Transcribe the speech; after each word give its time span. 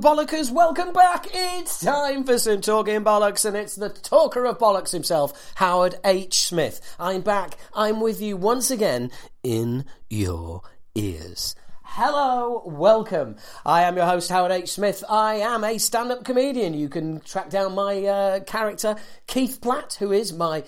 Hello, 0.00 0.16
bollockers, 0.16 0.52
welcome 0.52 0.92
back. 0.92 1.26
It's 1.32 1.80
time 1.80 2.22
for 2.22 2.38
some 2.38 2.60
talking 2.60 3.02
bollocks, 3.02 3.44
and 3.44 3.56
it's 3.56 3.74
the 3.74 3.88
talker 3.88 4.44
of 4.44 4.58
bollocks 4.58 4.92
himself, 4.92 5.52
Howard 5.56 5.96
H. 6.04 6.46
Smith. 6.46 6.80
I'm 7.00 7.20
back. 7.22 7.56
I'm 7.74 8.00
with 8.00 8.20
you 8.20 8.36
once 8.36 8.70
again 8.70 9.10
in 9.42 9.84
your 10.08 10.62
ears. 10.94 11.56
Hello, 11.90 12.62
welcome. 12.64 13.36
I 13.66 13.82
am 13.82 13.96
your 13.96 14.06
host, 14.06 14.30
Howard 14.30 14.52
H. 14.52 14.70
Smith. 14.72 15.02
I 15.08 15.36
am 15.36 15.64
a 15.64 15.78
stand 15.78 16.12
up 16.12 16.22
comedian. 16.22 16.74
You 16.74 16.88
can 16.88 17.18
track 17.20 17.50
down 17.50 17.74
my 17.74 18.04
uh, 18.04 18.40
character, 18.40 18.94
Keith 19.26 19.60
Platt, 19.60 19.96
who 19.98 20.12
is 20.12 20.32
my 20.32 20.62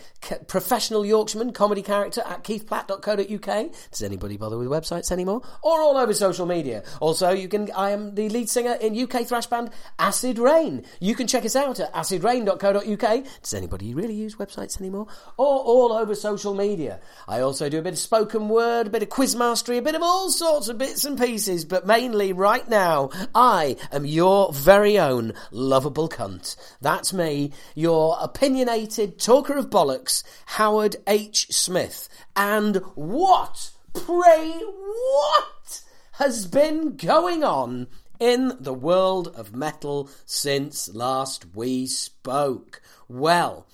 professional 0.48 1.06
Yorkshireman 1.06 1.52
comedy 1.52 1.82
character 1.82 2.22
at 2.26 2.42
keithplatt.co.uk. 2.42 3.72
Does 3.90 4.02
anybody 4.02 4.38
bother 4.38 4.58
with 4.58 4.66
websites 4.68 5.12
anymore? 5.12 5.42
Or 5.62 5.80
all 5.80 5.98
over 5.98 6.12
social 6.14 6.46
media. 6.46 6.82
Also, 7.00 7.30
you 7.30 7.46
can. 7.46 7.70
I 7.76 7.90
am 7.90 8.16
the 8.16 8.28
lead 8.28 8.48
singer 8.48 8.72
in 8.80 8.98
UK 8.98 9.24
thrash 9.24 9.46
band 9.46 9.70
Acid 10.00 10.38
Rain. 10.38 10.84
You 10.98 11.14
can 11.14 11.28
check 11.28 11.44
us 11.44 11.54
out 11.54 11.78
at 11.78 11.92
acidrain.co.uk. 11.92 13.24
Does 13.42 13.54
anybody 13.54 13.94
really 13.94 14.14
use 14.14 14.34
websites 14.34 14.80
anymore? 14.80 15.06
Or 15.36 15.60
all 15.60 15.92
over 15.92 16.16
social 16.16 16.54
media. 16.54 16.98
I 17.28 17.40
also 17.40 17.68
do 17.68 17.78
a 17.78 17.82
bit 17.82 17.92
of 17.92 17.98
spoken 18.00 18.48
word, 18.48 18.88
a 18.88 18.90
bit 18.90 19.04
of 19.04 19.10
quiz 19.10 19.36
mastery, 19.36 19.78
a 19.78 19.82
bit 19.82 19.94
of 19.94 20.02
all 20.02 20.30
sorts 20.30 20.68
of 20.68 20.78
bits 20.78 21.04
and 21.04 21.09
pieces, 21.16 21.64
but 21.64 21.86
mainly 21.86 22.32
right 22.32 22.68
now, 22.68 23.10
I 23.34 23.76
am 23.92 24.04
your 24.04 24.52
very 24.52 24.98
own 24.98 25.32
lovable 25.50 26.08
cunt. 26.08 26.56
That's 26.80 27.12
me, 27.12 27.52
your 27.74 28.16
opinionated 28.20 29.18
talker 29.18 29.56
of 29.56 29.70
bollocks, 29.70 30.22
Howard 30.46 30.96
H. 31.06 31.46
Smith. 31.50 32.08
And 32.36 32.76
what, 32.94 33.70
pray, 33.94 34.50
what 34.52 35.82
has 36.12 36.46
been 36.46 36.96
going 36.96 37.44
on 37.44 37.86
in 38.18 38.56
the 38.60 38.74
world 38.74 39.28
of 39.28 39.54
metal 39.54 40.10
since 40.26 40.94
last 40.94 41.54
we 41.54 41.86
spoke? 41.86 42.82
Well, 43.08 43.66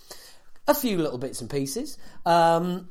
a 0.69 0.75
few 0.75 0.99
little 0.99 1.19
bits 1.19 1.41
and 1.41 1.51
pieces. 1.51 1.99
Um, 2.25 2.89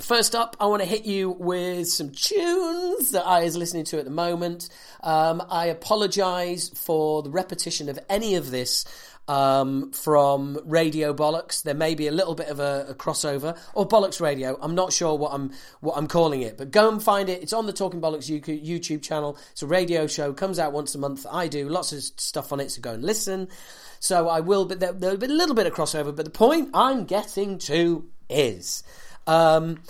First 0.00 0.34
up, 0.34 0.56
I 0.58 0.66
want 0.66 0.80
to 0.80 0.88
hit 0.88 1.04
you 1.04 1.28
with 1.28 1.86
some 1.86 2.12
tunes 2.12 3.10
that 3.10 3.26
I 3.26 3.42
is 3.42 3.56
listening 3.56 3.84
to 3.84 3.98
at 3.98 4.06
the 4.06 4.10
moment. 4.10 4.70
Um, 5.02 5.42
I 5.50 5.66
apologise 5.66 6.70
for 6.70 7.22
the 7.22 7.28
repetition 7.28 7.90
of 7.90 7.98
any 8.08 8.36
of 8.36 8.50
this 8.50 8.86
um, 9.28 9.92
from 9.92 10.58
Radio 10.64 11.12
Bollocks. 11.12 11.62
There 11.62 11.74
may 11.74 11.94
be 11.94 12.06
a 12.06 12.10
little 12.10 12.34
bit 12.34 12.48
of 12.48 12.58
a, 12.58 12.86
a, 12.88 12.94
crossover 12.94 13.58
or 13.74 13.86
Bollocks 13.86 14.18
Radio. 14.18 14.58
I'm 14.62 14.74
not 14.74 14.94
sure 14.94 15.14
what 15.14 15.34
I'm 15.34 15.52
what 15.80 15.98
I'm 15.98 16.08
calling 16.08 16.40
it, 16.40 16.56
but 16.56 16.70
go 16.70 16.90
and 16.90 17.02
find 17.02 17.28
it. 17.28 17.42
It's 17.42 17.52
on 17.52 17.66
the 17.66 17.72
Talking 17.74 18.00
Bollocks 18.00 18.30
YouTube 18.30 19.02
channel. 19.02 19.36
It's 19.52 19.62
a 19.62 19.66
radio 19.66 20.06
show. 20.06 20.32
Comes 20.32 20.58
out 20.58 20.72
once 20.72 20.94
a 20.94 20.98
month. 20.98 21.26
I 21.30 21.48
do 21.48 21.68
lots 21.68 21.92
of 21.92 22.02
stuff 22.02 22.50
on 22.50 22.60
it, 22.60 22.70
so 22.70 22.80
go 22.80 22.94
and 22.94 23.04
listen. 23.04 23.48
So 24.00 24.26
I 24.28 24.40
will, 24.40 24.64
but 24.64 24.80
there, 24.80 24.92
there'll 24.92 25.18
be 25.18 25.26
a 25.26 25.28
little 25.28 25.54
bit 25.54 25.66
of 25.66 25.74
crossover. 25.74 26.16
But 26.16 26.24
the 26.24 26.30
point 26.30 26.70
I'm 26.72 27.04
getting 27.04 27.58
to 27.58 28.08
is. 28.30 28.82
Um, 29.26 29.80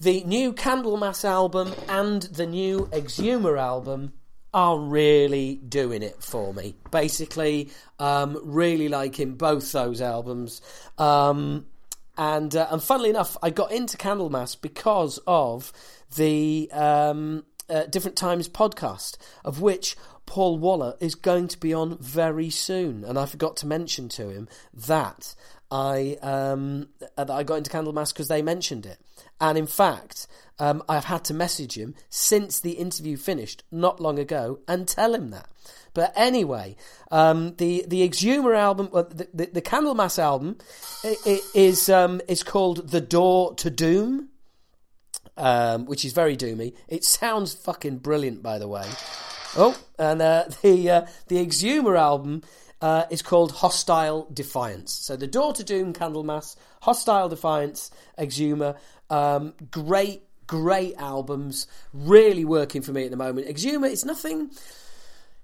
the 0.00 0.22
new 0.24 0.52
Candlemass 0.52 1.24
album 1.24 1.74
and 1.88 2.22
the 2.22 2.46
new 2.46 2.88
Exumer 2.92 3.58
album 3.58 4.12
are 4.54 4.78
really 4.78 5.56
doing 5.56 6.02
it 6.02 6.22
for 6.22 6.54
me. 6.54 6.74
Basically, 6.90 7.70
um, 7.98 8.38
really 8.42 8.88
liking 8.88 9.34
both 9.34 9.70
those 9.72 10.00
albums. 10.00 10.62
Um, 10.96 11.66
and 12.16 12.54
uh, 12.54 12.68
and 12.70 12.82
funnily 12.82 13.10
enough, 13.10 13.36
I 13.42 13.50
got 13.50 13.72
into 13.72 13.96
Candlemass 13.96 14.60
because 14.60 15.18
of 15.26 15.72
the 16.16 16.68
um, 16.72 17.44
uh, 17.68 17.84
Different 17.84 18.16
Times 18.16 18.48
podcast, 18.48 19.16
of 19.44 19.60
which 19.60 19.96
Paul 20.26 20.58
Waller 20.58 20.94
is 21.00 21.14
going 21.14 21.48
to 21.48 21.58
be 21.58 21.72
on 21.72 21.96
very 21.98 22.50
soon. 22.50 23.04
And 23.04 23.18
I 23.18 23.26
forgot 23.26 23.56
to 23.58 23.66
mention 23.66 24.08
to 24.10 24.28
him 24.28 24.48
that 24.74 25.34
I 25.70 26.16
um, 26.22 26.88
that 27.16 27.30
I 27.30 27.42
got 27.42 27.56
into 27.56 27.70
Candlemass 27.70 28.12
because 28.12 28.28
they 28.28 28.42
mentioned 28.42 28.86
it, 28.86 28.98
and 29.40 29.58
in 29.58 29.66
fact, 29.66 30.26
um, 30.58 30.82
I've 30.88 31.04
had 31.04 31.24
to 31.24 31.34
message 31.34 31.76
him 31.76 31.94
since 32.08 32.60
the 32.60 32.72
interview 32.72 33.16
finished 33.16 33.64
not 33.70 34.00
long 34.00 34.18
ago 34.18 34.60
and 34.66 34.88
tell 34.88 35.14
him 35.14 35.30
that. 35.30 35.48
But 35.94 36.12
anyway, 36.16 36.76
um, 37.10 37.54
the 37.56 37.84
the 37.86 38.08
Exumer 38.08 38.56
album, 38.56 38.88
uh, 38.92 39.02
the, 39.02 39.28
the, 39.34 39.46
the 39.46 39.62
Candlemass 39.62 40.18
album, 40.18 40.58
is 41.54 41.88
um, 41.88 42.20
is 42.28 42.42
called 42.42 42.88
The 42.88 43.00
Door 43.00 43.54
to 43.56 43.70
Doom, 43.70 44.28
um, 45.36 45.86
which 45.86 46.04
is 46.04 46.12
very 46.12 46.36
doomy. 46.36 46.74
It 46.88 47.04
sounds 47.04 47.54
fucking 47.54 47.98
brilliant, 47.98 48.42
by 48.42 48.58
the 48.58 48.68
way. 48.68 48.86
Oh, 49.56 49.78
and 49.98 50.22
uh, 50.22 50.44
the 50.62 50.90
uh, 50.90 51.06
the 51.28 51.44
Exumer 51.44 51.98
album 51.98 52.42
uh, 52.80 53.04
is 53.10 53.22
called 53.22 53.52
Hostile 53.52 54.28
Defiance. 54.32 54.92
So 54.92 55.16
the 55.16 55.26
Door 55.26 55.54
to 55.54 55.64
Doom 55.64 55.92
Candlemass, 55.92 56.56
Hostile 56.82 57.28
Defiance, 57.28 57.90
Exumer, 58.18 58.76
um, 59.10 59.54
great, 59.70 60.22
great 60.46 60.94
albums, 60.96 61.66
really 61.92 62.44
working 62.44 62.82
for 62.82 62.92
me 62.92 63.04
at 63.04 63.10
the 63.10 63.16
moment. 63.16 63.48
Exumer, 63.48 63.90
it's 63.90 64.04
nothing 64.04 64.50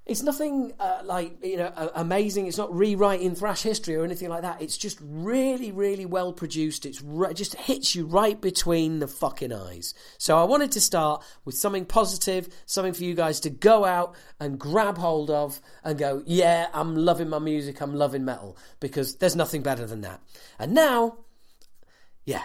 it's 0.07 0.23
nothing 0.23 0.73
uh, 0.79 1.01
like 1.05 1.43
you 1.43 1.57
know 1.57 1.73
amazing. 1.95 2.47
It's 2.47 2.59
not 2.59 2.75
rewriting 2.75 3.35
thrash 3.35 3.63
history 3.63 3.95
or 3.95 4.05
anything 4.05 4.29
like 4.29 4.43
that. 4.43 4.61
It's 4.61 4.77
just 4.77 4.99
really, 5.01 5.73
really 5.73 6.05
well 6.05 6.33
produced. 6.33 6.85
It's 6.85 7.01
re- 7.01 7.33
just 7.33 7.55
hits 7.55 7.95
you 7.95 8.05
right 8.05 8.39
between 8.39 8.99
the 8.99 9.09
fucking 9.09 9.53
eyes. 9.53 9.95
So 10.19 10.37
I 10.37 10.45
wanted 10.45 10.73
to 10.73 10.81
start 10.81 11.25
with 11.47 11.55
something 11.55 11.87
positive, 11.87 12.49
something 12.67 12.93
for 12.93 13.03
you 13.03 13.15
guys 13.15 13.41
to 13.41 13.51
go 13.51 13.87
out 13.87 14.15
and 14.39 14.59
grab 14.59 14.99
hold 14.99 15.31
of 15.31 15.61
and 15.83 15.99
go, 15.99 16.23
yeah, 16.27 16.69
I'm 16.75 16.95
loving 16.97 17.31
my 17.31 17.39
music. 17.39 17.81
I'm 17.81 17.95
loving 17.95 18.27
metal 18.27 18.59
because 18.81 19.17
there's 19.17 19.37
nothing 19.37 19.63
better 19.63 19.87
than 19.87 20.03
that. 20.03 20.21
And 20.59 20.75
now, 20.75 21.17
yeah, 22.27 22.43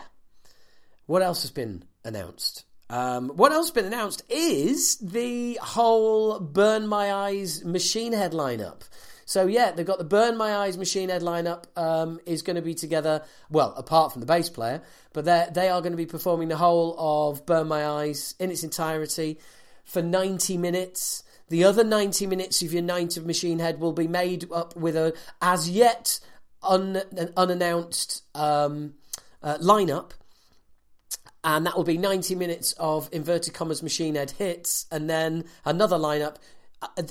what 1.08 1.22
else 1.22 1.42
has 1.42 1.52
been 1.52 1.84
announced? 2.06 2.64
Um, 2.90 3.30
what 3.30 3.52
else 3.52 3.68
has 3.68 3.74
been 3.74 3.86
announced 3.86 4.24
is 4.30 4.98
the 4.98 5.60
whole 5.62 6.40
Burn 6.40 6.88
My 6.88 7.14
Eyes 7.14 7.64
Machine 7.64 8.14
Head 8.14 8.32
lineup. 8.32 8.82
So 9.26 9.46
yeah, 9.46 9.72
they've 9.72 9.86
got 9.86 10.00
the 10.00 10.04
Burn 10.04 10.38
My 10.38 10.56
Eyes 10.56 10.76
Machine 10.76 11.10
Head 11.10 11.22
lineup 11.22 11.66
um, 11.78 12.20
is 12.26 12.42
going 12.42 12.56
to 12.56 12.64
be 12.64 12.74
together. 12.74 13.22
Well, 13.52 13.76
apart 13.78 14.12
from 14.12 14.22
the 14.22 14.26
bass 14.26 14.50
player, 14.50 14.82
but 15.14 15.26
they 15.26 15.70
are 15.70 15.82
going 15.82 15.94
to 15.94 15.98
be 15.98 16.08
performing 16.08 16.48
the 16.48 16.58
whole 16.58 16.96
of 16.98 17.46
Burn 17.46 17.68
My 17.68 17.86
Eyes 17.86 18.34
in 18.40 18.50
its 18.50 18.64
entirety 18.64 19.38
for 19.86 20.02
ninety 20.02 20.58
minutes. 20.58 21.24
The 21.50 21.64
other 21.64 21.84
ninety 21.84 22.26
minutes 22.26 22.64
of 22.64 22.74
your 22.74 22.82
Night 22.82 23.18
of 23.18 23.26
Machine 23.28 23.60
Head 23.60 23.80
will 23.80 23.94
be 23.94 24.08
made 24.08 24.52
up 24.52 24.76
with 24.76 24.96
a 24.96 25.14
as 25.44 25.70
yet 25.70 26.20
un, 26.64 27.00
unannounced 27.38 28.24
um, 28.34 28.96
uh, 29.44 29.60
lineup 29.60 30.14
and 31.44 31.66
that 31.66 31.76
will 31.76 31.84
be 31.84 31.98
90 31.98 32.36
minutes 32.36 32.74
of 32.74 33.10
inverted 33.12 33.54
commas 33.54 33.82
machine 33.82 34.16
head 34.16 34.32
hits 34.32 34.86
and 34.92 35.10
then 35.10 35.46
another 35.66 35.98
lineup 35.98 36.36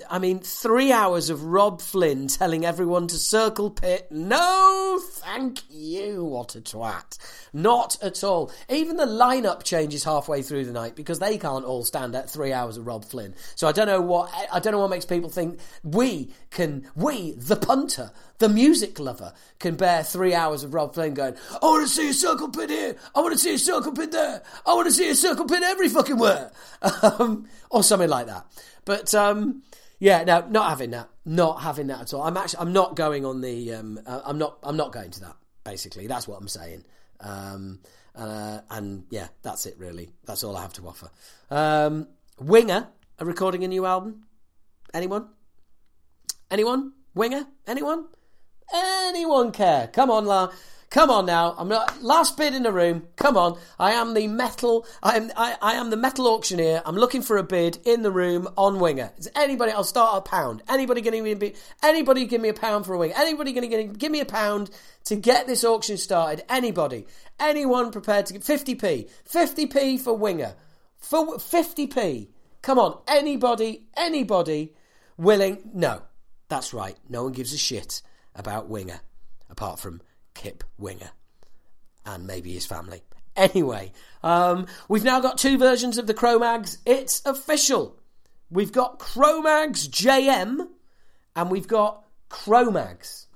I 0.09 0.19
mean, 0.19 0.39
three 0.39 0.93
hours 0.93 1.29
of 1.29 1.45
Robb 1.45 1.83
Flynn 1.83 2.29
telling 2.29 2.65
everyone 2.65 3.07
to 3.09 3.17
circle 3.17 3.69
pit. 3.69 4.07
No, 4.11 4.99
thank 5.03 5.61
you. 5.69 6.25
What 6.25 6.57
a 6.57 6.63
twat. 6.63 7.19
Not 7.53 8.03
at 8.03 8.25
all. 8.25 8.51
Even 8.71 8.97
the 8.97 9.05
lineup 9.05 9.65
changes 9.65 10.05
halfway 10.05 10.41
through 10.41 10.65
the 10.65 10.73
night 10.73 10.97
because 10.97 11.19
they 11.19 11.37
can't 11.37 11.67
all 11.67 11.85
stand 11.85 12.15
at 12.15 12.31
three 12.31 12.51
hours 12.51 12.79
of 12.79 12.87
Robb 12.87 13.05
Flynn. 13.05 13.35
So 13.57 13.69
I 13.69 13.73
don't 13.73 13.89
know 13.89 14.01
what 14.01 14.33
I 14.51 14.59
don't 14.59 14.73
know 14.73 14.79
what 14.79 14.89
makes 14.89 15.05
people 15.05 15.29
think 15.29 15.61
we 15.85 16.33
can. 16.51 16.87
We, 16.97 17.33
the 17.33 17.57
punter, 17.57 18.11
the 18.39 18.49
music 18.49 18.99
lover, 18.99 19.35
can 19.59 19.75
bear 19.77 20.03
three 20.03 20.35
hours 20.35 20.65
of 20.65 20.73
Robb 20.73 20.95
Flynn 20.95 21.13
going. 21.13 21.35
I 21.61 21.67
want 21.67 21.87
to 21.87 21.93
see 21.93 22.09
a 22.09 22.15
circle 22.15 22.49
pit 22.49 22.71
here. 22.71 22.97
I 23.15 23.21
want 23.21 23.35
to 23.35 23.39
see 23.39 23.55
a 23.55 23.59
circle 23.59 23.93
pit 23.93 24.13
there. 24.13 24.43
I 24.65 24.73
want 24.73 24.87
to 24.87 24.93
see 24.93 25.11
a 25.11 25.15
circle 25.15 25.45
pit 25.45 25.63
every 25.63 25.91
fucking 25.91 26.17
where, 26.17 26.53
um, 27.03 27.47
or 27.71 27.83
something 27.83 28.09
like 28.09 28.29
that. 28.29 28.47
But 28.89 29.15
um, 29.15 29.65
yeah, 29.99 30.25
no, 30.25 30.47
not 30.49 30.71
having 30.71 30.93
that. 30.93 31.11
Not 31.27 31.61
having 31.61 31.89
that 31.89 32.01
at 32.01 32.15
all. 32.15 32.23
I'm 32.23 32.39
actually 32.39 32.61
I'm 32.61 32.73
not 32.73 32.97
going 32.97 33.27
on 33.27 33.43
the. 33.43 33.75
Um, 33.75 34.01
uh, 34.07 34.23
I'm 34.25 34.39
not. 34.39 34.57
I'm 34.63 34.79
not 34.79 34.93
going 34.93 35.11
to 35.11 35.21
that. 35.21 35.37
Basically, 35.63 36.07
that's 36.07 36.27
what 36.27 36.41
I'm 36.41 36.49
saying. 36.49 36.85
Um, 37.21 37.81
uh, 38.15 38.61
and 38.71 39.05
yeah, 39.11 39.29
that's 39.43 39.67
it. 39.67 39.77
Really, 39.79 40.09
that's 40.25 40.43
all 40.43 40.57
I 40.57 40.63
have 40.63 40.73
to 40.73 40.89
offer. 40.89 41.11
Um, 41.51 42.09
Winger 42.41 42.89
are 43.19 43.27
recording 43.27 43.63
a 43.63 43.69
new 43.69 43.85
album. 43.85 44.25
Anyone? 44.95 45.29
Anyone? 46.51 46.95
Winger? 47.15 47.45
Anyone? 47.67 48.07
Anyone 48.73 49.53
care? 49.53 49.89
Come 49.89 50.11
on, 50.11 50.25
La. 50.25 50.51
Come 50.91 51.11
on 51.11 51.27
now, 51.27 51.55
I'm 51.59 51.69
not 51.69 52.03
last 52.03 52.37
bid 52.37 52.55
in 52.55 52.63
the 52.63 52.73
room. 52.73 53.09
Come 53.17 53.37
on, 53.37 53.59
I 53.79 53.93
am 53.93 54.15
the 54.15 54.27
metal. 54.27 54.87
I 55.03 55.17
am 55.17 55.31
I, 55.37 55.57
I 55.61 55.75
am 55.75 55.91
the 55.91 55.97
metal 55.97 56.27
auctioneer. 56.27 56.83
I'm 56.85 56.97
looking 56.97 57.23
for 57.23 57.37
a 57.37 57.43
bid 57.43 57.79
in 57.85 58.03
the 58.03 58.11
room 58.11 58.49
on 58.57 58.79
winger. 58.79 59.13
Is 59.19 59.31
anybody? 59.37 59.73
I'll 59.73 59.85
start 59.85 60.17
a 60.17 60.21
pound. 60.23 60.63
Anybody 60.69 61.01
going 61.03 61.23
to 61.25 61.37
be? 61.37 61.55
Anybody 61.83 62.25
give 62.25 62.41
me 62.41 62.49
a 62.49 62.55
pound 62.55 62.87
for 62.87 62.95
a 62.95 62.99
winger? 62.99 63.15
Anybody 63.17 63.53
going 63.53 63.71
to 63.71 63.85
give 63.85 64.11
me 64.11 64.21
a 64.21 64.25
pound 64.25 64.71
to 65.05 65.17
get 65.17 65.47
this 65.47 65.65
auction 65.65 65.99
started? 65.99 66.45
Anybody? 66.49 67.07
Anyone 67.39 67.93
prepared 67.93 68.27
to 68.27 68.33
get 68.33 68.43
50p? 68.43 69.11
50p 69.31 70.01
for 70.01 70.17
winger. 70.17 70.55
For 70.97 71.37
50p. 71.37 72.29
Come 72.63 72.79
on, 72.79 72.99
anybody? 73.07 73.85
Anybody? 73.97 74.75
willing. 75.19 75.59
No, 75.75 76.03
that's 76.49 76.73
right. 76.73 76.97
No 77.09 77.25
one 77.25 77.33
gives 77.33 77.53
a 77.53 77.59
shit 77.59 78.01
about 78.35 78.69
Winger, 78.69 79.01
apart 79.51 79.79
from 79.79 80.01
Kip 80.39 80.63
Winger 80.79 81.11
and 82.07 82.27
maybe 82.27 82.53
his 82.53 82.65
family. 82.65 83.03
Anyway, 83.37 83.93
um, 84.23 84.67
we've 84.89 85.05
now 85.05 85.21
got 85.21 85.37
two 85.37 85.59
versions 85.59 85.99
of 85.99 86.07
the 86.07 86.15
Cro-Mags. 86.15 86.79
It's 86.87 87.21
official. 87.27 87.99
We've 88.51 88.73
got 88.73 88.99
Cro-Mags 88.99 89.89
JM 89.89 90.69
and 91.37 91.51
we've 91.51 91.69
got 91.69 92.05
Cro-Mags. 92.29 93.27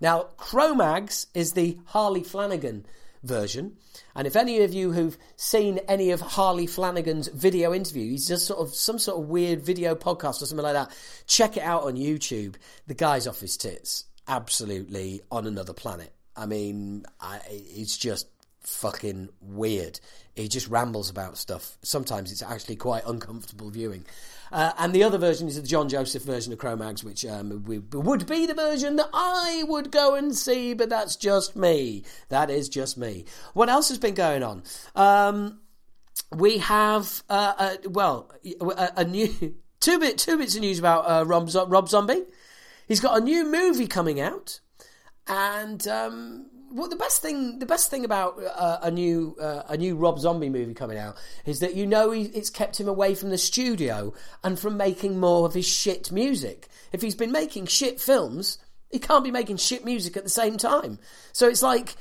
Now, 0.00 0.28
Cro-Mags 0.36 1.28
is 1.32 1.52
the 1.52 1.78
Harley 1.86 2.24
Flanagan 2.24 2.86
version. 3.22 3.76
And 4.16 4.26
if 4.26 4.34
any 4.34 4.62
of 4.62 4.74
you 4.74 4.92
who've 4.92 5.16
seen 5.36 5.78
any 5.88 6.10
of 6.10 6.20
Harley 6.20 6.66
Flanagan's 6.66 7.28
video 7.28 7.72
interview, 7.72 8.10
he's 8.10 8.26
just 8.26 8.46
sort 8.46 8.60
of 8.60 8.74
some 8.74 8.98
sort 8.98 9.20
of 9.20 9.28
weird 9.28 9.62
video 9.62 9.94
podcast 9.94 10.42
or 10.42 10.46
something 10.46 10.64
like 10.64 10.74
that, 10.74 10.90
check 11.26 11.56
it 11.56 11.62
out 11.62 11.84
on 11.84 11.94
YouTube. 11.94 12.56
The 12.88 12.94
guy's 12.94 13.28
off 13.28 13.40
his 13.40 13.56
tits. 13.56 14.04
Absolutely 14.26 15.20
on 15.30 15.46
another 15.46 15.72
planet. 15.72 16.12
I 16.36 16.46
mean, 16.46 17.04
I, 17.20 17.40
it's 17.48 17.96
just 17.96 18.26
fucking 18.60 19.28
weird. 19.40 20.00
He 20.34 20.48
just 20.48 20.68
rambles 20.68 21.10
about 21.10 21.36
stuff. 21.36 21.76
Sometimes 21.82 22.32
it's 22.32 22.42
actually 22.42 22.76
quite 22.76 23.04
uncomfortable 23.06 23.70
viewing. 23.70 24.04
Uh, 24.50 24.72
and 24.78 24.92
the 24.92 25.02
other 25.02 25.18
version 25.18 25.48
is 25.48 25.60
the 25.60 25.66
John 25.66 25.88
Joseph 25.88 26.22
version 26.22 26.52
of 26.52 26.58
Cro-Mags, 26.58 27.02
which 27.02 27.24
um, 27.24 27.64
would 27.92 28.26
be 28.26 28.46
the 28.46 28.54
version 28.54 28.96
that 28.96 29.08
I 29.12 29.64
would 29.66 29.90
go 29.90 30.14
and 30.14 30.34
see, 30.34 30.74
but 30.74 30.90
that's 30.90 31.16
just 31.16 31.56
me. 31.56 32.04
That 32.28 32.50
is 32.50 32.68
just 32.68 32.98
me. 32.98 33.24
What 33.54 33.68
else 33.68 33.88
has 33.88 33.98
been 33.98 34.14
going 34.14 34.42
on? 34.42 34.62
Um, 34.94 35.60
we 36.30 36.58
have, 36.58 37.22
uh, 37.28 37.54
uh, 37.58 37.76
well, 37.88 38.30
a, 38.60 38.92
a, 38.98 39.04
new 39.04 39.54
two 39.80 39.98
bit 39.98 40.18
two 40.18 40.38
bits 40.38 40.54
of 40.54 40.60
news 40.60 40.78
about 40.78 41.08
uh, 41.08 41.24
Rob, 41.26 41.50
Rob 41.68 41.88
Zombie. 41.88 42.22
He's 42.86 43.00
got 43.00 43.16
a 43.16 43.24
new 43.24 43.50
movie 43.50 43.86
coming 43.86 44.20
out, 44.20 44.60
and 45.26 45.86
um, 45.88 46.46
well, 46.72 46.88
the 46.88 46.96
best 46.96 47.20
thing 47.20 47.58
the 47.58 47.66
best 47.66 47.90
thing 47.90 48.04
about 48.04 48.42
uh, 48.42 48.78
a 48.82 48.90
new 48.90 49.36
uh, 49.40 49.62
a 49.68 49.76
new 49.76 49.96
Rob 49.96 50.18
Zombie 50.18 50.48
movie 50.48 50.74
coming 50.74 50.98
out 50.98 51.16
is 51.44 51.60
that 51.60 51.74
you 51.74 51.86
know 51.86 52.10
he, 52.10 52.22
it's 52.22 52.50
kept 52.50 52.80
him 52.80 52.88
away 52.88 53.14
from 53.14 53.30
the 53.30 53.38
studio 53.38 54.14
and 54.42 54.58
from 54.58 54.76
making 54.76 55.20
more 55.20 55.46
of 55.46 55.54
his 55.54 55.66
shit 55.66 56.10
music. 56.10 56.68
If 56.92 57.02
he's 57.02 57.14
been 57.14 57.32
making 57.32 57.66
shit 57.66 58.00
films, 58.00 58.58
he 58.90 58.98
can't 58.98 59.24
be 59.24 59.30
making 59.30 59.58
shit 59.58 59.84
music 59.84 60.16
at 60.16 60.24
the 60.24 60.30
same 60.30 60.56
time. 60.56 60.98
So 61.32 61.48
it's 61.48 61.62
like 61.62 61.94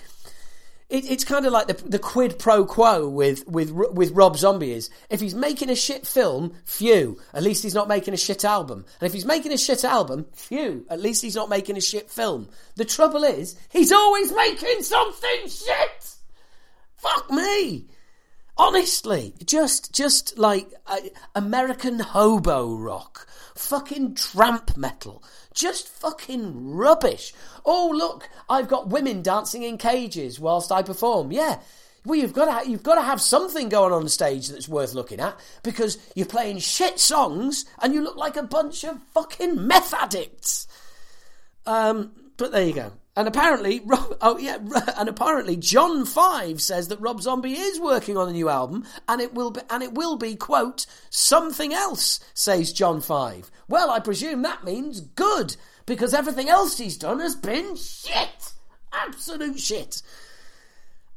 it, 0.91 1.09
it's 1.09 1.23
kind 1.23 1.45
of 1.45 1.53
like 1.53 1.67
the, 1.67 1.73
the 1.87 1.99
quid 1.99 2.37
pro 2.37 2.65
quo 2.65 3.07
with, 3.07 3.47
with, 3.47 3.71
with 3.71 4.11
Rob 4.11 4.37
Zombie 4.37 4.73
is 4.73 4.89
if 5.09 5.21
he's 5.21 5.33
making 5.33 5.69
a 5.69 5.75
shit 5.75 6.05
film, 6.05 6.53
phew, 6.65 7.19
at 7.33 7.43
least 7.43 7.63
he's 7.63 7.73
not 7.73 7.87
making 7.87 8.13
a 8.13 8.17
shit 8.17 8.43
album. 8.43 8.85
And 8.99 9.07
if 9.07 9.13
he's 9.13 9.25
making 9.25 9.53
a 9.53 9.57
shit 9.57 9.85
album, 9.85 10.25
phew, 10.33 10.85
at 10.89 11.01
least 11.01 11.21
he's 11.21 11.35
not 11.35 11.49
making 11.49 11.77
a 11.77 11.81
shit 11.81 12.11
film. 12.11 12.49
The 12.75 12.85
trouble 12.85 13.23
is, 13.23 13.57
he's 13.69 13.91
always 13.91 14.33
making 14.33 14.81
something 14.81 15.47
shit! 15.47 16.15
Fuck 16.97 17.31
me! 17.31 17.87
Honestly, 18.57 19.33
just, 19.45 19.93
just 19.93 20.37
like 20.37 20.71
uh, 20.85 20.97
American 21.33 21.99
hobo 21.99 22.75
rock, 22.75 23.27
fucking 23.55 24.15
tramp 24.15 24.75
metal, 24.75 25.23
just 25.53 25.87
fucking 25.87 26.73
rubbish. 26.73 27.33
Oh, 27.65 27.91
look, 27.93 28.29
I've 28.49 28.67
got 28.67 28.89
women 28.89 29.21
dancing 29.21 29.63
in 29.63 29.77
cages 29.77 30.39
whilst 30.39 30.71
I 30.71 30.81
perform. 30.81 31.31
Yeah. 31.31 31.59
Well, 32.03 32.17
you've 32.17 32.33
got 32.33 32.63
to 32.63 32.69
you've 32.69 32.83
got 32.83 32.95
to 32.95 33.01
have 33.01 33.21
something 33.21 33.69
going 33.69 33.93
on 33.93 34.09
stage 34.09 34.49
that's 34.49 34.67
worth 34.67 34.93
looking 34.93 35.19
at 35.19 35.39
because 35.61 35.99
you're 36.15 36.25
playing 36.25 36.57
shit 36.57 36.99
songs 36.99 37.65
and 37.79 37.93
you 37.93 38.01
look 38.01 38.17
like 38.17 38.37
a 38.37 38.43
bunch 38.43 38.83
of 38.83 38.99
fucking 39.13 39.67
meth 39.67 39.93
addicts. 39.93 40.67
Um, 41.67 42.13
but 42.37 42.51
there 42.51 42.65
you 42.65 42.73
go. 42.73 42.93
And 43.15 43.27
apparently, 43.27 43.81
oh 44.21 44.37
yeah, 44.37 44.57
and 44.97 45.09
apparently, 45.09 45.57
John 45.57 46.05
Five 46.05 46.61
says 46.61 46.87
that 46.87 47.01
Rob 47.01 47.21
Zombie 47.21 47.53
is 47.53 47.79
working 47.79 48.17
on 48.17 48.29
a 48.29 48.33
new 48.33 48.49
album, 48.49 48.85
and 49.07 49.21
it 49.21 49.33
will 49.33 49.51
be, 49.51 49.61
and 49.69 49.83
it 49.83 49.93
will 49.93 50.15
be 50.15 50.35
quote 50.35 50.85
something 51.09 51.73
else. 51.73 52.19
Says 52.33 52.71
John 52.71 53.01
Five. 53.01 53.51
Well, 53.67 53.89
I 53.89 53.99
presume 53.99 54.41
that 54.43 54.63
means 54.63 55.01
good 55.01 55.55
because 55.85 56.13
everything 56.13 56.49
else 56.49 56.77
he's 56.77 56.97
done 56.97 57.19
has 57.19 57.35
been 57.35 57.75
shit, 57.75 58.53
absolute 58.93 59.59
shit. 59.59 60.01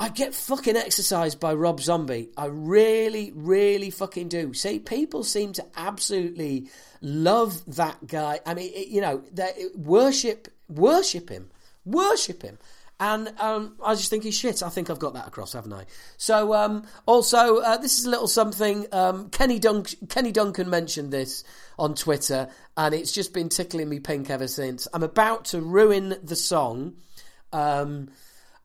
I 0.00 0.08
get 0.08 0.34
fucking 0.34 0.76
exercised 0.76 1.38
by 1.38 1.54
Rob 1.54 1.80
Zombie. 1.80 2.30
I 2.36 2.46
really, 2.46 3.30
really 3.32 3.90
fucking 3.90 4.28
do. 4.28 4.52
See, 4.52 4.80
people 4.80 5.22
seem 5.22 5.52
to 5.52 5.64
absolutely 5.76 6.68
love 7.00 7.64
that 7.76 8.04
guy. 8.04 8.40
I 8.44 8.54
mean, 8.54 8.72
you 8.90 9.00
know, 9.00 9.22
they 9.32 9.52
worship 9.76 10.48
worship 10.68 11.28
him 11.28 11.50
worship 11.84 12.42
him. 12.42 12.58
And 13.00 13.32
um, 13.40 13.76
I 13.84 13.94
just 13.94 14.08
think 14.08 14.22
he's 14.22 14.38
shit. 14.38 14.62
I 14.62 14.68
think 14.68 14.88
I've 14.88 15.00
got 15.00 15.14
that 15.14 15.26
across, 15.26 15.52
haven't 15.52 15.72
I? 15.72 15.86
So, 16.16 16.54
um, 16.54 16.86
also, 17.06 17.58
uh, 17.58 17.76
this 17.76 17.98
is 17.98 18.04
a 18.04 18.10
little 18.10 18.28
something. 18.28 18.86
Um, 18.92 19.30
Kenny, 19.30 19.58
Dunk- 19.58 20.08
Kenny 20.08 20.30
Duncan 20.30 20.70
mentioned 20.70 21.12
this 21.12 21.42
on 21.76 21.96
Twitter, 21.96 22.48
and 22.76 22.94
it's 22.94 23.10
just 23.10 23.34
been 23.34 23.48
tickling 23.48 23.88
me 23.88 23.98
pink 23.98 24.30
ever 24.30 24.46
since. 24.46 24.86
I'm 24.94 25.02
about 25.02 25.46
to 25.46 25.60
ruin 25.60 26.16
the 26.22 26.36
song. 26.36 26.94
Um, 27.52 28.10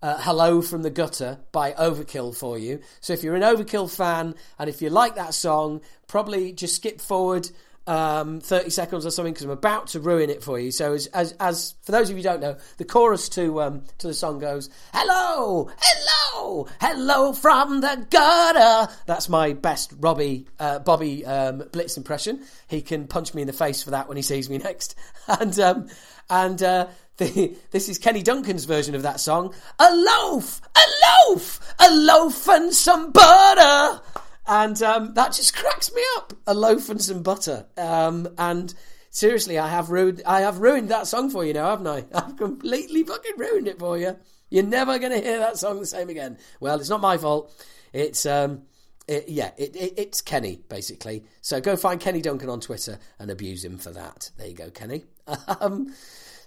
uh, 0.01 0.17
Hello 0.19 0.61
from 0.61 0.81
the 0.81 0.89
Gutter 0.89 1.39
by 1.51 1.73
Overkill 1.73 2.35
for 2.35 2.57
you. 2.57 2.79
So 3.01 3.13
if 3.13 3.23
you're 3.23 3.35
an 3.35 3.41
Overkill 3.41 3.93
fan 3.93 4.35
and 4.57 4.69
if 4.69 4.81
you 4.81 4.89
like 4.89 5.15
that 5.15 5.33
song, 5.33 5.81
probably 6.07 6.53
just 6.53 6.75
skip 6.75 7.01
forward 7.01 7.49
um, 7.89 8.39
30 8.39 8.69
seconds 8.69 9.05
or 9.05 9.09
something 9.09 9.33
because 9.33 9.45
I'm 9.45 9.51
about 9.51 9.87
to 9.87 9.99
ruin 9.99 10.29
it 10.29 10.43
for 10.43 10.59
you. 10.59 10.71
So, 10.71 10.93
as, 10.93 11.07
as, 11.07 11.33
as 11.39 11.73
for 11.81 11.91
those 11.91 12.11
of 12.11 12.17
you 12.17 12.23
don't 12.23 12.39
know, 12.39 12.55
the 12.77 12.85
chorus 12.85 13.27
to 13.29 13.61
um, 13.63 13.83
to 13.97 14.07
the 14.07 14.13
song 14.13 14.37
goes, 14.37 14.69
"Hello, 14.93 15.71
hello, 15.81 16.67
hello 16.79 17.33
from 17.33 17.81
the 17.81 18.05
gutter." 18.11 18.93
That's 19.07 19.27
my 19.27 19.53
best 19.53 19.91
Robbie 19.97 20.47
uh, 20.59 20.79
Bobby 20.79 21.25
um, 21.25 21.63
Blitz 21.71 21.97
impression. 21.97 22.43
He 22.67 22.83
can 22.83 23.07
punch 23.07 23.33
me 23.33 23.41
in 23.41 23.47
the 23.47 23.53
face 23.53 23.81
for 23.81 23.89
that 23.89 24.07
when 24.07 24.17
he 24.17 24.23
sees 24.23 24.49
me 24.49 24.59
next. 24.59 24.95
And 25.27 25.59
um, 25.59 25.87
and 26.27 26.61
uh, 26.63 26.87
the, 27.17 27.55
this 27.71 27.87
is 27.87 27.99
Kenny 27.99 28.23
Duncan's 28.23 28.65
version 28.65 28.95
of 28.95 29.03
that 29.03 29.19
song. 29.19 29.53
A 29.77 29.95
loaf, 29.95 30.59
a 30.75 31.29
loaf, 31.29 31.59
a 31.79 31.91
loaf 31.91 32.47
and 32.47 32.73
some 32.73 33.11
butter 33.11 34.01
and 34.47 34.81
um, 34.81 35.13
that 35.13 35.33
just 35.33 35.55
cracks 35.55 35.93
me 35.93 36.01
up. 36.17 36.33
A 36.47 36.53
loaf 36.53 36.89
and 36.89 37.01
some 37.01 37.23
butter. 37.23 37.65
Um, 37.77 38.27
and 38.37 38.73
seriously, 39.09 39.57
I 39.59 39.69
have 39.69 39.89
ruined. 39.89 40.21
I 40.25 40.41
have 40.41 40.59
ruined 40.59 40.89
that 40.89 41.07
song 41.07 41.29
for 41.29 41.45
you 41.45 41.53
now, 41.53 41.69
haven't 41.69 41.87
I? 41.87 42.05
I've 42.13 42.37
completely 42.37 43.03
fucking 43.03 43.37
ruined 43.37 43.67
it 43.67 43.79
for 43.79 43.97
you. 43.97 44.17
You're 44.49 44.63
never 44.63 44.97
going 44.97 45.11
to 45.11 45.21
hear 45.21 45.39
that 45.39 45.57
song 45.57 45.79
the 45.79 45.85
same 45.85 46.09
again. 46.09 46.37
Well, 46.59 46.79
it's 46.79 46.89
not 46.89 47.01
my 47.01 47.17
fault. 47.17 47.53
It's 47.93 48.25
um, 48.25 48.63
it, 49.07 49.27
yeah, 49.27 49.51
it, 49.57 49.75
it, 49.75 49.93
it's 49.97 50.21
Kenny 50.21 50.61
basically. 50.69 51.23
So 51.41 51.59
go 51.59 51.75
find 51.75 51.99
Kenny 51.99 52.21
Duncan 52.21 52.49
on 52.49 52.59
Twitter 52.59 52.99
and 53.17 53.31
abuse 53.31 53.65
him 53.65 53.77
for 53.77 53.91
that. 53.91 54.31
There 54.37 54.47
you 54.47 54.53
go, 54.53 54.69
Kenny. 54.69 55.05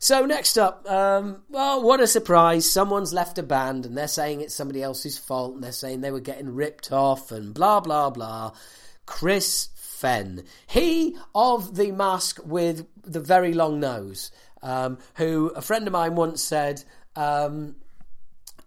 So 0.02 0.26
next 0.26 0.58
up, 0.58 0.84
um, 0.90 1.42
well, 1.48 1.80
what 1.80 2.00
a 2.00 2.08
surprise! 2.08 2.68
Someone's 2.68 3.12
left 3.12 3.38
a 3.38 3.42
band, 3.44 3.86
and 3.86 3.96
they're 3.96 4.08
saying 4.08 4.40
it's 4.40 4.52
somebody 4.52 4.82
else's 4.82 5.16
fault, 5.16 5.54
and 5.54 5.62
they're 5.62 5.70
saying 5.70 6.00
they 6.00 6.10
were 6.10 6.18
getting 6.18 6.56
ripped 6.56 6.90
off, 6.90 7.30
and 7.30 7.54
blah 7.54 7.78
blah 7.78 8.10
blah. 8.10 8.50
Chris 9.06 9.68
Fehn, 9.76 10.44
he 10.66 11.16
of 11.36 11.76
the 11.76 11.92
mask 11.92 12.40
with 12.44 12.84
the 13.04 13.20
very 13.20 13.54
long 13.54 13.78
nose, 13.78 14.32
um, 14.60 14.98
who 15.18 15.52
a 15.54 15.62
friend 15.62 15.86
of 15.86 15.92
mine 15.92 16.16
once 16.16 16.42
said, 16.42 16.82
um, 17.14 17.76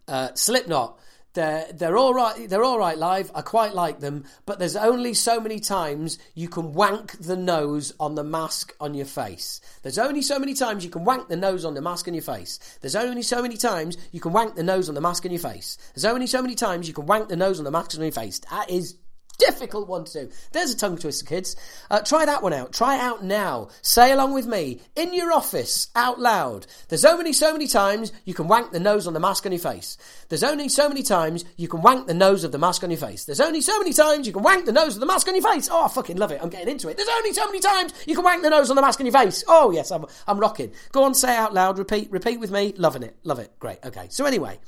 uh, 0.07 0.29
Slipknot 0.35 0.97
they're 1.35 1.67
they're 1.73 1.97
all 1.97 2.13
right. 2.13 2.49
They're 2.49 2.63
all 2.63 2.79
right 2.79 2.97
live. 2.97 3.31
I 3.35 3.41
quite 3.41 3.73
like 3.73 3.99
them, 3.99 4.25
but 4.45 4.57
there's 4.57 4.75
only 4.75 5.13
so 5.13 5.39
many 5.39 5.59
times 5.59 6.17
you 6.33 6.49
can 6.49 6.73
wank 6.73 7.11
the 7.19 7.35
nose 7.35 7.93
on 7.99 8.15
the 8.15 8.23
mask 8.23 8.73
on 8.79 8.93
your 8.93 9.05
face. 9.05 9.61
There's 9.83 9.99
only 9.99 10.21
so 10.21 10.39
many 10.39 10.53
times 10.53 10.83
you 10.83 10.89
can 10.89 11.03
wank 11.03 11.27
the 11.27 11.35
nose 11.35 11.63
on 11.63 11.75
the 11.75 11.81
mask 11.81 12.07
on 12.07 12.13
your 12.13 12.23
face. 12.23 12.59
There's 12.81 12.95
only 12.95 13.21
so 13.21 13.41
many 13.41 13.57
times 13.57 13.97
you 14.11 14.19
can 14.19 14.33
wank 14.33 14.55
the 14.55 14.63
nose 14.63 14.89
on 14.89 14.95
the 14.95 15.01
mask 15.01 15.25
on 15.25 15.31
your 15.31 15.41
face. 15.41 15.77
There's 15.93 16.05
only 16.05 16.27
so 16.27 16.41
many 16.41 16.55
times 16.55 16.87
you 16.87 16.93
can 16.93 17.05
wank 17.05 17.29
the 17.29 17.35
nose 17.35 17.59
on 17.59 17.65
the 17.65 17.71
mask 17.71 17.95
on 17.95 18.01
your 18.01 18.11
face. 18.11 18.39
That 18.49 18.69
is 18.69 18.95
difficult 19.37 19.87
one 19.87 20.05
to 20.05 20.25
do. 20.25 20.31
There's 20.51 20.71
a 20.71 20.77
tongue 20.77 20.97
twister, 20.97 21.25
kids. 21.25 21.55
Uh, 21.89 22.01
try 22.01 22.25
that 22.25 22.43
one 22.43 22.53
out. 22.53 22.73
Try 22.73 22.95
it 22.95 23.01
out 23.01 23.23
now. 23.23 23.69
Say 23.81 24.11
along 24.11 24.33
with 24.33 24.45
me 24.47 24.81
in 24.95 25.13
your 25.13 25.31
office 25.31 25.89
out 25.95 26.19
loud. 26.19 26.67
There's 26.89 27.05
only 27.05 27.33
so 27.33 27.51
many 27.51 27.67
times 27.67 28.11
you 28.25 28.33
can 28.33 28.47
wank 28.47 28.71
the 28.71 28.79
nose 28.79 29.07
on 29.07 29.13
the 29.13 29.19
mask 29.19 29.45
on 29.45 29.51
your 29.51 29.59
face. 29.59 29.97
There's 30.29 30.43
only 30.43 30.69
so 30.69 30.87
many 30.87 31.03
times 31.03 31.45
you 31.57 31.67
can 31.67 31.81
wank 31.81 32.07
the 32.07 32.13
nose 32.13 32.43
of 32.43 32.51
the 32.51 32.57
mask 32.57 32.83
on 32.83 32.91
your 32.91 32.99
face. 32.99 33.25
There's 33.25 33.41
only 33.41 33.61
so 33.61 33.77
many 33.79 33.93
times 33.93 34.27
you 34.27 34.33
can 34.33 34.43
wank 34.43 34.65
the 34.65 34.71
nose 34.71 34.95
of 34.95 34.99
the 34.99 35.05
mask 35.05 35.27
on 35.27 35.35
your 35.35 35.43
face. 35.43 35.69
Oh, 35.71 35.85
I 35.85 35.87
fucking 35.87 36.17
love 36.17 36.31
it. 36.31 36.39
I'm 36.41 36.49
getting 36.49 36.69
into 36.69 36.89
it. 36.89 36.97
There's 36.97 37.09
only 37.09 37.33
so 37.33 37.45
many 37.45 37.59
times 37.59 37.93
you 38.05 38.15
can 38.15 38.23
wank 38.23 38.43
the 38.43 38.49
nose 38.49 38.69
on 38.69 38.75
the 38.75 38.81
mask 38.81 38.99
on 38.99 39.05
your 39.05 39.13
face. 39.13 39.43
Oh, 39.47 39.71
yes, 39.71 39.91
I'm, 39.91 40.05
I'm 40.27 40.39
rocking. 40.39 40.71
Go 40.91 41.03
on, 41.03 41.13
say 41.13 41.33
it 41.33 41.39
out 41.39 41.53
loud. 41.53 41.77
Repeat, 41.77 42.11
repeat 42.11 42.39
with 42.39 42.51
me. 42.51 42.73
Loving 42.77 43.03
it. 43.03 43.15
Love 43.23 43.39
it. 43.39 43.51
Great. 43.59 43.79
Okay. 43.85 44.07
So 44.09 44.25
anyway. 44.25 44.59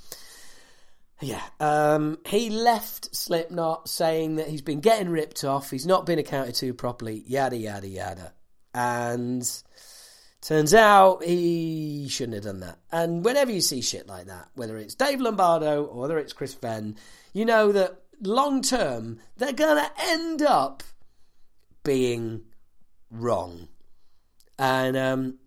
Yeah, 1.20 1.42
um, 1.60 2.20
he 2.28 2.52
left 2.52 3.16
Slipknot 3.16 3.90
saying 3.90 4.36
that 4.36 4.48
he's 4.48 4.62
been 4.62 4.82
getting 4.82 5.10
ripped 5.10 5.44
off, 5.44 5.72
he's 5.72 5.88
not 5.88 6.06
been 6.06 6.20
accounted 6.20 6.56
to 6.56 6.74
properly, 6.74 7.24
yada 7.26 7.58
yada 7.58 7.88
yada. 7.88 8.34
and 8.74 9.44
turns 10.42 10.74
out 10.74 11.24
he 11.24 12.08
shouldn't 12.10 12.36
have 12.36 12.44
done 12.44 12.60
that. 12.60 12.78
And 12.92 13.26
whenever 13.26 13.52
you 13.52 13.62
see 13.62 13.82
shit 13.82 14.08
like 14.08 14.28
that, 14.28 14.50
whether 14.54 14.78
it's 14.78 14.96
Dave 14.96 15.20
Lombardo 15.20 15.84
or 15.86 16.02
whether 16.02 16.20
it's 16.20 16.34
Chris 16.34 16.54
Fehn, 16.54 16.96
you 17.34 17.46
know 17.46 17.72
that 17.72 18.04
long 18.22 18.62
term 18.62 19.20
they're 19.38 19.54
gonna 19.54 19.90
end 20.00 20.44
up 20.44 20.84
being 21.84 22.44
wrong. 23.10 23.68
And 24.60 24.96
um, 24.96 25.40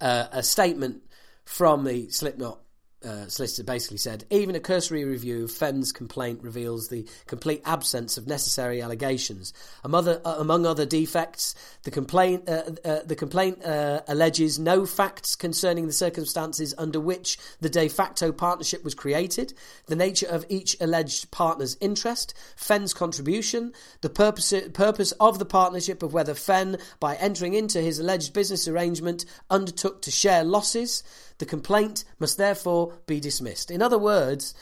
uh, 0.00 0.28
a 0.32 0.42
statement 0.42 1.02
from 1.44 1.84
the 1.84 2.08
Slipknot 2.10 2.60
uh, 3.04 3.28
solicitor 3.28 3.62
basically 3.62 3.96
said, 3.96 4.24
even 4.30 4.56
a 4.56 4.60
cursory 4.60 5.04
review 5.04 5.44
of 5.44 5.50
Fehn's 5.50 5.92
complaint 5.92 6.42
reveals 6.42 6.88
the 6.88 7.06
complete 7.26 7.62
absence 7.64 8.18
of 8.18 8.26
necessary 8.26 8.82
allegations. 8.82 9.52
Among 9.84 9.98
other, 9.98 10.20
uh, 10.24 10.36
among 10.38 10.66
other 10.66 10.84
defects, 10.84 11.54
the 11.84 11.90
complaint, 11.90 12.48
uh, 12.48 12.62
uh 12.84 13.00
the 13.04 13.16
complaint 13.16 13.64
uh, 13.64 14.00
alleges 14.08 14.58
no 14.58 14.84
facts 14.84 15.36
concerning 15.36 15.86
the 15.86 15.92
circumstances 15.92 16.74
under 16.76 17.00
which 17.00 17.38
the 17.60 17.68
de 17.68 17.88
facto 17.88 18.32
partnership 18.32 18.82
was 18.82 18.94
created, 18.94 19.54
the 19.86 19.96
nature 19.96 20.28
of 20.28 20.44
each 20.48 20.76
alleged 20.80 21.30
partner's 21.30 21.76
interest, 21.80 22.34
Fehn's 22.56 22.94
contribution, 22.94 23.72
the 24.00 24.10
purpose, 24.10 24.52
purpose 24.72 25.12
of 25.12 25.38
the 25.38 25.44
partnership 25.44 26.02
of 26.02 26.12
whether 26.12 26.34
Fehn, 26.34 26.80
by 26.98 27.14
entering 27.16 27.54
into 27.54 27.80
his 27.80 27.98
alleged 27.98 28.32
business 28.32 28.66
arrangement, 28.66 29.24
undertook 29.50 30.02
to 30.02 30.10
share 30.10 30.42
losses, 30.42 31.02
the 31.38 31.46
complaint 31.46 32.04
must 32.18 32.36
therefore 32.36 32.98
be 33.06 33.20
dismissed. 33.20 33.70
In 33.70 33.82
other 33.82 33.98
words, 33.98 34.54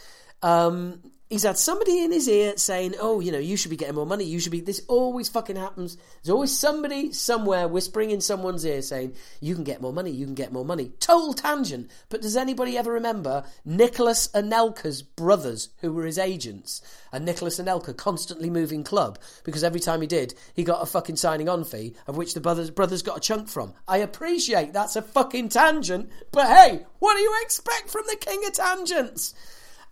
um, 0.42 1.02
he's 1.28 1.42
had 1.42 1.58
somebody 1.58 2.02
in 2.02 2.12
his 2.12 2.28
ear 2.28 2.56
saying, 2.56 2.94
"Oh, 3.00 3.20
you 3.20 3.32
know, 3.32 3.38
you 3.38 3.56
should 3.56 3.70
be 3.70 3.76
getting 3.76 3.94
more 3.94 4.06
money. 4.06 4.24
You 4.24 4.38
should 4.38 4.52
be." 4.52 4.60
This 4.60 4.82
always 4.88 5.28
fucking 5.28 5.56
happens. 5.56 5.96
There's 6.22 6.32
always 6.32 6.56
somebody 6.56 7.12
somewhere 7.12 7.68
whispering 7.68 8.10
in 8.10 8.20
someone's 8.20 8.64
ear 8.64 8.82
saying, 8.82 9.14
"You 9.40 9.54
can 9.54 9.64
get 9.64 9.80
more 9.80 9.92
money. 9.92 10.10
You 10.10 10.24
can 10.24 10.34
get 10.34 10.52
more 10.52 10.64
money." 10.64 10.92
Total 11.00 11.34
tangent. 11.34 11.90
But 12.08 12.22
does 12.22 12.36
anybody 12.36 12.78
ever 12.78 12.92
remember 12.92 13.44
Nicolas 13.64 14.28
Anelka's 14.28 15.02
brothers, 15.02 15.70
who 15.78 15.92
were 15.92 16.06
his 16.06 16.18
agents, 16.18 16.80
and 17.12 17.24
Nicolas 17.24 17.58
Anelka 17.58 17.96
constantly 17.96 18.50
moving 18.50 18.84
club 18.84 19.18
because 19.44 19.64
every 19.64 19.80
time 19.80 20.00
he 20.00 20.06
did, 20.06 20.34
he 20.54 20.64
got 20.64 20.82
a 20.82 20.86
fucking 20.86 21.16
signing 21.16 21.48
on 21.48 21.64
fee, 21.64 21.94
of 22.06 22.16
which 22.16 22.34
the 22.34 22.40
brothers 22.40 22.70
brothers 22.70 23.02
got 23.02 23.18
a 23.18 23.20
chunk 23.20 23.48
from. 23.48 23.74
I 23.88 23.98
appreciate 23.98 24.72
that's 24.72 24.96
a 24.96 25.02
fucking 25.02 25.48
tangent, 25.48 26.10
but 26.30 26.46
hey, 26.46 26.86
what 26.98 27.14
do 27.16 27.20
you 27.20 27.34
expect 27.42 27.90
from 27.90 28.04
the 28.06 28.16
king 28.16 28.44
of 28.46 28.52
tangents? 28.52 29.34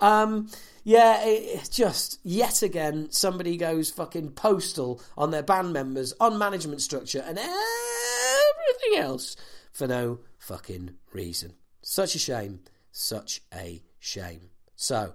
Um, 0.00 0.48
yeah, 0.84 1.24
it, 1.24 1.68
just 1.72 2.20
yet 2.22 2.62
again 2.62 3.10
somebody 3.10 3.56
goes 3.56 3.90
fucking 3.90 4.32
postal 4.32 5.02
on 5.16 5.30
their 5.30 5.42
band 5.42 5.72
members, 5.72 6.12
on 6.20 6.38
management 6.38 6.82
structure, 6.82 7.24
and 7.26 7.38
everything 7.38 8.98
else 8.98 9.36
for 9.72 9.86
no 9.86 10.20
fucking 10.38 10.94
reason. 11.12 11.54
Such 11.82 12.14
a 12.14 12.18
shame. 12.18 12.60
Such 12.92 13.40
a 13.52 13.82
shame. 13.98 14.50
So, 14.76 15.14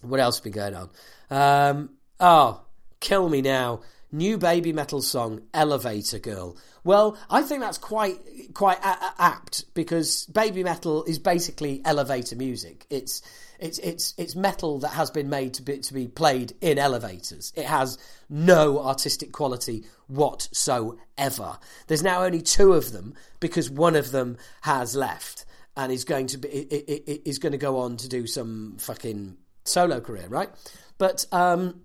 what 0.00 0.20
else 0.20 0.40
been 0.40 0.52
going 0.52 0.74
on? 0.74 0.90
Um, 1.30 1.90
oh, 2.20 2.62
kill 3.00 3.28
me 3.28 3.42
now. 3.42 3.80
New 4.10 4.38
Babymetal 4.38 5.02
song, 5.02 5.42
Elevator 5.52 6.18
Girl. 6.18 6.56
Well, 6.82 7.18
I 7.28 7.42
think 7.42 7.60
that's 7.60 7.76
quite 7.76 8.18
quite 8.54 8.78
a- 8.78 9.14
apt 9.18 9.74
because 9.74 10.26
Babymetal 10.32 11.06
is 11.06 11.18
basically 11.18 11.82
elevator 11.84 12.36
music. 12.36 12.86
It's 12.88 13.20
it's 13.58 13.78
it's 13.78 14.14
it's 14.16 14.36
metal 14.36 14.78
that 14.80 14.92
has 14.92 15.10
been 15.10 15.28
made 15.28 15.54
to 15.54 15.62
be 15.62 15.78
to 15.78 15.94
be 15.94 16.06
played 16.06 16.52
in 16.60 16.78
elevators. 16.78 17.52
It 17.56 17.66
has 17.66 17.98
no 18.28 18.80
artistic 18.80 19.32
quality 19.32 19.84
whatsoever. 20.06 21.58
There's 21.86 22.02
now 22.02 22.24
only 22.24 22.40
two 22.40 22.72
of 22.72 22.92
them 22.92 23.14
because 23.40 23.70
one 23.70 23.96
of 23.96 24.10
them 24.12 24.36
has 24.62 24.94
left 24.94 25.44
and 25.76 25.92
is 25.92 26.04
going 26.04 26.26
to 26.28 26.38
be 26.38 26.48
is 26.48 27.38
going 27.38 27.52
to 27.52 27.58
go 27.58 27.78
on 27.78 27.96
to 27.98 28.08
do 28.08 28.26
some 28.26 28.76
fucking 28.78 29.36
solo 29.64 30.00
career, 30.00 30.26
right? 30.28 30.50
But 30.98 31.26
um, 31.32 31.82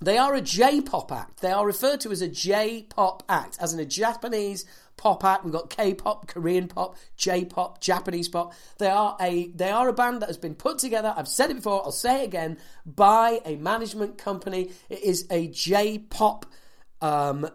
they 0.00 0.18
are 0.18 0.34
a 0.34 0.40
J-pop 0.40 1.12
act. 1.12 1.40
They 1.40 1.52
are 1.52 1.64
referred 1.64 2.00
to 2.00 2.10
as 2.10 2.22
a 2.22 2.28
J-pop 2.28 3.22
act, 3.28 3.58
as 3.60 3.72
in 3.72 3.78
a 3.78 3.84
Japanese 3.84 4.64
pop 4.96 5.24
act. 5.24 5.44
We've 5.44 5.52
got 5.52 5.70
K-pop, 5.70 6.26
Korean 6.28 6.68
pop, 6.68 6.96
J-pop, 7.16 7.80
Japanese 7.80 8.28
pop. 8.28 8.52
They 8.78 8.88
are 8.88 9.16
a 9.20 9.48
they 9.48 9.70
are 9.70 9.88
a 9.88 9.92
band 9.92 10.22
that 10.22 10.26
has 10.28 10.36
been 10.36 10.54
put 10.54 10.78
together. 10.78 11.12
I've 11.16 11.28
said 11.28 11.50
it 11.50 11.54
before. 11.54 11.82
I'll 11.84 11.92
say 11.92 12.22
it 12.22 12.26
again 12.26 12.58
by 12.86 13.40
a 13.44 13.56
management 13.56 14.18
company. 14.18 14.70
It 14.88 15.02
is 15.02 15.26
a 15.30 15.48
J-pop 15.48 16.46
um, 17.00 17.48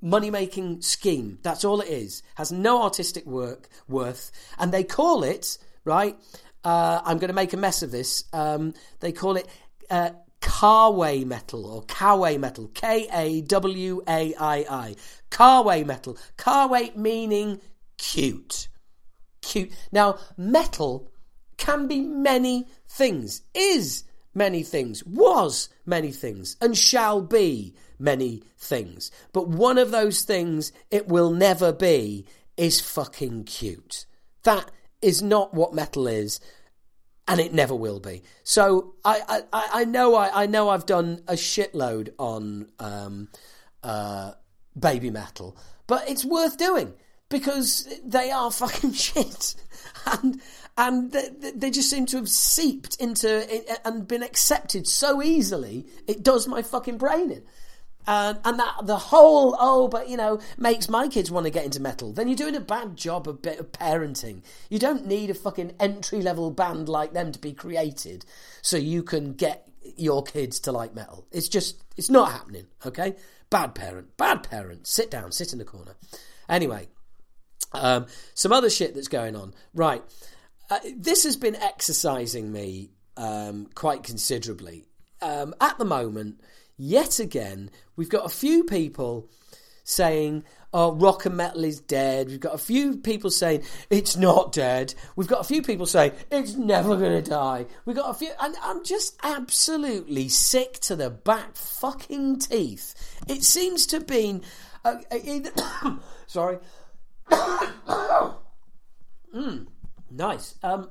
money 0.00 0.30
making 0.30 0.82
scheme. 0.82 1.38
That's 1.42 1.64
all 1.64 1.80
it 1.80 1.88
is. 1.88 2.22
Has 2.36 2.52
no 2.52 2.82
artistic 2.82 3.26
work 3.26 3.68
worth, 3.88 4.30
and 4.58 4.72
they 4.72 4.84
call 4.84 5.24
it 5.24 5.58
right. 5.84 6.16
Uh, 6.64 7.00
I'm 7.04 7.18
going 7.18 7.28
to 7.28 7.34
make 7.34 7.52
a 7.52 7.56
mess 7.56 7.82
of 7.82 7.90
this. 7.92 8.24
Um, 8.32 8.74
they 9.00 9.12
call 9.12 9.36
it. 9.36 9.46
Uh, 9.88 10.10
Kawaii 10.46 11.26
metal 11.26 11.66
or 11.66 11.82
Kawaii 11.82 12.38
metal, 12.38 12.68
K 12.68 13.08
A 13.12 13.40
W 13.42 14.00
A 14.08 14.34
I 14.34 14.56
I. 14.70 14.96
Kawaii 15.30 15.84
metal. 15.84 16.16
Kawaii 16.38 16.94
meaning 16.94 17.60
cute. 17.98 18.68
Cute. 19.42 19.72
Now, 19.90 20.18
metal 20.36 21.10
can 21.56 21.88
be 21.88 22.00
many 22.00 22.68
things, 22.88 23.42
is 23.54 24.04
many 24.34 24.62
things, 24.62 25.04
was 25.04 25.68
many 25.84 26.12
things, 26.12 26.56
and 26.60 26.76
shall 26.76 27.20
be 27.20 27.74
many 27.98 28.42
things. 28.56 29.10
But 29.32 29.48
one 29.48 29.78
of 29.78 29.90
those 29.90 30.22
things 30.22 30.72
it 30.90 31.08
will 31.08 31.30
never 31.30 31.72
be 31.72 32.24
is 32.56 32.80
fucking 32.80 33.44
cute. 33.44 34.06
That 34.44 34.70
is 35.02 35.22
not 35.22 35.54
what 35.54 35.74
metal 35.74 36.06
is 36.06 36.38
and 37.28 37.40
it 37.40 37.52
never 37.52 37.74
will 37.74 38.00
be. 38.00 38.22
So 38.44 38.94
I, 39.04 39.42
I, 39.52 39.68
I 39.72 39.84
know 39.84 40.14
I, 40.14 40.42
I 40.42 40.46
know 40.46 40.68
I've 40.68 40.86
done 40.86 41.22
a 41.26 41.34
shitload 41.34 42.10
on 42.18 42.68
um, 42.78 43.28
uh, 43.82 44.32
Babymetal, 44.78 45.56
but 45.86 46.08
it's 46.08 46.24
worth 46.24 46.56
doing 46.56 46.94
because 47.28 47.88
they 48.04 48.30
are 48.30 48.50
fucking 48.50 48.92
shit, 48.94 49.54
and 50.06 50.40
and 50.76 51.12
they, 51.12 51.52
they 51.54 51.70
just 51.70 51.90
seem 51.90 52.06
to 52.06 52.16
have 52.18 52.28
seeped 52.28 52.96
into 53.00 53.46
and 53.84 54.06
been 54.06 54.22
accepted 54.22 54.86
so 54.86 55.22
easily. 55.22 55.86
It 56.06 56.22
does 56.22 56.46
my 56.46 56.62
fucking 56.62 56.98
brain 56.98 57.30
in. 57.30 57.42
And, 58.08 58.38
and 58.44 58.58
that 58.60 58.74
the 58.84 58.96
whole 58.96 59.56
oh 59.58 59.88
but 59.88 60.08
you 60.08 60.16
know 60.16 60.38
makes 60.56 60.88
my 60.88 61.08
kids 61.08 61.30
want 61.30 61.44
to 61.44 61.50
get 61.50 61.64
into 61.64 61.80
metal. 61.80 62.12
Then 62.12 62.28
you're 62.28 62.36
doing 62.36 62.54
a 62.54 62.60
bad 62.60 62.96
job 62.96 63.28
of, 63.28 63.42
bit 63.42 63.58
of 63.58 63.72
parenting. 63.72 64.42
You 64.70 64.78
don't 64.78 65.06
need 65.06 65.30
a 65.30 65.34
fucking 65.34 65.74
entry 65.80 66.22
level 66.22 66.50
band 66.50 66.88
like 66.88 67.12
them 67.12 67.32
to 67.32 67.38
be 67.38 67.52
created 67.52 68.24
so 68.62 68.76
you 68.76 69.02
can 69.02 69.32
get 69.32 69.68
your 69.96 70.22
kids 70.22 70.60
to 70.60 70.72
like 70.72 70.94
metal. 70.94 71.26
It's 71.32 71.48
just 71.48 71.82
it's 71.96 72.10
not 72.10 72.32
happening 72.32 72.66
okay? 72.84 73.16
Bad 73.50 73.74
parent 73.74 74.16
bad 74.16 74.42
parent 74.42 74.86
sit 74.86 75.10
down 75.10 75.32
sit 75.32 75.52
in 75.52 75.58
the 75.58 75.64
corner. 75.64 75.96
Anyway 76.48 76.88
um, 77.72 78.06
some 78.34 78.52
other 78.52 78.70
shit 78.70 78.94
that's 78.94 79.08
going 79.08 79.34
on. 79.34 79.52
Right 79.74 80.02
uh, 80.70 80.78
this 80.96 81.24
has 81.24 81.36
been 81.36 81.56
exercising 81.56 82.52
me 82.52 82.90
um, 83.16 83.68
quite 83.74 84.02
considerably. 84.02 84.84
Um, 85.22 85.54
at 85.60 85.78
the 85.78 85.84
moment 85.84 86.40
yet 86.76 87.18
again, 87.18 87.70
we've 87.96 88.08
got 88.08 88.26
a 88.26 88.30
few 88.30 88.64
people 88.64 89.28
saying, 89.84 90.44
oh, 90.72 90.92
rock 90.92 91.24
and 91.26 91.36
metal 91.36 91.64
is 91.64 91.80
dead. 91.80 92.28
We've 92.28 92.40
got 92.40 92.54
a 92.54 92.58
few 92.58 92.96
people 92.96 93.30
saying 93.30 93.62
it's 93.88 94.16
not 94.16 94.52
dead. 94.52 94.94
We've 95.14 95.28
got 95.28 95.40
a 95.40 95.44
few 95.44 95.62
people 95.62 95.86
saying 95.86 96.12
it's 96.30 96.54
never 96.54 96.96
going 96.96 97.22
to 97.22 97.30
die. 97.30 97.66
We've 97.84 97.96
got 97.96 98.10
a 98.10 98.14
few, 98.14 98.30
and 98.40 98.54
I'm 98.62 98.84
just 98.84 99.16
absolutely 99.22 100.28
sick 100.28 100.74
to 100.80 100.96
the 100.96 101.08
back 101.08 101.56
fucking 101.56 102.40
teeth. 102.40 102.94
It 103.28 103.44
seems 103.44 103.86
to 103.86 104.00
be, 104.00 104.40
uh, 104.84 104.96
uh 105.10 105.96
sorry. 106.26 106.58
mm, 109.34 109.66
nice. 110.10 110.56
Um, 110.62 110.90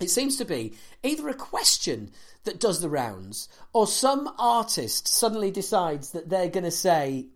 it 0.00 0.10
seems 0.10 0.36
to 0.36 0.44
be 0.44 0.74
either 1.02 1.28
a 1.28 1.34
question 1.34 2.10
that 2.44 2.60
does 2.60 2.80
the 2.80 2.88
rounds, 2.88 3.48
or 3.72 3.86
some 3.86 4.32
artist 4.38 5.08
suddenly 5.08 5.50
decides 5.50 6.12
that 6.12 6.28
they're 6.28 6.48
going 6.48 6.64
to 6.64 6.70
say 6.70 7.26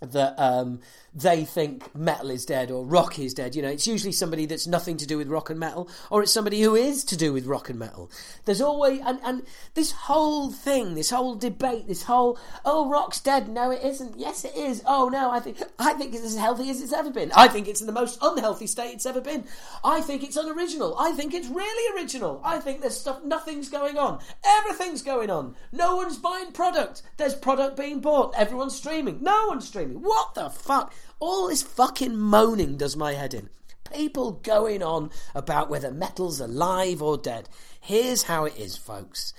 that 0.00 0.34
um, 0.38 0.80
they 1.14 1.44
think 1.44 1.94
metal 1.94 2.30
is 2.30 2.44
dead 2.44 2.70
or 2.70 2.84
rock 2.84 3.18
is 3.18 3.32
dead. 3.32 3.56
You 3.56 3.62
know, 3.62 3.70
it's 3.70 3.86
usually 3.86 4.12
somebody 4.12 4.44
that's 4.44 4.66
nothing 4.66 4.98
to 4.98 5.06
do 5.06 5.16
with 5.16 5.28
rock 5.28 5.48
and 5.48 5.58
metal, 5.58 5.88
or 6.10 6.22
it's 6.22 6.32
somebody 6.32 6.60
who 6.60 6.74
is 6.74 7.04
to 7.04 7.16
do 7.16 7.32
with 7.32 7.46
rock 7.46 7.70
and 7.70 7.78
metal. 7.78 8.10
There's 8.44 8.60
always 8.60 9.00
and 9.04 9.18
and 9.24 9.42
this 9.74 9.92
whole 9.92 10.50
thing, 10.50 10.94
this 10.94 11.10
whole 11.10 11.34
debate, 11.34 11.88
this 11.88 12.02
whole 12.02 12.38
oh 12.64 12.90
rock's 12.90 13.20
dead, 13.20 13.48
no 13.48 13.70
it 13.70 13.82
isn't, 13.82 14.18
yes 14.18 14.44
it 14.44 14.54
is, 14.54 14.82
oh 14.86 15.08
no 15.08 15.30
I 15.30 15.40
think 15.40 15.62
I 15.78 15.94
think 15.94 16.14
it's 16.14 16.24
as 16.24 16.36
healthy 16.36 16.68
as 16.68 16.82
it's 16.82 16.92
ever 16.92 17.10
been. 17.10 17.32
I 17.34 17.48
think 17.48 17.66
it's 17.66 17.80
in 17.80 17.86
the 17.86 17.92
most 17.92 18.18
unhealthy 18.20 18.66
state 18.66 18.92
it's 18.92 19.06
ever 19.06 19.22
been. 19.22 19.44
I 19.82 20.02
think 20.02 20.22
it's 20.22 20.36
unoriginal. 20.36 20.96
I 20.98 21.12
think 21.12 21.32
it's 21.32 21.48
really 21.48 21.98
original. 21.98 22.42
I 22.44 22.58
think 22.58 22.82
there's 22.82 23.00
stuff, 23.00 23.24
nothing's 23.24 23.70
going 23.70 23.96
on, 23.96 24.20
everything's 24.44 25.02
going 25.02 25.30
on. 25.30 25.56
No 25.72 25.96
one's 25.96 26.18
buying 26.18 26.52
product. 26.52 27.02
There's 27.16 27.34
product 27.34 27.78
being 27.78 28.00
bought. 28.00 28.34
Everyone's 28.36 28.76
streaming. 28.76 29.22
No 29.22 29.46
one's 29.46 29.66
streaming. 29.66 29.75
What 29.84 30.34
the 30.34 30.50
fuck? 30.50 30.94
All 31.20 31.48
this 31.48 31.62
fucking 31.62 32.16
moaning 32.16 32.76
does 32.76 32.96
my 32.96 33.12
head 33.12 33.34
in. 33.34 33.50
People 33.92 34.32
going 34.32 34.82
on 34.82 35.10
about 35.34 35.70
whether 35.70 35.90
metal's 35.90 36.40
alive 36.40 37.02
or 37.02 37.16
dead. 37.16 37.48
Here's 37.80 38.24
how 38.24 38.44
it 38.44 38.56
is, 38.56 38.76
folks. 38.76 39.32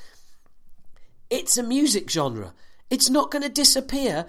It's 1.29 1.57
a 1.57 1.63
music 1.63 2.09
genre. 2.09 2.53
It's 2.89 3.09
not 3.09 3.31
going 3.31 3.43
to 3.43 3.49
disappear 3.49 4.27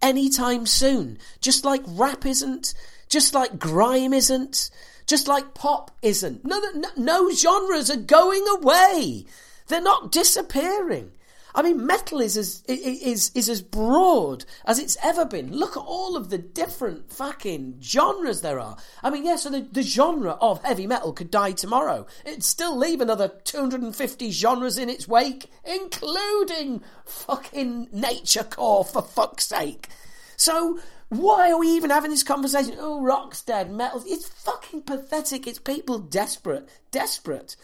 anytime 0.00 0.66
soon. 0.66 1.18
Just 1.40 1.64
like 1.64 1.82
rap 1.86 2.24
isn't, 2.24 2.72
just 3.08 3.34
like 3.34 3.58
grime 3.58 4.14
isn't, 4.14 4.70
just 5.06 5.28
like 5.28 5.54
pop 5.54 5.90
isn't. 6.02 6.44
No, 6.44 6.60
no, 6.74 6.88
no 6.96 7.30
genres 7.32 7.90
are 7.90 7.96
going 7.96 8.44
away. 8.58 9.26
They're 9.66 9.82
not 9.82 10.12
disappearing. 10.12 11.12
I 11.58 11.62
mean, 11.62 11.84
metal 11.84 12.20
is 12.20 12.36
as 12.36 12.62
is 12.68 13.32
is 13.34 13.48
as 13.48 13.62
broad 13.62 14.44
as 14.64 14.78
it's 14.78 14.96
ever 15.02 15.24
been. 15.24 15.52
Look 15.52 15.76
at 15.76 15.80
all 15.80 16.16
of 16.16 16.30
the 16.30 16.38
different 16.38 17.10
fucking 17.10 17.80
genres 17.82 18.42
there 18.42 18.60
are. 18.60 18.76
I 19.02 19.10
mean, 19.10 19.24
yeah, 19.24 19.34
so 19.34 19.50
the, 19.50 19.66
the 19.72 19.82
genre 19.82 20.38
of 20.40 20.62
heavy 20.62 20.86
metal 20.86 21.12
could 21.12 21.32
die 21.32 21.50
tomorrow. 21.50 22.06
It'd 22.24 22.44
still 22.44 22.78
leave 22.78 23.00
another 23.00 23.32
250 23.42 24.30
genres 24.30 24.78
in 24.78 24.88
its 24.88 25.08
wake, 25.08 25.50
including 25.64 26.80
fucking 27.04 27.88
nature 27.90 28.44
core 28.44 28.84
for 28.84 29.02
fuck's 29.02 29.48
sake. 29.48 29.88
So 30.36 30.78
why 31.08 31.50
are 31.50 31.58
we 31.58 31.70
even 31.70 31.90
having 31.90 32.12
this 32.12 32.22
conversation? 32.22 32.76
Oh, 32.78 33.02
rock's 33.02 33.42
dead, 33.42 33.72
metal. 33.72 34.04
It's 34.06 34.28
fucking 34.28 34.82
pathetic. 34.82 35.48
It's 35.48 35.58
people 35.58 35.98
desperate, 35.98 36.68
desperate 36.92 37.56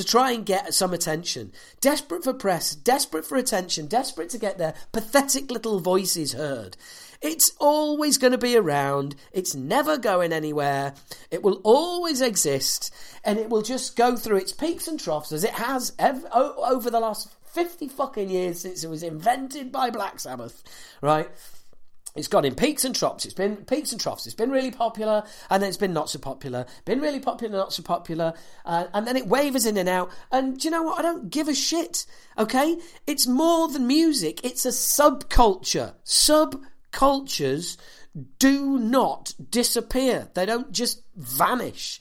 to 0.00 0.06
try 0.06 0.32
and 0.32 0.46
get 0.46 0.72
some 0.72 0.94
attention. 0.94 1.52
Desperate 1.80 2.24
for 2.24 2.32
press, 2.32 2.74
desperate 2.74 3.26
for 3.26 3.36
attention, 3.36 3.86
desperate 3.86 4.30
to 4.30 4.38
get 4.38 4.56
their 4.56 4.74
pathetic 4.92 5.50
little 5.50 5.78
voices 5.78 6.32
heard. 6.32 6.76
It's 7.20 7.52
always 7.58 8.16
going 8.16 8.32
to 8.32 8.38
be 8.38 8.56
around. 8.56 9.14
It's 9.30 9.54
never 9.54 9.98
going 9.98 10.32
anywhere. 10.32 10.94
It 11.30 11.42
will 11.42 11.60
always 11.64 12.22
exist. 12.22 12.94
And 13.24 13.38
it 13.38 13.50
will 13.50 13.60
just 13.60 13.94
go 13.94 14.16
through 14.16 14.38
its 14.38 14.52
peaks 14.52 14.88
and 14.88 14.98
troughs 14.98 15.32
as 15.32 15.44
it 15.44 15.50
has 15.50 15.92
ever, 15.98 16.26
over 16.32 16.90
the 16.90 17.00
last 17.00 17.28
50 17.52 17.88
fucking 17.88 18.30
years 18.30 18.60
since 18.60 18.82
it 18.84 18.88
was 18.88 19.02
invented 19.02 19.70
by 19.70 19.90
Black 19.90 20.18
Sabbath, 20.18 20.62
right? 21.02 21.28
It's 22.16 22.28
gone 22.28 22.44
in 22.44 22.54
peaks 22.54 22.84
and 22.84 22.94
troughs. 22.94 23.24
It's 23.24 23.34
been 23.34 23.56
peaks 23.56 23.92
and 23.92 24.00
troughs. 24.00 24.26
It's 24.26 24.34
been 24.34 24.50
really 24.50 24.72
popular, 24.72 25.22
and 25.48 25.62
then 25.62 25.68
it's 25.68 25.76
been 25.76 25.92
not 25.92 26.10
so 26.10 26.18
popular. 26.18 26.66
Been 26.84 27.00
really 27.00 27.20
popular, 27.20 27.56
not 27.56 27.72
so 27.72 27.82
popular, 27.82 28.34
uh, 28.64 28.86
and 28.92 29.06
then 29.06 29.16
it 29.16 29.28
wavers 29.28 29.64
in 29.64 29.76
and 29.76 29.88
out. 29.88 30.10
And 30.32 30.58
do 30.58 30.66
you 30.66 30.72
know 30.72 30.82
what? 30.82 30.98
I 30.98 31.02
don't 31.02 31.30
give 31.30 31.48
a 31.48 31.54
shit. 31.54 32.06
Okay, 32.36 32.78
it's 33.06 33.26
more 33.26 33.68
than 33.68 33.86
music. 33.86 34.44
It's 34.44 34.66
a 34.66 34.70
subculture. 34.70 35.94
Subcultures 36.04 37.76
do 38.40 38.78
not 38.78 39.32
disappear. 39.50 40.30
They 40.34 40.46
don't 40.46 40.72
just 40.72 41.02
vanish. 41.14 42.00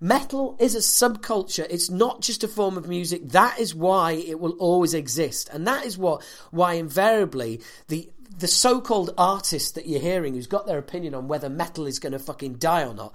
Metal 0.00 0.56
is 0.60 0.74
a 0.74 0.78
subculture. 0.78 1.66
It's 1.68 1.90
not 1.90 2.22
just 2.22 2.44
a 2.44 2.48
form 2.48 2.78
of 2.78 2.88
music. 2.88 3.28
That 3.30 3.58
is 3.58 3.74
why 3.74 4.12
it 4.12 4.40
will 4.40 4.52
always 4.52 4.94
exist. 4.94 5.50
And 5.52 5.66
that 5.66 5.84
is 5.84 5.98
what 5.98 6.22
why 6.50 6.74
invariably 6.74 7.60
the 7.88 8.10
the 8.40 8.48
so-called 8.48 9.14
artist 9.16 9.74
that 9.74 9.86
you're 9.86 10.00
hearing 10.00 10.34
who's 10.34 10.46
got 10.46 10.66
their 10.66 10.78
opinion 10.78 11.14
on 11.14 11.28
whether 11.28 11.48
metal 11.48 11.86
is 11.86 11.98
going 11.98 12.12
to 12.12 12.18
fucking 12.18 12.54
die 12.54 12.84
or 12.84 12.94
not 12.94 13.14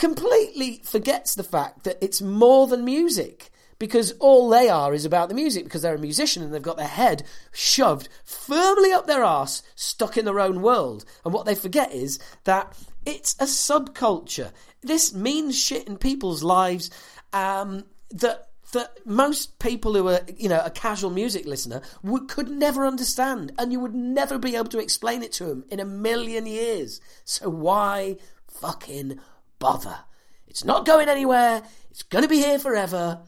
completely 0.00 0.80
forgets 0.82 1.34
the 1.34 1.42
fact 1.42 1.84
that 1.84 1.98
it's 2.00 2.22
more 2.22 2.66
than 2.66 2.84
music 2.84 3.50
because 3.78 4.12
all 4.12 4.48
they 4.48 4.68
are 4.68 4.94
is 4.94 5.04
about 5.04 5.28
the 5.28 5.34
music 5.34 5.64
because 5.64 5.82
they're 5.82 5.94
a 5.94 5.98
musician 5.98 6.42
and 6.42 6.54
they've 6.54 6.62
got 6.62 6.76
their 6.76 6.86
head 6.86 7.22
shoved 7.52 8.08
firmly 8.24 8.92
up 8.92 9.06
their 9.06 9.24
arse, 9.24 9.62
stuck 9.74 10.16
in 10.16 10.24
their 10.24 10.38
own 10.38 10.62
world. 10.62 11.04
And 11.24 11.34
what 11.34 11.44
they 11.46 11.54
forget 11.54 11.92
is 11.92 12.18
that 12.44 12.76
it's 13.04 13.34
a 13.40 13.44
subculture. 13.44 14.52
This 14.82 15.14
means 15.14 15.58
shit 15.58 15.86
in 15.86 15.96
people's 15.96 16.42
lives 16.42 16.90
um, 17.32 17.84
that 18.10 18.49
that 18.70 19.06
most 19.06 19.58
people 19.58 19.94
who 19.94 20.08
are, 20.08 20.20
you 20.36 20.48
know, 20.48 20.62
a 20.64 20.70
casual 20.70 21.10
music 21.10 21.46
listener 21.46 21.82
would, 22.02 22.28
could 22.28 22.50
never 22.50 22.86
understand, 22.86 23.52
and 23.58 23.72
you 23.72 23.80
would 23.80 23.94
never 23.94 24.38
be 24.38 24.56
able 24.56 24.68
to 24.68 24.78
explain 24.78 25.22
it 25.22 25.32
to 25.32 25.44
them 25.44 25.64
in 25.70 25.80
a 25.80 25.84
million 25.84 26.46
years. 26.46 27.00
So 27.24 27.48
why 27.48 28.16
fucking 28.48 29.20
bother? 29.58 29.98
It's 30.46 30.64
not 30.64 30.84
going 30.84 31.08
anywhere. 31.08 31.62
It's 31.90 32.02
going 32.02 32.22
to 32.22 32.28
be 32.28 32.38
here 32.38 32.58
forever. 32.58 33.20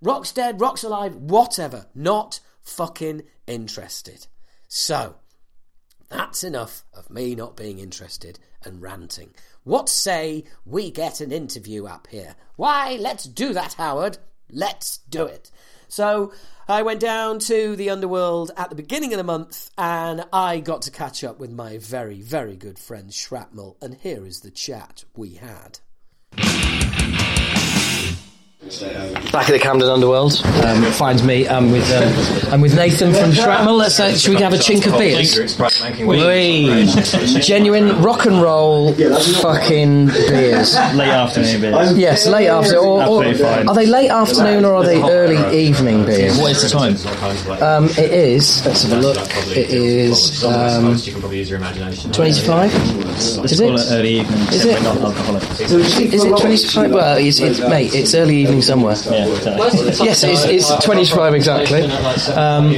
Rock's 0.00 0.32
dead, 0.32 0.60
rock's 0.60 0.82
alive, 0.82 1.14
whatever. 1.14 1.86
Not 1.94 2.40
fucking 2.62 3.22
interested. 3.46 4.26
So, 4.68 5.16
that's 6.08 6.44
enough 6.44 6.84
of 6.92 7.10
me 7.10 7.34
not 7.34 7.56
being 7.56 7.78
interested 7.78 8.38
and 8.64 8.82
ranting. 8.82 9.34
What 9.64 9.88
say 9.88 10.44
we 10.64 10.90
get 10.90 11.20
an 11.20 11.30
interview 11.30 11.86
up 11.86 12.08
here? 12.10 12.34
Why, 12.56 12.96
let's 13.00 13.24
do 13.24 13.52
that, 13.52 13.74
Howard. 13.74 14.18
Let's 14.52 14.98
do 15.08 15.24
it. 15.24 15.50
So 15.88 16.32
I 16.68 16.82
went 16.82 17.00
down 17.00 17.38
to 17.40 17.74
the 17.76 17.90
underworld 17.90 18.50
at 18.56 18.70
the 18.70 18.76
beginning 18.76 19.12
of 19.12 19.18
the 19.18 19.24
month 19.24 19.70
and 19.76 20.24
I 20.32 20.60
got 20.60 20.82
to 20.82 20.90
catch 20.90 21.24
up 21.24 21.38
with 21.38 21.50
my 21.50 21.78
very, 21.78 22.20
very 22.20 22.56
good 22.56 22.78
friend 22.78 23.12
Shrapnel. 23.12 23.76
And 23.82 23.94
here 23.94 24.24
is 24.24 24.40
the 24.40 24.50
chat 24.50 25.04
we 25.16 25.34
had. 25.34 25.80
Back 28.80 29.50
at 29.50 29.52
the 29.52 29.58
Camden 29.58 29.90
Underworld, 29.90 30.40
um, 30.64 30.82
it 30.82 30.94
finds 30.94 31.22
me. 31.22 31.46
I'm 31.46 31.70
with 31.70 31.90
um, 31.92 32.52
I'm 32.54 32.62
with 32.62 32.74
Nathan 32.74 33.12
from 33.12 33.30
Shrapnel. 33.30 33.76
Let's 33.76 34.00
uh, 34.00 34.16
should 34.16 34.34
we 34.34 34.40
have 34.40 34.54
a 34.54 34.56
chink 34.56 34.86
of 34.86 34.98
beers? 34.98 35.36
Wee. 36.00 36.86
Genuine 37.42 38.00
rock 38.00 38.24
and 38.24 38.40
roll 38.40 38.94
fucking 38.94 40.06
beers. 40.06 40.74
Late 40.94 41.10
afternoon 41.10 41.60
beers. 41.60 41.98
Yes, 41.98 42.26
late 42.26 42.48
afternoon. 42.48 42.82
Or, 42.82 43.02
or, 43.02 43.24
are 43.26 43.74
they 43.74 43.84
late 43.84 44.08
afternoon 44.08 44.64
or 44.64 44.76
are 44.76 44.84
they 44.84 45.02
early 45.02 45.54
evening 45.54 46.06
beers? 46.06 46.38
What 46.38 46.52
is 46.52 46.62
the 46.62 46.70
time? 46.70 46.96
Um, 47.62 47.90
it 47.90 48.10
is. 48.10 48.64
Let's 48.64 48.84
have 48.84 48.92
a 48.92 49.00
look. 49.00 49.18
It 49.54 49.68
is 49.68 50.42
um, 50.44 50.96
twenty 52.12 52.32
to 52.32 52.40
five. 52.40 52.72
Let's 53.04 53.60
call 53.60 53.78
it 53.78 53.86
early 53.90 54.20
evening. 54.20 54.40
Is 54.48 54.64
it? 54.64 54.82
Not 54.82 54.96
alcoholic. 54.96 55.42
Is 55.60 56.24
it 56.24 56.38
twenty 56.38 56.56
to 56.56 56.68
five? 56.68 56.90
Well, 56.90 57.18
it's, 57.18 57.38
it's 57.38 57.60
mate. 57.60 57.94
It's 57.94 58.14
early 58.14 58.36
evening 58.36 58.61
somewhere. 58.62 58.94
Yeah, 59.10 59.26
exactly. 59.26 60.06
Yes, 60.06 60.24
it's, 60.24 60.44
it's 60.44 60.84
20 60.84 61.04
to 61.04 61.14
5 61.14 61.34
exactly. 61.34 61.82
Um, 61.82 62.72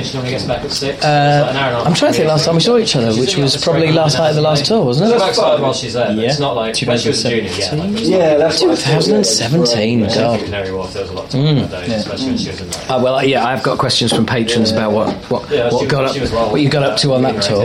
uh, 1.05 1.85
I'm 1.87 1.95
trying 1.95 2.13
to 2.13 2.17
think 2.17 2.29
last 2.29 2.45
time 2.45 2.55
we 2.55 2.61
saw 2.61 2.79
each 2.79 2.97
other, 2.97 3.13
which 3.19 3.37
was 3.37 3.63
probably 3.63 3.93
last 3.93 4.19
night 4.19 4.31
of 4.31 4.37
the 4.37 4.43
last 4.43 4.67
tour, 4.67 4.85
wasn't 4.85 5.13
it? 5.13 5.19
backside 5.19 5.61
while 5.61 5.75
she's 5.75 5.93
there. 5.95 6.13
Yeah. 6.13 6.29
It's 6.29 6.39
not 6.39 6.57
like 6.57 6.77
when 6.81 6.99
she 6.99 7.09
was 7.09 7.25
a 7.25 7.31
junior. 7.31 7.51
Yeah, 7.97 8.37
that's 8.37 8.61
2017. 8.61 10.01
God. 10.07 10.41
Canary 10.41 10.73
Wharf, 10.73 10.93
there 10.93 11.03
was 11.03 11.11
a 11.11 11.15
lot 11.15 11.25
of 11.25 11.31
talk 11.31 11.41
mm. 11.41 11.69
that 11.69 11.87
day, 11.87 11.95
especially 11.95 12.27
when 12.29 12.39
she 12.39 12.51
was 12.51 12.61
in 12.61 12.71
there. 12.71 12.93
Uh, 12.93 13.03
well, 13.03 13.25
yeah, 13.25 13.45
I've 13.45 13.63
got 13.63 13.79
questions 13.79 14.13
from 14.13 14.27
patrons 14.27 14.71
about 14.71 14.93
what 14.93 15.15
what, 15.31 15.51
Yeah, 15.51 15.71
what 15.71 15.89
got 15.89 16.05
up, 16.05 16.33
well- 16.33 16.51
what 16.51 16.61
you 16.61 16.69
got 16.69 16.83
up 16.83 16.99
to 16.99 17.13
on 17.15 17.23
that 17.23 17.43
tour. 17.43 17.65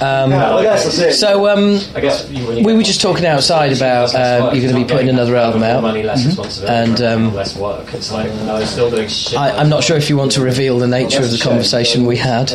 Um, 0.00 0.30
Yeah, 0.30 0.76
so 0.76 1.48
um, 1.48 1.80
I 1.94 2.00
guess 2.00 2.28
you- 2.30 2.46
when 2.46 2.58
you 2.58 2.64
we 2.64 2.74
were 2.74 2.82
just 2.82 3.00
talking 3.00 3.26
outside 3.26 3.72
about 3.72 4.14
uh, 4.14 4.50
you're 4.52 4.62
going 4.62 4.74
to 4.74 4.74
be 4.74 4.84
putting 4.84 5.08
another 5.08 5.36
album 5.36 5.62
out. 5.62 5.82
money, 5.82 6.02
less 6.02 6.60
And, 6.60 7.00
um, 7.00 7.34
less 7.48 7.60
work. 7.60 7.94
It's 7.94 8.12
like 8.12 8.32
no, 8.32 8.64
still 8.64 8.90
doing 8.90 9.08
shit. 9.08 9.38
I, 9.38 9.56
I'm 9.56 9.68
not 9.68 9.84
sure 9.84 9.96
if 9.96 10.08
you 10.08 10.16
want 10.16 10.32
to 10.32 10.40
reveal 10.42 10.78
the 10.78 10.86
nature 10.86 11.22
of 11.22 11.30
the 11.30 11.38
conversation 11.38 12.06
we 12.06 12.16
had 12.16 12.52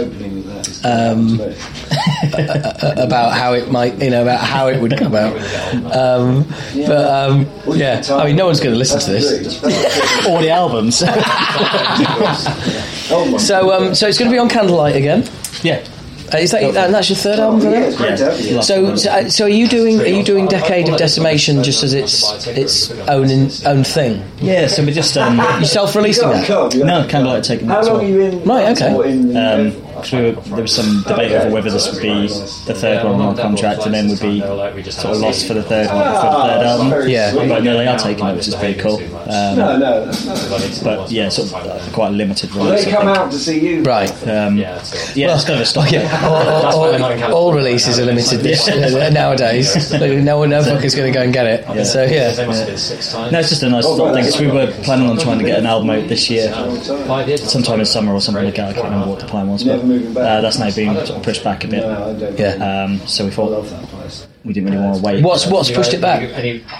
um, 0.83 1.39
about 2.97 3.33
how 3.33 3.53
it 3.53 3.71
might, 3.71 4.01
you 4.01 4.09
know, 4.09 4.21
about 4.21 4.41
how 4.41 4.67
it 4.67 4.81
would 4.81 4.97
come 4.97 5.15
out. 5.15 5.35
Um, 5.95 6.45
but 6.75 7.29
um, 7.29 7.47
yeah, 7.67 8.01
I 8.09 8.25
mean, 8.25 8.35
no 8.35 8.45
one's 8.45 8.59
going 8.59 8.73
to 8.73 8.79
listen 8.79 8.99
to 8.99 9.11
this. 9.11 9.63
All 10.27 10.39
the 10.39 10.49
albums. 10.49 11.03
So, 13.37 13.71
um, 13.71 13.93
so 13.93 14.07
it's 14.07 14.17
going 14.17 14.31
to 14.31 14.33
be 14.33 14.39
on 14.39 14.49
Candlelight 14.49 14.95
again. 14.95 15.29
yeah. 15.61 15.85
Uh, 16.33 16.37
is 16.37 16.51
that 16.51 16.63
and 16.63 16.93
that's 16.93 17.09
your 17.09 17.17
third 17.17 17.39
album? 17.39 17.59
is 17.67 17.99
it? 18.21 18.63
So, 18.63 18.95
so, 18.95 19.11
uh, 19.11 19.29
so 19.29 19.45
are 19.45 19.49
you 19.49 19.67
doing 19.67 19.99
are 20.01 20.05
you 20.07 20.23
doing 20.23 20.47
Decade 20.47 20.89
of 20.89 20.97
Decimation 20.97 21.63
just 21.63 21.83
as 21.83 21.93
its 21.93 22.47
its 22.47 22.91
own 23.07 23.29
in, 23.29 23.49
own 23.65 23.83
thing? 23.83 24.23
Yeah, 24.37 24.67
so 24.67 24.83
we're 24.83 24.91
just 24.93 25.15
um, 25.17 25.37
You 25.59 25.65
self 25.65 25.95
releasing 25.95 26.29
that? 26.29 26.75
no 26.75 27.07
Candlelight 27.07 27.43
taking 27.43 27.67
that 27.67 27.79
as 27.79 27.89
well. 27.89 28.03
You 28.03 28.21
in? 28.21 28.43
Right. 28.45 28.75
Okay. 28.75 29.37
Um, 29.37 29.82
'cause 30.03 30.45
there 30.45 30.61
was 30.61 30.73
some 30.75 31.03
debate 31.07 31.31
over 31.31 31.49
whether 31.49 31.69
this 31.71 31.91
would 31.91 32.01
be 32.01 32.27
the 32.67 32.73
third 32.73 33.03
one 33.03 33.19
on 33.21 33.35
contract 33.35 33.85
and 33.85 33.93
then 33.93 34.09
would 34.09 34.19
be 34.19 34.39
sort 34.91 35.15
of 35.15 35.21
lost 35.21 35.47
for 35.47 35.53
the 35.53 35.63
third 35.63 35.87
one 35.87 35.97
for 35.97 36.27
the 36.27 36.43
third 36.47 36.65
album. 36.65 37.09
Yeah. 37.09 37.33
But 37.33 37.63
no, 37.63 37.77
they 37.77 37.87
are 37.87 37.97
taking 37.97 38.25
it, 38.27 38.35
which 38.35 38.47
is 38.47 38.55
pretty 38.55 38.79
cool. 38.79 39.01
Um, 39.27 39.57
but 40.83 41.11
yeah, 41.11 41.29
sort 41.29 41.47
of 41.49 41.55
uh, 41.55 41.79
quite 41.93 42.07
a 42.09 42.11
limited 42.11 42.53
release. 42.55 42.85
They 42.85 42.91
I 42.91 42.95
come 42.95 43.07
out 43.07 43.31
to 43.31 43.37
see 43.39 43.59
you. 43.59 43.83
Right. 43.83 44.11
Um, 44.27 44.57
Yeah, 44.57 44.81
so- 44.81 45.13
yeah, 45.19 45.33
it's 45.35 45.45
kind 45.45 45.55
of 45.55 45.61
a 45.61 45.65
stock. 45.65 45.91
Yeah, 45.91 46.09
all, 46.23 46.85
all, 46.93 47.03
all, 47.03 47.33
all 47.33 47.53
releases 47.53 47.99
are 47.99 48.05
limited 48.05 48.45
uh, 48.45 49.09
nowadays. 49.09 49.91
No 50.23 50.37
one, 50.39 50.49
no 50.49 50.61
fucker's 50.61 50.95
going 50.95 51.11
to 51.11 51.17
go 51.17 51.23
and 51.23 51.33
get 51.33 51.45
it. 51.45 51.85
So 51.85 52.03
yeah, 52.03 52.45
must 52.45 52.77
six 52.77 53.11
times. 53.11 53.31
No, 53.31 53.39
it's 53.39 53.49
just 53.49 53.63
a 53.63 53.69
nice 53.69 53.85
little 53.85 54.13
thing. 54.13 54.23
'cause 54.23 54.39
we 54.39 54.47
were 54.47 54.67
planning 54.83 55.09
on 55.09 55.17
trying 55.17 55.39
to 55.39 55.45
get 55.45 55.59
an 55.59 55.65
album 55.65 55.89
out 55.89 56.07
this 56.07 56.29
year, 56.29 56.51
sometime 57.37 57.79
in 57.79 57.85
summer 57.85 58.13
or 58.13 58.21
something 58.21 58.43
like 58.45 58.55
that. 58.55 58.69
I 58.69 58.73
can't 58.73 58.85
remember 58.85 59.07
what 59.09 59.19
the 59.19 59.25
plan 59.27 59.47
was, 59.49 59.63
but 59.63 59.83
uh, 59.95 60.41
that's 60.41 60.59
now 60.59 60.71
been 60.71 61.21
pushed 61.23 61.43
back 61.43 61.63
a 61.63 61.67
bit. 61.67 62.39
Yeah. 62.39 62.83
Um, 62.83 62.99
so 63.07 63.25
we 63.25 63.31
thought 63.31 63.63
we 64.43 64.53
didn't 64.53 64.71
really 64.71 64.83
want 64.83 64.97
to 64.97 65.03
wait. 65.03 65.23
What's 65.23 65.47
what's 65.47 65.71
pushed 65.71 65.93
it 65.93 66.01
back? 66.01 66.21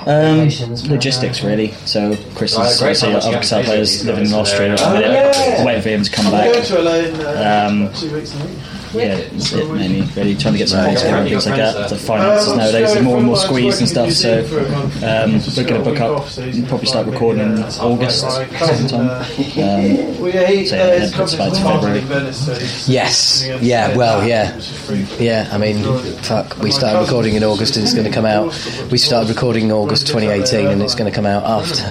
Um, 0.06 0.49
logistics 0.89 1.43
really. 1.43 1.71
So 1.86 2.15
Chris 2.36 2.54
is 2.54 2.82
obviously 2.82 3.13
other 3.13 3.39
guitar 3.39 3.63
players 3.63 4.06
living 4.06 4.26
in 4.28 4.34
Austria 4.34 4.73
at 4.73 5.58
the 5.60 5.63
waiting 5.65 5.82
for 5.82 5.89
him 5.89 6.04
to 6.04 6.12
come 6.12 6.32
back. 6.32 7.69
Um, 7.69 7.89
yeah, 8.94 9.16
that's 9.16 9.52
it 9.54 9.72
mainly. 9.72 10.02
Really 10.16 10.36
trying 10.36 10.54
to 10.54 10.58
get 10.60 10.70
some 10.70 10.82
sponsorship 10.82 11.14
and 11.14 11.30
things 11.30 11.46
like 11.48 11.56
that. 11.58 11.90
The 11.90 11.96
finances 11.98 12.56
nowadays 12.56 12.96
are 12.96 13.02
more 13.02 13.18
and 13.18 13.26
more 13.26 13.38
squeezed 13.38 13.80
and 13.80 13.90
stuff. 13.90 14.12
So 14.12 14.40
um, 15.06 15.34
we're 15.56 15.68
going 15.68 15.84
to 15.84 15.90
book 15.90 16.00
up. 16.00 16.38
and 16.38 16.68
Probably 16.68 16.88
start 16.88 17.08
recording 17.08 17.42
in 17.44 17.64
August 17.64 18.22
sometime. 18.22 19.10
Um, 19.10 20.16
so 20.16 20.26
yeah, 20.28 20.88
then 20.88 21.02
it's 21.02 21.34
about 21.34 21.56
February. 21.58 22.02
Yes. 22.88 23.48
Yeah. 23.62 23.96
Well. 23.98 24.28
Yeah. 24.28 24.60
Yeah. 25.20 25.50
I 25.52 25.58
mean, 25.58 25.84
fuck. 26.24 26.58
We 26.60 26.72
started 26.72 27.00
recording 27.02 27.36
in 27.36 27.44
August, 27.44 27.76
and 27.76 27.84
it's 27.84 27.94
going 27.94 28.06
to 28.08 28.12
come 28.14 28.26
out. 28.26 28.48
We 28.92 28.98
started 28.98 29.30
recording 29.30 29.66
in 29.66 29.72
August 29.72 30.08
2018, 30.08 30.68
and 30.68 30.82
it's 30.82 30.96
going 30.96 31.10
to 31.12 31.16
come 31.16 31.26
out 31.26 31.44
after 31.44 31.84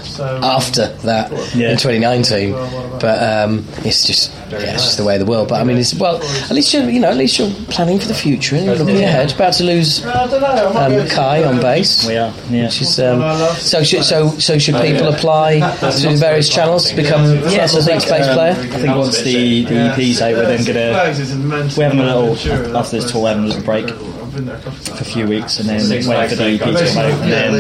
after 0.45 0.89
that 1.05 1.31
Yeah. 1.55 1.71
in 1.73 1.77
2019. 1.79 2.53
But 3.01 3.23
um, 3.23 3.65
it's 3.85 4.05
just 4.07 4.33
yeah, 4.51 4.75
it's 4.75 4.85
just 4.85 4.97
the 4.99 5.05
way 5.05 5.15
of 5.15 5.21
the 5.21 5.27
world. 5.31 5.49
But 5.49 5.61
I 5.61 5.65
mean, 5.65 5.77
it's 5.79 5.95
well. 5.95 6.17
At 6.23 6.51
least 6.53 6.73
you're 6.75 6.89
you 6.93 7.01
know 7.01 7.09
at 7.09 7.17
least 7.17 7.39
you're 7.39 7.51
planning 7.71 7.99
for 7.99 8.07
the 8.07 8.15
future 8.15 8.57
and 8.57 8.67
you're 8.67 8.77
looking 8.77 9.03
ahead. 9.03 9.33
About 9.33 9.55
to 9.55 9.65
lose 9.65 10.05
um, 10.05 11.09
Kai 11.09 11.45
on 11.45 11.61
bass. 11.61 12.07
We 12.07 12.17
are. 12.17 12.33
Yeah. 12.51 12.69
She's, 12.69 12.99
um, 13.01 13.21
so, 13.57 13.83
should, 13.83 14.05
so, 14.05 14.31
so 14.39 14.59
should 14.59 14.75
people 14.77 15.09
apply 15.09 15.61
through 15.77 16.13
the 16.13 16.17
various 16.17 16.49
channels 16.49 16.91
to 16.91 16.97
become 16.97 17.25
Yes, 17.49 17.75
I 17.75 17.79
a 17.79 17.83
think 17.83 18.09
bass 18.09 18.35
player? 18.35 18.53
I 18.53 18.79
think 18.79 18.97
once 18.97 19.23
the, 19.23 19.65
the 19.65 19.75
EP's 19.75 20.21
out, 20.21 20.35
we're 20.35 20.57
then 20.57 20.65
gonna 20.65 21.73
we're 21.77 21.85
having 21.85 22.01
a 22.01 22.19
little 22.19 22.77
after 22.77 23.01
this 23.01 23.11
tour, 23.11 23.23
we're 23.23 23.29
having 23.31 23.45
a 23.45 23.49
little 23.49 23.63
break 23.63 24.12
for 24.33 24.95
a 25.01 25.05
few 25.05 25.27
weeks, 25.29 25.61
and 25.61 25.69
then 25.69 25.81
wait 26.09 26.31
for 26.31 26.37
the 26.37 26.45
EP 26.45 26.59
to 26.59 26.65
come 26.65 26.77
out, 26.77 27.21
and 27.21 27.31
then 27.31 27.53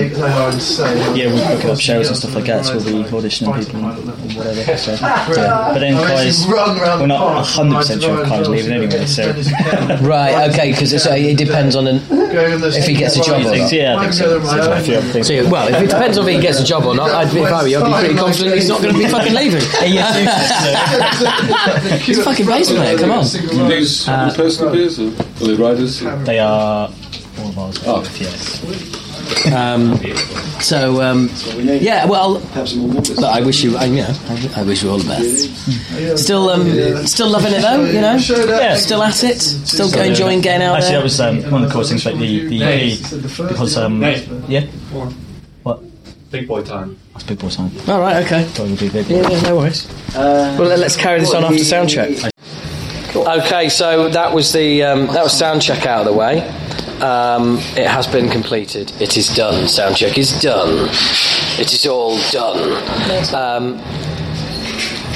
yeah, 1.16 1.26
we're 1.32 1.54
booking 1.56 1.70
up 1.70 1.78
shows 1.78 2.08
and 2.08 2.16
stuff 2.16 2.34
like 2.34 2.46
that. 2.46 2.64
So 2.64 2.78
we'll 2.78 3.02
be 3.02 3.08
auditioning 3.10 3.58
people 3.58 3.84
and 3.84 4.34
whatever. 4.34 4.76
So, 4.78 4.92
yeah. 4.92 5.26
But 5.72 5.78
then 5.80 5.94
Kai's, 6.06 6.46
we're 6.46 7.06
not 7.06 7.44
hundred 7.46 7.76
percent 7.76 8.02
sure 8.02 8.22
if 8.22 8.28
Kai's 8.28 8.48
leaving 8.48 8.72
anyway. 8.72 9.04
So 9.06 9.32
Right, 10.02 10.48
okay, 10.50 10.70
because 10.72 10.94
uh, 11.06 11.10
it 11.12 11.36
depends 11.36 11.76
on 11.76 11.86
an, 11.86 12.00
if 12.10 12.86
he 12.86 12.94
gets 12.94 13.16
a 13.16 13.22
job 13.22 13.42
or 13.44 13.56
not. 13.56 13.72
yeah, 13.72 13.96
I 13.96 14.00
think 14.02 14.12
so. 14.14 14.40
So 14.40 14.56
there's 14.56 14.66
a 14.66 14.80
few 14.84 14.94
other 14.96 15.08
things. 15.08 15.26
So, 15.26 15.48
well, 15.50 15.68
if 15.68 15.82
it 15.82 15.90
depends 15.90 16.16
on 16.16 16.26
if 16.26 16.34
he 16.34 16.40
gets 16.40 16.60
a 16.60 16.64
job 16.64 16.84
or 16.84 16.94
not, 16.94 17.10
I'd 17.10 17.32
be, 17.32 17.40
if 17.40 17.52
I 17.52 17.62
were 17.62 17.68
you, 17.68 17.78
I'd 17.80 17.86
be 17.86 17.92
pretty 18.06 18.14
confident 18.18 18.54
he's 18.56 18.68
not 18.68 18.80
going 18.80 18.94
to 18.94 18.98
be 19.00 19.08
fucking 19.08 19.34
leaving. 19.34 19.60
he's 22.00 22.18
a 22.18 22.22
fucking 22.24 22.46
bass 22.46 22.70
player, 22.70 22.96
come 22.98 23.10
on. 23.10 23.24
These 23.68 24.08
uh, 24.08 24.32
personal 24.34 24.72
beers 24.72 24.98
or 24.98 25.08
are 25.08 25.46
they 25.46 25.54
riders? 25.54 26.00
They 26.00 26.38
are 26.38 26.61
all 26.62 27.48
of 27.48 27.58
ours. 27.58 27.82
Oh, 27.86 28.02
yes. 28.18 28.62
Um, 29.52 29.96
so, 30.60 31.00
um, 31.00 31.30
yeah, 31.56 32.04
well, 32.06 32.34
look, 32.34 33.18
I 33.24 33.40
wish 33.42 33.62
you, 33.64 33.76
I, 33.76 33.84
you 33.84 33.96
know, 34.02 34.14
I, 34.28 34.50
I 34.58 34.62
wish 34.64 34.82
you 34.82 34.90
all 34.90 34.98
the 34.98 35.08
best. 35.08 36.18
Still, 36.22 36.50
um, 36.50 37.06
still 37.06 37.28
loving 37.30 37.52
it 37.52 37.62
though, 37.62 37.84
you 37.84 38.00
know. 38.00 38.16
Yeah. 38.16 38.76
Still 38.76 39.02
at 39.02 39.22
it. 39.24 39.40
Still 39.40 39.92
enjoying 40.00 40.40
getting 40.40 40.66
out 40.66 40.76
Actually, 40.76 40.88
there. 40.90 40.98
that 40.98 41.04
was 41.04 41.20
um, 41.20 41.50
one 41.50 41.62
of 41.62 41.68
the 41.68 41.74
cool 41.74 41.84
things 41.84 42.04
about 42.06 42.18
the 42.18 42.46
the 42.48 42.62
EP 42.62 43.48
because 43.48 43.76
um, 43.76 44.02
yeah, 44.48 44.66
what? 44.92 45.12
Big 46.30 46.48
boy 46.48 46.62
time. 46.62 46.98
That's 47.12 47.24
big 47.24 47.38
boy 47.38 47.50
time. 47.50 47.70
All 47.88 48.00
right, 48.00 48.24
okay. 48.24 48.44
Thought 48.44 48.66
it 48.66 48.70
would 48.70 48.80
be 48.80 48.88
big. 48.88 49.06
Yeah, 49.06 49.28
yeah, 49.28 49.40
no 49.42 49.56
worries. 49.58 49.86
well, 50.14 50.56
let- 50.62 50.78
let's 50.78 50.96
carry 50.96 51.20
this 51.20 51.34
on 51.34 51.44
after 51.44 51.58
sound 51.58 51.90
check. 51.90 52.31
Okay, 53.26 53.68
so 53.68 54.08
that 54.08 54.34
was 54.34 54.52
the 54.52 54.82
um, 54.82 55.06
that 55.06 55.22
was 55.22 55.36
sound 55.36 55.62
check 55.62 55.86
out 55.86 56.00
of 56.00 56.06
the 56.06 56.12
way. 56.12 56.40
Um, 57.00 57.58
it 57.76 57.86
has 57.86 58.08
been 58.08 58.28
completed. 58.28 58.92
It 59.00 59.16
is 59.16 59.28
done. 59.28 59.68
Sound 59.68 59.96
check 59.96 60.18
is 60.18 60.40
done. 60.40 60.88
It 61.56 61.72
is 61.72 61.86
all 61.86 62.18
done. 62.32 62.72
Um, 63.32 63.78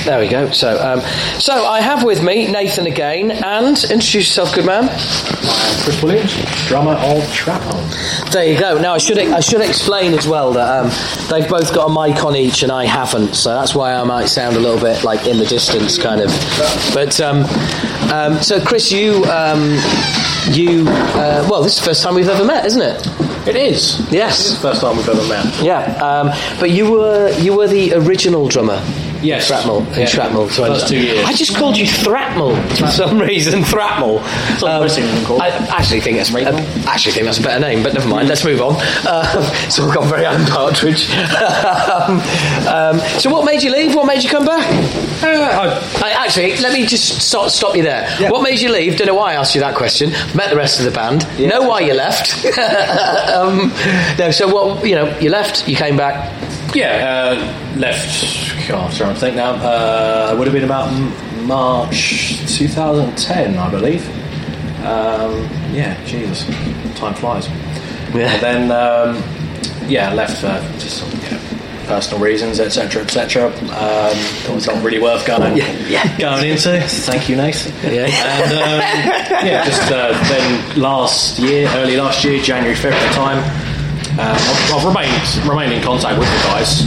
there 0.07 0.21
we 0.21 0.29
go. 0.29 0.51
So, 0.53 0.81
um, 0.81 1.01
so 1.41 1.53
I 1.53 1.81
have 1.81 2.05
with 2.05 2.23
me 2.23 2.51
Nathan 2.51 2.87
again, 2.87 3.33
and 3.33 3.77
introduce 3.77 4.15
yourself, 4.15 4.55
good 4.55 4.65
man. 4.65 4.89
Chris 5.83 6.03
Williams, 6.03 6.35
drummer 6.69 6.93
of 6.93 7.25
Shrapnel. 7.33 7.81
There 8.31 8.45
you 8.45 8.59
go. 8.59 8.81
Now 8.81 8.95
I 8.95 8.99
should 8.99 9.19
I 9.19 9.41
should 9.41 9.61
explain 9.61 10.15
as 10.15 10.27
well 10.27 10.53
that 10.53 10.85
um, 10.85 10.91
they've 11.29 11.49
both 11.49 11.75
got 11.75 11.91
a 11.91 11.93
mic 11.93 12.25
on 12.25 12.37
each 12.37 12.63
and 12.63 12.71
I 12.71 12.85
haven't, 12.85 13.35
so 13.35 13.51
that's 13.51 13.75
why 13.75 13.95
I 13.95 14.05
might 14.05 14.27
sound 14.27 14.57
a 14.57 14.61
little 14.61 14.81
bit 14.81 15.03
like 15.05 15.27
in 15.27 15.39
the 15.39 15.47
distance, 15.47 15.99
kind 15.99 16.21
of. 16.21 16.31
But 16.95 17.21
um, 17.21 17.45
um, 18.13 18.43
so 18.43 18.65
Chris, 18.65 18.93
you 18.93 19.25
um, 19.25 19.77
you 20.51 20.87
uh, 20.89 21.47
well, 21.51 21.63
this 21.63 21.75
is 21.75 21.81
the 21.81 21.87
first 21.87 22.03
time 22.03 22.15
we've 22.15 22.29
ever 22.29 22.45
met, 22.45 22.65
isn't 22.65 22.83
it? 22.83 23.07
It 23.49 23.57
is. 23.57 24.01
Yes. 24.11 24.39
This 24.39 24.47
is 24.47 24.55
the 24.55 24.69
first 24.69 24.81
time 24.81 24.97
we've 24.97 25.09
ever 25.09 25.29
met. 25.29 25.63
Yeah. 25.63 25.83
Um, 26.03 26.33
but 26.59 26.71
you 26.71 26.91
were 26.91 27.31
you 27.39 27.57
were 27.57 27.69
the 27.69 27.95
original 27.95 28.49
drummer. 28.49 28.83
Yes. 29.27 29.47
Shrapnel. 29.47 29.79
In 29.93 30.01
Yeah. 30.01 30.07
Shrapnel. 30.07 30.49
So 30.49 30.87
two 30.87 31.01
years. 31.01 31.25
I 31.27 31.33
just 31.33 31.57
called 31.57 31.77
you 31.77 31.87
Thrapnel 31.87 32.57
for 32.77 32.87
some 32.89 33.19
reason. 33.19 33.65
Thrapnel. 33.65 34.21
what 34.61 34.81
most 34.81 34.99
people 34.99 35.25
call 35.27 35.37
it. 35.37 35.43
I 35.43 35.49
actually 35.77 36.01
think 36.01 36.17
that's 36.19 36.35
I 36.35 36.43
actually 36.93 37.13
think 37.13 37.27
that's 37.27 37.39
a 37.39 37.43
better 37.43 37.61
name, 37.61 37.83
but 37.83 37.95
never 37.95 38.09
mind. 38.09 38.29
Let's 38.29 38.45
move 38.45 38.61
on. 38.61 38.75
Um, 39.07 39.45
so 39.71 39.85
we've 39.85 39.95
gone 39.95 40.09
very 40.09 40.25
Alan 40.25 40.47
Partridge. 40.47 41.11
um, 41.11 42.21
um, 42.69 42.99
so 43.19 43.31
what 43.31 43.45
made 43.45 43.63
you 43.63 43.73
leave? 43.73 43.95
What 43.95 44.07
made 44.07 44.23
you 44.23 44.31
come 44.31 44.45
back? 44.47 44.65
I, 45.23 46.15
actually, 46.17 46.57
let 46.59 46.73
me 46.73 46.87
just 46.87 47.21
stop, 47.21 47.51
stop 47.51 47.75
you 47.77 47.83
there. 47.83 48.09
What 48.31 48.43
made 48.43 48.61
you 48.61 48.71
leave? 48.71 48.97
Don't 48.97 49.07
know 49.07 49.15
why 49.15 49.33
I 49.33 49.35
asked 49.35 49.55
you 49.55 49.61
that 49.63 49.75
question. 49.75 50.11
Met 50.35 50.51
the 50.51 50.57
rest 50.57 50.79
of 50.79 50.85
the 50.85 50.91
band. 50.91 51.27
Know 51.39 51.63
why 51.63 51.81
you 51.81 51.95
left. 51.95 52.45
um, 53.35 53.73
no, 54.19 54.31
so 54.31 54.53
what? 54.53 54.87
You 54.87 54.95
know, 54.95 55.19
you 55.19 55.31
left. 55.31 55.69
You 55.69 55.77
came 55.77 55.97
back. 55.97 56.33
Yeah, 56.75 57.35
uh, 57.35 57.79
left. 57.79 58.69
God, 58.69 58.91
I'm 58.91 58.97
trying 58.97 59.15
to 59.15 59.21
think 59.21 59.37
now. 59.37 59.53
Uh, 59.55 60.31
it 60.33 60.39
would 60.39 60.47
have 60.47 60.55
been 60.55 60.65
about 60.65 60.89
M- 60.93 61.47
March 61.47 62.39
2010, 62.57 63.57
I 63.57 63.71
believe. 63.71 64.07
Um, 64.85 65.49
yeah, 65.73 66.03
Jesus, 66.05 66.45
time 66.99 67.15
flies. 67.15 67.49
Yeah. 68.15 68.33
And 68.33 68.43
then, 68.43 68.71
um, 68.71 69.89
yeah, 69.89 70.13
left 70.13 70.41
for 70.41 70.79
just 70.79 71.03
personal 71.87 72.21
reasons, 72.23 72.61
etc., 72.61 73.03
etc. 73.03 73.47
Um, 73.47 74.17
it 74.17 74.55
was 74.55 74.67
not 74.67 74.83
really 74.85 74.99
worth 74.99 75.27
going 75.27 75.57
yeah. 75.57 76.19
going 76.19 76.51
into. 76.51 76.81
Thank 76.81 77.29
you, 77.29 77.37
Nathan. 77.37 77.73
Yeah. 77.93 78.07
And 78.07 78.53
um, 78.53 79.47
yeah, 79.47 79.65
just 79.65 79.91
uh, 79.91 80.13
then 80.29 80.81
last 80.81 81.39
year, 81.39 81.69
early 81.75 81.97
last 81.97 82.25
year, 82.25 82.43
January, 82.43 82.75
February 82.75 83.13
time, 83.15 83.39
um, 84.19 84.33
I've, 84.33 84.73
I've 84.75 84.85
remained 84.85 85.37
remained 85.49 85.73
in 85.73 85.83
contact 85.83 86.19
with 86.19 86.29
the 86.29 86.37
guys. 86.49 86.85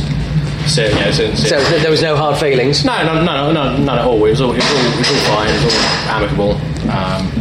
So, 0.74 0.84
you 0.86 0.94
know, 0.96 1.12
since, 1.12 1.48
So 1.50 1.58
th- 1.58 1.82
there 1.82 1.90
was 1.90 2.02
no 2.04 2.16
hard 2.16 2.38
feelings. 2.38 2.84
no, 2.86 3.02
no, 3.04 3.24
no, 3.24 3.52
no, 3.52 3.76
none 3.78 3.98
at 4.00 4.06
all. 4.06 4.24
It 4.26 4.30
was 4.32 4.42
all, 4.42 4.52
it 4.52 4.58
was 4.58 4.66
all, 4.70 4.78
it 4.78 4.98
was 4.98 5.10
all 5.10 5.22
fine. 5.36 5.50
It 5.50 5.64
was 5.66 5.74
all 5.74 5.82
amicable. 6.14 6.52
Um, 6.90 7.32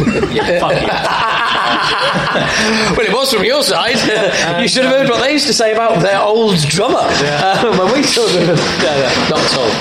yeah, 0.32 0.58
fuck 0.60 0.74
you. 0.80 0.86
well, 2.96 3.06
it 3.06 3.12
was 3.12 3.32
from 3.32 3.44
your 3.44 3.62
side. 3.64 3.96
you 4.62 4.68
should 4.68 4.84
have 4.84 4.94
heard 4.94 5.08
what 5.10 5.20
they 5.22 5.32
used 5.32 5.46
to 5.48 5.52
say 5.52 5.72
about 5.72 6.00
their 6.02 6.20
old 6.20 6.56
drummer 6.68 7.00
uh, 7.02 7.76
when 7.78 7.90
we 7.92 8.02
saw 8.04 8.26
them. 8.28 8.46
No, 8.46 8.54
no, 8.54 9.08
not 9.30 9.40
at 9.40 9.56
all. 9.58 9.72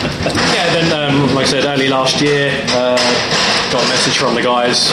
Yeah, 0.56 0.68
then, 0.74 0.92
um, 0.92 1.28
like 1.36 1.46
I 1.46 1.50
said, 1.50 1.66
early 1.66 1.88
last 1.88 2.20
year, 2.22 2.50
uh, 2.70 2.98
got 3.72 3.84
a 3.86 3.88
message 3.90 4.18
from 4.18 4.34
the 4.36 4.42
guys 4.42 4.92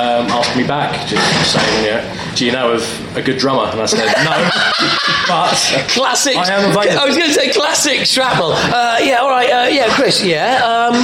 um, 0.00 0.26
asking 0.32 0.62
me 0.62 0.66
back, 0.66 1.06
just 1.06 1.52
saying, 1.52 1.84
know, 1.84 2.34
do 2.34 2.46
you 2.46 2.52
know 2.52 2.72
of 2.72 3.16
a 3.16 3.22
good 3.22 3.36
drummer? 3.38 3.70
And 3.70 3.80
I 3.80 3.86
said, 3.86 3.98
no, 4.24 4.50
but 5.28 5.54
Classic. 5.90 6.36
I 6.36 6.48
am 6.52 6.70
available. 6.70 6.98
I 6.98 7.04
was 7.06 7.16
going 7.16 7.28
to 7.28 7.34
say 7.34 7.52
classic 7.52 8.06
shrapnel. 8.06 8.52
Uh, 8.52 8.98
yeah, 9.02 9.16
all 9.18 9.28
right. 9.30 9.50
Uh, 9.50 9.68
yeah, 9.68 9.88
Chris. 9.94 10.22
Yeah, 10.24 10.56
um, 10.64 10.94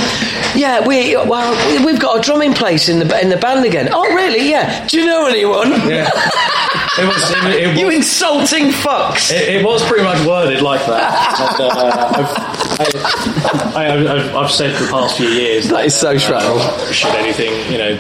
yeah. 0.59 0.87
We 0.87 1.15
well, 1.17 1.53
we- 1.79 1.85
we've 1.85 2.01
got 2.01 2.19
a 2.19 2.21
drumming 2.23 2.55
place 2.55 2.89
in 2.89 2.99
the 3.01 3.21
in 3.21 3.29
the 3.29 3.37
band 3.37 3.65
again. 3.65 3.89
Oh, 3.93 4.03
really? 4.15 4.49
Yeah. 4.49 4.87
Do 4.87 4.99
you 4.99 5.07
know 5.07 5.27
anyone? 5.27 5.71
yeah, 5.89 6.09
it 6.99 7.07
was. 7.07 7.31
It, 7.31 7.63
it 7.63 7.69
was 7.69 7.79
You 7.79 7.91
insulting 7.91 8.71
fucks. 8.71 9.31
It, 9.33 9.57
it 9.57 9.65
was 9.65 9.83
pretty 9.87 10.05
much 10.05 10.25
worded 10.27 10.63
like 10.63 10.85
that. 10.87 11.37
And, 11.57 11.71
uh, 11.71 12.66
I, 12.79 13.73
I, 13.75 14.15
I've, 14.15 14.35
I've 14.37 14.51
said 14.51 14.77
for 14.77 14.85
the 14.85 14.91
past 14.91 15.17
few 15.17 15.29
years 15.29 15.69
That 15.69 15.87
is 15.87 15.95
so 15.95 16.17
shrapnel. 16.19 16.59
should 16.93 17.15
anything, 17.15 17.53
you 17.73 17.79
know, 17.79 17.97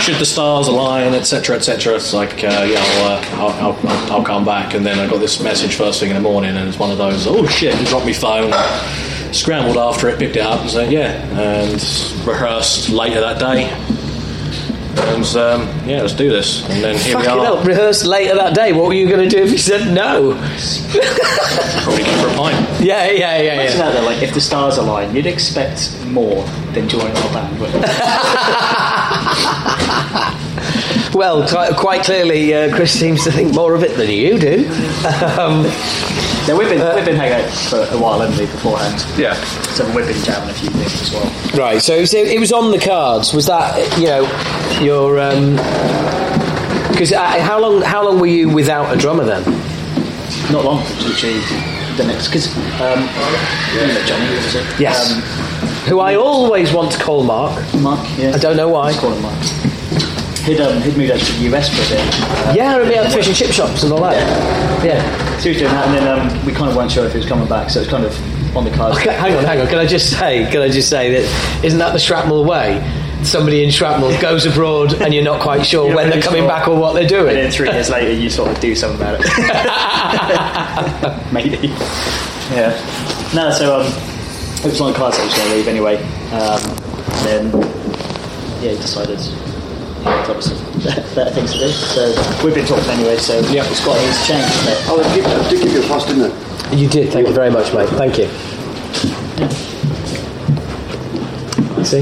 should 0.00 0.16
the 0.16 0.26
stars 0.26 0.68
align, 0.68 1.14
etc., 1.14 1.56
etc. 1.56 1.94
It's 1.94 2.12
like, 2.12 2.44
uh, 2.44 2.66
yeah, 2.68 2.78
I'll, 2.80 3.04
uh, 3.06 3.52
I'll, 3.52 3.76
I'll, 3.88 4.12
I'll, 4.12 4.24
come 4.24 4.44
back. 4.44 4.74
And 4.74 4.84
then 4.84 4.98
I 4.98 5.08
got 5.08 5.20
this 5.20 5.40
message 5.40 5.76
first 5.76 6.00
thing 6.00 6.10
in 6.10 6.16
the 6.16 6.22
morning, 6.22 6.56
and 6.56 6.68
it's 6.68 6.78
one 6.78 6.90
of 6.90 6.98
those, 6.98 7.26
oh 7.26 7.46
shit, 7.46 7.74
and 7.74 7.86
dropped 7.86 8.06
my 8.06 8.12
phone. 8.12 8.52
Scrambled 9.32 9.76
after 9.76 10.08
it, 10.08 10.18
picked 10.18 10.36
it 10.36 10.42
up, 10.42 10.60
and 10.60 10.70
said, 10.70 10.92
yeah, 10.92 11.12
and 11.38 11.72
rehearsed 12.26 12.88
later 12.88 13.20
that 13.20 13.38
day. 13.38 14.05
And 14.98 15.24
um, 15.36 15.88
yeah, 15.88 16.00
let's 16.02 16.14
do 16.14 16.30
this. 16.30 16.64
And 16.70 16.82
then 16.82 16.96
here 16.96 17.14
Fucking 17.14 17.30
we 17.32 17.36
are. 17.38 17.44
hell, 17.44 17.62
rehearsed 17.64 18.06
later 18.06 18.34
that 18.34 18.54
day. 18.54 18.72
What 18.72 18.86
were 18.88 18.94
you 18.94 19.08
going 19.08 19.28
to 19.28 19.36
do 19.36 19.42
if 19.42 19.50
you 19.52 19.58
said 19.58 19.92
no? 19.92 20.32
Probably 21.82 22.02
go 22.04 22.22
for 22.22 22.28
a 22.28 22.34
pint. 22.36 22.84
Yeah, 22.84 23.10
yeah, 23.10 23.40
yeah, 23.40 23.52
Imagine 23.54 23.78
yeah. 23.78 23.84
that 23.90 23.92
though, 24.00 24.04
like 24.06 24.22
if 24.22 24.32
the 24.34 24.40
stars 24.40 24.78
align, 24.78 25.14
you'd 25.14 25.26
expect 25.26 26.04
more 26.06 26.44
than 26.72 26.88
joining 26.88 27.16
our 27.16 27.32
band. 27.32 27.56
wouldn't 31.16 31.50
you? 31.50 31.56
Well, 31.56 31.66
quite, 31.68 31.76
quite 31.76 32.04
clearly, 32.04 32.54
uh, 32.54 32.74
Chris 32.74 32.98
seems 32.98 33.24
to 33.24 33.32
think 33.32 33.54
more 33.54 33.74
of 33.74 33.82
it 33.82 33.96
than 33.96 34.10
you 34.10 34.38
do. 34.38 34.68
Um, 35.36 35.64
no, 36.46 36.56
we've 36.56 36.68
been 36.68 36.94
we've 36.94 37.04
been 37.04 37.16
hanging 37.16 37.44
out 37.44 37.50
for 37.50 37.78
a 37.90 37.98
while, 37.98 38.20
haven't 38.20 38.38
we, 38.38 38.46
beforehand? 38.46 39.04
Yeah. 39.18 39.34
So 39.74 39.84
we've 39.94 40.06
been 40.06 40.22
jamming 40.22 40.50
a 40.50 40.54
few 40.54 40.70
things 40.70 41.02
as 41.02 41.12
well. 41.12 41.58
right, 41.58 41.82
so, 41.82 42.04
so 42.04 42.18
it 42.18 42.38
was 42.38 42.52
on 42.52 42.70
the 42.70 42.78
cards. 42.78 43.34
Was 43.34 43.46
that, 43.46 43.76
you 43.98 44.06
know, 44.06 44.22
your. 44.80 45.16
Because 46.92 47.12
uh, 47.12 47.24
how 47.42 47.60
long 47.60 47.82
how 47.82 48.04
long 48.04 48.20
were 48.20 48.26
you 48.26 48.48
without 48.48 48.94
a 48.94 48.96
drummer 48.96 49.24
then? 49.24 49.42
Not 50.52 50.64
long 50.64 50.84
to 50.86 51.08
the 51.96 52.04
next 52.04 52.28
because 52.28 52.54
um, 52.80 53.00
you 53.74 53.86
know 53.86 54.04
Johnny, 54.06 54.34
was 54.36 54.54
it? 54.54 54.80
Yes. 54.80 55.12
Um, 55.12 55.20
Who 55.88 56.00
I 56.00 56.14
always 56.14 56.72
want 56.72 56.92
to 56.92 56.98
call 57.02 57.24
Mark. 57.24 57.52
Mark, 57.74 58.06
yeah. 58.18 58.32
I 58.34 58.38
don't 58.38 58.56
know 58.56 58.68
why. 58.68 58.88
Let's 58.88 59.00
call 59.00 59.12
him 59.12 59.22
Mark. 59.22 59.75
He'd, 60.46 60.60
um, 60.60 60.80
he'd 60.82 60.96
moved 60.96 61.10
out 61.10 61.18
to 61.18 61.32
the 61.32 61.54
US 61.56 61.68
for 61.68 61.82
a 61.82 61.96
bit. 61.98 62.20
Uh, 62.20 62.52
Yeah, 62.54 62.78
and 62.78 62.88
be 62.88 62.94
at 62.94 63.12
fish 63.12 63.26
and 63.26 63.34
chip 63.36 63.50
shops 63.50 63.82
and 63.82 63.92
all 63.92 64.00
that. 64.02 64.14
Yeah. 64.84 65.02
So 65.38 65.42
he 65.44 65.48
was 65.50 65.58
doing 65.58 65.72
that, 65.72 65.88
and 65.88 65.94
then 65.96 66.06
um, 66.06 66.46
we 66.46 66.52
kind 66.52 66.70
of 66.70 66.76
weren't 66.76 66.90
sure 66.92 67.04
if 67.04 67.12
he 67.12 67.18
was 67.18 67.26
coming 67.26 67.48
back, 67.48 67.68
so 67.68 67.80
it 67.80 67.82
was 67.82 67.90
kind 67.90 68.04
of 68.04 68.56
on 68.56 68.64
the 68.64 68.70
cards. 68.70 68.96
Okay, 68.98 69.12
hang 69.12 69.34
on, 69.34 69.44
hang 69.44 69.60
on. 69.60 69.66
Can 69.66 69.78
I 69.78 69.86
just 69.86 70.16
say? 70.16 70.48
Can 70.50 70.62
I 70.62 70.68
just 70.68 70.88
say 70.88 71.10
that 71.10 71.64
isn't 71.64 71.78
that 71.80 71.92
the 71.92 71.98
Shrapnel 71.98 72.44
way? 72.44 72.80
Somebody 73.24 73.64
in 73.64 73.70
Shrapnel 73.70 74.16
goes 74.20 74.46
abroad, 74.46 74.94
and 75.02 75.12
you're 75.12 75.24
not 75.24 75.40
quite 75.40 75.66
sure 75.66 75.92
when 75.92 76.10
they're 76.10 76.22
coming 76.22 76.42
sure. 76.42 76.48
back 76.48 76.68
or 76.68 76.78
what 76.78 76.92
they're 76.92 77.08
doing. 77.08 77.30
And 77.30 77.38
then 77.38 77.50
three 77.50 77.70
years 77.70 77.90
later, 77.90 78.12
you 78.12 78.30
sort 78.30 78.50
of 78.52 78.60
do 78.60 78.74
something 78.76 79.00
about 79.00 79.18
it. 79.20 79.26
Maybe. 81.32 81.68
Yeah. 82.54 82.70
No, 83.34 83.50
so 83.50 83.80
um, 83.80 83.86
it 84.64 84.70
was 84.70 84.80
on 84.80 84.92
the 84.92 84.98
cards 84.98 85.16
that 85.16 85.22
he 85.22 85.28
was 85.28 85.36
going 85.36 85.48
to 85.50 85.56
leave 85.56 85.66
anyway. 85.66 85.96
Um, 86.30 86.60
then, 87.24 87.50
yeah, 88.62 88.70
he 88.70 88.76
decided 88.76 89.18
he 90.06 90.12
had 90.12 90.28
lots 90.28 90.50
of 90.50 91.14
better 91.14 91.30
things 91.30 91.52
to 91.54 91.58
do. 91.58 91.68
So 91.68 92.44
we've 92.44 92.54
been 92.54 92.66
talking 92.66 92.88
anyway, 92.90 93.16
so 93.16 93.38
yeah, 93.50 93.64
it's 93.70 93.82
quite 93.84 94.00
easy 94.00 94.12
to 94.20 94.26
change, 94.26 94.50
isn't 94.50 94.72
it? 94.72 94.78
Oh, 94.88 95.02
I 95.02 95.14
did, 95.14 95.24
I 95.26 95.48
did 95.50 95.62
give 95.62 95.72
you 95.72 95.82
a 95.84 95.86
pass, 95.88 96.04
didn't 96.06 96.32
I? 96.32 96.74
You 96.74 96.88
did. 96.88 97.12
Thank 97.12 97.28
you 97.28 97.34
very 97.34 97.50
much, 97.50 97.72
mate. 97.72 97.88
Thank 97.90 98.18
you. 98.18 98.26
See, 101.84 102.00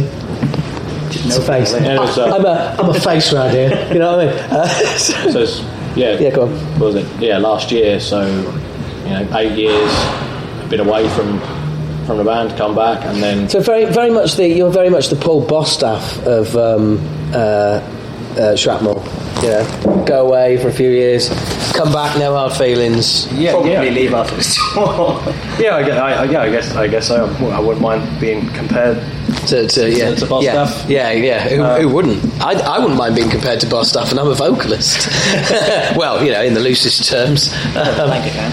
it's 1.29 1.37
a 1.37 1.43
face. 1.43 1.73
Yeah, 1.75 2.03
it 2.03 2.19
uh, 2.19 2.35
I'm 2.37 2.45
a 2.47 2.77
I'm 2.79 2.89
a 2.89 2.99
face 2.99 3.33
round 3.35 3.53
here. 3.53 3.69
You 3.93 3.99
know 3.99 4.17
what 4.17 4.29
I 4.29 4.31
mean? 4.33 4.39
Uh, 4.51 4.67
so- 4.97 5.31
So 5.31 5.41
it's, 5.41 5.61
yeah, 5.97 6.19
Yeah, 6.19 6.31
go 6.31 6.43
on. 6.45 6.51
What 6.81 6.95
was 6.95 6.95
it? 6.97 7.07
Yeah, 7.21 7.37
last 7.39 7.71
year. 7.71 8.01
So 8.01 8.25
you 8.27 9.11
know, 9.11 9.29
eight 9.37 9.53
years. 9.59 9.91
I've 9.93 10.71
been 10.71 10.81
away 10.81 11.07
from 11.11 11.39
from 12.07 12.17
the 12.19 12.25
band, 12.25 12.57
come 12.57 12.75
back, 12.75 13.05
and 13.05 13.23
then 13.23 13.49
So 13.49 13.61
very, 13.61 13.85
very 13.87 14.11
much 14.11 14.37
the 14.37 14.49
you're 14.49 14.71
very 14.71 14.89
much 14.91 15.09
the 15.09 15.17
Paul 15.17 15.47
Bostaph 15.47 16.25
of 16.27 16.57
um, 16.57 16.99
uh, 17.35 17.81
uh, 18.39 18.57
Shrapnel. 18.57 19.03
You 19.43 19.51
know, 19.51 20.05
go 20.07 20.27
away 20.27 20.57
for 20.59 20.69
a 20.69 20.73
few 20.73 20.89
years, 20.89 21.29
come 21.75 21.93
back, 21.93 22.17
no 22.19 22.35
hard 22.35 22.53
feelings. 22.55 23.31
yeah, 23.33 23.51
Probably 23.53 23.73
yeah. 23.73 23.83
leave 23.83 24.15
after 24.15 24.37
this 24.37 24.57
tour. 24.73 25.21
Yeah, 25.59 25.77
I 25.77 25.83
guess, 25.85 25.99
I, 25.99 26.13
I- 26.13 26.25
yeah, 26.25 26.41
I 26.43 26.51
guess, 26.51 26.75
I 26.77 26.89
guess 26.89 27.11
I, 27.11 27.25
I 27.51 27.61
wouldn't 27.61 27.81
mind 27.83 28.21
being 28.21 28.49
compared. 28.51 29.03
To, 29.49 29.69
to 29.69 29.91
yeah, 29.91 30.15
to 30.15 30.27
Boss 30.27 30.43
yeah, 30.45 30.67
Staff? 30.67 30.89
yeah, 30.91 31.11
yeah. 31.13 31.49
Who, 31.49 31.63
who 31.83 31.95
wouldn't? 31.95 32.25
I, 32.41 32.53
I 32.55 32.79
wouldn't 32.79 32.97
mind 32.97 33.15
being 33.17 33.29
compared 33.29 33.61
to 33.61 33.67
Bostaph, 33.67 34.11
and 34.11 34.19
I'm 34.19 34.29
a 34.29 34.35
vocalist. 34.35 35.09
well, 35.97 36.25
you 36.25 36.31
know, 36.33 36.43
in 36.43 36.55
the 36.55 36.61
loosest 36.61 37.09
terms. 37.11 37.53
Um, 37.77 38.09
Thank 38.09 38.27
you, 38.27 38.33
man. 38.41 38.53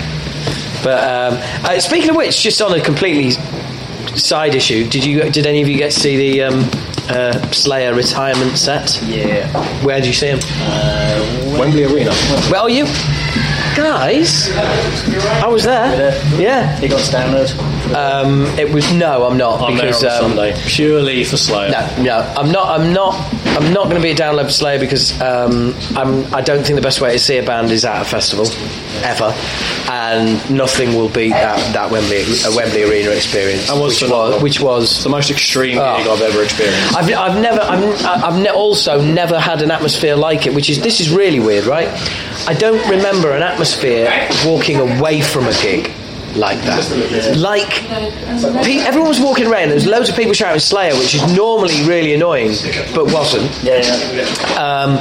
But 0.84 1.04
um, 1.04 1.40
uh, 1.66 1.80
speaking 1.80 2.10
of 2.10 2.16
which, 2.18 2.42
just 2.42 2.62
on 2.62 2.74
a 2.78 2.82
completely 2.82 3.32
side 4.18 4.54
issue, 4.56 4.88
did 4.90 5.06
you 5.06 5.30
did 5.30 5.46
any 5.46 5.62
of 5.62 5.68
you 5.70 5.78
get 5.78 5.92
to 5.92 6.00
see 6.00 6.18
the 6.18 6.42
um, 6.44 6.64
uh, 7.12 7.52
Slayer 7.52 7.94
retirement 7.94 8.58
set? 8.58 9.02
Yeah. 9.04 9.48
Where 9.84 9.98
did 10.00 10.08
you 10.08 10.14
see 10.14 10.28
him? 10.28 10.40
Wembley 11.60 11.84
Arena. 11.84 12.12
Well, 12.50 12.70
you 12.70 12.86
guys, 13.76 14.50
I 15.44 15.48
was 15.48 15.64
there. 15.64 16.14
Yeah. 16.40 16.76
He 16.80 16.88
got 16.88 17.00
download. 17.02 17.50
Um, 17.96 18.46
it 18.60 18.72
was 18.74 18.92
no, 18.94 19.28
I'm 19.28 19.38
not 19.38 19.62
I'm 19.62 19.76
there 19.78 19.88
because 19.88 20.04
on 20.04 20.12
um, 20.12 20.38
Sunday, 20.38 20.62
purely 20.68 21.24
for 21.24 21.38
Slayer. 21.38 21.72
No, 21.72 22.04
no, 22.04 22.34
I'm 22.38 22.52
not. 22.52 22.80
I'm 22.80 22.94
not. 22.94 23.16
I'm 23.58 23.74
not 23.74 23.86
going 23.86 23.98
to 23.98 24.02
be 24.02 24.12
a 24.12 24.16
download 24.16 24.46
for 24.46 24.52
Slayer 24.52 24.80
because 24.80 25.20
um, 25.22 25.74
I'm. 25.96 26.34
I 26.34 26.42
don't 26.42 26.64
think 26.64 26.76
the 26.76 26.82
best 26.82 27.02
way 27.02 27.12
to 27.12 27.20
see 27.20 27.38
a 27.38 27.44
band 27.44 27.72
is 27.72 27.86
at 27.86 28.02
a 28.02 28.06
festival, 28.06 28.46
ever, 29.04 29.34
and 29.90 30.50
nothing 30.50 30.96
will 30.96 31.10
beat 31.10 31.32
that, 31.32 31.74
that 31.74 31.92
Wembley 31.92 32.22
uh, 32.46 32.56
Wembley 32.56 32.84
Arena 32.84 33.12
experience, 33.12 33.70
which 33.72 34.02
was 34.02 34.42
which 34.42 34.60
was 34.62 35.04
the 35.04 35.10
most 35.10 35.30
extreme 35.32 35.78
Oh. 35.82 35.98
gig 35.98 36.08
I've 36.08 36.22
ever 36.22 36.44
experienced. 36.44 36.96
I've, 36.96 37.14
I've 37.14 37.42
never, 37.42 37.62
I've, 37.62 38.06
I've 38.06 38.42
ne- 38.42 38.50
also 38.52 39.02
never 39.02 39.40
had 39.40 39.62
an 39.62 39.72
atmosphere 39.72 40.16
like 40.16 40.46
it, 40.46 40.54
which 40.54 40.70
is, 40.70 40.82
this 40.82 41.00
is 41.00 41.10
really 41.10 41.40
weird, 41.40 41.66
right? 41.66 41.88
I 42.48 42.54
don't 42.54 42.82
remember 42.90 43.32
an 43.32 43.42
atmosphere 43.44 44.10
walking 44.46 44.78
away 44.78 45.22
from 45.22 45.46
a 45.48 45.54
gig 45.54 45.92
like 46.36 46.58
that. 46.64 47.36
Like, 47.38 47.70
pe- 48.64 48.80
everyone 48.80 49.10
was 49.10 49.20
walking 49.20 49.48
around, 49.48 49.68
there 49.68 49.76
was 49.76 49.86
loads 49.88 50.10
of 50.10 50.16
people 50.16 50.34
shouting 50.34 50.60
Slayer, 50.60 50.94
which 50.96 51.16
is 51.16 51.36
normally 51.36 51.84
really 51.88 52.14
annoying, 52.14 52.54
but 52.94 53.12
wasn't. 53.12 53.50
Yeah, 53.64 53.82
yeah. 54.12 54.24
Um, 54.56 54.96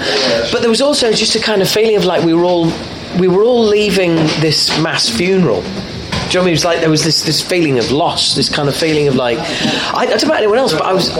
but 0.52 0.60
there 0.60 0.70
was 0.70 0.80
also 0.82 1.12
just 1.12 1.34
a 1.36 1.40
kind 1.40 1.62
of 1.62 1.68
feeling 1.68 1.96
of 1.96 2.04
like 2.04 2.24
we 2.24 2.34
were 2.34 2.44
all, 2.44 2.72
we 3.18 3.28
were 3.28 3.42
all 3.42 3.62
leaving 3.64 4.16
this 4.40 4.78
mass 4.80 5.08
funeral. 5.08 5.62
Do 5.62 5.66
you 5.66 5.72
know 5.72 6.20
what 6.20 6.34
I 6.34 6.38
mean? 6.40 6.48
It 6.48 6.50
was 6.52 6.64
like 6.64 6.80
there 6.80 6.90
was 6.90 7.02
this, 7.04 7.22
this 7.22 7.40
feeling 7.40 7.78
of 7.78 7.90
loss, 7.90 8.34
this 8.34 8.48
kind 8.48 8.68
of 8.68 8.76
feeling 8.76 9.08
of 9.08 9.16
like 9.16 9.38
I, 9.38 10.02
I 10.02 10.06
don't 10.06 10.22
know 10.22 10.28
about 10.28 10.38
anyone 10.38 10.58
else, 10.58 10.72
but 10.72 10.82
I 10.82 10.92
was, 10.92 11.10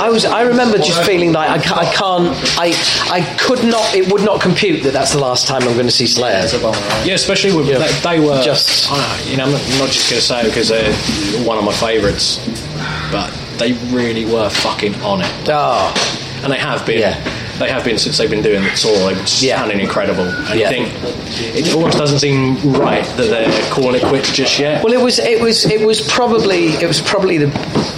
I 0.00 0.08
was, 0.08 0.24
I 0.24 0.42
remember 0.42 0.78
just 0.78 1.02
feeling 1.04 1.32
like 1.32 1.48
I, 1.50 1.58
ca- 1.62 1.76
I 1.80 1.84
can't, 1.86 2.34
I, 2.58 2.72
I 3.20 3.36
could 3.38 3.62
not, 3.64 3.94
it 3.94 4.10
would 4.12 4.24
not 4.24 4.40
compute 4.40 4.82
that 4.84 4.92
that's 4.92 5.12
the 5.12 5.18
last 5.20 5.46
time 5.46 5.62
I'm 5.62 5.74
going 5.74 5.86
to 5.86 5.90
see 5.92 6.06
Slayer. 6.06 6.42
Yeah, 7.04 7.14
especially 7.14 7.54
with 7.56 7.68
Yeah. 7.68 7.78
they, 7.78 8.18
they 8.18 8.20
were 8.26 8.40
Just- 8.42 8.88
uh, 8.90 9.22
you 9.26 9.36
know 9.36 9.44
I'm 9.44 9.52
not, 9.52 9.60
I'm 9.62 9.78
not 9.78 9.90
just 9.90 10.10
going 10.10 10.20
to 10.20 10.26
say 10.26 10.40
it 10.40 10.44
because 10.46 10.68
they're 10.68 10.92
one 11.46 11.58
of 11.58 11.64
my 11.64 11.72
favourites, 11.72 12.38
but 13.12 13.30
they 13.58 13.72
really 13.94 14.24
were 14.24 14.48
fucking 14.50 14.94
on 15.02 15.20
it, 15.20 15.30
Oh, 15.48 15.92
and 16.42 16.52
they 16.52 16.58
have 16.58 16.84
been. 16.86 17.00
Yeah. 17.00 17.43
They 17.58 17.68
have 17.68 17.84
been 17.84 17.98
since 17.98 18.18
they've 18.18 18.30
been 18.30 18.42
doing 18.42 18.62
the 18.62 18.70
tour. 18.70 18.92
They've 19.08 19.16
been 19.16 19.26
Yeah. 19.38 19.58
sounding 19.58 19.80
incredible, 19.80 20.24
and 20.24 20.58
Yeah. 20.58 20.70
you 20.70 20.88
think 20.88 21.56
it 21.56 21.74
almost 21.74 21.98
doesn't 21.98 22.18
seem 22.18 22.56
right 22.72 23.04
that 23.16 23.28
they're 23.30 23.70
calling 23.70 23.96
it 23.96 24.02
quits 24.02 24.32
just 24.32 24.58
yet. 24.58 24.82
Well, 24.82 24.92
it 24.92 25.00
was 25.00 25.18
it 25.18 25.40
was 25.40 25.64
it 25.66 25.80
was 25.86 26.00
probably 26.00 26.68
it 26.74 26.86
was 26.86 27.00
probably 27.00 27.38
the. 27.38 27.50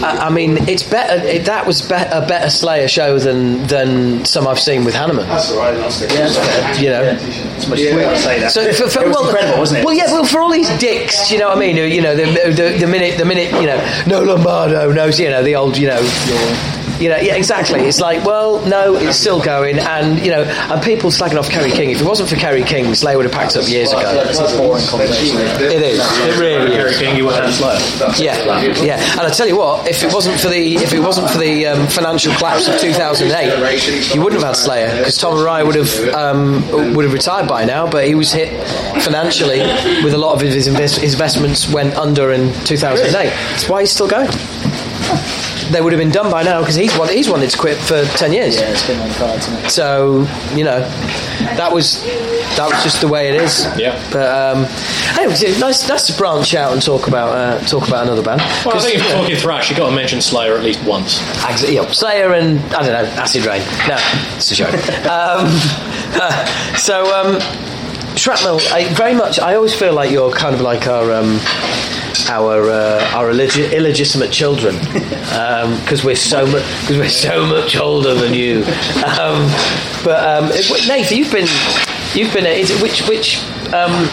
I 0.03 0.27
I 0.27 0.31
mean, 0.31 0.69
it's 0.69 0.83
better. 0.83 1.25
It, 1.27 1.45
that 1.47 1.67
was 1.67 1.83
be, 1.83 1.95
a 1.95 2.25
better 2.27 2.51
Slayer 2.51 2.89
show 2.89 3.19
than 3.19 3.67
than 3.67 4.25
some 4.25 4.47
I've 4.47 4.61
seen 4.61 4.85
with 4.85 4.95
Hanneman. 4.95 5.27
That's 5.27 5.51
all 5.53 5.59
right. 5.59 5.77
That's 5.77 6.01
the 6.01 6.83
You 6.83 6.91
know. 6.91 7.19
It's 7.57 7.67
much 7.69 7.79
yeah. 7.81 8.11
to 8.11 8.19
say 8.19 8.41
that. 8.41 8.53
So 8.53 8.73
for, 8.73 8.89
for, 8.91 9.03
it 9.03 9.09
was 9.09 9.17
well, 9.17 9.25
incredible, 9.29 9.59
wasn't 9.59 9.81
it? 9.81 9.85
Well, 9.85 9.95
yeah. 9.95 10.07
Well, 10.13 10.25
for 10.25 10.41
all 10.41 10.51
these 10.51 10.69
dicks, 10.79 11.31
you 11.31 11.39
know 11.39 11.49
what 11.49 11.57
I 11.57 11.61
mean. 11.61 11.77
who, 11.77 11.85
You 11.85 12.03
know, 12.03 12.15
the, 12.15 12.25
the, 12.51 12.77
the 12.79 12.87
minute, 12.87 13.19
the 13.19 13.25
minute, 13.25 13.53
you 13.61 13.67
know, 13.67 14.03
no 14.07 14.23
Lombardo, 14.23 14.93
no, 14.93 15.07
you 15.07 15.31
know, 15.31 15.43
the 15.43 15.55
old, 15.57 15.77
you 15.77 15.89
know, 15.89 16.01
you 17.01 17.09
know, 17.09 17.17
yeah, 17.17 17.35
exactly. 17.37 17.81
It's 17.81 18.01
like, 18.01 18.25
well, 18.25 18.65
no, 18.67 18.95
it's 18.95 19.17
still 19.19 19.41
going, 19.43 19.79
and 19.79 20.19
you 20.25 20.31
know, 20.31 20.43
and 20.43 20.83
people 20.83 21.11
slagging 21.11 21.39
off 21.39 21.51
Kerry 21.51 21.71
King. 21.71 21.91
If 21.91 22.01
it 22.01 22.07
wasn't 22.07 22.29
for 22.29 22.37
Kerry 22.37 22.63
King, 22.63 22.95
Slayer 22.95 23.17
would 23.17 23.27
have 23.27 23.35
packed 23.35 23.57
up 23.57 23.69
years 23.69 23.93
ago. 23.93 24.03
It's 24.27 24.39
a 24.39 24.57
boring 24.57 24.85
conversation. 24.87 25.37
It 25.39 25.83
is. 25.83 26.01
It 26.01 26.39
really 26.41 26.71
Gary 26.71 26.91
is. 26.91 26.99
King, 26.99 27.17
you 27.17 27.25
wouldn't 27.27 27.45
have 27.45 27.55
Slayer. 27.55 28.13
Yeah, 28.19 28.83
yeah. 28.83 29.01
And 29.13 29.21
I 29.21 29.31
tell 29.31 29.47
you 29.47 29.57
what, 29.57 29.87
if 29.89 30.03
it 30.03 30.13
wasn't 30.13 30.41
for 30.41 30.49
the 30.49 30.77
if 30.77 30.93
it 30.93 31.01
wasn't 31.01 31.31
for 31.31 31.39
the 31.39 31.67
um, 31.67 31.87
financial 31.89 32.33
collapse 32.35 32.69
of 32.69 32.79
2008, 32.81 34.15
you 34.15 34.23
wouldn't 34.23 34.41
have 34.43 34.55
had 34.55 34.57
Slayer 34.57 34.97
because 34.99 35.19
Tom 35.19 35.35
Araya 35.35 35.67
would 35.67 35.75
have 35.77 36.15
um, 36.15 36.95
would 36.95 37.05
have 37.05 37.13
retired 37.13 37.49
by 37.49 37.65
now. 37.65 37.89
But 37.91 38.07
he 38.07 38.15
was 38.15 38.33
hit 38.33 38.49
financially 39.03 39.61
with 40.03 40.15
a 40.15 40.19
lot 40.19 40.35
of 40.35 40.41
his, 40.41 40.67
invest- 40.67 41.01
his 41.01 41.13
investments 41.15 41.69
went 41.73 41.95
under 41.97 42.33
in 42.33 42.53
2008. 42.65 43.13
That's 43.13 43.69
why 43.69 43.81
he's 43.81 43.91
still 43.93 44.09
going. 44.09 44.29
They 45.71 45.81
would 45.81 45.93
have 45.93 45.99
been 45.99 46.11
done 46.13 46.31
by 46.31 46.43
now 46.45 46.61
because 46.61 46.77
he's 46.77 46.97
wanted, 46.97 47.17
he's 47.17 47.29
wanted 47.29 47.51
to 47.51 47.59
quit 47.59 47.77
for 47.77 48.05
10 48.05 48.33
years. 48.33 48.55
Yeah, 48.57 48.71
it's 48.71 48.87
been 48.87 49.01
on 49.01 49.09
the 49.09 49.15
cards, 49.15 49.49
isn't 49.49 49.65
it? 49.65 49.71
So 49.71 50.21
you 50.55 50.63
know, 50.65 50.81
that 51.57 51.73
was 51.73 52.05
that 52.57 52.69
was 52.71 52.83
just 52.85 53.01
the 53.01 53.09
way 53.09 53.29
it 53.29 53.35
is. 53.43 53.67
Yeah. 53.77 53.99
But 54.13 54.27
um, 54.31 54.65
anyway, 55.19 55.35
it's 55.35 55.61
nice 55.61 55.89
nice 55.89 56.07
to 56.07 56.17
branch 56.17 56.55
out 56.55 56.73
and 56.73 56.81
talk 56.81 57.09
about 57.09 57.31
uh, 57.37 57.59
talk 57.67 57.89
about 57.89 58.05
another 58.07 58.23
band. 58.23 58.41
Well, 58.65 58.69
I 58.69 58.73
'Cause, 58.73 58.85
think 58.85 58.97
if 58.97 59.03
you 59.03 59.09
you're 59.09 59.17
know, 59.17 59.23
talking 59.25 59.37
thrash, 59.39 59.71
you've 59.71 59.79
got 59.79 59.91
to 59.91 59.95
mention 59.97 60.21
Slayer 60.21 60.55
at 60.57 60.63
least 60.63 60.83
once. 60.85 61.19
Exa- 61.43 61.73
yeah, 61.73 61.91
Slayer 61.91 62.33
and 62.33 62.61
I 62.75 62.83
don't 62.87 62.93
know, 62.93 63.11
Acid 63.21 63.45
Rain. 63.45 63.63
No, 63.89 63.97
it's 64.37 64.53
a 64.53 64.55
joke. 64.55 64.73
um, 65.11 65.49
so, 66.79 67.05
um, 67.13 67.39
Shrapnel, 68.17 68.61
I, 68.73 68.93
very 68.95 69.15
much. 69.15 69.39
I 69.39 69.55
always 69.55 69.75
feel 69.75 69.93
like 69.93 70.11
you're 70.11 70.33
kind 70.33 70.55
of 70.55 70.61
like 70.63 70.87
our 70.87 71.13
um, 71.13 71.39
our 72.29 72.63
uh, 72.71 73.11
our 73.15 73.31
illegi- 73.31 73.71
illegitimate 73.73 74.31
children 74.33 74.77
because 75.83 76.03
we're 76.03 76.17
so 76.17 76.47
much 76.47 76.65
because 76.81 76.97
we're 76.97 77.09
so 77.09 77.45
much 77.47 77.77
older 77.77 78.15
than 78.15 78.33
you. 78.33 78.65
Um, 79.21 79.47
but 80.03 80.25
um, 80.25 80.51
it- 80.53 80.89
Nath, 80.89 81.13
you've 81.13 81.31
been 81.31 81.47
you've 82.15 82.33
been 82.33 82.47
at, 82.47 82.57
is 82.57 82.71
it, 82.71 82.81
which 82.83 83.07
which 83.07 83.39
um, 83.75 84.09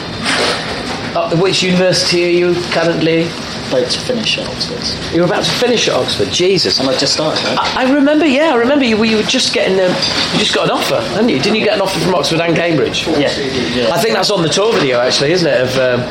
uh, 1.15 1.35
which 1.37 1.63
university 1.63 2.25
are 2.25 2.29
you 2.29 2.61
currently? 2.71 3.29
About 3.73 3.89
to 3.89 3.99
finish 4.01 4.37
at 4.37 4.47
Oxford. 4.47 5.15
You 5.15 5.21
were 5.21 5.27
about 5.27 5.43
to 5.43 5.51
finish 5.51 5.87
at 5.87 5.95
Oxford. 5.95 6.29
Jesus. 6.29 6.79
And 6.79 6.87
I 6.87 6.95
just 6.95 7.13
started, 7.13 7.43
right? 7.43 7.57
I 7.57 7.83
I 7.85 7.91
remember, 7.93 8.23
yeah, 8.23 8.51
I 8.53 8.55
remember 8.55 8.85
you. 8.85 9.03
You 9.03 9.17
were 9.17 9.23
just 9.23 9.51
getting, 9.51 9.79
um, 9.79 9.89
you 10.33 10.39
just 10.39 10.53
got 10.53 10.65
an 10.65 10.71
offer, 10.71 11.01
hadn't 11.01 11.29
you? 11.29 11.39
Didn't 11.39 11.55
you 11.55 11.65
get 11.65 11.73
an 11.73 11.81
offer 11.81 11.99
from 11.99 12.13
Oxford 12.13 12.39
and 12.39 12.55
Cambridge? 12.55 13.07
Yeah, 13.07 13.35
yeah. 13.73 13.89
I 13.91 13.97
think 13.99 14.13
that's 14.13 14.29
on 14.29 14.43
the 14.43 14.49
tour 14.49 14.71
video, 14.73 14.99
actually, 14.99 15.31
isn't 15.31 15.47
it? 15.51 15.59
Of 15.59 15.75
um, 15.77 16.01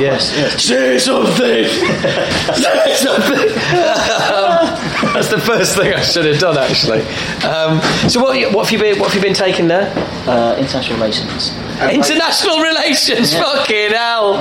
yes, 0.00 0.30
say 0.60 0.98
something, 0.98 1.64
say 2.58 2.94
something. 2.96 3.54
That's 5.14 5.28
the 5.28 5.40
first 5.40 5.76
thing 5.76 5.94
I 5.94 6.00
should 6.00 6.24
have 6.26 6.40
done, 6.40 6.58
actually. 6.58 7.02
Um, 7.46 7.80
so, 8.10 8.20
what, 8.20 8.36
what 8.52 8.66
have 8.66 8.72
you 8.72 8.78
been? 8.78 8.98
What 8.98 9.12
have 9.12 9.14
you 9.14 9.22
been 9.22 9.32
taking 9.34 9.68
there? 9.68 9.92
Uh, 10.26 10.56
international 10.58 10.98
relations. 10.98 11.52
International 11.92 12.60
relations, 12.60 13.34
fucking 13.34 13.90
hell! 13.90 14.36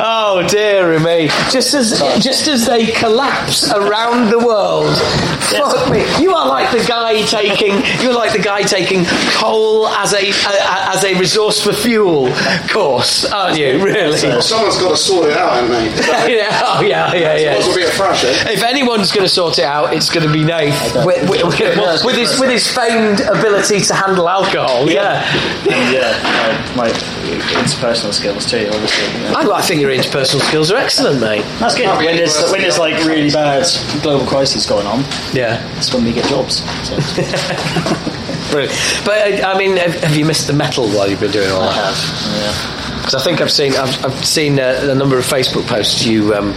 Oh 0.00 0.46
dear 0.48 0.98
me! 0.98 1.28
Just 1.50 1.74
as 1.74 2.00
just 2.22 2.48
as 2.48 2.66
they 2.66 2.86
collapse 2.86 3.70
around 3.70 4.30
the 4.30 4.38
world, 4.38 4.96
fuck 5.40 5.90
me! 5.90 6.00
You 6.22 6.34
are 6.34 6.48
like 6.48 6.70
the 6.72 6.84
guy 6.88 7.20
taking 7.26 7.82
you're 8.02 8.14
like 8.14 8.32
the 8.32 8.42
guy 8.42 8.62
taking 8.62 9.04
coal 9.34 9.88
as 9.88 10.14
a, 10.14 10.30
a 10.30 10.94
as 10.96 11.04
a 11.04 11.18
resource 11.18 11.62
for 11.62 11.74
fuel 11.74 12.32
course, 12.70 13.30
aren't 13.30 13.58
you? 13.58 13.84
Really? 13.84 14.28
Well, 14.28 14.40
someone's 14.42 14.78
got 14.78 14.90
to 14.90 14.96
sort 14.96 15.28
it 15.28 15.36
out, 15.36 15.52
haven't 15.52 15.70
they? 15.70 16.36
yeah, 16.38 16.60
oh 16.64 16.80
yeah, 16.82 17.12
yeah, 17.12 17.36
yeah. 17.36 17.50
Might 17.50 17.58
as 17.58 17.66
well 17.66 17.76
be 17.76 17.82
a 17.84 17.90
thrash, 17.90 18.24
eh? 18.24 18.52
If 18.52 18.62
anyone's 18.62 19.12
going 19.12 19.26
to 19.26 19.32
sort 19.32 19.58
it 19.58 19.64
out, 19.64 19.92
it's 19.92 20.09
going 20.12 20.26
to 20.26 20.32
be 20.32 20.44
Nath 20.44 20.94
with, 21.06 21.28
with, 21.30 21.42
with, 21.44 22.04
with 22.04 22.16
his 22.16 22.38
with 22.40 22.50
his 22.50 22.66
famed 22.66 23.20
ability 23.20 23.80
to 23.80 23.94
handle 23.94 24.28
alcohol. 24.28 24.88
Yeah, 24.90 25.22
And, 25.62 25.92
yeah, 25.94 26.74
my, 26.76 26.88
my 26.88 26.90
interpersonal 26.90 28.12
skills 28.12 28.46
too, 28.46 28.68
obviously. 28.72 29.22
yeah. 29.22 29.34
I, 29.36 29.50
I 29.58 29.62
think 29.62 29.80
your 29.80 29.90
interpersonal 29.90 30.40
skills 30.40 30.70
are 30.70 30.76
excellent, 30.76 31.20
mate. 31.20 31.44
That's 31.58 31.74
good. 31.76 31.86
When 31.86 32.06
any 32.08 32.18
there's, 32.18 32.36
when 32.44 32.52
than 32.52 32.60
there's 32.62 32.78
like 32.78 33.04
really 33.04 33.30
bad 33.30 33.66
global 34.02 34.26
crisis 34.26 34.66
going 34.66 34.86
on, 34.86 35.00
Yeah. 35.32 35.62
that's 35.74 35.92
when 35.94 36.04
we 36.04 36.12
get 36.12 36.26
jobs. 36.28 36.62
So 36.88 36.96
Brilliant. 38.50 38.74
But 39.04 39.40
uh, 39.42 39.46
I 39.48 39.56
mean, 39.58 39.76
have, 39.76 39.94
have 40.02 40.16
you 40.16 40.24
missed 40.24 40.46
the 40.48 40.52
metal 40.52 40.88
while 40.88 41.08
you've 41.08 41.20
been 41.20 41.30
doing 41.30 41.50
all 41.50 41.62
I 41.62 41.66
that? 41.72 41.94
have. 41.94 42.42
Yeah. 42.42 42.96
Because 42.98 43.14
I 43.14 43.20
think 43.22 43.40
I've 43.40 43.50
seen 43.50 43.74
I've, 43.76 44.04
I've 44.04 44.24
seen 44.24 44.58
uh, 44.58 44.88
a 44.90 44.94
number 44.94 45.16
of 45.18 45.24
Facebook 45.24 45.66
posts 45.68 46.04
you 46.04 46.34
um, 46.34 46.52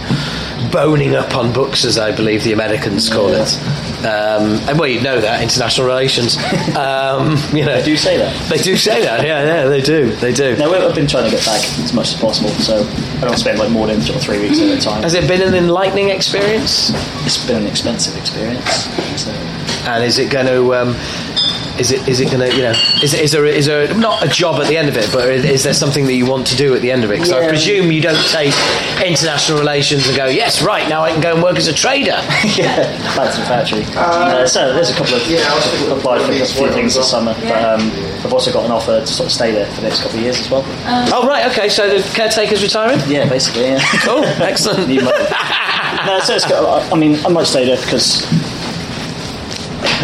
boning 0.70 1.14
up 1.14 1.34
on 1.36 1.52
books, 1.52 1.84
as 1.84 1.98
I 1.98 2.14
believe 2.14 2.44
the 2.44 2.52
Americans 2.52 3.08
call 3.08 3.28
it. 3.28 3.58
Um, 4.04 4.60
and 4.68 4.78
well, 4.78 4.88
you 4.88 5.00
know 5.00 5.20
that 5.20 5.42
international 5.42 5.86
relations. 5.86 6.36
Um, 6.74 7.36
you 7.52 7.64
know, 7.64 7.74
I 7.74 7.82
do 7.82 7.96
say 7.96 8.16
that. 8.18 8.50
they 8.50 8.58
do 8.58 8.76
say 8.76 9.02
that. 9.02 9.24
Yeah, 9.24 9.44
yeah, 9.44 9.64
they 9.66 9.80
do. 9.80 10.10
They 10.16 10.32
do. 10.32 10.56
No, 10.56 10.72
I've 10.74 10.94
been 10.94 11.06
trying 11.06 11.24
to 11.24 11.30
get 11.30 11.44
back 11.46 11.62
as 11.78 11.92
much 11.92 12.14
as 12.14 12.20
possible, 12.20 12.50
so 12.50 12.82
I 13.18 13.20
don't 13.20 13.38
spend 13.38 13.58
like 13.58 13.70
more 13.70 13.86
than 13.86 14.00
sort 14.00 14.16
of 14.16 14.22
three 14.22 14.40
weeks 14.40 14.60
at 14.60 14.76
a 14.76 14.80
time. 14.80 15.02
Has 15.02 15.14
it 15.14 15.28
been 15.28 15.40
an 15.40 15.54
enlightening 15.54 16.10
experience? 16.10 16.90
It's 17.24 17.46
been 17.46 17.62
an 17.62 17.66
expensive 17.66 18.16
experience. 18.16 18.84
So. 19.20 19.30
And 19.86 20.02
is 20.02 20.18
it 20.18 20.30
going 20.30 20.46
to? 20.46 20.74
Um, 20.74 20.96
is 21.78 21.90
it 21.90 22.06
is 22.08 22.20
it 22.20 22.30
going 22.30 22.38
to 22.48 22.56
you 22.56 22.62
know 22.62 22.74
is, 23.02 23.14
is 23.14 23.32
there 23.32 23.44
is 23.46 23.66
there 23.66 23.92
not 23.94 24.24
a 24.24 24.28
job 24.28 24.60
at 24.60 24.68
the 24.68 24.76
end 24.76 24.88
of 24.88 24.96
it 24.96 25.10
but 25.12 25.28
is 25.28 25.62
there 25.64 25.74
something 25.74 26.04
that 26.06 26.14
you 26.14 26.24
want 26.26 26.46
to 26.46 26.56
do 26.56 26.74
at 26.74 26.82
the 26.82 26.90
end 26.90 27.04
of 27.04 27.10
it? 27.10 27.14
Because 27.14 27.32
I 27.32 27.48
presume 27.48 27.90
you 27.90 28.00
don't 28.00 28.22
take 28.30 28.54
international 29.04 29.58
relations 29.58 30.06
and 30.08 30.16
go 30.16 30.26
yes 30.26 30.62
right 30.62 30.88
now 30.88 31.02
I 31.02 31.10
can 31.10 31.20
go 31.20 31.34
and 31.34 31.42
work 31.42 31.56
as 31.56 31.66
a 31.68 31.72
trader. 31.72 32.10
yeah, 32.56 32.76
back 33.16 33.34
to 33.34 33.40
the 33.40 33.46
factory. 33.46 33.84
Uh, 33.96 34.46
so 34.46 34.72
there's 34.72 34.90
a 34.90 34.94
couple 34.94 35.14
of 35.14 35.26
yeah, 35.28 35.40
I 35.50 35.54
was 35.54 35.66
thinking- 35.66 35.98
applied 35.98 36.22
for 36.22 36.32
a 36.32 36.46
few 36.46 36.70
things 36.72 36.94
this 36.94 37.10
summer, 37.10 37.34
but 37.40 37.62
um, 37.64 37.90
I've 38.24 38.32
also 38.32 38.52
got 38.52 38.64
an 38.64 38.70
offer 38.70 39.00
to 39.00 39.06
sort 39.06 39.26
of 39.26 39.32
stay 39.32 39.50
there 39.52 39.66
for 39.66 39.80
the 39.80 39.88
next 39.88 40.02
couple 40.02 40.18
of 40.18 40.24
years 40.24 40.38
as 40.40 40.50
well. 40.50 40.64
oh 41.12 41.26
right 41.26 41.50
okay 41.50 41.68
so 41.68 41.88
the 41.88 42.02
caretaker's 42.14 42.62
retiring. 42.62 43.00
Yeah, 43.06 43.28
basically. 43.28 43.64
Yeah. 43.64 43.80
Cool 44.04 44.24
excellent. 44.24 44.88
No, 46.06 46.20
so 46.20 46.34
it's 46.34 46.44
got, 46.46 46.92
I 46.92 46.96
mean, 46.96 47.24
I 47.24 47.28
might 47.30 47.46
stay 47.46 47.64
there 47.64 47.76
because 47.76 48.26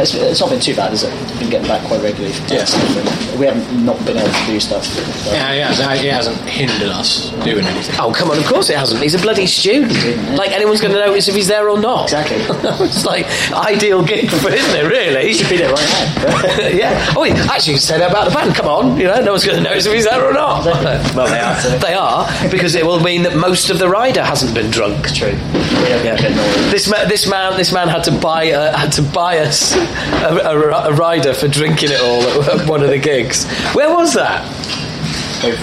it's, 0.00 0.14
it's 0.14 0.40
not 0.40 0.50
been 0.50 0.60
too 0.60 0.74
bad, 0.74 0.92
is 0.92 1.02
it? 1.04 1.10
Been 1.38 1.50
getting 1.50 1.68
back 1.68 1.82
quite 1.86 2.02
regularly. 2.02 2.32
From 2.34 2.56
Yeah. 2.56 3.38
we 3.38 3.46
haven't 3.46 3.84
not 3.84 3.96
been 4.04 4.16
able 4.18 4.32
to 4.32 4.46
do 4.46 4.60
stuff. 4.60 4.84
So. 4.84 5.32
Yeah, 5.32 5.52
it 5.52 5.64
hasn't, 5.64 6.04
it 6.04 6.12
hasn't 6.12 6.36
hindered 6.48 6.88
us 6.88 7.30
doing 7.44 7.64
anything. 7.64 7.94
Oh 7.98 8.12
come 8.12 8.30
on! 8.30 8.38
Of 8.38 8.46
course 8.46 8.70
it 8.70 8.76
hasn't. 8.76 9.02
He's 9.02 9.14
a 9.14 9.18
bloody 9.18 9.46
student. 9.46 9.92
Like 10.36 10.50
anyone's 10.52 10.80
going 10.80 10.92
to 10.94 11.00
notice 11.00 11.28
if 11.28 11.34
he's 11.34 11.48
there 11.48 11.68
or 11.68 11.78
not. 11.80 12.04
Exactly. 12.04 12.36
it's 12.86 13.04
like 13.04 13.26
ideal 13.52 14.02
gig 14.04 14.28
for 14.30 14.48
him, 14.48 14.54
isn't 14.54 14.76
it? 14.80 14.88
Really? 14.88 15.28
He 15.28 15.34
should 15.34 15.48
be 15.50 15.56
there 15.56 15.72
right 15.72 15.88
now. 15.88 16.68
yeah. 16.68 17.14
Oh, 17.16 17.24
yeah. 17.24 17.34
actually, 17.50 17.72
you 17.74 17.78
can 17.78 17.82
say 17.86 17.98
that 17.98 18.10
about 18.10 18.28
the 18.28 18.34
band. 18.34 18.54
Come 18.54 18.66
on, 18.66 18.96
you 18.98 19.04
know, 19.04 19.20
no 19.20 19.32
one's 19.32 19.44
going 19.44 19.56
to 19.58 19.62
notice 19.62 19.86
if 19.86 19.92
he's 19.92 20.04
there 20.04 20.24
or 20.24 20.32
not. 20.32 20.64
Well, 20.64 21.26
they 21.28 21.38
are, 21.40 21.60
so- 21.60 21.78
They 21.78 21.94
are 21.94 22.26
because 22.50 22.74
it 22.74 22.84
will 22.84 23.00
mean 23.00 23.22
that 23.22 23.36
most 23.36 23.70
of 23.70 23.78
the 23.78 23.88
rider 23.88 24.22
hasn't 24.22 24.54
been 24.54 24.70
drunk. 24.70 25.06
True. 25.14 25.28
Yeah, 25.30 26.02
Yeah. 26.02 26.20
yeah. 26.20 26.28
No, 26.34 26.70
This 26.70 26.88
man, 26.90 27.08
this 27.08 27.26
man, 27.28 27.56
this 27.56 27.72
man 27.72 27.88
had 27.88 28.04
to 28.04 28.12
buy 28.12 28.50
uh, 28.52 28.76
had 28.76 28.92
to 28.92 29.02
buy 29.02 29.38
us 29.38 29.72
a, 29.90 30.36
a, 30.36 30.90
a 30.90 30.94
rider 30.94 31.34
for 31.34 31.48
drinking 31.48 31.90
it 31.92 32.00
all 32.00 32.22
at 32.22 32.68
one 32.68 32.82
of 32.82 32.90
the 32.90 32.98
gigs. 32.98 33.46
Where 33.74 33.94
was 33.94 34.14
that? 34.14 34.44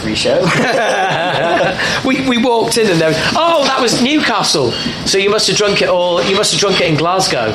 free 0.01 0.15
show. 0.15 0.41
we, 2.05 2.27
we 2.27 2.37
walked 2.37 2.77
in 2.77 2.89
and 2.89 2.99
there. 2.99 3.09
Was 3.09 3.17
Oh, 3.35 3.63
that 3.65 3.79
was 3.79 4.01
Newcastle. 4.01 4.71
So 5.05 5.17
you 5.17 5.29
must 5.29 5.47
have 5.47 5.57
drunk 5.57 5.81
it 5.81 5.89
all. 5.89 6.23
You 6.23 6.35
must 6.35 6.51
have 6.51 6.59
drunk 6.59 6.81
it 6.81 6.89
in 6.89 6.97
Glasgow. 6.97 7.53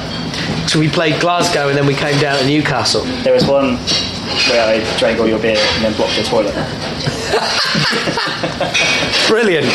So 0.69 0.79
we 0.79 0.89
played 0.89 1.21
Glasgow 1.21 1.69
and 1.69 1.77
then 1.77 1.87
we 1.87 1.95
came 1.95 2.21
down 2.21 2.39
to 2.39 2.47
Newcastle. 2.47 3.03
there 3.23 3.35
was 3.35 3.47
one 3.47 3.79
where 4.51 4.65
I 4.67 4.99
drank 4.99 5.21
all 5.21 5.29
your 5.29 5.39
beer 5.39 5.57
and 5.59 5.85
then 5.85 5.95
blocked 5.97 6.17
the 6.17 6.23
toilet. 6.25 6.55
Brilliant, 9.29 9.67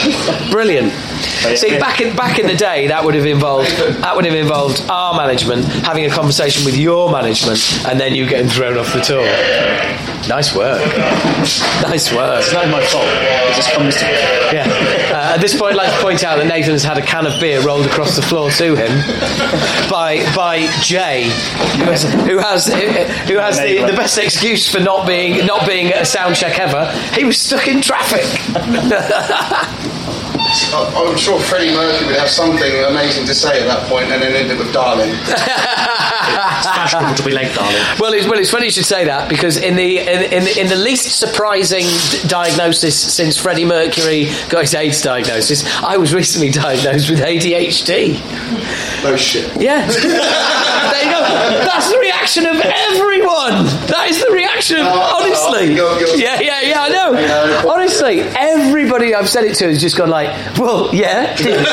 brilliant. 0.52 0.92
Oh, 0.94 1.50
yeah, 1.50 1.56
See, 1.56 1.72
yeah. 1.74 1.80
back 1.80 2.00
in 2.02 2.16
back 2.16 2.38
in 2.40 2.46
the 2.48 2.56
day, 2.56 2.88
that 2.88 3.04
would 3.04 3.16
have 3.16 3.26
involved 3.26 3.70
that 4.02 4.16
would 4.16 4.26
have 4.26 4.36
involved 4.36 4.84
our 4.90 5.16
management 5.16 5.66
having 5.86 6.06
a 6.06 6.10
conversation 6.10 6.64
with 6.66 6.76
your 6.78 7.12
management, 7.12 7.60
and 7.88 8.00
then 8.00 8.14
you 8.14 8.28
getting 8.28 8.50
thrown 8.50 8.78
off 8.78 8.94
the 8.94 9.02
tour. 9.02 9.26
Nice 10.28 10.54
work, 10.56 10.80
nice 11.82 12.14
work. 12.14 12.40
It's 12.44 12.54
not 12.54 12.68
my 12.70 12.84
fault. 12.86 13.06
It 13.08 13.56
just 13.56 13.72
comes 13.72 13.96
to 13.98 14.06
Yeah. 14.54 14.68
Uh, 15.28 15.32
at 15.32 15.42
this 15.42 15.60
point, 15.60 15.74
I'd 15.74 15.78
like 15.78 15.94
to 15.94 16.02
point 16.02 16.24
out 16.24 16.38
that 16.38 16.48
Nathan's 16.48 16.86
had 16.86 16.98
a 16.98 17.02
can 17.02 17.26
of 17.28 17.38
beer 17.42 17.62
rolled 17.62 17.86
across 17.86 18.16
the 18.16 18.22
floor 18.22 18.50
to 18.50 18.76
him 18.76 18.92
by 19.90 20.24
by 20.34 20.68
Jay, 20.80 21.24
who 21.24 21.84
has 21.84 22.04
who 22.04 22.38
has, 22.38 22.68
who 23.28 23.38
has 23.38 23.60
the, 23.60 23.84
the 23.86 23.98
best 23.98 24.18
excuse 24.18 24.70
for 24.72 24.80
not 24.80 25.06
being 25.06 25.46
not 25.46 25.68
being 25.68 25.88
at 25.88 26.04
a 26.04 26.06
sound 26.06 26.38
check 26.38 26.58
ever. 26.60 26.90
He 27.14 27.26
was 27.26 27.38
stuck 27.38 27.68
in 27.68 27.82
traffic. 27.82 28.24
I- 30.74 31.04
I'm 31.08 31.18
sure 31.18 31.40
Freddie 31.40 31.74
Mercury 31.74 32.08
would 32.08 32.16
have 32.18 32.30
something 32.30 32.72
amazing 32.86 33.26
to 33.28 33.36
say 33.36 33.62
at 33.62 33.68
that 33.68 33.88
point 33.90 34.12
and 34.12 34.22
then 34.22 34.34
end 34.34 34.52
it 34.52 34.58
with 34.58 34.72
Darling. 34.74 35.12
It's 36.28 36.68
fashionable 36.68 37.16
to 37.16 37.24
be 37.24 37.32
late, 37.32 37.54
darling. 37.56 37.76
Well, 38.00 38.14
it's, 38.14 38.26
well, 38.28 38.38
it's 38.40 38.50
funny 38.50 38.66
you 38.66 38.72
should 38.72 38.86
say 38.86 39.06
that 39.06 39.30
because 39.30 39.58
in 39.58 39.76
the 39.76 40.00
in, 40.00 40.34
in, 40.34 40.44
the- 40.44 40.60
in 40.62 40.68
the 40.68 40.76
least 40.76 41.18
surprising 41.20 41.84
d- 41.86 42.28
diagnosis 42.28 42.98
since 43.14 43.38
Freddie 43.38 43.66
Mercury 43.66 44.30
got 44.50 44.62
his 44.62 44.74
AIDS 44.74 45.02
diagnosis, 45.02 45.64
I 45.84 45.98
was 45.98 46.14
recently 46.14 46.50
diagnosed 46.50 47.10
with 47.10 47.20
ADHD. 47.20 48.20
No 49.04 49.16
shit. 49.16 49.50
Yeah, 49.62 49.86
there 49.88 50.04
you 51.06 51.12
go. 51.12 51.22
That's 51.66 51.92
the 51.92 52.00
reaction 52.00 52.46
of 52.46 52.56
everyone. 52.60 53.66
That 53.88 54.08
is 54.10 54.24
the 54.24 54.32
reaction. 54.32 54.78
Of, 54.80 54.88
Oh, 54.90 55.22
honestly, 55.24 55.76
you're- 55.76 56.00
you're- 56.00 56.22
yeah, 56.22 56.40
yeah, 56.42 56.62
yeah. 56.62 56.82
I 56.82 56.90
know. 56.90 57.70
Honestly, 57.72 58.22
everybody 58.22 59.14
I've 59.16 59.30
said 59.30 59.44
it 59.46 59.56
to 59.56 59.68
has 59.68 59.80
just 59.82 59.98
gone 59.98 60.10
like, 60.10 60.30
"Well, 60.58 60.94
yeah. 60.94 61.36
Did, 61.38 61.66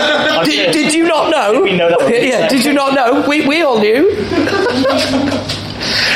did, 0.44 0.72
did 0.72 0.94
you 0.94 1.04
not 1.04 1.30
know? 1.30 1.62
We 1.62 1.76
know 1.76 1.88
that. 1.90 2.22
Yeah. 2.22 2.48
Did 2.48 2.64
you 2.64 2.72
not 2.72 2.94
know? 2.94 3.24
We 3.26 3.46
we 3.46 3.62
all 3.62 3.78
knew." 3.80 4.10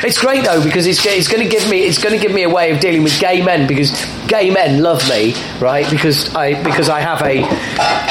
It's 0.01 0.21
great 0.21 0.45
though 0.45 0.63
because 0.63 0.87
it's, 0.87 1.05
it's 1.05 1.27
going 1.27 1.43
to 1.43 1.49
give 1.49 1.69
me 1.69 1.85
it's 1.85 1.99
going 1.99 2.15
to 2.15 2.21
give 2.21 2.33
me 2.33 2.45
a 2.45 2.49
way 2.49 2.71
of 2.71 2.81
dealing 2.81 3.03
with 3.03 3.19
gay 3.19 3.45
men 3.45 3.67
because 3.67 3.91
gay 4.29 4.51
men 4.51 4.83
love 4.83 5.07
me 5.09 5.35
right 5.61 5.89
because 5.91 6.33
I 6.35 6.63
because 6.63 6.89
I 6.89 7.01
have 7.01 7.21
a 7.23 7.43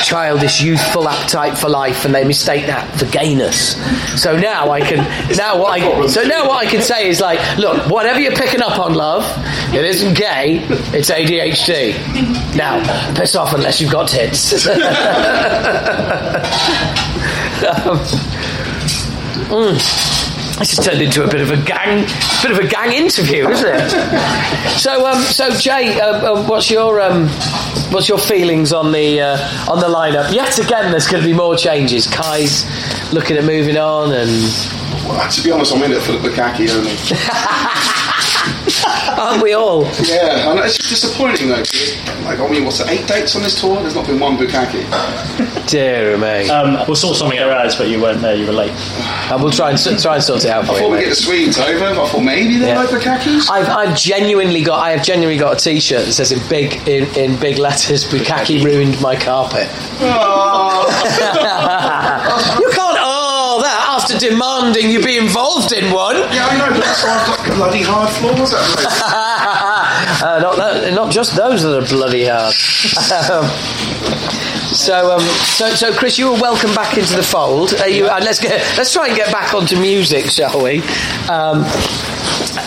childish 0.04 0.62
youthful 0.62 1.08
appetite 1.08 1.58
for 1.58 1.70
life 1.70 2.04
and 2.04 2.14
they 2.14 2.26
mistake 2.26 2.66
that 2.68 2.94
for 2.98 3.06
gayness. 3.06 3.76
So 4.22 4.38
now 4.38 4.72
I 4.72 4.82
can 4.82 4.98
now 5.38 5.60
what 5.60 5.80
I 5.80 6.08
so 6.08 6.24
now 6.24 6.48
what 6.48 6.66
I 6.66 6.70
can 6.70 6.82
say 6.82 7.08
is 7.08 7.22
like 7.22 7.40
look 7.58 7.90
whatever 7.90 8.20
you're 8.20 8.36
picking 8.36 8.62
up 8.62 8.80
on 8.80 8.94
love 8.94 9.24
it 9.74 9.86
isn't 9.86 10.16
gay 10.16 10.60
it's 10.94 11.10
ADHD. 11.10 11.94
Now 12.56 12.84
piss 13.16 13.36
off 13.36 13.54
unless 13.54 13.80
you've 13.80 13.92
got 13.92 14.10
tits. 14.10 14.68
Um, 17.58 17.98
mm. 19.50 20.17
This 20.58 20.76
has 20.76 20.86
turned 20.86 21.02
into 21.02 21.24
a 21.24 21.28
bit 21.28 21.42
of 21.42 21.52
a 21.52 21.58
gang, 21.64 22.06
bit 22.42 22.52
of 22.52 22.58
a 22.58 22.68
gang 22.68 22.92
interview, 22.92 23.48
isn't 23.48 23.68
it? 23.68 24.80
so, 24.80 25.06
um, 25.06 25.22
so 25.22 25.52
Jay, 25.52 26.00
uh, 26.00 26.34
uh, 26.34 26.48
what's 26.48 26.72
your 26.72 27.00
um, 27.00 27.28
what's 27.92 28.10
your 28.10 28.18
feelings 28.18 28.74
on 28.74 28.92
the 28.92 29.22
uh, 29.22 29.72
on 29.72 29.80
the 29.80 29.88
lineup? 29.88 30.34
Yet 30.34 30.58
again, 30.58 30.90
there's 30.90 31.08
going 31.08 31.22
to 31.22 31.28
be 31.28 31.36
more 31.36 31.56
changes. 31.56 32.08
Kai's 32.08 32.66
looking 33.14 33.38
at 33.38 33.46
moving 33.46 33.78
on, 33.78 34.12
and 34.14 34.30
Well, 35.08 35.30
to 35.30 35.44
be 35.44 35.52
honest, 35.52 35.74
I'm 35.76 35.84
in 35.84 35.92
it 35.92 36.02
for 36.02 36.14
the 36.14 36.20
Bukkake 36.20 36.68
only. 36.72 37.94
aren't 39.18 39.42
we 39.44 39.54
all? 39.54 39.84
Yeah, 40.04 40.48
and 40.50 40.58
know, 40.60 40.64
it's 40.64 40.78
disappointing 40.78 41.50
though. 41.50 41.58
'cause, 41.58 41.96
Like, 42.26 42.40
I 42.40 42.48
mean, 42.50 42.66
what's 42.66 42.80
it, 42.82 42.90
eight 42.90 43.08
dates 43.08 43.36
on 43.36 43.42
this 43.44 43.60
tour? 43.60 43.80
There's 43.82 43.96
not 43.96 44.06
been 44.06 44.20
one 44.20 44.38
Bukkake. 44.38 44.84
Dear 45.68 46.18
me. 46.18 46.50
Um, 46.50 46.78
We'll 46.88 46.96
sort 46.96 47.16
something 47.18 47.38
there 47.38 47.52
out. 47.52 47.66
was, 47.66 47.76
but 47.76 47.88
you 47.88 48.02
weren't 48.02 48.22
there. 48.22 48.36
You 48.36 48.46
were 48.48 48.54
late. 48.54 48.72
and 49.32 49.42
we'll 49.42 49.52
try 49.52 49.70
and 49.72 49.80
try 50.02 50.16
and 50.16 50.24
sort 50.24 50.44
it 50.46 50.50
out 50.52 50.66
for 50.66 50.72
I 50.72 50.76
you. 50.76 50.82
thought 50.82 50.90
we 50.92 50.96
mate. 50.98 51.04
get 51.04 51.10
the 51.10 51.16
Swedes 51.16 51.58
over. 51.60 51.86
I 51.86 52.08
thought 52.08 52.22
maybe 52.22 52.58
they're 52.58 52.70
Yeah. 52.76 52.80
like 52.80 52.90
Bukkakes. 52.90 53.50
I've, 53.50 53.68
I've 53.70 53.96
genuinely 53.98 54.62
got 54.64 54.80
I 54.80 54.92
have 54.92 55.04
genuinely 55.06 55.38
got 55.40 55.54
a 55.60 55.64
T-shirt 55.64 56.06
that 56.06 56.14
says 56.14 56.32
in 56.32 56.40
big 56.50 56.76
in, 56.88 57.06
in 57.16 57.36
big 57.40 57.58
letters 57.58 58.04
"Bukkake 58.06 58.64
ruined 58.64 59.00
my 59.02 59.16
carpet." 59.16 59.68
you 60.00 60.08
can't 62.72 62.87
oh 62.87 62.87
that 62.87 62.87
after 64.08 64.30
demanding 64.30 64.90
you 64.90 65.04
be 65.04 65.18
involved 65.18 65.72
in 65.74 65.94
one. 65.94 66.16
Yeah, 66.16 66.46
I 66.46 66.58
know, 66.58 66.74
but 66.74 66.84
that's 66.84 67.04
why 67.04 67.18
I've 67.18 67.48
got 67.48 67.56
bloody 67.56 67.82
hard 67.82 68.10
floors 68.10 68.54
at 68.54 68.60
uh, 70.24 70.40
not 70.40 70.56
that, 70.58 70.94
not 70.94 71.12
just 71.12 71.36
those 71.36 71.64
that 71.64 71.78
are 71.78 71.88
bloody 71.88 72.26
hard. 72.26 72.54
Um, 73.30 73.46
so, 74.74 75.12
um, 75.12 75.22
so, 75.22 75.70
so, 75.72 75.94
Chris, 75.94 76.18
you 76.18 76.32
were 76.32 76.40
welcome 76.40 76.74
back 76.74 76.98
into 76.98 77.16
the 77.16 77.24
fold. 77.24 77.74
Uh, 77.74 77.86
you, 77.86 78.06
uh, 78.06 78.20
let's 78.22 78.40
get, 78.40 78.60
let's 78.78 78.94
try 78.94 79.08
and 79.08 79.16
get 79.16 79.32
back 79.32 79.54
onto 79.54 79.80
music, 79.80 80.26
shall 80.28 80.64
we? 80.64 80.82
Um, 81.30 81.66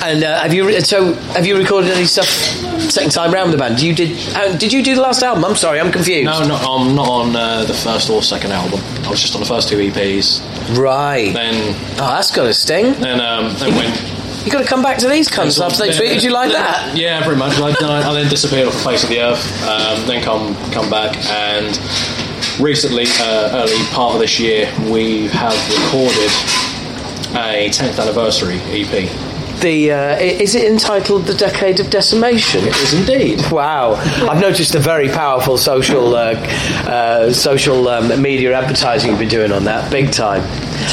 and 0.02 0.22
uh, 0.24 0.40
have 0.40 0.52
you 0.54 0.66
re- 0.66 0.80
so 0.80 1.12
have 1.34 1.46
you 1.46 1.56
recorded 1.56 1.90
any 1.90 2.04
stuff 2.04 2.26
second 2.90 3.10
time 3.12 3.32
round 3.32 3.50
with 3.50 3.58
the 3.58 3.64
band? 3.64 3.80
You 3.80 3.94
did? 3.94 4.16
Uh, 4.34 4.56
did 4.56 4.72
you 4.72 4.82
do 4.82 4.94
the 4.94 5.00
last 5.00 5.22
album? 5.22 5.44
I'm 5.44 5.56
sorry, 5.56 5.80
I'm 5.80 5.92
confused. 5.92 6.24
No, 6.24 6.46
not, 6.46 6.62
I'm 6.62 6.94
not 6.94 7.08
on 7.08 7.36
uh, 7.36 7.64
the 7.64 7.74
first 7.74 8.10
or 8.10 8.22
second 8.22 8.52
album. 8.52 8.80
I 9.04 9.10
was 9.10 9.20
just 9.20 9.34
on 9.34 9.40
the 9.40 9.46
first 9.46 9.68
two 9.68 9.76
EPs. 9.76 10.40
Right. 10.78 11.32
Then, 11.32 11.74
Oh, 11.94 12.06
that's 12.14 12.30
got 12.34 12.46
a 12.46 12.54
sting. 12.54 12.92
then, 13.00 13.20
um, 13.20 13.54
then 13.56 13.74
went. 13.76 14.00
You 14.46 14.50
got 14.50 14.62
to 14.62 14.66
come 14.68 14.82
back 14.82 14.96
to 14.98 15.08
these 15.08 15.28
cunts 15.28 15.60
after 15.62 15.84
they 15.84 15.92
treated 15.92 16.22
you 16.22 16.30
like 16.30 16.50
that. 16.52 16.96
Yeah, 16.96 17.22
pretty 17.22 17.38
much. 17.38 17.58
I, 17.60 17.72
then, 17.78 17.90
I, 17.90 18.08
I 18.08 18.12
then 18.14 18.28
disappeared 18.30 18.68
off 18.68 18.74
the 18.74 18.80
face 18.84 19.02
of 19.02 19.10
the 19.10 19.20
earth. 19.20 19.68
Um, 19.68 20.06
then 20.06 20.22
come 20.24 20.54
come 20.72 20.88
back, 20.88 21.14
and 21.28 21.76
recently, 22.58 23.04
uh, 23.20 23.50
early 23.62 23.84
part 23.92 24.14
of 24.14 24.20
this 24.20 24.40
year, 24.40 24.72
we 24.90 25.26
have 25.28 25.52
recorded 25.68 26.30
a 27.36 27.68
10th 27.70 28.00
anniversary 28.00 28.58
EP. 28.70 29.10
The 29.60 29.92
uh, 29.92 30.16
is 30.18 30.54
it 30.54 30.70
entitled 30.70 31.26
"The 31.26 31.34
Decade 31.34 31.80
of 31.80 31.90
Decimation"? 31.90 32.66
It 32.66 32.76
is 32.76 32.94
indeed. 32.94 33.44
Wow, 33.52 33.94
I've 33.94 34.40
noticed 34.40 34.74
a 34.74 34.78
very 34.78 35.08
powerful 35.08 35.58
social 35.58 36.14
uh, 36.14 36.32
uh, 36.86 37.32
social 37.32 37.88
um, 37.88 38.22
media 38.22 38.54
advertising 38.54 39.10
you've 39.10 39.18
been 39.18 39.28
doing 39.28 39.52
on 39.52 39.64
that, 39.64 39.90
big 39.90 40.12
time. 40.12 40.42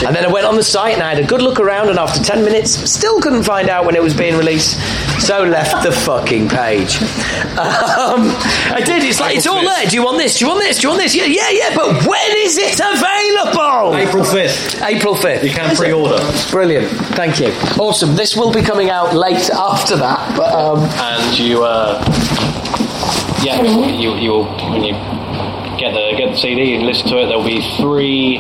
And 0.06 0.16
then 0.16 0.26
I 0.26 0.32
went 0.32 0.46
on 0.46 0.56
the 0.56 0.64
site 0.64 0.94
and 0.94 1.04
I 1.04 1.14
had 1.14 1.24
a 1.24 1.28
good 1.28 1.42
look 1.42 1.60
around, 1.60 1.90
and 1.90 1.98
after 2.00 2.24
ten 2.24 2.44
minutes, 2.44 2.72
still 2.92 3.20
couldn't 3.22 3.44
find 3.44 3.70
out 3.70 3.86
when 3.86 3.96
it 3.96 4.02
was 4.02 4.14
being 4.14 4.38
released, 4.38 4.80
so 5.20 5.44
left 5.44 5.84
the 5.84 5.92
fucking 5.92 6.50
page. 6.50 6.98
Um, 7.58 8.30
I 8.72 8.82
did. 8.86 9.04
It's 9.04 9.20
like 9.20 9.36
it's 9.36 9.48
all 9.48 9.62
there. 9.62 9.86
Do 9.88 9.96
you 9.96 10.04
want 10.04 10.18
this? 10.20 10.38
Do 10.38 10.46
you 10.46 10.50
want 10.52 10.62
this? 10.62 10.78
Do 10.78 10.84
you 10.84 10.90
want 10.90 11.02
this? 11.02 11.16
Yeah, 11.16 11.26
yeah, 11.26 11.50
yeah. 11.50 11.76
But 11.76 12.06
when 12.06 12.32
is 12.38 12.58
it 12.58 12.80
available? 12.80 13.96
April 13.96 14.24
5th. 14.24 14.82
April 14.86 15.16
fifth. 15.16 15.44
You 15.44 15.50
can 15.50 15.76
pre-order. 15.76 16.20
Brilliant. 16.52 16.88
Thank 17.16 17.40
you. 17.40 17.48
Awesome. 17.82 18.16
This 18.16 18.36
will 18.36 18.52
be 18.52 18.62
coming 18.62 18.90
out 18.92 19.16
late 19.16 19.50
after 19.50 19.96
that, 19.98 20.38
but 20.38 20.54
um, 20.54 20.80
and 20.80 21.40
you 21.40 21.64
uh, 21.64 22.00
yeah 23.44 23.62
you 23.64 24.16
you 24.16 24.30
will 24.32 24.46
when 24.72 24.84
you 24.84 24.94
get 25.78 25.94
the 25.94 26.16
get 26.18 26.32
the 26.32 26.38
CD 26.38 26.76
and 26.76 26.86
listen 26.86 27.08
to 27.08 27.22
it 27.22 27.28
there'll 27.28 27.44
be 27.44 27.62
three 27.78 28.38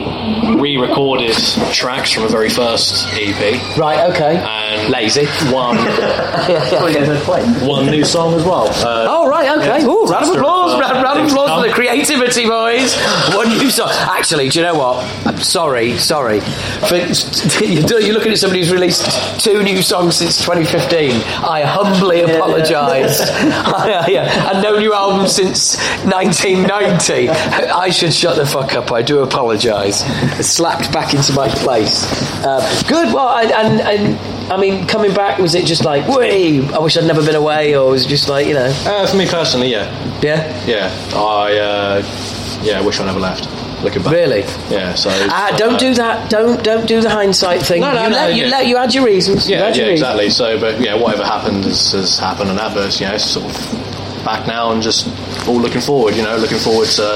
re-recorded 0.59 1.35
tracks 1.71 2.11
from 2.11 2.23
the 2.23 2.29
very 2.29 2.49
first 2.49 3.07
EP 3.13 3.77
right. 3.77 4.09
Okay. 4.11 4.37
and 4.37 4.91
Lazy. 4.91 5.25
one 5.53 5.77
one 7.67 7.85
new 7.85 8.03
song 8.03 8.33
as 8.33 8.43
well 8.43 8.67
uh, 8.67 9.05
Oh 9.09 9.27
right, 9.29 9.57
okay. 9.57 9.79
Yeah. 9.81 9.87
Ooh, 9.87 10.05
round 10.05 10.29
of 10.29 10.35
applause, 10.35 10.79
round, 10.79 11.03
round 11.03 11.19
of 11.21 11.29
to 11.29 11.35
applause 11.47 11.63
for 11.63 11.67
the 11.67 11.73
creativity, 11.73 12.47
boys. 12.47 12.95
One 13.33 13.49
new 13.49 13.69
song. 13.69 13.89
Actually, 13.91 14.49
do 14.49 14.59
you 14.59 14.65
know 14.65 14.75
what? 14.75 15.03
I'm 15.25 15.37
sorry, 15.39 15.97
sorry. 15.97 16.39
For, 16.39 16.95
you're 17.63 18.13
looking 18.13 18.31
at 18.31 18.37
somebody 18.37 18.61
who's 18.61 18.71
released 18.71 19.39
two 19.39 19.63
new 19.63 19.81
songs 19.81 20.15
since 20.17 20.37
2015. 20.41 21.11
I 21.43 21.63
humbly 21.63 22.21
apologise. 22.21 23.19
yeah, 23.29 24.07
yeah. 24.07 24.51
and 24.51 24.63
no 24.63 24.77
new 24.77 24.93
album 24.93 25.27
since 25.27 25.77
1990. 26.03 27.29
I 27.29 27.89
should 27.89 28.13
shut 28.13 28.35
the 28.35 28.45
fuck 28.45 28.73
up. 28.73 28.91
I 28.91 29.01
do 29.01 29.19
apologise. 29.19 29.99
Slapped 30.45 30.91
back 30.91 31.13
into 31.13 31.33
my 31.33 31.47
place. 31.47 32.05
Uh, 32.43 32.83
good. 32.87 33.13
Well, 33.13 33.27
I, 33.27 33.43
and. 33.43 33.81
and 33.81 34.36
I 34.49 34.57
mean, 34.57 34.87
coming 34.87 35.13
back, 35.13 35.39
was 35.39 35.55
it 35.55 35.65
just 35.65 35.83
like, 35.83 36.07
wee, 36.07 36.65
I 36.73 36.79
wish 36.79 36.95
I'd 36.97 37.05
never 37.05 37.23
been 37.25 37.35
away, 37.35 37.75
or 37.75 37.91
was 37.91 38.05
it 38.05 38.09
just 38.09 38.29
like, 38.29 38.47
you 38.47 38.53
know, 38.53 38.71
uh, 38.85 39.05
for 39.07 39.17
me 39.17 39.27
personally 39.27 39.69
yeah 39.69 39.85
yeah? 40.21 40.65
yeah 40.65 40.91
I 41.15 41.57
uh, 41.57 42.61
yeah 42.63 42.79
I 42.79 42.81
wish 42.81 42.99
I 42.99 43.05
never 43.05 43.19
left 43.19 43.47
looking 43.83 44.01
back 44.01 44.13
Really? 44.13 44.41
yeah 44.71 44.95
so 44.95 45.09
Ah, 45.29 45.53
don't 45.57 45.77
do 45.79 45.93
that. 45.95 46.29
Don't 46.31 46.63
don't 46.63 46.87
do 46.87 46.99
the 47.01 47.09
hindsight 47.09 47.61
thing. 47.61 47.81
No, 47.81 47.91
no, 47.93 48.03
you 48.05 48.09
no, 48.09 48.15
let, 48.15 48.35
you 48.35 48.43
yeah. 48.43 48.49
let 48.49 48.65
you 48.67 48.77
had 48.77 48.93
your 48.93 49.05
reasons. 49.05 49.47
you 49.49 49.55
Yeah, 49.55 49.65
had 49.65 49.75
yeah, 49.75 49.83
your 49.83 49.91
reasons. 49.91 50.09
exactly. 50.09 50.29
So, 50.31 50.59
but 50.59 50.79
yeah, 50.81 50.95
whatever 50.95 51.23
happened 51.25 51.63
has, 51.65 51.91
has 51.91 52.17
happened, 52.17 52.49
and 52.49 52.57
that. 52.57 52.73
But 52.73 52.99
you 52.99 53.05
know, 53.05 53.13
it's 53.13 53.25
sort 53.25 53.45
of 53.45 54.23
back 54.25 54.47
now 54.47 54.71
and 54.71 54.81
just 54.81 55.07
all 55.47 55.59
looking 55.61 55.81
forward. 55.81 56.15
You 56.15 56.23
know, 56.23 56.37
looking 56.37 56.57
forward 56.57 56.87
to 56.87 57.07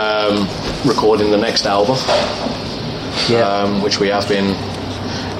um, 0.00 0.48
recording 0.88 1.30
the 1.30 1.36
next 1.38 1.66
album, 1.66 1.96
Yeah. 3.28 3.46
um, 3.46 3.82
which 3.82 4.00
we 4.00 4.08
have 4.08 4.26
been 4.28 4.54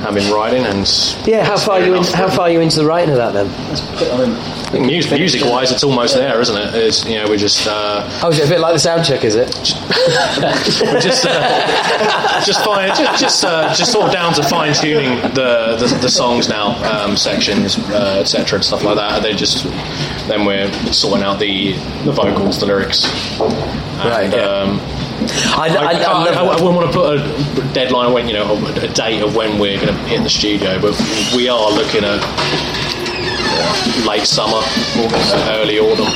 have 0.04 0.14
been 0.14 0.32
writing, 0.32 0.64
and 0.64 0.86
yeah. 1.26 1.44
How 1.44 1.56
far 1.56 1.80
you 1.80 1.94
in, 1.94 2.04
how 2.04 2.28
far 2.28 2.50
you 2.50 2.60
into 2.60 2.78
the 2.80 2.86
writing 2.86 3.10
of 3.10 3.16
that 3.16 3.32
then? 3.32 3.46
I 3.48 4.70
think 4.70 4.86
music, 4.86 5.12
music 5.12 5.42
wise, 5.44 5.70
it's 5.72 5.84
almost 5.84 6.14
there, 6.14 6.40
isn't 6.40 6.56
it? 6.56 6.74
It's 6.74 7.04
you 7.04 7.16
know, 7.16 7.28
we 7.30 7.36
just 7.36 7.66
uh, 7.66 8.08
Oh, 8.22 8.28
is 8.28 8.38
it 8.38 8.46
a 8.46 8.48
bit 8.48 8.60
like 8.60 8.74
the 8.74 8.78
sound 8.78 9.04
check? 9.04 9.24
Is 9.24 9.34
it? 9.36 9.48
we 9.48 11.00
just 11.00 11.24
uh, 11.26 12.44
just 12.44 12.64
fine, 12.64 12.88
just 12.88 13.20
just, 13.20 13.44
uh, 13.44 13.74
just 13.74 13.92
sort 13.92 14.06
of 14.06 14.12
down 14.12 14.34
to 14.34 14.42
fine 14.42 14.74
tuning 14.74 15.20
the, 15.34 15.76
the 15.78 15.98
the 16.02 16.08
songs 16.08 16.48
now, 16.48 16.74
um, 16.84 17.16
sections, 17.16 17.78
uh, 17.90 18.18
etc. 18.20 18.56
and 18.56 18.64
stuff 18.64 18.82
like 18.84 18.96
that. 18.96 19.22
They 19.22 19.34
just 19.34 19.64
then 20.28 20.44
we're 20.44 20.70
sorting 20.92 21.24
out 21.24 21.38
the 21.38 21.72
the 22.04 22.12
vocals, 22.12 22.60
the 22.60 22.66
lyrics. 22.66 23.04
And, 23.40 24.10
Right, 24.10 24.30
yeah. 24.32 24.42
Um, 24.42 24.80
I, 25.56 25.68
I, 25.68 25.92
I, 25.92 26.42
I, 26.42 26.62
wouldn't 26.62 26.76
want 26.76 26.92
to 26.92 26.98
put 26.98 27.18
a 27.18 27.72
deadline 27.72 28.12
when 28.12 28.26
you 28.28 28.34
know 28.34 28.56
a, 28.56 28.84
a 28.84 28.88
date 28.88 29.22
of 29.22 29.34
when 29.36 29.58
we're 29.58 29.76
going 29.76 29.88
to 29.88 30.00
hit 30.04 30.22
the 30.22 30.30
studio, 30.30 30.80
but 30.80 30.98
we 31.34 31.48
are 31.48 31.70
looking 31.70 32.04
at 32.04 32.20
uh, 32.20 34.08
late 34.08 34.26
summer, 34.26 34.60
uh, 34.60 35.58
early 35.60 35.78
autumn. 35.78 36.06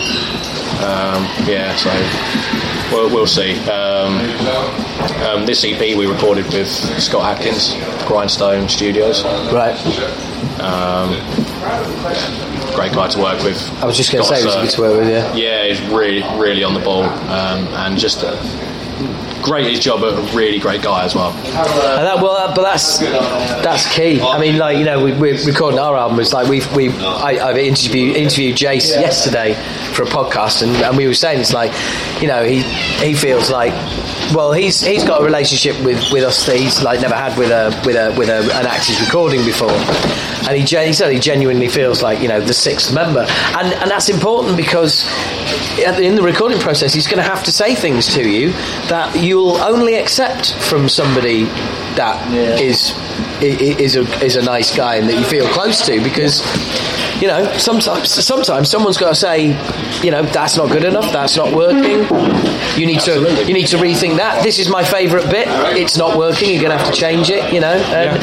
Um, 0.78 1.24
yeah, 1.48 1.74
so 1.76 1.90
we'll, 2.92 3.08
we'll 3.10 3.26
see. 3.26 3.58
Um, 3.68 4.18
um, 5.26 5.46
this 5.46 5.64
EP 5.64 5.96
we 5.96 6.06
recorded 6.06 6.46
with 6.52 6.68
Scott 7.00 7.36
Atkins, 7.36 7.74
Grindstone 8.06 8.68
Studios. 8.68 9.24
right. 9.52 9.76
Um, 10.60 11.10
great 12.74 12.92
guy 12.92 13.08
to 13.08 13.18
work 13.20 13.42
with. 13.42 13.58
I 13.82 13.86
was 13.86 13.96
just 13.96 14.12
going 14.12 14.24
to 14.24 14.28
say, 14.28 14.44
was 14.44 14.54
a 14.54 14.58
uh, 14.58 14.62
good 14.62 14.70
to 14.70 14.80
work 14.80 15.00
with 15.00 15.08
you. 15.08 15.42
yeah, 15.42 15.66
he's 15.66 15.80
really, 15.88 16.22
really 16.38 16.64
on 16.64 16.74
the 16.74 16.80
ball, 16.80 17.04
um, 17.04 17.66
and 17.74 17.98
just 17.98 18.24
uh, 18.24 18.36
Hmm 18.98 19.37
great 19.42 19.70
his 19.70 19.80
job. 19.80 20.00
But 20.00 20.18
a 20.18 20.36
really 20.36 20.58
great 20.58 20.82
guy 20.82 21.04
as 21.04 21.14
well. 21.14 21.30
And 21.32 22.06
that, 22.06 22.16
well, 22.22 22.34
that, 22.34 22.54
but 22.54 22.62
that's 22.62 22.98
that's 22.98 23.92
key. 23.92 24.20
I 24.20 24.38
mean, 24.38 24.58
like 24.58 24.78
you 24.78 24.84
know, 24.84 25.02
we, 25.02 25.12
we're 25.12 25.44
recording 25.44 25.78
our 25.78 25.96
album. 25.96 26.20
It's 26.20 26.32
like 26.32 26.48
we've 26.48 26.70
we 26.74 26.90
I, 26.90 27.36
I 27.36 27.58
interviewed 27.58 28.16
interviewed 28.16 28.56
Jace 28.56 28.90
yesterday 28.90 29.54
for 29.94 30.02
a 30.02 30.06
podcast, 30.06 30.62
and, 30.62 30.70
and 30.76 30.96
we 30.96 31.06
were 31.06 31.14
saying 31.14 31.40
it's 31.40 31.52
like, 31.52 31.72
you 32.20 32.28
know, 32.28 32.44
he 32.44 32.62
he 33.04 33.14
feels 33.14 33.50
like. 33.50 33.72
Well, 34.34 34.52
he's 34.52 34.82
he's 34.82 35.04
got 35.04 35.22
a 35.22 35.24
relationship 35.24 35.82
with, 35.82 36.12
with 36.12 36.22
us 36.22 36.44
that 36.44 36.56
he's 36.56 36.82
like 36.82 37.00
never 37.00 37.14
had 37.14 37.38
with 37.38 37.50
a 37.50 37.80
with 37.86 37.96
a 37.96 38.14
with 38.18 38.28
a, 38.28 38.40
an 38.58 38.66
act 38.66 38.84
he's 38.84 39.00
recording 39.00 39.42
before, 39.42 39.70
and 39.70 40.54
he, 40.54 40.64
gen- 40.64 40.86
he 40.86 40.92
said 40.92 41.10
he 41.10 41.18
genuinely 41.18 41.68
feels 41.68 42.02
like 42.02 42.20
you 42.20 42.28
know 42.28 42.38
the 42.38 42.52
sixth 42.52 42.92
member, 42.92 43.20
and 43.20 43.72
and 43.72 43.90
that's 43.90 44.10
important 44.10 44.56
because 44.58 45.08
in 45.78 46.14
the 46.14 46.22
recording 46.22 46.58
process 46.58 46.92
he's 46.92 47.06
going 47.06 47.16
to 47.16 47.22
have 47.22 47.44
to 47.44 47.52
say 47.52 47.74
things 47.74 48.14
to 48.14 48.28
you 48.28 48.50
that 48.88 49.16
you'll 49.28 49.56
only 49.58 49.94
accept 49.96 50.54
from 50.54 50.88
somebody 50.88 51.44
that 52.00 52.16
is 52.60 52.92
i- 53.40 53.58
i- 53.66 53.76
is 53.86 53.96
a 53.96 54.02
is 54.24 54.36
a 54.36 54.42
nice 54.42 54.70
guy 54.76 54.94
and 54.96 55.08
that 55.08 55.16
you 55.18 55.24
feel 55.24 55.46
close 55.48 55.84
to 55.86 56.00
because 56.02 56.34
you 57.20 57.26
know, 57.26 57.42
sometimes 57.58 58.08
sometimes 58.24 58.70
someone's 58.70 58.96
got 58.96 59.08
to 59.08 59.14
say, 59.14 59.46
you 60.04 60.10
know, 60.12 60.22
that's 60.22 60.56
not 60.56 60.70
good 60.70 60.84
enough. 60.84 61.10
That's 61.12 61.36
not 61.36 61.52
working. 61.52 61.98
You 62.78 62.86
need 62.86 63.00
to 63.00 63.14
you 63.44 63.54
need 63.54 63.66
to 63.74 63.76
rethink 63.76 64.16
that. 64.18 64.44
This 64.44 64.60
is 64.60 64.68
my 64.68 64.84
favourite 64.84 65.28
bit. 65.28 65.48
It's 65.76 65.96
not 65.96 66.16
working. 66.16 66.50
You're 66.50 66.62
going 66.62 66.78
to 66.78 66.84
have 66.84 66.94
to 66.94 66.98
change 67.00 67.28
it. 67.30 67.42
You 67.52 67.58
know, 67.60 67.74
um, 67.74 68.20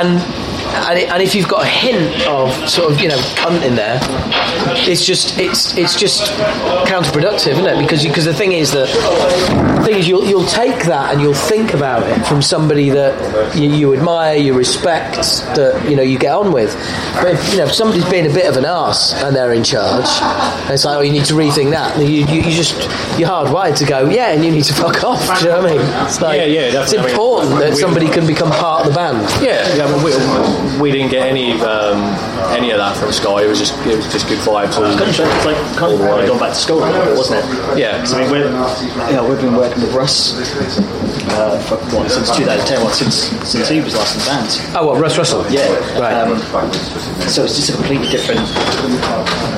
and 0.00 0.22
and. 0.22 0.47
And, 0.88 0.98
it, 0.98 1.10
and 1.10 1.22
if 1.22 1.34
you've 1.34 1.48
got 1.48 1.64
a 1.64 1.68
hint 1.68 2.26
of 2.26 2.52
sort 2.68 2.92
of 2.92 3.00
you 3.00 3.08
know 3.08 3.18
cunt 3.36 3.64
in 3.64 3.74
there, 3.74 3.98
it's 4.88 5.04
just 5.04 5.38
it's 5.38 5.76
it's 5.76 5.98
just 5.98 6.32
counterproductive, 6.86 7.52
isn't 7.52 7.66
it? 7.66 7.80
Because 7.80 8.04
because 8.04 8.24
the 8.24 8.34
thing 8.34 8.52
is 8.52 8.72
that 8.72 8.88
the 9.78 9.84
thing 9.84 9.96
is 9.96 10.08
you'll 10.08 10.24
you'll 10.24 10.46
take 10.46 10.84
that 10.84 11.12
and 11.12 11.20
you'll 11.22 11.34
think 11.34 11.74
about 11.74 12.02
it 12.08 12.26
from 12.26 12.42
somebody 12.42 12.90
that 12.90 13.56
you, 13.56 13.70
you 13.74 13.94
admire, 13.94 14.36
you 14.36 14.54
respect, 14.54 15.16
that 15.56 15.88
you 15.88 15.96
know 15.96 16.02
you 16.02 16.18
get 16.18 16.32
on 16.32 16.52
with. 16.52 16.74
But 17.14 17.34
if, 17.34 17.52
you 17.52 17.58
know 17.58 17.64
if 17.64 17.72
somebody's 17.72 18.08
being 18.08 18.26
a 18.26 18.34
bit 18.34 18.46
of 18.46 18.56
an 18.56 18.64
ass 18.64 19.14
and 19.22 19.34
they're 19.34 19.52
in 19.52 19.64
charge, 19.64 20.06
it's 20.70 20.84
like 20.84 20.98
oh 20.98 21.00
you 21.00 21.12
need 21.12 21.24
to 21.26 21.34
rethink 21.34 21.70
that. 21.70 21.98
You, 21.98 22.26
you, 22.26 22.42
you 22.42 22.50
just 22.50 22.74
you're 23.18 23.28
hardwired 23.28 23.76
to 23.78 23.84
go 23.84 24.08
yeah, 24.08 24.30
and 24.30 24.44
you 24.44 24.50
need 24.50 24.64
to 24.64 24.74
fuck 24.74 25.04
off. 25.04 25.26
Do 25.40 25.44
you 25.44 25.50
know 25.50 25.62
what 25.62 25.72
I 25.72 25.76
mean? 25.76 26.06
It's 26.06 26.20
like 26.20 26.38
Yeah, 26.38 26.46
yeah, 26.46 26.60
it's 26.82 26.92
definitely. 26.92 26.98
I 26.98 27.02
mean, 27.02 27.14
important 27.14 27.60
that 27.60 27.76
somebody 27.76 28.08
can 28.08 28.26
become 28.26 28.50
part 28.50 28.86
of 28.86 28.92
the 28.92 28.94
band. 28.94 29.22
Yeah, 29.42 29.76
yeah. 29.76 29.86
I 29.86 29.92
mean, 29.92 30.02
we, 30.76 30.82
we 30.82 30.90
didn't 30.92 31.10
get 31.10 31.26
any 31.26 31.52
um, 31.60 31.98
any 32.52 32.70
of 32.70 32.78
that 32.78 32.96
from 32.96 33.12
Sky. 33.12 33.42
It 33.44 33.48
was 33.48 33.58
just 33.58 33.74
it 33.86 33.96
was 33.96 34.10
just 34.12 34.28
good 34.28 34.38
vibes. 34.40 34.76
all- 34.76 34.84
It's 34.86 35.44
like 35.46 35.56
kind 35.76 35.92
of 35.94 36.00
All 36.00 36.16
the 36.20 36.26
gone 36.26 36.38
back 36.38 36.50
to 36.52 36.58
school, 36.58 36.80
wasn't 36.80 37.44
it? 37.44 37.78
Yeah. 37.78 37.96
Because 37.96 38.12
I 38.14 38.22
mean, 38.22 38.30
we're, 38.30 38.48
you 39.10 39.16
know, 39.16 39.28
we've 39.28 39.40
been 39.40 39.56
working 39.56 39.82
with 39.82 39.94
Russ 39.94 40.34
uh, 41.30 41.58
for 41.68 41.76
what, 41.94 42.10
since 42.10 42.34
2010, 42.36 42.82
what, 42.84 42.94
since 42.94 43.14
since 43.46 43.68
he 43.68 43.80
was 43.80 43.94
last 43.94 44.14
in 44.16 44.20
the 44.20 44.26
band. 44.26 44.76
Oh, 44.76 44.86
what 44.86 45.00
Russ 45.00 45.16
Russell? 45.18 45.44
Yeah, 45.50 45.68
Right. 45.98 46.14
Um, 46.14 46.38
so 47.28 47.44
it's 47.44 47.56
just 47.56 47.70
a 47.70 47.74
completely 47.74 48.08
different 48.08 48.40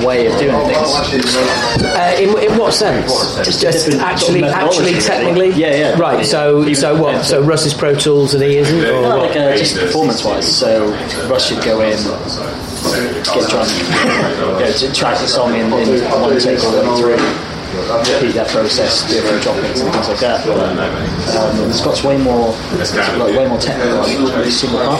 way 0.05 0.27
of 0.27 0.37
doing 0.39 0.55
things. 0.65 1.35
Uh, 1.83 2.15
in, 2.19 2.51
in 2.51 2.57
what 2.57 2.73
sense? 2.73 3.11
Just 3.45 3.63
a 3.87 3.91
different 3.91 4.01
actually, 4.01 4.43
actually, 4.43 4.93
technically. 4.99 5.49
Yeah, 5.49 5.75
yeah. 5.75 5.99
Right. 5.99 6.25
So, 6.25 6.61
Even- 6.61 6.75
so 6.75 7.01
what? 7.01 7.25
So 7.25 7.41
Russ 7.41 7.65
is 7.65 7.73
Pro 7.73 7.95
Tools 7.95 8.33
and 8.33 8.43
he 8.43 8.57
isn't, 8.57 8.79
or 8.85 9.01
No, 9.01 9.17
like 9.17 9.35
uh, 9.35 9.55
just 9.55 9.77
performance-wise. 9.77 10.57
So 10.57 10.89
Russ 11.29 11.47
should 11.47 11.63
go 11.63 11.81
in, 11.81 11.97
get 11.97 13.49
drunk, 13.49 13.69
go 14.59 14.71
to 14.71 14.93
track 14.93 15.19
the 15.19 15.27
song 15.27 15.53
in, 15.55 15.65
in 15.67 16.03
one 16.11 16.39
take 16.39 16.63
all 16.63 16.71
the 16.71 17.07
way 17.07 17.50
through. 17.71 17.87
Repeat 18.19 18.35
that 18.35 18.47
process, 18.49 19.07
do 19.09 19.17
a 19.17 19.21
few 19.23 19.39
drop-ins 19.39 19.79
and 19.81 19.89
things 19.93 20.07
like 20.09 20.19
that. 20.19 20.45
But, 20.45 20.59
um, 20.59 21.71
Scott's 21.71 22.03
way 22.03 22.17
more, 22.17 22.51
like, 23.17 23.33
way 23.35 23.47
more 23.47 23.57
technical 23.59 23.99
on 24.03 24.31
every 24.35 24.51
single 24.51 24.79
part. 24.83 24.99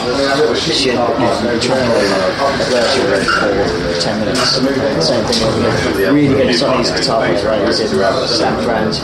He 0.57 0.71
should, 0.73 0.93
you 0.95 0.99
know, 0.99 1.59
track 1.59 1.83
a 1.83 2.65
version 2.71 3.05
for 3.27 4.01
ten 4.01 4.19
minutes. 4.19 4.41
Same 4.51 5.23
thing 5.25 5.39
with 5.43 5.97
really 6.13 6.27
good 6.27 6.55
song. 6.55 6.77
He's 6.79 6.89
a 6.89 6.95
guitar 6.97 7.25
player, 7.27 7.45
right? 7.47 7.67
He's 7.67 7.79
in 7.79 7.89
Sam 8.27 8.63
Brand. 8.63 8.95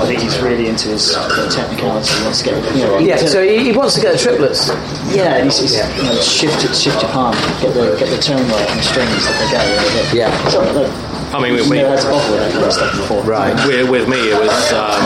I 0.00 0.06
think 0.06 0.20
he's 0.20 0.38
really 0.40 0.68
into 0.68 0.88
his 0.88 1.12
technicality. 1.54 2.08
He 2.14 2.24
wants 2.24 2.38
to 2.42 2.44
get, 2.44 2.76
you 2.76 2.82
know, 2.82 2.98
yeah. 2.98 3.16
So 3.16 3.42
he, 3.42 3.72
wants 3.72 3.94
to 3.94 4.00
get 4.00 4.12
the 4.12 4.18
triplets. 4.18 4.68
yeah, 5.14 5.36
and 5.36 5.44
he's, 5.44 5.58
he's 5.60 5.76
you 5.76 6.02
know, 6.04 6.14
shift 6.20 6.64
it, 6.64 6.74
shift 6.74 7.02
your 7.02 7.10
palm, 7.10 7.34
get 7.60 7.74
the 7.74 7.96
get 7.98 8.08
the 8.08 8.18
tone 8.18 8.46
right 8.48 8.70
on 8.70 8.76
the 8.76 8.82
strings 8.82 9.10
that 9.26 9.36
they 9.40 9.48
go. 9.52 9.60
and 9.60 10.16
Yeah. 10.16 10.48
So, 10.48 10.60
look, 10.72 10.90
I 11.34 11.42
mean, 11.42 11.54
we, 11.54 11.62
we, 11.68 11.76
never 11.82 11.90
had 11.90 12.00
to 12.00 12.10
bother 12.10 12.30
with 12.30 12.40
that 12.40 12.52
kind 12.52 12.64
of 12.64 12.72
stuff 12.72 12.96
before. 12.96 13.22
Right. 13.24 13.54
with, 13.66 13.90
with 13.90 14.08
me, 14.08 14.30
it 14.30 14.38
was 14.38 14.72
um, 14.72 15.02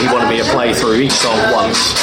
he 0.00 0.06
wanted 0.14 0.28
me 0.30 0.38
to 0.38 0.48
play 0.54 0.72
through 0.72 0.94
each 1.02 1.12
song 1.12 1.36
once, 1.52 1.98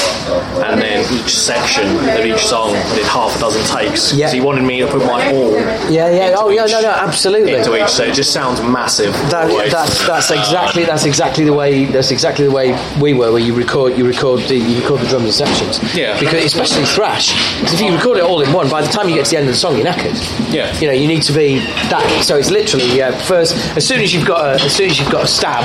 and 0.59 0.82
then 0.82 1.05
each 1.13 1.38
section 1.39 1.88
of 2.09 2.25
each 2.25 2.43
song 2.45 2.73
did 2.95 3.05
half 3.07 3.36
a 3.38 3.39
dozen 3.39 3.63
takes. 3.65 4.13
Yeah. 4.13 4.30
He 4.32 4.41
wanted 4.41 4.63
me 4.63 4.80
to 4.80 4.88
put 4.88 5.05
my 5.05 5.32
all 5.32 5.53
Yeah. 5.53 6.09
Yeah. 6.09 6.27
into 6.27 6.39
Oh, 6.39 6.49
yeah. 6.49 6.65
each- 6.65 6.71
No. 6.71 6.82
No. 6.82 6.91
Absolutely. 6.91 7.55
into 7.55 7.82
each. 7.82 7.89
So 7.89 8.03
it 8.03 8.13
just 8.13 8.34
sounds 8.34 8.61
massive. 8.61 9.13
That, 9.32 9.47
that's 9.71 10.05
that's 10.05 10.32
exactly 10.32 10.84
that's 10.84 11.05
exactly 11.05 11.45
the 11.45 11.53
way 11.53 11.86
that's 11.86 12.11
exactly 12.11 12.45
the 12.45 12.51
way 12.51 12.77
we 13.01 13.13
were. 13.13 13.32
Where 13.32 13.41
you 13.41 13.53
record 13.53 13.97
you 13.97 14.05
record 14.05 14.41
the 14.41 14.55
you 14.57 14.82
record 14.82 14.99
the 15.01 15.07
drums 15.07 15.25
in 15.25 15.32
sections. 15.32 15.95
Yeah. 15.95 16.19
Because 16.19 16.43
especially 16.43 16.84
thrash, 16.86 17.32
because 17.59 17.73
if 17.75 17.82
you 17.82 17.93
record 17.95 18.17
it 18.17 18.23
all 18.23 18.41
in 18.41 18.51
one, 18.51 18.69
by 18.69 18.82
the 18.82 18.89
time 18.89 19.07
you 19.07 19.15
get 19.15 19.25
to 19.25 19.32
the 19.32 19.38
end 19.38 19.47
of 19.47 19.53
the 19.53 19.57
song, 19.59 19.77
you're 19.77 19.86
knackered. 19.86 20.17
Yeah. 20.53 20.77
You 20.80 20.88
know, 20.88 20.93
you 20.93 21.07
need 21.07 21.23
to 21.23 21.34
be 21.34 21.59
that. 21.89 22.23
So 22.23 22.38
it's 22.38 22.49
literally 22.51 22.89
yeah. 22.97 23.11
First, 23.23 23.55
as 23.76 23.88
soon 23.88 24.01
as 24.01 24.13
you've 24.13 24.26
got 24.28 24.45
a 24.45 24.63
as 24.65 24.76
soon 24.76 24.89
as 24.89 24.99
you've 24.99 25.11
got 25.11 25.24
a 25.26 25.28
stab. 25.28 25.63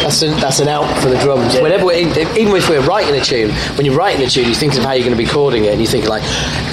That's 0.00 0.22
an, 0.22 0.30
that's 0.40 0.60
an 0.60 0.68
out 0.68 0.86
for 1.02 1.10
the 1.10 1.18
drums. 1.18 1.60
Whenever 1.60 1.84
we're, 1.84 1.92
even 1.98 2.56
if 2.56 2.70
we're 2.70 2.80
writing 2.80 3.14
a 3.14 3.20
tune, 3.22 3.50
when 3.76 3.84
you're 3.84 3.94
writing 3.94 4.24
a 4.26 4.30
tune, 4.30 4.48
you 4.48 4.54
think 4.54 4.74
of 4.76 4.82
how 4.82 4.92
you're 4.92 5.04
going 5.04 5.14
to 5.16 5.22
be 5.22 5.26
recording 5.26 5.66
it, 5.66 5.72
and 5.72 5.80
you 5.80 5.86
think 5.86 6.08
like, 6.08 6.22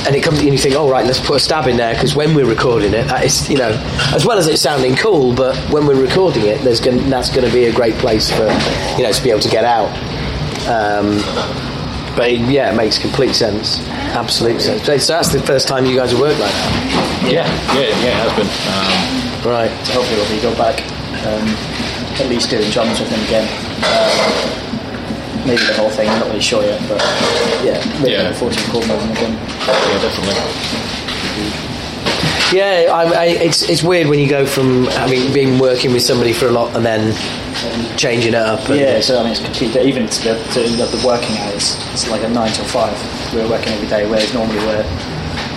and 0.07 0.15
it 0.15 0.23
comes, 0.23 0.39
and 0.39 0.47
you 0.47 0.57
think, 0.57 0.75
oh 0.75 0.89
right, 0.89 1.05
let's 1.05 1.19
put 1.19 1.35
a 1.35 1.39
stab 1.39 1.67
in 1.67 1.75
there 1.75 1.93
because 1.93 2.15
when 2.15 2.33
we're 2.33 2.47
recording 2.47 2.93
it, 2.93 3.05
that 3.07 3.25
is, 3.25 3.49
you 3.49 3.57
know, 3.57 3.69
as 4.15 4.25
well 4.25 4.38
as 4.38 4.47
it 4.47 4.57
sounding 4.57 4.95
cool, 4.95 5.35
but 5.35 5.57
when 5.73 5.85
we're 5.85 6.01
recording 6.01 6.45
it, 6.45 6.61
there's 6.61 6.79
gonna, 6.79 7.01
that's 7.09 7.29
going 7.29 7.45
to 7.45 7.51
be 7.53 7.65
a 7.65 7.73
great 7.73 7.95
place 7.95 8.31
for, 8.31 8.47
you 8.97 9.03
know, 9.03 9.11
to 9.11 9.21
be 9.21 9.29
able 9.29 9.41
to 9.41 9.49
get 9.49 9.65
out. 9.65 9.89
Um, 10.69 11.17
but 12.15 12.29
it- 12.31 12.49
yeah, 12.49 12.71
it 12.71 12.77
makes 12.77 12.97
complete 12.97 13.35
sense, 13.35 13.79
absolute 14.15 14.61
sense. 14.61 14.85
So 14.85 14.95
that's 15.13 15.33
the 15.33 15.41
first 15.41 15.67
time 15.67 15.85
you 15.85 15.97
guys 15.97 16.11
have 16.11 16.21
worked 16.21 16.39
like 16.39 16.51
that, 16.53 17.29
yeah, 17.29 17.45
yeah, 17.75 17.81
yeah, 17.81 18.25
it 18.25 18.31
has 18.31 18.35
been. 18.38 19.11
Um, 19.11 19.16
right? 19.45 19.71
So 19.85 19.93
hopefully 19.93 20.21
when 20.21 20.31
we 20.35 20.41
go 20.41 20.53
back, 20.55 20.81
um, 21.25 21.45
at 22.21 22.27
least 22.29 22.49
doing 22.49 22.69
drums 22.71 22.99
with 22.99 23.09
him 23.09 23.21
again. 23.25 23.47
Um, 23.85 25.47
maybe 25.47 25.63
the 25.65 25.73
whole 25.75 25.89
thing. 25.89 26.09
I'm 26.09 26.19
not 26.19 26.27
really 26.29 26.41
sure 26.41 26.63
yet, 26.63 26.81
but 26.89 26.99
yeah, 27.63 27.79
maybe 28.01 28.11
Yeah. 28.13 28.29
yeah. 28.29 28.33
14 28.33 28.71
chord 28.71 28.88
moving 28.88 29.11
again. 29.11 29.33
yeah, 29.33 30.01
definitely. 30.01 30.38
Yeah, 32.53 32.88
I, 32.93 33.03
I, 33.03 33.25
it's 33.43 33.63
it's 33.69 33.83
weird 33.83 34.07
when 34.07 34.19
you 34.19 34.29
go 34.29 34.45
from 34.45 34.85
having 34.95 35.33
been 35.33 35.59
working 35.59 35.91
with 35.91 36.01
somebody 36.01 36.31
for 36.31 36.47
a 36.47 36.51
lot 36.51 36.73
and 36.77 36.85
then 36.85 37.11
changing 37.97 38.33
it 38.33 38.39
up. 38.39 38.69
And, 38.69 38.79
Yeah, 38.79 39.01
so 39.01 39.19
I 39.19 39.23
mean, 39.23 39.33
it's 39.33 39.41
complete. 39.43 39.75
Even 39.75 40.07
to 40.07 40.23
the, 40.23 40.35
to 40.53 40.59
the 40.61 41.03
working 41.05 41.35
hours, 41.39 41.75
it's 41.91 42.07
like 42.09 42.23
a 42.23 42.29
nine 42.29 42.53
till 42.53 42.63
five. 42.65 42.95
We're 43.33 43.49
working 43.49 43.73
every 43.73 43.88
day, 43.89 44.07
whereas 44.09 44.33
normally 44.33 44.59
we're 44.59 44.85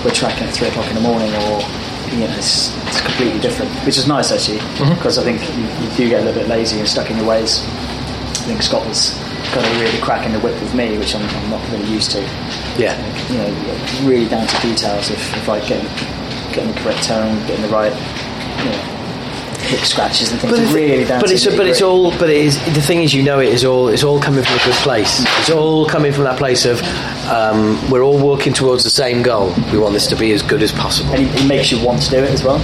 we're 0.04 0.10
tracking 0.10 0.48
at 0.48 0.54
three 0.54 0.66
o'clock 0.66 0.88
in 0.88 0.96
the 0.96 1.00
morning, 1.00 1.30
or 1.46 1.62
you 2.12 2.26
know, 2.26 2.34
it's, 2.36 2.76
it's 2.86 3.00
completely 3.00 3.40
different. 3.40 3.70
Which 3.86 3.98
is 3.98 4.06
nice 4.06 4.32
actually, 4.32 4.58
mm-hmm. 4.58 4.94
because 4.94 5.18
I 5.18 5.22
think 5.22 5.40
you, 5.56 5.64
you 5.84 5.96
do 5.96 6.08
get 6.08 6.22
a 6.22 6.24
little 6.24 6.40
bit 6.40 6.48
lazy 6.48 6.78
and 6.78 6.88
stuck 6.88 7.10
in 7.10 7.16
your 7.16 7.26
ways. 7.26 7.64
I 7.64 8.44
think 8.50 8.62
Scott 8.62 8.86
was 8.86 9.18
kind 9.52 9.66
of 9.66 9.80
really 9.80 9.98
cracking 10.00 10.32
the 10.32 10.40
whip 10.40 10.54
with 10.60 10.74
me, 10.74 10.98
which 10.98 11.14
I'm, 11.14 11.22
I'm 11.22 11.50
not 11.50 11.62
really 11.70 11.86
used 11.90 12.10
to. 12.12 12.20
yeah. 12.78 12.94
You 13.30 13.38
know, 13.38 14.08
really 14.08 14.28
down 14.28 14.46
to 14.46 14.56
details. 14.60 15.10
If, 15.10 15.20
if 15.36 15.48
I 15.48 15.60
get 15.66 15.82
getting 16.52 16.72
the 16.72 16.80
correct 16.80 17.04
tone, 17.04 17.38
getting 17.46 17.62
the 17.62 17.68
right, 17.68 17.92
you 18.58 18.70
know, 18.70 18.99
hip 19.62 19.80
scratches 19.80 20.32
and 20.32 20.40
things, 20.40 20.52
But, 20.58 20.74
really 20.74 21.04
down 21.04 21.20
but 21.20 21.30
it's 21.30 21.44
but 21.46 21.66
it's 21.66 21.82
all 21.82 22.10
but 22.18 22.30
it 22.30 22.36
is 22.36 22.58
the 22.74 22.80
thing 22.82 23.02
is 23.02 23.12
you 23.14 23.22
know 23.22 23.40
it 23.40 23.48
is 23.52 23.64
all 23.64 23.88
it's 23.88 24.02
all 24.04 24.20
coming 24.20 24.42
from 24.44 24.54
a 24.56 24.64
good 24.64 24.74
place. 24.76 25.20
It's 25.38 25.50
all 25.50 25.86
coming 25.86 26.12
from 26.12 26.24
that 26.24 26.38
place 26.38 26.64
of 26.64 26.80
um, 27.28 27.78
we're 27.90 28.02
all 28.02 28.18
working 28.18 28.52
towards 28.52 28.82
the 28.84 28.90
same 28.90 29.22
goal. 29.22 29.52
We 29.72 29.78
want 29.78 29.94
this 29.94 30.06
to 30.08 30.16
be 30.16 30.32
as 30.32 30.42
good 30.42 30.62
as 30.62 30.72
possible. 30.72 31.12
and 31.14 31.24
it, 31.26 31.40
it 31.42 31.46
makes 31.46 31.70
you 31.70 31.84
want 31.84 32.02
to 32.02 32.10
do 32.10 32.16
it 32.18 32.30
as 32.30 32.42
well. 32.42 32.58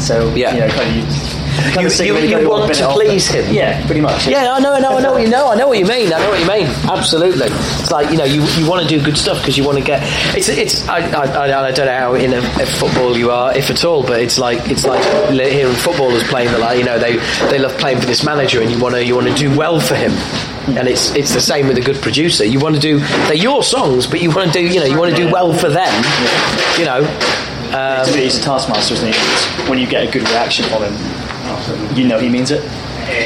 So 0.00 0.32
Yeah. 0.34 0.54
you 0.54 0.60
know, 0.60 0.68
kind 0.68 1.00
of 1.00 1.43
you, 1.74 1.80
You- 1.80 1.86
of 1.86 1.92
think 1.92 2.30
you- 2.30 2.38
you 2.40 2.48
want 2.48 2.74
to 2.74 2.88
please 2.88 3.28
him. 3.28 3.52
Yeah, 3.52 3.84
pretty 3.86 4.00
much. 4.00 4.26
Yeah, 4.26 4.52
I 4.52 4.60
know, 4.60 4.72
I 4.72 4.80
know, 4.80 4.96
I 4.96 5.00
know 5.02 5.12
what 5.12 5.22
you 5.22 5.28
know. 5.28 5.48
I 5.50 5.54
know 5.56 5.68
what 5.68 5.78
you 5.78 5.86
mean. 5.86 6.12
I 6.12 6.18
know 6.18 6.30
what 6.30 6.40
you 6.40 6.46
mean. 6.46 6.66
Absolutely. 6.90 7.46
It's 7.48 7.90
like 7.90 8.10
you 8.10 8.16
know, 8.16 8.24
you, 8.24 8.42
you 8.58 8.68
want 8.68 8.82
to 8.82 8.88
do 8.88 9.02
good 9.04 9.16
stuff 9.18 9.38
because 9.38 9.56
you 9.58 9.64
want 9.64 9.78
to 9.78 9.84
get. 9.84 10.02
It's 10.36 10.48
it's. 10.48 10.88
I, 10.88 10.98
I, 10.98 11.24
I, 11.48 11.66
I 11.66 11.70
don't 11.72 11.86
know 11.86 11.96
how 11.98 12.14
in 12.14 12.32
a, 12.32 12.38
a 12.38 12.66
football 12.66 13.16
you 13.16 13.30
are, 13.30 13.56
if 13.56 13.70
at 13.70 13.84
all, 13.84 14.02
but 14.02 14.20
it's 14.20 14.38
like 14.38 14.58
it's 14.70 14.84
like 14.86 15.02
li- 15.30 15.50
hearing 15.50 15.74
footballers 15.74 16.22
playing. 16.24 16.48
That 16.52 16.60
like 16.60 16.78
you 16.78 16.84
know 16.84 16.98
they 16.98 17.16
they 17.50 17.58
love 17.58 17.76
playing 17.78 18.00
for 18.00 18.06
this 18.06 18.24
manager, 18.24 18.60
and 18.62 18.70
you 18.70 18.78
want 18.78 18.94
to 18.94 19.04
you 19.04 19.14
want 19.14 19.26
to 19.28 19.34
do 19.34 19.56
well 19.56 19.80
for 19.80 19.94
him. 19.94 20.12
And 20.76 20.88
it's 20.88 21.14
it's 21.14 21.34
the 21.34 21.40
same 21.40 21.68
with 21.68 21.76
a 21.76 21.82
good 21.82 21.96
producer. 22.00 22.44
You 22.44 22.58
want 22.58 22.74
to 22.74 22.80
do 22.80 22.98
they're 23.26 23.34
your 23.34 23.62
songs, 23.62 24.06
but 24.06 24.22
you 24.22 24.30
want 24.30 24.52
to 24.52 24.58
do 24.58 24.66
you 24.66 24.80
know 24.80 24.86
you 24.86 24.98
want 24.98 25.14
to 25.14 25.16
do 25.22 25.30
well 25.30 25.52
for 25.52 25.68
them. 25.68 25.92
You 26.78 26.84
know. 26.86 27.18
Um, 27.74 28.06
He's 28.06 28.14
a- 28.14 28.18
he's 28.20 28.38
a 28.38 28.42
taskmaster, 28.42 28.94
isn't 28.94 29.12
he? 29.12 29.18
It's 29.18 29.68
when 29.68 29.78
you 29.80 29.86
get 29.88 30.06
a 30.06 30.10
good 30.10 30.22
reaction 30.28 30.64
from 30.66 30.84
him, 30.84 30.94
you 31.94 32.06
know 32.08 32.18
he 32.18 32.28
means 32.28 32.50
it. 32.50 32.62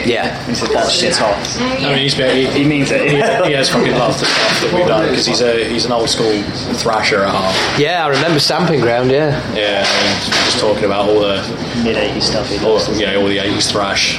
yeah. 0.07 0.43
He 0.47 0.55
said 0.55 0.70
that 0.70 0.91
shit's 0.91 1.18
hot. 1.18 1.39
I 1.61 1.91
mean, 1.95 1.99
he's 1.99 2.14
he, 2.14 2.47
He 2.51 2.64
means 2.64 2.91
it. 2.91 3.01
he, 3.03 3.16
he 3.16 3.53
has 3.59 3.68
fucking 3.68 3.93
loved 3.93 4.18
the 4.20 4.26
stuff 4.26 4.61
that 4.62 4.72
we've 4.74 4.86
done 4.89 5.09
because 5.09 5.24
he's 5.26 5.41
a 5.41 5.68
he's 5.68 5.84
an 5.84 5.93
old 5.93 6.09
school 6.11 6.43
thrasher 6.82 7.22
at 7.22 7.30
heart. 7.34 7.55
Yeah, 7.80 8.05
I 8.05 8.09
remember 8.09 8.41
Stamping 8.41 8.80
Ground. 8.80 9.11
Yeah. 9.11 9.39
Yeah, 9.55 9.84
I 9.86 10.03
mean, 10.03 10.16
just 10.47 10.59
talking 10.59 10.84
about 10.84 11.09
all 11.09 11.20
the 11.20 11.36
Mid 11.84 11.97
80s 11.97 12.22
stuff. 12.22 12.49
He 12.49 12.59
all, 12.64 12.80
yeah, 12.97 13.14
all 13.16 13.26
the 13.28 13.39
80s 13.39 13.70
thrash, 13.70 14.18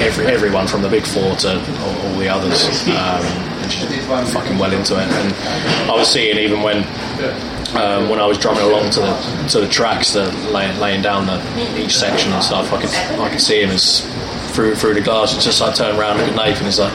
every, 0.00 0.26
everyone 0.26 0.66
from 0.66 0.80
the 0.82 0.88
big 0.88 1.04
four 1.04 1.36
to 1.44 1.60
all, 1.60 1.96
all 2.06 2.18
the 2.18 2.28
others, 2.28 2.64
um, 2.88 3.20
fucking 4.32 4.56
well 4.58 4.72
into 4.72 4.94
it. 4.94 5.08
And 5.08 5.90
I 5.90 5.94
was 5.94 6.08
seeing 6.10 6.38
even 6.38 6.62
when 6.62 6.84
um, 7.74 8.08
when 8.08 8.20
I 8.20 8.26
was 8.26 8.38
drumming 8.38 8.62
along 8.62 8.90
to 8.90 9.00
the 9.00 9.46
to 9.50 9.60
the 9.60 9.68
tracks, 9.68 10.12
the 10.12 10.30
laying, 10.52 10.78
laying 10.78 11.02
down 11.02 11.26
the 11.26 11.40
each 11.78 11.96
section 11.96 12.32
and 12.32 12.42
stuff, 12.42 12.72
I 12.72 12.80
could 12.80 12.90
I 13.20 13.30
could 13.30 13.40
see 13.40 13.62
him 13.62 13.70
as 13.70 14.00
through 14.54 14.74
through 14.74 14.94
the 14.94 15.00
glass. 15.00 15.32
And 15.34 15.42
just 15.42 15.60
I 15.60 15.72
turn 15.72 15.96
around 15.98 16.18
and 16.20 16.30
look 16.30 16.38
at 16.38 16.48
Nathan. 16.48 16.66
He's 16.66 16.78
like 16.78 16.92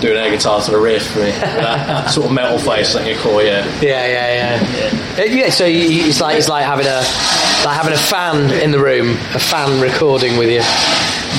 doing 0.00 0.16
air 0.16 0.30
guitar 0.30 0.60
to 0.60 0.70
the 0.70 0.78
riff 0.78 1.06
for 1.12 1.20
me. 1.20 1.30
that, 1.30 1.86
that 1.86 2.10
sort 2.10 2.26
of 2.26 2.32
metal 2.32 2.58
face 2.58 2.92
that 2.94 3.06
you 3.06 3.16
call, 3.18 3.42
yeah. 3.42 3.64
Yeah, 3.80 4.06
yeah, 4.06 4.58
yeah. 5.18 5.24
Yeah, 5.24 5.50
so 5.50 5.64
you, 5.64 6.08
it's 6.08 6.20
like 6.20 6.36
it's 6.38 6.48
like 6.48 6.64
having 6.64 6.86
a 6.86 7.02
like 7.64 7.76
having 7.76 7.92
a 7.92 7.96
fan 7.98 8.50
in 8.62 8.70
the 8.70 8.78
room, 8.78 9.10
a 9.34 9.38
fan 9.38 9.80
recording 9.80 10.36
with 10.38 10.48
you. 10.50 10.62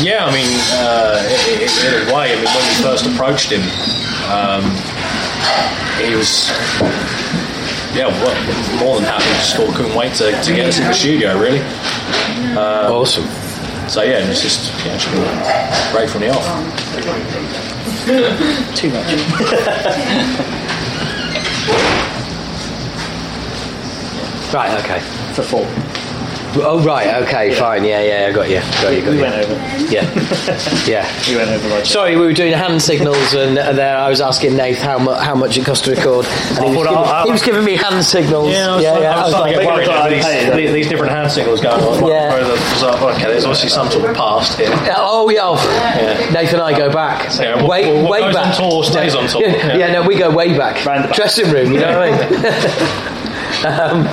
Yeah, 0.03 0.25
I 0.25 0.31
mean, 0.33 0.51
uh, 0.75 1.23
in 1.47 2.09
a 2.09 2.13
way, 2.13 2.33
I 2.33 2.36
mean, 2.36 2.43
when 2.43 2.67
we 2.67 2.83
first 2.83 3.05
approached 3.05 3.49
him, 3.49 3.61
um, 4.27 4.63
he 6.03 6.13
was, 6.15 6.49
yeah, 7.96 8.08
well, 8.08 8.84
more 8.84 8.96
than 9.00 9.06
happy. 9.06 9.24
Just 9.39 9.56
thought, 9.56 9.74
couldn't 9.76 9.96
wait 9.96 10.14
to, 10.16 10.32
to 10.32 10.54
get 10.54 10.68
us 10.68 10.80
in 10.80 10.86
the 10.86 10.93
studio, 10.93 11.39
really. 11.39 11.60
Um, 12.52 12.91
awesome. 12.91 13.26
So 13.89 14.02
yeah, 14.02 14.28
it's 14.30 14.41
just 14.41 14.74
yeah, 14.86 14.96
it's 14.96 15.06
been 15.06 15.22
great 15.93 16.10
from 16.10 16.22
the 16.22 16.30
off. 16.30 16.46
Too 18.76 18.89
much. 18.89 19.06
Right, 24.54 24.72
okay. 24.84 25.00
For 25.34 25.43
four. 25.43 25.84
Oh, 26.58 26.80
right, 26.86 27.24
okay, 27.24 27.53
fine. 27.56 27.84
Yeah, 27.84 28.01
yeah, 28.01 28.28
I 28.28 28.32
got 28.32 28.49
you. 28.49 28.60
Got 28.82 28.89
you, 28.93 29.01
got 29.01 29.10
We 29.12 29.16
you. 29.18 29.22
went 29.22 29.36
over. 29.36 29.53
Yeah, 29.91 30.86
yeah. 30.88 31.30
We 31.30 31.36
went 31.36 31.49
over 31.49 31.68
like 31.70 31.86
Sorry, 31.86 32.16
we 32.16 32.26
were 32.26 32.34
doing 32.34 32.53
hand 32.53 32.82
signals, 32.82 33.34
and 33.34 33.58
uh, 33.58 33.74
there 33.74 33.97
I 33.97 34.10
was 34.10 34.22
asking 34.22 34.56
Nath 34.56 34.78
how, 34.78 34.97
mu- 34.99 35.14
how 35.14 35.36
much 35.36 35.58
it 35.58 35.66
cost 35.66 35.86
to 35.86 35.91
record. 35.91 36.26
And 36.26 36.66
he, 36.66 36.76
was 36.76 36.88
giving, 36.88 37.26
he 37.26 37.32
was 37.32 37.41
giving 37.43 37.64
me 37.66 37.76
hand 37.76 38.03
signals. 38.06 38.49
Yeah, 38.51 38.80
yeah, 38.80 38.99
yeah. 38.99 39.16
I 39.16 39.22
was 39.24 39.30
starting 39.32 39.53
to 39.53 39.60
like, 39.60 39.66
get 39.68 39.74
worried 39.76 39.88
well, 39.88 39.97
about 40.08 40.12
I- 40.14 40.56
these, 40.56 40.74
these 40.74 40.88
different 40.89 41.12
hand 41.12 41.32
signals 41.32 41.62
going 41.62 41.82
on. 41.84 42.08
Yeah. 42.08 42.36
Yeah. 42.36 43.10
okay, 43.16 43.24
there's 43.26 43.43
obviously 43.45 43.70
some 43.70 43.89
sort 43.91 44.10
of 44.10 44.16
past 44.16 44.58
here. 44.58 44.70
Yeah, 44.70 44.95
Oh 44.97 45.30
yeah, 45.30 45.39
oh, 45.43 45.56
Yeah. 45.56 46.30
Nathan 46.32 46.56
and 46.56 46.64
I 46.64 46.78
go 46.78 46.91
back. 46.91 47.32
Yeah, 47.39 47.56
what- 47.58 47.68
way, 47.70 48.01
what 48.01 48.12
way 48.12 48.20
goes 48.22 48.36
back. 48.36 48.60
on 48.60 48.70
tour 48.72 48.84
stays 48.84 49.16
on 49.16 49.28
tour. 49.28 49.41
Yeah, 49.41 49.56
Yeah. 49.56 49.78
yeah, 49.78 49.91
no, 49.93 50.08
we 50.08 50.16
go 50.18 50.32
way 50.34 50.58
back. 50.58 50.86
Round. 50.86 51.12
Dressing 51.14 51.51
room, 51.51 51.72
you 51.74 51.80
know 51.80 51.99
what 51.99 52.12
I 52.12 52.30
mean? 52.30 52.45
um, 53.66 54.03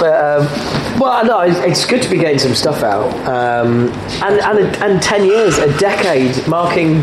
but 0.00 0.14
um, 0.14 0.46
well, 0.98 1.24
no, 1.24 1.40
it's, 1.40 1.58
it's 1.58 1.84
good 1.84 2.02
to 2.02 2.10
be 2.10 2.18
getting 2.18 2.38
some 2.38 2.54
stuff 2.54 2.82
out. 2.82 3.12
Um, 3.26 3.88
and 4.22 4.40
and 4.40 4.76
and 4.82 5.02
ten 5.02 5.24
years, 5.24 5.58
a 5.58 5.76
decade, 5.78 6.46
marking. 6.48 7.02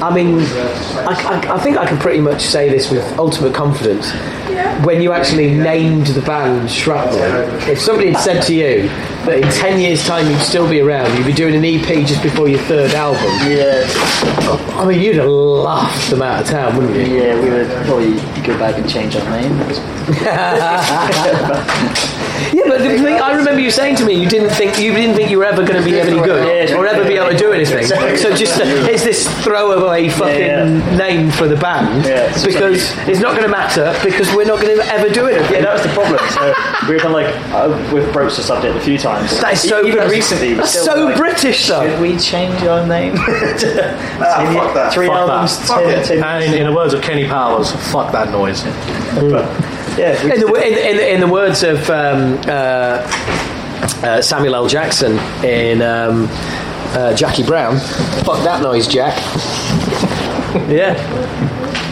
I 0.00 0.14
mean, 0.14 0.38
I, 0.38 1.42
I, 1.48 1.54
I 1.56 1.58
think 1.58 1.76
I 1.76 1.84
can 1.84 1.98
pretty 1.98 2.20
much 2.20 2.42
say 2.42 2.68
this 2.68 2.88
with 2.88 3.02
ultimate 3.18 3.52
confidence. 3.52 4.06
Yeah. 4.48 4.84
When 4.84 5.02
you 5.02 5.12
actually 5.12 5.52
named 5.52 6.06
the 6.08 6.22
band 6.22 6.70
Shrapnel, 6.70 7.20
if 7.68 7.80
somebody 7.80 8.12
had 8.12 8.22
said 8.22 8.42
to 8.44 8.54
you 8.54 8.88
that 9.28 9.38
in 9.42 9.48
10 9.50 9.80
years' 9.80 10.04
time 10.04 10.28
you'd 10.30 10.40
still 10.40 10.68
be 10.68 10.80
around, 10.80 11.16
you'd 11.16 11.26
be 11.26 11.32
doing 11.32 11.54
an 11.54 11.64
EP 11.64 12.06
just 12.06 12.22
before 12.22 12.48
your 12.48 12.60
third 12.60 12.92
album, 12.94 13.22
Yeah, 13.50 13.84
I 14.78 14.84
mean, 14.86 15.00
you'd 15.00 15.16
have 15.16 15.28
laughed 15.28 16.10
them 16.10 16.22
out 16.22 16.42
of 16.42 16.48
town, 16.48 16.76
wouldn't 16.76 16.94
you? 16.96 17.16
yeah, 17.18 17.34
we 17.40 17.50
would 17.50 17.68
probably 17.86 18.14
go 18.42 18.56
back 18.58 18.76
and 18.78 18.88
change 18.88 19.16
our 19.16 19.30
name. 19.30 19.58
Yeah, 22.52 22.62
but 22.66 22.78
the 22.78 22.88
thing 23.02 23.20
I 23.20 23.32
remember 23.36 23.60
you 23.60 23.70
saying 23.70 23.96
to 23.96 24.04
me, 24.06 24.14
you 24.14 24.26
didn't 24.28 24.50
think 24.50 24.78
you 24.78 24.92
didn't 24.94 25.16
think 25.16 25.28
you 25.30 25.38
were 25.38 25.44
ever 25.44 25.64
going 25.66 25.82
to 25.82 25.84
be 25.84 25.98
any 26.00 26.18
good 26.20 26.68
Yeah. 26.70 26.76
or 26.76 26.86
ever 26.86 27.02
be 27.06 27.16
able 27.16 27.30
to 27.30 27.36
do 27.36 27.52
anything. 27.52 27.84
So 27.84 28.32
just 28.34 28.58
uh, 28.60 28.64
here's 28.64 29.02
this 29.02 29.26
throwaway 29.44 30.08
fucking 30.08 30.40
Yeah, 30.40 30.96
name 30.96 31.30
for 31.30 31.46
the 31.48 31.56
band 31.56 32.04
Yeah. 32.06 32.32
because 32.44 32.92
it's 33.08 33.18
not 33.20 33.32
going 33.32 33.42
to 33.42 33.48
matter 33.48 33.92
because 34.04 34.32
we're 34.34 34.44
not 34.46 34.60
going 34.62 34.76
to 34.78 34.84
ever 34.86 35.08
do 35.12 35.26
anything. 35.26 35.56
Yeah, 35.56 35.62
that 35.62 35.72
was 35.74 35.82
the 35.82 35.88
problem. 35.90 36.18
So 36.30 36.54
we 36.88 36.94
were 36.94 37.00
kind 37.00 37.14
of 37.14 37.20
like, 37.20 37.34
uh, 37.52 37.68
we've 37.92 38.10
broached 38.12 38.36
the 38.36 38.42
subject 38.44 38.76
a 38.76 38.80
few 38.80 38.96
times. 38.98 39.17
That 39.40 39.52
is 39.54 39.62
so 39.68 39.80
even 39.80 39.92
British. 39.92 40.12
recently. 40.12 40.50
we're 40.54 40.56
That's 40.60 40.84
so 40.84 41.04
like, 41.06 41.16
British, 41.16 41.64
Should 41.66 42.00
we 42.00 42.16
change 42.18 42.62
our 42.64 42.86
name? 42.86 43.14
Ah, 44.20 44.50
fuck 44.54 44.74
that. 44.74 44.92
Three 44.92 45.06
Fuck 45.06 45.16
albums. 45.16 45.58
that. 45.58 45.66
Fuck 45.66 45.80
ten- 45.80 45.98
it. 46.00 46.04
ten- 46.06 46.22
And 46.24 46.44
in, 46.44 46.54
in 46.60 46.66
the 46.66 46.72
words 46.72 46.92
of 46.94 47.02
Kenny 47.02 47.26
Powers, 47.26 47.70
fuck 47.92 48.10
that 48.12 48.30
noise. 48.30 48.64
yeah, 48.64 50.24
we 50.24 50.32
In 50.32 50.40
the, 50.40 50.46
in, 50.54 50.72
in, 50.98 51.14
in 51.14 51.20
the 51.20 51.26
words 51.28 51.62
of 51.62 51.88
um, 51.90 52.38
uh, 52.46 53.02
uh, 54.02 54.20
Samuel 54.22 54.54
L. 54.56 54.66
Jackson 54.68 55.18
in 55.44 55.82
um, 55.82 56.26
uh, 56.94 57.14
Jackie 57.14 57.42
Brown, 57.44 57.78
fuck 58.24 58.42
that 58.44 58.60
noise, 58.62 58.86
Jack. 58.88 59.16
yeah, 60.68 60.94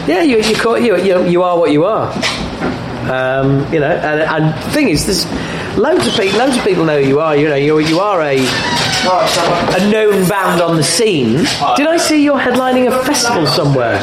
yeah, 0.07 0.21
you 0.21 0.37
you, 0.39 0.55
call, 0.55 0.77
you 0.79 0.97
you 0.97 1.25
you 1.27 1.43
are 1.43 1.57
what 1.57 1.71
you 1.71 1.85
are. 1.85 2.11
Um, 3.09 3.71
you 3.73 3.79
know, 3.79 3.87
and, 3.87 4.21
and 4.21 4.73
thing 4.73 4.89
is, 4.89 5.05
there's 5.05 5.25
loads 5.77 6.05
of 6.07 6.13
people. 6.13 6.39
Loads 6.39 6.57
of 6.57 6.63
people 6.63 6.85
know 6.85 7.01
who 7.01 7.07
you 7.07 7.19
are. 7.19 7.35
You 7.35 7.49
know, 7.49 7.55
you 7.55 7.79
you 7.79 7.99
are 7.99 8.21
a 8.21 8.37
a 9.05 9.89
known 9.91 10.27
band 10.27 10.61
on 10.61 10.75
the 10.75 10.83
scene. 10.83 11.37
Did 11.75 11.87
I 11.87 11.97
see 11.97 12.23
you're 12.23 12.39
headlining 12.39 12.87
a 12.87 13.03
festival 13.03 13.45
somewhere? 13.45 13.99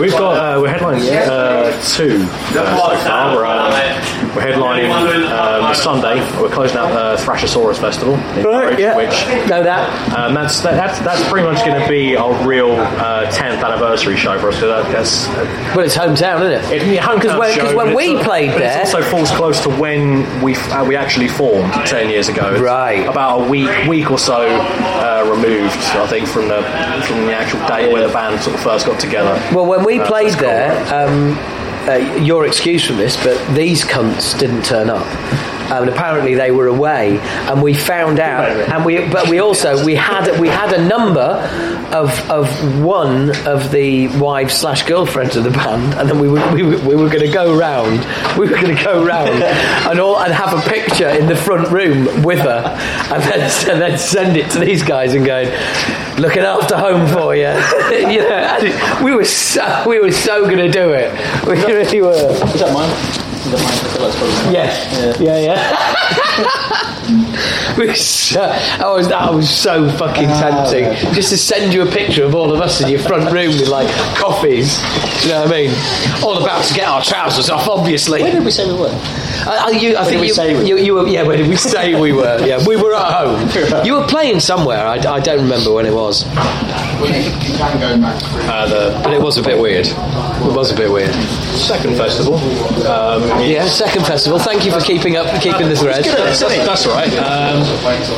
We've 0.00 0.10
got 0.12 0.56
uh, 0.56 0.60
we're 0.60 0.68
headlining 0.72 1.08
uh, 1.26 1.72
two 1.94 2.26
uh, 2.58 2.96
so 2.96 2.96
far. 3.08 3.34
We're, 3.36 3.44
uh, 3.46 4.32
we're 4.34 4.42
headlining 4.42 4.90
um, 5.30 5.74
Sunday. 5.74 6.16
We're 6.40 6.50
closing 6.50 6.76
out 6.78 6.92
the 6.92 7.22
Thrashosaurus 7.22 7.78
Festival, 7.80 8.14
in 8.36 8.42
Norwich, 8.42 8.78
yeah. 8.78 8.96
which 8.96 9.48
Know 9.48 9.62
that. 9.62 10.16
um, 10.18 10.34
that's 10.34 10.60
that, 10.60 10.72
that's 10.74 10.98
that's 11.00 11.28
pretty 11.30 11.46
much 11.46 11.64
going 11.64 11.80
to 11.80 11.88
be 11.88 12.16
our 12.16 12.32
real 12.46 12.72
uh, 12.72 13.30
10th 13.30 13.64
anniversary 13.64 14.16
show 14.16 14.38
for 14.38 14.48
us. 14.48 14.58
So 14.60 14.68
that, 14.68 14.90
that's 14.92 15.26
Well, 15.74 15.80
it's 15.84 15.96
hometown, 15.96 16.42
isn't 16.50 16.72
it? 16.72 16.82
it, 16.82 16.94
yeah, 16.94 17.02
hometown 17.02 17.38
when- 17.38 17.52
show, 17.54 17.62
'cause 17.62 17.74
when 17.74 17.94
we 17.94 18.22
played 18.22 18.50
there- 18.50 18.80
it 18.80 18.86
also 18.86 19.02
falls 19.02 19.30
close 19.30 19.60
to 19.62 19.70
when 19.70 20.42
we 20.42 20.54
uh, 20.56 20.84
we 20.84 20.96
actually 20.96 21.28
formed 21.28 21.72
10 21.86 22.10
years 22.10 22.28
ago. 22.28 22.52
It's 22.52 22.60
Right. 22.60 23.06
About 23.06 23.42
a 23.42 23.48
week 23.48 23.70
week 23.88 24.01
or 24.10 24.18
so 24.18 24.46
uh, 24.46 25.26
removed, 25.30 25.76
I 25.96 26.06
think, 26.06 26.26
from 26.26 26.48
the 26.48 26.62
from 27.06 27.26
the 27.26 27.34
actual 27.34 27.60
date 27.66 27.92
where 27.92 28.06
the 28.06 28.12
band 28.12 28.42
sort 28.42 28.56
of 28.56 28.62
first 28.62 28.86
got 28.86 29.00
together. 29.00 29.34
Well, 29.54 29.66
when 29.66 29.84
we 29.84 29.98
played 30.00 30.30
that's 30.30 30.40
cool. 30.40 30.48
there, 30.48 31.08
um, 31.08 31.36
uh, 31.88 32.22
your 32.22 32.46
excuse 32.46 32.84
from 32.86 32.96
this, 32.96 33.16
but 33.22 33.36
these 33.54 33.84
cunts 33.84 34.38
didn't 34.38 34.64
turn 34.64 34.88
up. 34.88 35.06
Um, 35.70 35.82
and 35.82 35.90
apparently 35.90 36.34
they 36.34 36.50
were 36.50 36.66
away, 36.66 37.18
and 37.18 37.62
we 37.62 37.74
found 37.74 38.20
out. 38.20 38.50
And 38.50 38.84
we, 38.84 39.06
but 39.08 39.28
we 39.28 39.38
also 39.38 39.84
we 39.84 39.94
had 39.94 40.38
we 40.40 40.48
had 40.48 40.72
a 40.72 40.84
number 40.86 41.20
of 41.92 42.30
of 42.30 42.82
one 42.82 43.30
of 43.46 43.70
the 43.70 44.08
wives 44.18 44.54
slash 44.54 44.82
girlfriends 44.84 45.36
of 45.36 45.44
the 45.44 45.50
band, 45.50 45.94
and 45.94 46.08
then 46.08 46.18
we 46.18 46.28
were 46.28 46.52
we 46.52 46.62
were, 46.62 46.78
we 46.78 46.94
were 46.96 47.08
going 47.08 47.26
to 47.26 47.32
go 47.32 47.56
round. 47.56 48.00
We 48.38 48.48
were 48.48 48.56
going 48.60 48.76
to 48.76 48.82
go 48.82 49.04
round 49.04 49.28
and 49.42 50.00
all 50.00 50.18
and 50.18 50.32
have 50.32 50.52
a 50.52 50.68
picture 50.68 51.08
in 51.08 51.26
the 51.26 51.36
front 51.36 51.70
room 51.70 52.22
with 52.22 52.40
her, 52.40 52.64
and 53.12 53.22
then 53.22 53.70
and 53.70 53.80
then 53.80 53.98
send 53.98 54.36
it 54.36 54.50
to 54.52 54.58
these 54.58 54.82
guys 54.82 55.14
and 55.14 55.24
going, 55.24 55.48
looking 56.18 56.42
after 56.42 56.76
home 56.76 57.06
for 57.08 57.34
you. 57.34 57.42
you 57.42 58.20
know, 58.20 58.58
and 58.60 59.04
we 59.04 59.14
were 59.14 59.24
so 59.24 59.84
we 59.86 60.00
were 60.00 60.12
so 60.12 60.44
going 60.44 60.58
to 60.58 60.70
do 60.70 60.92
it. 60.92 61.12
We 61.46 61.54
really 61.64 62.02
were. 62.02 62.12
Is 62.12 62.60
that 62.60 62.72
mine? 62.72 63.21
Is 63.44 63.50
that 63.50 63.60
mine? 63.60 63.72
I 63.72 63.88
feel 63.90 64.02
like 64.02 64.08
it's 64.10 64.18
probably 64.18 64.34
mine. 64.36 64.52
Yes. 64.52 65.20
Yeah, 65.20 65.38
yeah. 65.38 65.58
We 67.08 67.31
were 67.78 67.94
so, 67.94 68.40
that 68.40 68.86
was 68.88 69.08
that 69.08 69.32
was 69.32 69.48
so 69.50 69.88
fucking 69.90 70.28
tempting. 70.28 70.92
Just 71.14 71.30
to 71.30 71.38
send 71.38 71.72
you 71.72 71.82
a 71.82 71.90
picture 71.90 72.24
of 72.24 72.34
all 72.34 72.52
of 72.52 72.60
us 72.60 72.80
in 72.80 72.88
your 72.88 73.00
front 73.00 73.30
room 73.32 73.48
with 73.52 73.68
like 73.68 73.88
coffees. 74.16 74.78
Do 75.22 75.28
you 75.28 75.34
know 75.34 75.42
what 75.42 75.48
I 75.48 75.66
mean? 75.66 75.70
All 76.24 76.42
about 76.42 76.64
to 76.64 76.74
get 76.74 76.88
our 76.88 77.02
trousers 77.02 77.50
off, 77.50 77.68
obviously. 77.68 78.22
Where 78.22 78.32
did 78.32 78.44
we 78.44 78.50
say 78.50 78.66
we 78.66 78.78
were? 78.78 78.88
I, 79.44 79.64
I, 79.66 79.70
you, 79.70 79.96
I 79.96 80.04
think 80.04 80.12
did 80.16 80.20
we 80.20 80.26
you, 80.28 80.34
say 80.34 80.54
we 80.56 80.68
you, 80.68 80.78
you 80.78 80.94
were. 80.94 81.06
Yeah, 81.08 81.22
where 81.24 81.36
did 81.36 81.48
we 81.48 81.56
say 81.56 81.98
we 82.00 82.12
were? 82.12 82.44
Yeah, 82.46 82.64
we 82.66 82.76
were 82.76 82.94
at 82.94 83.12
home. 83.12 83.48
You 83.84 83.94
were 83.94 84.06
playing 84.06 84.40
somewhere. 84.40 84.86
I, 84.86 84.94
I 84.96 85.20
don't 85.20 85.40
remember 85.42 85.72
when 85.72 85.86
it 85.86 85.92
was, 85.94 86.24
You 86.24 86.30
can 86.30 87.80
go 87.80 88.00
back. 88.00 88.22
Uh, 88.48 88.66
the 88.68 89.00
but 89.02 89.12
it 89.12 89.20
was 89.20 89.38
a 89.38 89.42
bit 89.42 89.58
weird. 89.58 89.86
It 89.86 90.54
was 90.56 90.70
a 90.70 90.76
bit 90.76 90.90
weird. 90.90 91.12
second 91.56 91.96
festival. 91.96 92.34
Um, 92.86 93.22
Yeah, 93.40 93.66
second 93.66 94.04
festival. 94.06 94.38
Thank 94.38 94.64
you 94.64 94.72
for 94.72 94.80
keeping 94.80 95.16
up, 95.16 95.26
keeping 95.42 95.68
the 95.68 95.76
thread. 95.76 96.04
That's, 96.04 96.40
that's, 96.40 96.56
that's 96.66 96.86
all 96.86 96.94
right. 96.94 97.12
Um, 97.32 97.62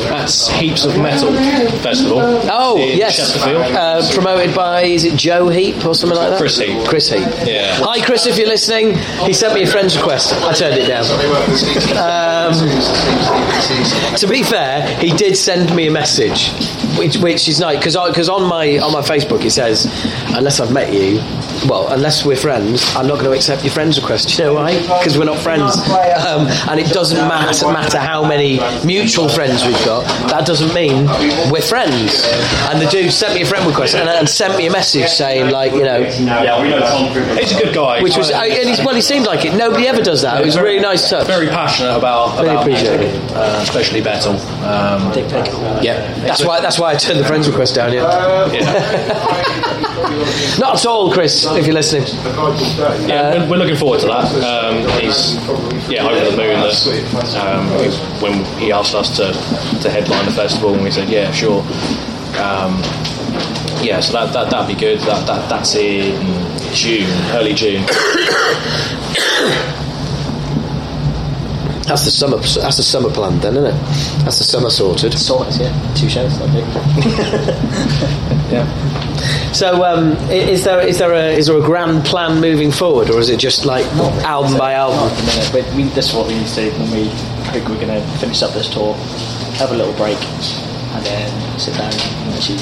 that's 0.09 0.49
Heaps 0.49 0.83
of 0.83 0.97
Metal 0.97 1.31
Festival. 1.79 2.19
Oh 2.51 2.77
in 2.77 2.97
yes, 2.97 3.15
Chesterfield. 3.15 3.61
uh, 3.73 4.01
promoted 4.13 4.53
by 4.53 4.81
is 4.83 5.05
it 5.05 5.15
Joe 5.15 5.47
Heap 5.47 5.85
or 5.85 5.95
something 5.95 6.17
like 6.17 6.31
that? 6.31 6.37
Chris 6.39 6.57
Heap. 6.57 6.85
Chris 6.87 7.09
Heap. 7.09 7.21
Yeah. 7.45 7.75
Hi 7.79 8.03
Chris, 8.05 8.25
if 8.27 8.37
you're 8.37 8.47
listening, 8.49 8.95
he 9.25 9.31
sent 9.33 9.53
me 9.53 9.63
a 9.63 9.67
friend's 9.67 9.95
request. 9.95 10.33
I 10.43 10.51
turned 10.53 10.77
it 10.77 10.87
down. 10.87 11.05
Um, 11.95 12.53
to 14.17 14.27
be 14.27 14.43
fair, 14.43 14.85
he 14.99 15.11
did 15.11 15.37
send 15.37 15.73
me 15.75 15.87
a 15.87 15.91
message, 15.91 16.49
which, 16.97 17.15
which 17.17 17.47
is 17.47 17.59
nice 17.59 17.77
because 17.77 17.95
because 18.09 18.27
on 18.29 18.47
my 18.49 18.79
on 18.79 18.91
my 18.91 19.01
Facebook 19.01 19.45
it 19.45 19.51
says, 19.51 19.85
unless 20.35 20.59
I've 20.59 20.71
met 20.73 20.91
you, 20.93 21.17
well, 21.69 21.91
unless 21.91 22.25
we're 22.25 22.35
friends, 22.35 22.83
I'm 22.95 23.07
not 23.07 23.15
going 23.15 23.25
to 23.31 23.33
accept 23.33 23.63
your 23.63 23.71
friends 23.73 23.99
request. 23.99 24.29
Do 24.29 24.35
you 24.35 24.49
know 24.49 24.53
why? 24.55 24.79
Because 24.81 25.17
we're 25.17 25.25
not 25.25 25.39
friends. 25.39 25.77
Um, 26.25 26.47
and 26.69 26.79
it 26.79 26.91
doesn't 26.93 27.17
matter, 27.27 27.67
matter 27.71 27.97
how 27.97 28.27
many 28.27 28.59
mutual 29.01 29.27
friends 29.29 29.65
we've 29.65 29.85
got, 29.85 30.03
that 30.29 30.45
doesn't 30.45 30.73
mean 30.73 31.05
we're 31.51 31.61
friends. 31.61 32.23
And 32.69 32.81
the 32.81 32.87
dude 32.89 33.11
sent 33.11 33.33
me 33.35 33.41
a 33.41 33.45
friend 33.45 33.65
request 33.67 33.95
and, 33.95 34.07
and 34.07 34.27
sent 34.29 34.57
me 34.57 34.67
a 34.67 34.71
message 34.71 35.09
saying, 35.09 35.51
like, 35.51 35.73
you 35.73 35.83
know, 35.83 35.99
Yeah, 35.99 36.61
we 36.61 36.69
know 36.69 36.79
Tom. 36.79 37.37
He's 37.37 37.51
a 37.55 37.59
good 37.63 37.73
guy. 37.75 38.01
which 38.01 38.15
was, 38.17 38.31
Kind 38.31 38.53
and 38.53 38.69
he's, 38.69 38.79
well, 38.79 38.95
he 38.95 39.01
seemed 39.01 39.25
like 39.25 39.43
it. 39.45 39.53
Nobody 39.55 39.87
ever 39.87 40.01
does 40.01 40.21
that. 40.21 40.41
It 40.41 40.45
was 40.45 40.55
a 40.55 40.63
really 40.63 40.79
nice 40.79 41.09
touch. 41.09 41.27
very 41.27 41.47
passionate 41.47 41.95
about, 41.97 42.37
Really 42.37 42.49
about 42.49 42.61
appreciate 42.63 42.99
Andy, 43.01 43.33
uh, 43.35 43.61
especially 43.61 44.01
Battle. 44.01 44.33
Um, 44.63 45.11
Yeah, 45.83 45.99
that's 46.21 46.43
why. 46.43 46.59
That's 46.61 46.79
why 46.79 46.91
I 46.93 46.95
turned 46.95 47.19
the 47.19 47.25
friends 47.25 47.47
request 47.47 47.75
down. 47.75 47.91
Yeah, 47.93 48.01
not 50.59 50.75
at 50.79 50.85
all, 50.85 51.11
Chris. 51.11 51.45
If 51.45 51.65
you're 51.65 51.73
listening, 51.73 52.03
yeah, 53.07 53.43
we're, 53.43 53.49
we're 53.51 53.57
looking 53.57 53.75
forward 53.75 53.99
to 54.01 54.07
that. 54.07 54.25
Um, 54.43 54.87
he's 55.01 55.35
yeah 55.89 56.05
over 56.07 56.31
the 56.31 56.37
moon 56.37 56.59
that 56.61 57.35
um, 57.35 57.67
when 58.21 58.45
he 58.59 58.71
asked 58.71 58.93
us 58.95 59.15
to, 59.17 59.33
to 59.81 59.89
headline 59.89 60.25
the 60.25 60.31
festival, 60.31 60.73
and 60.73 60.83
we 60.83 60.91
said 60.91 61.09
yeah, 61.09 61.31
sure. 61.31 61.61
Um, 62.41 62.81
yeah, 63.83 63.99
so 63.99 64.13
that, 64.13 64.33
that 64.33 64.49
that'd 64.49 64.73
be 64.73 64.79
good. 64.79 64.99
That, 65.01 65.25
that 65.27 65.49
that's 65.49 65.75
in 65.75 66.19
June, 66.73 67.09
early 67.33 67.53
June. 67.53 67.83
that's 71.85 72.03
the 72.05 72.11
summer. 72.11 72.37
That's 72.37 72.77
the 72.77 72.83
summer 72.83 73.09
plan, 73.09 73.39
then, 73.39 73.57
isn't 73.57 73.65
it? 73.75 74.23
That's 74.23 74.37
the 74.39 74.43
summer 74.43 74.69
sorted. 74.69 75.13
Sorted, 75.17 75.59
yeah. 75.61 75.93
Two 75.95 76.09
shows, 76.09 76.39
I 76.41 76.47
think. 76.51 76.65
Yeah. 78.45 78.94
So, 79.53 79.83
um, 79.83 80.11
is 80.29 80.63
there 80.63 80.81
is 80.81 80.97
there 80.99 81.13
a 81.13 81.31
is 81.31 81.47
there 81.47 81.57
a 81.57 81.61
grand 81.61 82.05
plan 82.05 82.41
moving 82.41 82.71
forward, 82.71 83.09
or 83.09 83.19
is 83.19 83.29
it 83.29 83.39
just 83.39 83.65
like 83.65 83.85
album 84.23 84.57
by 84.57 84.73
Not 84.73 84.91
album? 84.91 85.11
at 85.11 85.17
the 85.17 85.25
minute, 85.25 85.49
but 85.51 85.75
we, 85.75 85.83
this 85.95 86.09
is 86.09 86.13
what 86.13 86.27
we 86.27 86.35
need 86.35 86.47
to 86.47 86.55
do 86.55 86.71
when 86.79 86.91
we 86.91 87.09
think 87.51 87.69
we're 87.69 87.79
going 87.79 88.01
to 88.01 88.17
finish 88.19 88.41
up 88.43 88.53
this 88.53 88.69
tour, 88.69 88.93
have 89.55 89.71
a 89.71 89.75
little 89.75 89.93
break, 89.93 90.17
and 90.17 91.05
then 91.05 91.59
sit 91.59 91.73
down 91.77 91.91
and 91.93 92.33
actually 92.35 92.57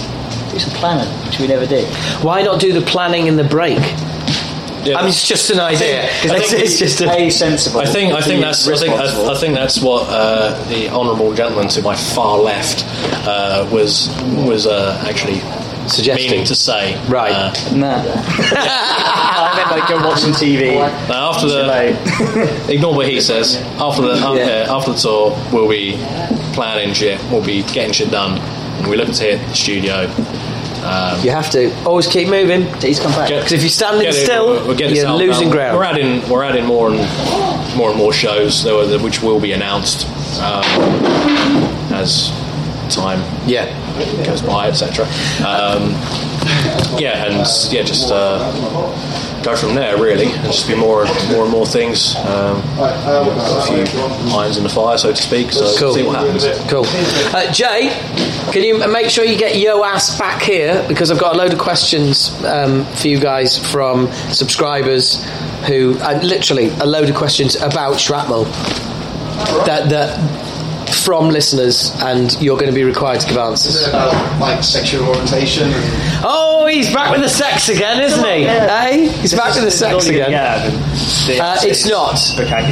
do 0.51 0.59
some 0.59 0.73
planning, 0.73 1.09
which 1.25 1.39
we 1.39 1.47
never 1.47 1.65
do. 1.65 1.83
Why 2.21 2.43
not 2.43 2.59
do 2.59 2.71
the 2.73 2.81
planning 2.85 3.27
in 3.27 3.35
the 3.35 3.43
break? 3.43 3.79
Yeah. 4.85 4.97
I 4.97 5.01
mean, 5.01 5.09
it's 5.09 5.27
just 5.27 5.49
an 5.49 5.59
idea. 5.61 6.03
It's, 6.23 6.51
it's 6.53 6.77
just 6.77 7.01
a, 7.01 7.09
A 7.09 7.29
sensible. 7.29 7.79
I 7.79 7.85
think 7.85 8.13
I 8.13 8.21
think 8.21 8.41
that's 8.41 8.67
I 8.67 8.75
think 8.75 8.93
I. 8.93 9.31
I 9.31 9.35
think 9.35 9.55
that's 9.55 9.81
what 9.81 10.05
uh, 10.09 10.61
the 10.67 10.89
honourable 10.89 11.33
gentleman 11.33 11.69
to 11.69 11.81
my 11.81 11.95
far 11.95 12.37
left 12.37 12.83
uh, 13.25 13.67
was 13.71 14.09
was 14.45 14.67
uh, 14.67 15.01
actually 15.07 15.39
Suggesting. 15.87 16.31
meaning 16.31 16.45
to 16.45 16.55
say. 16.55 16.95
Right. 17.07 17.31
Uh, 17.33 17.53
Nah. 17.75 18.03
I 18.05 19.53
meant 19.55 19.71
like 19.71 19.89
go 19.89 19.97
watch 20.07 20.19
some 20.21 20.31
TV. 20.33 20.75
now 21.09 21.31
after 21.31 21.47
the 21.47 22.67
ignore 22.71 22.95
what 22.95 23.07
he 23.07 23.19
says. 23.21 23.57
After 23.79 24.01
the 24.01 24.13
uh, 24.13 24.33
Yeah. 24.33 24.65
uh, 24.69 24.75
after 24.77 24.93
the 24.93 24.97
tour, 24.97 25.37
we'll 25.51 25.69
be 25.69 25.93
planning 26.53 26.93
shit. 26.93 27.19
We'll 27.31 27.43
be 27.45 27.63
getting 27.63 27.91
shit 27.93 28.11
done. 28.11 28.39
And 28.39 28.87
we 28.87 28.95
look 28.97 29.11
to 29.11 29.23
hit 29.23 29.39
the 29.47 29.53
studio. 29.55 30.07
Um, 30.83 31.21
you 31.23 31.31
have 31.31 31.49
to 31.51 31.73
always 31.85 32.07
keep 32.07 32.27
moving. 32.27 32.63
he's 32.81 32.99
come 32.99 33.11
back. 33.13 33.29
Because 33.29 33.53
if 33.53 33.61
you're 33.61 33.69
standing 33.69 34.01
get 34.03 34.15
it- 34.15 34.25
still, 34.25 34.47
we'll- 34.51 34.67
we'll 34.67 34.75
get 34.77 34.91
you're 34.93 35.09
losing 35.11 35.47
out. 35.47 35.51
ground. 35.53 35.77
We're 35.77 35.83
adding 35.85 36.29
we're 36.29 36.43
adding 36.43 36.65
more 36.65 36.89
and 36.91 36.97
more 37.77 37.89
and 37.89 37.97
more 37.97 38.11
shows, 38.13 38.65
which 39.01 39.21
will 39.23 39.39
be 39.39 39.53
announced 39.53 40.07
um, 40.41 40.63
as 41.93 42.31
time 42.89 43.19
yeah. 43.47 43.65
Goes 44.25 44.41
by, 44.41 44.67
etc. 44.67 45.05
Um, 45.45 45.91
yeah, 46.99 47.25
and 47.25 47.47
yeah, 47.71 47.83
just 47.83 48.11
uh, 48.11 48.39
go 49.43 49.55
from 49.55 49.75
there 49.75 49.97
really, 50.01 50.25
and 50.31 50.45
just 50.45 50.67
be 50.67 50.75
more, 50.75 51.05
and 51.05 51.29
more 51.31 51.43
and 51.43 51.51
more 51.51 51.65
things. 51.65 52.15
Um, 52.17 52.61
got 52.77 53.69
a 53.69 53.85
few 53.85 54.33
irons 54.35 54.57
in 54.57 54.63
the 54.63 54.69
fire, 54.69 54.97
so 54.97 55.11
to 55.11 55.21
speak. 55.21 55.51
So 55.51 55.75
Cool. 55.77 55.93
see 55.93 56.03
what 56.03 56.15
happens. 56.15 56.45
Cool. 56.69 56.85
Uh, 57.35 57.51
Jay, 57.51 57.89
can 58.51 58.63
you 58.63 58.85
make 58.91 59.09
sure 59.09 59.23
you 59.25 59.37
get 59.37 59.57
yo 59.57 59.83
ass 59.83 60.17
back 60.17 60.41
here 60.41 60.83
because 60.87 61.11
I've 61.11 61.19
got 61.19 61.35
a 61.35 61.37
load 61.37 61.53
of 61.53 61.59
questions 61.59 62.43
um, 62.45 62.85
for 62.85 63.07
you 63.07 63.19
guys 63.19 63.57
from 63.71 64.11
subscribers 64.31 65.23
who, 65.67 65.97
uh, 65.99 66.19
literally, 66.23 66.69
a 66.81 66.85
load 66.85 67.09
of 67.09 67.15
questions 67.15 67.55
about 67.55 67.99
shrapnel 67.99 68.45
that 69.65 69.89
that 69.89 70.19
from 70.93 71.29
listeners, 71.29 71.91
and 72.01 72.39
you're 72.41 72.57
going 72.57 72.71
to 72.71 72.75
be 72.75 72.83
required 72.83 73.21
to 73.21 73.27
give 73.27 73.37
answers. 73.37 73.87
About 73.87 74.13
like 74.39 74.63
sexual 74.63 75.07
orientation 75.07 75.71
and 75.71 76.21
Oh, 76.23 76.65
he's 76.67 76.93
back 76.93 77.11
with 77.11 77.21
the 77.21 77.29
sex 77.29 77.69
again, 77.69 78.01
isn't 78.01 78.23
he? 78.23 78.43
Hey, 78.45 79.07
he's 79.21 79.33
back 79.33 79.53
with 79.55 79.63
the 79.65 79.71
sex 79.71 80.07
again. 80.07 80.31
Yeah, 80.31 80.69
the, 80.69 81.39
Uh, 81.39 81.57
it's 81.63 81.85
not. 81.87 82.15
Bukkake. 82.15 82.69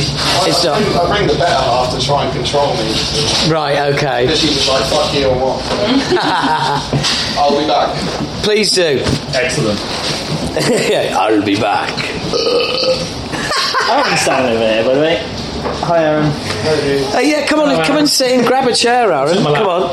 It's 0.48 0.66
I, 0.66 0.80
not. 0.80 1.06
I 1.06 1.18
bring 1.18 1.28
the 1.28 1.36
better 1.36 1.54
half 1.54 1.92
to 1.98 2.06
try 2.06 2.24
and 2.26 2.34
control 2.34 2.74
me. 2.76 2.94
Right. 3.52 3.94
Okay. 3.94 4.26
Because 4.26 4.40
she 4.40 4.48
was 4.48 4.68
like, 4.70 4.86
fuck 4.90 5.14
you 5.14 5.28
or 5.28 5.36
what? 5.36 5.62
I'll 7.38 7.60
be 7.60 7.68
back. 7.68 7.96
Please 8.44 8.72
do. 8.74 9.02
Excellent. 9.34 9.80
I'll 11.16 11.42
be 11.44 11.56
back. 11.60 11.90
Aaron's 13.92 14.20
standing 14.22 14.52
over 14.52 14.60
there, 14.60 14.84
by 14.86 14.94
the 14.96 15.02
way. 15.02 15.41
Hi, 15.84 16.04
Aaron. 16.04 16.26
Uh, 17.16 17.20
yeah, 17.20 17.46
come 17.48 17.60
on, 17.60 17.84
come 17.86 17.98
and 17.98 18.08
sit 18.10 18.32
and 18.32 18.46
grab 18.46 18.68
a 18.68 18.74
chair, 18.74 19.12
Aaron. 19.12 19.36
Come 19.44 19.48
on. 19.68 19.84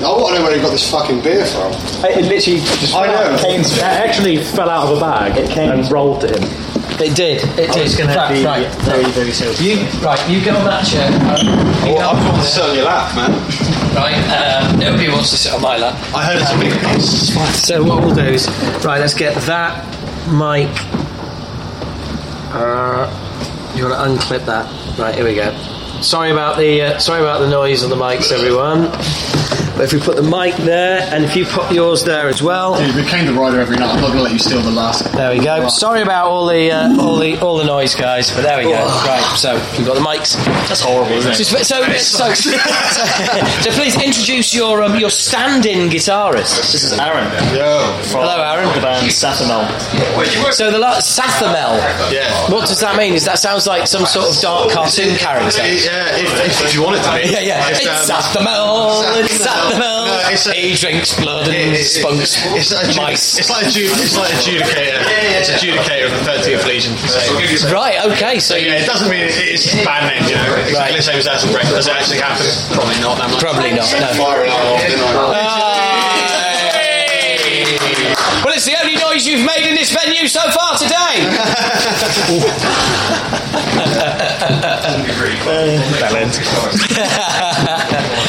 I 0.00 0.08
want 0.08 0.34
to 0.34 0.40
know 0.40 0.44
where 0.44 0.54
he 0.56 0.60
got 0.62 0.70
this 0.70 0.90
fucking 0.90 1.22
beer 1.22 1.44
from. 1.46 1.72
It 2.04 2.24
literally 2.24 2.60
just 2.60 2.94
I 2.94 3.06
know. 3.06 3.38
came 3.42 3.60
It 3.60 3.82
actually 3.82 4.36
fell 4.38 4.70
out 4.70 4.88
of 4.88 4.96
a 4.96 5.00
bag 5.00 5.36
It 5.36 5.50
came- 5.50 5.70
and 5.70 5.90
rolled 5.92 6.22
to 6.22 6.28
him. 6.28 6.42
It 7.00 7.16
did. 7.16 7.42
It 7.58 7.72
did. 7.72 7.86
It's 7.86 7.96
going 7.96 8.10
to 8.10 8.16
Right, 8.16 8.32
be 8.34 8.44
right. 8.44 8.66
very, 8.84 9.04
very 9.12 9.32
soon. 9.32 9.54
You 9.64 9.80
right. 10.04 10.20
You 10.28 10.40
get 10.42 10.54
on 10.56 10.64
that 10.64 10.86
chair. 10.86 11.08
Aaron. 11.10 11.86
You 11.88 11.94
get 11.94 12.04
on- 12.04 12.16
to 12.38 12.42
sit 12.46 12.62
on 12.62 12.74
your 12.76 12.84
lap, 12.84 13.14
man. 13.16 13.32
right. 13.96 14.14
Uh, 14.28 14.76
nobody 14.76 15.08
wants 15.08 15.30
to 15.30 15.36
sit 15.36 15.52
on 15.52 15.62
my 15.62 15.76
lap. 15.78 15.96
I 16.14 16.24
heard 16.24 16.40
it's 16.40 16.52
a 16.52 16.58
big 16.58 16.72
it's. 16.94 17.62
So 17.66 17.82
what 17.82 18.04
we'll 18.04 18.14
do 18.14 18.22
is 18.24 18.48
right. 18.84 19.00
Let's 19.00 19.14
get 19.14 19.34
that 19.46 19.84
mic. 20.28 20.68
Uh, 22.52 23.08
you 23.74 23.84
want 23.88 24.20
to 24.20 24.24
unclip 24.26 24.44
that? 24.46 24.66
Right. 24.98 25.14
Here 25.14 25.24
we 25.24 25.34
go. 25.34 25.56
Sorry 26.02 26.30
about 26.30 26.58
the 26.58 26.82
uh, 26.82 26.98
sorry 26.98 27.20
about 27.20 27.40
the 27.40 27.48
noise 27.48 27.82
on 27.82 27.90
the 27.90 27.96
mics, 27.96 28.32
everyone. 28.32 28.90
But 29.80 29.94
if 29.94 29.94
we 29.94 30.00
put 30.04 30.16
the 30.16 30.22
mic 30.22 30.56
there, 30.56 31.00
and 31.10 31.24
if 31.24 31.34
you 31.34 31.46
put 31.46 31.72
yours 31.72 32.04
there 32.04 32.28
as 32.28 32.42
well, 32.42 32.76
Dude, 32.76 32.94
we 32.94 33.02
came 33.02 33.24
to 33.24 33.32
Rider 33.32 33.60
every 33.60 33.78
night. 33.78 33.94
I'm 33.94 34.02
not 34.02 34.08
going 34.08 34.18
to 34.18 34.24
let 34.24 34.32
you 34.34 34.38
steal 34.38 34.60
the 34.60 34.70
last. 34.70 35.10
There 35.12 35.32
we 35.32 35.42
go. 35.42 35.68
Sorry 35.68 36.02
about 36.02 36.26
all 36.26 36.44
the 36.44 36.70
uh, 36.70 37.00
all 37.00 37.16
the 37.16 37.40
all 37.40 37.56
the 37.56 37.64
noise, 37.64 37.94
guys, 37.94 38.30
but 38.30 38.42
there 38.42 38.58
we 38.58 38.64
go. 38.64 38.76
Right, 38.76 39.24
so 39.38 39.54
we've 39.78 39.86
got 39.86 39.94
the 39.94 40.04
mics. 40.04 40.36
That's 40.68 40.82
horrible, 40.82 41.12
isn't 41.12 41.32
it? 41.32 41.34
So, 41.36 41.62
so, 41.62 41.80
so, 41.96 42.34
so, 42.34 42.34
so 43.64 43.70
please 43.70 43.96
introduce 43.96 44.52
your 44.54 44.82
um, 44.82 45.00
your 45.00 45.08
stand-in 45.08 45.88
guitarist. 45.88 46.60
This 46.72 46.84
is 46.84 46.92
Aaron. 46.98 47.24
Yo. 47.56 47.80
From 48.12 48.20
Hello, 48.20 48.36
Aaron. 48.36 48.68
The 48.74 48.82
band 48.82 49.06
Sathamel. 49.06 49.64
So 50.52 50.70
the 50.70 50.78
la- 50.78 51.00
Sathamel. 51.00 51.80
Yeah. 52.12 52.52
What 52.52 52.68
does 52.68 52.80
that 52.80 52.98
mean? 52.98 53.14
Is 53.14 53.24
that 53.24 53.38
sounds 53.38 53.66
like 53.66 53.86
some 53.86 54.04
sort 54.04 54.28
of 54.28 54.36
dark 54.42 54.72
cartoon 54.72 55.16
character? 55.16 55.62
Yeah, 55.64 56.20
if, 56.20 56.60
if 56.68 56.74
you 56.74 56.82
want 56.82 56.98
it 56.98 57.02
to 57.04 57.12
be. 57.16 57.32
Yeah, 57.32 57.40
yeah. 57.40 57.70
It's, 57.70 57.86
um, 57.88 58.18
Sathamel. 58.20 59.24
It's 59.24 59.38
Sathamel. 59.38 59.69
No, 59.70 60.18
it's 60.30 60.46
a- 60.46 60.52
he 60.54 60.74
drinks 60.74 61.14
blood 61.18 61.46
and 61.48 61.54
It- 61.54 61.80
it- 61.80 61.84
spunks 61.84 62.36
It's 62.54 62.72
like, 62.74 62.88
a, 62.88 62.92
ju- 62.92 63.00
mice. 63.00 63.38
it's 63.38 63.50
like 63.50 63.64
a 63.64 63.68
it's 63.70 64.16
like 64.18 64.32
adjudicator. 64.34 64.98
It's 65.38 65.50
adjudicator 65.50 66.06
of 66.06 66.12
the 66.12 66.24
13th 66.30 66.66
Legion. 66.66 66.96
So, 66.98 67.72
Right. 67.72 67.98
Okay. 68.12 68.38
So 68.40 68.56
yeah, 68.56 68.74
it 68.82 68.86
doesn't 68.86 69.08
mean 69.10 69.22
it- 69.22 69.38
it's 69.38 69.72
a 69.72 69.84
band 69.84 70.06
name, 70.10 70.24
you 70.28 70.34
know. 70.36 70.54
It's 70.58 70.72
Right. 70.74 70.90
like, 70.90 70.92
let's 70.92 71.06
say 71.06 71.14
it 71.14 71.16
was 71.22 71.26
out 71.28 71.42
of 71.44 71.52
break. 71.52 71.64
Does 71.70 71.86
it 71.86 71.94
actually 71.94 72.18
happen? 72.18 72.46
Probably 72.74 72.98
not 73.00 73.18
that 73.18 73.30
much. 73.30 73.40
Probably 73.40 73.70
not, 73.72 73.86
no. 73.92 74.06
Fire 74.18 74.44
alarm 74.44 74.66
off, 74.74 74.80
didn't 74.82 75.00
I? 75.00 75.14
Ah, 75.14 75.69
noise 79.20 79.26
you've 79.26 79.46
made 79.46 79.66
in 79.68 79.74
this 79.74 79.90
venue 79.92 80.26
so 80.26 80.40
far 80.50 80.76
today. 80.78 80.90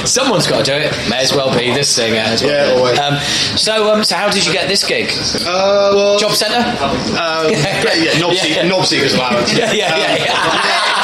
Someone's 0.05 0.47
got 0.47 0.65
to 0.65 0.71
do 0.71 0.77
it. 0.77 0.91
May 1.09 1.19
as 1.21 1.33
well 1.33 1.55
be 1.57 1.73
this 1.73 1.89
singer. 1.93 2.15
Yeah, 2.41 2.73
always. 2.75 2.97
Um, 2.99 3.17
so, 3.57 3.91
um, 3.93 4.03
so 4.03 4.15
how 4.15 4.29
did 4.29 4.45
you 4.45 4.53
get 4.53 4.67
this 4.67 4.83
gig? 4.83 5.09
Uh, 5.45 5.91
well, 5.93 6.17
Job 6.17 6.31
centre? 6.33 6.57
Uh, 6.57 7.47
yeah, 7.51 7.93
yeah, 7.95 8.19
knob, 8.19 8.33
Yeah. 8.33 8.41
seek- 8.41 8.65
knob 8.67 8.85
seekers 8.85 9.13
allowance. 9.13 9.51
Yeah, 9.61 9.71
yeah, 9.73 9.97
yeah. 9.97 10.15
yeah. 10.25 11.03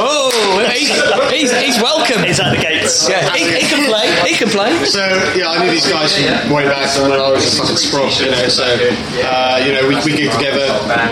Oh, 0.00 0.30
he's, 0.72 0.90
he's, 1.30 1.52
he's 1.52 1.78
welcome. 1.82 2.22
He's 2.22 2.40
at 2.40 2.54
the 2.54 2.60
gates. 2.60 3.08
Yeah, 3.08 3.24
he, 3.34 3.44
he 3.44 3.66
can 3.66 3.84
play. 3.86 4.06
He 4.28 4.34
can 4.36 4.48
play. 4.48 4.72
So 4.84 5.02
yeah, 5.36 5.50
I 5.50 5.62
knew 5.62 5.70
these 5.70 5.88
guys 5.88 6.16
from 6.16 6.52
way 6.52 6.64
back 6.64 6.88
when 7.00 7.12
I 7.12 7.30
was 7.30 7.44
a 7.46 7.52
fucking 7.60 7.76
sprout, 7.76 8.12
you 8.20 8.30
know. 8.30 8.48
So 8.48 8.64
uh, 8.64 9.60
you 9.64 9.72
know, 9.72 9.84
we, 9.88 9.96
we 10.04 10.16
gigged 10.16 10.36
together. 10.36 10.66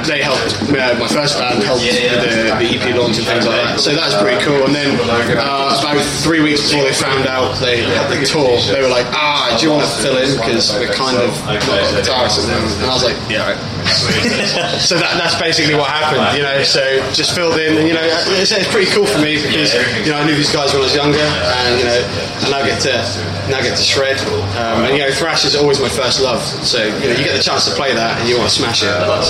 They 0.07 0.23
helped. 0.23 0.57
Uh, 0.71 0.97
my 0.99 1.09
first 1.09 1.39
band 1.39 1.63
helped 1.63 1.85
with 1.85 1.97
the, 1.97 2.57
the 2.59 2.69
EP 2.77 2.85
launch 2.97 3.19
and 3.19 3.27
things 3.27 3.47
like 3.47 3.57
that. 3.57 3.81
So 3.81 3.95
that's 3.95 4.15
pretty 4.17 4.43
cool. 4.45 4.65
And 4.67 4.75
then 4.75 4.97
uh, 5.37 5.77
about 5.81 6.01
three 6.23 6.41
weeks 6.43 6.69
before 6.69 6.85
they 6.85 6.95
found 6.95 7.27
out 7.27 7.59
they 7.61 7.85
had 7.85 8.09
the 8.11 8.25
tour, 8.25 8.59
they 8.73 8.83
were 8.83 8.93
like, 8.93 9.07
"Ah, 9.13 9.57
do 9.59 9.67
you 9.67 9.73
want 9.73 9.85
to 9.85 9.93
fill 10.03 10.17
in? 10.17 10.33
Because 10.37 10.73
we're 10.75 10.93
kind 10.93 11.17
of 11.17 11.31
not 11.45 11.61
got 11.67 11.81
a 11.81 11.97
guitarist." 11.97 12.45
And, 12.45 12.53
and 12.53 12.91
I 12.91 12.95
was 12.95 13.05
like, 13.05 13.17
"Yeah." 13.29 13.47
Right. 13.53 13.77
so 14.83 14.99
that, 14.99 15.15
that's 15.15 15.39
basically 15.39 15.75
what 15.75 15.91
happened, 15.91 16.37
you 16.37 16.43
know. 16.43 16.63
So 16.63 16.83
just 17.13 17.35
filled 17.35 17.59
in, 17.59 17.79
and 17.79 17.87
you 17.87 17.95
know, 17.95 18.03
it's, 18.35 18.53
it's 18.53 18.69
pretty 18.71 18.91
cool 18.91 19.07
for 19.07 19.19
me 19.19 19.37
because 19.37 19.75
you 20.05 20.11
know 20.13 20.19
I 20.19 20.27
knew 20.27 20.35
these 20.35 20.53
guys 20.53 20.73
when 20.73 20.83
I 20.83 20.85
was 20.85 20.95
younger, 20.95 21.19
and 21.19 21.79
you 21.79 21.87
know, 21.87 22.01
and 22.43 22.51
now 22.51 22.65
get 22.67 22.81
to 22.83 22.93
now 23.51 23.63
get 23.63 23.77
to 23.79 23.83
shred, 23.85 24.19
um, 24.59 24.85
and 24.85 24.97
you 24.97 25.03
know, 25.03 25.13
thrash 25.13 25.45
is 25.45 25.55
always 25.55 25.81
my 25.81 25.89
first 25.89 26.21
love. 26.21 26.43
So 26.43 26.83
you 26.85 27.09
know, 27.11 27.15
you 27.17 27.25
get 27.25 27.37
the 27.37 27.43
chance 27.43 27.65
to 27.69 27.75
play 27.75 27.95
that, 27.95 28.21
and 28.21 28.29
you 28.29 28.37
want 28.39 28.51
to 28.51 28.55
smash 28.55 28.83
it. 28.83 28.89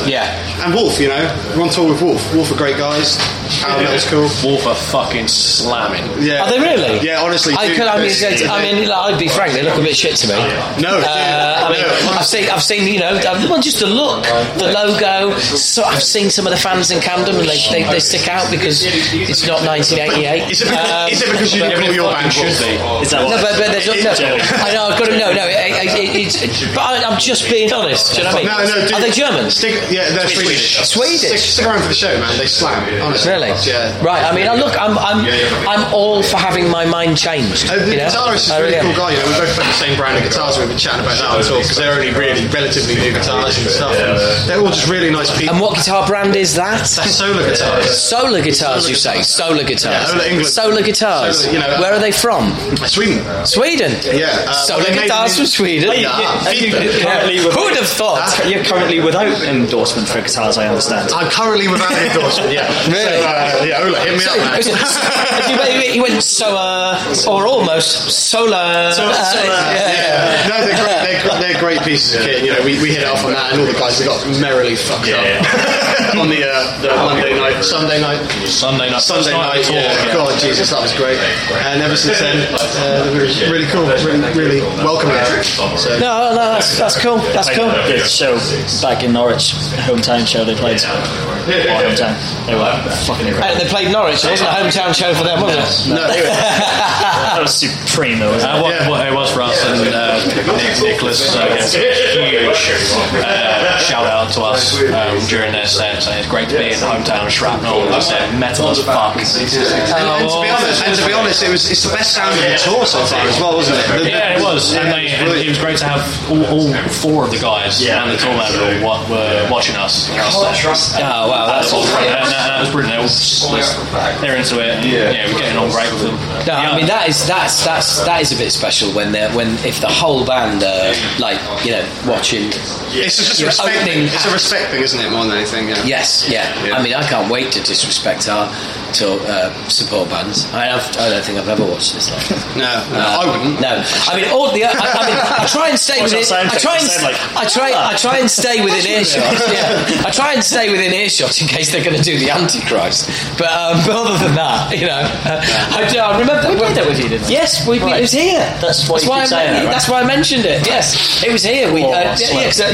Yeah. 0.09 0.24
And 0.64 0.74
Wolf, 0.74 0.99
you 1.01 1.09
know, 1.09 1.22
we're 1.57 1.62
on 1.62 1.70
tour 1.70 1.90
with 1.92 2.03
Wolf. 2.03 2.22
Wolf 2.34 2.51
are 2.53 2.57
great 2.57 2.76
guys. 2.78 3.18
Power 3.61 3.82
Metal's 3.82 4.05
cool. 4.09 4.28
Wolf 4.44 4.66
are 4.66 4.74
fucking 4.74 5.28
slamming. 5.28 6.22
Yeah. 6.22 6.44
Are 6.44 6.51
they 6.51 6.59
really? 6.61 7.01
Yeah, 7.07 7.20
honestly. 7.22 7.55
I 7.55 7.68
dude, 7.68 7.76
could. 7.78 7.86
I 7.86 7.97
mean, 7.99 8.07
it's- 8.07 8.42
I 8.49 8.62
mean, 8.62 8.88
like, 8.88 9.12
I'd 9.14 9.18
be 9.18 9.28
frank. 9.28 9.53
They 9.55 9.62
look 9.62 9.76
a 9.78 9.82
bit 9.82 9.97
shit 9.97 10.16
to 10.16 10.28
me. 10.28 10.34
No, 10.82 10.99
Uh, 10.99 11.66
I 11.66 11.72
mean, 11.72 11.82
no. 11.82 12.12
I've 12.18 12.26
seen, 12.26 12.49
I've 12.51 12.62
seen, 12.62 12.86
you 12.92 13.01
know, 13.01 13.14
well, 13.49 13.61
just 13.61 13.80
the 13.80 13.86
look, 13.86 14.24
the 14.59 14.72
logo. 14.72 15.38
So 15.38 15.84
I've 15.84 16.03
seen 16.03 16.30
some 16.30 16.47
of 16.47 16.53
the 16.53 16.59
fans 16.59 16.90
in 16.90 17.01
Camden, 17.01 17.36
and 17.36 17.49
they, 17.49 17.59
they, 17.70 17.82
they 17.90 18.01
stick 18.01 18.28
out 18.28 18.51
because 18.51 18.82
it's 18.84 19.47
not 19.47 19.62
1988. 19.66 20.51
Is 20.51 20.62
it 20.62 20.68
because, 20.70 20.90
Um, 20.90 21.09
is 21.11 21.22
it 21.22 21.30
because 21.32 21.55
you 21.55 21.62
didn't 21.62 21.80
call 21.84 21.92
your 21.92 22.12
band 22.12 22.32
should 22.32 22.44
be. 22.59 22.74
Is 23.03 23.11
that 23.11 23.22
No, 23.22 23.26
what? 23.28 23.40
but, 23.42 23.59
but 23.59 23.72
there's 23.72 23.86
no, 23.86 23.94
no, 23.94 24.36
I 24.62 24.72
know, 24.74 24.84
I've 24.88 24.99
got 24.99 25.07
to 25.09 25.18
know. 25.18 25.32
No, 25.32 25.47
it, 25.47 25.55
it, 25.97 26.16
it's, 26.34 26.64
but 26.74 26.80
I, 26.80 27.03
I'm 27.05 27.18
just 27.18 27.49
being 27.51 27.72
honest. 27.72 28.14
Do 28.14 28.22
you 28.22 28.24
know 28.28 28.34
what 28.34 28.47
I 28.47 28.64
mean? 28.64 28.68
No, 28.68 28.74
no, 28.80 28.86
dude. 28.86 28.92
Are 28.94 29.01
they 29.01 29.11
German? 29.11 29.51
Stick, 29.51 29.74
yeah, 29.90 30.11
they're 30.11 30.28
Swedish. 30.28 30.78
Swedish? 30.86 31.20
Stick, 31.20 31.38
stick 31.38 31.66
around 31.66 31.82
for 31.82 31.88
the 31.88 31.94
show, 31.94 32.12
man. 32.20 32.36
They 32.38 32.47
slam, 32.47 32.82
honestly. 33.03 33.30
Really? 33.37 33.53
Yeah. 33.68 33.93
Right. 34.03 34.24
I 34.24 34.34
mean, 34.34 34.49
I 34.49 34.55
look, 34.55 34.72
I'm, 34.80 34.97
I'm, 34.99 35.20
I'm 35.68 35.82
all 35.93 36.22
for 36.22 36.37
having 36.37 36.70
my 36.70 36.84
mind 36.84 37.16
changed. 37.18 37.68
Uh, 37.70 37.84
the 37.84 37.93
you 37.93 37.97
know? 37.99 38.09
guitarist 38.09 38.49
is 38.49 38.51
I 38.51 38.59
a 38.59 38.62
really 38.62 38.76
really 38.80 38.95
cool 38.95 39.05
guy. 39.05 39.11
You 39.12 39.18
know, 39.20 39.26
we 39.28 39.34
both 39.45 39.55
play 39.55 39.66
the 39.66 39.78
same 39.78 39.97
brand 39.97 40.16
of 40.18 40.24
guitars. 40.24 40.59
We've 40.59 40.68
been 40.68 40.78
chatting 40.78 41.05
about 41.05 41.18
that 41.18 41.28
on 41.30 41.43
tour 41.45 41.61
because 41.61 41.76
they're 41.76 41.93
only 41.93 42.12
really 42.12 42.47
relatively 42.49 42.97
new 42.97 43.12
guitars 43.12 43.59
and 43.59 43.68
stuff. 43.70 43.95
And 43.97 44.16
they're 44.49 44.61
all 44.61 44.72
just 44.72 44.89
really 44.89 45.11
nice 45.11 45.30
people. 45.37 45.55
And 45.55 45.61
what 45.61 45.76
guitar 45.76 46.07
brand 46.07 46.37
is 46.37 46.55
that? 46.57 46.89
That's 46.89 47.14
solar 47.14 47.45
guitars. 47.45 47.87
Solar 48.16 48.41
guitars, 48.41 48.89
you 48.89 48.95
say? 48.95 49.20
Solar 49.22 49.64
guitars. 49.64 49.93
Yeah, 49.93 50.07
Solar 50.07 50.24
Englund. 50.24 50.47
Solar 50.47 50.82
guitars. 50.82 51.41
Solar, 51.45 51.53
you 51.53 51.61
know, 51.61 51.80
Where 51.80 51.93
are 51.93 51.99
they 51.99 52.12
from? 52.12 52.55
Sweden. 52.87 53.24
Sweden. 53.47 53.93
Yeah. 54.05 54.30
Uh, 54.47 54.53
Solar 54.53 54.78
well, 54.82 54.91
they 54.91 54.97
made 54.97 55.03
guitars 55.03 55.37
from 55.37 55.47
Sweden. 55.47 55.93
you- 55.93 55.99
Yeah. 56.07 56.47
are 56.47 56.55
Yeah. 56.55 57.26
Who 57.51 57.64
would 57.64 57.76
have 57.76 57.89
thought? 57.89 58.47
You're 58.47 58.64
currently 58.64 59.01
without 59.01 59.43
endorsement 59.43 60.09
for 60.09 60.20
guitars, 60.20 60.57
I 60.59 60.68
understand. 60.68 61.12
I'm 61.12 61.30
currently 61.30 61.68
without 61.68 61.93
endorsement. 61.93 62.53
Yeah. 62.53 62.66
Really? 62.89 63.18
So, 63.27 63.61
uh, 63.61 63.64
yeah, 63.66 63.83
Ola, 63.83 63.99
hit 64.01 64.14
me 64.18 64.24
up, 64.24 64.39
man. 64.39 64.62
he, 65.51 65.55
went, 65.59 65.83
he 65.95 66.01
went 66.01 66.22
solar, 66.22 66.95
or 67.29 67.47
almost 67.47 68.11
solar. 68.11 68.93
So- 68.93 69.03
uh, 69.07 69.12
solar, 69.12 69.45
yeah. 69.74 69.93
Yeah. 69.93 70.49
No, 70.49 70.66
they're 70.66 70.77
great, 70.79 71.01
they're, 71.03 71.41
they're 71.41 71.61
great 71.61 71.81
pieces 71.83 72.14
of 72.14 72.22
kit. 72.22 72.45
You 72.45 72.53
know, 72.53 72.62
we, 72.64 72.81
we 72.81 72.91
hit 72.95 73.03
it 73.03 73.09
off 73.09 73.24
on 73.24 73.33
that, 73.33 73.53
and 73.53 73.61
all 73.61 73.66
the 73.66 73.72
guys 73.74 73.99
we 73.99 74.07
got 74.07 74.22
merrily 74.41 74.77
fucked 74.77 75.09
up 75.11 75.24
on 76.20 76.29
the, 76.31 76.47
uh, 76.47 76.81
the 76.83 76.89
Monday 77.03 77.35
night, 77.35 77.62
Sunday 77.64 78.01
night, 78.01 78.22
Sunday 78.47 78.91
night. 78.91 79.01
Sunday 79.03 79.33
first 79.33 79.35
night. 79.35 79.59
of 79.61 79.66
the 79.66 79.72
Yeah. 79.74 80.12
tour, 80.12 80.31
God, 80.31 80.39
Jesus, 80.41 80.70
that 80.70 80.81
was 80.81 80.95
great. 80.95 81.18
And 81.66 81.83
ever 81.83 81.97
since 81.97 82.18
then, 82.20 82.47
uh, 82.55 83.11
really 83.51 83.66
cool, 83.74 83.87
really, 84.07 84.22
really 84.39 84.61
welcoming. 84.85 85.16
So, 85.43 85.66
No, 85.99 86.31
no, 86.31 86.55
that's, 86.55 86.79
that's 86.79 86.97
cool. 87.03 87.18
That's 87.35 87.51
cool. 87.51 87.66
The 87.70 87.99
show 88.07 88.37
back 88.83 89.03
in 89.03 89.12
Norwich, 89.12 89.53
hometown 89.89 90.27
show 90.27 90.45
they 90.45 90.55
played. 90.55 90.77
Or 90.77 91.83
hometown. 91.83 92.14
They 92.47 92.55
were 92.55 92.70
fucking 93.16 93.28
incredible. 93.32 93.56
And 93.56 93.60
they 93.60 93.68
played 93.72 93.88
Norwich. 93.92 94.20
It 94.24 94.30
wasn't 94.30 94.50
a 94.50 94.52
hometown 94.52 94.92
show 94.94 95.14
for 95.14 95.24
them, 95.24 95.40
was 95.40 95.56
it? 95.56 95.90
no, 95.94 96.04
That 96.06 97.38
was 97.40 97.54
supreme 97.56 98.18
though, 98.20 98.32
wasn't 98.32 98.52
Uh, 98.52 98.56
it? 98.58 98.62
what, 98.62 98.74
Yeah. 98.74 98.88
what 98.88 99.06
it 99.08 99.14
was 99.14 99.30
for 99.32 99.42
us, 99.42 99.56
and 99.64 99.88
uh, 99.94 100.20
Nick, 100.56 100.76
Niklas 101.00 101.20
uh, 101.36 101.48
gave 101.72 102.48
a 102.48 102.54
huge 102.54 102.92
uh, 103.24 103.78
shout 103.78 104.06
out 104.06 104.32
to 104.32 104.40
us 104.42 104.76
um, 104.92 105.18
during 105.28 105.52
their 105.52 105.66
set, 105.66 106.02
saying 106.02 106.18
it's 106.20 106.28
great 106.28 106.48
to 106.50 106.58
be 106.58 106.72
in 106.72 106.80
the 106.80 106.86
hometown 106.86 107.24
of 107.26 107.32
Shrapnel. 107.32 107.86
They 107.90 108.00
said 108.00 108.38
metal 108.38 108.68
as 108.70 108.80
fuck. 108.84 109.16
and, 109.16 109.24
and 109.24 110.28
to 110.28 110.40
be 110.40 110.48
honest, 110.50 110.82
and 110.84 110.96
to 110.96 111.06
be 111.06 111.12
honest, 111.12 111.42
it 111.42 111.50
was 111.50 111.70
it's 111.70 111.82
the 111.84 111.92
best 111.94 112.14
sound 112.14 112.32
of 112.34 112.40
the 112.40 112.56
tour 112.58 112.86
so 112.86 113.04
far 113.06 113.20
as 113.26 113.38
well, 113.40 113.56
wasn't 113.56 113.78
it? 113.78 113.86
The- 113.98 114.04
the- 114.04 114.10
Yeah, 114.10 114.38
it 114.38 114.42
was, 114.42 114.74
and, 114.74 114.88
they, 114.92 115.08
and 115.08 115.28
it 115.28 115.48
was 115.48 115.58
great 115.58 115.76
to 115.78 115.84
have 115.86 116.02
all, 116.30 116.44
all 116.46 116.72
four 116.88 117.24
of 117.24 117.30
the 117.30 117.38
guys 117.38 117.84
and 117.84 118.10
the 118.10 118.16
tour 118.16 118.32
manager 118.36 118.84
all 118.86 119.04
wa- 119.04 119.10
were 119.10 119.48
watching 119.50 119.76
us. 119.76 120.08
in 120.10 120.18
our 120.18 120.30
set. 120.30 121.02
Oh, 121.02 121.28
wow. 121.28 121.46
That's 121.46 121.72
And 121.72 121.82
awesome. 121.82 122.04
that, 122.04 122.24
that 122.28 122.60
was 122.60 122.70
brilliant. 122.70 123.02
They 123.07 123.48
all 123.48 123.57
just- 123.57 124.20
they're 124.20 124.36
into 124.36 124.61
it. 124.61 124.76
And, 124.76 124.84
yeah, 124.84 125.26
we're 125.32 125.38
getting 125.38 125.59
on 125.59 125.70
great 125.70 125.90
with 125.92 126.02
them. 126.02 126.16
No, 126.46 126.54
I 126.54 126.76
mean 126.76 126.86
that 126.86 127.09
is 127.09 127.26
that's 127.26 127.64
that's 127.64 128.04
that 128.04 128.20
is 128.22 128.32
a 128.32 128.36
bit 128.36 128.50
special 128.52 128.90
when 128.92 129.12
they're 129.12 129.30
when 129.32 129.54
if 129.64 129.80
the 129.80 129.88
whole 129.88 130.24
band 130.24 130.62
are 130.62 130.92
like 131.18 131.40
you 131.64 131.72
know 131.72 131.84
watching. 132.07 132.50
It's 132.96 133.16
just 133.18 133.38
a 133.38 133.42
You're 133.42 133.48
respect 133.50 133.76
opening 133.76 134.07
thing. 134.07 134.14
It's 134.14 134.24
a 134.26 134.32
respect 134.32 134.70
thing, 134.70 134.82
isn't 134.82 135.00
it? 135.00 135.11
More 135.11 135.24
than 135.24 135.36
anything. 135.36 135.68
Yeah. 135.68 135.82
Yes, 135.84 136.28
yeah. 136.30 136.48
Yeah. 136.64 136.76
I 136.78 136.82
mean, 136.82 136.94
I 136.94 137.02
can't 137.02 137.28
wait 137.30 137.52
to 137.52 137.61
disrespect 137.62 138.28
our 138.28 138.48
to 138.94 139.18
uh, 139.28 139.52
support 139.68 140.09
bands. 140.09 140.46
I, 140.54 140.70
I've, 140.72 140.86
I 140.96 141.11
don't 141.11 141.24
think 141.24 141.36
I've 141.38 141.48
ever 141.48 141.66
watched 141.66 141.92
this 141.92 142.09
live. 142.11 142.57
No, 142.57 142.62
no, 142.88 142.96
Uh, 142.96 143.20
I 143.20 143.24
wouldn't. 143.26 143.61
No, 143.61 143.82
I 144.09 144.16
mean, 144.16 144.30
all 144.32 144.48
the. 144.50 144.64
I, 144.64 144.70
I 144.72 145.02
mean, 145.04 145.18
I 145.20 145.44
try 145.50 145.68
and 145.68 145.78
stay 145.78 146.00
What's 146.00 146.14
within. 146.14 146.48
I 146.48 146.57
try 146.57 146.78
and. 146.78 146.88
like- 147.02 147.20
I 147.36 147.44
try. 147.44 147.68
I 147.74 147.96
try 147.96 148.18
and 148.18 148.30
stay 148.30 148.62
within 148.64 148.86
earshot. 148.86 149.28
Yeah, 149.52 150.07
I 150.07 150.11
try 150.11 150.32
and 150.32 150.42
stay 150.42 150.70
within 150.70 150.94
earshot 150.94 151.36
in 151.42 151.48
case 151.48 151.70
they're 151.72 151.84
going 151.84 151.96
to 151.98 152.02
do 152.02 152.18
the 152.18 152.30
Antichrist. 152.30 152.95
But, 153.36 153.51
um, 153.53 153.76
but 153.84 153.94
other 154.01 154.16
than 154.24 154.34
that, 154.36 154.72
you 154.76 154.86
know, 154.86 155.03
uh, 155.28 155.40
I, 155.76 155.84
do- 155.90 155.99
I 155.99 156.18
remember 156.18 156.49
We 156.49 156.57
played 156.57 156.76
that 156.76 156.86
with 156.86 156.99
you, 157.03 157.09
didn't 157.09 157.26
we? 157.28 157.32
Yes, 157.34 157.66
we, 157.66 157.78
Right. 157.80 157.99
it 157.99 158.03
was 158.09 158.12
here. 158.12 158.40
That's 158.62 158.88
why 158.88 158.97
why 158.97 159.01
keep 159.01 159.11
I, 159.12 159.24
saying 159.26 159.53
men- 159.53 159.64
right? 159.66 159.72
That's 159.72 159.88
why 159.88 160.01
I 160.03 160.07
mentioned 160.07 160.44
it. 160.47 160.66
Yes, 160.66 161.22
it 161.22 161.30
was 161.32 161.42
here. 161.44 161.70
We, 161.72 161.84
Oh, 161.84 161.92
uh, 161.92 161.97
I 161.97 162.03
yeah, 162.16 162.30
yeah, 162.32 162.44
'cause, 162.49 162.61
uh, 162.61 162.72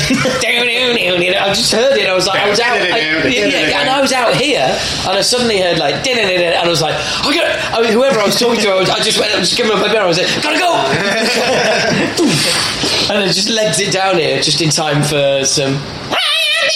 I 1.43 1.49
just 1.53 1.73
heard 1.73 1.97
it. 1.99 2.09
I 2.09 2.15
was 2.15 2.27
like, 2.27 2.41
I 2.41 2.49
was 2.49 2.61
out, 2.61 2.81
I, 2.81 2.87
yeah, 3.29 3.47
yeah, 3.47 3.81
and 3.81 3.91
I 3.91 4.01
was 4.01 4.13
out 4.13 4.35
here, 4.37 4.61
and 4.63 5.19
I 5.19 5.23
suddenly 5.23 5.59
heard 5.61 5.79
like, 5.79 6.07
and 6.07 6.55
I 6.55 6.67
was 6.69 6.81
like, 6.83 6.95
I 6.95 7.35
got, 7.35 7.75
I 7.75 7.81
mean, 7.83 7.93
whoever 7.93 8.21
I 8.21 8.25
was 8.27 8.39
talking 8.39 8.61
to, 8.63 8.71
I, 8.71 8.75
was, 8.81 8.91
I 8.91 9.01
just 9.01 9.19
went, 9.19 9.35
I 9.35 9.39
was 9.41 9.53
giving 9.55 9.73
him 9.73 9.81
my 9.81 9.89
beer. 9.89 10.01
I 10.03 10.07
was 10.07 10.19
like, 10.19 10.29
gotta 10.43 10.59
go, 10.59 10.73
and 13.13 13.19
I 13.19 13.27
just 13.27 13.49
legged 13.51 13.81
it 13.81 13.93
down 13.93 14.19
here 14.19 14.41
just 14.41 14.61
in 14.61 14.71
time 14.71 15.03
for 15.03 15.45
some. 15.45 15.75
I 16.11 16.17
am 16.63 16.69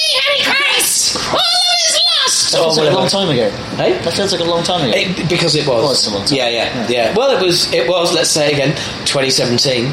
That 2.50 2.58
feels 2.58 2.78
like 2.78 2.90
a 2.90 2.94
long 2.94 3.08
time 3.08 3.28
ago. 3.28 3.50
Hey? 3.76 3.92
That 3.98 4.14
feels 4.14 4.32
like 4.32 4.40
a 4.40 4.44
long 4.44 4.62
time 4.62 4.88
ago. 4.88 4.96
It, 4.96 5.28
because 5.28 5.54
it 5.56 5.66
was. 5.66 5.82
Well, 5.82 5.92
it's 5.92 6.30
time. 6.30 6.36
Yeah, 6.36 6.48
yeah, 6.48 6.88
yeah, 6.88 7.14
Well, 7.16 7.36
it 7.36 7.42
was. 7.44 7.72
It 7.72 7.88
was. 7.88 8.12
Let's 8.14 8.30
say 8.30 8.52
again, 8.52 8.74
2017, 9.04 9.86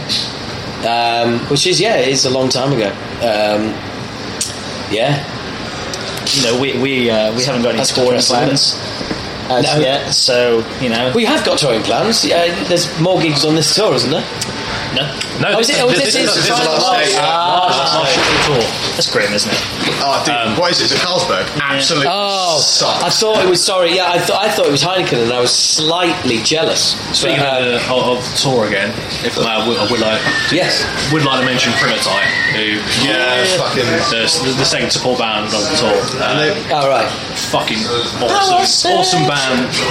um, 0.86 1.40
which 1.50 1.66
is 1.66 1.80
yeah, 1.80 1.96
it 1.98 2.10
is 2.10 2.26
a 2.26 2.30
long 2.30 2.50
time 2.50 2.74
ago. 2.74 2.90
Um, 3.22 3.74
yeah. 4.92 5.26
you 6.34 6.44
know, 6.44 6.60
we 6.60 6.78
we 6.80 7.10
uh, 7.10 7.36
we 7.36 7.44
haven't 7.44 7.64
got 7.64 7.76
any 7.76 7.84
touring 7.86 8.22
plans 8.22 8.74
as 9.50 9.64
No. 9.64 9.80
yet. 9.80 10.14
So 10.14 10.66
you 10.82 10.90
know, 10.90 11.12
We 11.16 11.26
have 11.26 11.44
got 11.46 11.58
touring 11.60 11.84
plans. 11.84 12.24
Uh, 12.26 12.54
there's 12.68 12.88
more 13.00 13.20
gigs 13.22 13.44
on 13.46 13.56
this 13.56 13.74
tour, 13.76 13.94
isn't 13.96 14.10
there? 14.12 14.26
no, 14.96 15.04
No, 15.42 15.58
Oh, 15.58 15.60
is 15.60 15.70
it? 15.70 15.82
Oh, 15.82 15.88
this, 15.90 16.00
this, 16.00 16.16
is 16.16 16.26
this 16.26 16.38
is 16.38 16.48
the 16.48 16.54
final 16.54 16.74
last 16.74 16.88
last- 16.88 17.12
day. 17.12 17.18
Ah. 17.20 17.66
Last- 17.68 17.96
last 17.96 18.14
show 18.14 18.22
of 18.22 18.28
the 18.28 18.62
tour. 18.62 18.72
that's 18.96 19.10
grim, 19.12 19.34
isn't 19.34 19.52
it? 19.52 19.62
Oh, 20.06 20.22
dude, 20.26 20.58
what 20.60 20.72
is 20.72 20.80
it? 20.82 20.86
Is 20.86 20.92
it 20.94 21.00
Carlsberg? 21.00 21.46
Absolutely. 21.62 22.08
Oh, 22.12 22.60
sucks. 22.60 23.04
I 23.04 23.10
thought 23.10 23.44
it 23.44 23.50
was. 23.50 23.64
Sorry, 23.64 23.96
yeah, 23.96 24.12
I 24.12 24.20
thought 24.20 24.42
I 24.44 24.50
thought 24.50 24.68
it 24.68 24.72
was 24.72 24.84
Heineken, 24.84 25.24
and 25.24 25.32
I 25.34 25.40
was 25.40 25.52
slightly 25.54 26.38
jealous. 26.44 26.96
Speaking 27.18 27.40
But, 27.40 27.48
uh, 27.48 27.60
of, 27.60 27.66
the, 27.66 27.94
of, 27.94 28.18
of 28.18 28.36
tour 28.38 28.68
again, 28.68 28.90
if 29.26 29.38
uh, 29.38 29.42
I 29.42 29.68
would, 29.68 29.78
I 29.78 29.90
would 29.92 30.00
like 30.00 30.22
yes, 30.52 30.84
would 31.12 31.24
like 31.26 31.40
to 31.40 31.46
mention 31.46 31.72
Primatite, 31.74 32.30
who 32.54 32.78
Yeah, 33.08 33.44
fucking. 33.58 33.86
the, 33.86 34.22
the, 34.46 34.54
the 34.60 34.66
second 34.66 34.92
support 34.92 35.20
band 35.20 35.46
of 35.54 35.62
the 35.64 35.76
tour. 35.80 35.98
Uh, 36.22 36.76
all 36.76 36.90
right. 36.90 37.10
fucking 37.50 37.80
awesome, 38.22 38.92
awesome 38.94 39.24
band, 39.28 39.33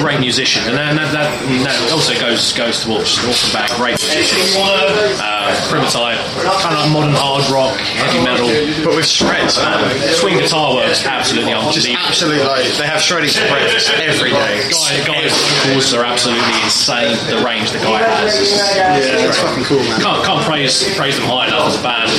great 0.01 0.21
musician, 0.21 0.63
and 0.69 0.77
that, 0.77 0.95
that, 0.97 1.13
that, 1.13 1.29
that 1.67 1.79
also 1.93 2.15
goes 2.19 2.53
goes 2.53 2.85
towards 2.85 3.19
awesome 3.27 3.53
band, 3.55 3.71
great 3.77 3.97
musicians. 4.01 4.55
Uh, 4.57 5.51
Primatite, 5.69 6.19
kind 6.65 6.77
of 6.77 6.89
modern 6.93 7.13
hard 7.17 7.45
rock, 7.53 7.77
heavy 7.99 8.21
metal, 8.25 8.49
But 8.85 8.97
with 8.97 9.07
shreds, 9.09 9.57
man. 9.59 9.81
swing 10.17 10.39
guitar 10.39 10.75
works 10.77 11.05
absolutely 11.05 11.53
Just 11.73 11.89
unbelievable. 11.89 12.07
absolutely 12.09 12.45
like 12.47 12.65
they 12.79 12.87
have 12.89 13.01
shredding 13.01 13.31
for 13.31 13.45
breakfast 13.49 13.91
every 14.01 14.31
day. 14.33 14.55
Guy, 14.71 14.93
guys' 15.05 15.35
vocals 15.67 15.93
are 15.95 16.05
absolutely 16.05 16.45
insane. 16.65 17.17
The 17.29 17.41
range 17.45 17.71
the 17.73 17.79
guy 17.85 18.01
has. 18.05 18.37
is- 18.39 18.53
Yeah, 18.77 18.97
it's 19.29 19.39
fucking 19.39 19.65
cool, 19.65 19.83
man. 19.85 20.01
Can't, 20.01 20.25
can't 20.25 20.43
praise 20.45 20.85
praise 20.97 21.17
them 21.19 21.27
high 21.29 21.49
enough 21.49 21.73
as 21.73 21.77
a 21.77 21.83
band, 21.83 22.11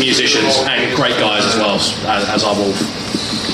musicians, 0.00 0.58
and 0.66 0.94
great 0.96 1.16
guys 1.18 1.44
as 1.44 1.56
well 1.56 1.76
as, 1.76 1.92
as 2.30 2.42
our 2.44 2.54
Wolf. 2.56 2.76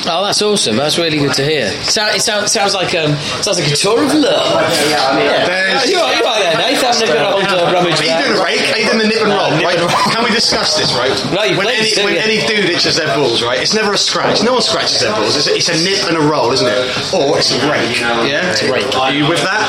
Oh, 0.05 0.25
that's 0.27 0.43
awesome. 0.43 0.77
That's 0.77 0.99
really 0.99 1.19
good 1.19 1.35
to 1.35 1.45
hear. 1.45 1.71
So, 1.85 2.05
it 2.07 2.21
sounds, 2.21 2.51
sounds 2.53 2.75
like 2.75 2.95
um, 2.95 3.15
sounds 3.43 3.59
like 3.61 3.71
a 3.71 3.77
tour 3.77 4.03
of 4.03 4.13
love. 4.15 4.63
Yeah. 4.91 5.47
There's- 5.47 5.73
Oh, 5.83 5.89
you 5.89 5.99
are, 5.99 6.15
you 6.15 6.23
are 6.25 6.39
there, 6.39 6.57
Nate. 6.59 6.79
Having 6.83 7.09
a 7.09 7.13
good 7.13 7.23
old 7.27 7.43
uh, 7.49 7.73
rummage 7.75 7.99
Are 7.99 8.05
you 8.07 8.15
doing 8.23 8.39
a 8.39 8.45
rake? 8.45 8.63
Are 8.71 8.79
you 8.79 8.87
doing 8.87 8.99
the 9.03 9.09
nip 9.09 9.23
and 9.25 9.33
roll, 9.35 9.51
right? 9.65 9.79
Can 10.13 10.23
we 10.23 10.31
discuss 10.31 10.77
this, 10.79 10.95
right? 10.95 11.11
No, 11.33 11.43
when 11.59 11.67
any, 11.67 11.91
when 12.05 12.15
any 12.19 12.39
dude 12.47 12.71
itches 12.71 12.97
their 12.97 13.09
balls, 13.17 13.43
right? 13.43 13.59
It's 13.59 13.75
never 13.75 13.93
a 13.95 13.99
scratch. 13.99 14.43
No 14.45 14.53
one 14.53 14.63
scratches 14.63 15.01
their 15.01 15.11
balls. 15.15 15.35
It's 15.37 15.49
a, 15.49 15.55
it's 15.57 15.69
a 15.73 15.79
nip 15.83 16.07
and 16.07 16.17
a 16.17 16.21
roll, 16.21 16.53
isn't 16.53 16.67
it? 16.67 16.79
Or 17.15 17.39
it's 17.39 17.51
a 17.51 17.59
rake. 17.71 17.99
Yeah, 17.99 18.53
it's 18.53 18.63
a 18.63 18.71
rake. 18.71 18.95
Are 18.95 19.11
you 19.13 19.27
with 19.27 19.43
that? 19.43 19.65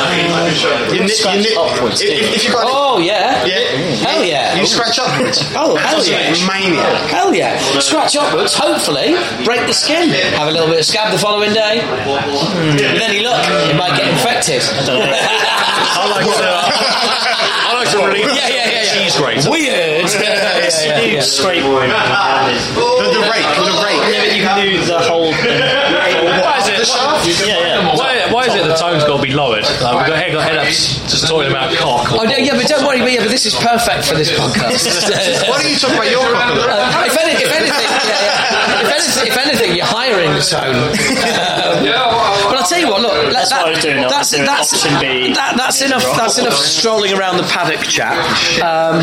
You 0.93 0.99
nip, 1.01 1.17
you 1.17 1.41
nip. 1.49 1.57
upwards, 1.57 2.01
If, 2.01 2.09
if, 2.09 2.35
if 2.35 2.43
you 2.45 2.51
got 2.51 2.65
Oh 2.67 2.99
yeah. 2.99 3.45
yeah, 3.45 3.63
Hell 4.05 4.23
yeah. 4.23 4.59
You 4.59 4.65
scratch 4.67 4.99
upwards. 4.99 5.41
Oh, 5.55 5.75
hell 5.77 6.03
yeah. 6.05 6.29
Maniac. 6.45 7.09
Hell 7.09 7.33
yeah. 7.33 7.57
Scratch 7.79 8.15
upwards, 8.17 8.53
hopefully, 8.53 9.15
break 9.45 9.65
the 9.65 9.73
skin. 9.73 10.11
Have 10.31 10.47
a 10.47 10.51
little 10.51 10.67
bit 10.67 10.79
of 10.79 10.85
scab 10.85 11.11
the 11.11 11.17
following 11.19 11.53
day. 11.53 11.83
With 11.83 13.01
any 13.01 13.23
luck, 13.23 13.43
it 13.69 13.75
might 13.75 13.95
get 13.97 14.07
infected. 14.07 14.61
I 14.63 16.07
like 16.09 16.25
to. 16.25 16.43
I 16.43 16.67
like 16.71 17.57
to 17.57 17.62
really. 17.91 18.21
Yeah, 18.21 18.47
yeah, 18.47 18.47
yeah, 18.47 18.83
yeah. 18.83 18.93
Cheese 18.93 19.17
grater. 19.17 19.49
Weird. 19.51 20.07
yeah, 20.21 20.69
yeah, 20.71 21.01
yeah. 21.01 21.21
Scrape. 21.21 21.63
The, 21.63 23.09
the 23.11 23.23
rake, 23.27 23.49
the 23.59 23.75
rake. 23.83 24.03
Yeah, 24.07 24.23
but 24.23 24.31
you 24.35 24.41
can 24.43 24.55
do 24.61 24.85
the 24.85 24.99
whole. 24.99 25.31
Why 25.31 26.59
is 26.59 26.67
it? 26.69 26.77
The 26.79 26.85
shaft? 26.85 27.27
Yeah, 27.27 27.59
yeah. 27.59 27.95
Why, 27.95 28.31
why 28.31 28.45
is 28.47 28.55
it 28.55 28.65
the 28.67 28.75
tone's 28.75 29.03
got 29.03 29.17
to 29.17 29.23
be 29.23 29.33
lowered? 29.33 29.63
Like, 29.63 29.95
we've 29.97 30.07
got 30.07 30.17
head, 30.17 30.31
got 30.31 30.43
head 30.47 30.57
up 30.57 30.67
just 30.67 31.27
talking 31.27 31.51
about 31.51 31.75
cock. 31.75 32.11
Oh, 32.11 32.23
no, 32.23 32.35
yeah, 32.35 32.55
but 32.55 32.67
don't 32.67 32.85
worry, 32.85 32.99
yeah, 33.13 33.21
but 33.21 33.29
this 33.29 33.45
is 33.45 33.55
perfect 33.55 34.05
for 34.05 34.15
this 34.15 34.31
podcast. 34.31 34.81
Why 35.49 35.61
don't 35.61 35.69
you 35.69 35.77
talk 35.77 35.93
about 35.93 36.09
your 36.09 36.25
cock? 36.33 36.57
Uh, 36.57 37.05
if, 37.05 37.17
any, 37.19 37.33
if 37.37 37.51
anything, 37.51 37.87
yeah, 37.87 38.25
yeah. 38.25 38.81
If, 38.81 38.91
anything, 38.91 39.27
if 39.27 39.37
anything, 39.37 39.75
you're 39.75 39.85
hiring 39.85 40.31
the 40.33 40.41
tone. 40.41 40.73
but 42.49 42.55
I'll 42.57 42.67
tell 42.67 42.79
you 42.79 42.89
what, 42.89 43.01
look, 43.01 43.33
That's 43.33 43.51
what 43.51 43.67
I 43.67 43.69
was 43.69 43.81
doing, 43.81 43.99
I 43.99 44.09
That's, 44.09 44.31
that's, 44.31 44.83
that, 44.83 45.53
that's 45.57 45.81
enough. 45.81 46.05
That's 46.17 46.37
enough 46.37 46.57
strolling 46.57 47.13
around 47.13 47.37
the 47.37 47.43
paddock 47.43 47.72
chat. 47.81 48.17
Um, 48.61 49.01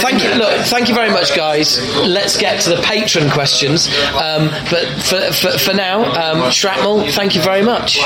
thank 0.00 0.22
you. 0.22 0.30
Look, 0.34 0.66
thank 0.66 0.88
you 0.88 0.94
very 0.94 1.10
much, 1.10 1.36
guys. 1.36 1.78
Let's 1.96 2.36
get 2.38 2.60
to 2.62 2.70
the 2.70 2.82
patron 2.82 3.30
questions. 3.30 3.88
Um, 4.14 4.48
but 4.70 4.86
for, 5.02 5.20
for, 5.32 5.58
for 5.58 5.74
now, 5.74 6.04
um, 6.04 6.50
Shrapnel, 6.50 7.06
thank 7.12 7.34
you 7.34 7.42
very 7.42 7.62
much. 7.62 7.98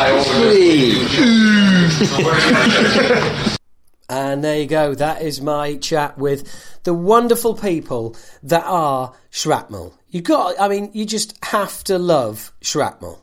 And 4.10 4.42
there 4.42 4.58
you 4.58 4.66
go. 4.66 4.92
That 4.92 5.22
is 5.22 5.40
my 5.40 5.76
chat 5.76 6.18
with 6.18 6.82
the 6.82 6.92
wonderful 6.92 7.54
people 7.54 8.16
that 8.42 8.64
are 8.64 9.14
Shrapnel. 9.30 9.94
You 10.08 10.20
got, 10.20 10.60
I 10.60 10.66
mean, 10.66 10.90
you 10.94 11.06
just 11.06 11.38
have 11.44 11.84
to 11.84 11.96
love 11.96 12.52
Shrapnel. 12.60 13.22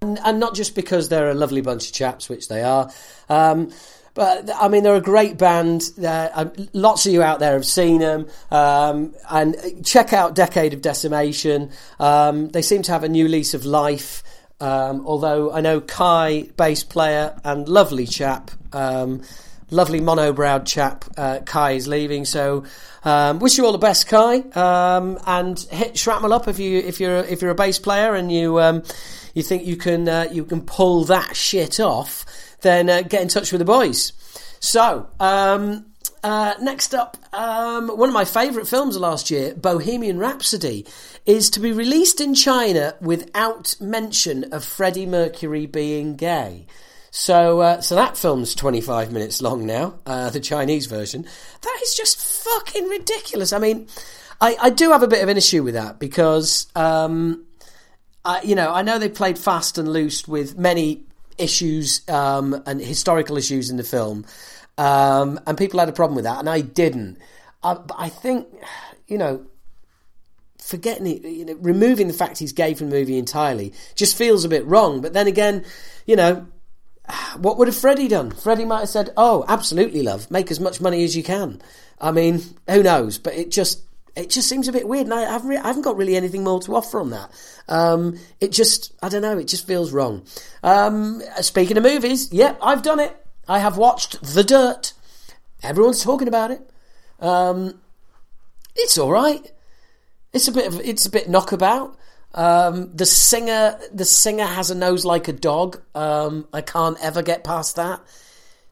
And, 0.00 0.18
and 0.24 0.40
not 0.40 0.54
just 0.54 0.74
because 0.74 1.10
they're 1.10 1.28
a 1.28 1.34
lovely 1.34 1.60
bunch 1.60 1.88
of 1.88 1.92
chaps, 1.92 2.30
which 2.30 2.48
they 2.48 2.62
are. 2.62 2.90
Um, 3.28 3.70
but 4.14 4.48
I 4.54 4.68
mean, 4.68 4.84
they're 4.84 4.94
a 4.94 5.00
great 5.00 5.36
band. 5.36 5.90
Uh, 6.02 6.46
lots 6.72 7.04
of 7.04 7.12
you 7.12 7.22
out 7.22 7.40
there 7.40 7.54
have 7.54 7.66
seen 7.66 7.98
them. 7.98 8.28
Um, 8.50 9.14
and 9.28 9.56
check 9.84 10.12
out 10.12 10.36
Decade 10.36 10.72
of 10.72 10.80
Decimation. 10.80 11.70
Um, 11.98 12.48
they 12.48 12.62
seem 12.62 12.82
to 12.82 12.92
have 12.92 13.02
a 13.02 13.08
new 13.08 13.26
lease 13.26 13.54
of 13.54 13.64
life. 13.64 14.22
Um, 14.60 15.04
although 15.04 15.52
I 15.52 15.60
know 15.60 15.80
Kai, 15.80 16.48
bass 16.56 16.84
player 16.84 17.36
and 17.42 17.68
lovely 17.68 18.06
chap, 18.06 18.52
um, 18.72 19.22
lovely 19.70 20.00
mono-browed 20.00 20.64
chap, 20.64 21.04
uh, 21.16 21.40
Kai 21.40 21.72
is 21.72 21.88
leaving. 21.88 22.24
So 22.24 22.64
um, 23.04 23.40
wish 23.40 23.58
you 23.58 23.66
all 23.66 23.72
the 23.72 23.78
best, 23.78 24.06
Kai, 24.06 24.44
and 24.54 25.58
hit 25.58 25.98
Shrapnel 25.98 26.32
up 26.32 26.46
if 26.46 26.60
you 26.60 26.78
if 26.78 27.00
you're 27.00 27.18
if 27.18 27.42
you're 27.42 27.50
a 27.50 27.56
bass 27.56 27.80
player 27.80 28.14
and 28.14 28.30
you 28.30 28.60
you 29.34 29.42
think 29.42 29.66
you 29.66 29.76
can 29.76 30.08
uh, 30.08 30.28
you 30.30 30.44
can 30.44 30.62
pull 30.62 31.04
that 31.06 31.34
shit 31.36 31.80
off. 31.80 32.24
Then 32.64 32.88
uh, 32.88 33.02
get 33.02 33.22
in 33.22 33.28
touch 33.28 33.52
with 33.52 33.60
the 33.60 33.64
boys. 33.64 34.12
So. 34.58 35.08
Um, 35.20 35.86
uh, 36.22 36.54
next 36.58 36.94
up, 36.94 37.18
um, 37.34 37.88
one 37.88 38.08
of 38.08 38.14
my 38.14 38.24
favourite 38.24 38.66
films 38.66 38.96
last 38.96 39.30
year, 39.30 39.54
Bohemian 39.54 40.18
Rhapsody, 40.18 40.86
is 41.26 41.50
to 41.50 41.60
be 41.60 41.70
released 41.70 42.18
in 42.18 42.34
China 42.34 42.94
without 42.98 43.76
mention 43.78 44.50
of 44.50 44.64
Freddie 44.64 45.04
Mercury 45.04 45.66
being 45.66 46.16
gay. 46.16 46.66
So, 47.10 47.60
uh, 47.60 47.82
so 47.82 47.94
that 47.96 48.16
film's 48.16 48.54
25 48.54 49.12
minutes 49.12 49.42
long 49.42 49.66
now, 49.66 49.98
uh, 50.06 50.30
the 50.30 50.40
Chinese 50.40 50.86
version. 50.86 51.26
That 51.60 51.78
is 51.82 51.94
just 51.94 52.18
fucking 52.18 52.88
ridiculous. 52.88 53.52
I 53.52 53.58
mean, 53.58 53.86
I, 54.40 54.56
I 54.62 54.70
do 54.70 54.92
have 54.92 55.02
a 55.02 55.08
bit 55.08 55.22
of 55.22 55.28
an 55.28 55.36
issue 55.36 55.62
with 55.62 55.74
that 55.74 55.98
because, 55.98 56.68
um, 56.74 57.44
I, 58.24 58.40
you 58.40 58.54
know, 58.54 58.72
I 58.72 58.80
know 58.80 58.98
they 58.98 59.10
played 59.10 59.38
fast 59.38 59.76
and 59.76 59.92
loose 59.92 60.26
with 60.26 60.56
many 60.56 61.04
issues 61.38 62.08
um, 62.08 62.62
and 62.66 62.80
historical 62.80 63.36
issues 63.36 63.70
in 63.70 63.76
the 63.76 63.84
film, 63.84 64.24
um, 64.78 65.40
and 65.46 65.56
people 65.56 65.80
had 65.80 65.88
a 65.88 65.92
problem 65.92 66.16
with 66.16 66.24
that, 66.24 66.38
and 66.38 66.48
I 66.48 66.60
didn't. 66.60 67.18
Uh, 67.62 67.76
but 67.76 67.96
I 67.98 68.08
think, 68.08 68.46
you 69.06 69.18
know, 69.18 69.46
forgetting 70.58 71.06
it, 71.06 71.22
you 71.24 71.44
know, 71.44 71.54
removing 71.60 72.08
the 72.08 72.14
fact 72.14 72.38
he's 72.38 72.52
gay 72.52 72.74
from 72.74 72.90
the 72.90 72.96
movie 72.96 73.18
entirely 73.18 73.72
just 73.94 74.16
feels 74.16 74.44
a 74.44 74.48
bit 74.48 74.64
wrong. 74.66 75.00
But 75.00 75.12
then 75.12 75.26
again, 75.26 75.64
you 76.06 76.16
know, 76.16 76.46
what 77.36 77.58
would 77.58 77.68
have 77.68 77.76
Freddie 77.76 78.08
done? 78.08 78.30
Freddie 78.30 78.64
might 78.64 78.80
have 78.80 78.88
said, 78.88 79.10
"Oh, 79.16 79.44
absolutely, 79.48 80.02
love, 80.02 80.30
make 80.30 80.50
as 80.50 80.60
much 80.60 80.80
money 80.80 81.04
as 81.04 81.16
you 81.16 81.22
can." 81.22 81.60
I 82.00 82.10
mean, 82.10 82.42
who 82.68 82.82
knows? 82.82 83.18
But 83.18 83.34
it 83.34 83.50
just 83.50 83.82
it 84.16 84.30
just 84.30 84.48
seems 84.48 84.68
a 84.68 84.72
bit 84.72 84.86
weird, 84.86 85.06
and 85.06 85.14
I 85.14 85.22
haven't, 85.22 85.48
re- 85.48 85.56
I 85.56 85.66
haven't 85.66 85.82
got 85.82 85.96
really 85.96 86.16
anything 86.16 86.44
more 86.44 86.60
to 86.62 86.74
offer 86.76 87.00
on 87.00 87.10
that. 87.10 87.30
Um, 87.68 88.18
it 88.40 88.52
just 88.52 88.92
I 89.02 89.08
don't 89.08 89.22
know. 89.22 89.38
It 89.38 89.48
just 89.48 89.66
feels 89.66 89.92
wrong. 89.92 90.24
Um, 90.62 91.22
speaking 91.40 91.76
of 91.76 91.82
movies, 91.82 92.32
yeah, 92.32 92.54
I've 92.62 92.82
done 92.82 93.00
it. 93.00 93.14
I 93.48 93.58
have 93.58 93.76
watched 93.76 94.22
The 94.22 94.44
Dirt. 94.44 94.92
Everyone's 95.62 96.02
talking 96.02 96.28
about 96.28 96.50
it. 96.50 96.70
Um, 97.20 97.80
it's 98.76 98.98
all 98.98 99.10
right. 99.10 99.50
It's 100.32 100.48
a 100.48 100.52
bit 100.52 100.66
of 100.66 100.80
it's 100.80 101.06
a 101.06 101.10
bit 101.10 101.28
knockabout. 101.28 101.96
Um, 102.34 102.94
the 102.94 103.06
singer 103.06 103.78
the 103.92 104.04
singer 104.04 104.44
has 104.44 104.70
a 104.70 104.74
nose 104.74 105.04
like 105.04 105.28
a 105.28 105.32
dog. 105.32 105.80
Um, 105.94 106.48
I 106.52 106.60
can't 106.60 106.98
ever 107.02 107.22
get 107.22 107.44
past 107.44 107.76
that. 107.76 108.00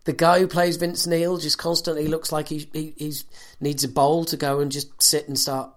The 0.04 0.12
guy 0.12 0.40
who 0.40 0.48
plays 0.48 0.76
Vince 0.76 1.06
Neil 1.06 1.38
just 1.38 1.58
constantly 1.58 2.08
looks 2.08 2.32
like 2.32 2.48
he, 2.48 2.68
he 2.72 2.94
he's 2.96 3.24
needs 3.60 3.84
a 3.84 3.88
bowl 3.88 4.24
to 4.26 4.36
go 4.36 4.60
and 4.60 4.72
just 4.72 5.00
sit 5.00 5.28
and 5.28 5.38
start 5.38 5.70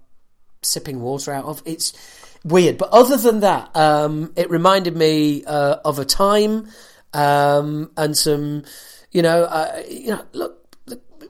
sipping 0.63 1.01
water 1.01 1.31
out 1.31 1.45
of. 1.45 1.61
It's 1.65 1.93
weird, 2.43 2.77
but 2.77 2.89
other 2.89 3.17
than 3.17 3.41
that, 3.41 3.75
um, 3.75 4.33
it 4.35 4.49
reminded 4.49 4.95
me 4.95 5.43
uh, 5.45 5.77
of 5.85 5.99
a 5.99 6.05
time 6.05 6.69
um, 7.13 7.91
and 7.95 8.17
some, 8.17 8.63
you 9.11 9.21
know, 9.21 9.43
uh, 9.43 9.83
you 9.89 10.09
know, 10.09 10.25
look. 10.33 10.61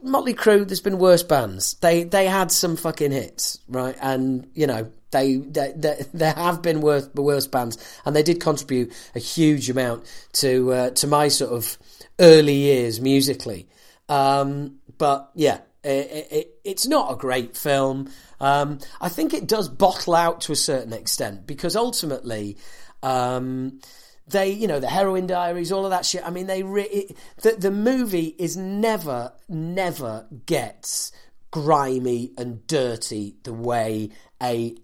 Motley 0.02 0.34
Crue, 0.34 0.68
there's 0.68 0.80
been 0.80 0.98
worse 0.98 1.24
bands. 1.24 1.74
They 1.80 2.04
they 2.04 2.26
had 2.26 2.52
some 2.52 2.76
fucking 2.76 3.10
hits, 3.10 3.58
right? 3.66 3.96
And 4.00 4.46
you 4.54 4.68
know, 4.68 4.92
they, 5.10 5.36
they, 5.36 5.72
they 5.74 6.04
there 6.12 6.32
have 6.34 6.62
been 6.62 6.80
worse 6.80 7.08
worse 7.14 7.46
bands, 7.46 7.78
and 8.04 8.14
they 8.14 8.22
did 8.22 8.40
contribute 8.40 8.92
a 9.14 9.18
huge 9.18 9.68
amount 9.70 10.04
to 10.34 10.72
uh, 10.72 10.90
to 10.90 11.06
my 11.06 11.28
sort 11.28 11.52
of 11.52 11.76
early 12.20 12.54
years 12.54 13.00
musically. 13.00 13.68
Um, 14.08 14.78
but 14.98 15.30
yeah, 15.34 15.60
it, 15.82 16.28
it, 16.30 16.58
it's 16.64 16.86
not 16.86 17.12
a 17.12 17.16
great 17.16 17.56
film. 17.56 18.10
Um, 18.40 18.78
I 19.00 19.08
think 19.08 19.34
it 19.34 19.46
does 19.46 19.68
bottle 19.68 20.14
out 20.14 20.42
to 20.42 20.52
a 20.52 20.56
certain 20.56 20.92
extent 20.92 21.46
because 21.46 21.76
ultimately. 21.76 22.56
Um, 23.02 23.80
they, 24.28 24.50
you 24.50 24.66
know, 24.66 24.80
the 24.80 24.88
heroin 24.88 25.28
diaries, 25.28 25.70
all 25.70 25.84
of 25.84 25.90
that 25.90 26.04
shit. 26.04 26.26
I 26.26 26.30
mean, 26.30 26.48
they 26.48 26.64
re- 26.64 26.82
it, 26.82 27.16
the 27.42 27.52
the 27.52 27.70
movie 27.70 28.34
is 28.38 28.56
never, 28.56 29.32
never 29.48 30.26
gets 30.46 31.12
grimy 31.52 32.32
and 32.36 32.66
dirty 32.66 33.36
the 33.44 33.52
way 33.52 34.10
a 34.42 34.76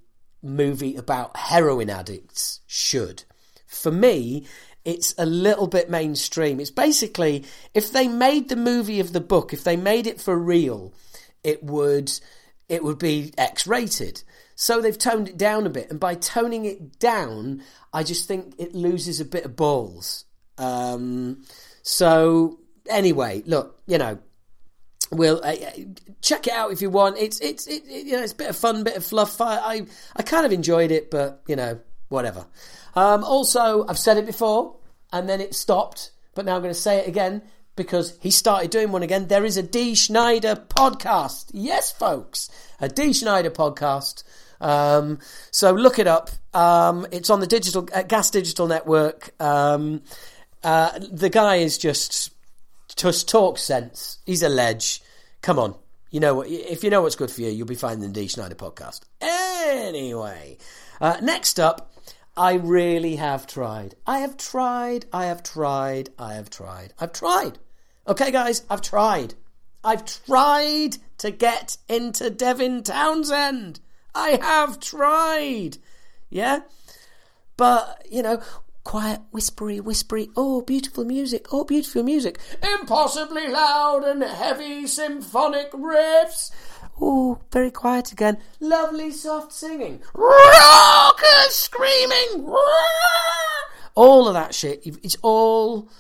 movie 0.42 0.96
about 0.96 1.36
heroin 1.36 1.90
addicts 1.90 2.60
should. 2.66 3.24
For 3.66 3.90
me, 3.90 4.46
it's 4.84 5.14
a 5.18 5.26
little 5.26 5.66
bit 5.66 5.90
mainstream. 5.90 6.60
It's 6.60 6.70
basically 6.70 7.44
if 7.74 7.92
they 7.92 8.08
made 8.08 8.48
the 8.48 8.56
movie 8.56 9.00
of 9.00 9.12
the 9.12 9.20
book, 9.20 9.52
if 9.52 9.64
they 9.64 9.76
made 9.76 10.06
it 10.06 10.20
for 10.20 10.36
real, 10.36 10.92
it 11.44 11.62
would 11.62 12.12
it 12.68 12.82
would 12.82 12.98
be 12.98 13.32
X 13.36 13.66
rated. 13.66 14.22
So 14.54 14.80
they've 14.80 14.98
toned 14.98 15.28
it 15.28 15.36
down 15.36 15.66
a 15.66 15.70
bit, 15.70 15.90
and 15.90 15.98
by 15.98 16.14
toning 16.14 16.64
it 16.64 16.98
down, 16.98 17.62
I 17.92 18.02
just 18.02 18.28
think 18.28 18.54
it 18.58 18.74
loses 18.74 19.20
a 19.20 19.24
bit 19.24 19.44
of 19.44 19.56
balls. 19.56 20.24
Um, 20.58 21.44
so 21.82 22.58
anyway, 22.88 23.42
look, 23.46 23.80
you 23.86 23.98
know, 23.98 24.18
we'll 25.10 25.40
uh, 25.44 25.54
check 26.20 26.46
it 26.46 26.52
out 26.52 26.72
if 26.72 26.82
you 26.82 26.90
want. 26.90 27.18
It's 27.18 27.40
it's 27.40 27.66
it, 27.66 27.84
it, 27.86 28.06
you 28.06 28.12
know 28.12 28.22
it's 28.22 28.32
a 28.32 28.36
bit 28.36 28.50
of 28.50 28.56
fun, 28.56 28.84
bit 28.84 28.96
of 28.96 29.04
fluff. 29.04 29.40
I, 29.40 29.56
I 29.56 29.86
I 30.16 30.22
kind 30.22 30.46
of 30.46 30.52
enjoyed 30.52 30.90
it, 30.90 31.10
but 31.10 31.42
you 31.46 31.56
know 31.56 31.80
whatever. 32.08 32.46
Um, 32.94 33.24
also, 33.24 33.86
I've 33.86 33.98
said 33.98 34.18
it 34.18 34.26
before, 34.26 34.76
and 35.12 35.28
then 35.28 35.40
it 35.40 35.54
stopped, 35.54 36.10
but 36.34 36.44
now 36.44 36.56
I'm 36.56 36.62
going 36.62 36.74
to 36.74 36.80
say 36.80 36.98
it 36.98 37.08
again 37.08 37.42
because 37.76 38.18
he 38.20 38.30
started 38.30 38.70
doing 38.70 38.92
one 38.92 39.02
again. 39.02 39.28
There 39.28 39.44
is 39.44 39.56
a 39.56 39.62
Dee 39.62 39.94
Snider 39.94 40.56
podcast. 40.56 41.50
Yes, 41.52 41.90
folks, 41.90 42.50
a 42.80 42.88
Dee 42.88 43.12
Snider 43.12 43.50
podcast. 43.50 44.24
Um, 44.60 45.18
so 45.50 45.72
look 45.72 45.98
it 45.98 46.06
up. 46.06 46.30
Um, 46.54 47.06
it's 47.10 47.30
on 47.30 47.40
the 47.40 47.46
digital 47.46 47.88
uh, 47.94 48.02
Gas 48.02 48.30
Digital 48.30 48.66
Network. 48.66 49.30
Um, 49.42 50.02
uh, 50.62 50.98
the 51.10 51.30
guy 51.30 51.56
is 51.56 51.78
just 51.78 52.30
just 52.94 53.28
talk 53.28 53.58
sense. 53.58 54.18
He's 54.26 54.42
a 54.42 54.48
ledge. 54.48 55.02
Come 55.40 55.58
on, 55.58 55.74
You 56.10 56.20
know? 56.20 56.42
If 56.42 56.84
you 56.84 56.90
know 56.90 57.02
what's 57.02 57.16
good 57.16 57.30
for 57.30 57.40
you, 57.40 57.48
you'll 57.48 57.66
be 57.66 57.74
finding 57.74 58.12
the 58.12 58.20
Dee 58.20 58.28
Snider 58.28 58.54
podcast. 58.54 59.00
Anyway, 59.20 60.58
uh, 61.00 61.16
next 61.22 61.58
up, 61.58 61.91
I 62.36 62.54
really 62.54 63.16
have 63.16 63.46
tried. 63.46 63.94
I 64.06 64.20
have 64.20 64.36
tried. 64.36 65.06
I 65.12 65.26
have 65.26 65.42
tried. 65.42 66.10
I 66.18 66.34
have 66.34 66.48
tried. 66.48 66.94
I've 66.98 67.12
tried. 67.12 67.58
Okay, 68.08 68.30
guys, 68.30 68.62
I've 68.70 68.80
tried. 68.80 69.34
I've 69.84 70.04
tried 70.04 70.96
to 71.18 71.30
get 71.30 71.76
into 71.88 72.30
Devin 72.30 72.84
Townsend. 72.84 73.80
I 74.14 74.38
have 74.40 74.80
tried. 74.80 75.78
Yeah? 76.30 76.60
But, 77.56 78.06
you 78.10 78.22
know, 78.22 78.40
quiet, 78.84 79.20
whispery, 79.30 79.80
whispery, 79.80 80.30
oh, 80.36 80.62
beautiful 80.62 81.04
music, 81.04 81.46
oh, 81.52 81.64
beautiful 81.64 82.02
music. 82.02 82.38
Impossibly 82.62 83.48
loud 83.48 84.04
and 84.04 84.22
heavy 84.22 84.86
symphonic 84.86 85.70
riffs. 85.72 86.50
Oh, 87.04 87.40
very 87.50 87.72
quiet 87.72 88.12
again. 88.12 88.38
Lovely 88.60 89.10
soft 89.10 89.52
singing. 89.52 90.00
Rockers 90.14 91.50
screaming. 91.50 92.54
All 93.96 94.28
of 94.28 94.34
that 94.34 94.54
shit. 94.54 94.82
It's 94.84 95.16
all, 95.20 95.90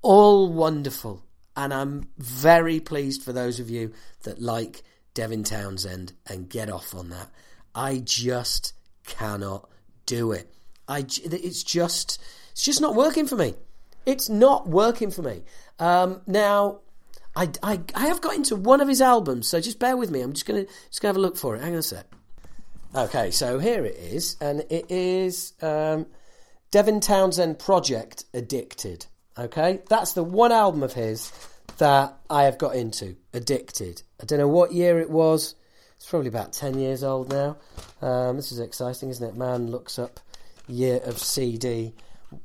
all 0.00 0.50
wonderful. 0.50 1.22
And 1.54 1.74
I'm 1.74 2.08
very 2.16 2.80
pleased 2.80 3.22
for 3.22 3.34
those 3.34 3.60
of 3.60 3.68
you 3.68 3.92
that 4.22 4.40
like 4.40 4.82
Devin 5.12 5.44
Townsend 5.44 6.14
and 6.26 6.48
get 6.48 6.70
off 6.70 6.94
on 6.94 7.10
that. 7.10 7.28
I 7.74 7.98
just 8.02 8.72
cannot 9.06 9.68
do 10.06 10.32
it. 10.32 10.50
I, 10.88 11.00
it's 11.00 11.62
just, 11.62 12.18
it's 12.52 12.62
just 12.62 12.80
not 12.80 12.94
working 12.94 13.26
for 13.26 13.36
me. 13.36 13.56
It's 14.06 14.30
not 14.30 14.66
working 14.66 15.10
for 15.10 15.20
me. 15.20 15.42
Um, 15.78 16.22
now, 16.26 16.80
I, 17.36 17.50
I, 17.62 17.80
I 17.94 18.06
have 18.08 18.20
got 18.20 18.34
into 18.34 18.56
one 18.56 18.80
of 18.80 18.88
his 18.88 19.00
albums, 19.00 19.48
so 19.48 19.60
just 19.60 19.78
bear 19.78 19.96
with 19.96 20.10
me. 20.10 20.20
I'm 20.20 20.32
just 20.32 20.46
gonna 20.46 20.64
just 20.88 21.00
gonna 21.00 21.10
have 21.10 21.16
a 21.16 21.20
look 21.20 21.36
for 21.36 21.54
it. 21.56 21.62
Hang 21.62 21.72
on 21.72 21.78
a 21.78 21.82
sec. 21.82 22.06
Okay, 22.94 23.30
so 23.30 23.58
here 23.58 23.84
it 23.84 23.96
is, 23.96 24.36
and 24.40 24.64
it 24.68 24.90
is 24.90 25.52
um, 25.62 26.06
Devin 26.72 27.00
Townsend 27.00 27.58
Project 27.60 28.24
Addicted. 28.34 29.06
Okay, 29.38 29.80
that's 29.88 30.12
the 30.12 30.24
one 30.24 30.50
album 30.50 30.82
of 30.82 30.92
his 30.92 31.32
that 31.78 32.16
I 32.28 32.44
have 32.44 32.58
got 32.58 32.74
into. 32.74 33.16
Addicted. 33.32 34.02
I 34.20 34.24
don't 34.24 34.40
know 34.40 34.48
what 34.48 34.72
year 34.72 34.98
it 34.98 35.08
was. 35.08 35.54
It's 35.96 36.10
probably 36.10 36.28
about 36.28 36.52
ten 36.52 36.80
years 36.80 37.04
old 37.04 37.30
now. 37.30 37.58
Um, 38.02 38.36
this 38.36 38.50
is 38.50 38.58
exciting, 38.58 39.10
isn't 39.10 39.26
it? 39.26 39.36
Man 39.36 39.70
looks 39.70 39.98
up 39.98 40.18
year 40.66 41.00
of 41.04 41.18
CD 41.18 41.94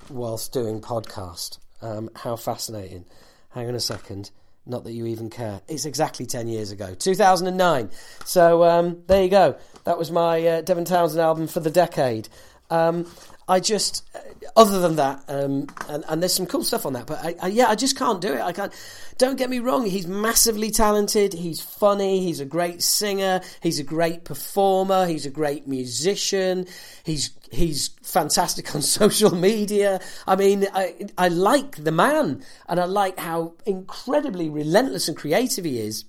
whilst 0.09 0.53
doing 0.53 0.79
podcast. 0.79 1.57
Um, 1.81 2.09
how 2.15 2.35
fascinating. 2.35 3.05
Hang 3.49 3.67
on 3.67 3.75
a 3.75 3.79
second. 3.79 4.29
Not 4.65 4.83
that 4.85 4.93
you 4.93 5.05
even 5.05 5.29
care. 5.29 5.61
It's 5.67 5.85
exactly 5.85 6.25
10 6.25 6.47
years 6.47 6.71
ago, 6.71 6.95
2009. 6.95 7.89
So 8.25 8.63
um, 8.63 9.03
there 9.07 9.23
you 9.23 9.29
go. 9.29 9.57
That 9.83 9.97
was 9.97 10.11
my 10.11 10.45
uh, 10.45 10.61
Devin 10.61 10.85
Townsend 10.85 11.21
album 11.21 11.47
for 11.47 11.59
the 11.59 11.69
decade. 11.69 12.29
Um, 12.71 13.05
I 13.47 13.59
just, 13.59 14.03
uh, 14.15 14.19
other 14.55 14.79
than 14.79 14.95
that, 14.95 15.23
um, 15.27 15.67
and, 15.87 16.03
and, 16.07 16.21
there's 16.21 16.33
some 16.33 16.47
cool 16.47 16.63
stuff 16.63 16.85
on 16.85 16.93
that, 16.93 17.05
but 17.05 17.23
I, 17.23 17.35
I, 17.43 17.47
yeah, 17.47 17.67
I 17.67 17.75
just 17.75 17.95
can't 17.95 18.19
do 18.19 18.33
it. 18.33 18.41
I 18.41 18.51
can't. 18.51 18.73
Don't 19.19 19.37
get 19.37 19.51
me 19.51 19.59
wrong. 19.59 19.85
He's 19.85 20.07
massively 20.07 20.71
talented. 20.71 21.33
He's 21.33 21.61
funny. 21.61 22.21
He's 22.21 22.39
a 22.39 22.45
great 22.45 22.81
singer. 22.81 23.41
He's 23.61 23.77
a 23.77 23.83
great 23.83 24.23
performer. 24.23 25.05
He's 25.05 25.27
a 25.27 25.29
great 25.29 25.67
musician. 25.67 26.65
He's 27.03 27.31
he's 27.51 27.89
fantastic 28.01 28.73
on 28.75 28.81
social 28.81 29.35
media. 29.35 30.01
I 30.25 30.35
mean, 30.35 30.65
I 30.73 30.95
I 31.15 31.27
like 31.27 31.83
the 31.83 31.91
man, 31.91 32.43
and 32.67 32.79
I 32.79 32.85
like 32.85 33.19
how 33.19 33.53
incredibly 33.67 34.49
relentless 34.49 35.07
and 35.07 35.15
creative 35.15 35.65
he 35.65 35.79
is. 35.79 36.05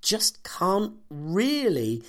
Just 0.00 0.42
can't 0.42 0.94
really 1.08 2.02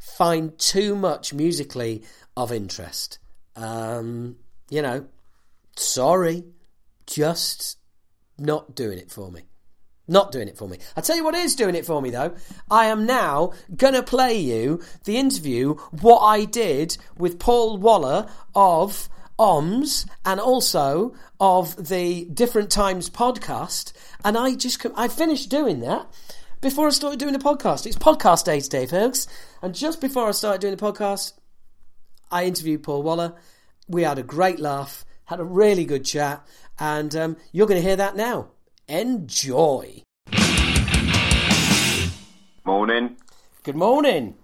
find 0.00 0.58
too 0.58 0.96
much 0.96 1.32
musically 1.32 2.02
of 2.36 2.50
interest. 2.50 3.20
Um, 3.56 4.36
you 4.70 4.82
know, 4.82 5.06
sorry, 5.76 6.44
just 7.06 7.78
not 8.38 8.74
doing 8.74 8.98
it 8.98 9.10
for 9.10 9.30
me. 9.30 9.42
Not 10.08 10.30
doing 10.30 10.46
it 10.46 10.56
for 10.56 10.68
me. 10.68 10.78
I'll 10.96 11.02
tell 11.02 11.16
you 11.16 11.24
what 11.24 11.34
is 11.34 11.56
doing 11.56 11.74
it 11.74 11.84
for 11.84 12.00
me 12.00 12.10
though. 12.10 12.34
I 12.70 12.86
am 12.86 13.06
now 13.06 13.52
gonna 13.74 14.02
play 14.02 14.38
you 14.38 14.80
the 15.04 15.16
interview, 15.16 15.74
what 16.00 16.20
I 16.20 16.44
did 16.44 16.96
with 17.18 17.40
Paul 17.40 17.78
Waller 17.78 18.28
of 18.54 19.08
OHHMS 19.38 20.06
and 20.24 20.40
also 20.40 21.14
of 21.40 21.88
the 21.88 22.24
Different 22.26 22.70
Times 22.70 23.10
podcast. 23.10 23.92
And 24.24 24.38
I 24.38 24.54
just, 24.54 24.84
I 24.94 25.08
finished 25.08 25.50
doing 25.50 25.80
that 25.80 26.06
before 26.60 26.86
I 26.86 26.90
started 26.90 27.18
doing 27.18 27.32
the 27.32 27.38
podcast. 27.38 27.86
It's 27.86 27.96
podcast 27.96 28.44
day 28.44 28.60
today, 28.60 28.86
folks. 28.86 29.26
And 29.60 29.74
just 29.74 30.00
before 30.00 30.28
I 30.28 30.30
started 30.30 30.60
doing 30.60 30.76
the 30.76 30.82
podcast, 30.82 31.32
I 32.30 32.44
interviewed 32.44 32.82
Paul 32.82 33.02
Waller. 33.02 33.34
We 33.88 34.02
had 34.02 34.18
a 34.18 34.22
great 34.22 34.58
laugh, 34.58 35.04
had 35.26 35.38
a 35.38 35.44
really 35.44 35.84
good 35.84 36.04
chat, 36.04 36.44
and 36.78 37.14
um, 37.14 37.36
you're 37.52 37.66
going 37.66 37.80
to 37.80 37.86
hear 37.86 37.96
that 37.96 38.16
now. 38.16 38.48
Enjoy. 38.88 40.02
Morning. 42.64 43.16
Good 43.62 43.76
morning. 43.76 44.34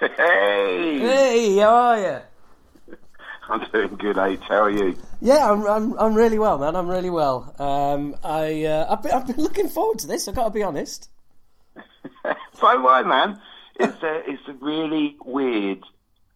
hey. 0.00 0.98
Hey, 0.98 1.56
how 1.56 1.74
are 1.74 2.00
you? 2.00 2.96
I'm 3.48 3.70
doing 3.70 3.96
good, 3.96 4.18
H. 4.18 4.40
How 4.48 4.64
are 4.64 4.70
you? 4.70 4.96
Yeah, 5.20 5.50
I'm, 5.50 5.66
I'm, 5.66 5.98
I'm 5.98 6.14
really 6.14 6.38
well, 6.38 6.58
man. 6.58 6.76
I'm 6.76 6.88
really 6.88 7.10
well. 7.10 7.54
Um, 7.58 8.14
I, 8.22 8.64
uh, 8.64 8.86
I've, 8.90 9.02
been, 9.02 9.12
I've 9.12 9.26
been 9.26 9.42
looking 9.42 9.68
forward 9.68 9.98
to 10.00 10.06
this. 10.06 10.28
I've 10.28 10.34
got 10.34 10.44
to 10.44 10.50
be 10.50 10.62
honest. 10.62 11.10
so 12.54 12.68
am 12.68 13.08
man. 13.08 13.40
It's 13.80 14.02
a, 14.02 14.22
it's 14.30 14.46
a 14.48 14.52
really 14.54 15.16
weird 15.24 15.82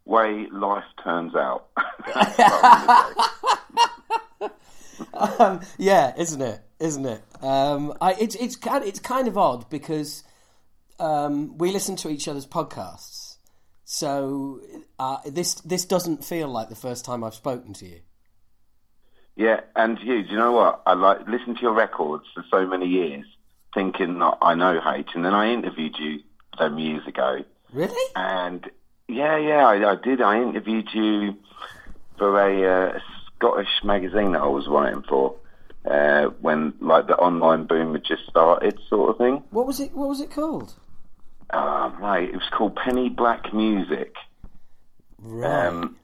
way 0.08 0.46
life 0.50 0.84
turns 1.04 1.34
out. 1.34 1.68
um, 5.38 5.60
yeah, 5.76 6.14
isn't 6.16 6.42
it? 6.42 6.60
Isn't 6.80 7.06
it? 7.06 7.22
Um, 7.42 7.94
I, 8.00 8.14
it's 8.14 8.34
it's 8.36 8.56
kind 8.56 8.84
it's 8.84 9.00
kind 9.00 9.28
of 9.28 9.36
odd 9.36 9.68
because 9.68 10.24
um, 10.98 11.58
we 11.58 11.70
listen 11.72 11.96
to 11.96 12.08
each 12.08 12.26
other's 12.28 12.46
podcasts, 12.46 13.36
so 13.84 14.60
uh, 14.98 15.18
this 15.26 15.54
this 15.54 15.84
doesn't 15.84 16.24
feel 16.24 16.48
like 16.48 16.68
the 16.68 16.76
first 16.76 17.04
time 17.04 17.22
I've 17.22 17.34
spoken 17.34 17.74
to 17.74 17.86
you. 17.86 18.00
Yeah, 19.36 19.60
and 19.76 19.98
you, 20.00 20.24
do 20.24 20.30
you 20.30 20.36
know 20.36 20.52
what? 20.52 20.82
I 20.86 20.94
like 20.94 21.28
listen 21.28 21.54
to 21.54 21.62
your 21.62 21.74
records 21.74 22.24
for 22.34 22.44
so 22.50 22.66
many 22.66 22.86
years, 22.86 23.24
thinking 23.74 24.18
that 24.18 24.38
I 24.42 24.54
know 24.54 24.80
H, 24.84 25.10
and 25.14 25.24
then 25.24 25.34
I 25.34 25.52
interviewed 25.52 25.96
you 25.98 26.20
some 26.58 26.78
years 26.78 27.06
ago. 27.06 27.44
Really? 27.72 28.12
And 28.16 28.68
yeah, 29.08 29.36
yeah, 29.38 29.66
I, 29.66 29.92
I 29.92 29.96
did. 29.96 30.20
I 30.20 30.40
interviewed 30.40 30.88
you 30.92 31.36
for 32.18 32.40
a 32.40 32.94
uh, 32.94 32.98
Scottish 33.36 33.82
magazine 33.82 34.32
that 34.32 34.42
I 34.42 34.46
was 34.46 34.68
writing 34.68 35.02
for 35.08 35.34
uh, 35.84 36.26
when, 36.40 36.74
like, 36.80 37.06
the 37.06 37.16
online 37.16 37.64
boom 37.64 37.94
had 37.94 38.04
just 38.04 38.26
started, 38.28 38.78
sort 38.88 39.10
of 39.10 39.18
thing. 39.18 39.42
What 39.50 39.66
was 39.66 39.80
it? 39.80 39.92
What 39.94 40.08
was 40.08 40.20
it 40.20 40.30
called? 40.30 40.74
Uh, 41.50 41.90
right, 41.98 42.28
it 42.28 42.34
was 42.34 42.48
called 42.52 42.76
Penny 42.76 43.08
Black 43.08 43.54
Music. 43.54 44.14
Right. 45.20 45.66
Um, 45.66 45.96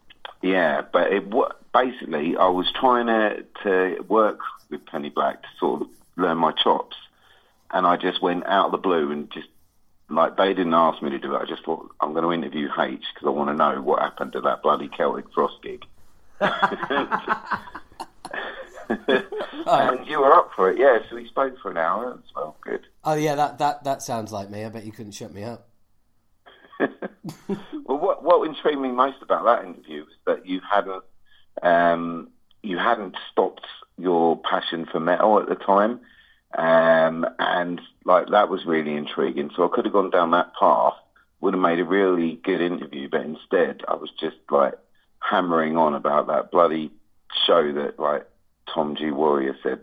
yeah, 0.42 0.82
but 0.92 1.12
it 1.12 1.24
basically 1.72 2.36
I 2.36 2.48
was 2.48 2.70
trying 2.78 3.07
to 3.07 3.44
to 3.62 4.02
work 4.09 4.38
with 4.70 4.86
Penny 4.86 5.11
Black 5.11 5.42
to 5.42 5.48
sort 5.59 5.82
of 5.82 5.88
learn 6.16 6.38
my 6.38 6.52
chops, 6.52 6.96
and 7.70 7.86
I 7.86 7.96
just 7.96 8.22
went 8.22 8.46
out 8.46 8.66
of 8.66 8.72
the 8.72 8.78
blue 8.78 9.11
and 9.11 9.30
just 9.32 9.48
like 10.14 10.36
they 10.36 10.54
didn't 10.54 10.74
ask 10.74 11.02
me 11.02 11.10
to 11.10 11.18
do 11.18 11.34
it. 11.34 11.38
I 11.38 11.46
just 11.46 11.64
thought 11.64 11.90
I'm 12.00 12.12
going 12.12 12.24
to 12.24 12.32
interview 12.32 12.68
H 12.78 13.02
because 13.14 13.26
I 13.26 13.30
want 13.30 13.50
to 13.50 13.54
know 13.54 13.80
what 13.80 14.02
happened 14.02 14.32
to 14.32 14.40
that 14.42 14.62
bloody 14.62 14.88
Celtic 14.88 15.26
Frost 15.32 15.62
gig. 15.62 15.84
and 18.88 20.06
you 20.06 20.20
were 20.20 20.32
up 20.32 20.50
for 20.54 20.70
it, 20.70 20.78
yeah. 20.78 20.98
So 21.08 21.16
we 21.16 21.26
spoke 21.28 21.58
for 21.60 21.70
an 21.70 21.76
hour. 21.76 22.12
It 22.12 22.20
felt 22.34 22.60
good. 22.60 22.86
Oh 23.04 23.14
yeah, 23.14 23.34
that 23.34 23.58
that 23.58 23.84
that 23.84 24.02
sounds 24.02 24.32
like 24.32 24.50
me. 24.50 24.64
I 24.64 24.68
bet 24.68 24.84
you 24.84 24.92
couldn't 24.92 25.12
shut 25.12 25.32
me 25.32 25.44
up. 25.44 25.68
well, 27.48 27.98
what 27.98 28.22
what 28.24 28.46
intrigued 28.46 28.80
me 28.80 28.90
most 28.90 29.22
about 29.22 29.44
that 29.44 29.64
interview 29.64 30.04
was 30.04 30.14
that 30.26 30.46
you 30.46 30.60
hadn't 30.68 31.04
um, 31.62 32.28
you 32.62 32.78
hadn't 32.78 33.16
stopped 33.30 33.66
your 33.98 34.38
passion 34.38 34.86
for 34.90 35.00
metal 35.00 35.40
at 35.40 35.48
the 35.48 35.54
time. 35.54 36.00
Um, 36.57 37.26
and 37.38 37.80
like 38.05 38.28
that 38.30 38.48
was 38.48 38.64
really 38.64 38.94
intriguing. 38.94 39.50
So 39.57 39.64
I 39.64 39.68
could 39.74 39.84
have 39.84 39.92
gone 39.92 40.11
down 40.11 40.30
that 40.32 40.52
path, 40.59 40.94
would 41.40 41.55
have 41.55 41.61
made 41.61 41.80
a 41.80 41.84
really 41.84 42.40
good 42.44 42.61
interview, 42.61 43.09
but 43.09 43.22
instead 43.22 43.82
I 43.88 43.94
was 43.94 44.11
just 44.20 44.36
like 44.50 44.74
hammering 45.18 45.76
on 45.76 45.94
about 45.94 46.28
that 46.28 46.50
bloody 46.50 46.90
show 47.46 47.72
that 47.72 47.98
like 47.98 48.26
Tom 48.72 48.96
G 48.96 49.11
Warrior 49.11 49.57
said. 49.62 49.80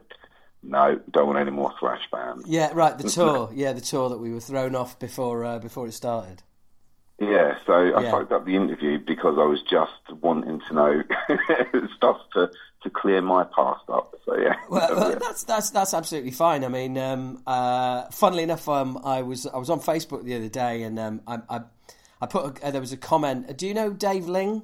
No, 0.63 0.99
don't 1.09 1.25
want 1.25 1.39
any 1.39 1.49
more 1.49 1.73
thrash 1.79 2.03
bands. 2.11 2.43
Yeah, 2.47 2.69
right. 2.75 2.95
The 2.95 3.09
tour, 3.09 3.49
yeah, 3.51 3.73
the 3.73 3.81
tour 3.81 4.09
that 4.09 4.19
we 4.19 4.31
were 4.31 4.39
thrown 4.39 4.75
off 4.75 4.99
before 4.99 5.43
uh, 5.43 5.57
before 5.57 5.87
it 5.87 5.93
started. 5.93 6.43
Yeah, 7.21 7.55
so 7.67 7.73
I 7.73 8.01
Yeah. 8.01 8.11
fucked 8.11 8.31
up 8.31 8.45
the 8.45 8.55
interview 8.55 8.97
because 8.97 9.37
I 9.37 9.43
was 9.45 9.61
just 9.61 9.91
wanting 10.21 10.59
to 10.67 10.73
know 10.73 11.03
stuff 11.95 12.17
to, 12.33 12.49
to 12.81 12.89
clear 12.89 13.21
my 13.21 13.43
past 13.43 13.87
up. 13.89 14.15
So 14.25 14.35
yeah, 14.37 14.55
Well, 14.69 14.95
well, 14.95 15.19
that's 15.19 15.43
that's 15.43 15.69
that's 15.69 15.93
absolutely 15.93 16.31
fine. 16.31 16.63
I 16.63 16.67
mean, 16.67 16.97
um, 16.97 17.43
uh, 17.45 18.05
funnily 18.09 18.41
enough, 18.43 18.67
um, 18.67 18.99
I 19.03 19.21
was 19.21 19.45
I 19.45 19.57
was 19.57 19.69
on 19.69 19.79
Facebook 19.81 20.23
the 20.23 20.35
other 20.35 20.49
day, 20.49 20.81
and 20.81 20.97
um, 20.97 21.21
I, 21.27 21.37
I 21.49 21.61
I 22.21 22.25
put 22.25 22.59
a, 22.59 22.67
uh, 22.67 22.71
there 22.71 22.81
was 22.81 22.91
a 22.91 22.97
comment. 22.97 23.55
Do 23.55 23.67
you 23.67 23.75
know 23.75 23.91
Dave 23.91 24.27
Ling? 24.27 24.63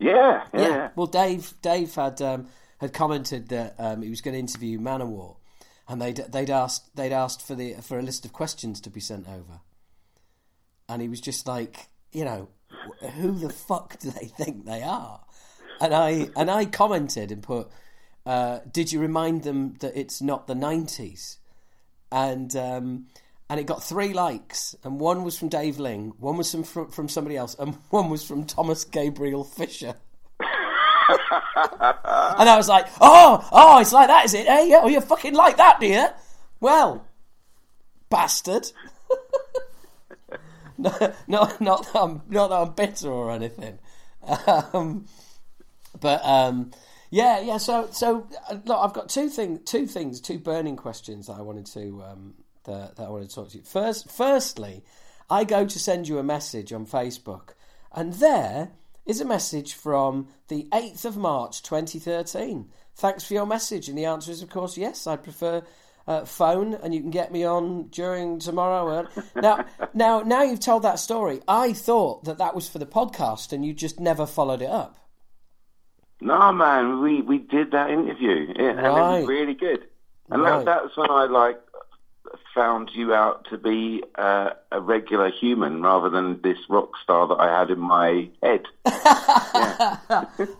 yeah, 0.00 0.44
yeah. 0.52 0.90
Well, 0.96 1.06
Dave 1.06 1.54
Dave 1.62 1.94
had 1.94 2.20
um, 2.22 2.48
had 2.78 2.92
commented 2.92 3.48
that 3.50 3.76
um, 3.78 4.02
he 4.02 4.10
was 4.10 4.20
going 4.20 4.34
to 4.34 4.40
interview 4.40 4.78
Manowar, 4.80 5.36
and 5.88 6.02
they'd 6.02 6.16
they'd 6.16 6.50
asked 6.50 6.96
they'd 6.96 7.12
asked 7.12 7.40
for 7.46 7.54
the 7.54 7.74
for 7.82 7.98
a 7.98 8.02
list 8.02 8.24
of 8.24 8.32
questions 8.32 8.80
to 8.80 8.90
be 8.90 9.00
sent 9.00 9.28
over, 9.28 9.60
and 10.88 11.02
he 11.02 11.08
was 11.08 11.20
just 11.20 11.46
like, 11.46 11.88
you 12.12 12.24
know, 12.24 12.48
who 13.14 13.38
the 13.38 13.50
fuck 13.50 13.98
do 13.98 14.10
they 14.10 14.26
think 14.26 14.64
they 14.64 14.82
are? 14.82 15.20
And 15.80 15.94
I 15.94 16.30
and 16.36 16.50
I 16.50 16.64
commented 16.64 17.30
and 17.30 17.42
put, 17.42 17.68
uh, 18.24 18.60
did 18.70 18.92
you 18.92 19.00
remind 19.00 19.42
them 19.42 19.74
that 19.80 19.96
it's 19.96 20.22
not 20.22 20.46
the 20.46 20.54
nineties? 20.54 21.38
And 22.10 22.54
um, 22.56 23.06
and 23.48 23.60
it 23.60 23.66
got 23.66 23.82
three 23.82 24.12
likes, 24.12 24.74
and 24.82 24.98
one 24.98 25.22
was 25.22 25.38
from 25.38 25.48
Dave 25.48 25.78
Ling, 25.78 26.12
one 26.18 26.36
was 26.36 26.50
from 26.50 26.64
from, 26.90 27.08
somebody 27.08 27.36
else, 27.36 27.54
and 27.58 27.74
one 27.90 28.10
was 28.10 28.24
from 28.24 28.44
Thomas 28.44 28.84
Gabriel 28.84 29.44
Fischer. 29.44 29.94
And 32.38 32.48
I 32.50 32.56
was 32.56 32.68
like, 32.68 32.86
oh, 33.00 33.48
oh, 33.52 33.80
it's 33.80 33.92
like 33.92 34.08
that, 34.08 34.24
is 34.26 34.34
it? 34.34 34.46
Hey, 34.46 34.74
oh, 34.74 34.88
you 34.88 35.00
fucking 35.00 35.34
like 35.34 35.56
that, 35.56 35.80
do 35.80 35.86
you? 35.86 36.06
Well, 36.60 37.06
bastard. 38.10 38.70
No, 40.78 40.90
not, 41.26 41.60
not, 41.60 41.92
that 41.92 42.00
I'm, 42.00 42.22
not 42.28 42.48
that 42.48 42.56
I'm 42.56 42.72
bitter 42.72 43.10
or 43.10 43.30
anything. 43.30 43.78
Um, 44.72 45.06
but 46.00 46.24
um, 46.24 46.72
yeah, 47.10 47.40
yeah. 47.40 47.58
So, 47.58 47.88
so 47.92 48.28
uh, 48.50 48.58
look, 48.64 48.78
I've 48.78 48.92
got 48.92 49.08
two 49.08 49.28
thing, 49.28 49.60
two 49.64 49.86
things, 49.86 50.20
two 50.20 50.38
burning 50.38 50.76
questions 50.76 51.26
that 51.26 51.34
I 51.34 51.42
wanted 51.42 51.66
to 51.66 52.02
um, 52.02 52.34
that, 52.64 52.96
that 52.96 53.04
I 53.04 53.08
wanted 53.08 53.28
to 53.30 53.34
talk 53.34 53.50
to 53.50 53.58
you. 53.58 53.64
First, 53.64 54.10
firstly, 54.10 54.84
I 55.30 55.44
go 55.44 55.66
to 55.66 55.78
send 55.78 56.08
you 56.08 56.18
a 56.18 56.22
message 56.22 56.72
on 56.72 56.86
Facebook, 56.86 57.50
and 57.92 58.14
there 58.14 58.70
is 59.04 59.20
a 59.20 59.24
message 59.24 59.74
from 59.74 60.28
the 60.48 60.68
eighth 60.74 61.04
of 61.04 61.16
March, 61.16 61.62
twenty 61.62 61.98
thirteen. 61.98 62.70
Thanks 62.94 63.24
for 63.24 63.34
your 63.34 63.46
message, 63.46 63.88
and 63.88 63.96
the 63.96 64.06
answer 64.06 64.32
is, 64.32 64.42
of 64.42 64.50
course, 64.50 64.76
yes. 64.76 65.06
I 65.06 65.16
prefer. 65.16 65.62
Uh, 66.08 66.24
phone 66.24 66.74
and 66.74 66.94
you 66.94 67.00
can 67.00 67.10
get 67.10 67.32
me 67.32 67.44
on 67.44 67.88
during 67.88 68.38
tomorrow. 68.38 69.08
Now, 69.34 69.64
now, 69.92 70.20
now 70.20 70.44
you've 70.44 70.60
told 70.60 70.84
that 70.84 71.00
story. 71.00 71.40
I 71.48 71.72
thought 71.72 72.22
that 72.26 72.38
that 72.38 72.54
was 72.54 72.68
for 72.68 72.78
the 72.78 72.86
podcast, 72.86 73.52
and 73.52 73.64
you 73.64 73.72
just 73.74 73.98
never 73.98 74.24
followed 74.24 74.62
it 74.62 74.70
up. 74.70 74.96
No, 76.20 76.52
man, 76.52 77.00
we, 77.02 77.22
we 77.22 77.38
did 77.38 77.72
that 77.72 77.90
interview, 77.90 78.46
yeah, 78.56 78.70
and 78.70 78.78
it 78.78 78.82
was 78.90 79.26
really 79.26 79.54
good. 79.54 79.88
And 80.30 80.42
Right. 80.42 80.64
that, 80.64 80.82
that's 80.84 80.96
when 80.96 81.10
I 81.10 81.24
like 81.24 81.60
found 82.56 82.90
you 82.94 83.14
out 83.14 83.46
to 83.50 83.58
be 83.58 84.02
uh, 84.16 84.50
a 84.72 84.80
regular 84.80 85.30
human 85.30 85.82
rather 85.82 86.08
than 86.10 86.40
this 86.42 86.58
rock 86.68 86.90
star 87.04 87.28
that 87.28 87.38
I 87.38 87.56
had 87.56 87.70
in 87.70 87.78
my 87.78 88.28
head. 88.42 88.62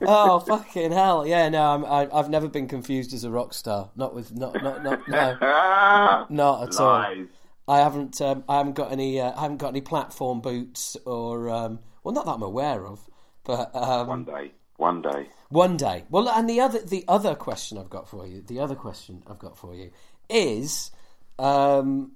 oh 0.07 0.45
fucking 0.47 0.93
hell! 0.93 1.27
Yeah, 1.27 1.49
no, 1.49 1.63
I'm, 1.63 1.85
I, 1.85 2.09
I've 2.13 2.31
never 2.31 2.47
been 2.47 2.69
confused 2.69 3.13
as 3.15 3.25
a 3.25 3.31
rock 3.31 3.55
star. 3.55 3.91
Not 3.97 4.15
with 4.15 4.33
not 4.37 4.63
not 4.63 4.85
not 4.85 5.09
no, 5.09 6.27
not 6.31 6.69
at 6.69 6.81
all. 6.81 7.27
I 7.69 7.79
haven't 7.79 8.21
um, 8.21 8.45
I 8.49 8.59
haven't 8.59 8.75
got 8.75 8.93
any 8.93 9.21
uh, 9.21 9.33
I 9.37 9.41
haven't 9.41 9.57
got 9.57 9.71
any 9.71 9.81
platform 9.81 10.41
boots 10.41 10.97
or 11.05 11.51
um, 11.51 11.81
well, 12.05 12.15
not 12.15 12.27
that 12.27 12.33
I'm 12.33 12.43
aware 12.43 12.87
of. 12.87 13.01
But 13.43 13.75
um, 13.75 14.09
One 14.09 14.25
day, 14.25 14.53
one 14.77 15.03
day. 15.03 15.29
One 15.49 15.77
day. 15.77 16.05
Well, 16.11 16.29
and 16.29 16.49
the 16.49 16.61
other 16.61 16.81
the 16.81 17.05
other 17.09 17.35
question 17.35 17.79
I've 17.79 17.91
got 17.91 18.09
for 18.09 18.27
you, 18.27 18.43
the 18.43 18.61
other 18.61 18.75
question 18.75 19.23
I've 19.29 19.39
got 19.39 19.57
for 19.57 19.75
you 19.75 19.91
is, 20.29 20.91
um, 21.39 22.13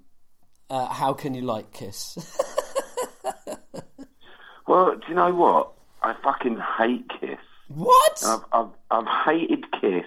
uh, 0.68 0.86
how 0.86 1.12
can 1.12 1.34
you 1.34 1.42
like 1.42 1.72
Kiss? 1.72 2.16
Well, 4.66 4.94
do 4.94 5.02
you 5.08 5.14
know 5.14 5.34
what? 5.34 5.72
I 6.02 6.14
fucking 6.22 6.58
hate 6.78 7.10
Kiss. 7.20 7.38
what? 7.68 8.22
I've, 8.24 8.40
I've, 8.52 8.68
I've 8.90 9.24
hated 9.26 9.64
Kiss. 9.80 10.06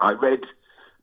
I 0.00 0.12
read 0.12 0.40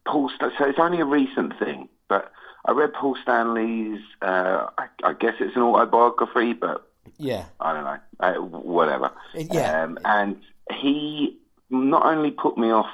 Paul. 0.06 0.30
St- 0.30 0.54
so 0.58 0.66
it's 0.66 0.78
only 0.78 1.00
a 1.00 1.06
recent 1.06 1.58
thing, 1.58 1.90
but 2.08 2.32
I 2.66 2.72
read 2.74 2.94
Paul 2.94 3.18
Stanley's. 3.24 4.02
Uh, 4.22 4.68
I, 4.78 4.88
I 5.04 5.14
guess 5.14 5.36
it's 5.40 5.56
an 5.56 5.64
autobiography, 5.64 6.54
but 6.54 6.88
Yeah. 7.18 7.46
I 7.60 7.74
don't 7.74 7.84
know. 7.84 7.98
Uh, 8.20 8.34
whatever. 8.60 9.12
Yeah. 9.34 9.84
Um, 9.84 9.98
and 10.06 10.40
he 10.72 11.40
not 11.72 12.06
only 12.06 12.30
put 12.30 12.60
me 12.60 12.70
off 12.70 12.92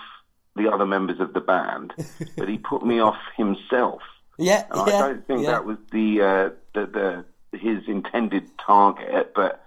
the 0.58 0.72
other 0.72 0.86
members 0.86 1.20
of 1.20 1.34
the 1.34 1.40
band, 1.40 1.94
but 2.38 2.50
he 2.50 2.58
put 2.58 2.86
me 2.86 3.00
off 3.00 3.18
himself. 3.36 4.02
Yeah. 4.38 4.66
And 4.72 4.88
yeah. 4.88 4.96
I 4.96 5.00
don't 5.00 5.28
think 5.28 5.44
yeah. 5.44 5.52
that 5.52 5.66
was 5.66 5.78
the, 5.92 6.22
uh, 6.22 6.50
the 6.74 6.86
the 7.52 7.58
his 7.58 7.88
intended 7.88 8.50
target, 8.58 9.34
but 9.34 9.64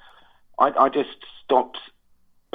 I, 0.58 0.72
I 0.78 0.88
just 0.88 1.16
stopped 1.44 1.78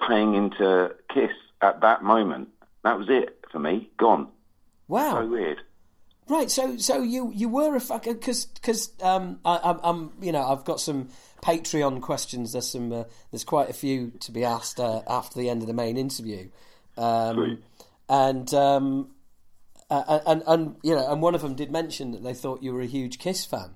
paying 0.08 0.36
into 0.36 0.96
Kiss 1.14 1.32
at 1.62 1.82
that 1.82 2.04
moment. 2.04 2.50
That 2.84 2.98
was 2.98 3.08
it 3.10 3.44
for 3.52 3.60
me. 3.60 3.90
Gone. 3.98 4.30
Wow. 4.88 5.22
So 5.22 5.28
weird. 5.28 5.62
Right, 6.28 6.50
so 6.50 6.78
so 6.78 7.04
you 7.04 7.32
you 7.36 7.50
were 7.50 7.76
a 7.76 7.80
fucker 7.80 8.14
because 8.14 8.46
because 8.46 8.92
um 9.02 9.40
I, 9.46 9.60
I'm 9.64 9.80
I'm 9.84 10.12
you 10.22 10.32
know 10.32 10.44
I've 10.44 10.66
got 10.66 10.80
some 10.80 11.10
Patreon 11.44 12.02
questions. 12.02 12.54
There's 12.54 12.68
some 12.68 12.92
uh, 12.92 13.04
there's 13.32 13.44
quite 13.44 13.70
a 13.70 13.74
few 13.74 14.12
to 14.22 14.32
be 14.32 14.44
asked 14.44 14.80
uh, 14.80 15.02
after 15.08 15.38
the 15.40 15.50
end 15.50 15.62
of 15.62 15.68
the 15.68 15.74
main 15.74 15.98
interview, 15.98 16.50
um, 16.98 17.36
Sweet. 17.36 17.64
And 18.10 18.54
um 18.54 19.12
uh, 19.90 20.20
and 20.26 20.44
and 20.48 20.76
you 20.84 20.96
know 20.96 21.12
and 21.12 21.22
one 21.22 21.36
of 21.36 21.42
them 21.42 21.56
did 21.56 21.72
mention 21.72 22.12
that 22.12 22.24
they 22.24 22.34
thought 22.34 22.64
you 22.64 22.74
were 22.74 22.82
a 22.82 22.88
huge 22.88 23.20
Kiss 23.20 23.46
fan. 23.46 23.76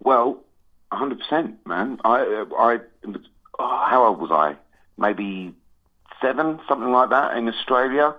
Well, 0.00 0.44
hundred 0.92 1.20
percent, 1.20 1.64
man. 1.66 2.00
I 2.04 2.44
I 2.58 2.78
oh, 3.58 3.86
how 3.86 4.06
old 4.06 4.20
was 4.20 4.30
I? 4.30 4.56
Maybe 4.98 5.54
seven, 6.20 6.60
something 6.68 6.90
like 6.90 7.10
that, 7.10 7.36
in 7.36 7.48
Australia, 7.48 8.14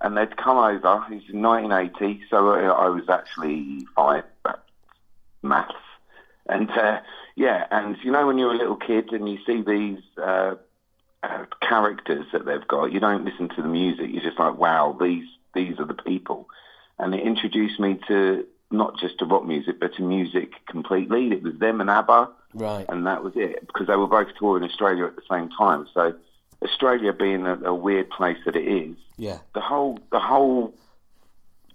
and 0.00 0.16
they'd 0.16 0.36
come 0.36 0.58
over. 0.58 1.04
It 1.10 1.14
was 1.14 1.30
in 1.32 1.42
1980, 1.42 2.24
so 2.28 2.50
uh, 2.50 2.72
I 2.72 2.88
was 2.88 3.08
actually 3.08 3.86
five. 3.94 4.24
Maths, 5.42 5.74
and 6.46 6.70
uh, 6.70 7.00
yeah, 7.36 7.66
and 7.70 7.96
you 8.02 8.10
know 8.10 8.26
when 8.26 8.38
you're 8.38 8.52
a 8.52 8.56
little 8.56 8.76
kid 8.76 9.12
and 9.12 9.28
you 9.28 9.38
see 9.46 9.62
these. 9.62 10.02
Uh, 10.18 10.22
uh, 10.22 10.56
characters 11.60 12.26
that 12.32 12.44
they've 12.46 12.66
got. 12.68 12.92
You 12.92 13.00
don't 13.00 13.24
listen 13.24 13.48
to 13.50 13.62
the 13.62 13.68
music. 13.68 14.06
You're 14.10 14.22
just 14.22 14.38
like, 14.38 14.56
wow, 14.56 14.96
these 15.00 15.26
these 15.54 15.78
are 15.78 15.86
the 15.86 15.94
people. 15.94 16.48
And 16.98 17.14
it 17.14 17.22
introduced 17.26 17.78
me 17.80 17.98
to 18.08 18.46
not 18.70 18.98
just 18.98 19.18
to 19.18 19.24
rock 19.24 19.44
music, 19.46 19.78
but 19.80 19.94
to 19.94 20.02
music 20.02 20.52
completely. 20.66 21.28
It 21.32 21.42
was 21.42 21.54
them 21.58 21.80
and 21.80 21.88
ABBA, 21.90 22.28
Right. 22.54 22.84
and 22.88 23.06
that 23.06 23.22
was 23.22 23.32
it 23.36 23.66
because 23.66 23.86
they 23.86 23.96
were 23.96 24.06
both 24.08 24.28
touring 24.38 24.64
Australia 24.64 25.04
at 25.06 25.16
the 25.16 25.22
same 25.30 25.48
time. 25.50 25.86
So 25.94 26.14
Australia 26.62 27.12
being 27.12 27.46
a, 27.46 27.54
a 27.64 27.74
weird 27.74 28.10
place 28.10 28.38
that 28.44 28.56
it 28.56 28.66
is, 28.66 28.96
Yeah. 29.16 29.38
the 29.54 29.60
whole 29.60 29.98
the 30.10 30.18
whole 30.20 30.74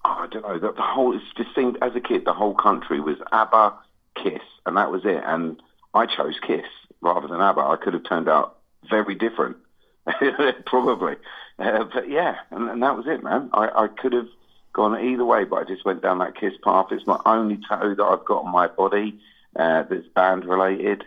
oh, 0.06 0.10
I 0.24 0.28
don't 0.28 0.44
know 0.44 0.60
the, 0.60 0.72
the 0.74 0.82
whole 0.82 1.16
it 1.16 1.22
just 1.38 1.54
seemed 1.56 1.78
as 1.82 1.96
a 1.96 2.02
kid 2.02 2.26
the 2.26 2.34
whole 2.34 2.56
country 2.56 3.00
was 3.00 3.18
ABBA, 3.32 3.74
Kiss, 4.16 4.42
and 4.66 4.76
that 4.78 4.92
was 4.92 5.06
it. 5.06 5.24
And 5.26 5.62
I 5.94 6.06
chose 6.08 6.40
Kiss 6.46 6.66
rather 7.02 7.28
than 7.28 7.42
ABBA. 7.42 7.62
I 7.62 7.76
could 7.78 7.94
have 7.94 8.04
turned 8.04 8.28
out 8.30 8.58
very 8.90 9.16
different, 9.16 9.58
probably. 10.66 11.16
Uh, 11.60 11.84
but 11.94 12.10
yeah, 12.10 12.36
and, 12.50 12.70
and 12.70 12.84
that 12.84 12.98
was 12.98 13.06
it, 13.08 13.24
man. 13.24 13.50
I, 13.54 13.84
I 13.84 13.88
could 13.88 14.14
have 14.14 14.28
gone 14.74 15.00
either 15.00 15.26
way, 15.26 15.44
but 15.44 15.58
I 15.58 15.64
just 15.64 15.86
went 15.86 16.02
down 16.02 16.20
that 16.20 16.36
Kiss 16.36 16.54
path. 16.64 16.88
It's 16.92 17.08
my 17.08 17.20
only 17.26 17.60
tattoo 17.68 17.96
that 17.96 18.04
I've 18.04 18.26
got 18.26 18.46
on 18.46 18.52
my 18.52 18.68
body 18.68 19.20
uh, 19.56 19.84
that's 19.84 20.08
band 20.16 20.46
related. 20.46 21.04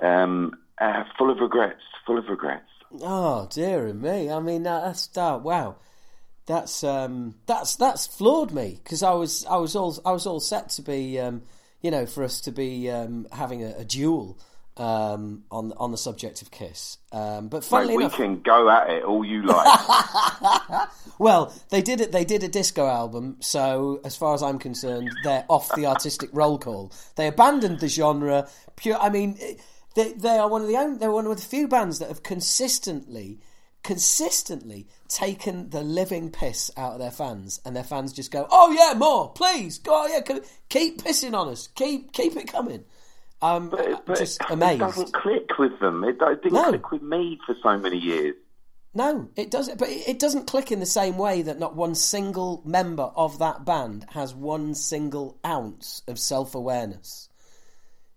Um, 0.00 0.56
uh, 0.78 1.04
full 1.18 1.30
of 1.30 1.38
regrets. 1.38 1.82
Full 2.06 2.18
of 2.18 2.28
regrets. 2.28 2.64
Oh 3.02 3.46
dear 3.50 3.92
me! 3.92 4.30
I 4.30 4.40
mean 4.40 4.64
that, 4.64 4.82
that's 4.82 5.06
that. 5.08 5.42
Wow, 5.42 5.76
that's 6.46 6.82
um, 6.82 7.36
that's 7.46 7.76
that's 7.76 8.06
floored 8.06 8.52
me 8.52 8.80
because 8.82 9.02
I 9.02 9.12
was 9.12 9.44
I 9.46 9.56
was 9.56 9.76
all 9.76 9.96
I 10.04 10.12
was 10.12 10.26
all 10.26 10.40
set 10.40 10.70
to 10.70 10.82
be 10.82 11.20
um, 11.20 11.42
you 11.82 11.90
know 11.90 12.06
for 12.06 12.24
us 12.24 12.40
to 12.42 12.52
be 12.52 12.90
um, 12.90 13.28
having 13.30 13.62
a, 13.62 13.76
a 13.78 13.84
duel 13.84 14.38
um, 14.80 15.44
on 15.50 15.74
on 15.76 15.90
the 15.90 15.98
subject 15.98 16.40
of 16.40 16.50
Kiss. 16.50 16.96
Um, 17.12 17.48
but 17.48 17.58
Mate, 17.58 17.64
funnily 17.64 17.96
we 17.98 18.08
can 18.08 18.40
go 18.40 18.70
at 18.70 18.88
it 18.88 19.04
all 19.04 19.22
you 19.22 19.42
like. 19.42 20.88
well, 21.18 21.54
they 21.68 21.82
did 21.82 22.00
it. 22.00 22.12
They 22.12 22.24
did 22.24 22.42
a 22.42 22.48
disco 22.48 22.86
album, 22.86 23.36
so 23.40 24.00
as 24.04 24.16
far 24.16 24.32
as 24.32 24.42
I'm 24.42 24.58
concerned, 24.58 25.10
they're 25.22 25.44
off 25.50 25.70
the 25.74 25.84
artistic 25.84 26.30
roll 26.32 26.58
call. 26.58 26.92
They 27.16 27.26
abandoned 27.26 27.80
the 27.80 27.88
genre. 27.88 28.48
Pure. 28.76 28.96
I 28.98 29.10
mean, 29.10 29.38
they 29.94 30.12
they 30.14 30.38
are 30.38 30.48
one 30.48 30.62
of 30.62 30.68
the 30.68 30.78
only. 30.78 30.98
They're 30.98 31.12
one 31.12 31.26
of 31.26 31.36
the 31.36 31.42
few 31.42 31.68
bands 31.68 31.98
that 31.98 32.08
have 32.08 32.22
consistently, 32.22 33.38
consistently 33.82 34.86
taken 35.08 35.68
the 35.68 35.82
living 35.82 36.30
piss 36.30 36.70
out 36.78 36.94
of 36.94 37.00
their 37.00 37.10
fans, 37.10 37.60
and 37.66 37.76
their 37.76 37.84
fans 37.84 38.14
just 38.14 38.30
go, 38.30 38.46
"Oh 38.50 38.72
yeah, 38.72 38.98
more, 38.98 39.30
please, 39.30 39.78
go, 39.78 40.06
yeah, 40.06 40.20
keep 40.70 41.02
pissing 41.02 41.34
on 41.34 41.48
us, 41.48 41.66
keep 41.66 42.14
keep 42.14 42.34
it 42.34 42.50
coming." 42.50 42.84
I'm 43.42 43.70
But, 43.70 44.04
but 44.06 44.18
just 44.18 44.40
it 44.42 44.50
amazed. 44.50 44.80
doesn't 44.80 45.12
click 45.14 45.58
with 45.58 45.78
them. 45.80 46.04
It, 46.04 46.16
it 46.20 46.42
didn't 46.42 46.52
No. 46.52 46.68
click 46.70 46.90
with 46.90 47.02
me 47.02 47.38
for 47.46 47.54
so 47.62 47.78
many 47.78 47.96
years. 47.98 48.34
No, 48.92 49.28
it 49.36 49.50
doesn't. 49.50 49.78
But 49.78 49.88
it 49.88 50.08
it 50.08 50.18
doesn't 50.18 50.46
click 50.48 50.72
in 50.72 50.80
the 50.80 50.86
same 50.86 51.16
way 51.16 51.42
that 51.42 51.58
not 51.60 51.76
one 51.76 51.94
single 51.94 52.60
member 52.64 53.04
of 53.14 53.38
that 53.38 53.64
band 53.64 54.04
has 54.12 54.34
one 54.34 54.74
single 54.74 55.38
ounce 55.46 56.02
of 56.08 56.18
self 56.18 56.54
awareness. 56.54 57.28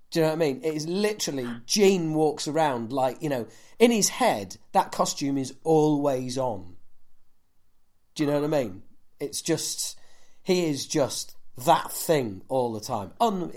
Do 0.10 0.20
you 0.20 0.26
know 0.26 0.30
what 0.32 0.36
I 0.36 0.40
mean? 0.40 0.62
It 0.64 0.74
is 0.74 0.88
literally 0.88 1.48
Gene 1.68 2.14
walks 2.16 2.48
around 2.48 2.92
like 2.92 3.22
you 3.22 3.30
know 3.30 3.46
in 3.80 3.92
his 3.92 4.10
head 4.10 4.58
that 4.72 4.92
costume 4.92 5.38
is 5.38 5.54
always 5.64 6.38
on. 6.40 6.76
Do 8.16 8.24
you 8.24 8.30
know 8.32 8.42
what 8.42 8.54
I 8.54 8.64
mean? 8.64 8.84
It's 9.20 9.42
just 9.44 9.98
he 10.42 10.66
is 10.66 10.86
just 10.88 11.36
that 11.66 11.92
thing 11.92 12.42
all 12.50 12.74
the 12.74 12.80
time. 12.82 13.12
Un- 13.22 13.54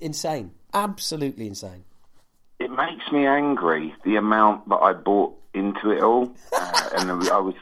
insane, 0.00 0.50
absolutely 0.76 1.46
insane. 1.46 1.84
It 2.58 2.70
makes 2.70 3.10
me 3.12 3.26
angry 3.26 3.94
the 4.04 4.16
amount 4.16 4.68
that 4.68 4.76
I 4.76 4.92
bought 4.92 5.34
into 5.54 5.90
it 5.90 6.02
all, 6.02 6.32
uh, 6.52 6.90
and 6.98 7.10
I 7.10 7.38
was, 7.38 7.54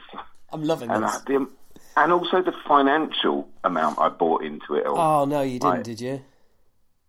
I'm 0.51 0.63
loving 0.63 0.89
and, 0.89 1.03
this. 1.03 1.15
I, 1.15 1.19
the, 1.25 1.47
and 1.97 2.11
also 2.11 2.41
the 2.41 2.53
financial 2.67 3.47
amount 3.63 3.99
I 3.99 4.09
bought 4.09 4.43
into 4.43 4.75
it 4.75 4.85
all. 4.85 4.97
Oh 4.97 5.25
no, 5.25 5.41
you 5.41 5.59
didn't, 5.59 5.69
Right. 5.75 5.83
did 5.83 6.01
you? 6.01 6.21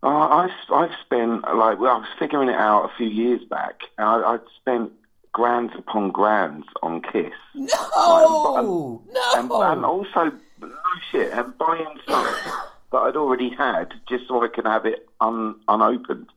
Oh, 0.03 0.09
I, 0.09 0.49
I've 0.73 0.91
spent 1.05 1.41
like 1.41 1.79
well, 1.79 1.95
I 1.95 1.97
was 1.99 2.07
figuring 2.19 2.49
it 2.49 2.55
out 2.55 2.85
a 2.85 2.97
few 2.97 3.07
years 3.07 3.41
back, 3.49 3.81
and 3.97 4.07
I, 4.07 4.33
I'd 4.33 4.41
spent 4.59 4.91
grands 5.33 5.73
upon 5.77 6.11
grands 6.11 6.67
on 6.83 7.01
Kiss, 7.01 7.33
Oh 7.95 9.01
and, 9.35 9.49
no! 9.49 9.61
and 9.61 9.85
also 9.85 10.31
no 10.61 10.69
shit, 11.11 11.31
and 11.33 11.57
buying 11.57 11.99
stuff 12.03 12.69
that 12.91 12.97
I'd 12.97 13.15
already 13.15 13.49
had 13.49 13.93
just 14.07 14.27
so 14.27 14.43
I 14.43 14.47
could 14.47 14.65
have 14.65 14.85
it 14.85 15.07
un, 15.19 15.55
unopened. 15.67 16.27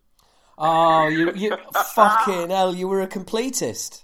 Oh, 0.59 1.09
you, 1.09 1.33
you 1.35 1.57
fucking 1.95 2.51
hell! 2.51 2.75
You 2.75 2.87
were 2.89 3.01
a 3.03 3.07
completist. 3.09 4.03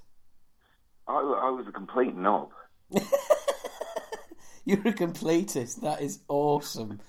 I, 1.09 1.13
I 1.15 1.51
was 1.51 1.67
a 1.69 1.73
complete 1.73 2.17
knob. 2.17 2.51
You're 4.65 4.79
a 4.81 4.93
completist. 4.93 5.83
That 5.83 6.01
is 6.03 6.21
awesome. 6.29 7.01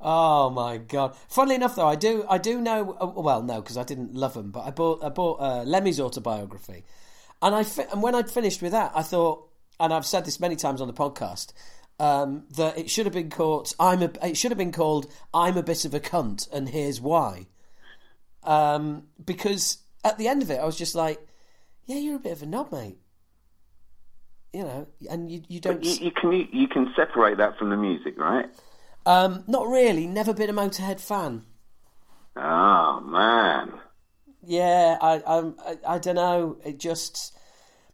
Oh 0.00 0.50
my 0.50 0.76
god! 0.78 1.14
Funnily 1.28 1.54
enough, 1.56 1.74
though, 1.76 1.86
I 1.88 1.94
do 1.96 2.24
I 2.28 2.38
do 2.38 2.60
know. 2.60 2.96
uh, 3.00 3.06
Well, 3.06 3.42
no, 3.42 3.60
because 3.60 3.76
I 3.76 3.82
didn't 3.84 4.14
love 4.14 4.34
them, 4.34 4.50
but 4.50 4.60
I 4.66 4.70
bought 4.70 5.02
I 5.02 5.08
bought 5.08 5.40
uh, 5.40 5.62
Lemmy's 5.64 6.00
autobiography, 6.00 6.84
and 7.40 7.54
I 7.54 7.62
fi- 7.64 7.86
and 7.92 8.02
when 8.02 8.14
I'd 8.14 8.30
finished 8.30 8.62
with 8.62 8.72
that, 8.72 8.92
I 8.94 9.02
thought, 9.02 9.48
and 9.80 9.92
I've 9.92 10.06
said 10.06 10.24
this 10.24 10.38
many 10.40 10.56
times 10.56 10.80
on 10.80 10.86
the 10.88 10.92
podcast, 10.92 11.52
um, 12.02 12.42
that 12.56 12.76
it 12.76 12.90
should 12.90 13.06
have 13.06 13.14
been 13.14 13.30
called 13.30 13.72
I'm 13.78 14.02
a 14.02 14.10
it 14.22 14.36
should 14.36 14.50
have 14.50 14.58
been 14.58 14.72
called 14.72 15.06
I'm 15.32 15.56
a 15.56 15.62
bit 15.62 15.84
of 15.84 15.94
a 15.94 16.00
cunt, 16.00 16.52
and 16.52 16.68
here's 16.68 17.00
why. 17.00 17.46
Um, 18.42 19.04
because 19.24 19.78
at 20.04 20.18
the 20.18 20.26
end 20.26 20.42
of 20.42 20.50
it, 20.50 20.58
I 20.58 20.64
was 20.64 20.76
just 20.76 20.96
like, 20.96 21.24
yeah, 21.86 21.98
you're 21.98 22.16
a 22.16 22.18
bit 22.18 22.32
of 22.32 22.42
a 22.42 22.46
knob, 22.46 22.72
mate. 22.72 22.98
You 24.52 24.64
know, 24.64 24.88
and 25.08 25.30
you 25.30 25.42
you 25.46 25.60
don't. 25.60 25.84
You, 25.84 26.06
you 26.06 26.10
can 26.10 26.32
you, 26.32 26.48
you 26.52 26.66
can 26.66 26.92
separate 26.96 27.36
that 27.38 27.56
from 27.56 27.70
the 27.70 27.76
music, 27.76 28.18
right? 28.18 28.46
Um, 29.06 29.44
not 29.46 29.68
really. 29.68 30.08
Never 30.08 30.34
been 30.34 30.50
a 30.50 30.52
Motorhead 30.52 31.00
fan. 31.00 31.44
Oh 32.34 33.00
man, 33.00 33.74
Yeah, 34.44 34.98
I, 35.00 35.22
I'm, 35.24 35.54
I, 35.64 35.78
I 35.86 35.98
don't 35.98 36.16
know. 36.16 36.56
It 36.64 36.78
just 36.78 37.36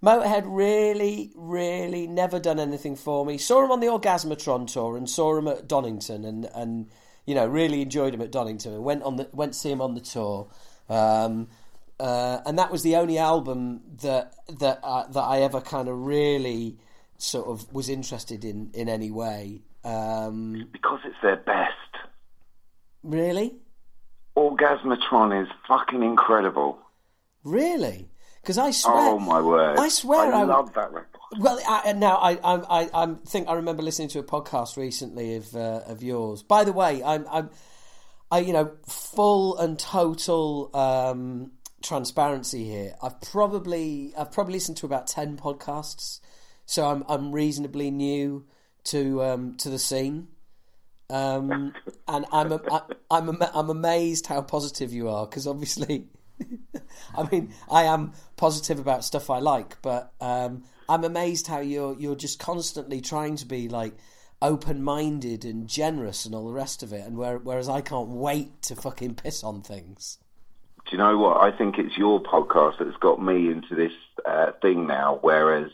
Motorhead 0.02 0.44
really, 0.46 1.32
really 1.34 2.06
never 2.06 2.38
done 2.38 2.60
anything 2.60 2.94
for 2.94 3.26
me. 3.26 3.36
Saw 3.36 3.64
him 3.64 3.72
on 3.72 3.80
the 3.80 3.88
Orgasmatron 3.88 4.72
tour 4.72 4.96
and 4.96 5.10
saw 5.10 5.36
him 5.36 5.48
at 5.48 5.66
Donington, 5.66 6.24
and 6.24 6.48
and 6.54 6.88
you 7.26 7.34
know 7.34 7.46
really 7.46 7.82
enjoyed 7.82 8.14
him 8.14 8.22
at 8.22 8.30
Donington. 8.30 8.74
And 8.74 8.84
went 8.84 9.02
on 9.02 9.16
the 9.16 9.28
went 9.32 9.54
to 9.54 9.58
see 9.58 9.70
him 9.70 9.80
on 9.80 9.94
the 9.94 10.00
tour. 10.00 10.48
Um, 10.88 11.48
uh, 12.00 12.40
and 12.46 12.58
that 12.58 12.70
was 12.70 12.82
the 12.82 12.96
only 12.96 13.18
album 13.18 13.80
that 14.02 14.34
that 14.60 14.80
uh, 14.84 15.08
that 15.08 15.20
I 15.20 15.40
ever 15.40 15.60
kind 15.60 15.88
of 15.88 15.98
really 15.98 16.78
sort 17.16 17.48
of 17.48 17.72
was 17.72 17.88
interested 17.88 18.44
in 18.44 18.70
in 18.74 18.88
any 18.88 19.10
way. 19.10 19.62
Um, 19.84 20.68
because 20.72 21.00
it's 21.04 21.16
their 21.22 21.36
best. 21.36 21.72
really, 23.02 23.56
Orgasmatron 24.36 25.42
is 25.42 25.48
fucking 25.66 26.02
incredible. 26.04 26.78
really, 27.42 28.08
because 28.42 28.58
I 28.58 28.70
swear, 28.70 28.94
Oh 28.96 29.18
my 29.18 29.40
word! 29.40 29.78
I 29.78 29.88
swear 29.88 30.32
I 30.32 30.40
I- 30.40 30.44
love 30.44 30.72
that 30.74 30.92
record. 30.92 31.06
Well, 31.38 31.60
I, 31.68 31.92
now 31.92 32.16
I, 32.16 32.38
I, 32.42 32.88
I, 32.94 33.14
think 33.26 33.48
I 33.48 33.52
remember 33.52 33.82
listening 33.82 34.08
to 34.08 34.18
a 34.18 34.22
podcast 34.22 34.78
recently 34.78 35.36
of 35.36 35.54
uh, 35.54 35.82
of 35.86 36.02
yours. 36.02 36.42
By 36.42 36.64
the 36.64 36.72
way, 36.72 37.02
I'm, 37.02 37.26
I'm, 37.30 37.50
I, 38.30 38.38
you 38.38 38.54
know, 38.54 38.72
full 38.86 39.58
and 39.58 39.78
total 39.78 40.70
um, 40.74 41.52
transparency 41.82 42.64
here. 42.64 42.94
I've 43.02 43.20
probably, 43.20 44.14
I've 44.16 44.32
probably 44.32 44.54
listened 44.54 44.78
to 44.78 44.86
about 44.86 45.06
ten 45.06 45.36
podcasts, 45.36 46.20
so 46.64 46.86
I'm, 46.86 47.04
I'm 47.10 47.30
reasonably 47.30 47.90
new 47.90 48.46
to, 48.84 49.22
um, 49.22 49.56
to 49.58 49.68
the 49.68 49.78
scene. 49.78 50.28
Um, 51.10 51.74
and 52.08 52.24
I'm, 52.32 52.52
a, 52.52 52.60
I, 52.72 52.80
I'm, 53.10 53.28
ama- 53.28 53.50
I'm 53.54 53.68
amazed 53.68 54.28
how 54.28 54.40
positive 54.40 54.94
you 54.94 55.10
are 55.10 55.26
because 55.26 55.46
obviously. 55.46 56.06
I 57.16 57.28
mean, 57.30 57.52
I 57.70 57.84
am 57.84 58.12
positive 58.36 58.78
about 58.78 59.04
stuff 59.04 59.30
I 59.30 59.38
like, 59.38 59.80
but 59.82 60.12
um, 60.20 60.64
I'm 60.88 61.04
amazed 61.04 61.46
how 61.46 61.60
you're 61.60 61.96
you're 61.98 62.16
just 62.16 62.38
constantly 62.38 63.00
trying 63.00 63.36
to 63.36 63.46
be 63.46 63.68
like 63.68 63.94
open-minded 64.40 65.44
and 65.44 65.68
generous 65.68 66.24
and 66.24 66.34
all 66.34 66.46
the 66.46 66.52
rest 66.52 66.82
of 66.82 66.92
it, 66.92 67.04
and 67.06 67.16
where, 67.16 67.38
whereas 67.38 67.68
I 67.68 67.80
can't 67.80 68.08
wait 68.08 68.62
to 68.62 68.76
fucking 68.76 69.16
piss 69.16 69.42
on 69.42 69.62
things. 69.62 70.18
Do 70.86 70.92
you 70.92 70.98
know 70.98 71.18
what? 71.18 71.38
I 71.42 71.56
think 71.56 71.78
it's 71.78 71.98
your 71.98 72.22
podcast 72.22 72.78
that's 72.78 72.96
got 72.98 73.22
me 73.22 73.50
into 73.50 73.74
this 73.74 73.92
uh, 74.24 74.52
thing 74.62 74.86
now, 74.86 75.18
whereas 75.20 75.70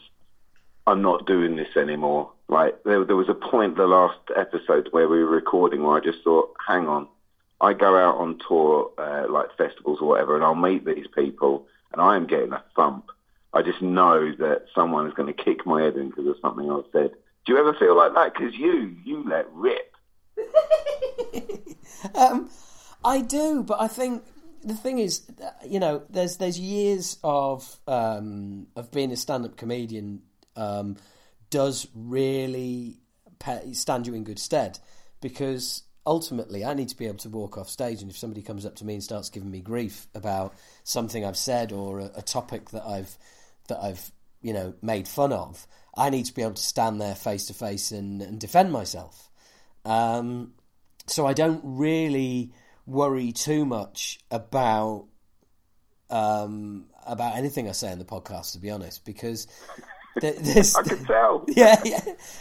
I'm 0.87 1.03
not 1.03 1.27
doing 1.27 1.57
this 1.57 1.77
anymore. 1.77 2.33
Like 2.49 2.83
there, 2.85 3.05
there 3.05 3.17
was 3.17 3.29
a 3.29 3.35
point 3.35 3.77
the 3.77 3.87
last 3.87 4.19
episode 4.37 4.89
where 4.91 5.09
we 5.09 5.23
were 5.23 5.31
recording 5.31 5.83
where 5.83 5.97
I 5.97 6.01
just 6.01 6.23
thought, 6.25 6.55
hang 6.67 6.89
on, 6.89 7.07
I 7.65 7.73
go 7.73 7.97
out 7.97 8.17
on 8.17 8.39
tour, 8.47 8.91
uh, 8.99 9.27
like 9.31 9.57
festivals 9.57 10.01
or 10.01 10.09
whatever, 10.09 10.37
and 10.37 10.45
I'll 10.45 10.55
meet 10.55 10.85
these 10.85 11.07
people, 11.15 11.67
and 11.93 12.01
I 12.01 12.17
am 12.17 12.27
getting 12.27 12.53
a 12.53 12.63
thump. 12.77 13.11
I 13.53 13.63
just 13.63 13.81
know 13.81 14.33
that 14.39 14.67
someone 14.75 15.07
is 15.07 15.15
going 15.15 15.33
to 15.33 15.45
kick 15.45 15.65
my 15.65 15.83
head 15.83 15.97
in 15.97 16.11
because 16.11 16.27
of 16.27 16.37
something 16.43 16.71
I've 16.71 16.85
said. 16.93 17.13
Do 17.47 17.53
you 17.53 17.59
ever 17.59 17.75
feel 17.75 17.97
like 17.97 18.15
that? 18.15 18.35
Because 18.35 18.55
you, 18.55 18.97
you 19.05 19.29
let 19.29 19.51
rip. 19.53 19.95
Um, 22.15 22.51
I 23.03 23.21
do, 23.23 23.63
but 23.63 23.81
I 23.81 23.89
think 23.89 24.25
the 24.63 24.75
thing 24.75 24.99
is, 24.99 25.23
uh, 25.43 25.51
you 25.67 25.81
know, 25.81 26.03
there's 26.11 26.37
there's 26.37 26.59
years 26.59 27.19
of 27.25 27.79
um, 27.87 28.67
of 28.77 28.91
being 28.91 29.11
a 29.13 29.17
stand-up 29.17 29.57
comedian 29.57 30.23
um, 30.57 30.97
does 31.51 31.89
really 31.95 32.99
stand 33.73 34.07
you 34.07 34.15
in 34.15 34.25
good 34.25 34.39
stead 34.39 34.79
because 35.21 35.84
ultimately 36.07 36.65
I 36.65 36.75
need 36.75 36.89
to 36.89 36.97
be 36.97 37.07
able 37.07 37.19
to 37.19 37.29
walk 37.29 37.59
off 37.59 37.69
stage, 37.69 38.03
and 38.03 38.11
if 38.11 38.17
somebody 38.17 38.43
comes 38.43 38.67
up 38.67 38.77
to 38.77 38.85
me 38.85 38.95
and 38.95 39.03
starts 39.03 39.31
giving 39.31 39.51
me 39.51 39.61
grief 39.61 40.07
about 40.15 40.55
something 40.83 41.25
I've 41.25 41.37
said 41.37 41.73
or 41.73 42.01
a, 42.01 42.11
a 42.17 42.23
topic 42.23 42.71
that 42.71 42.85
I've 42.85 43.17
that 43.69 43.79
I've 43.83 44.11
you 44.43 44.53
know 44.53 44.75
made 44.83 45.09
fun 45.09 45.33
of, 45.33 45.67
I 45.97 46.11
need 46.11 46.27
to 46.27 46.35
be 46.35 46.43
able 46.43 46.55
to 46.55 46.63
stand 46.63 47.01
there 47.01 47.15
face 47.15 47.47
to 47.47 47.55
face 47.55 47.91
and 47.93 48.39
defend 48.39 48.73
myself. 48.73 49.31
Um, 49.85 50.53
so 51.07 51.27
I 51.27 51.35
don't 51.35 51.61
really 51.65 52.53
worry 52.87 53.33
too 53.33 53.65
much 53.65 54.19
about 54.31 55.07
um, 56.11 56.87
about 57.07 57.37
anything 57.37 57.69
I 57.69 57.73
say 57.73 57.93
in 57.93 57.99
the 57.99 58.05
podcast, 58.05 58.53
to 58.53 58.59
be 58.59 58.71
honest, 58.71 59.05
because 59.05 59.47
there's 60.21 60.75
I 60.75 60.83
could 60.83 61.07
tell. 61.07 61.45
yeah, 61.49 61.81
yeah, 61.85 62.01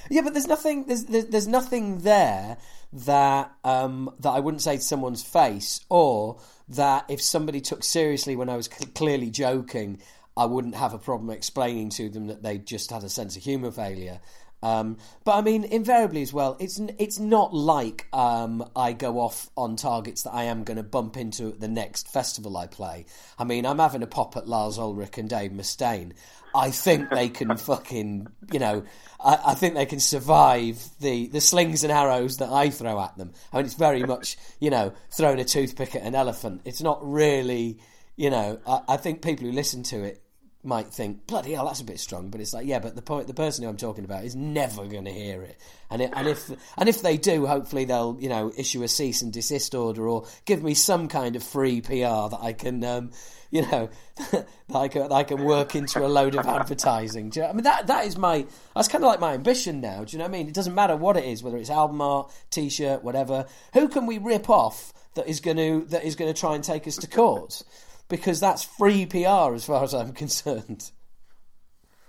yeah. 0.09 0.21
But 0.21 0.33
there's 0.33 0.47
nothing. 0.47 0.85
There's 0.85 1.05
there's, 1.05 1.47
nothing 1.47 1.99
there 1.99 2.57
that 2.93 3.51
um, 3.63 4.13
that 4.19 4.29
I 4.29 4.39
wouldn't 4.39 4.61
say 4.61 4.77
to 4.77 4.81
someone's 4.81 5.23
face, 5.23 5.81
or 5.89 6.39
that 6.69 7.05
if 7.09 7.21
somebody 7.21 7.61
took 7.61 7.83
seriously 7.83 8.35
when 8.35 8.49
I 8.49 8.55
was 8.55 8.67
cl- 8.67 8.91
clearly 8.93 9.29
joking, 9.29 10.01
I 10.35 10.45
wouldn't 10.45 10.75
have 10.75 10.93
a 10.93 10.99
problem 10.99 11.29
explaining 11.29 11.89
to 11.91 12.09
them 12.09 12.27
that 12.27 12.43
they 12.43 12.57
just 12.57 12.91
had 12.91 13.03
a 13.03 13.09
sense 13.09 13.35
of 13.35 13.43
humour 13.43 13.71
failure. 13.71 14.19
Um, 14.63 14.95
but 15.25 15.33
I 15.33 15.41
mean, 15.41 15.65
invariably 15.65 16.21
as 16.21 16.31
well, 16.31 16.55
it's 16.57 16.79
it's 16.97 17.19
not 17.19 17.53
like 17.53 18.07
um, 18.13 18.65
I 18.77 18.93
go 18.93 19.19
off 19.19 19.49
on 19.57 19.75
targets 19.75 20.23
that 20.23 20.33
I 20.33 20.45
am 20.45 20.63
going 20.63 20.77
to 20.77 20.83
bump 20.83 21.17
into 21.17 21.49
at 21.49 21.59
the 21.59 21.67
next 21.67 22.07
festival 22.07 22.55
I 22.55 22.67
play. 22.67 23.05
I 23.37 23.43
mean, 23.43 23.65
I'm 23.65 23.79
having 23.79 24.03
a 24.03 24.07
pop 24.07 24.37
at 24.37 24.47
Lars 24.47 24.79
Ulrich 24.79 25.17
and 25.17 25.29
Dave 25.29 25.51
Mustaine. 25.51 26.13
I 26.55 26.71
think 26.71 27.09
they 27.09 27.27
can 27.27 27.57
fucking, 27.57 28.27
you 28.53 28.59
know, 28.59 28.83
I, 29.19 29.39
I 29.47 29.53
think 29.55 29.75
they 29.75 29.85
can 29.85 29.99
survive 29.99 30.81
the, 31.01 31.27
the 31.27 31.41
slings 31.41 31.83
and 31.83 31.91
arrows 31.91 32.37
that 32.37 32.49
I 32.49 32.69
throw 32.69 33.01
at 33.01 33.17
them. 33.17 33.31
I 33.51 33.57
mean, 33.57 33.65
it's 33.65 33.73
very 33.73 34.03
much, 34.03 34.37
you 34.61 34.69
know, 34.69 34.93
throwing 35.11 35.39
a 35.39 35.45
toothpick 35.45 35.93
at 35.93 36.03
an 36.03 36.15
elephant. 36.15 36.61
It's 36.63 36.81
not 36.81 36.99
really, 37.01 37.79
you 38.15 38.29
know, 38.29 38.59
I, 38.65 38.81
I 38.87 38.97
think 38.97 39.21
people 39.21 39.45
who 39.45 39.51
listen 39.51 39.83
to 39.83 40.03
it 40.03 40.22
might 40.63 40.87
think, 40.87 41.27
bloody 41.27 41.53
hell, 41.53 41.65
that's 41.65 41.81
a 41.81 41.85
bit 41.85 41.99
strong. 41.99 42.29
But 42.29 42.41
it's 42.41 42.53
like, 42.53 42.65
yeah, 42.65 42.79
but 42.79 42.95
the 42.95 43.23
the 43.23 43.33
person 43.33 43.63
who 43.63 43.69
I'm 43.69 43.77
talking 43.77 44.05
about 44.05 44.23
is 44.23 44.35
never 44.35 44.85
going 44.85 45.05
to 45.05 45.11
hear 45.11 45.41
it. 45.41 45.59
And 45.89 46.01
it, 46.01 46.11
and 46.13 46.27
if 46.27 46.49
and 46.77 46.89
if 46.89 47.01
they 47.01 47.17
do, 47.17 47.45
hopefully 47.45 47.85
they'll 47.85 48.17
you 48.19 48.29
know 48.29 48.51
issue 48.57 48.83
a 48.83 48.87
cease 48.87 49.21
and 49.21 49.31
desist 49.31 49.75
order 49.75 50.07
or 50.07 50.25
give 50.45 50.63
me 50.63 50.73
some 50.73 51.07
kind 51.07 51.35
of 51.35 51.43
free 51.43 51.81
PR 51.81 52.29
that 52.29 52.39
I 52.41 52.53
can. 52.53 52.83
Um, 52.83 53.11
you 53.53 53.61
know, 53.61 53.87
that 54.31 54.47
I 54.73 54.87
can, 54.87 55.03
that 55.03 55.11
I 55.11 55.23
can 55.23 55.43
work 55.43 55.75
into 55.75 56.03
a 56.03 56.07
load 56.09 56.33
of 56.33 56.47
advertising. 56.47 57.31
You 57.35 57.43
know, 57.43 57.49
I 57.49 57.53
mean, 57.53 57.63
that 57.65 57.85
that 57.85 58.07
is 58.07 58.17
my 58.17 58.47
that's 58.75 58.87
kind 58.87 59.03
of 59.03 59.07
like 59.07 59.19
my 59.19 59.35
ambition 59.35 59.79
now. 59.79 60.03
Do 60.03 60.11
you 60.11 60.17
know 60.17 60.23
what 60.23 60.29
I 60.29 60.37
mean? 60.39 60.47
It 60.47 60.55
doesn't 60.55 60.73
matter 60.73 60.95
what 60.95 61.17
it 61.17 61.25
is, 61.25 61.43
whether 61.43 61.57
it's 61.57 61.69
album 61.69 62.01
art, 62.01 62.31
T-shirt, 62.49 63.03
whatever. 63.03 63.45
Who 63.73 63.89
can 63.89 64.07
we 64.07 64.17
rip 64.17 64.49
off 64.49 64.91
that 65.13 65.27
is 65.27 65.39
going 65.39 65.57
to 65.57 65.85
that 65.91 66.03
is 66.03 66.15
going 66.15 66.33
to 66.33 66.39
try 66.39 66.55
and 66.55 66.63
take 66.63 66.87
us 66.87 66.95
to 66.97 67.07
court? 67.07 67.61
Because 68.09 68.39
that's 68.39 68.63
free 68.63 69.05
PR 69.05 69.53
as 69.55 69.65
far 69.65 69.83
as 69.83 69.93
I'm 69.93 70.13
concerned. 70.23 70.91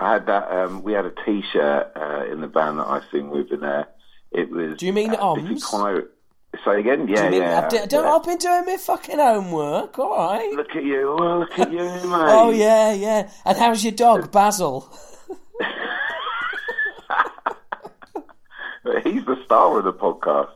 I 0.01 0.15
had 0.15 0.27
that. 0.27 0.51
Um, 0.51 0.83
we 0.83 0.93
had 0.93 1.07
a 1.07 1.13
T-shirt 1.25 1.93
uh, 1.97 2.25
in 2.31 2.41
the 2.41 2.49
band 2.49 2.79
that 2.79 2.87
I 2.87 3.01
sing 3.11 3.31
with, 3.31 3.51
and 3.53 3.65
uh, 3.65 3.85
it 4.33 4.51
was. 4.51 4.77
Do 4.79 4.87
you 4.87 4.93
mean 4.93 5.11
uh, 5.11 5.19
OHHMS? 5.19 5.63
Clyro- 5.63 6.07
Say 6.65 6.79
again, 6.79 7.09
yeah, 7.09 7.29
mean, 7.31 7.43
yeah. 7.43 7.63
I've, 7.65 7.69
d- 7.69 7.79
don't, 7.89 8.05
yeah. 8.05 8.15
I've 8.15 8.23
been 8.23 8.39
doing 8.39 8.65
my 8.65 8.77
fucking 8.77 9.19
homework. 9.19 9.99
All 9.99 10.17
right. 10.17 10.53
Look 10.55 10.77
at 10.77 10.85
you! 10.85 11.09
Oh, 11.19 11.41
look 11.41 11.59
at 11.59 11.73
you, 11.73 11.79
mate. 11.81 12.05
Oh 12.05 12.53
yeah, 12.53 12.93
yeah. 12.93 13.29
And 13.45 13.59
how's 13.59 13.83
your 13.83 13.93
dog, 13.93 14.31
Basil? 14.33 14.89
He's 19.03 19.25
the 19.25 19.37
star 19.45 19.79
of 19.79 19.85
the 19.85 19.93
podcast. 19.93 20.51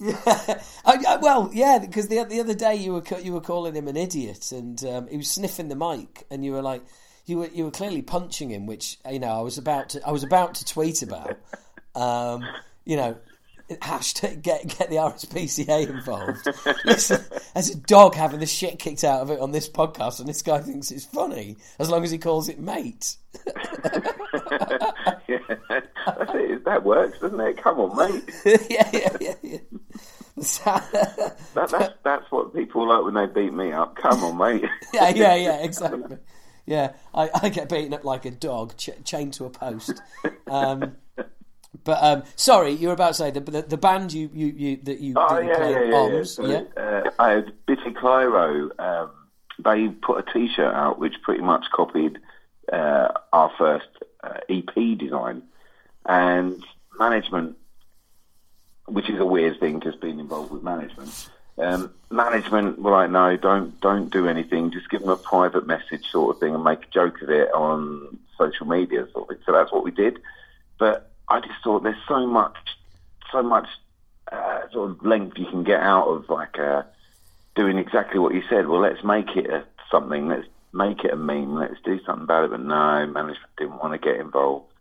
I, 0.02 0.58
I, 0.84 1.16
well, 1.20 1.50
yeah, 1.52 1.78
because 1.78 2.08
the 2.08 2.24
the 2.24 2.40
other 2.40 2.54
day 2.54 2.74
you 2.74 2.94
were 2.94 3.20
you 3.20 3.32
were 3.32 3.40
calling 3.40 3.74
him 3.74 3.88
an 3.88 3.96
idiot, 3.96 4.52
and 4.52 4.82
um, 4.84 5.08
he 5.08 5.16
was 5.16 5.30
sniffing 5.30 5.68
the 5.68 5.76
mic, 5.76 6.26
and 6.30 6.44
you 6.44 6.52
were 6.52 6.62
like, 6.62 6.82
you 7.26 7.38
were 7.38 7.46
you 7.48 7.64
were 7.64 7.70
clearly 7.70 8.02
punching 8.02 8.50
him, 8.50 8.66
which 8.66 8.98
you 9.10 9.18
know 9.20 9.28
I 9.28 9.40
was 9.40 9.56
about 9.56 9.90
to 9.90 10.06
I 10.06 10.10
was 10.10 10.22
about 10.22 10.54
to 10.56 10.64
tweet 10.64 11.02
about. 11.02 11.38
Um, 11.96 12.42
you 12.84 12.96
know, 12.96 13.16
hashtag 13.70 14.42
get 14.42 14.66
get 14.66 14.90
the 14.90 14.96
RSPCA 14.96 15.88
involved. 15.88 16.46
Listen, 16.84 17.24
as 17.54 17.70
a 17.70 17.76
dog 17.76 18.14
having 18.14 18.40
the 18.40 18.46
shit 18.46 18.78
kicked 18.78 19.04
out 19.04 19.22
of 19.22 19.30
it 19.30 19.40
on 19.40 19.52
this 19.52 19.68
podcast, 19.68 20.20
and 20.20 20.28
this 20.28 20.42
guy 20.42 20.60
thinks 20.60 20.90
it's 20.90 21.04
funny 21.04 21.56
as 21.78 21.90
long 21.90 22.04
as 22.04 22.10
he 22.10 22.18
calls 22.18 22.48
it 22.48 22.58
mate. 22.58 23.16
yeah, 23.46 25.38
that's 25.68 26.34
it. 26.34 26.64
That 26.64 26.82
works, 26.84 27.18
doesn't 27.20 27.40
it? 27.40 27.56
Come 27.56 27.80
on, 27.80 28.12
mate. 28.12 28.30
yeah, 28.70 28.90
yeah, 28.92 29.16
yeah. 29.20 29.34
yeah. 29.42 29.58
That, 30.36 31.68
that's 31.70 31.94
that's 32.02 32.30
what 32.30 32.54
people 32.54 32.88
like 32.88 33.04
when 33.04 33.14
they 33.14 33.26
beat 33.26 33.52
me 33.54 33.72
up. 33.72 33.96
Come 33.96 34.24
on, 34.24 34.36
mate. 34.36 34.68
yeah, 34.92 35.08
yeah, 35.08 35.34
yeah, 35.36 35.62
exactly. 35.62 36.18
Yeah, 36.66 36.92
I, 37.14 37.30
I 37.42 37.48
get 37.50 37.68
beaten 37.68 37.94
up 37.94 38.04
like 38.04 38.24
a 38.24 38.30
dog, 38.30 38.76
ch- 38.76 38.90
chained 39.04 39.34
to 39.34 39.44
a 39.44 39.50
post. 39.50 40.00
Um, 40.46 40.96
but 41.82 42.02
um, 42.02 42.22
sorry, 42.36 42.72
you 42.72 42.88
were 42.88 42.94
about 42.94 43.08
to 43.08 43.14
say 43.14 43.30
the 43.30 43.40
the, 43.40 43.62
the 43.62 43.76
band 43.76 44.12
you, 44.12 44.30
you, 44.32 44.46
you 44.46 44.76
that 44.84 45.00
you 45.00 45.14
Oh 45.16 45.38
you 45.38 45.48
yeah, 45.48 45.56
play, 45.56 45.72
yeah, 45.72 45.84
yeah. 45.84 46.16
yeah. 46.16 46.22
So, 46.22 46.46
yeah. 46.46 46.62
Uh, 46.76 47.10
I 47.18 47.30
had 47.30 47.52
Biffy 47.66 47.90
Clyro. 47.90 48.78
Um, 48.78 49.10
they 49.58 49.88
put 49.88 50.18
a 50.18 50.32
T-shirt 50.32 50.74
out 50.74 50.98
which 50.98 51.14
pretty 51.22 51.42
much 51.42 51.64
copied 51.72 52.18
uh, 52.72 53.08
our 53.32 53.52
first 53.56 53.88
uh, 54.22 54.38
EP 54.48 54.98
design, 54.98 55.42
and 56.06 56.64
management, 56.98 57.56
which 58.86 59.08
is 59.08 59.18
a 59.18 59.26
weird 59.26 59.58
thing, 59.60 59.80
just 59.80 60.00
being 60.00 60.18
involved 60.18 60.50
with 60.50 60.62
management. 60.62 61.28
Um, 61.56 61.92
management 62.10 62.80
were 62.80 62.90
like, 62.90 63.10
no, 63.10 63.36
don't 63.36 63.80
don't 63.80 64.10
do 64.10 64.28
anything. 64.28 64.72
Just 64.72 64.90
give 64.90 65.00
them 65.00 65.10
a 65.10 65.16
private 65.16 65.66
message, 65.66 66.10
sort 66.10 66.34
of 66.34 66.40
thing, 66.40 66.54
and 66.54 66.64
make 66.64 66.84
a 66.84 66.90
joke 66.90 67.22
of 67.22 67.30
it 67.30 67.52
on 67.52 68.18
social 68.36 68.66
media, 68.66 69.06
sort 69.12 69.24
of 69.24 69.36
thing. 69.36 69.44
So 69.46 69.52
that's 69.52 69.72
what 69.72 69.84
we 69.84 69.90
did. 69.90 70.18
But 70.78 71.13
I 71.28 71.40
just 71.40 71.62
thought 71.62 71.82
there's 71.82 71.96
so 72.06 72.26
much, 72.26 72.56
so 73.32 73.42
much 73.42 73.68
uh, 74.30 74.60
sort 74.72 74.90
of 74.90 75.04
length 75.04 75.38
you 75.38 75.46
can 75.46 75.64
get 75.64 75.80
out 75.80 76.08
of 76.08 76.28
like 76.28 76.58
uh, 76.58 76.82
doing 77.54 77.78
exactly 77.78 78.18
what 78.18 78.34
you 78.34 78.42
said. 78.48 78.68
Well, 78.68 78.80
let's 78.80 79.02
make 79.04 79.36
it 79.36 79.50
a, 79.50 79.64
something. 79.90 80.28
Let's 80.28 80.46
make 80.72 81.04
it 81.04 81.12
a 81.12 81.16
meme. 81.16 81.54
Let's 81.54 81.80
do 81.84 81.98
something 82.04 82.24
about 82.24 82.44
it. 82.44 82.50
But 82.50 82.60
no, 82.60 83.06
management 83.06 83.56
didn't 83.56 83.78
want 83.78 83.92
to 83.92 83.98
get 83.98 84.20
involved. 84.20 84.72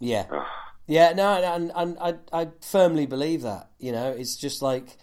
Yeah, 0.00 0.26
yeah, 0.86 1.12
no, 1.12 1.32
and, 1.34 1.72
and 1.74 1.96
I 2.00 2.14
I 2.32 2.48
firmly 2.60 3.06
believe 3.06 3.42
that. 3.42 3.70
You 3.78 3.92
know, 3.92 4.10
it's 4.10 4.36
just 4.36 4.62
like 4.62 4.96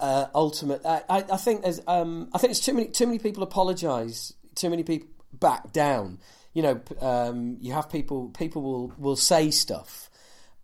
uh, 0.00 0.26
ultimate. 0.34 0.84
I, 0.86 1.02
I 1.08 1.24
I 1.32 1.36
think 1.36 1.62
there's 1.62 1.80
um 1.86 2.28
I 2.32 2.38
think 2.38 2.52
it's 2.52 2.60
too 2.60 2.74
many 2.74 2.88
too 2.88 3.06
many 3.06 3.18
people 3.18 3.42
apologise. 3.42 4.32
Too 4.54 4.70
many 4.70 4.82
people 4.82 5.08
back 5.32 5.72
down. 5.72 6.18
You 6.52 6.62
know, 6.62 6.80
um, 7.00 7.56
you 7.60 7.72
have 7.72 7.90
people 7.90 8.28
people 8.28 8.62
will 8.62 8.92
will 8.98 9.16
say 9.16 9.50
stuff. 9.50 10.08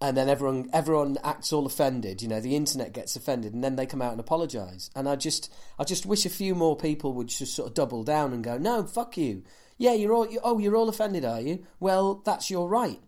And 0.01 0.17
then 0.17 0.29
everyone 0.29 0.71
everyone 0.73 1.19
acts 1.25 1.53
all 1.53 1.67
offended. 1.67 2.23
You 2.23 2.29
know, 2.29 2.41
the 2.41 2.55
internet 2.55 2.93
gets 2.93 3.17
offended, 3.17 3.53
and 3.53 3.65
then 3.65 3.75
they 3.75 3.87
come 3.87 4.01
out 4.01 4.13
and 4.13 4.21
apologise. 4.21 4.91
And 4.95 5.09
I 5.09 5.17
just 5.17 5.53
I 5.77 5.85
just 5.85 6.07
wish 6.07 6.25
a 6.25 6.31
few 6.31 6.55
more 6.55 6.77
people 6.77 7.15
would 7.15 7.29
just 7.29 7.57
sort 7.57 7.69
of 7.69 7.75
double 7.75 8.05
down 8.05 8.33
and 8.33 8.45
go, 8.45 8.59
no, 8.59 8.85
fuck 8.85 9.17
you. 9.17 9.43
Yeah, 9.77 9.95
you're 9.95 10.13
all 10.13 10.29
you, 10.29 10.39
oh, 10.45 10.59
you're 10.59 10.77
all 10.77 10.89
offended, 10.89 11.25
are 11.25 11.41
you? 11.41 11.65
Well, 11.81 12.23
that's 12.25 12.49
your 12.49 12.69
right. 12.69 13.01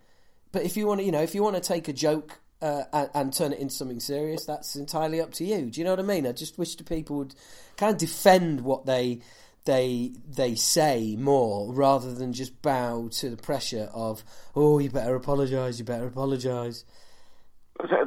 But 0.53 0.63
if 0.63 0.77
you 0.77 0.87
want 0.87 1.01
to, 1.01 1.05
you 1.05 1.13
know, 1.13 1.23
if 1.23 1.35
you 1.35 1.43
want 1.43 1.57
to 1.57 1.63
take 1.63 1.87
a 1.87 1.93
joke 1.93 2.41
uh, 2.61 2.85
and, 2.93 3.11
and 3.15 3.33
turn 3.33 3.53
it 3.53 3.61
into 3.61 3.75
something 3.75 4.01
serious, 4.01 4.45
that's 4.45 4.75
entirely 4.75 5.21
up 5.21 5.33
to 5.35 5.45
you. 5.45 5.71
Do 5.71 5.81
you 5.81 5.85
know 5.85 5.93
what 5.93 6.01
I 6.01 6.03
mean? 6.03 6.27
I 6.27 6.33
just 6.33 6.59
wish 6.59 6.75
the 6.75 6.85
people 6.85 7.19
would 7.19 7.35
kind 7.77 7.93
of 7.93 7.99
defend 7.99 8.63
what 8.63 8.87
they 8.87 9.21
they 9.65 10.13
they 10.27 10.55
say 10.55 11.17
more 11.19 11.73
rather 11.73 12.15
than 12.15 12.33
just 12.33 12.63
bow 12.63 13.09
to 13.13 13.31
the 13.31 13.37
pressure 13.37 13.89
of 13.93 14.25
oh, 14.55 14.79
you 14.79 14.91
better 14.91 15.15
apologise, 15.15 15.79
you 15.79 15.85
better 15.85 16.07
apologise. 16.07 16.85
Uh, 17.83 18.07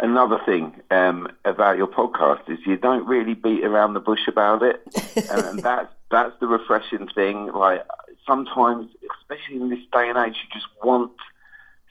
another 0.00 0.38
thing 0.44 0.80
um, 0.90 1.28
about 1.44 1.76
your 1.76 1.86
podcast 1.86 2.48
is 2.48 2.58
you 2.66 2.76
don't 2.76 3.06
really 3.06 3.34
beat 3.34 3.64
around 3.64 3.94
the 3.94 4.00
bush 4.00 4.28
about 4.28 4.62
it, 4.62 4.82
and, 5.30 5.44
and 5.46 5.58
that's 5.60 5.92
that's 6.10 6.38
the 6.40 6.46
refreshing 6.46 7.08
thing. 7.08 7.46
Like 7.52 7.84
sometimes, 8.26 8.88
especially 9.20 9.56
in 9.56 9.70
this 9.70 9.80
day 9.92 10.08
and 10.08 10.18
age, 10.18 10.36
you 10.42 10.50
just 10.52 10.66
want 10.82 11.12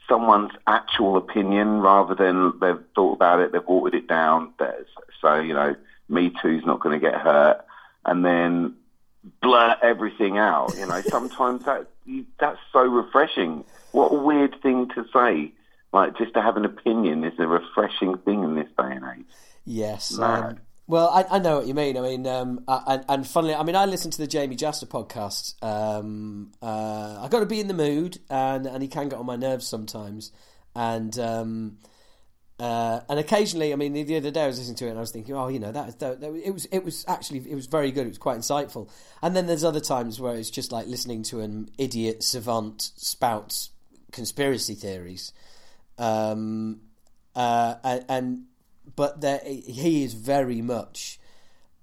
someone's 0.08 0.52
actual 0.66 1.16
opinion 1.16 1.80
rather 1.80 2.14
than 2.14 2.52
they've 2.60 2.84
thought 2.94 3.14
about 3.14 3.40
it, 3.40 3.52
they've 3.52 3.66
watered 3.66 3.94
it 3.94 4.06
down. 4.06 4.52
So 5.20 5.36
you 5.40 5.54
know, 5.54 5.74
Me 6.08 6.32
Too's 6.42 6.64
not 6.64 6.80
going 6.80 6.98
to 6.98 7.04
get 7.04 7.20
hurt, 7.20 7.64
and 8.06 8.24
then 8.24 8.76
blur 9.42 9.76
everything 9.82 10.38
out. 10.38 10.74
You 10.78 10.86
know, 10.86 11.00
sometimes 11.02 11.64
that 11.64 11.88
that's 12.40 12.58
so 12.72 12.80
refreshing. 12.80 13.64
What 13.92 14.12
a 14.12 14.22
weird 14.22 14.56
thing 14.62 14.88
to 14.94 15.04
say. 15.12 15.52
Like 15.92 16.16
just 16.16 16.34
to 16.34 16.42
have 16.42 16.56
an 16.56 16.64
opinion 16.64 17.24
is 17.24 17.38
a 17.38 17.46
refreshing 17.46 18.18
thing 18.18 18.44
in 18.44 18.54
this 18.54 18.68
day 18.78 18.92
and 18.92 19.04
age. 19.18 19.26
Yes. 19.64 20.18
Um, 20.18 20.58
well, 20.86 21.08
I, 21.08 21.36
I 21.36 21.38
know 21.40 21.56
what 21.56 21.66
you 21.66 21.74
mean. 21.74 21.96
I 21.96 22.00
mean, 22.00 22.26
um, 22.26 22.60
uh, 22.68 22.80
and, 22.86 23.04
and 23.08 23.26
funnily, 23.26 23.54
I 23.54 23.64
mean, 23.64 23.74
I 23.74 23.86
listened 23.86 24.12
to 24.14 24.18
the 24.18 24.28
Jamey 24.28 24.56
Jasta 24.56 24.86
podcast. 24.86 25.60
Um, 25.60 26.52
uh, 26.62 27.18
I 27.20 27.28
got 27.28 27.40
to 27.40 27.46
be 27.46 27.58
in 27.58 27.66
the 27.66 27.74
mood, 27.74 28.18
and 28.30 28.66
and 28.66 28.82
he 28.82 28.88
can 28.88 29.08
get 29.08 29.18
on 29.18 29.26
my 29.26 29.36
nerves 29.36 29.66
sometimes. 29.66 30.30
And 30.76 31.18
um, 31.18 31.78
uh, 32.58 33.00
and 33.08 33.18
occasionally, 33.18 33.72
I 33.72 33.76
mean, 33.76 33.92
the, 33.92 34.02
the 34.02 34.16
other 34.16 34.30
day 34.30 34.44
I 34.44 34.46
was 34.46 34.58
listening 34.58 34.76
to 34.76 34.86
it, 34.86 34.90
and 34.90 34.98
I 34.98 35.02
was 35.02 35.10
thinking, 35.10 35.34
oh, 35.34 35.48
you 35.48 35.58
know, 35.58 35.72
that, 35.72 35.98
that, 35.98 36.22
it 36.22 36.52
was 36.52 36.64
it 36.66 36.84
was 36.84 37.04
actually 37.06 37.40
it 37.50 37.54
was 37.54 37.66
very 37.66 37.92
good. 37.92 38.06
It 38.06 38.10
was 38.10 38.18
quite 38.18 38.38
insightful. 38.38 38.88
And 39.22 39.36
then 39.36 39.46
there's 39.46 39.64
other 39.64 39.80
times 39.80 40.18
where 40.18 40.34
it's 40.34 40.48
just 40.48 40.72
like 40.72 40.86
listening 40.86 41.22
to 41.24 41.40
an 41.40 41.68
idiot 41.76 42.22
savant 42.22 42.80
spout 42.80 43.68
conspiracy 44.10 44.74
theories. 44.74 45.32
Um, 45.98 46.80
uh, 47.34 47.74
and, 47.84 48.04
and 48.08 48.44
but 48.94 49.20
there, 49.20 49.40
he 49.44 50.04
is 50.04 50.14
very 50.14 50.62
much 50.62 51.20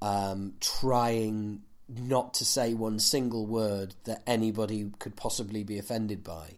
um, 0.02 0.54
trying 0.60 1.62
not 1.88 2.34
to 2.36 2.46
say 2.46 2.74
one 2.74 2.98
single 2.98 3.46
word 3.46 3.94
that 4.06 4.24
anybody 4.26 4.92
could 4.98 5.16
possibly 5.16 5.64
be 5.64 5.78
offended 5.78 6.24
by. 6.24 6.58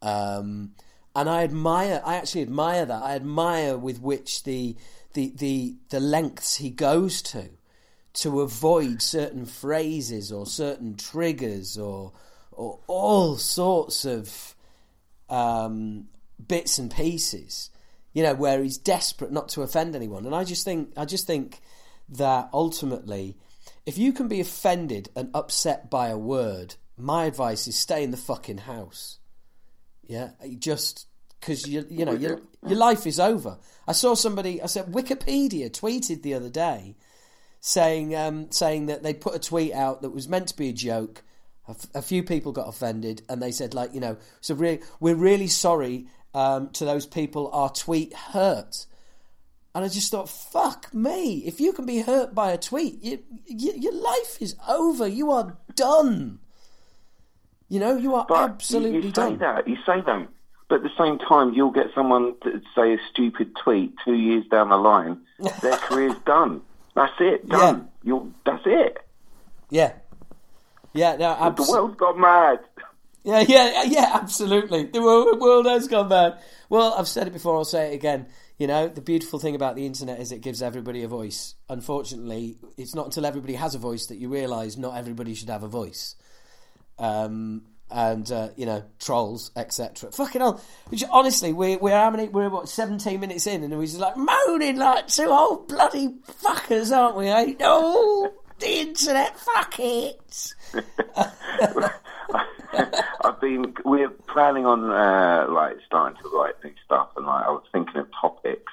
Um, 0.00 0.72
and 1.14 1.28
I 1.28 1.44
admire, 1.44 2.02
I 2.04 2.16
actually 2.16 2.42
admire 2.42 2.84
that. 2.86 3.02
I 3.02 3.14
admire 3.14 3.76
with 3.78 4.00
which 4.00 4.44
the 4.44 4.76
the 5.12 5.32
the 5.36 5.76
the 5.90 6.00
lengths 6.00 6.56
he 6.56 6.70
goes 6.70 7.22
to 7.22 7.50
to 8.14 8.40
avoid 8.40 9.02
certain 9.02 9.46
phrases 9.46 10.30
or 10.32 10.46
certain 10.46 10.96
triggers 10.96 11.78
or 11.78 12.12
or 12.52 12.78
all 12.86 13.36
sorts 13.36 14.04
of 14.04 14.54
um, 15.28 16.06
bits 16.46 16.78
and 16.78 16.90
pieces, 16.90 17.70
you 18.12 18.22
know, 18.22 18.34
where 18.34 18.62
he's 18.62 18.78
desperate 18.78 19.32
not 19.32 19.48
to 19.50 19.62
offend 19.62 19.96
anyone. 19.96 20.26
And 20.26 20.34
I 20.34 20.44
just 20.44 20.64
think, 20.64 20.92
I 20.96 21.04
just 21.04 21.26
think 21.26 21.60
that 22.08 22.48
ultimately, 22.52 23.36
if 23.86 23.98
you 23.98 24.12
can 24.12 24.28
be 24.28 24.40
offended 24.40 25.08
and 25.16 25.30
upset 25.34 25.90
by 25.90 26.08
a 26.08 26.18
word, 26.18 26.76
my 26.96 27.24
advice 27.24 27.66
is 27.66 27.76
stay 27.76 28.04
in 28.04 28.10
the 28.10 28.16
fucking 28.16 28.58
house. 28.58 29.18
Yeah, 30.08 30.30
just 30.58 31.06
because 31.40 31.66
you 31.66 31.86
you 31.90 32.04
know 32.04 32.12
your 32.12 32.40
your 32.66 32.78
life 32.78 33.06
is 33.06 33.20
over. 33.20 33.58
I 33.86 33.92
saw 33.92 34.14
somebody. 34.14 34.62
I 34.62 34.66
said 34.66 34.86
Wikipedia 34.86 35.70
tweeted 35.70 36.22
the 36.22 36.34
other 36.34 36.50
day 36.50 36.96
saying 37.60 38.14
um, 38.14 38.50
saying 38.50 38.86
that 38.86 39.02
they 39.02 39.14
put 39.14 39.34
a 39.34 39.38
tweet 39.38 39.72
out 39.72 40.02
that 40.02 40.10
was 40.10 40.28
meant 40.28 40.48
to 40.48 40.56
be 40.56 40.68
a 40.68 40.72
joke, 40.72 41.22
A, 41.66 41.70
f- 41.70 41.86
a 41.94 42.02
few 42.02 42.22
people 42.22 42.52
got 42.52 42.68
offended, 42.68 43.22
and 43.28 43.42
they 43.42 43.52
said 43.52 43.72
like, 43.72 43.94
you 43.94 44.00
know, 44.00 44.18
so 44.42 44.54
re- 44.54 44.80
we're 45.00 45.14
really 45.14 45.48
sorry 45.48 46.06
um, 46.34 46.68
to 46.70 46.84
those 46.84 47.06
people 47.06 47.50
our 47.52 47.70
tweet 47.70 48.12
hurt. 48.12 48.86
And 49.74 49.84
I 49.84 49.88
just 49.88 50.10
thought, 50.10 50.28
fuck 50.28 50.92
me! 50.94 51.38
If 51.38 51.58
you 51.58 51.72
can 51.72 51.86
be 51.86 52.02
hurt 52.02 52.34
by 52.34 52.52
a 52.52 52.58
tweet, 52.58 53.02
you, 53.02 53.18
you, 53.46 53.72
your 53.72 53.94
life 53.94 54.36
is 54.40 54.54
over. 54.68 55.08
You 55.08 55.30
are 55.32 55.56
done. 55.74 56.38
You 57.74 57.80
know, 57.80 57.96
you 57.96 58.14
are 58.14 58.24
But 58.28 58.50
absolutely 58.50 58.98
you, 58.98 59.02
say 59.02 59.10
done. 59.10 59.38
that, 59.38 59.66
you 59.66 59.74
say 59.84 60.00
that, 60.02 60.28
but 60.68 60.76
at 60.76 60.82
the 60.84 60.90
same 60.96 61.18
time, 61.18 61.54
you'll 61.54 61.72
get 61.72 61.88
someone 61.92 62.34
to 62.44 62.62
say 62.72 62.94
a 62.94 62.98
stupid 63.10 63.50
tweet 63.64 63.94
two 64.04 64.14
years 64.14 64.46
down 64.46 64.68
the 64.68 64.76
line. 64.76 65.18
Their 65.60 65.76
career's 65.78 66.14
done. 66.24 66.62
That's 66.94 67.14
it. 67.18 67.48
Done. 67.48 67.88
You'll, 68.04 68.30
that's 68.46 68.62
it. 68.64 68.98
Yeah, 69.70 69.92
yeah, 70.92 71.16
no, 71.16 71.34
The 71.34 71.42
absolutely. 71.42 71.74
world's 71.74 71.96
gone 71.96 72.20
mad. 72.20 72.60
Yeah, 73.24 73.40
yeah, 73.40 73.82
yeah, 73.82 74.10
absolutely. 74.22 74.84
The 74.84 75.02
world, 75.02 75.40
world 75.40 75.66
has 75.66 75.88
gone 75.88 76.08
bad. 76.08 76.38
Well, 76.68 76.94
I've 76.96 77.08
said 77.08 77.26
it 77.26 77.32
before, 77.32 77.56
I'll 77.56 77.64
say 77.64 77.90
it 77.90 77.94
again. 77.96 78.26
You 78.56 78.68
know, 78.68 78.86
the 78.86 79.00
beautiful 79.00 79.40
thing 79.40 79.56
about 79.56 79.74
the 79.74 79.84
internet 79.84 80.20
is 80.20 80.30
it 80.30 80.42
gives 80.42 80.62
everybody 80.62 81.02
a 81.02 81.08
voice. 81.08 81.56
Unfortunately, 81.68 82.56
it's 82.76 82.94
not 82.94 83.06
until 83.06 83.26
everybody 83.26 83.54
has 83.54 83.74
a 83.74 83.78
voice 83.78 84.06
that 84.06 84.18
you 84.18 84.28
realise 84.28 84.76
not 84.76 84.96
everybody 84.96 85.34
should 85.34 85.48
have 85.50 85.64
a 85.64 85.68
voice. 85.68 86.14
Um, 86.98 87.62
and, 87.90 88.30
uh, 88.32 88.48
you 88.56 88.66
know, 88.66 88.82
trolls, 88.98 89.50
etc. 89.54 90.10
Fucking 90.10 90.40
hell. 90.40 90.60
Honestly, 91.10 91.52
we're, 91.52 91.78
we're 91.78 91.92
how 91.92 92.10
many? 92.10 92.28
We're, 92.28 92.48
what, 92.48 92.68
17 92.68 93.20
minutes 93.20 93.46
in, 93.46 93.62
and 93.62 93.76
we're 93.78 93.86
just 93.86 93.98
like 93.98 94.16
moaning 94.16 94.76
like 94.76 95.06
two 95.06 95.28
old 95.28 95.68
bloody 95.68 96.08
fuckers, 96.42 96.96
aren't 96.96 97.16
we, 97.16 97.28
eh? 97.28 97.54
No, 97.60 98.32
the 98.58 98.80
internet, 98.80 99.38
fuck 99.38 99.76
it. 99.78 100.54
I've 103.24 103.40
been. 103.40 103.74
We're 103.84 104.10
planning 104.10 104.66
on 104.66 104.90
uh, 104.90 105.46
like 105.52 105.76
starting 105.86 106.20
to 106.22 106.28
write 106.30 106.54
new 106.64 106.72
stuff, 106.84 107.10
and 107.16 107.26
like 107.26 107.46
I 107.46 107.50
was 107.50 107.64
thinking 107.72 107.96
of 107.96 108.08
topics 108.20 108.72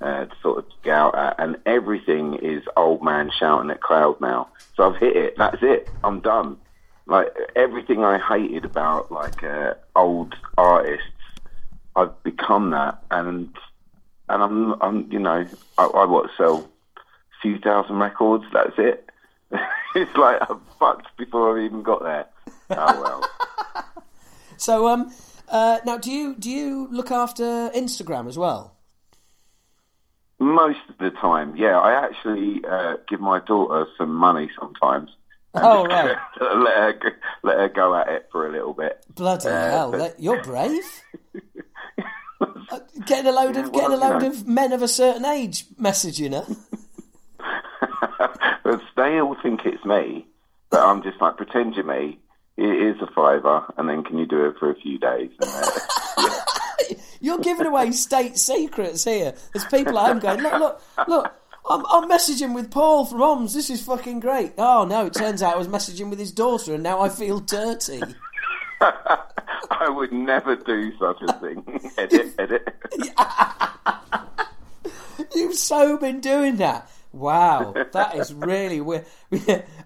uh, 0.00 0.26
to 0.26 0.36
sort 0.42 0.58
of 0.58 0.64
get 0.82 0.94
out 0.94 1.16
at, 1.16 1.36
and 1.38 1.56
everything 1.66 2.34
is 2.34 2.62
old 2.76 3.02
man 3.02 3.30
shouting 3.36 3.70
at 3.70 3.80
cloud 3.80 4.20
now. 4.20 4.48
So 4.76 4.90
I've 4.90 5.00
hit 5.00 5.16
it. 5.16 5.34
That's 5.36 5.62
it. 5.62 5.88
I'm 6.04 6.20
done. 6.20 6.58
Like 7.06 7.28
everything 7.56 8.04
I 8.04 8.18
hated 8.18 8.64
about 8.64 9.10
like 9.10 9.42
uh, 9.42 9.74
old 9.96 10.34
artists, 10.56 11.06
I've 11.96 12.22
become 12.22 12.70
that, 12.70 13.02
and 13.10 13.54
and 14.28 14.42
I'm 14.42 14.82
I'm 14.82 15.12
you 15.12 15.18
know 15.18 15.46
I, 15.78 15.84
I 15.84 16.04
what 16.04 16.30
sell 16.36 16.68
a 16.96 17.00
few 17.42 17.58
thousand 17.58 17.96
records. 17.96 18.44
That's 18.52 18.78
it. 18.78 19.10
it's 19.94 20.16
like 20.16 20.38
I'm 20.48 20.60
fucked 20.78 21.16
before 21.16 21.58
I 21.58 21.64
even 21.64 21.82
got 21.82 22.02
there. 22.02 22.26
Oh 22.70 23.02
well. 23.02 23.28
So, 24.62 24.86
um, 24.86 25.12
uh, 25.48 25.80
now 25.84 25.98
do 25.98 26.12
you 26.12 26.36
do 26.36 26.48
you 26.48 26.86
look 26.92 27.10
after 27.10 27.68
Instagram 27.74 28.28
as 28.28 28.38
well? 28.38 28.76
Most 30.38 30.78
of 30.88 30.98
the 30.98 31.10
time, 31.10 31.56
yeah. 31.56 31.80
I 31.80 32.04
actually 32.04 32.64
uh, 32.64 32.94
give 33.08 33.18
my 33.18 33.40
daughter 33.40 33.88
some 33.98 34.14
money 34.14 34.50
sometimes. 34.56 35.10
Oh, 35.54 35.84
right. 35.86 36.16
let 36.40 36.76
her 36.76 36.92
go- 36.94 37.16
let 37.42 37.58
her 37.58 37.68
go 37.68 37.94
at 37.94 38.08
it 38.08 38.28
for 38.32 38.46
a 38.48 38.52
little 38.52 38.72
bit. 38.72 39.04
Bloody 39.14 39.48
Uh, 39.48 39.70
hell, 39.70 39.90
but- 39.92 40.18
you're 40.20 40.42
brave. 40.42 40.82
Uh, 42.70 42.80
getting 43.06 43.26
a 43.26 43.32
load 43.32 43.56
of 43.56 43.66
Yeah, 43.66 43.70
getting 43.72 43.80
a 43.80 43.80
well, 43.82 43.90
you 43.92 43.96
load 44.14 44.22
know. 44.22 44.28
of 44.28 44.48
men 44.48 44.72
of 44.72 44.82
a 44.82 44.88
certain 44.88 45.24
age 45.24 45.64
messaging 45.80 46.32
her. 46.32 46.46
they 48.96 49.20
all 49.20 49.36
think 49.42 49.60
it's 49.64 49.84
me, 49.84 50.26
but 50.70 50.80
I'm 50.80 51.02
just 51.02 51.20
like 51.20 51.36
pretend 51.36 51.74
you're 51.76 51.84
me. 51.84 52.18
It 52.56 52.64
is 52.96 52.96
a 53.00 53.06
fiver, 53.14 53.64
and 53.76 53.88
then 53.88 54.02
can 54.04 54.18
you 54.18 54.26
do 54.26 54.46
it 54.46 54.56
for 54.58 54.70
a 54.70 54.74
few 54.74 54.98
days? 54.98 55.30
And, 55.40 55.50
uh, 56.18 56.34
You're 57.20 57.38
giving 57.38 57.66
away 57.66 57.92
state 57.92 58.36
secrets 58.38 59.04
here. 59.04 59.34
There's 59.52 59.66
people 59.66 59.98
at 59.98 60.06
home 60.08 60.18
going, 60.18 60.40
look, 60.42 60.58
look, 60.60 60.82
look. 61.08 61.32
I'm, 61.68 61.84
I'm 61.86 62.10
messaging 62.10 62.54
with 62.54 62.70
Paul 62.70 63.06
from 63.06 63.20
OHHMS. 63.20 63.54
This 63.54 63.70
is 63.70 63.82
fucking 63.82 64.20
great. 64.20 64.52
Oh 64.58 64.84
no, 64.84 65.06
it 65.06 65.14
turns 65.14 65.42
out 65.42 65.54
I 65.54 65.58
was 65.58 65.68
messaging 65.68 66.10
with 66.10 66.18
his 66.18 66.32
daughter, 66.32 66.74
and 66.74 66.82
now 66.82 67.00
I 67.00 67.08
feel 67.08 67.40
dirty. 67.40 68.02
I 68.80 69.88
would 69.88 70.12
never 70.12 70.56
do 70.56 70.92
such 70.98 71.22
a 71.22 71.32
thing. 71.34 71.90
edit, 71.98 72.34
edit. 72.38 72.74
You've 75.34 75.54
so 75.54 75.96
been 75.96 76.20
doing 76.20 76.56
that. 76.56 76.90
Wow, 77.12 77.74
that 77.92 78.16
is 78.16 78.32
really 78.32 78.80
weird. 78.80 79.04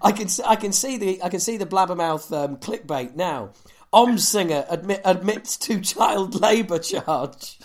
I 0.01 0.11
can 0.13 0.27
I 0.45 0.55
can 0.55 0.71
see 0.71 0.97
the 0.97 1.21
I 1.21 1.29
can 1.29 1.39
see 1.39 1.57
the 1.57 1.65
blabbermouth 1.65 2.35
um, 2.35 2.57
clickbait 2.57 3.15
now. 3.15 3.51
OHHMS 3.93 4.19
singer 4.19 4.65
admit, 4.69 5.01
admits 5.05 5.57
to 5.57 5.79
child 5.79 6.41
labour 6.41 6.79
charge. 6.79 7.59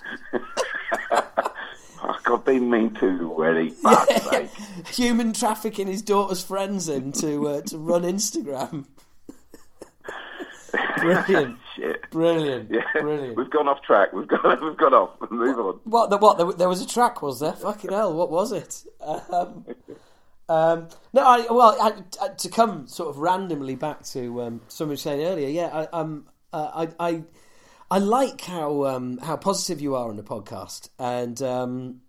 I've 2.33 2.45
been 2.45 2.71
mean 2.71 2.95
too 2.95 3.35
really. 3.37 3.71
Sake. 4.31 4.51
Human 4.95 5.33
trafficking 5.33 5.87
his 5.87 6.03
daughter's 6.03 6.43
friends 6.43 6.89
in 6.89 7.13
to 7.13 7.49
uh, 7.49 7.61
to 7.63 7.79
run 7.79 8.03
Instagram. 8.03 8.87
Brilliant, 10.99 11.59
Shit. 11.77 12.11
brilliant, 12.11 12.71
Yeah, 12.71 12.81
brilliant. 13.01 13.37
we've 13.37 13.51
gone 13.51 13.69
off 13.69 13.83
track. 13.83 14.13
We've 14.13 14.27
gone. 14.29 14.59
We've 14.65 14.77
gone 14.77 14.95
off. 14.95 15.11
Move 15.31 15.59
on. 15.59 15.81
What? 15.85 16.11
The, 16.11 16.17
what? 16.17 16.39
There, 16.39 16.53
there 16.53 16.69
was 16.69 16.81
a 16.81 16.87
track, 16.87 17.21
was 17.23 17.41
there? 17.41 17.53
Fucking 17.53 17.91
hell! 17.91 18.15
What 18.15 18.31
was 18.31 18.53
it? 18.53 18.83
Um, 19.01 19.67
um, 20.49 20.89
no, 21.13 21.23
I, 21.27 21.47
well, 21.51 21.77
I, 21.81 21.93
I, 22.25 22.29
to 22.29 22.49
come 22.49 22.87
sort 22.87 23.11
of 23.11 23.19
randomly 23.19 23.75
back 23.75 24.05
to 24.07 24.43
um, 24.43 24.61
someone 24.69 24.93
was 24.93 25.03
saying 25.03 25.23
earlier. 25.27 25.49
Yeah, 25.49 25.87
I, 25.93 25.99
um, 26.01 26.27
uh, 26.53 26.87
I, 27.01 27.09
I, 27.09 27.23
I 27.91 27.99
like 27.99 28.41
how 28.43 28.85
um, 28.87 29.19
how 29.19 29.37
positive 29.37 29.81
you 29.81 29.95
are 29.97 30.09
on 30.09 30.17
the 30.17 30.23
podcast, 30.23 30.89
and 30.99 31.43
um, 31.43 32.01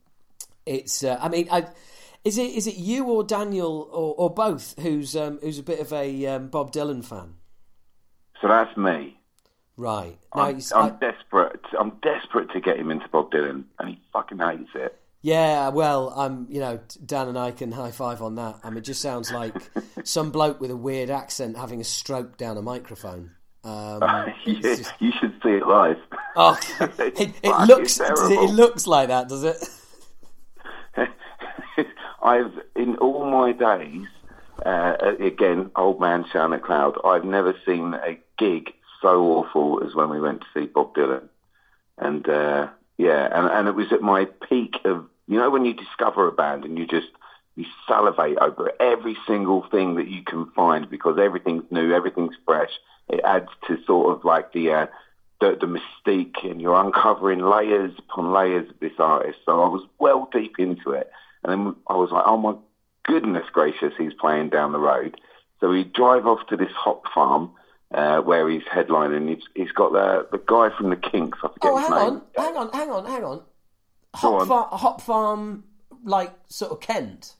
it's. 0.65 1.03
Uh, 1.03 1.17
I 1.21 1.29
mean, 1.29 1.47
I. 1.51 1.67
Is 2.23 2.37
it 2.37 2.51
is 2.55 2.67
it 2.67 2.75
you 2.75 3.05
or 3.05 3.23
Daniel 3.23 3.89
or, 3.91 4.15
or 4.17 4.29
both 4.33 4.75
who's 4.79 5.15
um, 5.15 5.39
who's 5.41 5.59
a 5.59 5.63
bit 5.63 5.79
of 5.81 5.91
a 5.91 6.25
um, 6.27 6.47
Bob 6.47 6.71
Dylan 6.71 7.03
fan? 7.03 7.33
So 8.41 8.47
that's 8.47 8.75
me. 8.77 9.17
Right. 9.75 10.17
Now, 10.35 10.43
I'm, 10.43 10.57
you 10.57 10.63
I'm 10.75 10.85
I- 10.85 10.89
desperate. 11.11 11.61
I'm 11.77 11.91
desperate 12.01 12.49
to 12.51 12.61
get 12.61 12.77
him 12.77 12.91
into 12.91 13.07
Bob 13.09 13.31
Dylan, 13.31 13.63
and 13.79 13.89
he 13.89 14.01
fucking 14.13 14.39
hates 14.39 14.69
it. 14.75 14.97
Yeah, 15.25 15.69
well, 15.69 16.13
um, 16.19 16.47
you 16.49 16.59
know, 16.59 16.81
Dan 17.05 17.29
and 17.29 17.39
I 17.39 17.51
can 17.51 17.71
high 17.71 17.91
five 17.91 18.21
on 18.21 18.35
that. 18.35 18.59
I 18.61 18.69
mean, 18.69 18.79
it 18.79 18.81
just 18.81 19.01
sounds 19.01 19.31
like 19.31 19.55
some 20.03 20.31
bloke 20.31 20.59
with 20.59 20.69
a 20.69 20.75
weird 20.75 21.09
accent 21.09 21.55
having 21.57 21.79
a 21.79 21.85
stroke 21.85 22.35
down 22.37 22.57
a 22.57 22.61
microphone. 22.61 23.31
Um, 23.63 24.01
you, 24.45 24.57
it's 24.61 24.79
just- 24.79 24.93
you 24.99 25.11
should 25.19 25.33
see 25.41 25.51
it 25.51 25.65
live. 25.65 25.95
oh, 26.35 26.57
it, 26.99 27.33
it 27.41 27.67
looks 27.67 27.97
terrible. 27.97 28.31
it 28.43 28.51
looks 28.53 28.85
like 28.85 29.07
that, 29.07 29.29
does 29.29 29.43
it? 29.45 29.57
I've 32.23 32.53
in 32.75 32.95
all 32.97 33.29
my 33.29 33.51
days, 33.51 34.07
uh, 34.65 34.95
again, 35.19 35.71
old 35.75 35.99
man 35.99 36.25
shouting 36.31 36.59
cloud. 36.61 36.97
I've 37.03 37.25
never 37.25 37.53
seen 37.65 37.93
a 37.93 38.17
gig 38.39 38.73
so 39.01 39.23
awful 39.23 39.83
as 39.85 39.93
when 39.93 40.09
we 40.09 40.21
went 40.21 40.41
to 40.41 40.47
see 40.53 40.65
Bob 40.65 40.95
Dylan, 40.95 41.27
and 41.97 42.27
uh, 42.27 42.69
yeah, 42.97 43.27
and 43.31 43.47
and 43.47 43.67
it 43.67 43.75
was 43.75 43.91
at 43.91 44.01
my 44.01 44.25
peak 44.49 44.75
of 44.85 45.05
you 45.27 45.37
know 45.37 45.49
when 45.49 45.65
you 45.65 45.73
discover 45.73 46.27
a 46.27 46.31
band 46.31 46.63
and 46.63 46.77
you 46.77 46.87
just 46.87 47.09
you 47.55 47.65
salivate 47.87 48.37
over 48.39 48.71
every 48.79 49.17
single 49.27 49.65
thing 49.69 49.95
that 49.95 50.07
you 50.07 50.23
can 50.23 50.49
find 50.51 50.89
because 50.89 51.19
everything's 51.19 51.69
new, 51.69 51.93
everything's 51.93 52.35
fresh. 52.45 52.71
It 53.09 53.21
adds 53.23 53.49
to 53.67 53.77
sort 53.85 54.15
of 54.15 54.23
like 54.23 54.53
the 54.53 54.71
uh, 54.71 54.85
the, 55.41 55.57
the 55.59 55.67
mystique, 55.67 56.49
and 56.49 56.61
you're 56.61 56.81
uncovering 56.81 57.39
layers 57.39 57.91
upon 57.99 58.31
layers 58.31 58.69
of 58.69 58.79
this 58.79 58.97
artist. 58.97 59.39
So 59.45 59.61
I 59.61 59.67
was 59.67 59.85
well 59.99 60.29
deep 60.31 60.55
into 60.57 60.91
it, 60.91 61.11
and 61.43 61.51
then 61.67 61.75
I 61.87 61.95
was 61.95 62.11
like, 62.11 62.23
oh 62.25 62.37
my 62.37 62.55
goodness 63.05 63.45
gracious, 63.51 63.93
he's 63.97 64.13
playing 64.13 64.49
down 64.49 64.71
the 64.71 64.79
road. 64.79 65.19
So 65.59 65.69
we 65.69 65.83
drive 65.83 66.25
off 66.27 66.45
to 66.49 66.57
this 66.57 66.71
hop 66.75 67.03
farm 67.13 67.51
uh, 67.93 68.19
where 68.21 68.49
he's 68.49 68.63
headlining. 68.63 69.29
He's, 69.29 69.43
he's 69.55 69.71
got 69.71 69.91
the 69.93 70.27
the 70.31 70.41
guy 70.45 70.69
from 70.77 70.89
the 70.89 70.95
Kinks. 70.95 71.37
I 71.43 71.47
forget 71.47 71.71
Oh, 71.71 71.77
his 71.77 71.87
hang 71.87 71.97
name. 71.97 72.07
on, 72.07 72.21
hang 72.35 72.57
on, 72.57 72.69
hang 72.73 72.89
on, 72.89 73.05
hang 73.05 73.23
on. 73.23 73.41
Hop, 74.15 74.41
on. 74.41 74.47
far, 74.47 74.67
hop 74.71 75.01
farm, 75.01 75.63
like 76.03 76.31
sort 76.47 76.71
of 76.71 76.79
Kent 76.81 77.35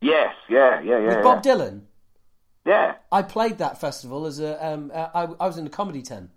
Yes, 0.00 0.34
yeah, 0.48 0.80
yeah, 0.80 0.98
yeah, 0.98 1.06
with 1.06 1.16
yeah. 1.16 1.22
Bob 1.22 1.42
Dylan. 1.42 1.80
yeah. 2.64 2.94
I 3.10 3.22
played 3.22 3.58
that 3.58 3.80
festival 3.80 4.26
as 4.26 4.38
a. 4.40 4.64
Um, 4.64 4.92
uh, 4.94 5.08
I, 5.14 5.22
I 5.40 5.46
was 5.48 5.58
in 5.58 5.64
the 5.64 5.70
comedy 5.70 6.02
tent. 6.02 6.30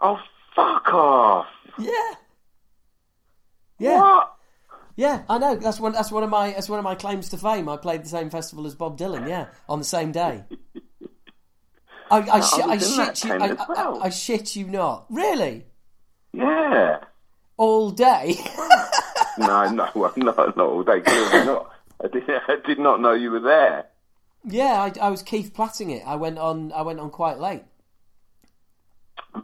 Oh, 0.00 0.18
fuck 0.54 0.92
off! 0.94 1.46
Yeah. 1.78 1.90
Yeah. 3.78 4.00
What? 4.00 4.34
Yeah, 4.96 5.22
I 5.28 5.38
know. 5.38 5.56
That's 5.56 5.80
one. 5.80 5.92
That's 5.92 6.10
one 6.12 6.22
of 6.22 6.30
my. 6.30 6.50
That's 6.52 6.68
one 6.68 6.78
of 6.78 6.84
my 6.84 6.94
claims 6.94 7.28
to 7.30 7.38
fame. 7.38 7.68
I 7.68 7.76
played 7.76 8.04
the 8.04 8.08
same 8.08 8.28
festival 8.30 8.66
as 8.66 8.74
Bob 8.74 8.98
Dylan. 8.98 9.26
Yeah, 9.28 9.46
on 9.68 9.78
the 9.78 9.84
same 9.84 10.12
day. 10.12 10.44
I, 12.10 12.18
I, 12.18 12.40
I 12.66 12.76
that 12.76 13.16
shit 13.16 13.30
you. 13.30 13.40
I, 13.40 13.46
I, 13.52 13.66
well. 13.68 14.02
I 14.02 14.10
shit 14.10 14.54
you 14.56 14.66
not. 14.66 15.06
Really, 15.08 15.64
Yeah. 16.32 16.98
all 17.56 17.90
day. 17.90 18.36
No, 19.38 19.66
no, 19.70 19.88
well, 19.94 20.12
not 20.18 20.36
not 20.36 20.58
all 20.58 20.82
day. 20.82 21.00
Clearly 21.00 21.46
not. 21.46 21.72
I 22.04 22.08
did, 22.08 22.24
I 22.28 22.56
did 22.66 22.78
not 22.78 23.00
know 23.00 23.14
you 23.14 23.30
were 23.30 23.40
there. 23.40 23.86
yeah, 24.44 24.74
I, 24.82 24.92
I 25.06 25.08
was 25.08 25.22
Keith 25.22 25.54
Platting 25.54 25.88
it. 25.88 26.02
I 26.06 26.16
went 26.16 26.36
on. 26.38 26.70
I 26.72 26.82
went 26.82 27.00
on 27.00 27.08
quite 27.08 27.38
late. 27.38 27.62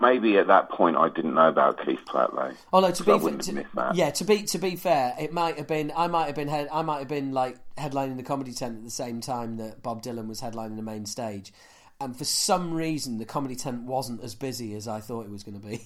Maybe 0.00 0.36
at 0.38 0.46
that 0.48 0.70
point 0.70 0.96
I 0.96 1.08
didn't 1.08 1.34
know 1.34 1.48
about 1.48 1.84
Keith 1.84 2.00
Platt 2.06 2.30
though. 2.34 2.52
No, 2.80 2.90
to 2.90 3.04
be 3.04 3.12
wouldn't 3.12 3.42
to, 3.42 3.50
have 3.50 3.54
missed 3.56 3.74
that. 3.74 3.94
yeah, 3.94 4.10
to 4.10 4.24
be 4.24 4.42
to 4.44 4.58
be 4.58 4.76
fair, 4.76 5.14
it 5.18 5.32
might 5.32 5.56
have 5.56 5.66
been 5.66 5.92
I 5.96 6.06
might 6.06 6.26
have 6.26 6.34
been 6.34 6.48
head, 6.48 6.68
I 6.72 6.82
might 6.82 7.00
have 7.00 7.08
been 7.08 7.32
like 7.32 7.56
headlining 7.76 8.16
the 8.16 8.22
comedy 8.22 8.52
tent 8.52 8.78
at 8.78 8.84
the 8.84 8.90
same 8.90 9.20
time 9.20 9.56
that 9.56 9.82
Bob 9.82 10.02
Dylan 10.02 10.28
was 10.28 10.40
headlining 10.40 10.76
the 10.76 10.82
main 10.82 11.06
stage, 11.06 11.52
and 12.00 12.16
for 12.16 12.24
some 12.24 12.74
reason 12.74 13.18
the 13.18 13.24
comedy 13.24 13.56
tent 13.56 13.82
wasn't 13.82 14.22
as 14.22 14.34
busy 14.34 14.74
as 14.74 14.86
I 14.86 15.00
thought 15.00 15.24
it 15.24 15.30
was 15.30 15.42
going 15.42 15.60
to 15.60 15.66
be. 15.66 15.80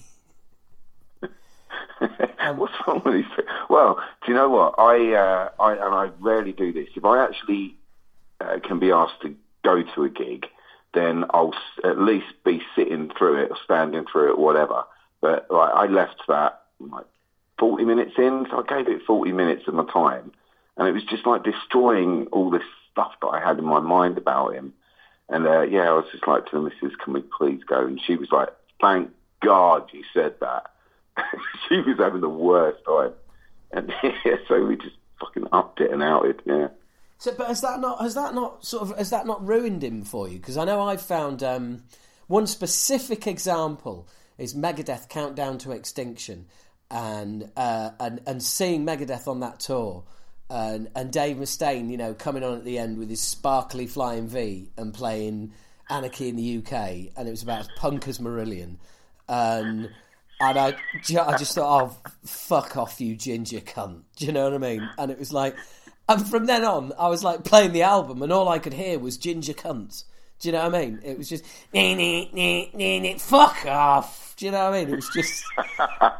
What's 2.55 2.73
wrong 2.85 3.01
with 3.05 3.13
these? 3.13 3.25
people? 3.35 3.45
Well, 3.69 4.03
do 4.25 4.31
you 4.31 4.37
know 4.37 4.49
what 4.49 4.75
I? 4.77 5.13
Uh, 5.13 5.49
I 5.59 5.73
and 5.73 5.95
I 5.95 6.09
rarely 6.19 6.51
do 6.51 6.73
this. 6.73 6.89
If 6.95 7.05
I 7.05 7.23
actually 7.23 7.75
uh, 8.41 8.59
can 8.63 8.79
be 8.79 8.91
asked 8.91 9.21
to 9.21 9.35
go 9.63 9.81
to 9.81 10.03
a 10.03 10.09
gig, 10.09 10.47
then 10.93 11.25
I'll 11.31 11.53
at 11.83 11.99
least 11.99 12.33
be 12.45 12.61
sitting 12.75 13.11
through 13.17 13.43
it 13.43 13.51
or 13.51 13.57
standing 13.63 14.05
through 14.11 14.31
it, 14.31 14.39
whatever. 14.39 14.83
But 15.21 15.47
like, 15.49 15.73
I 15.73 15.85
left 15.87 16.21
that 16.27 16.61
like 16.79 17.05
forty 17.57 17.85
minutes 17.85 18.13
in, 18.17 18.45
so 18.49 18.63
I 18.63 18.75
gave 18.75 18.87
it 18.87 19.05
forty 19.05 19.31
minutes 19.31 19.67
of 19.67 19.73
my 19.73 19.85
time, 19.91 20.31
and 20.77 20.87
it 20.87 20.91
was 20.91 21.03
just 21.03 21.25
like 21.25 21.43
destroying 21.43 22.27
all 22.31 22.49
this 22.49 22.63
stuff 22.91 23.13
that 23.21 23.27
I 23.27 23.39
had 23.39 23.57
in 23.57 23.65
my 23.65 23.79
mind 23.79 24.17
about 24.17 24.53
him. 24.53 24.73
And 25.29 25.47
uh, 25.47 25.61
yeah, 25.61 25.89
I 25.89 25.93
was 25.93 26.05
just 26.11 26.27
like 26.27 26.45
to 26.47 26.51
the 26.51 26.61
missus, 26.61 26.95
"Can 27.03 27.13
we 27.13 27.21
please 27.37 27.63
go?" 27.63 27.85
And 27.85 27.99
she 28.05 28.15
was 28.15 28.31
like, 28.31 28.49
"Thank 28.81 29.11
God 29.41 29.89
you 29.91 30.03
said 30.13 30.35
that." 30.41 30.71
she 31.69 31.77
was 31.77 31.97
having 31.97 32.21
the 32.21 32.29
worst 32.29 32.83
time, 32.85 33.13
and 33.71 33.93
yeah, 34.03 34.35
so 34.47 34.63
we 34.63 34.75
just 34.75 34.95
fucking 35.19 35.47
upped 35.51 35.81
it 35.81 35.91
and 35.91 36.03
outed. 36.03 36.41
Yeah. 36.45 36.67
So, 37.17 37.33
but 37.37 37.47
has 37.47 37.61
that 37.61 37.79
not 37.79 38.01
has 38.01 38.15
that 38.15 38.33
not 38.33 38.65
sort 38.65 38.83
of 38.83 38.97
has 38.97 39.09
that 39.11 39.25
not 39.25 39.45
ruined 39.45 39.83
him 39.83 40.03
for 40.03 40.27
you? 40.27 40.39
Because 40.39 40.57
I 40.57 40.65
know 40.65 40.81
I've 40.81 41.01
found 41.01 41.41
um, 41.41 41.83
one 42.27 42.47
specific 42.47 43.27
example 43.27 44.07
is 44.37 44.53
Megadeth 44.53 45.09
Countdown 45.09 45.57
to 45.59 45.71
Extinction, 45.71 46.47
and 46.89 47.49
uh, 47.55 47.91
and 47.99 48.21
and 48.25 48.41
seeing 48.41 48.85
Megadeth 48.85 49.27
on 49.27 49.39
that 49.41 49.59
tour, 49.59 50.03
and 50.49 50.89
and 50.95 51.11
Dave 51.11 51.37
Mustaine, 51.37 51.89
you 51.89 51.97
know, 51.97 52.13
coming 52.13 52.43
on 52.43 52.57
at 52.57 52.65
the 52.65 52.77
end 52.77 52.97
with 52.97 53.09
his 53.09 53.21
sparkly 53.21 53.87
flying 53.87 54.27
V 54.27 54.69
and 54.77 54.93
playing 54.93 55.53
Anarchy 55.89 56.29
in 56.29 56.35
the 56.35 56.57
UK, 56.57 57.11
and 57.15 57.27
it 57.27 57.31
was 57.31 57.43
about 57.43 57.61
as 57.61 57.69
punk 57.75 58.07
as 58.07 58.19
Marillion, 58.19 58.77
and. 59.27 59.89
And 60.39 60.57
I, 60.57 60.75
I 61.21 61.37
just 61.37 61.55
thought, 61.55 61.83
oh, 61.83 62.11
fuck 62.25 62.75
off, 62.75 62.99
you 62.99 63.15
ginger 63.15 63.61
cunt. 63.61 64.01
Do 64.17 64.25
you 64.25 64.33
know 64.33 64.43
what 64.43 64.53
I 64.53 64.57
mean? 64.57 64.89
And 64.97 65.09
it 65.09 65.17
was 65.17 65.31
like, 65.31 65.55
and 66.09 66.27
from 66.27 66.45
then 66.45 66.63
on, 66.63 66.91
I 66.97 67.07
was 67.07 67.23
like 67.23 67.43
playing 67.43 67.71
the 67.71 67.83
album, 67.83 68.21
and 68.21 68.31
all 68.31 68.49
I 68.49 68.59
could 68.59 68.73
hear 68.73 68.99
was 68.99 69.17
ginger 69.17 69.53
cunt. 69.53 70.03
Do 70.39 70.49
you 70.49 70.51
know 70.51 70.65
what 70.65 70.75
I 70.75 70.85
mean? 70.85 70.99
It 71.03 71.17
was 71.17 71.29
just, 71.29 71.45
nee, 71.73 71.95
nee, 71.95 72.29
nee, 72.33 72.69
nee, 72.73 72.99
nee, 72.99 73.17
fuck 73.17 73.65
off. 73.65 74.35
Do 74.35 74.45
you 74.45 74.51
know 74.51 74.65
what 74.65 74.73
I 74.73 74.83
mean? 74.83 74.93
It 74.93 74.95
was 74.97 75.09
just, 75.13 75.45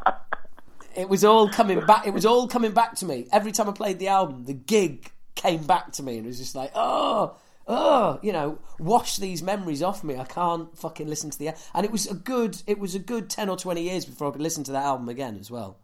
it 0.95 1.09
was 1.09 1.25
all 1.25 1.49
coming 1.49 1.85
back. 1.85 2.07
It 2.07 2.13
was 2.13 2.25
all 2.25 2.47
coming 2.47 2.71
back 2.71 2.95
to 2.95 3.05
me 3.05 3.27
every 3.33 3.51
time 3.51 3.67
I 3.67 3.73
played 3.73 3.99
the 3.99 4.07
album. 4.07 4.45
The 4.45 4.53
gig 4.53 5.11
came 5.35 5.63
back 5.63 5.91
to 5.93 6.03
me, 6.03 6.17
and 6.17 6.25
it 6.25 6.29
was 6.29 6.37
just 6.37 6.55
like, 6.55 6.71
oh, 6.73 7.35
oh, 7.67 8.19
you 8.21 8.31
know, 8.31 8.59
wash 8.79 9.17
these 9.17 9.43
memories 9.43 9.83
off 9.83 10.05
me. 10.05 10.15
I 10.15 10.23
can't 10.23 10.75
fucking 10.77 11.07
listen 11.07 11.29
to 11.29 11.37
the. 11.37 11.51
And 11.73 11.85
it 11.85 11.91
was 11.91 12.07
a 12.07 12.13
good, 12.13 12.61
it 12.65 12.79
was 12.79 12.95
a 12.95 12.99
good 12.99 13.29
ten 13.29 13.49
or 13.49 13.57
twenty 13.57 13.83
years 13.83 14.05
before 14.05 14.29
I 14.29 14.31
could 14.31 14.41
listen 14.41 14.63
to 14.63 14.71
that 14.71 14.85
album 14.85 15.09
again 15.09 15.37
as 15.37 15.51
well. 15.51 15.77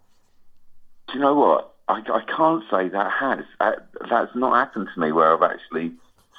Do 1.10 1.16
you 1.16 1.20
know 1.20 1.36
what? 1.36 1.76
I, 1.90 2.02
I 2.14 2.22
can't 2.36 2.64
say 2.70 2.88
that 2.90 3.12
has. 3.12 3.40
Uh, 3.60 3.72
that's 4.10 4.36
not 4.36 4.54
happened 4.54 4.90
to 4.94 5.00
me 5.00 5.12
where 5.12 5.34
I've 5.34 5.52
actually 5.52 5.92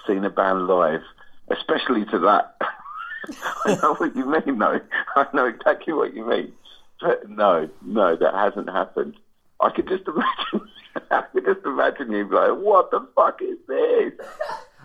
seen 0.07 0.25
a 0.25 0.31
band 0.31 0.69
live, 0.69 1.03
especially 1.51 2.05
to 2.07 2.19
that. 2.21 2.57
I 3.67 3.79
know 3.83 3.95
what 3.95 4.15
you 4.15 4.25
mean, 4.27 4.59
though. 4.59 4.81
I 5.17 5.27
know 5.35 5.47
exactly 5.47 5.93
what 5.93 6.15
you 6.15 6.25
mean. 6.25 6.53
But 7.01 7.29
no, 7.29 7.69
no, 7.83 8.15
that 8.17 8.33
hasn't 8.35 8.71
happened. 8.71 9.17
I 9.61 9.71
could 9.71 9.89
just 9.89 10.05
imagine. 10.09 10.69
I 11.11 11.23
could 11.33 11.45
just 11.45 11.67
imagine 11.67 12.13
you 12.13 12.29
like, 12.31 12.57
what 12.57 12.91
the 12.93 13.07
fuck 13.17 13.41
is 13.43 13.59
this? 13.67 14.13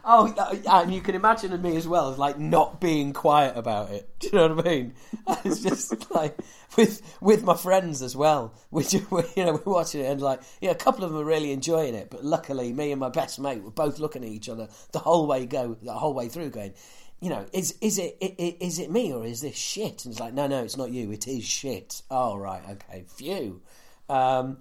Oh, 0.08 0.32
and 0.70 0.94
you 0.94 1.02
can 1.02 1.16
imagine 1.16 1.60
me 1.64 1.76
as 1.76 1.88
well, 1.88 2.12
like 2.12 2.38
not 2.38 2.80
being 2.80 3.12
quiet 3.12 3.58
about 3.58 3.90
it. 3.90 4.08
Do 4.20 4.28
you 4.28 4.34
know 4.34 4.54
what 4.54 4.68
I 4.68 4.70
mean? 4.70 4.94
It's 5.44 5.62
just 5.62 6.12
like 6.12 6.38
with 6.78 7.02
with 7.22 7.44
my 7.44 7.56
friends 7.56 8.04
as 8.04 8.16
well. 8.16 8.54
We, 8.70 8.84
ju- 8.84 9.08
we 9.12 9.24
you 9.36 9.46
know 9.46 9.54
we're 9.54 9.74
watching 9.74 10.02
it 10.02 10.12
and 10.12 10.22
like 10.22 10.42
yeah, 10.62 10.70
a 10.70 10.76
couple 10.76 11.04
of 11.04 11.12
them 11.12 11.20
are 11.20 11.26
really 11.26 11.52
enjoying 11.52 11.96
it, 11.96 12.12
but 12.12 12.24
luckily 12.24 12.72
me 12.72 12.92
and 12.92 13.00
my 13.00 13.10
best 13.10 13.40
mate 13.40 13.64
were 13.64 13.72
both 13.72 13.98
looking 13.98 14.24
at 14.24 14.30
each 14.30 14.48
other 14.48 14.68
the 14.92 15.00
whole 15.00 15.26
way 15.26 15.48
go 15.48 15.76
the 15.82 15.94
whole 15.94 16.14
way 16.14 16.30
through, 16.30 16.52
going, 16.52 16.76
you 17.20 17.32
know, 17.32 17.44
is 17.52 17.76
is 17.82 17.98
it, 17.98 18.16
is 18.20 18.78
it 18.78 18.92
me 18.92 19.12
or 19.12 19.26
is 19.26 19.42
this 19.42 19.56
shit? 19.58 20.06
And 20.06 20.12
it's 20.12 20.20
like 20.20 20.36
no, 20.36 20.46
no, 20.46 20.64
it's 20.64 20.78
not 20.78 20.92
you. 20.92 21.12
It 21.12 21.28
is 21.28 21.44
shit. 21.44 22.04
Oh 22.12 22.38
right, 22.38 22.62
okay, 22.70 23.06
phew. 23.08 23.60
Um, 24.08 24.60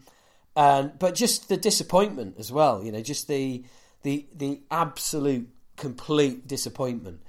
and 0.56 0.98
but 0.98 1.14
just 1.14 1.50
the 1.50 1.58
disappointment 1.58 2.36
as 2.38 2.50
well. 2.50 2.82
You 2.82 2.92
know, 2.92 3.02
just 3.02 3.28
the 3.28 3.62
the 4.04 4.26
the 4.32 4.60
absolute 4.70 5.48
complete 5.76 6.46
disappointment. 6.46 7.20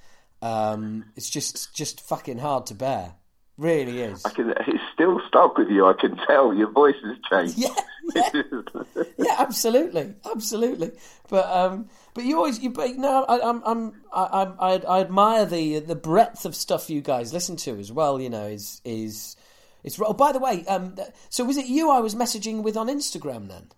Um, 0.42 1.06
it's 1.16 1.30
just 1.30 1.74
just 1.74 2.02
fucking 2.02 2.38
hard 2.38 2.68
to 2.68 2.76
bear. 2.76 3.16
Really 3.58 4.02
is. 4.02 4.24
I 4.26 4.32
can, 4.32 4.50
it's 4.50 4.84
still 4.94 5.22
stuck 5.30 5.58
with 5.58 5.70
you. 5.70 5.86
I 5.88 5.94
can 5.94 6.18
tell 6.28 6.54
your 6.54 6.70
voice 6.70 6.96
has 7.06 7.18
changed. 7.30 7.58
Yeah, 7.58 7.70
yeah, 8.14 9.04
yeah 9.18 9.36
absolutely, 9.40 10.14
absolutely. 10.30 10.92
But 11.30 11.50
um, 11.50 11.90
but 12.14 12.26
you 12.26 12.38
always 12.38 12.60
you 12.60 12.70
but 12.70 12.96
no, 12.98 13.24
I, 13.24 13.50
I'm 13.50 13.64
I'm 13.66 13.94
I, 14.14 14.54
I 14.60 14.74
I 14.76 15.00
admire 15.00 15.46
the 15.46 15.80
the 15.80 15.96
breadth 15.96 16.46
of 16.46 16.54
stuff 16.54 16.90
you 16.90 17.02
guys 17.02 17.34
listen 17.34 17.56
to 17.58 17.80
as 17.80 17.92
well. 17.92 18.22
You 18.22 18.30
know, 18.30 18.46
is 18.46 18.82
is 18.84 19.38
it's. 19.84 20.00
Oh, 20.00 20.14
by 20.14 20.34
the 20.34 20.40
way, 20.40 20.66
um, 20.66 20.96
so 21.30 21.46
was 21.46 21.56
it 21.56 21.68
you 21.68 21.90
I 21.90 22.00
was 22.00 22.14
messaging 22.14 22.62
with 22.62 22.76
on 22.76 22.88
Instagram 22.88 23.48
then? 23.48 23.70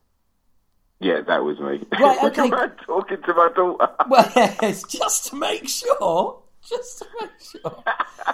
Yeah, 1.00 1.22
that 1.22 1.44
was 1.44 1.60
me. 1.60 1.86
Right, 2.00 2.24
okay. 2.24 2.50
Talking 2.86 3.22
to 3.22 3.34
my 3.34 3.50
daughter. 3.56 3.90
Well, 4.10 4.32
yes, 4.36 4.84
just 4.84 5.28
to 5.28 5.36
make 5.36 5.68
sure. 5.68 6.42
Just 6.68 7.00
to 7.00 7.06
make 7.22 7.30
sure. 7.40 7.84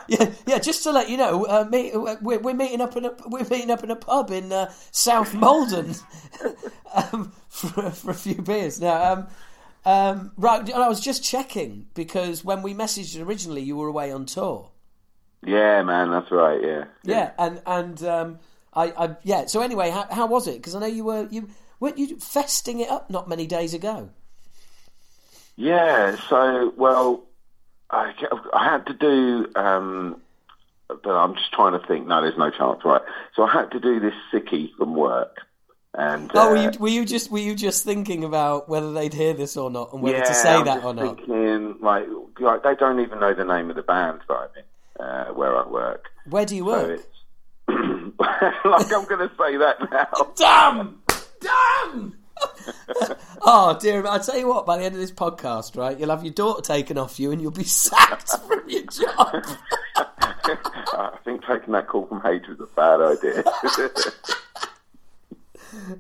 Yeah, 0.08 0.32
yeah. 0.48 0.60
Just 0.60 0.84
to 0.84 0.92
let 0.92 1.10
you 1.10 1.18
know, 1.18 1.46
uh, 1.46 1.66
me, 1.70 1.92
we're, 1.94 2.40
we're 2.40 2.54
meeting 2.54 2.82
up 2.82 2.96
in 2.96 3.06
a 3.06 3.14
we're 3.28 3.48
meeting 3.50 3.70
up 3.70 3.84
in 3.84 3.92
a 3.92 3.96
pub 3.96 4.32
in 4.32 4.52
uh, 4.52 4.72
South 4.92 5.34
Malden 5.34 5.94
um, 6.96 7.32
for, 7.50 7.92
for 7.92 8.12
a 8.12 8.16
few 8.16 8.42
beers. 8.42 8.82
Now, 8.82 9.14
um, 9.14 9.28
um, 9.86 10.32
right, 10.38 10.62
and 10.62 10.82
I 10.84 10.88
was 10.88 11.00
just 11.00 11.24
checking 11.24 11.88
because 11.94 12.44
when 12.44 12.62
we 12.62 12.74
messaged 12.74 13.24
originally, 13.24 13.62
you 13.62 13.76
were 13.76 13.88
away 13.88 14.12
on 14.12 14.26
tour. 14.26 14.72
Yeah, 15.46 15.84
man, 15.84 16.10
that's 16.12 16.32
right. 16.32 16.62
Yeah. 16.64 16.86
Yeah, 17.04 17.32
and 17.38 17.62
and 17.66 18.04
um, 18.04 18.40
I, 18.74 18.94
I 18.98 19.16
yeah. 19.24 19.46
So 19.46 19.62
anyway, 19.62 19.90
how, 19.90 20.08
how 20.10 20.28
was 20.28 20.48
it? 20.48 20.56
Because 20.56 20.76
I 20.76 20.80
know 20.80 20.88
you 20.88 21.04
were 21.04 21.28
you 21.30 21.50
weren't 21.84 21.98
you 21.98 22.18
festing 22.18 22.80
it 22.80 22.90
up 22.90 23.10
not 23.10 23.28
many 23.28 23.46
days 23.46 23.74
ago. 23.74 24.10
Yeah, 25.58 26.16
so 26.30 26.74
well, 26.78 27.26
I, 27.90 28.14
I 28.54 28.64
had 28.64 28.86
to 28.88 28.94
do, 28.94 29.52
um, 29.56 30.22
but 30.88 31.12
I'm 31.12 31.36
just 31.36 31.52
trying 31.52 31.80
to 31.80 31.86
think. 31.86 32.08
No, 32.08 32.22
there's 32.22 32.38
no 32.38 32.50
chance, 32.50 32.80
right? 32.86 33.02
So 33.36 33.44
I 33.44 33.52
had 33.52 33.72
to 33.72 33.82
do 33.82 34.00
this 34.00 34.14
sickie 34.32 34.70
from 34.78 34.96
work, 34.96 35.42
and 35.94 36.32
Oh, 36.34 36.52
were 36.52 36.58
uh, 36.58 36.72
you, 36.72 36.80
were 36.80 36.88
you 36.88 37.06
just 37.06 37.30
were 37.30 37.40
you 37.40 37.54
just 37.54 37.84
thinking 37.84 38.24
about 38.24 38.70
whether 38.70 38.94
they'd 38.94 39.14
hear 39.14 39.34
this 39.34 39.58
or 39.58 39.70
not, 39.70 39.92
and 39.92 40.02
whether 40.02 40.20
yeah, 40.20 40.24
to 40.24 40.34
say 40.34 40.56
I'm 40.56 40.66
that 40.66 40.86
or 40.86 40.94
not? 40.94 41.18
Thinking 41.18 41.76
like, 41.82 42.08
like 42.40 42.64
they 42.64 42.76
don't 42.76 43.02
even 43.02 43.20
know 43.20 43.34
the 43.34 43.44
name 43.44 43.70
of 43.70 43.76
the 43.76 43.84
band 43.84 44.22
that 44.30 44.34
I'm 44.34 44.50
in, 44.56 45.06
uh, 45.06 45.34
where 45.34 45.56
I 45.56 45.68
work. 45.68 46.06
Where 46.30 46.46
do 46.46 46.56
you 46.56 46.64
work? 46.64 47.02
like 48.66 48.92
I'm 48.94 49.06
going 49.06 49.28
to 49.28 49.32
say 49.38 49.58
that 49.58 49.78
now. 49.92 50.32
Damn! 50.36 51.03
Damn! 51.44 52.16
oh 53.42 53.78
dear! 53.80 54.06
I 54.08 54.18
tell 54.20 54.38
you 54.38 54.48
what. 54.48 54.66
By 54.66 54.78
the 54.78 54.86
end 54.86 54.96
of 54.96 55.02
this 55.02 55.12
podcast, 55.12 55.76
right, 55.78 56.00
you'll 56.00 56.10
have 56.10 56.24
your 56.24 56.34
daughter 56.34 56.62
taken 56.62 56.98
off 56.98 57.20
you, 57.20 57.32
and 57.32 57.42
you'll 57.42 57.52
be 57.52 57.64
sacked 57.64 58.32
from 58.48 58.68
your 58.68 58.84
job. 58.84 59.46
I 59.96 61.18
think 61.24 61.46
taking 61.46 61.74
that 61.74 61.88
call 61.88 62.08
from 62.08 62.22
H 62.26 62.48
was 62.48 62.60
a 62.60 62.66
bad 62.76 63.02
idea. 63.02 63.44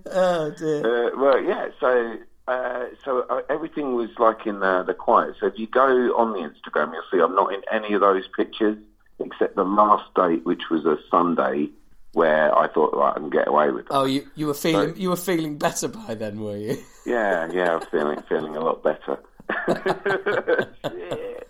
oh 0.07 0.51
dear! 0.57 1.07
Uh, 1.07 1.11
well, 1.17 1.39
yeah. 1.41 1.69
So, 1.79 2.17
uh, 2.47 2.85
so 3.03 3.25
uh, 3.29 3.41
everything 3.49 3.95
was 3.95 4.09
like 4.17 4.45
in 4.45 4.59
the, 4.59 4.83
the 4.83 4.93
quiet. 4.93 5.35
So 5.39 5.47
if 5.47 5.57
you 5.57 5.67
go 5.67 5.87
on 6.17 6.33
the 6.33 6.39
Instagram, 6.39 6.93
you'll 6.93 7.03
see 7.11 7.19
I'm 7.19 7.35
not 7.35 7.53
in 7.53 7.61
any 7.71 7.93
of 7.93 8.01
those 8.01 8.27
pictures 8.35 8.77
except 9.19 9.55
the 9.55 9.63
last 9.63 10.13
date, 10.15 10.45
which 10.45 10.69
was 10.69 10.85
a 10.85 10.97
Sunday, 11.09 11.69
where 12.13 12.57
I 12.57 12.67
thought 12.67 12.97
I 12.99 13.13
can 13.19 13.29
get 13.29 13.47
away 13.47 13.69
with 13.71 13.85
it. 13.85 13.91
Oh, 13.91 14.05
you 14.05 14.27
you 14.35 14.47
were 14.47 14.53
feeling 14.53 14.95
you 14.95 15.09
were 15.09 15.15
feeling 15.15 15.57
better 15.57 15.87
by 15.87 16.13
then, 16.15 16.39
were 16.39 16.57
you? 16.57 16.77
Yeah, 17.05 17.49
yeah, 17.51 17.71
I 17.71 17.75
was 17.75 17.85
feeling 17.91 18.23
feeling 18.29 18.55
a 18.55 18.61
lot 18.61 18.81
better. 18.81 19.19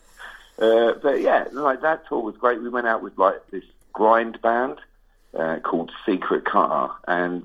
Uh, 0.60 0.94
but 1.02 1.20
yeah, 1.20 1.46
like 1.52 1.82
that 1.82 2.08
tour 2.08 2.22
was 2.22 2.38
great. 2.38 2.62
We 2.62 2.70
went 2.70 2.88
out 2.88 3.02
with 3.02 3.18
like 3.18 3.50
this 3.52 3.64
grind 3.92 4.42
band 4.42 4.80
uh, 5.38 5.58
called 5.60 5.92
Secret 6.06 6.46
Car, 6.46 6.96
and 7.08 7.44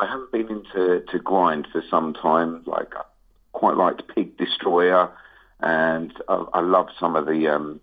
I 0.00 0.06
haven't 0.06 0.32
been 0.32 0.48
into 0.48 1.04
to 1.10 1.18
grind 1.18 1.66
for 1.72 1.82
some 1.90 2.14
time. 2.14 2.62
Like 2.64 2.94
I 2.94 3.02
quite 3.52 3.76
liked 3.76 4.02
Pig 4.14 4.36
Destroyer, 4.36 5.10
and 5.60 6.12
I, 6.28 6.44
I 6.54 6.60
love 6.60 6.88
some 6.98 7.16
of 7.16 7.26
the 7.26 7.48
um, 7.48 7.80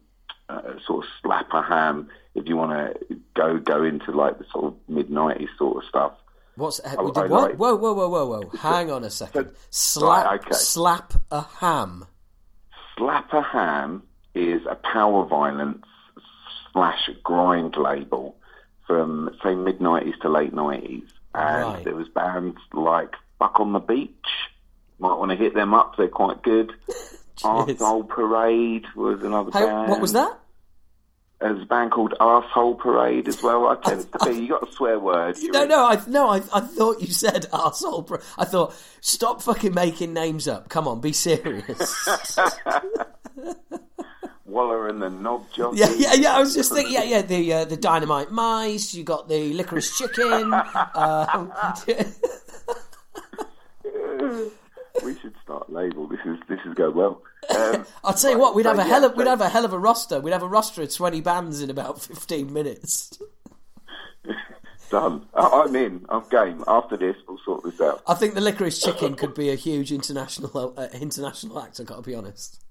uh, 0.50 0.62
sort 0.86 1.06
of 1.06 1.12
Slap-A-Ham. 1.22 2.10
If 2.36 2.48
you 2.48 2.58
want 2.58 2.72
to 3.10 3.16
go 3.36 3.58
go 3.60 3.84
into 3.84 4.12
like 4.12 4.38
the 4.40 4.46
sort 4.52 4.66
of 4.66 4.74
mid 4.88 5.10
'90s 5.10 5.48
sort 5.58 5.78
of 5.84 5.90
stuff. 5.90 6.14
What's 6.56 6.80
I- 6.86 6.94
I 6.94 7.02
what? 7.02 7.16
like- 7.30 7.56
Whoa, 7.56 7.76
whoa, 7.76 7.94
whoa, 7.94 8.10
whoa, 8.10 8.26
whoa! 8.28 8.50
Hang 8.60 8.92
on 8.92 9.04
a 9.04 9.10
second. 9.10 9.46
Right, 9.46 9.56
Slap, 9.72 10.42
okay. 10.46 10.54
slap 10.54 11.14
a 11.32 11.42
ham. 11.42 12.06
Slap-A-Ham 12.98 14.04
is 14.36 14.62
a 14.70 14.76
power 14.76 15.26
violence 15.26 15.86
slash 16.72 17.10
grind 17.24 17.76
label 17.76 18.36
from 18.86 19.30
say 19.44 19.56
mid 19.56 19.82
nineties 19.82 20.16
to 20.22 20.30
late 20.30 20.54
nineties, 20.54 21.04
and 21.34 21.64
Right. 21.74 21.84
there 21.84 21.96
was 21.96 22.08
bands 22.10 22.58
like 22.74 23.16
Fuck 23.40 23.60
on 23.60 23.74
the 23.74 23.80
Beach. 23.80 24.12
Might 25.00 25.16
want 25.18 25.32
to 25.32 25.36
hit 25.38 25.54
them 25.56 25.74
up; 25.74 25.96
they're 25.98 26.08
quite 26.08 26.44
good. 26.44 26.72
Arsehole 27.44 28.08
Parade 28.08 28.86
was 28.96 29.24
another 29.24 29.50
How, 29.52 29.66
band. 29.66 29.90
what 29.90 30.00
was 30.02 30.14
that? 30.14 30.40
There's 31.44 31.62
a 31.62 31.66
band 31.66 31.92
called 31.92 32.14
Asshole 32.22 32.76
Parade 32.76 33.28
as 33.28 33.44
well. 33.44 33.68
I 33.68 33.76
tend 33.76 34.10
to 34.14 34.20
be. 34.26 34.40
You 34.40 34.48
got 34.48 34.66
a 34.66 34.72
swear 34.72 34.98
word. 34.98 35.36
No, 35.42 35.64
in- 35.64 35.68
no, 35.68 35.86
I 35.86 36.02
no, 36.08 36.30
I, 36.30 36.38
I 36.54 36.62
thought 36.62 37.02
you 37.02 37.08
said 37.08 37.48
asshole. 37.52 38.04
Pro- 38.04 38.20
I 38.38 38.46
thought 38.46 38.74
stop 39.02 39.42
fucking 39.42 39.74
making 39.74 40.14
names 40.14 40.48
up. 40.48 40.70
Come 40.70 40.88
on, 40.88 41.02
be 41.02 41.12
serious. 41.12 42.08
Waller 44.46 44.88
and 44.88 45.02
the 45.02 45.10
Knob 45.10 45.44
Jockey. 45.52 45.80
yeah, 45.80 45.92
yeah, 45.98 46.14
yeah. 46.14 46.34
I 46.34 46.40
was 46.40 46.54
just 46.54 46.72
thinking. 46.72 46.94
Yeah, 46.94 47.04
yeah. 47.04 47.22
The 47.24 47.54
uh, 47.54 47.66
the 47.66 47.76
dynamite 47.76 48.32
mice. 48.32 48.94
You 48.94 49.04
got 49.04 49.28
the 49.28 49.54
licorice 49.54 49.98
chicken. 49.98 50.54
um, 50.96 51.52
we 55.04 55.18
should 55.20 55.34
start 55.44 55.70
a 55.70 55.72
label. 55.72 56.08
This 56.08 56.20
is 56.26 56.38
this 56.48 56.60
is 56.66 56.74
go 56.76 56.92
well. 56.92 57.22
Um, 57.56 57.86
I'll 58.04 58.14
tell 58.14 58.32
you 58.32 58.38
what. 58.40 58.54
We'd 58.56 58.64
so 58.64 58.70
have 58.76 58.80
a 58.80 58.82
yeah, 58.84 58.88
hell 58.96 59.06
of 59.06 59.16
we'd 59.18 59.28
have 59.28 59.42
a 59.42 59.50
hell 59.50 59.66
of 59.66 59.74
a 59.74 59.80
roster. 59.80 60.20
We'd 60.20 60.32
have 60.32 60.44
a 60.44 60.48
roster 60.48 60.82
of 60.84 60.94
twenty 60.94 61.22
bands 61.22 61.62
in 61.62 61.70
about 61.70 62.02
fifteen 62.02 62.54
minutes. 62.54 63.18
Done. 64.90 65.26
I- 65.34 65.64
I'm 65.66 65.76
in. 65.76 66.06
I'm 66.10 66.24
game. 66.30 66.64
After 66.68 66.98
this, 66.98 67.16
we'll 67.28 67.40
sort 67.44 67.64
this 67.64 67.82
out. 67.82 68.04
I 68.08 68.14
think 68.14 68.36
the 68.36 68.42
licorice 68.42 68.80
chicken 68.82 69.16
could 69.16 69.34
be 69.34 69.50
a 69.50 69.56
huge 69.56 69.92
international 69.92 70.74
uh, 70.78 70.88
international 70.94 71.60
act. 71.60 71.80
I've 71.80 71.88
got 71.88 71.96
to 71.96 72.02
be 72.04 72.14
honest. 72.14 72.62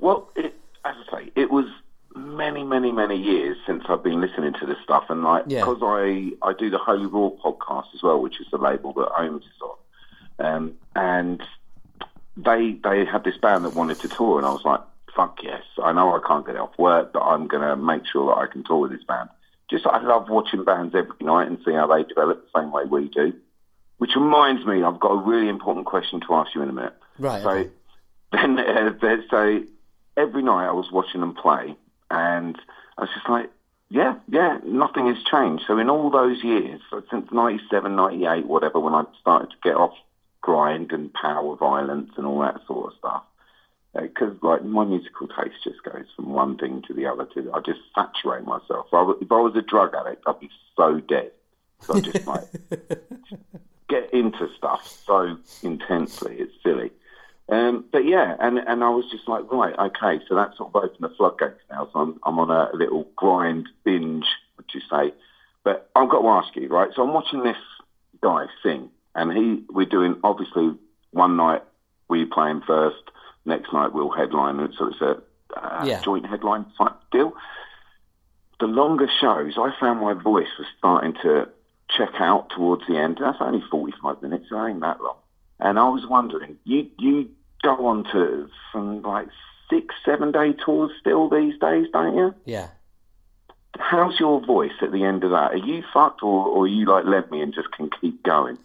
Well, 0.00 0.30
it, 0.34 0.54
as 0.84 0.94
I 1.12 1.18
say, 1.24 1.32
it 1.36 1.50
was 1.50 1.66
many, 2.16 2.64
many, 2.64 2.90
many 2.90 3.16
years 3.16 3.56
since 3.66 3.84
I've 3.88 4.02
been 4.02 4.20
listening 4.20 4.52
to 4.54 4.66
this 4.66 4.78
stuff, 4.82 5.04
and 5.10 5.22
like 5.22 5.44
Yeah. 5.46 5.60
because 5.60 5.78
I 5.82 6.32
I 6.42 6.52
do 6.58 6.70
the 6.70 6.78
Holy 6.78 7.06
Roar 7.06 7.36
podcast 7.38 7.94
as 7.94 8.02
well, 8.02 8.20
which 8.20 8.40
is 8.40 8.46
the 8.50 8.58
label 8.58 8.92
that 8.94 9.08
OHHMS 9.10 9.36
is 9.38 9.62
on, 9.62 9.76
um, 10.38 10.74
and 10.94 11.42
they 12.36 12.78
they 12.82 13.04
had 13.04 13.24
this 13.24 13.36
band 13.36 13.64
that 13.64 13.74
wanted 13.74 14.00
to 14.00 14.08
tour, 14.08 14.38
and 14.38 14.46
I 14.46 14.50
was 14.50 14.64
like, 14.64 14.80
fuck 15.14 15.38
yes, 15.42 15.62
I 15.82 15.92
know 15.92 16.14
I 16.14 16.26
can't 16.26 16.46
get 16.46 16.56
off 16.56 16.78
work, 16.78 17.12
but 17.12 17.20
I'm 17.20 17.48
gonna 17.48 17.76
make 17.76 18.02
sure 18.06 18.26
that 18.26 18.40
I 18.40 18.46
can 18.46 18.64
tour 18.64 18.80
with 18.80 18.92
this 18.92 19.04
band. 19.04 19.28
Just 19.70 19.86
I 19.86 20.00
love 20.02 20.28
watching 20.28 20.64
bands 20.64 20.94
every 20.94 21.14
night 21.20 21.48
and 21.48 21.58
see 21.64 21.72
how 21.72 21.86
they 21.86 22.04
develop 22.04 22.42
the 22.42 22.60
same 22.60 22.72
way 22.72 22.84
we 22.84 23.08
do. 23.08 23.34
Which 23.98 24.12
reminds 24.14 24.64
me, 24.64 24.82
I've 24.82 25.00
got 25.00 25.10
a 25.10 25.22
really 25.22 25.48
important 25.48 25.86
question 25.86 26.20
to 26.20 26.34
ask 26.34 26.54
you 26.54 26.62
in 26.62 26.68
a 26.68 26.72
minute. 26.72 26.94
Right. 27.18 27.42
So 27.42 27.50
okay. 27.50 27.70
then, 28.32 28.58
uh, 28.58 29.16
so 29.28 29.64
every 30.16 30.42
night 30.42 30.68
I 30.68 30.72
was 30.72 30.90
watching 30.92 31.20
them 31.20 31.34
play, 31.34 31.74
and 32.10 32.56
I 32.96 33.02
was 33.02 33.10
just 33.14 33.28
like, 33.28 33.50
yeah, 33.90 34.16
yeah, 34.28 34.58
nothing 34.64 35.08
has 35.08 35.16
changed. 35.24 35.64
So 35.66 35.78
in 35.78 35.90
all 35.90 36.10
those 36.10 36.42
years, 36.44 36.80
since 37.10 37.26
97, 37.32 37.96
98, 37.96 38.46
whatever, 38.46 38.78
when 38.78 38.94
I 38.94 39.04
started 39.20 39.50
to 39.50 39.56
get 39.62 39.74
off 39.74 39.94
grind 40.40 40.92
and 40.92 41.12
power 41.12 41.56
violence 41.56 42.10
and 42.16 42.26
all 42.26 42.40
that 42.40 42.60
sort 42.66 42.92
of 42.92 42.98
stuff, 42.98 43.22
because 44.00 44.34
like 44.42 44.64
my 44.64 44.84
musical 44.84 45.26
taste 45.28 45.56
just 45.64 45.82
goes 45.82 46.04
from 46.16 46.30
one 46.32 46.56
thing 46.58 46.82
to 46.86 46.94
the 46.94 47.06
other. 47.06 47.26
To 47.34 47.52
I 47.52 47.60
just 47.60 47.80
saturate 47.94 48.44
myself. 48.44 48.86
If 48.88 48.94
I, 48.94 49.02
was- 49.02 49.18
if 49.20 49.30
I 49.32 49.40
was 49.40 49.56
a 49.56 49.62
drug 49.62 49.94
addict, 49.94 50.22
I'd 50.26 50.40
be 50.40 50.50
so 50.76 51.00
dead. 51.00 51.32
So 51.82 51.94
I 51.96 52.00
just 52.00 52.26
like 52.26 52.44
get 53.88 54.12
into 54.12 54.48
stuff 54.56 54.86
so 55.06 55.36
intensely. 55.62 56.36
It's 56.38 56.52
silly. 56.62 56.90
Um, 57.50 57.84
but 57.90 58.04
yeah, 58.04 58.36
and 58.40 58.58
and 58.58 58.84
I 58.84 58.90
was 58.90 59.06
just 59.10 59.26
like, 59.26 59.50
right, 59.50 59.74
okay, 59.78 60.22
so 60.28 60.34
that's 60.34 60.58
sort 60.58 60.70
of 60.74 60.84
opened 60.84 61.00
the 61.00 61.14
floodgates 61.16 61.60
now. 61.70 61.88
So 61.92 62.00
I'm 62.00 62.20
I'm 62.24 62.38
on 62.38 62.50
a 62.50 62.76
little 62.76 63.08
grind 63.16 63.68
binge, 63.84 64.26
would 64.56 64.66
you 64.74 64.80
say? 64.90 65.14
But 65.64 65.88
I've 65.96 66.10
got 66.10 66.20
to 66.22 66.28
ask 66.28 66.54
you, 66.56 66.68
right? 66.68 66.90
So 66.94 67.02
I'm 67.02 67.14
watching 67.14 67.42
this 67.42 67.56
guy 68.20 68.46
sing, 68.62 68.90
and 69.14 69.32
he 69.32 69.62
we're 69.70 69.86
doing 69.86 70.16
obviously 70.24 70.74
one 71.12 71.36
night 71.36 71.62
we 72.08 72.24
play 72.24 72.50
him 72.50 72.62
first, 72.66 73.02
next 73.44 73.72
night 73.72 73.92
we'll 73.92 74.10
headline 74.10 74.60
it, 74.60 74.72
so 74.78 74.88
it's 74.88 75.00
a 75.00 75.22
uh, 75.56 75.84
Yeah. 75.84 76.00
joint 76.02 76.26
headline 76.26 76.66
type 76.76 76.92
deal. 77.10 77.32
The 78.60 78.66
longer 78.66 79.08
shows, 79.20 79.54
I 79.56 79.72
found 79.78 80.00
my 80.00 80.14
voice 80.14 80.48
was 80.58 80.66
starting 80.78 81.14
to 81.22 81.48
check 81.90 82.10
out 82.18 82.50
towards 82.50 82.86
the 82.86 82.96
end. 82.98 83.18
That's 83.20 83.38
only 83.40 83.62
45 83.70 84.20
minutes, 84.22 84.46
it 84.50 84.54
ain't 84.56 84.80
that 84.80 85.00
long. 85.00 85.16
And 85.60 85.78
I 85.78 85.88
was 85.88 86.06
wondering, 86.06 86.56
you 86.64 86.88
you 86.98 87.28
go 87.62 87.86
on 87.86 88.04
to 88.12 88.48
some 88.72 89.02
like 89.02 89.28
six, 89.70 89.94
seven 90.04 90.32
day 90.32 90.52
tours 90.52 90.90
still 91.00 91.28
these 91.28 91.58
days, 91.58 91.86
don't 91.92 92.16
you? 92.16 92.34
Yeah. 92.44 92.68
How's 93.78 94.18
your 94.18 94.40
voice 94.44 94.72
at 94.82 94.92
the 94.92 95.04
end 95.04 95.24
of 95.24 95.30
that? 95.30 95.52
Are 95.52 95.56
you 95.56 95.82
fucked, 95.92 96.22
or, 96.22 96.46
or 96.46 96.64
are 96.64 96.68
you 96.68 96.86
like 96.86 97.04
let 97.04 97.30
me 97.30 97.40
and 97.42 97.54
just 97.54 97.70
can 97.72 97.90
keep 98.00 98.22
going? 98.22 98.58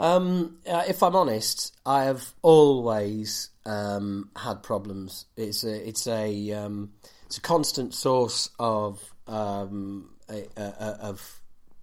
Um, 0.00 0.56
uh, 0.66 0.84
if 0.88 1.02
I'm 1.02 1.14
honest, 1.14 1.76
I 1.84 2.04
have 2.04 2.32
always 2.40 3.50
um, 3.66 4.30
had 4.34 4.62
problems. 4.62 5.26
It's 5.36 5.62
a 5.62 5.88
it's 5.88 6.06
a 6.06 6.52
um, 6.52 6.92
it's 7.26 7.36
a 7.36 7.42
constant 7.42 7.92
source 7.92 8.48
of 8.58 8.98
um, 9.26 10.08
a, 10.30 10.46
a, 10.56 10.62
a- 10.62 10.98
of 11.02 11.40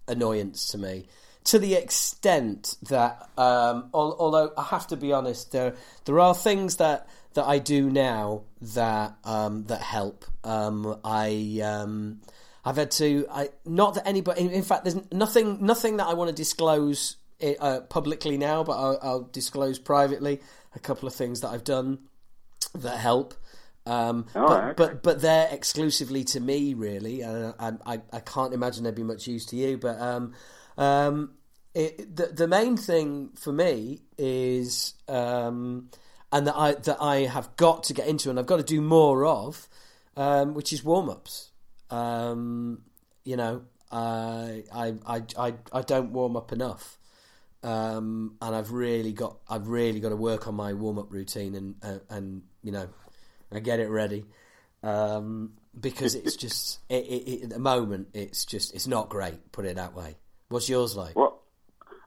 annoyance 0.08 0.68
to 0.70 0.78
me. 0.78 1.06
To 1.44 1.58
the 1.60 1.74
extent 1.74 2.74
that, 2.88 3.30
um, 3.38 3.88
al- 3.94 4.16
although 4.18 4.52
I 4.58 4.64
have 4.64 4.88
to 4.88 4.96
be 4.96 5.12
honest, 5.12 5.52
there 5.52 5.76
there 6.04 6.18
are 6.18 6.34
things 6.34 6.76
that, 6.76 7.08
that 7.34 7.44
I 7.46 7.60
do 7.60 7.88
now 7.88 8.42
that 8.60 9.14
um, 9.24 9.64
that 9.66 9.80
help. 9.80 10.24
I 11.04 11.60
I've 12.64 12.76
had 12.76 12.90
to. 12.92 13.26
I 13.30 13.50
not 13.64 13.94
that 13.94 14.08
anybody. 14.08 14.42
In, 14.42 14.50
fact, 14.64 14.84
there's 14.84 14.98
nothing 15.12 15.64
nothing 15.64 15.98
that 15.98 16.08
I 16.08 16.14
want 16.14 16.30
to 16.30 16.34
disclose 16.34 17.16
uh, 17.40 17.80
publicly 17.80 18.36
now, 18.36 18.64
but 18.64 18.72
I'll, 18.72 18.98
I'll 19.02 19.22
disclose 19.22 19.78
privately 19.78 20.40
a 20.74 20.78
couple 20.78 21.06
of 21.06 21.14
things 21.14 21.40
that 21.40 21.48
I've 21.48 21.64
done 21.64 22.00
that 22.74 22.98
help. 22.98 23.34
Um, 23.86 24.26
but, 24.34 24.50
okay. 24.50 24.72
but 24.76 25.02
but 25.02 25.20
they're 25.22 25.48
exclusively 25.50 26.24
to 26.24 26.40
me, 26.40 26.74
really. 26.74 27.22
And 27.22 27.54
I, 27.58 27.72
I 27.86 28.00
I 28.12 28.20
can't 28.20 28.52
imagine 28.52 28.84
they'd 28.84 28.94
be 28.94 29.02
much 29.02 29.26
use 29.26 29.46
to 29.46 29.56
you. 29.56 29.78
But 29.78 30.00
um, 30.00 30.34
um, 30.76 31.30
it, 31.74 32.14
the 32.14 32.26
the 32.26 32.48
main 32.48 32.76
thing 32.76 33.30
for 33.34 33.52
me 33.52 34.02
is 34.18 34.94
um, 35.08 35.90
and 36.32 36.46
that 36.46 36.56
I 36.56 36.74
that 36.74 36.98
I 37.00 37.20
have 37.20 37.56
got 37.56 37.84
to 37.84 37.94
get 37.94 38.06
into 38.06 38.28
and 38.30 38.38
I've 38.38 38.46
got 38.46 38.58
to 38.58 38.62
do 38.62 38.82
more 38.82 39.24
of, 39.24 39.68
um, 40.16 40.54
which 40.54 40.72
is 40.72 40.84
warm 40.84 41.08
ups. 41.08 41.50
Um, 41.88 42.82
you 43.24 43.36
know, 43.36 43.62
I, 43.90 44.64
I 44.70 44.94
I 45.06 45.22
I 45.38 45.54
I 45.72 45.82
don't 45.82 46.12
warm 46.12 46.36
up 46.36 46.52
enough 46.52 46.97
um, 47.62 48.36
and 48.40 48.54
I've 48.54 48.72
really 48.72 49.12
got 49.12 49.38
I've 49.48 49.68
really 49.68 50.00
got 50.00 50.10
to 50.10 50.16
work 50.16 50.46
on 50.46 50.54
my 50.54 50.72
warm 50.72 50.98
up 50.98 51.12
routine 51.12 51.54
and 51.54 51.74
uh, 51.82 51.98
and 52.10 52.42
you 52.62 52.72
know 52.72 52.88
I 53.52 53.60
get 53.60 53.80
it 53.80 53.88
ready 53.88 54.24
um, 54.82 55.54
because 55.78 56.14
it's 56.14 56.36
just 56.44 56.80
it, 56.88 57.04
it, 57.04 57.30
it, 57.30 57.42
at 57.44 57.50
the 57.50 57.58
moment 57.58 58.08
it's 58.14 58.44
just 58.44 58.74
it's 58.74 58.86
not 58.86 59.08
great. 59.08 59.52
Put 59.52 59.64
it 59.64 59.76
that 59.76 59.94
way. 59.94 60.16
What's 60.48 60.68
yours 60.68 60.96
like? 60.96 61.16
Well, 61.16 61.42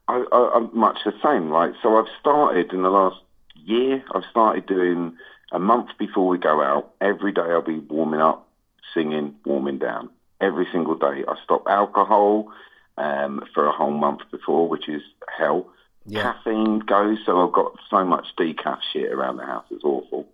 I, 0.07 0.23
I, 0.32 0.52
I'm 0.56 0.78
much 0.78 0.98
the 1.06 1.14
same. 1.23 1.52
Like, 1.52 1.73
so 1.84 1.98
I've 1.98 2.11
started 2.19 2.73
in 2.73 2.82
the 2.82 2.90
last 2.90 3.18
year. 3.56 4.03
I've 4.15 4.23
started 4.32 4.65
doing 4.65 5.15
a 5.52 5.60
month 5.60 5.90
before 5.99 6.28
we 6.28 6.38
go 6.40 6.61
out. 6.61 6.94
Every 6.99 7.32
day 7.32 7.41
I'll 7.41 7.61
be 7.61 7.78
warming 7.78 8.19
up, 8.19 8.48
singing, 8.94 9.36
warming 9.45 9.78
down. 9.78 10.10
Every 10.40 10.68
single 10.72 10.95
day. 10.95 11.23
I 11.28 11.36
stop 11.44 11.65
alcohol 11.69 12.52
um, 12.97 13.43
for 13.53 13.68
a 13.68 13.72
whole 13.72 13.91
month 13.91 14.22
before, 14.31 14.68
which 14.68 14.88
is 14.89 15.01
hell. 15.38 15.68
Yeah. 16.05 16.34
Caffeine 16.34 16.80
goes, 16.80 17.19
so 17.26 17.45
I've 17.45 17.53
got 17.53 17.73
so 17.89 18.03
much 18.03 18.27
decaf 18.38 18.80
shit 18.91 19.11
around 19.11 19.38
the 19.38 19.45
house. 19.45 19.65
It's 19.69 19.84
awful, 19.84 20.27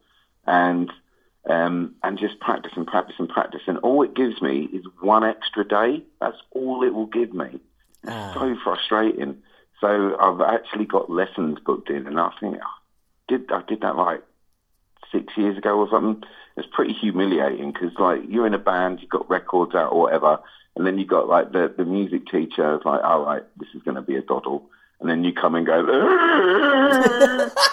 and 0.45 0.91
um, 1.49 1.95
and 2.03 2.17
just 2.17 2.39
practice 2.39 2.71
and 2.75 2.88
practice 2.88 3.15
and 3.19 3.29
practice. 3.29 3.61
And 3.67 3.77
all 3.79 4.03
it 4.03 4.15
gives 4.15 4.41
me 4.41 4.69
is 4.73 4.85
one 5.01 5.23
extra 5.23 5.67
day. 5.67 6.03
That's 6.21 6.38
all 6.51 6.84
it 6.84 6.93
will 6.93 7.05
give 7.05 7.34
me. 7.34 7.59
It's 8.03 8.34
so 8.34 8.55
frustrating. 8.63 9.38
So 9.81 10.17
I've 10.19 10.41
actually 10.41 10.85
got 10.85 11.09
lessons 11.09 11.59
booked 11.65 11.89
in, 11.89 12.07
and 12.07 12.19
I 12.19 12.31
think 12.39 12.57
oh, 12.63 12.77
did 13.27 13.51
I 13.51 13.61
did 13.67 13.81
that 13.81 13.95
like 13.95 14.23
six 15.11 15.35
years 15.38 15.57
ago 15.57 15.79
or 15.79 15.89
something. 15.89 16.23
It's 16.55 16.67
pretty 16.71 16.93
humiliating 16.93 17.71
because 17.71 17.91
like 17.99 18.21
you're 18.27 18.47
in 18.47 18.53
a 18.53 18.59
band, 18.59 18.99
you've 19.01 19.09
got 19.09 19.29
records 19.29 19.75
out 19.75 19.91
or 19.91 20.01
whatever, 20.01 20.39
and 20.77 20.87
then 20.87 20.97
you 20.97 21.05
got 21.05 21.27
like 21.27 21.51
the 21.51 21.73
the 21.75 21.85
music 21.85 22.27
teacher 22.27 22.75
is 22.75 22.81
like, 22.85 23.03
all 23.03 23.25
right, 23.25 23.43
this 23.57 23.69
is 23.75 23.81
going 23.83 23.95
to 23.95 24.01
be 24.01 24.15
a 24.15 24.21
doddle, 24.21 24.69
and 25.01 25.09
then 25.09 25.23
you 25.23 25.33
come 25.33 25.55
and 25.55 25.65
go. 25.65 27.49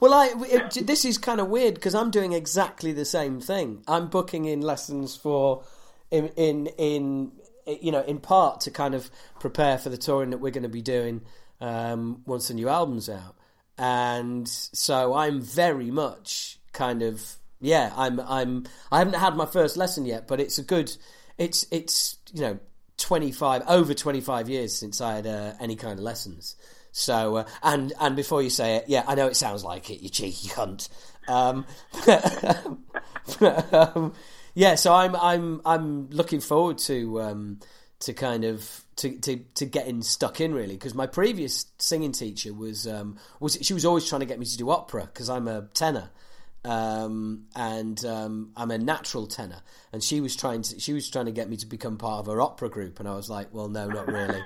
Well, 0.00 0.12
I 0.12 0.32
it, 0.48 0.86
this 0.86 1.04
is 1.04 1.16
kind 1.18 1.40
of 1.40 1.48
weird 1.48 1.74
because 1.74 1.94
I'm 1.94 2.10
doing 2.10 2.32
exactly 2.32 2.92
the 2.92 3.04
same 3.04 3.40
thing. 3.40 3.82
I'm 3.86 4.08
booking 4.08 4.44
in 4.44 4.60
lessons 4.60 5.16
for 5.16 5.64
in 6.10 6.28
in 6.36 6.66
in 6.78 7.32
you 7.66 7.92
know 7.92 8.02
in 8.02 8.18
part 8.18 8.60
to 8.62 8.70
kind 8.70 8.94
of 8.94 9.10
prepare 9.40 9.78
for 9.78 9.88
the 9.88 9.96
touring 9.96 10.30
that 10.30 10.38
we're 10.38 10.50
going 10.50 10.64
to 10.64 10.68
be 10.68 10.82
doing 10.82 11.22
um, 11.60 12.22
once 12.26 12.48
the 12.48 12.54
new 12.54 12.68
album's 12.68 13.08
out, 13.08 13.36
and 13.78 14.46
so 14.48 15.14
I'm 15.14 15.40
very 15.40 15.90
much 15.90 16.58
kind 16.72 17.02
of 17.02 17.38
yeah. 17.60 17.92
I'm 17.96 18.20
I'm 18.20 18.66
I 18.92 18.98
haven't 18.98 19.14
had 19.14 19.34
my 19.34 19.46
first 19.46 19.76
lesson 19.76 20.04
yet, 20.04 20.26
but 20.28 20.40
it's 20.40 20.58
a 20.58 20.62
good. 20.62 20.94
It's 21.38 21.66
it's 21.70 22.16
you 22.32 22.40
know 22.42 22.58
25 22.98 23.62
over 23.68 23.94
25 23.94 24.48
years 24.48 24.74
since 24.74 25.00
I 25.00 25.16
had 25.16 25.26
uh, 25.26 25.52
any 25.60 25.76
kind 25.76 25.98
of 25.98 26.00
lessons. 26.00 26.56
So, 26.92 27.36
uh, 27.36 27.44
and 27.62 27.92
and 28.00 28.16
before 28.16 28.42
you 28.42 28.50
say 28.50 28.76
it, 28.76 28.84
yeah, 28.88 29.04
I 29.06 29.14
know 29.14 29.26
it 29.26 29.36
sounds 29.36 29.62
like 29.62 29.90
it, 29.90 30.02
you 30.02 30.08
cheeky 30.08 30.48
cunt. 30.48 30.88
Um, 31.28 31.66
um, 33.72 34.14
yeah, 34.54 34.76
so 34.76 34.94
I'm 34.94 35.14
I'm 35.14 35.60
I'm 35.66 36.08
looking 36.10 36.40
forward 36.40 36.78
to 36.78 37.20
um, 37.20 37.60
to 38.00 38.12
kind 38.14 38.44
of 38.44 38.84
to, 38.96 39.18
to, 39.18 39.36
to 39.54 39.66
getting 39.66 40.02
stuck 40.02 40.40
in 40.40 40.54
really 40.54 40.74
because 40.74 40.94
my 40.94 41.06
previous 41.06 41.66
singing 41.78 42.12
teacher 42.12 42.54
was 42.54 42.86
um, 42.86 43.18
was 43.40 43.58
she 43.60 43.74
was 43.74 43.84
always 43.84 44.08
trying 44.08 44.20
to 44.20 44.26
get 44.26 44.38
me 44.38 44.46
to 44.46 44.56
do 44.56 44.70
opera 44.70 45.02
because 45.04 45.28
I'm 45.28 45.48
a 45.48 45.68
tenor. 45.74 46.10
Um, 46.66 47.44
and 47.54 48.04
um, 48.04 48.50
I'm 48.56 48.72
a 48.72 48.78
natural 48.78 49.28
tenor, 49.28 49.60
and 49.92 50.02
she 50.02 50.20
was 50.20 50.34
trying 50.34 50.62
to 50.62 50.80
she 50.80 50.92
was 50.92 51.08
trying 51.08 51.26
to 51.26 51.32
get 51.32 51.48
me 51.48 51.56
to 51.58 51.66
become 51.66 51.96
part 51.96 52.18
of 52.18 52.26
her 52.26 52.40
opera 52.40 52.68
group, 52.68 52.98
and 52.98 53.08
I 53.08 53.14
was 53.14 53.30
like, 53.30 53.54
well, 53.54 53.68
no, 53.68 53.86
not 53.86 54.08
really. 54.08 54.42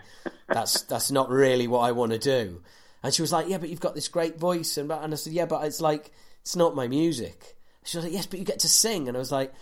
that's 0.47 0.83
that's 0.83 1.11
not 1.11 1.31
really 1.31 1.67
what 1.67 1.81
I 1.81 1.93
want 1.93 2.13
to 2.13 2.19
do. 2.19 2.61
And 3.03 3.15
she 3.15 3.23
was 3.23 3.33
like, 3.33 3.49
yeah, 3.49 3.57
but 3.57 3.71
you've 3.71 3.81
got 3.81 3.95
this 3.95 4.09
great 4.09 4.39
voice, 4.39 4.77
and 4.77 4.93
and 4.93 5.15
I 5.15 5.17
said, 5.17 5.33
yeah, 5.33 5.47
but 5.47 5.65
it's 5.65 5.81
like 5.81 6.13
it's 6.43 6.57
not 6.57 6.77
my 6.77 6.89
music. 6.89 7.57
She 7.85 7.97
was 7.97 8.05
like, 8.05 8.13
yes, 8.13 8.27
but 8.27 8.39
you 8.39 8.45
get 8.45 8.61
to 8.61 8.69
sing, 8.69 9.09
and 9.09 9.17
I 9.17 9.21
was 9.21 9.33
like, 9.33 9.55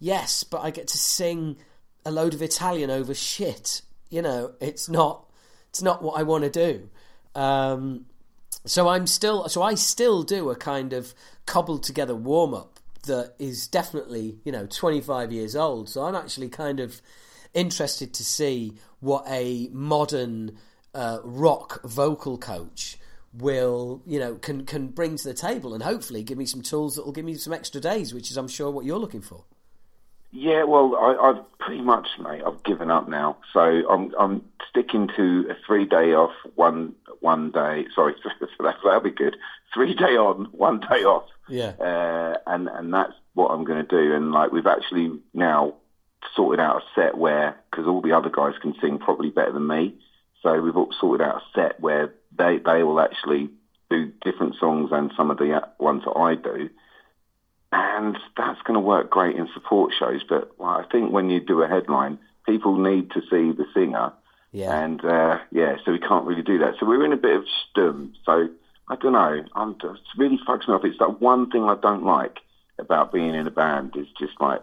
yes, 0.00 0.44
but 0.44 0.62
I 0.62 0.70
get 0.70 0.88
to 0.88 0.98
sing 0.98 1.58
a 2.06 2.10
load 2.10 2.32
of 2.32 2.40
Italian 2.40 2.88
over 2.90 3.12
shit. 3.12 3.82
You 4.08 4.22
know, 4.22 4.54
it's 4.62 4.88
not 4.88 5.26
it's 5.68 5.82
not 5.82 6.02
what 6.02 6.18
I 6.18 6.22
want 6.22 6.44
to 6.44 6.50
do. 6.50 6.88
Um, 7.38 8.06
so 8.64 8.88
I'm 8.88 9.06
still 9.06 9.48
so 9.48 9.62
I 9.62 9.74
still 9.74 10.22
do 10.22 10.50
a 10.50 10.56
kind 10.56 10.92
of 10.92 11.14
cobbled 11.48 11.82
together 11.82 12.14
warm 12.14 12.52
up 12.52 12.78
that 13.06 13.34
is 13.38 13.66
definitely 13.66 14.36
you 14.44 14.52
know 14.52 14.66
25 14.66 15.32
years 15.32 15.56
old. 15.56 15.88
So 15.88 16.04
I'm 16.04 16.14
actually 16.14 16.50
kind 16.50 16.78
of 16.78 17.00
interested 17.54 18.12
to 18.14 18.24
see 18.24 18.74
what 19.00 19.24
a 19.26 19.68
modern 19.72 20.58
uh, 20.94 21.18
rock 21.24 21.80
vocal 21.82 22.36
coach 22.36 22.98
will 23.32 24.02
you 24.06 24.18
know 24.18 24.34
can 24.36 24.64
can 24.64 24.88
bring 24.88 25.16
to 25.16 25.24
the 25.24 25.34
table 25.34 25.74
and 25.74 25.82
hopefully 25.82 26.22
give 26.22 26.38
me 26.38 26.46
some 26.46 26.62
tools 26.62 26.96
that 26.96 27.04
will 27.04 27.12
give 27.12 27.24
me 27.24 27.34
some 27.34 27.52
extra 27.52 27.78
days 27.78 28.14
which 28.14 28.30
is 28.30 28.38
i'm 28.38 28.48
sure 28.48 28.70
what 28.70 28.86
you're 28.86 28.98
looking 28.98 29.20
for 29.20 29.44
yeah 30.30 30.64
well 30.64 30.94
I, 30.96 31.28
i've 31.28 31.58
pretty 31.58 31.80
much 31.82 32.06
mate 32.20 32.42
i've 32.46 32.62
given 32.62 32.90
up 32.90 33.08
now. 33.08 33.38
So 33.52 33.60
i'm 33.60 34.14
i'm 34.18 34.44
sticking 34.70 35.08
to 35.16 35.46
a 35.50 35.56
three 35.66 35.86
day 35.86 36.14
off 36.14 36.32
one 36.54 36.94
one 37.20 37.50
day 37.50 37.86
sorry 37.94 38.14
that'll 38.58 39.00
be 39.00 39.10
good. 39.10 39.36
Three 39.74 39.94
day 39.94 40.16
on 40.16 40.46
one 40.52 40.80
day 40.80 41.04
off. 41.04 41.28
Yeah. 41.48 41.72
Uh, 41.78 42.36
and 42.46 42.68
and 42.68 42.92
that's 42.92 43.12
what 43.34 43.48
i'm 43.48 43.64
going 43.64 43.84
to 43.84 43.88
do. 43.88 44.14
And 44.14 44.32
like 44.32 44.52
we've 44.52 44.66
actually 44.66 45.18
now 45.34 45.74
sorted 46.34 46.60
out 46.60 46.82
a 46.82 46.84
set 46.94 47.16
where 47.16 47.56
because 47.70 47.86
all 47.86 48.00
the 48.00 48.12
other 48.12 48.30
guys 48.30 48.54
can 48.60 48.74
sing 48.80 48.98
probably 48.98 49.30
better 49.30 49.52
than 49.52 49.66
me. 49.66 49.94
So 50.42 50.60
we've 50.60 50.76
all 50.76 50.94
sorted 51.00 51.26
out 51.26 51.36
a 51.36 51.42
set 51.54 51.80
where 51.80 52.14
they 52.36 52.58
they 52.58 52.82
will 52.82 53.00
actually 53.00 53.50
do 53.90 54.12
different 54.22 54.56
songs 54.60 54.90
than 54.90 55.10
some 55.16 55.30
of 55.30 55.38
the 55.38 55.62
ones 55.78 56.02
that 56.04 56.12
I 56.12 56.34
do, 56.34 56.68
and 57.72 58.16
that's 58.36 58.60
going 58.62 58.74
to 58.74 58.80
work 58.80 59.10
great 59.10 59.36
in 59.36 59.48
support 59.54 59.92
shows. 59.98 60.22
But 60.28 60.58
well, 60.58 60.70
I 60.70 60.84
think 60.90 61.12
when 61.12 61.30
you 61.30 61.40
do 61.40 61.62
a 61.62 61.68
headline, 61.68 62.18
people 62.46 62.76
need 62.76 63.10
to 63.12 63.20
see 63.22 63.52
the 63.52 63.66
singer, 63.74 64.12
yeah, 64.52 64.78
and 64.78 65.04
uh, 65.04 65.38
yeah, 65.50 65.76
so 65.84 65.92
we 65.92 65.98
can't 65.98 66.26
really 66.26 66.42
do 66.42 66.58
that. 66.58 66.74
So 66.80 66.86
we're 66.86 67.04
in 67.04 67.12
a 67.12 67.16
bit 67.16 67.36
of 67.36 67.44
stum. 67.76 68.12
So 68.24 68.48
I 68.88 68.96
don't 68.96 69.12
know. 69.12 69.44
I'm 69.54 69.74
just 69.74 70.00
it 70.00 70.18
really 70.18 70.38
fucks 70.48 70.68
me 70.68 70.74
up. 70.74 70.84
It's 70.84 70.98
that 70.98 71.20
one 71.20 71.50
thing 71.50 71.64
I 71.64 71.76
don't 71.80 72.04
like 72.04 72.38
about 72.78 73.12
being 73.12 73.34
in 73.34 73.46
a 73.46 73.50
band 73.50 73.94
is 73.96 74.06
just 74.18 74.40
like, 74.40 74.62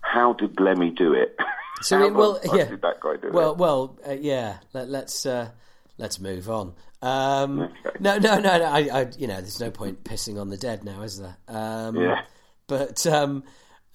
how 0.00 0.32
did 0.32 0.58
Lemmy 0.58 0.90
do 0.90 1.12
it? 1.12 1.36
So 1.82 2.02
it, 2.06 2.14
well, 2.14 2.40
yeah. 2.52 2.64
Did 2.64 2.82
that 2.82 3.00
guy 3.00 3.16
do 3.16 3.30
well, 3.32 3.52
it? 3.52 3.58
well, 3.58 3.98
uh, 4.06 4.12
yeah. 4.12 4.58
Let, 4.72 4.88
let's 4.88 5.26
uh, 5.26 5.50
let's 5.98 6.18
move 6.18 6.50
on. 6.50 6.74
Um, 7.04 7.60
Okay. 7.60 7.96
No, 8.00 8.18
no, 8.18 8.38
no, 8.38 8.58
no. 8.58 8.64
I, 8.64 8.78
I, 8.92 9.06
you 9.18 9.26
know, 9.26 9.40
there's 9.40 9.60
no 9.60 9.70
point 9.70 10.04
pissing 10.04 10.40
on 10.40 10.48
the 10.48 10.56
dead 10.56 10.84
now, 10.84 11.02
is 11.02 11.18
there? 11.18 11.36
Um, 11.48 11.96
Yeah. 11.96 12.22
But 12.66 13.06
um, 13.06 13.44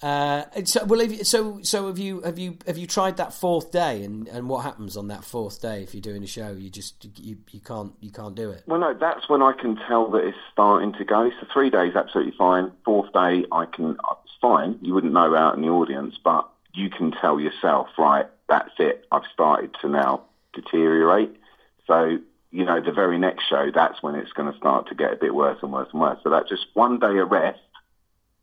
uh, 0.00 0.44
so, 0.64 0.84
well, 0.84 1.00
have 1.00 1.12
you, 1.12 1.24
so, 1.24 1.60
so 1.62 1.88
have 1.88 1.98
you, 1.98 2.20
have 2.22 2.38
you, 2.38 2.56
have 2.66 2.78
you 2.78 2.86
tried 2.86 3.16
that 3.18 3.34
fourth 3.34 3.72
day, 3.72 4.04
and, 4.04 4.28
and 4.28 4.48
what 4.48 4.60
happens 4.64 4.96
on 4.96 5.08
that 5.08 5.24
fourth 5.24 5.60
day 5.60 5.82
if 5.82 5.92
you're 5.92 6.00
doing 6.00 6.22
a 6.22 6.26
show? 6.28 6.52
You 6.52 6.70
just, 6.70 7.04
you, 7.18 7.36
you 7.50 7.60
can't, 7.60 7.92
you 8.00 8.10
can't 8.10 8.34
do 8.34 8.50
it. 8.50 8.62
Well, 8.66 8.80
no, 8.80 8.94
that's 8.94 9.28
when 9.28 9.42
I 9.42 9.52
can 9.52 9.76
tell 9.88 10.08
that 10.12 10.24
it's 10.24 10.38
starting 10.52 10.92
to 10.94 11.04
go. 11.04 11.30
So 11.40 11.46
three 11.52 11.68
days, 11.68 11.96
absolutely 11.96 12.34
fine. 12.38 12.70
Fourth 12.84 13.12
day, 13.12 13.44
I 13.50 13.66
can, 13.66 13.96
it's 14.24 14.34
fine. 14.40 14.78
You 14.80 14.94
wouldn't 14.94 15.12
know 15.12 15.34
out 15.34 15.56
in 15.56 15.62
the 15.62 15.68
audience, 15.68 16.16
but 16.22 16.48
you 16.72 16.88
can 16.88 17.10
tell 17.10 17.40
yourself, 17.40 17.88
right, 17.98 18.26
that's 18.48 18.72
it. 18.78 19.04
I've 19.10 19.26
started 19.34 19.74
to 19.80 19.88
now 19.88 20.22
deteriorate. 20.54 21.36
So, 21.86 22.18
you 22.50 22.64
know, 22.64 22.80
the 22.80 22.92
very 22.92 23.18
next 23.18 23.44
show, 23.48 23.70
that's 23.72 24.02
when 24.02 24.14
it's 24.14 24.32
going 24.32 24.50
to 24.52 24.58
start 24.58 24.88
to 24.88 24.94
get 24.94 25.12
a 25.12 25.16
bit 25.16 25.34
worse 25.34 25.58
and 25.62 25.72
worse 25.72 25.88
and 25.92 26.00
worse. 26.00 26.18
So 26.22 26.30
that 26.30 26.48
just 26.48 26.66
one 26.74 26.98
day 26.98 27.18
of 27.18 27.30
rest, 27.30 27.60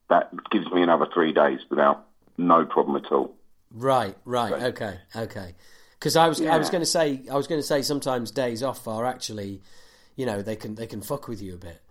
that 0.09 0.31
gives 0.49 0.71
me 0.71 0.81
another 0.81 1.07
three 1.13 1.33
days 1.33 1.59
without 1.69 2.07
no 2.37 2.65
problem 2.65 3.03
at 3.03 3.11
all. 3.11 3.35
Right, 3.71 4.15
right, 4.23 4.53
okay, 4.53 4.99
okay. 5.15 5.55
Because 5.99 6.15
I 6.15 6.27
was, 6.27 6.41
I 6.41 6.57
was 6.57 6.69
going 6.69 6.81
to 6.81 6.85
say, 6.85 7.21
I 7.29 7.35
was 7.35 7.47
going 7.47 7.59
to 7.59 7.67
say, 7.67 7.81
sometimes 7.81 8.31
days 8.31 8.63
off 8.63 8.87
are 8.87 9.05
actually, 9.05 9.61
you 10.15 10.25
know, 10.25 10.41
they 10.41 10.55
can, 10.55 10.75
they 10.75 10.87
can 10.87 11.01
fuck 11.01 11.27
with 11.27 11.41
you 11.41 11.55
a 11.55 11.57
bit. 11.57 11.81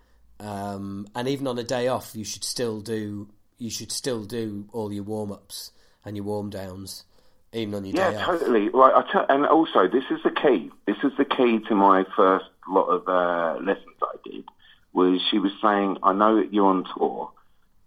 Um, 0.41 1.09
and 1.15 1.29
even 1.29 1.47
on 1.47 1.59
a 1.59 1.65
day 1.65 1.89
off, 1.89 2.15
you 2.15 2.25
should 2.25 2.45
still 2.45 2.81
do, 2.81 3.29
you 3.59 3.71
should 3.71 3.93
still 3.93 4.25
do 4.25 4.69
all 4.73 4.93
your 4.93 5.03
warm 5.03 5.33
ups 5.33 5.73
and 6.05 6.17
your 6.17 6.25
warm 6.25 6.51
downs, 6.51 7.05
even 7.53 7.75
on 7.75 7.85
your 7.85 7.95
Yeah, 7.95 8.11
day 8.11 8.17
off. 8.19 8.27
totally. 8.27 8.69
Right, 8.69 8.93
I 8.95 9.11
tell, 9.13 9.27
and 9.29 9.47
also 9.47 9.89
this 9.89 10.05
is 10.11 10.23
the 10.23 10.31
key. 10.31 10.71
This 10.87 10.97
is 11.03 11.13
the 11.19 11.25
key 11.25 11.61
to 11.69 11.75
my 11.75 12.05
first 12.17 12.47
lot 12.69 12.85
of 12.87 13.09
uh, 13.09 13.61
lessons 13.63 13.97
I 14.03 14.17
did. 14.25 14.45
Was 14.93 15.21
she 15.31 15.39
was 15.39 15.53
saying, 15.63 15.99
I 16.03 16.13
know 16.13 16.37
that 16.37 16.53
you're 16.55 16.67
on 16.67 16.85
tour, 16.97 17.31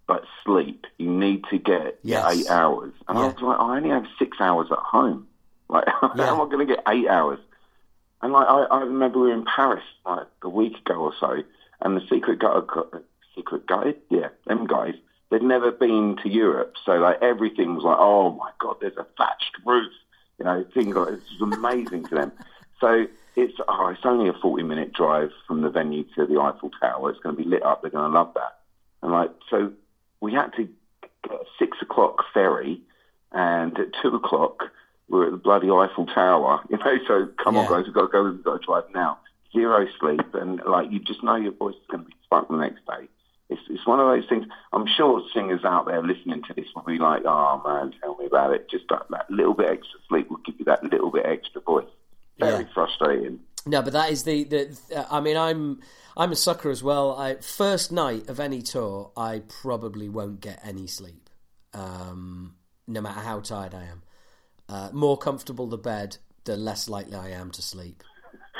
but 0.06 0.24
sleep. 0.44 0.86
You 0.98 1.10
need 1.10 1.44
to 1.50 1.58
get 1.58 1.98
Yes. 2.02 2.24
eight 2.28 2.48
hours. 2.48 2.92
And 3.08 3.18
I 3.18 3.22
was 3.26 3.34
like, 3.42 3.58
I 3.58 3.76
only 3.76 3.90
have 3.90 4.04
six 4.18 4.38
hours 4.40 4.68
at 4.70 4.78
home. 4.78 5.26
Like, 5.68 5.84
how 6.00 6.12
Yeah. 6.16 6.30
am 6.32 6.40
I 6.40 6.44
going 6.44 6.66
to 6.66 6.74
get 6.74 6.84
eight 6.88 7.08
hours? 7.08 7.40
And 8.22 8.32
like, 8.32 8.46
I, 8.48 8.62
I 8.64 8.80
remember 8.82 9.18
we 9.18 9.28
were 9.28 9.34
in 9.34 9.44
Paris 9.44 9.82
like 10.04 10.26
a 10.42 10.48
week 10.48 10.76
ago 10.78 10.94
or 10.96 11.12
so, 11.18 11.42
and 11.80 11.96
the 11.96 12.06
secret 12.08 12.38
guide, 12.38 12.62
secret 13.34 13.66
guide, 13.66 13.96
yeah, 14.10 14.28
them 14.46 14.66
guys, 14.66 14.94
they'd 15.30 15.42
never 15.42 15.70
been 15.70 16.16
to 16.22 16.28
Europe, 16.28 16.74
so 16.84 16.92
like 16.92 17.22
everything 17.22 17.74
was 17.74 17.84
like, 17.84 17.98
oh 17.98 18.32
my 18.32 18.50
god, 18.58 18.76
there's 18.80 18.96
a 18.96 19.06
thatched 19.16 19.56
roof, 19.64 19.92
you 20.38 20.44
know, 20.44 20.64
things 20.74 20.94
like 20.94 21.10
this 21.10 21.20
was 21.40 21.52
amazing 21.52 22.04
to 22.06 22.14
them. 22.14 22.32
So 22.80 23.06
it's 23.36 23.54
oh, 23.68 23.88
it's 23.88 24.04
only 24.04 24.28
a 24.28 24.32
forty 24.32 24.62
minute 24.62 24.92
drive 24.92 25.30
from 25.46 25.62
the 25.62 25.70
venue 25.70 26.04
to 26.16 26.26
the 26.26 26.40
Eiffel 26.40 26.70
Tower. 26.80 27.10
It's 27.10 27.20
going 27.20 27.36
to 27.36 27.42
be 27.42 27.48
lit 27.48 27.62
up. 27.62 27.82
They're 27.82 27.90
going 27.90 28.10
to 28.10 28.18
love 28.18 28.32
that. 28.34 28.58
And 29.02 29.12
like, 29.12 29.30
so 29.48 29.72
we 30.20 30.32
had 30.32 30.52
to 30.56 30.68
get 31.22 31.32
a 31.32 31.44
six 31.58 31.78
o'clock 31.80 32.24
ferry, 32.34 32.80
and 33.32 33.78
at 33.78 33.88
two 34.02 34.14
o'clock 34.14 34.64
we're 35.08 35.26
at 35.26 35.32
the 35.32 35.38
bloody 35.38 35.70
Eiffel 35.70 36.06
Tower. 36.06 36.60
You 36.70 36.78
know, 36.78 36.98
so 37.06 37.28
come 37.42 37.56
on 37.56 37.68
guys, 37.68 37.84
we've 37.84 37.94
got 37.94 38.06
to 38.06 38.08
go. 38.08 38.24
We've 38.24 38.42
got 38.42 38.60
to 38.60 38.66
drive 38.66 38.84
now. 38.94 39.18
Zero 39.52 39.86
sleep, 39.98 40.34
and 40.34 40.60
like 40.64 40.90
you 40.90 41.00
just 41.00 41.22
know 41.22 41.36
your 41.36 41.52
voice 41.52 41.74
is 41.74 41.86
going 41.90 42.04
to 42.04 42.08
be 42.08 42.16
fucked 42.28 42.50
the 42.50 42.56
next 42.56 42.86
day. 42.86 43.08
It's, 43.50 43.60
it's 43.68 43.86
one 43.86 44.00
of 44.00 44.06
those 44.06 44.28
things. 44.28 44.46
I'm 44.72 44.86
sure 44.86 45.22
singers 45.34 45.64
out 45.64 45.86
there 45.86 46.02
listening 46.02 46.42
to 46.44 46.54
this 46.54 46.66
will 46.74 46.82
be 46.82 46.98
like, 46.98 47.22
"Oh 47.26 47.60
man, 47.66 47.92
tell 48.00 48.16
me 48.16 48.26
about 48.26 48.54
it." 48.54 48.70
Just 48.70 48.84
that, 48.90 49.06
that 49.10 49.30
little 49.30 49.54
bit 49.54 49.66
extra 49.68 49.98
sleep 50.08 50.30
will 50.30 50.38
give 50.38 50.54
you 50.58 50.64
that 50.66 50.84
little 50.84 51.10
bit 51.10 51.26
extra 51.26 51.60
voice. 51.60 51.84
Very 52.38 52.62
Yeah. 52.64 52.68
frustrating. 52.72 53.40
No, 53.66 53.82
but 53.82 53.92
that 53.92 54.10
is 54.10 54.22
the 54.22 54.44
the. 54.44 54.78
uh, 54.96 55.04
I 55.10 55.20
mean, 55.20 55.36
I'm 55.36 55.80
I'm 56.16 56.32
a 56.32 56.36
sucker 56.36 56.70
as 56.70 56.82
well. 56.82 57.16
I 57.16 57.34
first 57.36 57.92
night 57.92 58.28
of 58.30 58.40
any 58.40 58.62
tour, 58.62 59.10
I 59.16 59.42
probably 59.62 60.08
won't 60.08 60.40
get 60.40 60.60
any 60.64 60.86
sleep, 60.86 61.28
um, 61.74 62.54
no 62.86 63.00
matter 63.00 63.20
how 63.20 63.40
tired 63.40 63.74
I 63.74 63.84
am. 63.84 64.02
Uh, 64.68 64.90
more 64.92 65.18
comfortable 65.18 65.66
the 65.66 65.76
bed, 65.76 66.16
the 66.44 66.56
less 66.56 66.88
likely 66.88 67.16
I 67.16 67.30
am 67.30 67.50
to 67.50 67.62
sleep. 67.62 68.02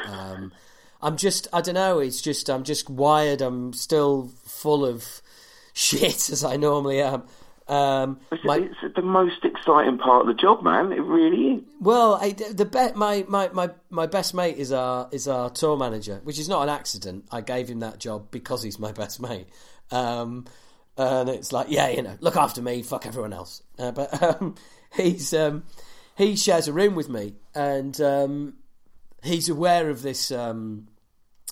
Um, 0.06 0.52
I'm 1.02 1.16
just, 1.16 1.48
I 1.52 1.60
don't 1.60 1.74
know. 1.74 1.98
It's 1.98 2.20
just, 2.20 2.48
I'm 2.50 2.64
just 2.64 2.90
wired. 2.90 3.40
I'm 3.40 3.72
still 3.72 4.30
full 4.44 4.84
of 4.84 5.22
shit 5.72 6.30
as 6.30 6.44
I 6.44 6.56
normally 6.56 7.00
am. 7.00 7.22
Um, 7.68 8.18
It's, 8.32 8.44
my, 8.44 8.56
it's 8.56 8.94
the 8.96 9.02
most 9.02 9.44
exciting 9.44 9.96
part 9.98 10.22
of 10.22 10.26
the 10.26 10.34
job, 10.34 10.62
man. 10.64 10.90
It 10.92 11.02
really 11.02 11.54
is. 11.58 11.62
well, 11.80 12.14
I, 12.20 12.32
the 12.32 12.64
be- 12.64 12.98
my, 12.98 13.24
my, 13.28 13.48
my, 13.52 13.70
my 13.90 14.06
best 14.06 14.34
mate 14.34 14.56
is 14.56 14.72
our 14.72 15.08
is 15.12 15.28
our 15.28 15.50
tour 15.50 15.76
manager, 15.76 16.20
which 16.24 16.40
is 16.40 16.48
not 16.48 16.64
an 16.64 16.68
accident. 16.68 17.26
I 17.30 17.42
gave 17.42 17.68
him 17.68 17.78
that 17.80 18.00
job 18.00 18.32
because 18.32 18.62
he's 18.64 18.80
my 18.80 18.90
best 19.02 19.20
mate. 19.22 19.46
Um, 19.92 20.46
and 20.96 21.28
it's 21.28 21.52
like, 21.52 21.68
yeah, 21.70 21.88
you 21.90 22.02
know, 22.02 22.16
look 22.20 22.36
after 22.36 22.60
me, 22.60 22.82
fuck 22.82 23.06
everyone 23.06 23.32
else. 23.32 23.62
Uh, 23.78 23.92
but 23.92 24.20
um, 24.42 24.56
he's 24.96 25.32
um, 25.32 25.62
he 26.16 26.34
shares 26.34 26.66
a 26.66 26.72
room 26.72 26.96
with 26.96 27.08
me, 27.08 27.36
and 27.54 27.98
um, 28.00 28.54
he's 29.22 29.48
aware 29.48 29.90
of 29.90 30.02
this 30.02 30.30
um, 30.30 30.88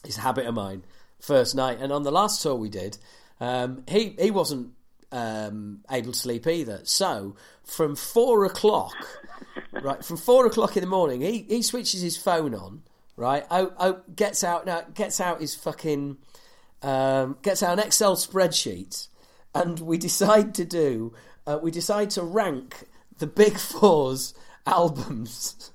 this 0.04 0.16
habit 0.16 0.46
of 0.46 0.54
mine. 0.54 0.84
First 1.20 1.56
night, 1.56 1.78
and 1.80 1.92
on 1.92 2.04
the 2.04 2.12
last 2.12 2.42
tour 2.42 2.54
we 2.54 2.68
did, 2.68 2.96
um, 3.40 3.82
he 3.88 4.14
he 4.18 4.30
wasn't 4.30 4.72
um, 5.12 5.80
able 5.90 6.12
to 6.12 6.18
sleep 6.18 6.46
either. 6.46 6.80
So 6.84 7.36
from 7.64 7.96
four 7.96 8.44
o'clock, 8.44 8.94
right, 9.82 10.04
from 10.04 10.16
four 10.16 10.46
o'clock 10.46 10.76
in 10.76 10.82
the 10.82 10.88
morning, 10.88 11.20
he, 11.20 11.44
he 11.48 11.62
switches 11.62 12.02
his 12.02 12.16
phone 12.16 12.54
on, 12.54 12.82
right? 13.16 13.44
Oh, 13.50 13.72
oh, 13.78 14.00
gets 14.14 14.44
out 14.44 14.66
now, 14.66 14.82
gets 14.94 15.20
out 15.20 15.40
his 15.40 15.54
fucking, 15.54 16.18
um, 16.82 17.38
gets 17.42 17.62
out 17.62 17.78
an 17.78 17.84
Excel 17.84 18.16
spreadsheet, 18.16 19.08
and 19.54 19.80
we 19.80 19.98
decide 19.98 20.54
to 20.56 20.64
do, 20.64 21.14
uh, 21.46 21.58
we 21.62 21.70
decide 21.70 22.10
to 22.10 22.22
rank 22.22 22.84
the 23.18 23.26
Big 23.26 23.58
Four's 23.58 24.34
albums 24.66 25.72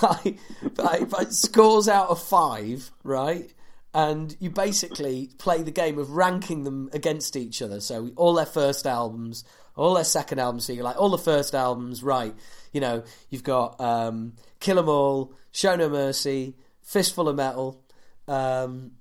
by, 0.00 0.34
by, 0.74 1.00
by 1.00 1.24
scores 1.24 1.88
out 1.88 2.08
of 2.08 2.22
five, 2.22 2.90
right? 3.02 3.52
and 3.94 4.36
you 4.40 4.50
basically 4.50 5.30
play 5.38 5.62
the 5.62 5.70
game 5.70 5.98
of 5.98 6.10
ranking 6.10 6.64
them 6.64 6.90
against 6.92 7.36
each 7.36 7.62
other. 7.62 7.80
So 7.80 8.10
all 8.16 8.34
their 8.34 8.44
first 8.44 8.86
albums, 8.86 9.44
all 9.76 9.94
their 9.94 10.04
second 10.04 10.40
albums. 10.40 10.66
So 10.66 10.72
you're 10.72 10.84
like 10.84 11.00
all 11.00 11.10
the 11.10 11.16
first 11.18 11.54
albums, 11.54 12.02
right? 12.02 12.34
You 12.72 12.80
know, 12.80 13.04
you've 13.30 13.44
got 13.44 13.80
um, 13.80 14.34
Kill 14.58 14.80
'Em 14.80 14.88
All, 14.88 15.32
Show 15.52 15.76
No 15.76 15.88
Mercy, 15.88 16.56
Fistful 16.82 17.28
of 17.28 17.36
Metal, 17.36 17.80
um, 18.26 18.92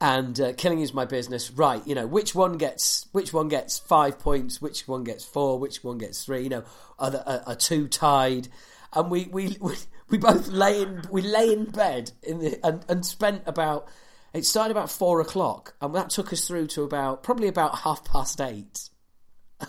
and 0.00 0.40
uh, 0.40 0.54
Killing 0.54 0.80
Is 0.80 0.94
My 0.94 1.04
Business. 1.04 1.50
Right? 1.50 1.86
You 1.86 1.94
know, 1.94 2.06
which 2.06 2.34
one 2.34 2.56
gets 2.56 3.06
which 3.12 3.34
one 3.34 3.48
gets 3.48 3.78
five 3.78 4.18
points, 4.18 4.62
which 4.62 4.88
one 4.88 5.04
gets 5.04 5.22
four, 5.22 5.58
which 5.58 5.84
one 5.84 5.98
gets 5.98 6.24
three. 6.24 6.44
You 6.44 6.48
know, 6.48 6.64
are, 6.98 7.10
the, 7.10 7.30
are, 7.30 7.42
are 7.48 7.56
two 7.56 7.88
tied? 7.88 8.48
And 8.94 9.10
we 9.10 9.26
we. 9.30 9.56
we 9.60 9.74
we 10.10 10.18
both 10.18 10.48
lay 10.48 10.82
in 10.82 11.02
we 11.10 11.22
lay 11.22 11.52
in 11.52 11.64
bed 11.64 12.12
in 12.22 12.38
the 12.38 12.66
and, 12.66 12.84
and 12.88 13.04
spent 13.04 13.42
about 13.46 13.88
it 14.32 14.44
started 14.44 14.70
about 14.72 14.90
four 14.90 15.20
o'clock, 15.20 15.74
and 15.80 15.94
that 15.94 16.10
took 16.10 16.32
us 16.32 16.46
through 16.46 16.66
to 16.68 16.82
about 16.82 17.22
probably 17.22 17.48
about 17.48 17.78
half 17.78 18.04
past 18.04 18.40
eight. 18.40 18.90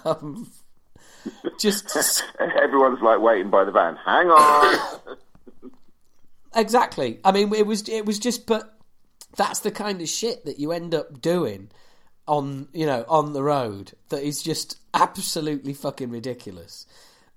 Um, 0.04 0.52
just 1.60 2.24
Everyone's 2.40 3.02
like 3.02 3.22
waiting 3.22 3.50
by 3.50 3.64
the 3.64 3.72
van. 3.72 3.96
Hang 4.04 4.28
on. 4.28 4.98
exactly. 6.56 7.20
I 7.24 7.32
mean, 7.32 7.54
it 7.54 7.66
was 7.66 7.88
it 7.88 8.06
was 8.06 8.20
just, 8.20 8.46
but 8.46 8.78
that's 9.36 9.60
the 9.60 9.72
kind 9.72 10.02
of 10.02 10.10
shit 10.10 10.46
that 10.46 10.60
you 10.60 10.72
end 10.72 10.94
up 10.94 11.22
doing 11.22 11.70
on 12.28 12.68
you 12.74 12.86
know 12.86 13.06
on 13.08 13.34
the 13.34 13.44
road 13.44 13.94
that 14.10 14.24
is 14.24 14.42
just 14.42 14.80
absolutely 14.94 15.74
fucking 15.74 16.10
ridiculous. 16.10 16.86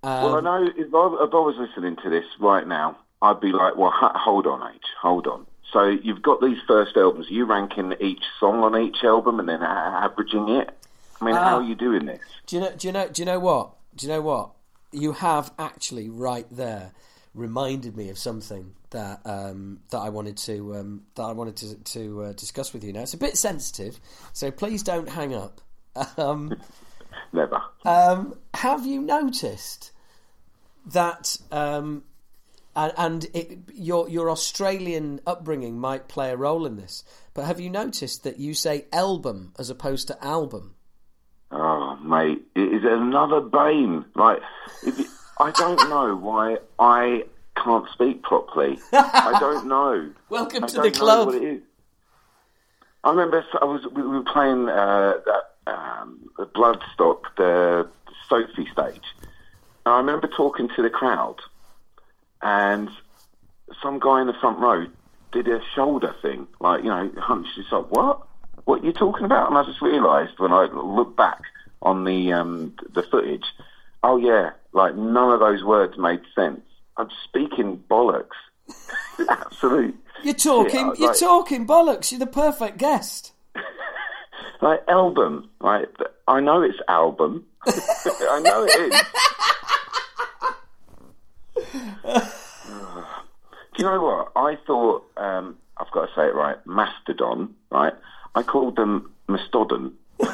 Um, 0.03 0.23
well, 0.25 0.37
I 0.37 0.41
know 0.41 0.65
if 0.65 0.95
I, 0.95 1.25
if 1.25 1.35
I 1.35 1.41
was 1.41 1.57
listening 1.59 1.97
to 2.03 2.11
this 2.11 2.25
right 2.39 2.66
now, 2.66 2.99
I'd 3.20 3.41
be 3.41 3.53
like, 3.53 3.77
well, 3.77 3.93
hold 3.93 4.47
on, 4.47 4.75
H, 4.75 4.83
hold 5.01 5.27
on. 5.27 5.47
So 5.73 5.85
you've 5.87 6.23
got 6.23 6.41
these 6.41 6.59
first 6.66 6.97
albums. 6.97 7.29
Are 7.29 7.35
you 7.35 7.45
ranking 7.45 7.95
each 8.01 8.23
song 8.41 8.62
on 8.62 8.81
each 8.81 9.05
album 9.05 9.39
and 9.41 9.49
then 9.49 9.62
a- 9.62 10.01
averaging 10.05 10.49
it? 10.49 10.70
I 11.20 11.25
mean, 11.25 11.35
how 11.35 11.57
are 11.57 11.62
you 11.62 11.75
doing 11.75 12.07
this? 12.07 12.20
Do 12.47 12.57
you 12.57 12.62
know? 12.62 12.73
Do 12.77 12.87
you 12.87 12.93
know? 12.93 13.09
Do 13.09 13.23
you 13.23 13.27
know 13.27 13.41
what? 13.41 13.73
Do 13.97 14.07
you 14.07 14.12
know 14.12 14.23
what? 14.23 14.51
You 14.93 15.12
have 15.12 15.53
actually 15.59 16.09
right 16.09 16.47
there 16.51 16.93
reminded 17.35 17.97
me 17.97 18.09
of 18.09 18.19
something 18.19 18.75
that 18.91 19.20
um, 19.25 19.81
that 19.91 19.99
I 19.99 20.09
wanted 20.11 20.37
to 20.39 20.77
um, 20.77 21.03
that 21.16 21.25
I 21.25 21.33
wanted 21.33 21.57
to 21.57 21.75
to 21.75 22.23
uh, 22.23 22.33
discuss 22.35 22.73
with 22.73 22.85
you. 22.85 22.93
Now 22.93 23.03
it's 23.03 23.15
a 23.15 23.19
bit 23.19 23.37
sensitive, 23.37 23.99
so 24.33 24.51
please 24.51 24.83
don't 24.83 25.09
hang 25.09 25.35
up. 25.35 25.61
Um, 26.16 26.55
Never. 27.32 27.61
um, 27.85 28.35
have 28.55 28.86
you 28.86 29.01
noticed 29.01 29.93
that? 30.86 31.36
Um, 31.51 32.05
and, 32.77 32.93
and 32.97 33.27
it, 33.35 33.59
your 33.74 34.09
your 34.09 34.31
Australian 34.31 35.20
upbringing 35.27 35.78
might 35.81 36.07
play 36.09 36.31
a 36.31 36.36
role 36.36 36.65
in 36.65 36.77
this, 36.77 37.03
but 37.35 37.45
have 37.45 37.59
you 37.59 37.70
noticed 37.70 38.23
that 38.24 38.39
you 38.39 38.55
say 38.55 38.86
album 38.93 39.53
as 39.59 39.69
opposed 39.70 40.07
to 40.09 40.24
album? 40.24 40.74
Oh, 41.51 41.97
mate, 41.97 42.43
it 42.55 42.61
is 42.73 42.82
another 42.85 43.40
bane. 43.40 44.05
Like, 44.15 44.40
I 45.40 45.51
don't 45.53 45.89
know 45.89 46.15
why 46.15 46.59
I 46.78 47.24
can't 47.57 47.89
speak 47.90 48.23
properly. 48.23 48.78
I 48.93 49.36
don't 49.40 49.66
know. 49.74 50.11
Welcome 50.28 50.65
I 50.65 50.66
to 50.69 50.82
the 50.82 50.90
club. 50.93 51.28
what 51.28 51.36
it 51.36 51.43
is. 51.43 51.62
I 53.03 53.11
remember 53.11 53.45
I 53.61 53.65
was 53.65 53.86
we 53.93 54.03
were 54.03 54.23
playing 54.23 54.69
uh, 54.69 55.15
that 55.24 55.43
um, 55.69 56.20
the 56.39 56.47
Bloodstock, 56.47 57.20
the 57.36 57.89
Sophie 58.28 58.69
stage. 58.73 59.05
And 59.86 59.95
I 59.95 59.99
remember 59.99 60.28
talking 60.28 60.69
to 60.77 60.82
the 60.82 60.90
crowd, 60.90 61.36
and 62.43 62.89
some 63.82 63.99
guy 63.99 64.20
in 64.20 64.27
the 64.27 64.35
front 64.35 64.59
row 64.59 64.86
did 65.32 65.49
a 65.49 65.61
shoulder 65.74 66.15
thing, 66.23 66.47
like 66.61 66.82
you 66.82 66.90
know, 66.90 67.11
hunched 67.19 67.57
his 67.57 67.66
up. 67.73 67.90
What? 67.90 68.23
What 68.65 68.82
are 68.82 68.86
you 68.86 68.93
talking 68.93 69.24
about? 69.24 69.49
And 69.49 69.57
I 69.57 69.65
just 69.65 69.81
realised 69.81 70.39
when 70.39 70.53
I 70.53 70.65
looked 70.66 71.16
back 71.16 71.40
on 71.82 72.05
the 72.05 72.32
um, 72.32 72.74
the 72.95 73.03
footage, 73.03 73.45
oh 74.03 74.16
yeah, 74.16 74.51
like 74.73 74.95
none 74.95 75.32
of 75.32 75.40
those 75.40 75.62
words 75.65 75.97
made 75.99 76.20
sense. 76.35 76.61
I'm 76.97 77.09
speaking 77.24 77.82
bollocks. 77.90 78.27
Absolute. 79.28 79.97
You're 80.23 80.35
talking. 80.35 80.90
shit. 80.90 80.99
you're 80.99 81.09
Like- 81.11 81.19
talking 81.20 81.66
bollocks. 81.66 82.11
You're 82.12 82.19
the 82.19 82.27
perfect 82.27 82.77
guest. 82.78 83.32
Like 84.60 84.81
album, 84.89 85.51
right? 85.60 85.89
I 86.27 86.40
know 86.40 86.62
it's 86.62 86.78
album. 86.89 87.47
I 87.66 88.40
know 88.43 88.65
it 88.69 88.93
is. 88.93 89.02
Do 93.77 93.85
you 93.85 93.90
know 93.90 94.02
what? 94.02 94.32
I 94.35 94.56
thought 94.66 95.05
um, 95.16 95.56
I've 95.77 95.90
got 95.93 96.06
to 96.06 96.15
say 96.15 96.27
it 96.27 96.35
right. 96.35 96.56
Mastodon, 96.66 97.55
right? 97.70 97.94
I 98.35 98.43
called 98.43 98.77
them 98.77 99.12
Mastodon. 99.28 99.94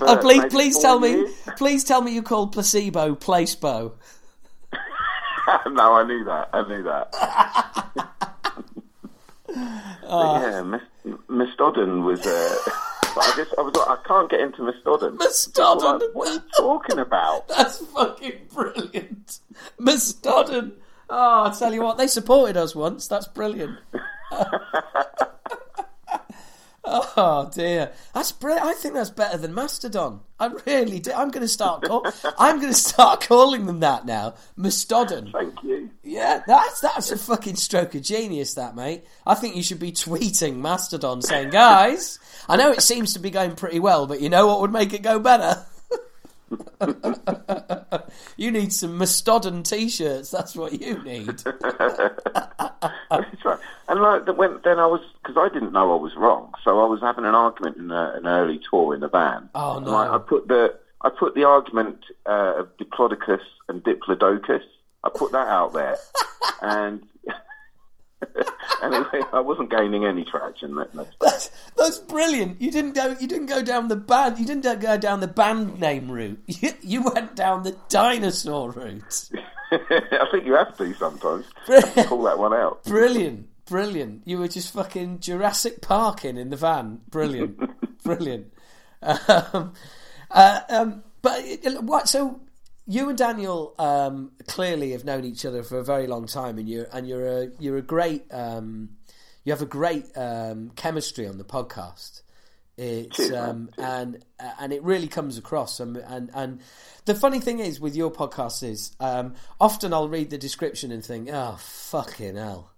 Oh, 0.00 0.16
please, 0.16 0.44
please 0.46 0.78
tell 0.78 1.00
me, 1.00 1.26
please 1.56 1.82
tell 1.84 2.02
me 2.02 2.14
you 2.14 2.22
called 2.22 2.52
placebo 2.52 3.14
placebo. 3.14 3.94
no, 5.70 5.94
I 5.94 6.04
knew 6.06 6.24
that. 6.24 6.50
I 6.52 6.68
knew 6.68 6.82
that. 6.84 7.12
But 9.46 10.42
yeah, 10.42 10.78
Mis- 11.08 11.18
Mastodon 11.28 12.04
was. 12.04 12.26
Uh, 12.26 12.56
I 13.20 13.32
just, 13.36 13.52
I 13.58 13.62
was 13.62 13.74
like, 13.74 13.88
I 13.88 13.96
can't 14.06 14.30
get 14.30 14.40
into 14.40 14.62
Mastodon. 14.62 15.16
Mastodon. 15.16 15.98
Like, 16.00 16.14
what 16.14 16.28
are 16.28 16.34
you 16.34 16.42
talking 16.56 16.98
about? 16.98 17.48
That's 17.56 17.78
fucking 17.86 18.48
brilliant. 18.54 19.40
Mastodon. 19.78 20.74
Oh, 21.10 21.46
I 21.46 21.54
tell 21.58 21.72
you 21.72 21.82
what, 21.82 21.98
they 21.98 22.06
supported 22.06 22.56
us 22.56 22.76
once. 22.76 23.08
That's 23.08 23.26
brilliant. 23.26 23.78
oh 27.16 27.50
dear, 27.52 27.92
that's. 28.14 28.34
I 28.42 28.74
think 28.74 28.94
that's 28.94 29.10
better 29.10 29.36
than 29.36 29.54
Mastodon. 29.54 30.20
I 30.40 30.46
really 30.66 31.00
do. 31.00 31.12
I'm 31.12 31.30
going 31.30 31.42
to 31.42 31.48
start. 31.48 31.82
Call- 31.82 32.06
I'm 32.38 32.56
going 32.60 32.72
to 32.72 32.78
start 32.78 33.20
calling 33.22 33.66
them 33.66 33.80
that 33.80 34.06
now. 34.06 34.34
Mastodon. 34.56 35.30
Thank 35.32 35.62
you. 35.62 35.90
Yeah, 36.02 36.42
that's 36.46 36.80
that's 36.80 37.10
a 37.10 37.18
fucking 37.18 37.56
stroke 37.56 37.94
of 37.94 38.02
genius, 38.02 38.54
that 38.54 38.76
mate. 38.76 39.04
I 39.26 39.34
think 39.34 39.56
you 39.56 39.62
should 39.62 39.80
be 39.80 39.92
tweeting 39.92 40.56
Mastodon 40.56 41.22
saying, 41.22 41.50
"Guys, 41.50 42.18
I 42.48 42.56
know 42.56 42.70
it 42.70 42.82
seems 42.82 43.12
to 43.14 43.18
be 43.18 43.30
going 43.30 43.56
pretty 43.56 43.80
well, 43.80 44.06
but 44.06 44.20
you 44.20 44.28
know 44.28 44.46
what 44.46 44.60
would 44.60 44.72
make 44.72 44.92
it 44.92 45.02
go 45.02 45.18
better." 45.18 45.64
you 48.36 48.50
need 48.50 48.72
some 48.72 48.98
Mastodon 48.98 49.62
t-shirts. 49.62 50.30
That's 50.30 50.56
what 50.56 50.80
you 50.80 51.02
need. 51.02 51.26
That's 53.10 53.44
right. 53.44 53.58
And 53.88 54.00
like 54.00 54.26
that 54.26 54.36
when 54.36 54.60
then 54.64 54.78
I 54.78 54.86
was 54.86 55.00
because 55.22 55.36
I 55.38 55.52
didn't 55.52 55.72
know 55.72 55.92
I 55.92 56.00
was 56.00 56.14
wrong, 56.16 56.52
so 56.62 56.80
I 56.80 56.86
was 56.86 57.00
having 57.00 57.24
an 57.24 57.34
argument 57.34 57.76
in 57.76 57.90
a, 57.90 58.12
an 58.16 58.26
early 58.26 58.60
tour 58.70 58.94
in 58.94 59.00
the 59.00 59.08
van. 59.08 59.48
Oh, 59.54 59.78
no. 59.78 59.94
I, 59.94 60.16
I 60.16 60.18
put 60.18 60.48
the 60.48 60.74
I 61.00 61.10
put 61.10 61.34
the 61.34 61.44
argument 61.44 62.04
uh, 62.26 62.54
of 62.58 62.76
Diplodocus 62.76 63.40
and 63.68 63.82
Diplodocus. 63.82 64.62
I 65.04 65.10
put 65.14 65.32
that 65.32 65.48
out 65.48 65.72
there, 65.72 65.96
and 66.62 67.02
anyway, 68.82 69.22
I 69.32 69.40
wasn't 69.40 69.70
gaining 69.70 70.04
any 70.04 70.24
traction. 70.24 70.74
That, 70.76 70.92
that's 70.92 71.16
That's, 71.20 71.50
that's 71.76 71.98
brilliant. 71.98 72.60
You 72.60 72.70
didn't 72.70 72.94
go. 72.94 73.16
You 73.20 73.26
didn't 73.28 73.46
go 73.46 73.62
down 73.62 73.88
the 73.88 73.96
band. 73.96 74.38
You 74.38 74.46
didn't 74.46 74.80
go 74.80 74.96
down 74.98 75.20
the 75.20 75.28
band 75.28 75.78
name 75.80 76.10
route. 76.10 76.40
You, 76.60 76.72
you 76.80 77.02
went 77.02 77.36
down 77.36 77.62
the 77.62 77.76
dinosaur 77.88 78.70
route. 78.72 79.30
I 79.72 80.26
think 80.30 80.46
you 80.46 80.54
have 80.54 80.76
to 80.78 80.94
sometimes 80.94 81.44
pull 82.06 82.22
that 82.24 82.38
one 82.38 82.54
out. 82.54 82.82
Brilliant, 82.84 83.48
brilliant. 83.66 84.22
You 84.26 84.38
were 84.38 84.48
just 84.48 84.72
fucking 84.72 85.20
Jurassic 85.20 85.80
Parking 85.82 86.36
in 86.36 86.50
the 86.50 86.56
van. 86.56 87.00
Brilliant, 87.10 87.60
brilliant. 88.02 88.52
Um, 89.02 89.74
Uh, 90.30 90.60
um, 90.68 91.02
but 91.22 91.42
uh, 91.66 91.80
what? 91.80 92.08
So 92.08 92.40
you 92.88 93.10
and 93.10 93.18
Daniel 93.18 93.74
um, 93.78 94.32
clearly 94.46 94.92
have 94.92 95.04
known 95.04 95.24
each 95.24 95.44
other 95.44 95.62
for 95.62 95.78
a 95.78 95.84
very 95.84 96.06
long 96.06 96.26
time, 96.26 96.58
and 96.58 96.66
you're 96.66 96.88
and 96.90 97.06
you're 97.06 97.26
a 97.26 97.48
you're 97.60 97.76
a 97.76 97.82
great 97.82 98.24
um, 98.32 98.88
you 99.44 99.52
have 99.52 99.60
a 99.60 99.66
great 99.66 100.06
um, 100.16 100.70
chemistry 100.70 101.28
on 101.28 101.36
the 101.36 101.44
podcast. 101.44 102.22
It's 102.78 103.30
um, 103.32 103.68
and 103.76 104.24
and 104.58 104.72
it 104.72 104.82
really 104.82 105.06
comes 105.06 105.36
across. 105.36 105.80
And, 105.80 105.98
and 105.98 106.30
and 106.32 106.60
the 107.04 107.14
funny 107.14 107.40
thing 107.40 107.58
is 107.58 107.78
with 107.78 107.94
your 107.94 108.10
podcast 108.10 108.62
is 108.62 108.92
um, 109.00 109.34
often 109.60 109.92
I'll 109.92 110.08
read 110.08 110.30
the 110.30 110.38
description 110.38 110.90
and 110.90 111.04
think, 111.04 111.28
oh 111.30 111.56
fucking 111.60 112.36
hell, 112.36 112.70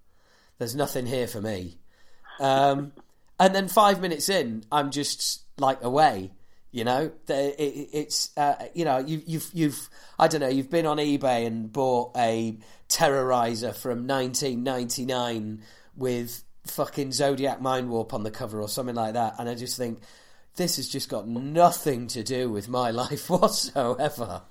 there's 0.57 0.75
nothing 0.75 1.05
here 1.05 1.27
for 1.27 1.39
me. 1.39 1.77
Um, 2.41 2.91
and 3.39 3.55
then 3.55 3.69
five 3.69 4.01
minutes 4.01 4.27
in, 4.27 4.65
I'm 4.71 4.91
just 4.91 5.43
like 5.57 5.81
away. 5.83 6.31
You 6.71 6.85
know, 6.85 7.11
The- 7.25 7.61
it, 7.61 7.89
it's 7.91 8.35
uh, 8.37 8.55
you 8.73 8.85
know 8.85 8.99
you, 8.99 9.21
you've 9.25 9.49
you've 9.53 9.89
I 10.17 10.27
don't 10.27 10.41
know 10.41 10.47
you've 10.47 10.69
been 10.69 10.85
on 10.85 10.97
eBay 10.97 11.45
and 11.45 11.71
bought 11.71 12.15
a 12.17 12.57
Terrorizer 12.87 13.75
from 13.75 14.07
1999 14.07 15.61
with 15.95 16.43
fucking 16.65 17.11
Zodiac 17.11 17.59
Mindwarp 17.59 18.13
on 18.13 18.23
the 18.23 18.31
cover 18.31 18.61
or 18.61 18.69
something 18.69 18.95
like 18.95 19.13
that, 19.13 19.35
and 19.39 19.49
I 19.49 19.55
just 19.55 19.77
think 19.77 19.99
this 20.55 20.77
has 20.77 20.87
just 20.87 21.09
got 21.09 21.27
nothing 21.27 22.07
to 22.07 22.23
do 22.23 22.49
with 22.49 22.67
my 22.69 22.91
life 23.03 23.29
whatsoever. 23.29 24.43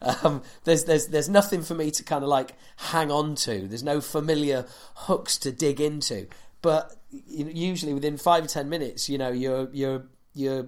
Um, 0.00 0.42
there's 0.64 0.84
there's 0.84 1.08
there's 1.08 1.28
nothing 1.28 1.62
for 1.62 1.74
me 1.74 1.90
to 1.92 2.02
kind 2.04 2.22
of 2.24 2.28
like 2.30 2.54
hang 2.76 3.10
on 3.10 3.34
to. 3.36 3.66
There's 3.68 3.82
no 3.82 4.00
familiar 4.00 4.66
hooks 4.94 5.38
to 5.38 5.52
dig 5.52 5.80
into. 5.80 6.26
But 6.60 6.96
usually 7.28 7.94
within 7.94 8.16
five 8.16 8.44
or 8.44 8.48
ten 8.48 8.68
minutes, 8.68 9.08
you 9.08 9.18
know, 9.18 9.30
you're 9.30 9.68
you're 9.72 10.06
you're 10.34 10.66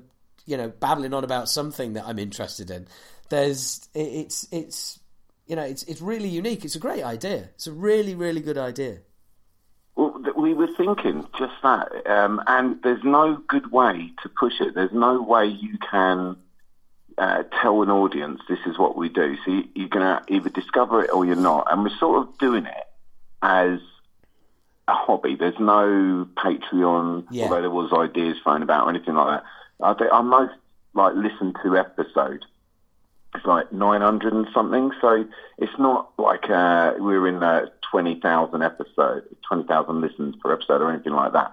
you 0.51 0.57
know 0.57 0.69
babbling 0.69 1.15
on 1.15 1.23
about 1.25 1.49
something 1.49 1.93
that 1.95 2.05
I'm 2.07 2.19
interested 2.19 2.71
in. 2.71 2.87
There's 3.29 3.89
it, 3.95 4.01
it's 4.01 4.47
it's 4.51 4.99
you 5.47 5.55
know 5.57 5.63
it's 5.63 5.85
it's 5.85 6.01
really 6.03 6.29
unique. 6.29 6.65
It's 6.65 6.75
a 6.75 6.81
great 6.81 7.05
idea. 7.05 7.49
It's 7.55 7.69
a 7.69 7.73
really 7.73 8.15
really 8.15 8.41
good 8.41 8.59
idea. 8.59 8.99
Well, 9.97 10.23
we 10.37 10.55
were 10.55 10.69
thinking 10.77 11.27
just 11.39 11.55
that, 11.63 11.89
um, 12.07 12.43
and 12.47 12.83
there's 12.83 13.05
no 13.05 13.37
good 13.49 13.71
way 13.71 14.13
to 14.23 14.29
push 14.29 14.61
it. 14.61 14.75
There's 14.75 14.93
no 14.93 15.21
way 15.23 15.47
you 15.47 15.77
can 15.91 16.37
uh, 17.19 17.43
tell 17.61 17.83
an 17.83 17.91
audience 17.91 18.41
this 18.49 18.61
is 18.67 18.79
what 18.79 18.97
we 18.97 19.09
do. 19.09 19.37
So 19.45 19.51
you, 19.53 19.65
you're 19.75 19.89
going 19.89 20.07
to 20.07 20.23
either 20.33 20.49
discover 20.49 21.05
it 21.05 21.11
or 21.13 21.25
you're 21.27 21.37
not, 21.37 21.67
and 21.71 21.83
we're 21.83 21.97
sort 21.99 22.19
of 22.27 22.39
doing 22.39 22.65
it 22.67 22.87
as 23.43 23.79
a 24.89 24.95
hobby. 24.95 25.37
There's 25.37 25.59
no 25.61 26.27
Patreon, 26.37 27.27
Yeah. 27.31 27.45
although 27.45 27.61
there 27.61 27.71
was 27.71 27.93
ideas 27.93 28.37
thrown 28.43 28.63
about 28.63 28.87
or 28.87 28.91
anything 28.91 29.15
like 29.15 29.43
that. 29.43 29.45
I 29.83 29.95
think 29.95 30.13
our 30.13 30.23
most 30.23 30.55
like 30.95 31.15
listened 31.15 31.57
to 31.63 31.77
episode 31.77 32.45
it's 33.35 33.47
like 33.47 33.73
900 33.73 34.33
and 34.33 34.47
something. 34.53 34.91
So 35.01 35.25
it's 35.59 35.79
not 35.79 36.13
like 36.19 36.51
uh, 36.51 36.95
we're 36.99 37.29
in 37.29 37.43
uh, 37.43 37.67
20,000 37.91 38.63
episode, 38.63 39.23
20,000 39.47 40.01
listens 40.01 40.37
per 40.37 40.53
episode 40.53 40.83
or 40.83 40.93
anything 40.93 41.13
like 41.13 41.33
that. 41.33 41.53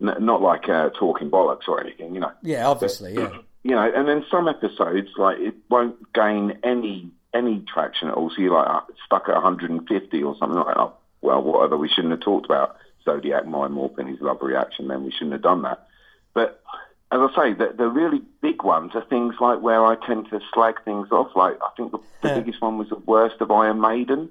N- 0.00 0.24
not 0.24 0.42
like 0.42 0.68
uh, 0.68 0.90
talking 0.90 1.30
bollocks 1.30 1.68
or 1.68 1.80
anything, 1.80 2.14
you 2.14 2.20
know. 2.20 2.32
Yeah, 2.42 2.68
obviously, 2.68 3.14
yeah. 3.14 3.38
You 3.64 3.72
know, 3.72 3.92
and 3.92 4.06
then 4.06 4.24
some 4.30 4.46
episodes 4.46 5.08
like 5.16 5.38
it 5.38 5.56
won't 5.68 6.12
gain 6.12 6.58
any 6.62 7.10
any 7.34 7.64
traction 7.66 8.08
at 8.08 8.14
all. 8.14 8.30
So 8.30 8.40
you're 8.40 8.54
like 8.54 8.68
uh, 8.68 8.80
stuck 9.04 9.28
at 9.28 9.34
150 9.34 10.22
or 10.22 10.36
something 10.38 10.58
like 10.58 10.66
that. 10.66 10.78
Oh, 10.78 10.94
well, 11.22 11.42
whatever. 11.42 11.76
We 11.76 11.88
shouldn't 11.88 12.12
have 12.12 12.20
talked 12.20 12.44
about 12.44 12.76
Zodiac 13.04 13.44
Mindwarp 13.44 13.98
and 13.98 14.08
his 14.08 14.20
love 14.20 14.38
reaction. 14.42 14.86
Then 14.86 15.02
we 15.02 15.10
shouldn't 15.10 15.32
have 15.32 15.42
done 15.42 15.62
that. 15.62 15.88
But 16.34 16.62
as 17.12 17.20
I 17.20 17.34
say, 17.36 17.52
the, 17.54 17.72
the 17.76 17.88
really 17.88 18.20
big 18.40 18.62
ones 18.64 18.92
are 18.94 19.04
things 19.04 19.36
like 19.40 19.60
where 19.60 19.84
I 19.84 19.94
tend 20.06 20.28
to 20.30 20.40
slag 20.52 20.82
things 20.84 21.08
off. 21.12 21.34
Like 21.36 21.56
I 21.62 21.70
think 21.76 21.92
the, 21.92 21.98
the 22.22 22.28
Yeah. 22.28 22.38
biggest 22.40 22.60
one 22.60 22.78
was 22.78 22.88
the 22.88 22.96
worst 22.96 23.40
of 23.40 23.50
Iron 23.50 23.80
Maiden. 23.80 24.30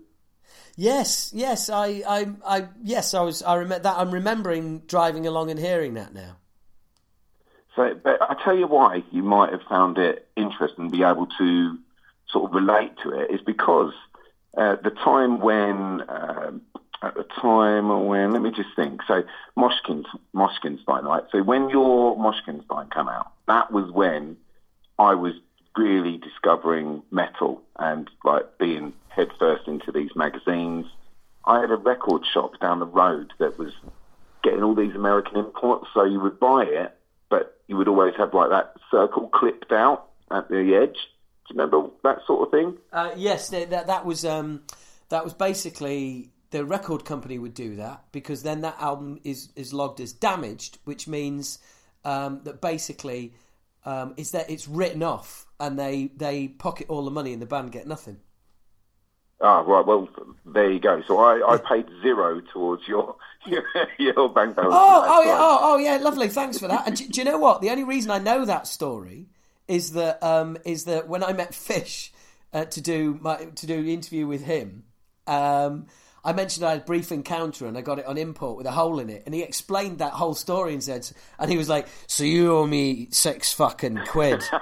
Yes, 0.75 1.31
yes, 1.33 1.69
I, 1.69 2.03
I, 2.07 2.27
I, 2.45 2.67
yes, 2.83 3.13
I 3.13 3.21
was. 3.21 3.41
I 3.43 3.55
remember 3.55 3.83
that. 3.83 3.97
I'm 3.97 4.11
remembering 4.11 4.79
driving 4.79 5.25
along 5.25 5.49
and 5.49 5.57
hearing 5.59 5.93
that 5.93 6.13
now. 6.13 6.35
So, 7.77 7.93
but 8.03 8.21
I 8.21 8.35
tell 8.43 8.57
you 8.57 8.67
why 8.67 9.03
you 9.11 9.23
might 9.23 9.51
have 9.51 9.61
found 9.69 9.97
it 9.97 10.27
interesting, 10.35 10.89
be 10.89 11.03
able 11.03 11.27
to 11.37 11.77
sort 12.29 12.49
of 12.49 12.55
relate 12.55 12.91
to 13.03 13.11
it, 13.11 13.31
is 13.31 13.41
because 13.41 13.93
uh, 14.57 14.75
the 14.83 14.89
time 14.91 15.39
when, 15.39 16.03
um 16.09 16.61
at 17.01 17.15
the 17.15 17.23
time 17.41 18.05
when, 18.07 18.33
let 18.33 18.41
me 18.41 18.51
just 18.51 18.69
think. 18.75 19.01
So, 19.07 19.23
Moshkin, 19.57 20.05
Moshkinstein, 20.35 21.03
right? 21.03 21.23
So, 21.31 21.43
when 21.43 21.69
your 21.69 22.17
Moshkinstein 22.17 22.93
came 22.93 23.07
out, 23.07 23.31
that 23.47 23.71
was 23.71 23.91
when 23.91 24.37
I 24.97 25.15
was 25.15 25.33
really 25.77 26.17
discovering 26.17 27.03
metal 27.11 27.61
and 27.77 28.09
like 28.23 28.57
being 28.57 28.93
headfirst 29.09 29.67
into 29.67 29.91
these 29.91 30.11
magazines. 30.15 30.85
I 31.45 31.59
had 31.61 31.69
a 31.69 31.75
record 31.75 32.23
shop 32.33 32.59
down 32.59 32.79
the 32.79 32.85
road 32.85 33.33
that 33.39 33.59
was 33.59 33.73
getting 34.43 34.63
all 34.63 34.75
these 34.75 34.95
American 34.95 35.37
imports, 35.37 35.87
so 35.93 36.03
you 36.03 36.19
would 36.19 36.39
buy 36.39 36.63
it, 36.63 36.97
but 37.29 37.59
you 37.67 37.77
would 37.77 37.87
always 37.87 38.13
have 38.17 38.33
like 38.33 38.49
that 38.49 38.73
circle 38.89 39.27
clipped 39.27 39.71
out 39.71 40.07
at 40.31 40.49
the 40.49 40.75
edge. 40.75 40.95
Do 41.47 41.53
you 41.53 41.61
remember 41.61 41.89
that 42.03 42.19
sort 42.25 42.47
of 42.47 42.51
thing? 42.51 42.77
Uh, 42.91 43.11
yes, 43.15 43.49
that 43.49 43.69
that 43.69 44.05
was 44.05 44.25
um, 44.25 44.63
that 45.09 45.23
was 45.23 45.33
basically 45.33 46.29
the 46.51 46.65
record 46.65 47.05
company 47.05 47.39
would 47.39 47.53
do 47.53 47.75
that 47.75 48.03
because 48.11 48.43
then 48.43 48.61
that 48.61 48.77
album 48.79 49.19
is 49.23 49.49
is 49.55 49.73
logged 49.73 49.99
as 49.99 50.13
damaged, 50.13 50.77
which 50.83 51.07
means 51.07 51.59
um, 52.03 52.41
that 52.43 52.61
basically 52.61 53.33
um, 53.85 54.13
it's 54.17 54.31
that 54.31 54.49
it's 54.49 54.67
written 54.67 55.03
off 55.03 55.45
and 55.59 55.77
they 55.77 56.11
they 56.15 56.47
pocket 56.47 56.87
all 56.89 57.05
the 57.05 57.11
money 57.11 57.33
and 57.33 57.41
the 57.41 57.45
band 57.45 57.71
get 57.71 57.87
nothing. 57.87 58.19
Ah, 59.41 59.59
right. 59.59 59.85
Well, 59.85 60.07
there 60.45 60.71
you 60.71 60.79
go. 60.79 61.03
So 61.07 61.19
I, 61.19 61.55
I 61.55 61.57
paid 61.57 61.87
zero 62.01 62.41
towards 62.53 62.87
your 62.87 63.15
your, 63.45 63.63
your 63.97 64.29
bank 64.29 64.55
balance. 64.55 64.73
Oh, 64.75 65.03
oh 65.05 65.23
yeah, 65.23 65.37
oh, 65.37 65.59
oh 65.61 65.77
yeah, 65.77 65.97
lovely. 65.97 66.29
Thanks 66.29 66.57
for 66.57 66.67
that. 66.67 66.87
And 66.87 66.95
do, 66.95 67.07
do 67.07 67.21
you 67.21 67.25
know 67.25 67.37
what? 67.37 67.61
The 67.61 67.69
only 67.69 67.83
reason 67.83 68.11
I 68.11 68.19
know 68.19 68.45
that 68.45 68.67
story 68.67 69.27
is 69.67 69.91
that 69.91 70.23
um, 70.23 70.57
is 70.65 70.85
that 70.85 71.07
when 71.07 71.23
I 71.23 71.33
met 71.33 71.53
Fish 71.53 72.13
uh, 72.53 72.65
to 72.65 72.81
do 72.81 73.19
my 73.21 73.35
to 73.35 73.67
do 73.67 73.83
the 73.83 73.93
interview 73.93 74.25
with 74.25 74.43
him, 74.43 74.85
um, 75.27 75.87
I 76.25 76.33
mentioned 76.33 76.65
I 76.65 76.71
had 76.71 76.81
a 76.81 76.83
brief 76.85 77.11
encounter 77.11 77.67
and 77.67 77.77
I 77.77 77.81
got 77.81 77.99
it 77.99 78.05
on 78.05 78.17
import 78.17 78.57
with 78.57 78.65
a 78.65 78.71
hole 78.71 78.99
in 78.99 79.09
it, 79.09 79.23
and 79.25 79.33
he 79.35 79.43
explained 79.43 79.99
that 79.99 80.13
whole 80.13 80.33
story 80.33 80.73
and 80.73 80.83
said, 80.83 81.09
and 81.39 81.49
he 81.51 81.57
was 81.57 81.69
like, 81.69 81.87
"So 82.07 82.23
you 82.23 82.55
owe 82.57 82.65
me 82.67 83.07
six 83.11 83.53
fucking 83.53 84.01
quid." 84.07 84.43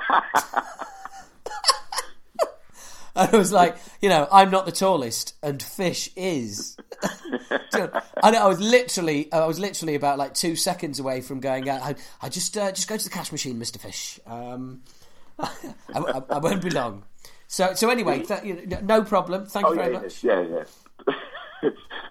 And 3.15 3.29
I 3.31 3.37
was 3.37 3.51
like, 3.51 3.77
you 4.01 4.09
know, 4.09 4.27
I'm 4.31 4.49
not 4.49 4.65
the 4.65 4.71
tallest, 4.71 5.35
and 5.43 5.61
Fish 5.61 6.09
is. 6.15 6.75
and 7.73 7.91
I 8.23 8.47
was 8.47 8.59
literally, 8.59 9.31
I 9.31 9.45
was 9.45 9.59
literally 9.59 9.93
about 9.93 10.17
like 10.17 10.33
two 10.33 10.55
seconds 10.55 10.99
away 10.99 11.21
from 11.21 11.39
going 11.39 11.69
out. 11.69 11.81
I, 11.83 11.95
I 12.23 12.29
just, 12.29 12.57
uh, 12.57 12.71
just 12.71 12.87
go 12.87 12.97
to 12.97 13.03
the 13.03 13.11
cash 13.11 13.31
machine, 13.31 13.59
Mister 13.59 13.77
Fish. 13.77 14.19
Um, 14.25 14.81
I, 15.39 15.49
I, 15.93 16.21
I 16.27 16.37
won't 16.39 16.63
be 16.63 16.71
long. 16.71 17.03
So, 17.47 17.75
so 17.75 17.89
anyway, 17.91 18.23
th- 18.23 18.81
no 18.81 19.03
problem. 19.03 19.45
Thank 19.45 19.67
Oh 19.67 19.69
you 19.69 19.75
very 19.75 19.93
yeah, 19.93 19.99
much. 19.99 20.23
yeah, 20.23 20.41
yeah. 20.41 20.63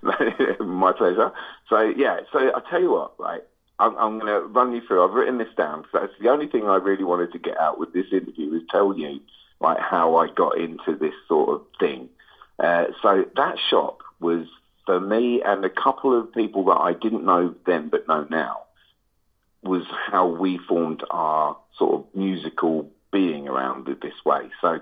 My 0.60 0.92
pleasure. 0.92 1.32
So 1.68 1.80
yeah, 1.96 2.20
so 2.32 2.38
I 2.38 2.60
tell 2.70 2.80
you 2.80 2.92
what, 2.92 3.18
right? 3.18 3.42
I'm, 3.78 3.96
I'm 3.96 4.18
going 4.18 4.32
to 4.32 4.46
run 4.46 4.72
you 4.72 4.80
through. 4.86 5.04
I've 5.04 5.14
written 5.14 5.38
this 5.38 5.52
down 5.56 5.82
because 5.82 6.08
that's 6.08 6.22
the 6.22 6.28
only 6.28 6.46
thing 6.46 6.68
I 6.68 6.76
really 6.76 7.04
wanted 7.04 7.32
to 7.32 7.38
get 7.38 7.58
out 7.58 7.78
with 7.78 7.92
this 7.92 8.06
interview 8.12 8.54
is 8.54 8.62
tell 8.70 8.96
you 8.96 9.20
like 9.60 9.78
how 9.78 10.16
I 10.16 10.28
got 10.28 10.58
into 10.58 10.96
this 10.96 11.14
sort 11.26 11.48
of 11.50 11.62
thing. 11.80 12.08
Uh, 12.58 12.86
so 13.02 13.24
that 13.36 13.56
shop 13.70 14.02
was 14.20 14.46
for 14.86 15.00
me 15.00 15.42
and 15.44 15.64
a 15.64 15.70
couple 15.70 16.18
of 16.18 16.32
people 16.32 16.64
that 16.66 16.78
I 16.78 16.92
didn't 16.92 17.24
know 17.24 17.54
then 17.66 17.88
but 17.88 18.06
know 18.08 18.26
now 18.30 18.62
was 19.62 19.84
how 20.10 20.26
we 20.26 20.58
formed 20.58 21.04
our 21.10 21.56
sort 21.78 21.94
of 21.94 22.04
musical 22.14 22.90
being 23.12 23.48
around 23.48 23.88
it 23.88 24.00
this 24.02 24.24
way. 24.24 24.50
So 24.60 24.80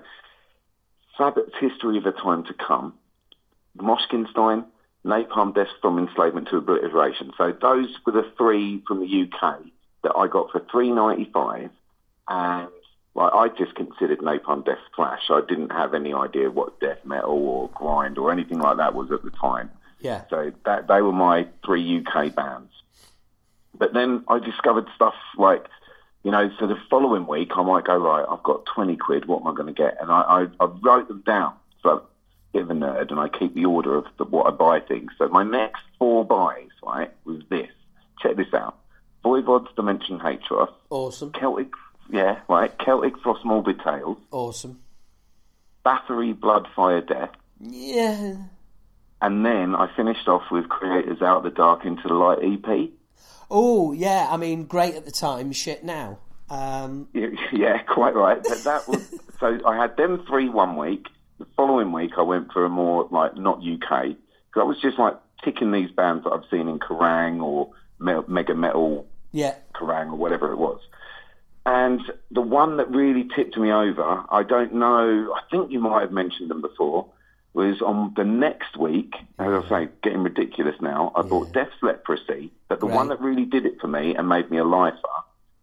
Sabbat's 1.17 1.53
history 1.59 1.97
of 1.97 2.05
a 2.05 2.11
time 2.11 2.43
to 2.45 2.53
come, 2.53 2.93
Moshkinstein, 3.77 4.65
Napalm 5.05 5.55
Death 5.55 5.67
from 5.81 5.97
Enslavement 5.97 6.47
to 6.49 6.57
Obliteration. 6.57 7.31
So 7.37 7.53
those 7.59 7.87
were 8.05 8.11
the 8.11 8.31
three 8.37 8.83
from 8.87 8.99
the 8.99 9.23
UK 9.23 9.59
that 10.03 10.13
I 10.15 10.27
got 10.27 10.51
for 10.51 10.63
three 10.71 10.91
ninety 10.91 11.29
five, 11.33 11.69
and 12.27 12.69
like 13.15 13.33
I 13.33 13.47
just 13.49 13.75
considered 13.75 14.19
Napalm 14.19 14.65
Death 14.65 14.77
thrash. 14.95 15.23
I 15.29 15.41
didn't 15.47 15.71
have 15.71 15.93
any 15.93 16.13
idea 16.13 16.49
what 16.49 16.79
death 16.79 16.99
metal 17.03 17.37
or 17.47 17.69
grind 17.69 18.17
or 18.17 18.31
anything 18.31 18.59
like 18.59 18.77
that 18.77 18.93
was 18.93 19.11
at 19.11 19.23
the 19.23 19.31
time. 19.31 19.69
Yeah. 19.99 20.23
So 20.29 20.51
that 20.65 20.87
they 20.87 21.01
were 21.01 21.11
my 21.11 21.47
three 21.65 22.03
UK 22.03 22.33
bands. 22.33 22.71
But 23.77 23.93
then 23.93 24.23
I 24.27 24.39
discovered 24.39 24.87
stuff 24.95 25.15
like, 25.37 25.65
you 26.23 26.31
know, 26.31 26.51
so 26.59 26.67
the 26.67 26.77
following 26.89 27.25
week 27.25 27.51
I 27.55 27.63
might 27.63 27.85
go, 27.85 27.97
right, 27.97 28.25
I've 28.29 28.43
got 28.43 28.65
20 28.65 28.95
quid, 28.97 29.25
what 29.25 29.41
am 29.41 29.47
I 29.47 29.55
going 29.55 29.73
to 29.73 29.73
get? 29.73 29.97
And 29.99 30.11
I, 30.11 30.21
I, 30.21 30.47
I 30.59 30.65
wrote 30.65 31.07
them 31.07 31.23
down. 31.25 31.53
So 31.81 32.03
bit 32.53 32.63
of 32.63 32.69
a 32.69 32.73
nerd 32.73 33.11
and 33.11 33.19
I 33.19 33.27
keep 33.29 33.53
the 33.55 33.65
order 33.65 33.95
of 33.95 34.05
the, 34.17 34.25
what 34.25 34.47
I 34.47 34.51
buy 34.55 34.79
things. 34.79 35.11
So 35.17 35.27
my 35.29 35.43
next 35.43 35.81
four 35.97 36.25
buys, 36.25 36.69
right, 36.83 37.11
was 37.25 37.41
this. 37.49 37.69
Check 38.21 38.35
this 38.35 38.53
out. 38.53 38.77
Voivod's 39.23 39.69
Dimension 39.75 40.19
Hatröss, 40.19 40.71
Awesome. 40.89 41.31
Celtic 41.31 41.69
yeah, 42.09 42.39
right. 42.49 42.71
Celtic 42.79 43.17
Frost 43.19 43.45
Morbid 43.45 43.79
Tales, 43.83 44.17
Awesome. 44.31 44.79
Bathory 45.85 46.37
Blood 46.39 46.67
Fire 46.75 47.01
Death, 47.01 47.31
Yeah. 47.59 48.35
and 49.21 49.45
then 49.45 49.75
I 49.75 49.87
finished 49.95 50.27
off 50.27 50.43
with 50.51 50.65
Kreator's 50.65 51.21
Out 51.21 51.37
of 51.37 51.43
the 51.43 51.49
Dark 51.51 51.85
into 51.85 52.07
the 52.07 52.13
Light 52.13 52.39
EP. 52.43 52.89
Oh, 53.49 53.91
yeah. 53.91 54.27
I 54.29 54.37
mean, 54.37 54.65
great 54.65 54.95
at 54.95 55.05
the 55.05 55.11
time, 55.11 55.51
shit 55.51 55.83
now. 55.83 56.19
Um, 56.49 57.07
Yeah, 57.13 57.79
quite 57.83 58.15
right. 58.15 58.41
But 58.43 58.63
that 58.65 58.87
was 58.87 59.13
so. 59.39 59.59
I 59.65 59.75
had 59.77 59.95
them 59.97 60.25
three 60.27 60.49
one 60.49 60.75
week. 60.77 61.07
The 61.41 61.47
following 61.57 61.91
week, 61.91 62.11
I 62.19 62.21
went 62.21 62.51
for 62.53 62.65
a 62.65 62.69
more 62.69 63.07
like 63.09 63.35
not 63.35 63.57
UK 63.57 64.09
because 64.09 64.57
I 64.57 64.63
was 64.63 64.77
just 64.79 64.99
like 64.99 65.15
ticking 65.43 65.71
these 65.71 65.89
bands 65.89 66.23
that 66.23 66.29
I've 66.29 66.47
seen 66.51 66.67
in 66.67 66.77
Kerrang 66.77 67.41
or 67.41 67.71
Me- 67.99 68.21
Mega 68.27 68.53
Metal 68.53 69.07
yeah. 69.31 69.55
Kerrang 69.73 70.11
or 70.11 70.17
whatever 70.17 70.51
it 70.51 70.57
was. 70.57 70.79
And 71.65 71.99
the 72.29 72.41
one 72.41 72.77
that 72.77 72.91
really 72.91 73.27
tipped 73.35 73.57
me 73.57 73.71
over, 73.71 74.23
I 74.29 74.43
don't 74.43 74.75
know. 74.75 75.33
I 75.35 75.41
think 75.49 75.71
you 75.71 75.79
might 75.79 76.01
have 76.01 76.11
mentioned 76.11 76.51
them 76.51 76.61
before. 76.61 77.07
Was 77.53 77.81
on 77.81 78.13
the 78.15 78.23
next 78.23 78.77
week, 78.77 79.13
as 79.39 79.47
I 79.65 79.67
say, 79.67 79.89
getting 80.03 80.21
ridiculous 80.21 80.75
now. 80.79 81.11
I 81.15 81.23
bought 81.23 81.51
Death's 81.53 81.73
Leprosy, 81.81 82.51
but 82.69 82.79
the 82.79 82.85
one 82.85 83.09
that 83.09 83.19
really 83.19 83.45
did 83.45 83.65
it 83.65 83.81
for 83.81 83.87
me 83.87 84.15
and 84.15 84.29
made 84.29 84.51
me 84.51 84.57
a 84.59 84.63
lifer 84.63 84.95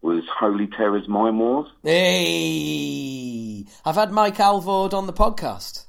was 0.03 0.25
Holy 0.39 0.66
Terror's 0.66 1.09
Mind 1.09 1.39
Wars. 1.39 1.69
Hey, 1.83 3.65
I've 3.85 3.97
had 3.97 4.12
Mike 4.12 4.39
Alvord 4.39 4.95
on 4.95 5.07
the 5.07 5.12
podcast. 5.12 5.85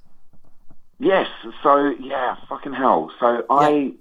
Yes, 1.00 1.28
so 1.64 1.94
yeah, 2.00 2.36
fucking 2.50 2.74
hell. 2.74 3.12
So 3.20 3.46
I, 3.50 3.94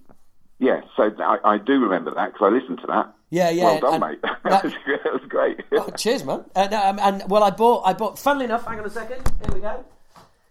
yeah, 0.58 0.80
so 0.96 1.14
I, 1.20 1.38
I 1.44 1.58
do 1.58 1.80
remember 1.80 2.12
that 2.14 2.32
because 2.32 2.46
I 2.52 2.56
listened 2.56 2.80
to 2.80 2.86
that. 2.88 3.14
Yeah, 3.30 3.50
yeah. 3.50 3.64
Well 3.64 3.80
done, 3.80 4.00
mate. 4.00 4.22
that, 4.44 4.64
was, 4.64 4.72
that 4.86 5.12
was 5.12 5.22
great. 5.28 5.60
Oh, 5.72 5.90
cheers, 5.90 6.24
man. 6.24 6.44
No, 6.56 6.62
um, 6.82 6.98
and 6.98 7.24
well, 7.28 7.44
I 7.44 7.50
bought. 7.50 7.82
I 7.86 7.92
bought. 7.92 8.18
Funnily 8.18 8.46
enough, 8.46 8.66
hang 8.66 8.80
on 8.80 8.86
a 8.86 8.90
second. 8.90 9.20
Here 9.44 9.54
we 9.54 9.60
go. 9.60 9.84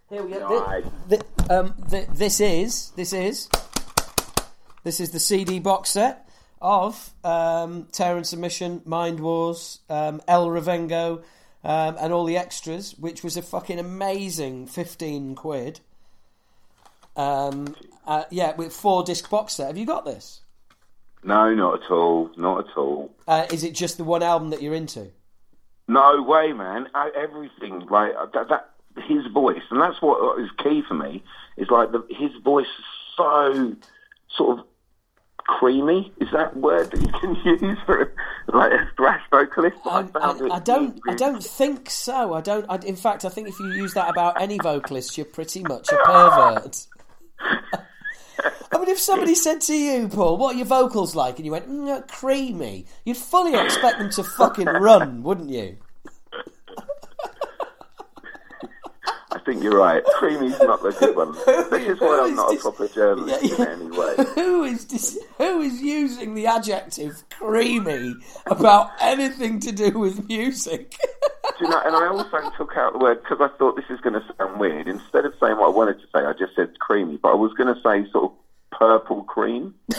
Here 0.10 0.24
we 0.24 0.32
go. 0.32 0.66
Nice. 0.66 0.84
Thi- 1.10 1.18
thi- 1.18 1.50
um, 1.50 1.74
thi- 1.90 2.06
this 2.14 2.40
is. 2.40 2.92
This 2.96 3.12
is. 3.14 3.50
This 4.84 5.00
is 5.02 5.10
the 5.10 5.20
CD 5.20 5.60
box 5.60 5.90
set 5.90 6.27
of 6.62 7.14
um, 7.24 7.88
Terror 7.92 8.18
and 8.18 8.28
Submission, 8.28 8.82
Mind 8.86 9.20
Wars, 9.20 9.80
um, 9.90 10.22
El 10.28 10.48
Revengo, 10.48 11.24
um, 11.64 11.96
and 12.00 12.14
all 12.14 12.26
the 12.26 12.38
extras, 12.38 12.96
which 12.98 13.24
was 13.24 13.38
a 13.38 13.42
fucking 13.42 13.80
amazing 13.80 14.68
fifteen 14.68 15.36
quid. 15.36 15.80
Um, 17.16 17.76
uh, 18.06 18.24
yeah, 18.30 18.56
with 18.56 18.74
four 18.74 19.04
disc 19.04 19.30
box 19.30 19.54
set. 19.54 19.68
Have 19.68 19.78
you 19.78 19.86
got 19.86 20.06
this? 20.06 20.42
No, 21.24 21.54
not 21.54 21.84
at 21.84 21.92
all. 21.92 22.32
Not 22.38 22.70
at 22.70 22.78
all. 22.78 23.12
Uh, 23.28 23.46
is 23.52 23.64
it 23.64 23.74
just 23.74 23.98
the 23.98 24.04
one 24.04 24.24
album 24.24 24.52
that 24.52 24.62
you're 24.62 24.76
into? 24.76 25.12
No 25.88 26.22
way, 26.22 26.54
man. 26.54 26.88
I, 26.94 27.12
everything 27.16 27.88
like 27.90 28.14
uh, 28.18 28.28
that, 28.34 28.50
that. 28.50 28.70
His 29.08 29.28
voice, 29.32 29.62
and 29.70 29.80
that's 29.80 30.02
what 30.02 30.42
is 30.42 30.50
key 30.58 30.82
for 30.88 30.96
me. 30.96 31.24
Is 31.56 31.70
like 31.70 31.92
the, 31.92 32.04
his 32.10 32.32
voice 32.44 32.66
is 32.66 32.86
so 33.16 33.76
sort 34.36 34.58
of 34.58 34.66
creamy. 35.48 36.14
Is 36.20 36.30
that 36.32 36.56
word 36.56 36.92
that 36.92 37.02
you 37.02 37.08
can 37.08 37.36
use 37.62 37.78
for 37.86 38.14
like 38.48 38.72
a 38.72 38.90
thrash 38.96 39.24
vocalist? 39.32 39.78
I, 39.86 40.06
I, 40.16 40.56
I, 40.56 40.60
don't. 40.60 41.00
I 41.08 41.16
don't 41.16 41.44
think 41.44 41.90
so. 41.90 42.34
I 42.34 42.42
don't. 42.42 42.66
I, 42.70 42.76
in 42.86 42.96
fact, 42.96 43.26
I 43.26 43.30
think 43.30 43.48
if 43.48 43.60
you 43.60 43.72
use 43.72 43.94
that 43.94 44.10
about 44.10 44.40
any 44.42 44.58
vocalist, 44.62 45.18
you're 45.18 45.26
pretty 45.26 45.64
much 45.64 45.90
a 45.92 45.98
pervert. 46.06 46.86
I 48.72 48.80
mean, 48.80 48.90
if 48.90 49.00
somebody 49.00 49.34
said 49.34 49.62
to 49.62 49.74
you, 49.74 50.08
Paul, 50.08 50.38
"What 50.38 50.56
are 50.56 50.58
your 50.58 50.68
vocals 50.68 51.16
like?" 51.16 51.38
and 51.38 51.46
you 51.46 51.52
went, 51.52 51.70
mm, 51.70 52.08
"Creamy," 52.08 52.86
you'd 53.06 53.18
fully 53.18 53.56
expect 53.56 54.00
them 54.00 54.10
to 54.12 54.24
fucking 54.24 54.68
run, 54.68 55.24
wouldn't 55.24 55.50
you? 55.50 55.78
I 59.30 59.40
think 59.40 59.62
you're 59.62 59.78
right. 59.78 60.04
Creamy's 60.18 60.58
not 60.62 60.82
the 60.82 60.92
good 60.92 61.16
one. 61.16 61.34
This 61.70 61.88
is 61.90 62.00
why 62.00 62.22
I'm 62.24 62.36
not 62.36 62.56
a 62.56 62.58
proper 62.60 62.88
journalist 62.88 63.44
Yeah, 63.44 63.56
yeah. 63.58 63.74
in 63.74 63.82
any 63.82 63.98
way. 63.98 64.16
Who 64.36 64.64
is 64.64 64.86
dis- 64.86 65.20
who 65.38 65.62
is 65.62 65.82
using 65.82 66.34
the 66.34 66.48
adjective 66.48 67.24
"creamy" 67.30 68.16
about 68.46 68.90
anything 69.02 69.60
to 69.62 69.72
do 69.74 70.00
with 70.00 70.28
music? 70.30 70.96
Do 71.60 71.66
you 71.66 71.70
know, 71.70 71.82
and 71.86 71.96
I 71.96 72.08
also 72.08 72.50
took 72.58 72.78
out 72.78 72.94
the 72.94 73.00
word 73.00 73.22
because 73.22 73.40
I 73.42 73.50
thought 73.58 73.76
this 73.76 73.86
is 73.90 74.00
going 74.02 74.14
to 74.14 74.24
sound 74.38 74.60
weird. 74.60 74.88
Instead 74.88 75.26
of 75.26 75.34
saying 75.42 75.58
what 75.58 75.66
I 75.68 75.70
wanted 75.76 76.00
to 76.00 76.06
say, 76.14 76.20
I 76.26 76.32
just 76.34 76.56
said 76.56 76.80
creamy, 76.80 77.18
but 77.18 77.32
I 77.32 77.36
was 77.36 77.52
going 77.54 77.74
to 77.74 77.82
say 77.82 78.10
sort 78.12 78.32
of 78.32 78.32
purple 78.72 79.24
cream. 79.24 79.74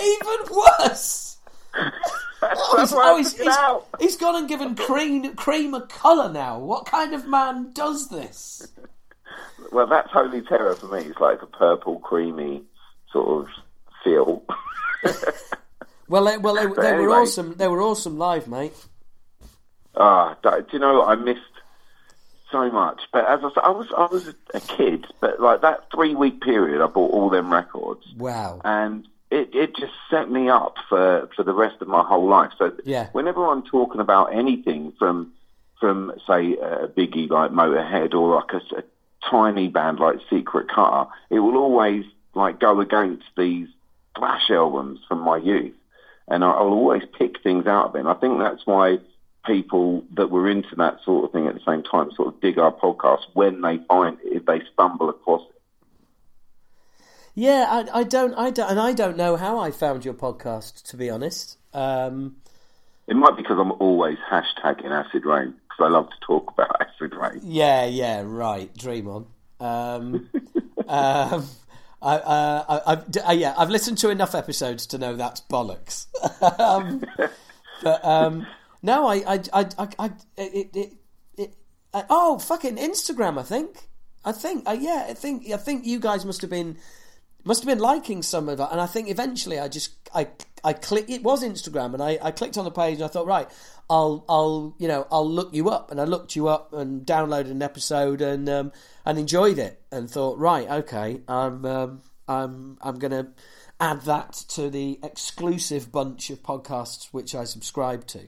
Even 0.00 0.38
worse. 0.50 1.31
That's, 1.74 2.60
Oh, 2.60 2.74
that's 2.76 2.90
he's, 2.90 2.98
oh, 3.00 3.16
he's, 3.16 3.32
he's- 3.38 3.58
he's 4.00 4.16
gone 4.16 4.34
and 4.36 4.48
given 4.48 4.74
cream 4.74 5.34
cream 5.36 5.74
a 5.74 5.82
colour 5.86 6.32
now. 6.32 6.58
What 6.58 6.86
kind 6.86 7.14
of 7.14 7.26
man 7.28 7.70
does 7.72 8.08
this? 8.08 8.66
Well, 9.70 9.86
that's 9.86 10.10
holy 10.10 10.42
terror 10.42 10.74
for 10.74 10.88
me. 10.88 11.02
It's 11.02 11.20
like 11.20 11.40
a 11.40 11.46
purple, 11.46 12.00
creamy 12.00 12.62
sort 13.12 13.44
of 13.46 13.50
feel. 14.04 14.42
Well, 16.08 16.26
they, 16.26 16.36
well, 16.36 16.54
they, 16.56 16.66
they 16.82 16.88
anyway. 16.88 17.04
were 17.06 17.10
awesome. 17.22 17.54
They 17.54 17.68
were 17.68 17.80
awesome 17.80 18.18
live, 18.18 18.46
mate. 18.46 18.74
Ah, 19.96 20.36
do 20.42 20.50
do 20.60 20.66
you 20.74 20.78
know 20.78 20.98
what? 20.98 21.08
I 21.08 21.14
missed 21.14 21.40
so 22.50 22.70
much. 22.70 23.00
But 23.12 23.26
as 23.26 23.40
I 23.42 23.48
said, 23.54 23.62
I 23.62 23.70
was 23.70 23.86
I 23.96 24.06
was 24.12 24.28
a 24.52 24.60
kid, 24.60 25.06
but 25.20 25.40
like 25.40 25.62
that 25.62 25.86
three 25.94 26.14
week 26.14 26.42
period, 26.42 26.82
I 26.82 26.86
bought 26.86 27.12
all 27.12 27.30
them 27.30 27.50
records. 27.50 28.04
Wow. 28.18 28.60
and 28.62 29.06
it, 29.32 29.54
it 29.54 29.76
just 29.76 29.94
set 30.10 30.30
me 30.30 30.48
up 30.48 30.76
for, 30.88 31.28
for 31.34 31.42
the 31.42 31.54
rest 31.54 31.76
of 31.80 31.88
my 31.88 32.02
whole 32.02 32.28
life. 32.28 32.50
So 32.58 32.72
Yeah. 32.84 33.08
whenever 33.12 33.46
I'm 33.46 33.62
talking 33.62 34.00
about 34.00 34.34
anything 34.34 34.92
from 34.98 35.32
from 35.80 36.12
say 36.28 36.52
a 36.58 36.86
biggie 36.86 37.28
like 37.28 37.50
Motorhead 37.50 38.14
or 38.14 38.36
like 38.36 38.52
a, 38.52 38.78
a 38.78 38.82
tiny 39.28 39.66
band 39.68 39.98
like 39.98 40.18
Secret 40.30 40.68
Car, 40.68 41.08
it 41.28 41.40
will 41.40 41.56
always 41.56 42.04
like 42.34 42.60
go 42.60 42.80
against 42.80 43.24
these 43.36 43.68
thrash 44.16 44.48
albums 44.50 45.00
from 45.08 45.18
my 45.20 45.38
youth, 45.38 45.74
and 46.28 46.44
I, 46.44 46.50
I'll 46.50 46.68
always 46.82 47.02
pick 47.18 47.42
things 47.42 47.66
out 47.66 47.86
of 47.86 47.96
it. 47.96 48.00
And 48.00 48.08
I 48.08 48.14
think 48.14 48.38
that's 48.38 48.64
why 48.64 48.98
people 49.44 50.04
that 50.14 50.30
were 50.30 50.48
into 50.48 50.76
that 50.76 50.98
sort 51.04 51.24
of 51.24 51.32
thing 51.32 51.48
at 51.48 51.54
the 51.54 51.60
same 51.66 51.82
time 51.82 52.10
sort 52.12 52.28
of 52.28 52.40
dig 52.40 52.58
our 52.58 52.72
podcast 52.72 53.22
when 53.32 53.60
they 53.60 53.78
find 53.88 54.18
it, 54.24 54.36
if 54.36 54.46
they 54.46 54.62
stumble 54.72 55.08
across 55.08 55.42
it. 55.48 55.51
Yeah, 57.34 57.66
I, 57.68 58.00
I 58.00 58.02
don't, 58.04 58.34
I 58.34 58.50
don't, 58.50 58.70
and 58.70 58.80
I 58.80 58.92
don't 58.92 59.16
know 59.16 59.36
how 59.36 59.58
I 59.58 59.70
found 59.70 60.04
your 60.04 60.14
podcast. 60.14 60.82
To 60.90 60.96
be 60.96 61.08
honest, 61.08 61.56
um, 61.72 62.36
It 63.06 63.16
might 63.16 63.36
be 63.36 63.42
because 63.42 63.58
I'm 63.58 63.72
always 63.72 64.18
hashtagging 64.30 64.90
Acid 64.90 65.24
Reign 65.24 65.54
because 65.68 65.86
I 65.86 65.88
love 65.88 66.08
to 66.10 66.26
talk 66.26 66.50
about 66.52 66.70
Acid 66.80 67.14
Reign. 67.14 67.40
yeah, 67.42 67.86
yeah, 67.86 68.22
right. 68.24 68.74
Dream 68.76 69.08
on. 69.08 69.26
Um, 69.60 70.28
um, 70.88 71.48
I, 72.02 72.16
uh, 72.16 72.64
I, 72.68 72.92
I've, 72.92 73.16
uh, 73.28 73.32
yeah, 73.32 73.54
I've 73.56 73.70
listened 73.70 73.96
to 73.98 74.10
enough 74.10 74.34
episodes 74.34 74.86
to 74.88 74.98
know 74.98 75.14
that's 75.16 75.40
bollocks. 75.42 76.06
um, 76.60 77.02
but 77.82 78.04
um, 78.04 78.46
no, 78.82 79.06
I, 79.06 79.14
I, 79.26 79.40
I, 79.52 79.66
I, 79.78 79.88
I 79.98 80.06
it, 80.36 80.70
it, 80.74 80.92
it, 81.38 81.54
I, 81.94 82.04
oh, 82.10 82.38
fucking 82.38 82.76
Instagram. 82.76 83.38
I 83.38 83.42
think, 83.44 83.88
I 84.24 84.32
think, 84.32 84.68
uh, 84.68 84.72
yeah, 84.78 85.06
I 85.08 85.14
think, 85.14 85.48
I 85.50 85.56
think 85.56 85.86
you 85.86 86.00
guys 86.00 86.24
must 86.24 86.40
have 86.40 86.50
been, 86.50 86.76
must 87.44 87.62
have 87.62 87.68
been 87.68 87.78
liking 87.78 88.22
some 88.22 88.48
of 88.48 88.60
it, 88.60 88.68
and 88.70 88.80
I 88.80 88.86
think 88.86 89.08
eventually 89.08 89.58
I 89.58 89.68
just, 89.68 89.92
I, 90.14 90.28
I 90.62 90.72
click. 90.72 91.08
It 91.08 91.22
was 91.22 91.42
Instagram, 91.42 91.94
and 91.94 92.02
I, 92.02 92.18
I 92.22 92.30
clicked 92.30 92.56
on 92.56 92.64
the 92.64 92.70
page, 92.70 92.96
and 92.96 93.04
I 93.04 93.08
thought, 93.08 93.26
right, 93.26 93.48
I'll, 93.90 94.24
I'll, 94.28 94.74
you 94.78 94.88
know, 94.88 95.06
I'll 95.10 95.28
look 95.28 95.52
you 95.54 95.68
up, 95.70 95.90
and 95.90 96.00
I 96.00 96.04
looked 96.04 96.36
you 96.36 96.48
up 96.48 96.72
and 96.72 97.04
downloaded 97.06 97.50
an 97.50 97.62
episode, 97.62 98.20
and 98.20 98.48
um, 98.48 98.72
and 99.04 99.18
enjoyed 99.18 99.58
it, 99.58 99.80
and 99.90 100.10
thought, 100.10 100.38
right, 100.38 100.68
okay, 100.70 101.20
I'm, 101.26 101.64
um, 101.64 102.02
I'm, 102.28 102.78
I'm 102.80 102.98
gonna 102.98 103.28
add 103.80 104.02
that 104.02 104.32
to 104.48 104.70
the 104.70 105.00
exclusive 105.02 105.90
bunch 105.90 106.30
of 106.30 106.42
podcasts 106.42 107.08
which 107.10 107.34
I 107.34 107.44
subscribe 107.44 108.06
to. 108.08 108.20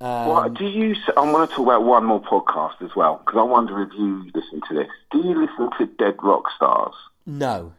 Um, 0.00 0.26
Well, 0.28 0.48
do 0.50 0.66
you? 0.66 0.96
I 1.16 1.20
want 1.20 1.48
to 1.48 1.54
talk 1.54 1.64
about 1.64 1.84
one 1.84 2.04
more 2.04 2.20
podcast 2.20 2.82
as 2.82 2.90
well 2.96 3.22
because 3.24 3.38
I 3.38 3.44
wonder 3.44 3.80
if 3.82 3.90
you 3.96 4.28
listen 4.34 4.60
to 4.68 4.74
this. 4.74 4.88
Do 5.12 5.18
you 5.18 5.40
listen 5.40 5.70
to 5.78 5.86
Dead 5.96 6.16
Rock 6.20 6.46
Stars? 6.56 6.94
No. 7.24 7.72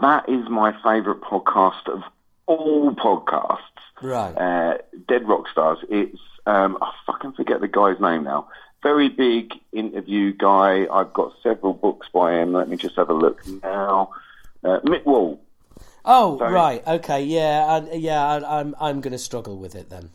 That 0.00 0.28
is 0.28 0.48
my 0.48 0.72
favourite 0.82 1.20
podcast 1.20 1.88
of 1.88 2.02
all 2.46 2.92
podcasts. 2.94 3.58
Right. 4.00 4.32
Uh, 4.36 4.78
Dead 5.08 5.28
Rock 5.28 5.48
Stars. 5.50 5.78
It's 5.88 6.18
um, 6.46 6.78
I 6.80 6.92
fucking 7.06 7.32
forget 7.32 7.60
the 7.60 7.68
guy's 7.68 8.00
name 8.00 8.24
now. 8.24 8.48
Very 8.82 9.08
big 9.08 9.52
interview 9.72 10.32
guy. 10.32 10.86
I've 10.92 11.12
got 11.12 11.34
several 11.42 11.72
books 11.72 12.08
by 12.12 12.34
him. 12.40 12.52
Let 12.52 12.68
me 12.68 12.76
just 12.76 12.96
have 12.96 13.10
a 13.10 13.14
look 13.14 13.46
now. 13.62 14.10
Uh, 14.64 14.80
Mick 14.80 15.04
Wall. 15.04 15.40
Oh, 16.04 16.36
right. 16.38 16.84
Okay. 16.86 17.22
Yeah. 17.24 17.64
I, 17.92 17.94
yeah. 17.94 18.24
I, 18.26 18.60
I'm. 18.60 18.74
I'm 18.80 19.00
going 19.00 19.12
to 19.12 19.18
struggle 19.18 19.56
with 19.56 19.76
it 19.76 19.88
then. 19.88 20.10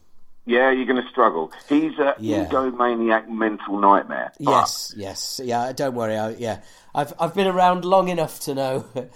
Yeah, 0.46 0.72
you're 0.72 0.86
going 0.86 1.02
to 1.02 1.10
struggle. 1.10 1.52
He's 1.70 1.98
a 2.00 2.16
Yeah. 2.20 2.46
egomaniac 2.46 3.30
mental 3.30 3.80
nightmare. 3.80 4.34
Yes. 4.40 4.94
Yes. 4.98 5.40
Yeah. 5.44 5.72
Don't 5.72 5.96
worry. 5.96 6.18
I, 6.18 6.32
yeah. 6.32 6.60
I've 6.94 7.14
I've 7.20 7.34
been 7.36 7.48
around 7.48 7.86
long 7.86 8.10
enough 8.10 8.40
to 8.42 8.56
know 8.56 8.86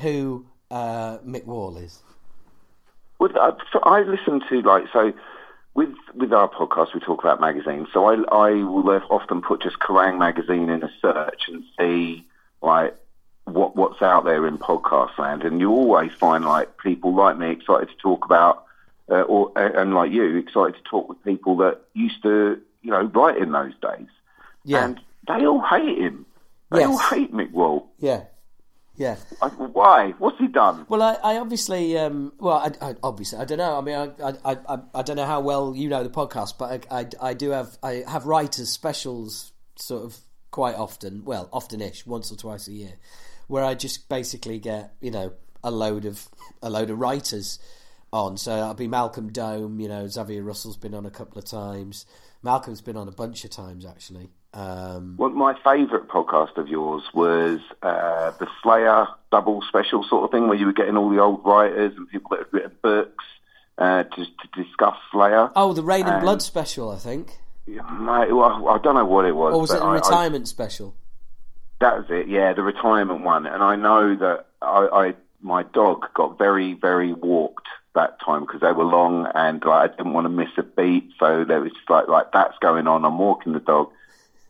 who 0.00 0.44
uh, 0.70 1.18
Mick 1.18 1.44
Wall 1.44 1.76
is. 1.76 2.00
Well, 3.18 3.30
I, 3.40 3.52
so 3.72 3.80
I 3.80 4.02
listen 4.02 4.42
to 4.48 4.60
like 4.62 4.84
so 4.92 5.12
with 5.74 5.94
with 6.14 6.32
our 6.32 6.48
podcast, 6.48 6.94
we 6.94 7.00
talk 7.00 7.20
about 7.22 7.40
magazines. 7.40 7.88
So 7.92 8.06
I 8.06 8.14
I 8.30 8.50
will 8.62 8.88
often 9.10 9.42
put 9.42 9.62
just 9.62 9.78
Kerrang 9.78 10.18
magazine 10.18 10.68
in 10.68 10.82
a 10.82 10.90
search 11.00 11.42
and 11.48 11.64
see 11.78 12.24
like 12.62 12.94
what 13.44 13.76
what's 13.76 14.02
out 14.02 14.24
there 14.24 14.46
in 14.46 14.58
podcast 14.58 15.16
land, 15.18 15.44
and 15.44 15.60
you 15.60 15.70
always 15.70 16.12
find 16.12 16.44
like 16.44 16.76
people 16.78 17.14
like 17.14 17.38
me 17.38 17.50
excited 17.52 17.88
to 17.88 17.96
talk 17.96 18.24
about, 18.24 18.64
uh, 19.10 19.22
or 19.22 19.52
and 19.56 19.94
like 19.94 20.10
you 20.12 20.36
excited 20.36 20.74
to 20.76 20.82
talk 20.90 21.08
with 21.08 21.22
people 21.24 21.56
that 21.58 21.80
used 21.94 22.22
to 22.22 22.60
you 22.82 22.90
know 22.90 23.02
write 23.02 23.38
in 23.38 23.52
those 23.52 23.72
days, 23.80 24.08
Yeah. 24.64 24.84
and 24.84 25.00
they 25.26 25.46
all 25.46 25.60
hate 25.62 25.98
him. 25.98 26.26
They 26.70 26.80
Yes. 26.80 26.88
all 26.88 26.98
hate 26.98 27.32
Mick 27.32 27.52
Wall. 27.52 27.88
Yeah. 27.98 28.24
Yeah. 28.96 29.16
I, 29.42 29.48
why? 29.48 30.14
What's 30.18 30.38
he 30.38 30.48
done? 30.48 30.86
Well, 30.88 31.02
I, 31.02 31.14
I 31.22 31.36
obviously, 31.36 31.98
um, 31.98 32.32
well, 32.38 32.56
I, 32.56 32.90
I, 32.90 32.94
obviously, 33.02 33.38
I 33.38 33.44
don't 33.44 33.58
know. 33.58 33.76
I 33.76 33.80
mean, 33.82 33.94
I, 33.94 34.32
I, 34.44 34.56
I, 34.68 34.78
I 34.94 35.02
don't 35.02 35.16
know 35.16 35.26
how 35.26 35.40
well 35.40 35.74
you 35.76 35.88
know 35.88 36.02
the 36.02 36.10
podcast, 36.10 36.58
but 36.58 36.86
I, 36.90 37.00
I, 37.00 37.30
I 37.30 37.34
do 37.34 37.50
have, 37.50 37.76
I 37.82 38.04
have 38.08 38.26
writers 38.26 38.70
specials 38.70 39.52
sort 39.76 40.04
of 40.04 40.16
quite 40.50 40.76
often. 40.76 41.24
Well, 41.24 41.48
often-ish, 41.52 42.06
once 42.06 42.32
or 42.32 42.36
twice 42.36 42.68
a 42.68 42.72
year, 42.72 42.94
where 43.48 43.64
I 43.64 43.74
just 43.74 44.08
basically 44.08 44.58
get, 44.58 44.94
you 45.00 45.10
know, 45.10 45.34
a 45.62 45.70
load 45.70 46.04
of 46.04 46.28
a 46.62 46.70
load 46.70 46.90
of 46.90 46.98
writers 46.98 47.58
on. 48.12 48.36
So 48.36 48.54
that'll 48.54 48.74
be 48.74 48.88
Malcolm 48.88 49.30
Dome. 49.30 49.80
You 49.80 49.88
know, 49.88 50.06
Xavier 50.06 50.42
Russell's 50.42 50.76
been 50.76 50.94
on 50.94 51.04
a 51.04 51.10
couple 51.10 51.38
of 51.38 51.44
times. 51.44 52.06
Malcolm's 52.42 52.80
been 52.80 52.96
on 52.96 53.08
a 53.08 53.12
bunch 53.12 53.44
of 53.44 53.50
times 53.50 53.84
actually. 53.84 54.30
Um, 54.56 55.16
Well, 55.18 55.30
my 55.30 55.54
favourite 55.62 56.08
podcast 56.08 56.56
of 56.56 56.68
yours 56.68 57.02
was 57.12 57.60
uh, 57.82 58.30
the 58.38 58.46
Slayer 58.62 59.06
double 59.30 59.60
special 59.68 60.02
sort 60.04 60.24
of 60.24 60.30
thing, 60.30 60.48
where 60.48 60.56
you 60.56 60.64
were 60.66 60.72
getting 60.72 60.96
all 60.96 61.10
the 61.10 61.18
old 61.20 61.44
writers 61.44 61.92
and 61.96 62.08
people 62.08 62.30
that 62.30 62.38
had 62.46 62.52
written 62.52 62.72
books 62.82 63.24
uh, 63.78 64.04
to, 64.04 64.24
to 64.24 64.62
discuss 64.64 64.94
Slayer. 65.12 65.50
oh, 65.54 65.74
the 65.74 65.82
Reign 65.82 66.06
in 66.06 66.12
And- 66.14 66.22
Blood 66.22 66.40
special, 66.40 66.90
I 66.90 66.96
think, 66.96 67.32
Mate, 67.66 68.32
well, 68.32 68.68
I 68.68 68.78
don't 68.78 68.94
know 68.94 69.04
what 69.04 69.24
it 69.26 69.34
was. 69.36 69.52
or 69.52 69.60
was 69.60 69.70
it 69.72 69.80
but 69.80 69.82
a 69.82 69.88
I- 69.88 69.90
I- 69.90 69.94
retirement 69.96 70.48
special? 70.48 70.94
that 71.80 71.94
was 71.98 72.06
it, 72.08 72.26
yeah, 72.28 72.54
the 72.54 72.62
retirement 72.62 73.20
one. 73.22 73.44
And 73.44 73.62
I 73.62 73.76
know 73.76 74.16
that 74.16 74.46
I, 74.62 74.88
I 74.90 75.14
my 75.42 75.62
dog 75.64 76.06
got 76.14 76.38
very, 76.38 76.72
very 76.72 77.12
walked 77.12 77.66
that 77.94 78.18
time 78.24 78.46
because 78.46 78.62
they 78.62 78.72
were 78.72 78.84
long, 78.84 79.26
and 79.34 79.62
like, 79.62 79.90
I 79.90 79.94
didn't 79.94 80.14
want 80.14 80.24
to 80.24 80.30
miss 80.30 80.48
a 80.56 80.62
beat. 80.62 81.10
So 81.18 81.44
there 81.44 81.60
was 81.60 81.72
just 81.72 81.90
like 81.90 82.08
like 82.08 82.32
that's 82.32 82.56
going 82.60 82.86
on. 82.86 83.04
I'm 83.04 83.18
walking 83.18 83.52
the 83.52 83.60
dog, 83.60 83.90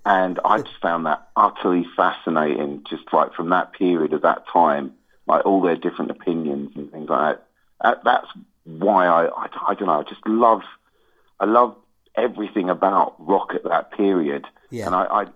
and 0.06 0.38
I 0.44 0.58
just 0.58 0.80
found 0.80 1.04
that 1.06 1.28
utterly 1.34 1.84
fascinating. 1.96 2.84
Just 2.88 3.12
like 3.12 3.34
from 3.34 3.50
that 3.50 3.72
period 3.72 4.12
of 4.12 4.22
that 4.22 4.44
time, 4.50 4.92
like 5.26 5.44
all 5.44 5.60
their 5.60 5.74
different 5.74 6.12
opinions 6.12 6.70
and 6.76 6.92
things 6.92 7.08
like 7.08 7.38
that. 7.38 7.46
that 7.82 8.04
that's 8.04 8.28
why 8.64 9.06
I, 9.06 9.26
I 9.26 9.48
I 9.66 9.74
don't 9.74 9.88
know. 9.88 9.98
I 9.98 10.04
just 10.04 10.24
love 10.24 10.62
I 11.40 11.46
love 11.46 11.76
everything 12.14 12.70
about 12.70 13.16
rock 13.18 13.52
at 13.52 13.64
that 13.64 13.90
period. 13.90 14.44
Yeah. 14.70 14.86
And 14.86 14.94
I, 14.94 15.04
I 15.04 15.26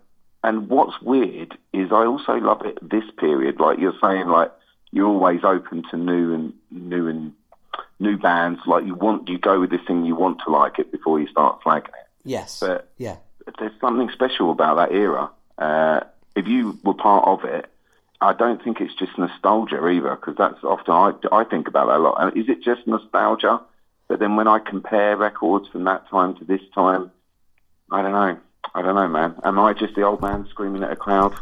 and 0.45 0.69
what's 0.69 1.03
weird 1.03 1.59
is 1.73 1.91
I 1.91 2.07
also 2.07 2.35
love 2.35 2.65
it 2.65 2.79
this 2.81 3.05
period. 3.19 3.59
Like 3.59 3.81
you're 3.81 3.99
saying, 4.01 4.29
like 4.29 4.53
you're 4.93 5.09
always 5.09 5.41
open 5.43 5.83
to 5.91 5.97
new 5.97 6.33
and 6.33 6.53
new 6.71 7.09
and 7.09 7.33
new 7.99 8.17
bands. 8.17 8.61
Like 8.67 8.85
you 8.87 8.95
want 8.95 9.29
you 9.29 9.37
go 9.37 9.59
with 9.59 9.71
this 9.71 9.81
thing, 9.85 10.05
you 10.05 10.15
want 10.15 10.43
to 10.47 10.53
like 10.53 10.79
it 10.79 10.93
before 10.93 11.19
you 11.19 11.27
start 11.27 11.61
flagging 11.65 11.91
it. 11.91 12.09
Yes. 12.23 12.61
But 12.61 12.89
yeah. 12.99 13.17
There's 13.59 13.79
something 13.81 14.11
special 14.11 14.51
about 14.51 14.77
that 14.77 14.93
era. 14.95 15.31
Uh, 15.59 16.01
if 16.37 16.47
you 16.47 16.79
were 16.85 16.95
part 16.95 17.27
of 17.27 17.45
it, 17.45 17.67
I 18.21 18.35
don't 18.35 18.63
think 18.63 18.81
it's 18.81 18.95
just 18.95 19.17
nostalgia 19.19 19.87
either, 19.87 20.15
because 20.15 20.37
that's 20.37 20.63
often 20.63 20.93
I, 21.33 21.41
I 21.41 21.45
think 21.45 21.69
about 21.69 21.87
that 21.87 21.97
a 21.97 21.99
lot. 21.99 22.37
Is 22.37 22.49
it 22.49 22.63
just 22.63 22.87
nostalgia? 22.87 23.61
But 24.09 24.19
then 24.19 24.37
when 24.37 24.49
I 24.49 24.59
compare 24.59 25.17
records 25.17 25.69
from 25.69 25.85
that 25.85 26.09
time 26.09 26.37
to 26.37 26.45
this 26.45 26.61
time, 26.75 27.11
I 27.91 28.03
don't 28.03 28.13
know. 28.13 28.39
I 28.75 28.83
don't 28.83 28.95
know, 28.95 29.09
man. 29.09 29.37
Am 29.45 29.59
I 29.59 29.73
just 29.73 29.95
the 29.95 30.03
old 30.03 30.21
man 30.21 30.47
screaming 30.51 30.83
at 30.83 30.93
a 30.93 30.97
crowd? 30.97 31.35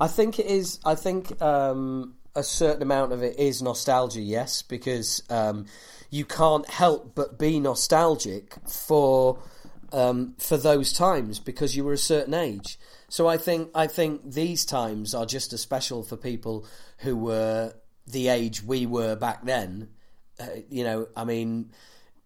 I 0.00 0.08
think 0.08 0.38
it 0.38 0.46
is. 0.46 0.80
I 0.84 0.96
think 0.96 1.40
um, 1.40 2.14
a 2.34 2.42
certain 2.42 2.82
amount 2.82 3.12
of 3.12 3.22
it 3.22 3.38
is 3.38 3.62
nostalgia, 3.62 4.20
yes, 4.20 4.62
because 4.62 5.22
um, 5.30 5.66
you 6.10 6.24
can't 6.24 6.68
help 6.68 7.14
but 7.14 7.38
be 7.38 7.60
nostalgic 7.60 8.56
for 8.66 9.38
um, 9.94 10.34
for 10.38 10.56
those 10.56 10.92
times 10.92 11.38
because 11.38 11.76
you 11.76 11.84
were 11.84 11.92
a 11.92 11.98
certain 11.98 12.34
age. 12.34 12.78
So 13.08 13.28
I 13.28 13.36
think 13.36 13.70
I 13.74 13.86
think 13.86 14.32
these 14.32 14.64
times 14.64 15.14
are 15.14 15.24
just 15.24 15.52
as 15.52 15.60
special 15.60 16.02
for 16.02 16.16
people 16.16 16.66
who 16.98 17.16
were 17.16 17.74
the 18.06 18.28
age 18.28 18.62
we 18.62 18.86
were 18.86 19.14
back 19.14 19.44
then. 19.44 19.88
Uh, 20.38 20.46
you 20.68 20.82
know, 20.82 21.06
I 21.16 21.24
mean, 21.24 21.70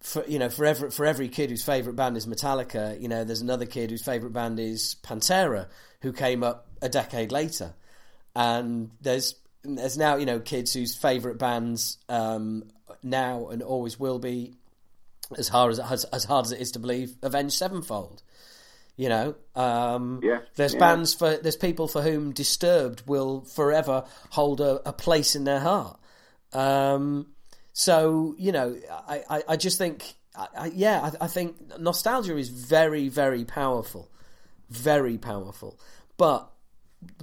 for 0.01 0.25
you 0.27 0.39
know, 0.39 0.49
for 0.49 0.65
every 0.65 0.91
for 0.91 1.05
every 1.05 1.29
kid 1.29 1.51
whose 1.51 1.63
favorite 1.63 1.95
band 1.95 2.17
is 2.17 2.27
Metallica, 2.27 2.99
you 3.01 3.09
know, 3.09 3.23
there's 3.25 3.43
another 3.43 3.67
kid 3.67 3.91
whose 3.91 4.03
favorite 4.03 4.33
band 4.33 4.59
is 4.59 4.97
Pantera, 5.03 5.67
who 6.01 6.15
came 6.15 6.43
up 6.43 6.69
a 6.81 6.89
decade 6.89 7.33
later, 7.33 7.75
and 8.35 8.91
there's 9.03 9.35
there's 9.63 9.99
now 9.99 10.17
you 10.17 10.25
know 10.25 10.41
kids 10.41 10.73
whose 10.73 10.97
favorite 10.97 11.39
bands 11.39 11.99
um, 12.09 12.65
now 13.03 13.49
and 13.49 13.63
always 13.63 14.01
will 14.01 14.19
be 14.19 14.55
as 15.37 15.49
hard 15.49 15.73
as, 15.73 15.79
as 15.81 16.05
as 16.05 16.25
hard 16.25 16.47
as 16.47 16.53
it 16.53 16.61
is 16.61 16.71
to 16.73 16.79
believe 16.79 17.17
Avenged 17.23 17.55
Sevenfold. 17.55 18.23
You 18.97 19.09
know, 19.09 19.35
um, 19.55 20.21
Yeah, 20.25 20.41
there's 20.57 20.75
yeah. 20.75 20.81
bands 20.81 21.15
for 21.15 21.37
there's 21.37 21.57
people 21.57 21.87
for 21.87 22.03
whom 22.03 22.33
Disturbed 22.33 23.05
will 23.07 23.43
forever 23.43 24.05
hold 24.31 24.61
a, 24.61 24.89
a 24.89 24.93
place 24.93 25.37
in 25.37 25.45
their 25.45 25.61
heart. 25.61 26.01
Um, 26.53 27.29
so 27.73 28.35
you 28.39 28.51
know, 28.51 28.77
I, 28.91 29.23
I, 29.31 29.43
I 29.51 29.57
just 29.57 29.79
think, 29.79 30.15
I, 30.35 30.47
I, 30.57 30.67
yeah, 30.75 31.13
I, 31.21 31.25
I 31.25 31.29
think 31.29 31.79
nostalgia 31.79 32.37
is 32.37 32.49
very, 32.49 33.09
very 33.09 33.45
powerful, 33.45 34.11
very 34.69 35.17
powerful. 35.17 35.79
But 36.17 36.51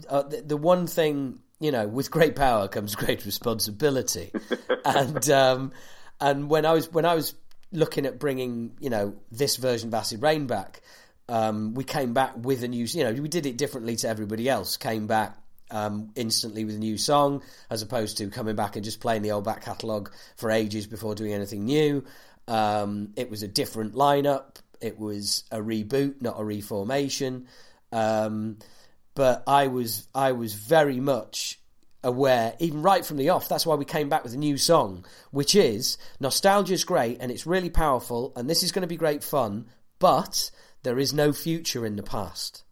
uh, 0.07 0.23
the, 0.23 0.41
the 0.43 0.57
one 0.57 0.87
thing, 0.87 1.39
you 1.59 1.71
know, 1.71 1.87
with 1.89 2.09
great 2.09 2.37
power 2.37 2.69
comes 2.69 2.95
great 2.95 3.25
responsibility, 3.25 4.31
and 4.85 5.29
um, 5.29 5.73
and 6.21 6.49
when 6.49 6.65
I 6.65 6.71
was 6.71 6.89
when 6.89 7.03
I 7.03 7.15
was 7.15 7.35
looking 7.75 8.05
at 8.05 8.19
bringing, 8.19 8.75
you 8.79 8.89
know, 8.89 9.15
this 9.31 9.57
version 9.57 9.89
of 9.89 9.93
Acid 9.93 10.21
Reign 10.21 10.47
back, 10.47 10.81
um, 11.27 11.73
we 11.73 11.83
came 11.83 12.13
back 12.13 12.33
with 12.37 12.63
a 12.63 12.67
new, 12.67 12.85
you 12.85 13.03
know, 13.03 13.13
we 13.13 13.27
did 13.27 13.45
it 13.45 13.57
differently 13.57 13.95
to 13.97 14.07
everybody 14.07 14.47
else. 14.47 14.77
Came 14.77 15.07
back 15.07 15.37
um, 15.71 16.11
instantly 16.15 16.65
with 16.65 16.75
a 16.75 16.79
new 16.79 16.97
song, 16.97 17.41
as 17.69 17.81
opposed 17.81 18.17
to 18.17 18.29
coming 18.29 18.55
back 18.55 18.75
and 18.75 18.85
just 18.85 18.99
playing 18.99 19.21
the 19.21 19.31
old 19.31 19.43
back 19.43 19.63
catalogue 19.63 20.11
for 20.37 20.51
ages 20.51 20.87
before 20.87 21.15
doing 21.15 21.33
anything 21.33 21.65
new. 21.65 22.03
Um, 22.47 23.13
it 23.15 23.29
was 23.29 23.43
a 23.43 23.47
different 23.47 23.93
lineup. 23.93 24.57
It 24.81 24.99
was 24.99 25.43
a 25.51 25.57
reboot, 25.57 26.21
not 26.21 26.39
a 26.39 26.43
reformation. 26.43 27.47
Um, 27.91 28.57
but 29.15 29.43
I 29.47 29.67
was 29.67 30.07
I 30.13 30.33
was 30.33 30.53
very 30.53 30.99
much 30.99 31.59
aware, 32.05 32.53
even 32.59 32.81
right 32.81 33.05
from 33.05 33.17
the 33.17 33.29
off. 33.29 33.49
That's 33.49 33.65
why 33.65 33.75
we 33.75 33.83
came 33.83 34.07
back 34.07 34.23
with 34.23 34.33
a 34.33 34.37
new 34.37 34.57
song, 34.57 35.05
which 35.31 35.55
is 35.55 35.97
nostalgia's 36.19 36.85
great 36.85 37.17
and 37.19 37.31
it's 37.31 37.47
really 37.47 37.69
powerful, 37.69 38.31
and 38.35 38.49
this 38.49 38.63
is 38.63 38.71
going 38.71 38.83
to 38.83 38.87
be 38.87 38.95
great 38.95 39.23
fun. 39.23 39.65
But 39.99 40.51
there 40.83 40.99
is 40.99 41.13
no 41.13 41.33
future 41.33 41.85
in 41.85 41.95
the 41.95 42.03
past. 42.03 42.63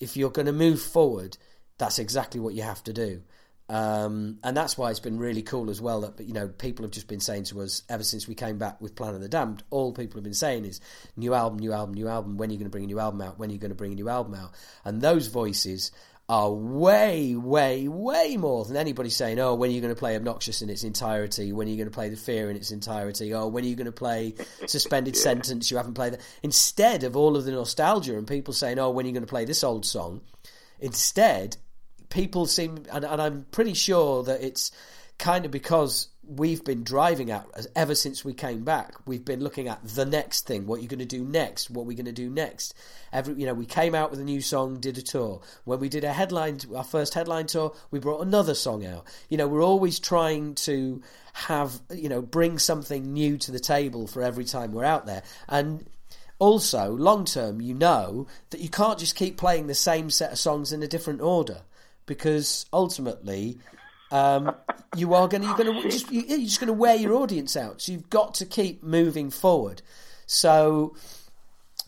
If 0.00 0.16
you're 0.16 0.30
going 0.30 0.46
to 0.46 0.52
move 0.52 0.80
forward, 0.80 1.36
that's 1.78 1.98
exactly 1.98 2.40
what 2.40 2.54
you 2.54 2.62
have 2.62 2.82
to 2.84 2.92
do. 2.92 3.22
Um, 3.68 4.38
and 4.44 4.54
that's 4.54 4.76
why 4.76 4.90
it's 4.90 5.00
been 5.00 5.18
really 5.18 5.40
cool 5.40 5.70
as 5.70 5.80
well 5.80 6.02
that 6.02 6.22
you 6.22 6.34
know 6.34 6.48
people 6.48 6.84
have 6.84 6.92
just 6.92 7.08
been 7.08 7.20
saying 7.20 7.44
to 7.44 7.62
us 7.62 7.82
ever 7.88 8.04
since 8.04 8.28
we 8.28 8.34
came 8.34 8.58
back 8.58 8.78
with 8.80 8.94
Plan 8.94 9.14
of 9.14 9.22
the 9.22 9.28
Damned. 9.28 9.62
All 9.70 9.92
people 9.92 10.18
have 10.18 10.24
been 10.24 10.34
saying 10.34 10.66
is 10.66 10.80
new 11.16 11.32
album, 11.32 11.58
new 11.58 11.72
album, 11.72 11.94
new 11.94 12.08
album. 12.08 12.36
When 12.36 12.50
are 12.50 12.52
you 12.52 12.58
going 12.58 12.66
to 12.66 12.70
bring 12.70 12.84
a 12.84 12.88
new 12.88 13.00
album 13.00 13.22
out? 13.22 13.38
When 13.38 13.48
are 13.48 13.52
you 13.52 13.58
going 13.58 13.70
to 13.70 13.74
bring 13.74 13.92
a 13.92 13.96
new 13.96 14.10
album 14.10 14.34
out? 14.34 14.52
And 14.84 15.00
those 15.00 15.28
voices 15.28 15.92
are 16.28 16.50
way, 16.50 17.36
way, 17.36 17.86
way 17.86 18.36
more 18.38 18.64
than 18.64 18.76
anybody 18.76 19.10
saying, 19.10 19.38
"Oh, 19.38 19.54
when 19.54 19.70
are 19.70 19.72
you 19.72 19.80
going 19.80 19.94
to 19.94 19.98
play 19.98 20.16
Obnoxious 20.16 20.62
in 20.62 20.70
its 20.70 20.82
entirety? 20.82 21.52
When 21.52 21.68
are 21.68 21.70
you 21.70 21.76
going 21.76 21.88
to 21.88 21.94
play 21.94 22.08
The 22.08 22.16
Fear 22.16 22.50
in 22.50 22.56
its 22.56 22.70
entirety? 22.70 23.34
Oh, 23.34 23.48
when 23.48 23.64
are 23.64 23.68
you 23.68 23.76
going 23.76 23.86
to 23.86 23.92
play 23.92 24.34
Suspended 24.66 25.16
Sentence? 25.16 25.70
You 25.70 25.76
haven't 25.76 25.94
played 25.94 26.14
that." 26.14 26.20
Instead 26.42 27.04
of 27.04 27.16
all 27.16 27.36
of 27.36 27.44
the 27.44 27.52
nostalgia 27.52 28.16
and 28.16 28.26
people 28.26 28.54
saying, 28.54 28.78
"Oh, 28.78 28.90
when 28.90 29.04
are 29.04 29.08
you 29.08 29.12
going 29.12 29.22
to 29.22 29.28
play 29.28 29.44
this 29.44 29.62
old 29.62 29.84
song?" 29.84 30.22
Instead, 30.80 31.56
people 32.08 32.46
seem, 32.46 32.84
and, 32.90 33.04
and 33.04 33.20
I'm 33.20 33.46
pretty 33.50 33.74
sure 33.74 34.22
that 34.24 34.42
it's 34.42 34.72
kind 35.18 35.44
of 35.44 35.50
because 35.50 36.08
we've 36.28 36.64
been 36.64 36.84
driving 36.84 37.30
at 37.30 37.46
ever 37.74 37.94
since 37.94 38.24
we 38.24 38.32
came 38.32 38.64
back. 38.64 38.94
We've 39.06 39.24
been 39.24 39.40
looking 39.40 39.68
at 39.68 39.86
the 39.86 40.04
next 40.04 40.46
thing, 40.46 40.66
what 40.66 40.80
you're 40.80 40.88
going 40.88 40.98
to 40.98 41.04
do 41.04 41.24
next, 41.24 41.70
what 41.70 41.86
we're 41.86 41.96
going 41.96 42.06
to 42.06 42.12
do 42.12 42.30
next. 42.30 42.74
Every, 43.12 43.34
you 43.34 43.46
know, 43.46 43.54
we 43.54 43.66
came 43.66 43.94
out 43.94 44.10
with 44.10 44.20
a 44.20 44.24
new 44.24 44.40
song, 44.40 44.80
did 44.80 44.98
a 44.98 45.02
tour. 45.02 45.40
When 45.64 45.80
we 45.80 45.88
did 45.88 46.04
a 46.04 46.12
headline, 46.12 46.60
our 46.74 46.84
first 46.84 47.14
headline 47.14 47.46
tour, 47.46 47.74
we 47.90 47.98
brought 47.98 48.20
another 48.20 48.54
song 48.54 48.84
out. 48.84 49.06
You 49.28 49.36
know, 49.36 49.48
we're 49.48 49.64
always 49.64 49.98
trying 49.98 50.54
to 50.56 51.02
have, 51.34 51.80
you 51.90 52.08
know, 52.08 52.22
bring 52.22 52.58
something 52.58 53.12
new 53.12 53.38
to 53.38 53.52
the 53.52 53.60
table 53.60 54.06
for 54.06 54.22
every 54.22 54.44
time 54.44 54.72
we're 54.72 54.84
out 54.84 55.06
there. 55.06 55.22
And 55.48 55.86
also, 56.38 56.92
long 56.92 57.24
term, 57.24 57.60
you 57.60 57.74
know 57.74 58.26
that 58.50 58.60
you 58.60 58.68
can't 58.68 58.98
just 58.98 59.16
keep 59.16 59.36
playing 59.36 59.66
the 59.66 59.74
same 59.74 60.10
set 60.10 60.32
of 60.32 60.38
songs 60.38 60.72
in 60.72 60.82
a 60.82 60.88
different 60.88 61.20
order 61.20 61.62
because 62.06 62.66
ultimately 62.72 63.58
um, 64.14 64.54
you 64.96 65.12
are 65.14 65.26
going 65.26 65.42
to 65.42 65.48
you're 65.48 65.56
going 65.56 65.82
to 65.82 65.90
just 65.90 66.10
you- 66.10 66.24
you're 66.26 66.38
just 66.38 66.60
going 66.60 66.68
to 66.68 66.72
wear 66.72 66.94
your 66.94 67.14
audience 67.14 67.56
out. 67.56 67.82
So 67.82 67.92
you've 67.92 68.08
got 68.10 68.34
to 68.34 68.46
keep 68.46 68.82
moving 68.82 69.30
forward. 69.30 69.82
So, 70.26 70.96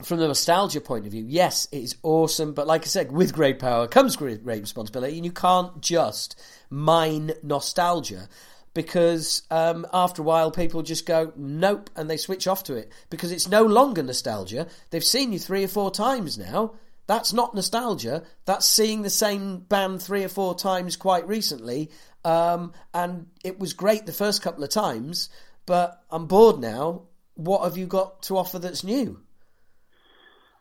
from 0.03 0.19
the 0.19 0.27
nostalgia 0.27 0.81
point 0.81 1.07
of 1.07 1.13
view, 1.13 1.25
yes, 1.27 1.69
it 1.73 1.79
is 1.79 1.97
awesome. 2.03 2.53
But 2.53 2.67
like 2.67 2.83
I 2.83 2.87
said, 2.87 3.13
with 3.13 3.33
great 3.33 3.59
power 3.59 3.87
comes 3.87 4.17
great, 4.17 4.45
great 4.45 4.61
responsibility, 4.61 5.17
and 5.17 5.25
you 5.25 5.33
can't 5.33 5.81
just 5.81 6.39
mine 6.69 7.33
nostalgia 7.43 8.29
because 8.75 9.43
um, 9.51 9.87
after 9.95 10.21
a 10.21 10.25
while 10.25 10.51
people 10.51 10.83
just 10.83 11.07
go 11.07 11.33
nope 11.35 11.89
and 11.97 12.11
they 12.11 12.19
switch 12.19 12.47
off 12.47 12.65
to 12.65 12.75
it 12.75 12.93
because 13.09 13.33
it's 13.33 13.49
no 13.49 13.63
longer 13.63 14.03
nostalgia. 14.03 14.67
They've 14.91 15.03
seen 15.03 15.33
you 15.33 15.39
three 15.39 15.65
or 15.65 15.69
four 15.69 15.91
times 15.91 16.37
now. 16.37 16.75
That's 17.07 17.33
not 17.33 17.55
nostalgia. 17.55 18.25
That's 18.45 18.67
seeing 18.67 19.03
the 19.03 19.11
same 19.11 19.59
band 19.59 20.03
three 20.03 20.25
or 20.25 20.29
four 20.29 20.55
times 20.55 20.97
quite 20.97 21.27
recently. 21.27 21.91
Um, 22.27 22.73
and 22.93 23.29
it 23.45 23.61
was 23.61 23.73
great 23.73 24.05
the 24.05 24.13
first 24.13 24.43
couple 24.43 24.65
of 24.65 24.71
times, 24.71 25.29
but 25.65 26.03
I'm 26.11 26.27
bored 26.27 26.59
now. 26.59 27.03
What 27.35 27.63
have 27.63 27.77
you 27.77 27.87
got 27.87 28.23
to 28.25 28.37
offer 28.37 28.59
that's 28.59 28.83
new? 28.83 29.21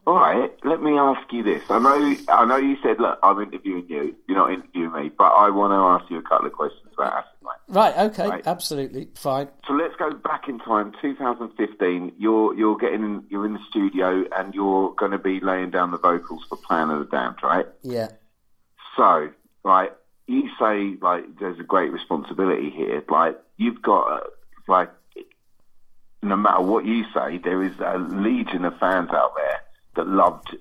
All 0.06 0.14
right, 0.14 0.52
let 0.64 0.84
me 0.84 0.96
ask 0.96 1.34
you 1.34 1.42
this. 1.42 1.64
I 1.68 1.80
know, 1.80 2.16
I 2.30 2.46
know 2.46 2.58
you 2.58 2.78
said, 2.84 3.00
look, 3.00 3.18
I'm 3.24 3.42
interviewing 3.42 3.88
you. 3.90 4.16
You're 4.28 4.38
not 4.38 4.52
interviewing 4.54 4.92
me, 4.94 5.10
but 5.18 5.32
I 5.32 5.50
want 5.50 5.72
to 5.72 6.04
ask 6.04 6.12
you 6.12 6.20
a 6.20 6.22
couple 6.22 6.46
of 6.46 6.54
questions 6.54 6.88
about. 6.94 7.26
Right. 7.68 7.98
Okay. 7.98 8.28
Right. 8.28 8.46
Absolutely 8.46 9.08
fine. 9.16 9.48
So 9.68 9.74
let's 9.74 9.96
go 9.96 10.12
back 10.12 10.48
in 10.48 10.60
time, 10.60 10.94
2015. 11.02 12.14
You're 12.20 12.54
you're 12.54 12.78
getting 12.78 13.24
you're 13.30 13.48
in 13.48 13.54
the 13.54 13.60
studio 13.68 14.26
and 14.38 14.54
you're 14.54 14.94
going 14.94 15.12
to 15.12 15.18
be 15.18 15.40
laying 15.40 15.72
down 15.72 15.90
the 15.90 15.98
vocals 15.98 16.44
for 16.48 16.58
Plan 16.58 16.92
of 16.92 17.00
the 17.00 17.06
Damned, 17.06 17.38
right? 17.42 17.66
Yeah. 17.82 18.10
So, 18.96 19.30
right, 19.64 19.92
you 20.27 20.49
say 20.60 20.97
like 21.02 21.23
there's 21.39 21.60
a 21.60 21.64
great 21.64 21.91
responsibility 21.91 22.69
here. 22.69 23.03
Like 23.10 23.38
you've 23.57 23.81
got 23.81 24.11
uh, 24.11 24.19
like 24.68 24.91
no 26.22 26.35
matter 26.35 26.61
what 26.61 26.85
you 26.85 27.03
say, 27.14 27.38
there 27.38 27.64
is 27.64 27.73
a 27.80 27.97
legion 27.97 28.65
of 28.65 28.77
fans 28.80 29.10
out 29.11 29.34
there 29.35 29.61
that 29.95 30.07
loved 30.07 30.56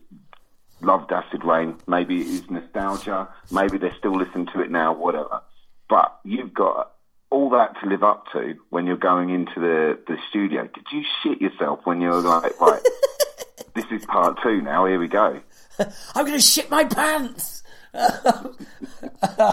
loved 0.81 1.13
Acid 1.13 1.45
Reign. 1.45 1.77
Maybe 1.87 2.21
it 2.21 2.27
is 2.27 2.51
nostalgia. 2.51 3.29
Maybe 3.51 3.79
they're 3.79 3.97
still 3.99 4.17
listening 4.17 4.47
to 4.55 4.61
it 4.61 4.71
now. 4.71 4.95
Whatever. 4.95 5.41
But 5.89 6.19
you've 6.25 6.53
got 6.55 6.93
all 7.35 7.51
that 7.51 7.75
to 7.83 7.89
live 7.89 8.05
up 8.05 8.27
to 8.33 8.55
when 8.71 8.87
you're 8.87 8.97
going 8.97 9.31
into 9.31 9.59
the, 9.59 9.99
the 10.07 10.17
studio. 10.31 10.69
Did 10.73 10.85
you 10.93 11.03
shit 11.23 11.41
yourself 11.41 11.81
when 11.83 12.01
you 12.01 12.09
were 12.09 12.21
like, 12.21 12.59
right, 12.61 12.81
this 13.75 13.85
is 13.91 14.07
part 14.07 14.39
two 14.41 14.63
now, 14.63 14.87
here 14.87 15.01
we 15.01 15.09
go? 15.09 15.41
I'm 16.15 16.25
going 16.25 16.39
to 16.39 16.41
shit 16.41 16.71
my 16.71 16.85
pants. 16.85 17.64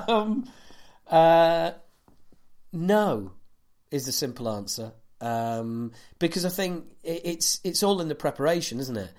Um, 0.08 0.50
uh, 1.08 1.72
no, 2.74 3.32
is 3.92 4.06
the 4.06 4.12
simple 4.12 4.50
answer. 4.50 4.94
Um, 5.20 5.92
because 6.18 6.46
I 6.46 6.50
think 6.50 6.86
it, 7.04 7.22
it's 7.24 7.60
it's 7.64 7.84
all 7.84 8.02
in 8.02 8.08
the 8.08 8.16
preparation, 8.16 8.80
isn't 8.80 8.98
it? 8.98 9.12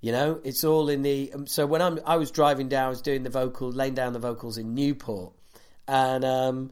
You 0.00 0.12
know, 0.12 0.40
it's 0.44 0.62
all 0.62 0.88
in 0.88 1.02
the. 1.02 1.32
Um, 1.32 1.46
so 1.46 1.66
when 1.66 1.82
I'm 1.82 1.98
I 2.06 2.16
was 2.16 2.30
driving 2.30 2.68
down, 2.68 2.86
I 2.86 2.88
was 2.90 3.02
doing 3.02 3.24
the 3.24 3.30
vocal, 3.30 3.70
laying 3.72 3.94
down 3.94 4.12
the 4.12 4.20
vocals 4.20 4.56
in 4.56 4.74
Newport, 4.74 5.32
and 5.88 6.24
um, 6.24 6.70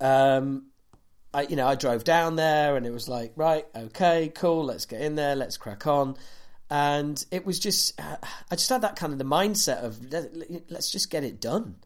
um, 0.00 0.66
I 1.34 1.42
you 1.42 1.56
know 1.56 1.66
I 1.66 1.74
drove 1.74 2.04
down 2.04 2.36
there, 2.36 2.76
and 2.76 2.86
it 2.86 2.92
was 2.92 3.08
like 3.08 3.32
right, 3.36 3.66
okay, 3.76 4.32
cool, 4.34 4.64
let's 4.64 4.86
get 4.86 5.02
in 5.02 5.14
there, 5.14 5.36
let's 5.36 5.58
crack 5.58 5.86
on, 5.86 6.16
and 6.70 7.24
it 7.30 7.44
was 7.46 7.58
just 7.58 8.00
I 8.50 8.56
just 8.56 8.68
had 8.68 8.82
that 8.82 8.96
kind 8.96 9.12
of 9.12 9.18
the 9.18 9.24
mindset 9.24 9.82
of 9.82 10.12
let, 10.12 10.70
let's 10.70 10.90
just 10.90 11.10
get 11.10 11.24
it 11.24 11.40
done, 11.40 11.76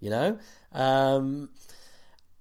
you 0.00 0.10
know. 0.10 0.38
Um, 0.72 1.50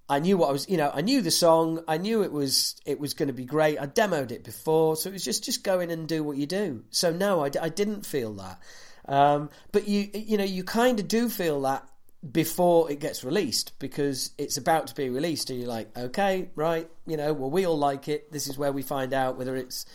I 0.07 0.19
knew 0.19 0.37
what 0.37 0.49
I 0.49 0.51
was, 0.51 0.69
you 0.69 0.77
know, 0.77 0.91
I 0.93 1.01
knew 1.01 1.21
the 1.21 1.31
song. 1.31 1.83
I 1.87 1.97
knew 1.97 2.21
it 2.21 2.31
was 2.31 2.75
it 2.85 2.99
was 2.99 3.13
going 3.13 3.27
to 3.27 3.33
be 3.33 3.45
great. 3.45 3.79
I 3.79 3.87
demoed 3.87 4.31
it 4.31 4.43
before, 4.43 4.95
so 4.95 5.09
it 5.09 5.13
was 5.13 5.23
just 5.23 5.43
just 5.43 5.63
go 5.63 5.79
in 5.79 5.89
and 5.89 6.07
do 6.07 6.23
what 6.23 6.37
you 6.37 6.45
do. 6.45 6.83
So 6.91 7.11
no, 7.11 7.43
I, 7.43 7.49
I 7.59 7.69
didn't 7.69 8.05
feel 8.05 8.33
that. 8.35 8.59
Um, 9.07 9.49
but 9.71 9.87
you 9.87 10.09
you 10.13 10.37
know 10.37 10.43
you 10.43 10.63
kind 10.63 10.99
of 10.99 11.07
do 11.07 11.29
feel 11.29 11.61
that 11.61 11.87
before 12.31 12.91
it 12.91 12.99
gets 12.99 13.23
released 13.23 13.77
because 13.77 14.31
it's 14.37 14.57
about 14.57 14.87
to 14.87 14.95
be 14.95 15.09
released, 15.09 15.49
and 15.49 15.59
you're 15.59 15.69
like, 15.69 15.95
okay, 15.97 16.49
right, 16.55 16.87
you 17.07 17.17
know, 17.17 17.33
well 17.33 17.49
we 17.49 17.65
all 17.65 17.77
like 17.77 18.07
it. 18.07 18.31
This 18.31 18.47
is 18.47 18.57
where 18.59 18.71
we 18.71 18.83
find 18.83 19.11
out 19.11 19.37
whether 19.37 19.55
it's 19.55 19.87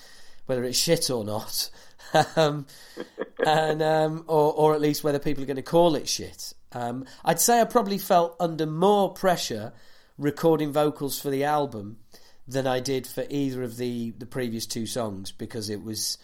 whether 0.51 0.65
it's 0.65 0.77
shit 0.77 1.11
or 1.11 1.25
not, 1.25 1.71
um, 2.37 2.67
and 3.47 3.81
um, 3.81 4.25
or 4.27 4.53
or 4.53 4.75
at 4.75 4.81
least 4.81 5.05
whether 5.05 5.21
people 5.21 5.45
are 5.45 5.47
going 5.47 5.55
to 5.55 5.63
call 5.63 5.95
it 5.95 6.09
shit. 6.09 6.53
Um, 6.73 7.07
I'd 7.25 7.41
say 7.41 7.61
I 7.61 7.65
probably 7.65 7.99
felt 7.99 8.35
under 8.41 8.67
more 8.67 9.15
pressure 9.15 9.73
recording 10.19 10.73
vocals 10.73 11.21
for 11.21 11.31
the 11.31 11.45
album 11.45 11.99
than 12.49 12.67
I 12.67 12.81
did 12.81 13.07
for 13.07 13.25
either 13.31 13.63
of 13.63 13.77
the 13.77 14.11
the 14.11 14.27
previous 14.27 14.67
two 14.67 14.87
songs 14.87 15.31
because 15.31 15.71
it 15.71 15.85
was 15.85 16.19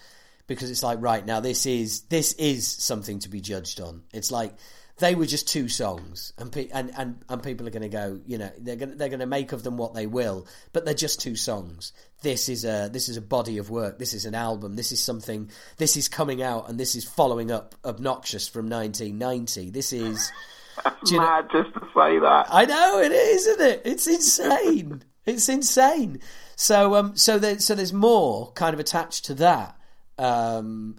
because 0.48 0.72
it's 0.72 0.82
like 0.82 1.00
right 1.00 1.24
now 1.24 1.38
this 1.38 1.64
is 1.64 2.00
this 2.02 2.32
is 2.32 2.66
something 2.66 3.20
to 3.20 3.28
be 3.28 3.40
judged 3.40 3.80
on. 3.80 4.02
It's 4.12 4.32
like 4.32 4.54
they 4.98 5.14
were 5.14 5.26
just 5.26 5.46
two 5.48 5.68
songs, 5.68 6.32
and 6.38 6.50
pe- 6.50 6.70
and, 6.72 6.90
and 6.96 7.22
and 7.28 7.42
people 7.42 7.66
are 7.66 7.70
going 7.70 7.82
to 7.82 7.88
go, 7.88 8.18
you 8.26 8.38
know, 8.38 8.50
they're 8.58 8.76
going 8.76 8.96
they're 8.96 9.10
going 9.10 9.20
to 9.20 9.26
make 9.26 9.52
of 9.52 9.62
them 9.62 9.76
what 9.76 9.92
they 9.92 10.06
will, 10.06 10.46
but 10.72 10.84
they're 10.84 10.94
just 10.94 11.20
two 11.20 11.36
songs. 11.36 11.92
This 12.22 12.48
is 12.48 12.64
a 12.64 12.88
this 12.90 13.10
is 13.10 13.18
a 13.18 13.22
body 13.22 13.58
of 13.58 13.68
work. 13.68 13.98
This 13.98 14.14
is 14.14 14.24
an 14.24 14.34
album. 14.34 14.74
This 14.74 14.92
is 14.92 15.02
something. 15.02 15.50
This 15.76 15.98
is 15.98 16.08
coming 16.08 16.42
out, 16.42 16.70
and 16.70 16.80
this 16.80 16.96
is 16.96 17.04
following 17.04 17.50
up 17.50 17.74
Obnoxious 17.84 18.48
from 18.48 18.70
1990. 18.70 19.70
This 19.70 19.92
is. 19.92 20.32
That's 20.84 21.12
mad 21.12 21.48
just 21.50 21.72
to 21.74 21.80
say 21.94 22.18
that. 22.18 22.48
I 22.50 22.66
know 22.66 23.00
it 23.00 23.10
is, 23.10 23.46
isn't 23.46 23.66
it? 23.66 23.82
It's 23.86 24.06
insane. 24.06 25.02
it's 25.24 25.48
insane. 25.48 26.20
So 26.54 26.94
um, 26.94 27.16
so 27.16 27.38
there, 27.38 27.58
so 27.58 27.74
there's 27.74 27.92
more 27.92 28.52
kind 28.52 28.72
of 28.72 28.80
attached 28.80 29.26
to 29.26 29.34
that. 29.34 29.78
Um, 30.18 30.96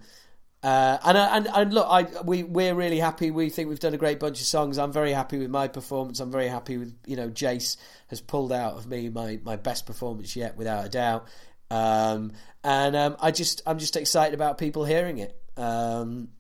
uh, 0.68 0.98
and, 1.06 1.18
and 1.18 1.48
and 1.56 1.73
look, 1.73 1.88
I 1.89 2.07
we 2.26 2.44
we're 2.44 2.76
really 2.76 2.99
happy. 2.99 3.31
We 3.31 3.49
think 3.49 3.69
we've 3.69 3.80
done 3.80 3.94
a 3.94 3.98
great 3.98 4.19
bunch 4.19 4.41
of 4.41 4.45
songs. 4.45 4.77
I'm 4.77 4.91
very 4.91 5.14
happy 5.14 5.38
with 5.38 5.49
my 5.49 5.69
performance. 5.69 6.19
I'm 6.19 6.30
very 6.30 6.49
happy 6.49 6.77
with 6.77 6.94
you 7.06 7.15
know 7.15 7.30
Jace 7.30 7.77
has 8.07 8.19
pulled 8.19 8.52
out 8.52 8.73
of 8.73 8.85
me 8.85 9.07
my, 9.07 9.39
my 9.45 9.56
best 9.56 9.85
performance 9.85 10.35
yet, 10.35 10.57
without 10.57 10.85
a 10.85 10.89
doubt. 10.89 11.30
Um, 11.72 12.34
and 12.65 12.98
um, 12.98 13.15
I 13.22 13.31
just 13.31 13.61
I'm 13.65 13.80
just 13.80 13.95
excited 13.95 14.34
about 14.34 14.57
people 14.57 14.84
hearing 14.84 15.19
it. 15.19 15.39
Um, 15.56 16.31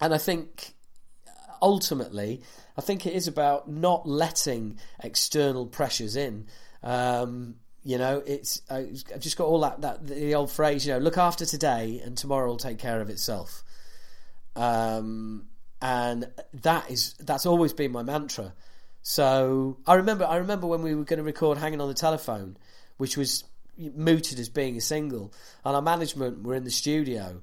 and 0.00 0.14
I 0.14 0.18
think 0.18 0.72
ultimately, 1.60 2.40
I 2.74 2.80
think 2.80 3.04
it 3.04 3.12
is 3.12 3.28
about 3.28 3.68
not 3.68 4.08
letting 4.08 4.78
external 5.04 5.66
pressures 5.66 6.16
in. 6.16 6.46
Um, 6.82 7.56
you 7.84 7.98
know, 7.98 8.22
it's 8.26 8.62
I've 8.70 9.20
just 9.20 9.36
got 9.36 9.46
all 9.46 9.60
that 9.60 9.80
that 9.82 10.06
the 10.06 10.34
old 10.34 10.50
phrase, 10.50 10.86
you 10.86 10.92
know, 10.92 10.98
look 10.98 11.18
after 11.18 11.46
today 11.46 12.00
and 12.04 12.16
tomorrow 12.16 12.46
will 12.48 12.56
take 12.56 12.78
care 12.78 13.00
of 13.00 13.08
itself. 13.10 13.62
Um, 14.56 15.46
and 15.80 16.28
that 16.54 16.90
is 16.90 17.14
that's 17.20 17.46
always 17.46 17.72
been 17.72 17.92
my 17.92 18.02
mantra. 18.02 18.52
So 19.02 19.78
I 19.86 19.94
remember 19.94 20.26
I 20.26 20.36
remember 20.36 20.66
when 20.66 20.82
we 20.82 20.94
were 20.94 21.04
going 21.04 21.18
to 21.18 21.24
record 21.24 21.58
"Hanging 21.58 21.80
on 21.80 21.88
the 21.88 21.94
Telephone," 21.94 22.56
which 22.96 23.16
was 23.16 23.44
mooted 23.78 24.38
as 24.40 24.48
being 24.48 24.76
a 24.76 24.80
single, 24.80 25.32
and 25.64 25.76
our 25.76 25.82
management 25.82 26.42
were 26.42 26.54
in 26.54 26.64
the 26.64 26.70
studio, 26.70 27.40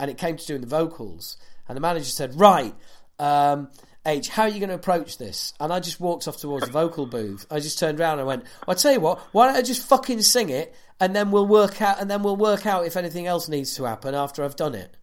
and 0.00 0.10
it 0.10 0.18
came 0.18 0.36
to 0.36 0.46
doing 0.46 0.60
the 0.60 0.66
vocals, 0.66 1.36
and 1.68 1.76
the 1.76 1.80
manager 1.80 2.06
said, 2.06 2.38
"Right, 2.38 2.74
um, 3.20 3.70
H, 4.08 4.28
how 4.30 4.44
are 4.44 4.48
you 4.48 4.58
going 4.58 4.70
to 4.70 4.74
approach 4.74 5.18
this? 5.18 5.52
And 5.60 5.70
I 5.70 5.80
just 5.80 6.00
walked 6.00 6.26
off 6.26 6.38
towards 6.38 6.64
the 6.64 6.72
vocal 6.72 7.04
booth. 7.04 7.46
I 7.50 7.60
just 7.60 7.78
turned 7.78 8.00
around 8.00 8.18
and 8.18 8.26
went, 8.26 8.42
well, 8.66 8.74
I 8.74 8.78
tell 8.78 8.92
you 8.92 9.00
what, 9.00 9.20
why 9.32 9.46
don't 9.46 9.56
I 9.56 9.62
just 9.62 9.86
fucking 9.86 10.22
sing 10.22 10.48
it 10.48 10.74
and 10.98 11.14
then 11.14 11.30
we'll 11.30 11.46
work 11.46 11.82
out 11.82 12.00
and 12.00 12.10
then 12.10 12.22
we'll 12.22 12.36
work 12.36 12.64
out 12.64 12.86
if 12.86 12.96
anything 12.96 13.26
else 13.26 13.48
needs 13.48 13.76
to 13.76 13.84
happen 13.84 14.14
after 14.14 14.42
I've 14.42 14.56
done 14.56 14.74
it. 14.74 14.96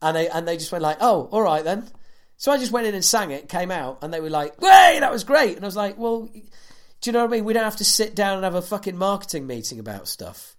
And 0.00 0.16
they 0.16 0.28
and 0.28 0.46
they 0.46 0.56
just 0.56 0.70
went 0.70 0.82
like, 0.82 0.98
oh, 1.00 1.28
all 1.32 1.42
right 1.42 1.64
then. 1.64 1.88
So 2.36 2.52
I 2.52 2.58
just 2.58 2.70
went 2.70 2.86
in 2.86 2.94
and 2.94 3.04
sang 3.04 3.32
it, 3.32 3.48
came 3.48 3.72
out, 3.72 3.98
and 4.00 4.14
they 4.14 4.20
were 4.20 4.30
like, 4.30 4.54
"Hey, 4.60 4.98
that 5.00 5.10
was 5.10 5.24
great!" 5.24 5.56
And 5.56 5.64
I 5.64 5.66
was 5.66 5.74
like, 5.74 5.98
"Well, 5.98 6.30
do 6.32 6.40
you 7.04 7.12
know 7.12 7.22
what 7.22 7.30
I 7.30 7.32
mean? 7.32 7.44
We 7.44 7.52
don't 7.52 7.64
have 7.64 7.76
to 7.76 7.84
sit 7.84 8.14
down 8.14 8.36
and 8.36 8.44
have 8.44 8.54
a 8.54 8.62
fucking 8.62 8.96
marketing 8.96 9.48
meeting 9.48 9.80
about 9.80 10.06
stuff. 10.06 10.54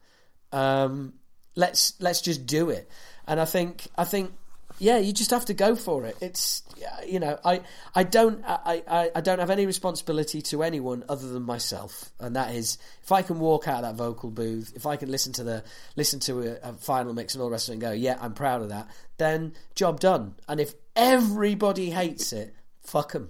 Um, 0.52 1.14
let's 1.56 1.94
let's 2.02 2.20
just 2.20 2.46
do 2.46 2.70
it." 2.70 2.92
And 3.26 3.40
I 3.40 3.46
think 3.46 3.88
I 3.98 4.04
think 4.04 4.34
yeah, 4.80 4.98
you 4.98 5.14
just 5.14 5.32
have 5.32 5.46
to 5.46 5.54
go 5.54 5.76
for 5.76 6.06
it. 6.06 6.18
It's 6.22 6.64
you 7.06 7.20
know, 7.20 7.38
I 7.44 7.62
I 7.94 8.04
don't 8.04 8.44
I, 8.46 8.84
I, 8.88 9.12
I 9.16 9.22
don't 9.22 9.40
have 9.40 9.50
any 9.50 9.66
responsibility 9.66 10.42
to 10.44 10.64
anyone 10.64 11.04
other 11.10 11.28
than 11.28 11.44
myself, 11.44 12.12
and 12.20 12.36
that 12.36 12.56
is 12.56 12.78
if 13.04 13.12
I 13.12 13.22
can 13.22 13.40
walk 13.40 13.68
out 13.68 13.84
of 13.84 13.98
that 13.98 14.04
vocal 14.04 14.32
booth, 14.32 14.74
if 14.76 14.86
I 14.86 14.96
can 14.96 15.12
listen 15.12 15.34
to 15.34 15.44
the 15.44 15.64
listen 15.96 16.20
to 16.22 16.40
a, 16.42 16.70
a 16.70 16.74
final 16.74 17.14
mix 17.14 17.36
and 17.36 17.42
all 17.42 17.50
the 17.50 17.54
rest 17.54 17.68
of 17.68 17.74
it 17.74 17.76
and 17.76 17.82
go, 17.82 17.92
yeah, 17.92 18.18
I'm 18.22 18.34
proud 18.34 18.62
of 18.62 18.70
that, 18.70 18.88
then 19.18 19.54
job 19.76 20.00
done. 20.00 20.36
And 20.48 20.60
if 20.60 20.74
everybody 20.96 21.90
hates 21.90 22.32
it, 22.34 22.56
fuck 22.82 23.12
them. 23.12 23.30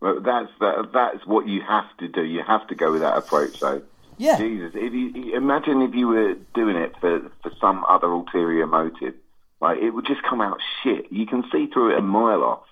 Well, 0.00 0.20
that's 0.20 0.50
that, 0.60 0.90
that's 0.92 1.26
what 1.26 1.48
you 1.48 1.62
have 1.66 1.96
to 1.98 2.08
do. 2.08 2.24
You 2.24 2.42
have 2.46 2.66
to 2.68 2.74
go 2.74 2.92
with 2.92 3.02
that 3.02 3.16
approach, 3.16 3.60
though. 3.60 3.82
Yeah. 4.18 4.36
Jesus, 4.36 4.72
if 4.74 4.92
you 4.92 5.36
imagine 5.36 5.80
if 5.82 5.94
you 5.94 6.08
were 6.08 6.34
doing 6.54 6.76
it 6.76 6.92
for 7.00 7.30
for 7.42 7.50
some 7.60 7.84
other 7.88 8.08
ulterior 8.08 8.66
motive 8.66 9.14
like 9.62 9.78
it 9.78 9.90
would 9.90 10.06
just 10.06 10.22
come 10.28 10.42
out 10.42 10.58
shit. 10.82 11.10
You 11.10 11.24
can 11.26 11.44
see 11.50 11.66
through 11.72 11.92
it 11.92 11.98
a 11.98 12.02
mile 12.02 12.42
off. 12.42 12.66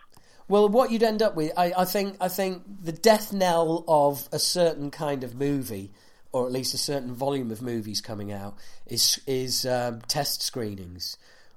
Well, 0.49 0.69
what 0.69 0.91
you'd 0.91 1.05
end 1.05 1.23
up 1.23 1.37
with, 1.37 1.53
I, 1.57 1.73
I 1.79 1.85
think, 1.85 2.17
I 2.21 2.27
think 2.27 2.65
the 2.83 2.93
death 2.93 3.33
knell 3.33 3.85
of 3.87 4.29
a 4.33 4.39
certain 4.41 4.91
kind 4.91 5.23
of 5.23 5.37
movie 5.37 5.93
or 6.33 6.47
at 6.47 6.53
least 6.53 6.75
a 6.75 6.79
certain 6.79 7.13
volume 7.13 7.51
of 7.51 7.61
movies 7.63 8.01
coming 8.01 8.33
out, 8.33 8.57
is 8.87 9.21
is 9.27 9.67
um, 9.67 10.01
test 10.03 10.43
screenings, 10.43 11.17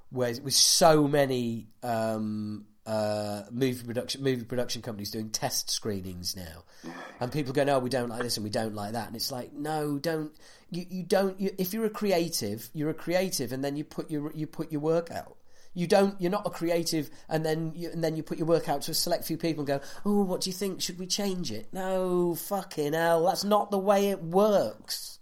where 0.09 0.33
with 0.43 0.53
so 0.53 1.07
many 1.07 1.67
um, 1.83 2.65
uh, 2.85 3.43
movie 3.51 3.85
production 3.85 4.23
movie 4.23 4.43
production 4.43 4.81
companies 4.81 5.11
doing 5.11 5.29
test 5.29 5.69
screenings 5.69 6.35
now, 6.35 6.91
and 7.19 7.31
people 7.31 7.53
go, 7.53 7.63
"Oh, 7.67 7.79
we 7.79 7.89
don't 7.89 8.09
like 8.09 8.23
this 8.23 8.37
and 8.37 8.43
we 8.43 8.49
don't 8.49 8.73
like 8.73 8.93
that," 8.93 9.07
and 9.07 9.15
it's 9.15 9.31
like, 9.31 9.53
no, 9.53 9.99
don't 9.99 10.31
you, 10.75 10.85
you 10.89 11.03
don't. 11.03 11.39
You, 11.39 11.51
if 11.57 11.73
you're 11.73 11.85
a 11.85 11.89
creative, 11.89 12.69
you're 12.73 12.89
a 12.89 12.93
creative, 12.93 13.51
and 13.51 13.63
then 13.63 13.75
you 13.75 13.83
put 13.83 14.09
your 14.09 14.31
you 14.33 14.47
put 14.47 14.71
your 14.71 14.81
work 14.81 15.11
out. 15.11 15.37
You 15.73 15.87
don't. 15.87 16.19
You're 16.21 16.31
not 16.31 16.45
a 16.45 16.49
creative, 16.49 17.09
and 17.29 17.45
then 17.45 17.73
you, 17.75 17.89
and 17.89 18.03
then 18.03 18.15
you 18.15 18.23
put 18.23 18.37
your 18.37 18.47
work 18.47 18.69
out 18.69 18.83
to 18.83 18.91
a 18.91 18.93
select 18.93 19.25
few 19.25 19.37
people 19.37 19.61
and 19.61 19.67
go, 19.67 19.79
"Oh, 20.05 20.23
what 20.23 20.41
do 20.41 20.49
you 20.49 20.53
think? 20.53 20.81
Should 20.81 20.99
we 20.99 21.07
change 21.07 21.51
it?" 21.51 21.67
No, 21.73 22.35
fucking 22.35 22.93
hell, 22.93 23.25
that's 23.25 23.43
not 23.43 23.71
the 23.71 23.79
way 23.79 24.09
it 24.09 24.21
works. 24.21 25.19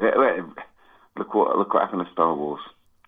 Yeah, 0.00 0.10
wait, 0.16 0.44
look 1.16 1.34
what 1.34 1.56
look 1.58 1.74
what 1.74 1.82
happened 1.82 2.06
to 2.06 2.12
Star 2.12 2.34
Wars. 2.34 2.60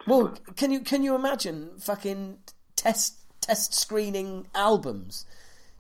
Well, 0.07 0.35
can 0.57 0.71
you 0.71 0.81
can 0.81 1.03
you 1.03 1.15
imagine 1.15 1.79
fucking 1.79 2.39
test 2.75 3.19
test 3.41 3.75
screening 3.75 4.47
albums? 4.55 5.27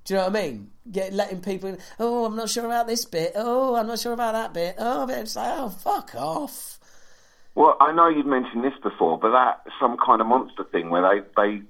Do 0.04 0.14
you 0.14 0.18
know 0.20 0.28
what 0.28 0.36
I 0.36 0.42
mean? 0.42 0.70
Get 0.90 1.12
letting 1.12 1.40
people. 1.40 1.76
Oh, 1.98 2.24
I'm 2.24 2.36
not 2.36 2.48
sure 2.50 2.64
about 2.64 2.86
this 2.86 3.04
bit. 3.04 3.32
Oh, 3.34 3.74
I'm 3.76 3.86
not 3.86 3.98
sure 3.98 4.12
about 4.12 4.32
that 4.32 4.52
bit. 4.54 4.76
Oh, 4.78 5.06
but 5.06 5.18
it's 5.18 5.36
like, 5.36 5.52
oh, 5.58 5.68
fuck 5.68 6.14
off. 6.14 6.78
Well, 7.54 7.76
I 7.80 7.92
know 7.92 8.08
you've 8.08 8.26
mentioned 8.26 8.64
this 8.64 8.74
before, 8.82 9.18
but 9.18 9.32
that 9.32 9.62
some 9.80 9.96
kind 10.04 10.20
of 10.20 10.26
monster 10.26 10.64
thing 10.64 10.90
where 10.90 11.02
they 11.02 11.20
they 11.36 11.62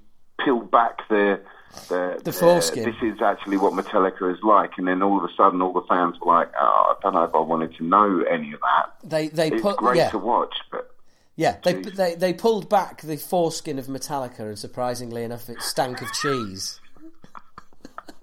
peeled 0.45 0.71
back 0.71 1.09
the 1.09 1.41
the, 1.89 2.21
The 2.25 2.33
foreskin. 2.33 2.85
this 2.85 2.97
is 3.03 3.23
actually 3.23 3.57
what 3.57 3.73
Metallica 3.73 4.33
is 4.33 4.43
like, 4.43 4.73
and 4.77 4.89
then 4.89 5.03
all 5.03 5.19
of 5.19 5.25
a 5.25 5.33
sudden, 5.37 5.63
all 5.63 5.73
the 5.73 5.83
fans 5.89 6.17
were 6.21 6.35
like, 6.35 6.51
"Oh, 6.59 6.95
I 6.97 7.01
don't 7.03 7.15
know 7.15 7.25
if 7.25 7.35
I 7.35 7.39
wanted 7.39 7.75
to 7.77 7.85
know 7.85 8.23
any 8.29 8.53
of 8.53 8.61
that." 8.61 9.09
They 9.09 9.29
they 9.29 9.49
it's 9.53 9.63
put 9.63 9.77
great 9.77 9.97
yeah 9.97 10.11
to 10.11 10.19
watch, 10.19 10.55
but 10.73 10.91
yeah 11.37 11.59
they, 11.63 11.75
they 11.75 12.15
they 12.17 12.33
pulled 12.33 12.69
back 12.69 13.03
the 13.03 13.17
foreskin 13.17 13.79
of 13.79 13.87
Metallica, 13.87 14.41
and 14.41 14.59
surprisingly 14.59 15.23
enough, 15.23 15.49
it 15.49 15.63
stank 15.63 16.03
of 16.03 16.13
cheese. 16.13 16.80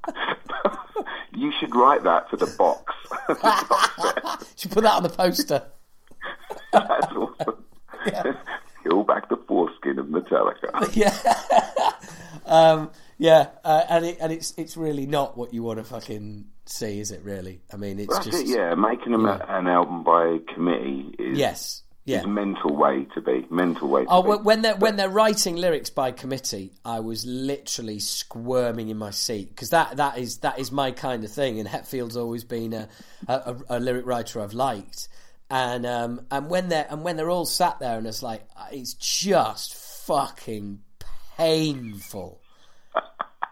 you 1.33 1.51
should 1.59 1.75
write 1.75 2.03
that 2.03 2.29
for 2.29 2.37
the 2.37 2.47
box. 2.57 2.93
Should 4.57 4.71
put 4.71 4.83
that 4.83 4.95
on 4.95 5.03
the 5.03 5.09
poster. 5.09 5.63
That's 6.73 7.07
awesome. 7.13 7.63
Peel 8.83 9.03
back 9.03 9.29
the 9.29 9.37
foreskin 9.47 9.99
of 9.99 10.07
Metallica. 10.07 10.95
yeah, 10.95 11.15
um, 12.45 12.91
yeah, 13.17 13.49
uh, 13.63 13.83
and 13.89 14.05
it, 14.05 14.17
and 14.19 14.31
it's 14.31 14.53
it's 14.57 14.77
really 14.77 15.05
not 15.05 15.37
what 15.37 15.53
you 15.53 15.63
want 15.63 15.79
to 15.79 15.83
fucking 15.83 16.45
see, 16.65 16.99
is 16.99 17.11
it? 17.11 17.23
Really? 17.23 17.61
I 17.71 17.77
mean, 17.77 17.99
it's 17.99 18.13
That's 18.13 18.25
just 18.25 18.43
it, 18.43 18.47
yeah. 18.47 18.75
Making 18.75 19.13
a, 19.13 19.45
an 19.47 19.67
album 19.67 20.03
by 20.03 20.39
committee 20.53 21.15
is 21.19 21.37
yes, 21.37 21.83
yeah. 22.07 22.25
mental 22.25 22.75
way 22.75 23.05
to 23.13 23.21
be. 23.21 23.45
Mental 23.49 23.87
way 23.87 24.03
to 24.05 24.09
Oh, 24.09 24.21
be. 24.23 24.29
when- 24.29 24.43
when 24.43 24.61
they're 24.63 24.75
when 24.75 24.95
they're 24.95 25.09
writing 25.09 25.55
lyrics 25.55 25.89
by 25.89 26.11
committee, 26.11 26.73
I 26.83 26.99
was 27.01 27.25
literally 27.25 27.99
squirming 27.99 28.89
in 28.89 28.97
my 28.97 29.11
seat 29.11 29.49
because 29.49 29.69
that, 29.71 29.97
that 29.97 30.17
is 30.17 30.37
that 30.39 30.57
is 30.59 30.71
my 30.71 30.91
kind 30.91 31.23
of 31.23 31.31
thing. 31.31 31.59
And 31.59 31.67
Hetfield's 31.67 32.17
always 32.17 32.43
been 32.43 32.73
a, 32.73 32.87
a, 33.27 33.55
a 33.69 33.79
lyric 33.79 34.05
writer 34.05 34.41
I've 34.41 34.53
liked, 34.53 35.07
and 35.49 35.85
um, 35.85 36.21
and 36.31 36.49
when 36.49 36.69
they're 36.69 36.87
and 36.89 37.03
when 37.03 37.17
they're 37.17 37.29
all 37.29 37.45
sat 37.45 37.79
there 37.79 37.97
and 37.97 38.07
it's 38.07 38.23
like 38.23 38.43
uh, 38.57 38.67
it's 38.71 38.93
just 38.95 39.75
fucking 40.07 40.79
painful. 41.37 42.41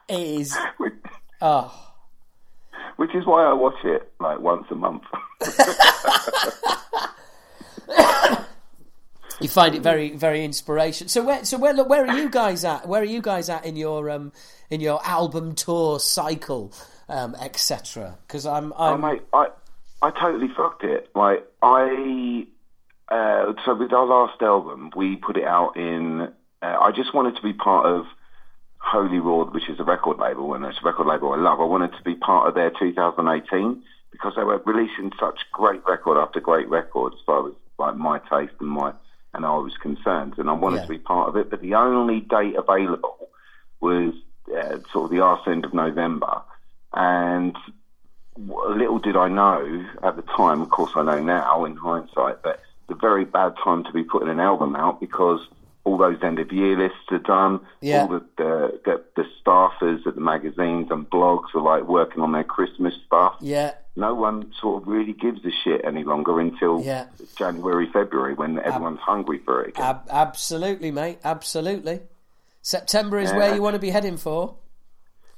It 0.07 0.19
is. 0.19 0.57
Oh, 1.41 1.69
Which 2.95 3.14
is 3.14 3.26
why 3.26 3.44
I 3.44 3.52
watch 3.53 3.76
it 3.84 4.10
like 4.22 4.40
once 4.40 4.65
a 4.72 4.76
month. 4.76 5.03
you 9.41 9.47
find 9.47 9.75
it 9.75 9.81
very 9.81 10.11
very 10.11 10.43
inspirational. 10.43 11.09
So 11.09 11.23
where 11.23 11.43
so 11.45 11.57
where 11.57 11.73
look, 11.73 11.89
where 11.89 12.05
are 12.05 12.17
you 12.17 12.29
guys 12.29 12.63
at? 12.63 12.87
Where 12.87 13.01
are 13.01 13.05
you 13.05 13.21
guys 13.21 13.49
at 13.49 13.65
in 13.65 13.75
your 13.75 14.09
um 14.09 14.31
in 14.69 14.81
your 14.81 15.05
album 15.05 15.55
tour 15.55 15.99
cycle, 15.99 16.73
um, 17.09 17.35
etc. 17.35 18.17
Because 18.27 18.45
I'm 18.45 18.73
Oh, 18.73 18.93
I'm 18.93 19.01
mate, 19.01 19.21
I 19.33 19.47
I 20.01 20.11
totally 20.11 20.49
fucked 20.55 20.83
it. 20.83 21.09
Like 21.15 21.45
I, 21.61 22.45
uh, 23.09 23.53
so 23.65 23.75
with 23.75 23.93
our 23.93 24.05
last 24.05 24.41
album, 24.41 24.91
we 24.95 25.15
put 25.15 25.37
it 25.37 25.45
out 25.45 25.77
in. 25.77 26.33
Uh, 26.61 26.77
I 26.79 26.91
just 26.91 27.13
wanted 27.13 27.35
to 27.35 27.41
be 27.41 27.53
part 27.53 27.85
of 27.85 28.05
Holy 28.77 29.19
Roar, 29.19 29.45
which 29.45 29.69
is 29.69 29.79
a 29.79 29.83
record 29.83 30.19
label, 30.19 30.53
and 30.53 30.63
it's 30.65 30.77
a 30.81 30.85
record 30.85 31.07
label 31.07 31.33
I 31.33 31.37
love. 31.37 31.59
I 31.59 31.65
wanted 31.65 31.91
to 31.93 32.03
be 32.03 32.15
part 32.15 32.47
of 32.47 32.55
their 32.55 32.71
2018 32.71 33.83
because 34.11 34.33
they 34.35 34.43
were 34.43 34.61
releasing 34.65 35.11
such 35.19 35.39
great 35.51 35.81
record 35.85 36.17
after 36.17 36.39
great 36.39 36.69
record 36.69 37.13
as 37.13 37.19
far 37.25 37.47
as 37.47 37.53
like 37.77 37.95
my 37.95 38.19
taste 38.30 38.53
and 38.60 38.69
my 38.69 38.93
and 39.34 39.45
I 39.45 39.56
was 39.56 39.73
concerned, 39.76 40.35
and 40.38 40.49
I 40.49 40.53
wanted 40.53 40.77
Yeah. 40.77 40.81
to 40.84 40.88
be 40.88 40.97
part 40.97 41.27
of 41.27 41.35
it. 41.35 41.49
But 41.49 41.60
the 41.60 41.76
only 41.76 42.22
date 42.22 42.56
available 42.56 43.30
was 43.81 44.14
uh, 44.49 44.77
sort 44.93 45.06
of 45.06 45.10
the 45.10 45.19
arse 45.19 45.45
end 45.45 45.65
of 45.65 45.73
November, 45.73 46.41
and 46.93 47.56
little 48.38 48.99
did 48.99 49.18
I 49.18 49.27
know 49.27 49.85
at 50.03 50.15
the 50.15 50.22
time, 50.22 50.61
of 50.61 50.69
course 50.69 50.91
I 50.95 51.03
know 51.03 51.22
now 51.22 51.65
in 51.65 51.76
hindsight, 51.76 52.41
that 52.43 52.60
the 52.88 52.95
very 52.95 53.26
bad 53.26 53.53
time 53.64 53.84
to 53.84 53.91
be 53.91 54.03
putting 54.03 54.30
an 54.30 54.39
album 54.39 54.76
out 54.76 54.99
because 54.99 55.41
all 55.85 55.97
those 55.97 56.17
end 56.23 56.39
of 56.39 56.51
year 56.51 56.77
lists 56.77 56.97
are 57.11 57.19
done. 57.19 57.59
Yeah. 57.79 58.01
All 58.01 58.07
the, 58.09 58.25
the, 58.37 58.79
the, 58.85 59.03
the 59.15 59.23
staffers 59.45 60.05
at 60.05 60.15
the 60.15 60.21
magazines 60.21 60.87
and 60.91 61.09
blogs 61.09 61.53
are 61.55 61.61
like 61.61 61.83
working 61.87 62.21
on 62.21 62.31
their 62.33 62.43
Christmas 62.43 62.93
stuff. 63.05 63.35
yeah 63.39 63.75
No 63.95 64.13
one 64.15 64.51
sort 64.59 64.81
of 64.81 64.87
really 64.87 65.13
gives 65.13 65.45
a 65.45 65.51
shit 65.63 65.81
any 65.85 66.03
longer 66.03 66.39
until 66.39 66.81
Yeah. 66.81 67.05
January, 67.37 67.87
February 67.93 68.33
when 68.33 68.59
everyone's 68.59 68.99
hungry 68.99 69.39
for 69.45 69.63
it 69.63 69.69
again. 69.69 69.85
ab- 69.85 70.07
absolutely 70.09 70.91
mate 70.91 71.19
absolutely. 71.23 72.01
September 72.61 73.19
is 73.19 73.29
Yeah. 73.31 73.37
where 73.37 73.55
you 73.55 73.61
want 73.61 73.75
to 73.75 73.79
be 73.79 73.91
heading 73.91 74.17
for. 74.17 74.55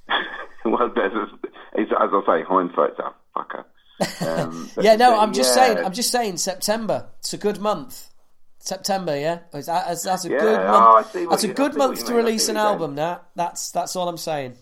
well, 0.65 0.89
there's 0.95 1.13
a, 1.13 1.27
it's, 1.73 1.91
as 1.91 2.09
I 2.13 2.21
say, 2.25 2.43
hindsight's 2.43 2.99
a 2.99 3.13
fucker. 3.37 3.65
Um, 4.21 4.69
Yeah, 4.79 4.95
no, 4.95 5.19
I'm 5.19 5.33
just 5.33 5.55
yeah. 5.57 5.65
saying. 5.73 5.85
I'm 5.85 5.91
just 5.93 6.11
saying. 6.11 6.37
September. 6.37 7.07
It's 7.19 7.33
a 7.33 7.37
good 7.37 7.59
month. 7.59 8.09
September, 8.68 9.18
yeah. 9.18 9.39
Is 9.53 9.65
That's, 9.68 10.03
that's 10.03 10.26
a 10.26 10.30
Yeah, 10.30 10.39
good 10.39 10.60
oh, 10.60 10.68
month. 10.68 11.14
What 11.15 11.30
that's 11.31 11.44
a 11.44 11.48
you- 11.48 11.53
I 11.53 11.56
good 11.56 11.76
month 11.76 11.99
to 12.06 12.11
mean, 12.11 12.18
release 12.18 12.49
an 12.49 12.57
album. 12.57 12.95
That 12.95 13.23
that's 13.35 13.72
that's 13.72 13.95
all 13.95 14.07
I'm 14.10 14.18
saying. 14.18 14.57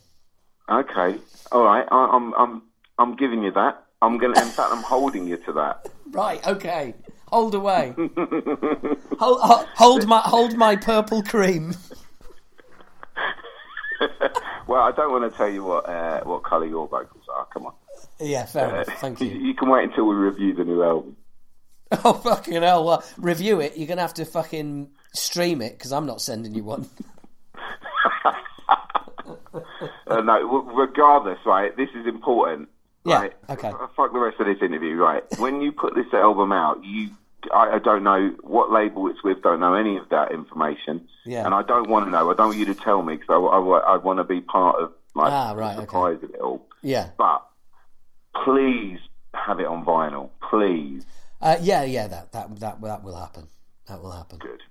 Okay, 0.69 1.18
all 1.52 1.64
right. 1.64 1.86
I, 1.91 2.06
I'm 2.14 2.34
I'm 2.36 2.61
I'm 2.98 3.15
giving 3.15 3.44
you 3.44 3.52
that. 3.52 3.84
I'm 4.02 4.18
gonna. 4.18 4.40
In 4.40 4.48
fact, 4.49 4.72
I'm 4.72 4.84
holding 4.84 5.27
you 5.27 5.38
to 5.38 5.53
that. 5.53 5.90
Right. 6.11 6.45
Okay. 6.48 6.94
Hold 7.27 7.56
away. 7.56 7.94
hold, 9.19 9.41
hold, 9.76 10.07
my 10.07 10.19
hold 10.19 10.56
my 10.56 10.76
purple 10.77 11.23
cream. 11.23 11.73
Well, 14.68 14.82
I 14.82 14.91
don't 14.91 15.11
want 15.11 15.32
to 15.32 15.38
tell 15.38 15.49
you 15.49 15.64
what 15.64 15.88
uh, 15.88 16.22
what 16.23 16.44
colour 16.44 16.65
your 16.65 16.88
vocals 16.88 17.23
are. 17.34 17.45
Come 17.53 17.68
on. 17.68 17.73
Yeah, 18.19 18.45
fair 18.45 18.65
Uh, 18.68 18.82
enough. 18.82 18.99
Thank 18.99 19.22
you. 19.22 19.27
You 19.27 19.53
can 19.53 19.69
wait 19.69 19.84
until 19.84 20.06
we 20.07 20.15
review 20.15 20.53
the 20.56 20.64
new 20.64 20.82
album. 20.84 21.15
Oh 22.05 22.13
fucking 22.13 22.61
hell! 22.61 22.84
Well, 22.85 23.03
review 23.17 23.59
it. 23.61 23.77
You're 23.77 23.88
gonna 23.88 24.01
have 24.01 24.13
to 24.15 24.26
fucking 24.26 24.89
stream 25.13 25.61
it 25.61 25.77
because 25.77 25.91
I'm 25.91 26.05
not 26.05 26.22
sending 26.22 26.53
you 26.55 26.63
one. 26.63 26.88
Uh, 30.07 30.22
no, 30.22 30.61
regardless, 30.76 31.39
right? 31.45 31.76
This 31.77 31.89
is 31.95 32.05
important. 32.05 32.69
Yeah, 33.05 33.19
Right? 33.22 33.34
okay. 33.49 33.72
Fuck 33.95 34.11
the 34.13 34.19
rest 34.19 34.39
of 34.39 34.45
this 34.47 34.57
interview, 34.61 34.95
right? 34.95 35.23
when 35.39 35.61
you 35.61 35.72
put 35.72 35.95
this 35.95 36.13
album 36.13 36.51
out, 36.51 36.84
you. 36.84 37.09
I, 37.53 37.76
I 37.76 37.80
don't 37.80 38.03
know 38.03 38.35
what 38.41 38.72
label 38.72 39.07
it's 39.07 39.23
with. 39.23 39.41
Don't 39.43 39.59
know 39.59 39.73
any 39.76 39.97
of 39.97 40.09
that 40.09 40.31
information. 40.31 41.07
Yeah. 41.26 41.45
And 41.45 41.53
I 41.53 41.61
don't 41.63 41.88
want 41.89 42.05
to 42.05 42.11
know. 42.11 42.30
I 42.31 42.34
don't 42.34 42.47
want 42.47 42.57
you 42.57 42.65
to 42.65 42.76
tell 42.76 43.01
me 43.03 43.15
because 43.15 43.30
I, 43.30 43.35
I, 43.35 43.93
I 43.93 43.97
want 43.97 44.17
to 44.17 44.23
be 44.23 44.41
part 44.41 44.81
of 44.81 44.91
like 45.13 45.31
Ah, 45.31 45.53
the 45.53 45.59
right, 45.59 45.76
okay. 45.77 45.85
surprise 45.85 46.17
of 46.23 46.30
it 46.31 46.39
all. 46.41 46.67
Yeah. 46.81 47.09
But 47.17 47.45
please 48.43 48.99
have 49.35 49.59
it 49.59 49.67
on 49.67 49.85
vinyl, 49.85 50.30
please. 50.49 51.05
Uh, 51.45 51.57
yeah, 51.61 51.84
yeah. 51.84 52.07
That 52.07 52.31
that 52.31 52.59
that 52.59 52.81
that 52.81 53.03
will 53.03 53.15
happen. 53.15 53.47
That 53.88 54.01
will 54.01 54.11
happen. 54.11 54.39
Good. 54.39 54.63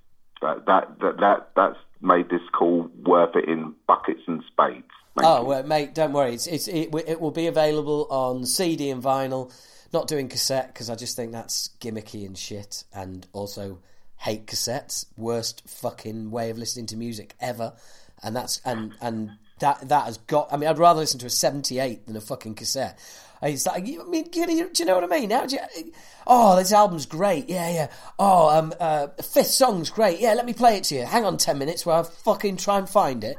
That 0.42 0.66
that 0.66 0.98
that, 0.98 1.16
that 1.20 1.51
that's 1.55 1.78
made 2.01 2.28
this 2.30 2.42
call 2.52 2.90
worth 3.05 3.36
it 3.36 3.48
in 3.48 3.74
buckets 3.86 4.22
and 4.26 4.42
spades. 4.51 4.84
Thank 5.16 5.28
Oh, 5.28 5.44
well, 5.44 5.62
mate, 5.62 5.94
don't 5.94 6.12
worry. 6.12 6.34
It's, 6.34 6.48
it's 6.48 6.66
it, 6.66 6.92
it 7.06 7.20
will 7.20 7.30
be 7.30 7.46
available 7.46 8.09
on 8.10 8.44
CD 8.44 8.90
and 8.90 9.01
vinyl. 9.01 9.55
Not 9.92 10.09
doing 10.09 10.28
cassette 10.28 10.74
because 10.74 10.90
I 10.90 10.96
just 10.96 11.14
think 11.14 11.30
that's 11.30 11.70
gimmicky 11.80 12.26
and 12.26 12.36
shit, 12.36 12.82
and 12.92 13.24
also 13.32 13.78
hate 14.16 14.48
cassettes. 14.48 15.06
Worst 15.16 15.62
fucking 15.68 16.32
way 16.32 16.51
of 16.51 16.59
listening 16.59 16.86
to 16.86 16.96
music 16.96 17.36
ever. 17.40 17.74
And 18.20 18.34
that's 18.34 18.60
and 18.64 18.94
and 19.01 19.30
that 19.59 19.89
that 19.89 20.05
has 20.05 20.18
got. 20.18 20.52
I 20.52 20.56
mean, 20.56 20.68
I'd 20.68 20.78
rather 20.78 21.01
listen 21.01 21.20
to 21.20 21.26
a 21.26 21.31
seventy-eight 21.31 22.06
than 22.06 22.16
a 22.16 22.20
fucking 22.20 22.55
cassette. 22.55 22.98
It's 23.43 23.66
like, 23.66 23.82
I 23.82 24.05
mean, 24.09 24.24
do 24.31 24.40
you, 24.40 24.85
know 24.86 24.94
what 24.94 25.05
I 25.05 25.18
mean? 25.18 25.28
How 25.28 25.44
do 25.44 25.56
you, 25.56 25.93
oh, 26.26 26.56
this 26.56 26.72
album's 26.72 27.05
great. 27.05 27.51
Yeah, 27.51 27.68
yeah. 27.68 27.89
Oh, 28.18 28.48
um, 28.48 28.72
uh, 28.81 29.09
fifth 29.22 29.48
song's 29.48 29.90
great. 29.90 30.18
Yeah, 30.18 30.32
let 30.32 30.47
me 30.47 30.55
play 30.55 30.78
it 30.78 30.85
to 30.85 30.94
you. 30.94 31.05
Hang 31.05 31.26
on 31.26 31.36
ten 31.36 31.59
minutes 31.59 31.85
while 31.85 32.01
I 32.01 32.05
fucking 32.05 32.56
try 32.56 32.78
and 32.78 32.89
find 32.89 33.22
it. 33.22 33.36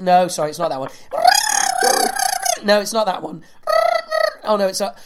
No, 0.00 0.26
sorry, 0.26 0.50
it's 0.50 0.58
not 0.58 0.70
that 0.70 0.80
one. 0.80 0.90
No, 2.64 2.80
it's 2.80 2.92
not 2.92 3.06
that 3.06 3.22
one. 3.22 3.44
Oh 4.42 4.56
no, 4.56 4.66
it's 4.66 4.80
not. 4.80 4.98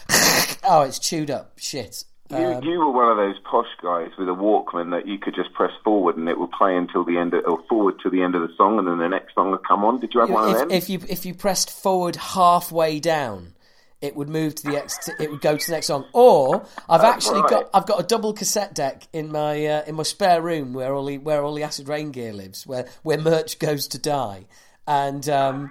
oh, 0.64 0.82
it's 0.82 0.98
chewed 0.98 1.30
up. 1.30 1.58
Shit. 1.58 2.04
You, 2.32 2.46
Um, 2.46 2.64
you 2.64 2.78
were 2.78 2.90
one 2.90 3.10
of 3.10 3.16
those 3.18 3.38
posh 3.44 3.68
guys 3.82 4.10
with 4.18 4.28
a 4.28 4.32
Walkman 4.32 4.90
that 4.92 5.06
you 5.06 5.18
could 5.18 5.34
just 5.34 5.52
press 5.52 5.72
forward 5.84 6.16
and 6.16 6.28
it 6.28 6.38
would 6.38 6.50
play 6.52 6.74
until 6.76 7.04
the 7.04 7.18
end 7.18 7.34
of, 7.34 7.44
or 7.44 7.62
forward 7.68 8.00
to 8.02 8.10
the 8.10 8.22
end 8.22 8.34
of 8.34 8.40
the 8.40 8.54
song 8.56 8.78
and 8.78 8.88
then 8.88 8.98
the 8.98 9.08
next 9.08 9.34
song 9.34 9.50
would 9.50 9.66
come 9.66 9.84
on. 9.84 10.00
Did 10.00 10.14
you 10.14 10.20
have 10.20 10.30
one 10.30 10.44
of 10.44 10.50
if, 10.50 10.58
them? 10.58 10.70
if 10.70 10.88
you 10.88 11.00
if 11.08 11.26
you 11.26 11.34
pressed 11.34 11.70
forward 11.70 12.16
halfway 12.16 13.00
down, 13.00 13.52
it 14.00 14.16
would 14.16 14.28
move 14.28 14.54
to 14.56 14.70
the 14.70 14.76
ex. 14.76 15.10
It 15.20 15.30
would 15.30 15.40
go 15.40 15.56
to 15.56 15.66
the 15.66 15.72
next 15.72 15.86
song. 15.86 16.06
Or 16.12 16.66
I've 16.88 17.02
That's 17.02 17.26
actually 17.26 17.42
right. 17.42 17.50
got 17.50 17.70
I've 17.74 17.86
got 17.86 18.00
a 18.00 18.02
double 18.02 18.32
cassette 18.32 18.74
deck 18.74 19.06
in 19.12 19.30
my 19.30 19.64
uh, 19.66 19.84
in 19.86 19.94
my 19.94 20.02
spare 20.02 20.40
room 20.40 20.72
where 20.72 20.94
all 20.94 21.04
the 21.04 21.18
where 21.18 21.42
all 21.44 21.54
the 21.54 21.62
acid 21.62 21.88
reign 21.88 22.10
gear 22.10 22.32
lives, 22.32 22.66
where 22.66 22.88
where 23.02 23.18
merch 23.18 23.58
goes 23.58 23.86
to 23.88 23.98
die, 23.98 24.46
and 24.88 25.28
um, 25.28 25.70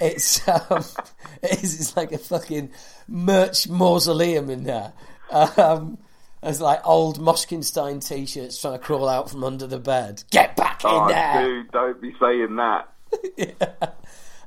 it's 0.00 0.46
um, 0.70 0.84
it's, 1.42 1.80
it's 1.80 1.96
like 1.96 2.12
a 2.12 2.18
fucking 2.18 2.70
merch 3.08 3.68
mausoleum 3.68 4.50
in 4.50 4.64
there. 4.64 4.92
Um, 5.32 5.98
there's 6.42 6.60
like 6.60 6.86
old 6.86 7.20
Moshkinstein 7.20 8.06
t-shirts 8.06 8.60
trying 8.60 8.74
to 8.74 8.78
crawl 8.78 9.08
out 9.08 9.30
from 9.30 9.44
under 9.44 9.66
the 9.66 9.78
bed. 9.78 10.24
Get 10.30 10.56
back 10.56 10.84
in 10.84 10.90
oh, 10.90 11.08
there! 11.08 11.44
dude, 11.44 11.70
don't 11.70 12.00
be 12.00 12.14
saying 12.20 12.56
that. 12.56 13.96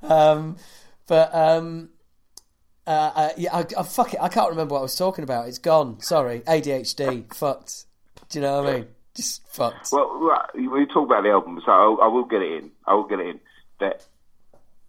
Um, 0.09 0.57
but 1.07 1.33
um, 1.33 1.89
uh, 2.87 3.11
uh, 3.15 3.29
yeah, 3.37 3.55
I, 3.55 3.65
I, 3.77 3.83
fuck 3.83 4.13
it. 4.13 4.19
I 4.21 4.29
can't 4.29 4.49
remember 4.49 4.73
what 4.73 4.79
I 4.79 4.83
was 4.83 4.95
talking 4.95 5.23
about. 5.23 5.47
It's 5.47 5.57
gone. 5.57 5.99
Sorry, 6.01 6.41
ADHD. 6.41 7.33
fucked. 7.33 7.85
Do 8.29 8.39
you 8.39 8.43
know 8.43 8.61
what 8.61 8.69
I 8.69 8.77
mean? 8.77 8.87
Just 9.15 9.47
fucked. 9.47 9.89
Well, 9.91 10.49
we 10.55 10.85
talk 10.87 11.07
about 11.07 11.23
the 11.23 11.29
album, 11.29 11.61
so 11.65 11.71
I, 11.71 12.05
I 12.05 12.07
will 12.07 12.25
get 12.25 12.41
it 12.41 12.63
in. 12.63 12.71
I 12.85 12.93
will 12.93 13.07
get 13.07 13.19
it 13.19 13.27
in. 13.27 13.39
That 13.79 14.05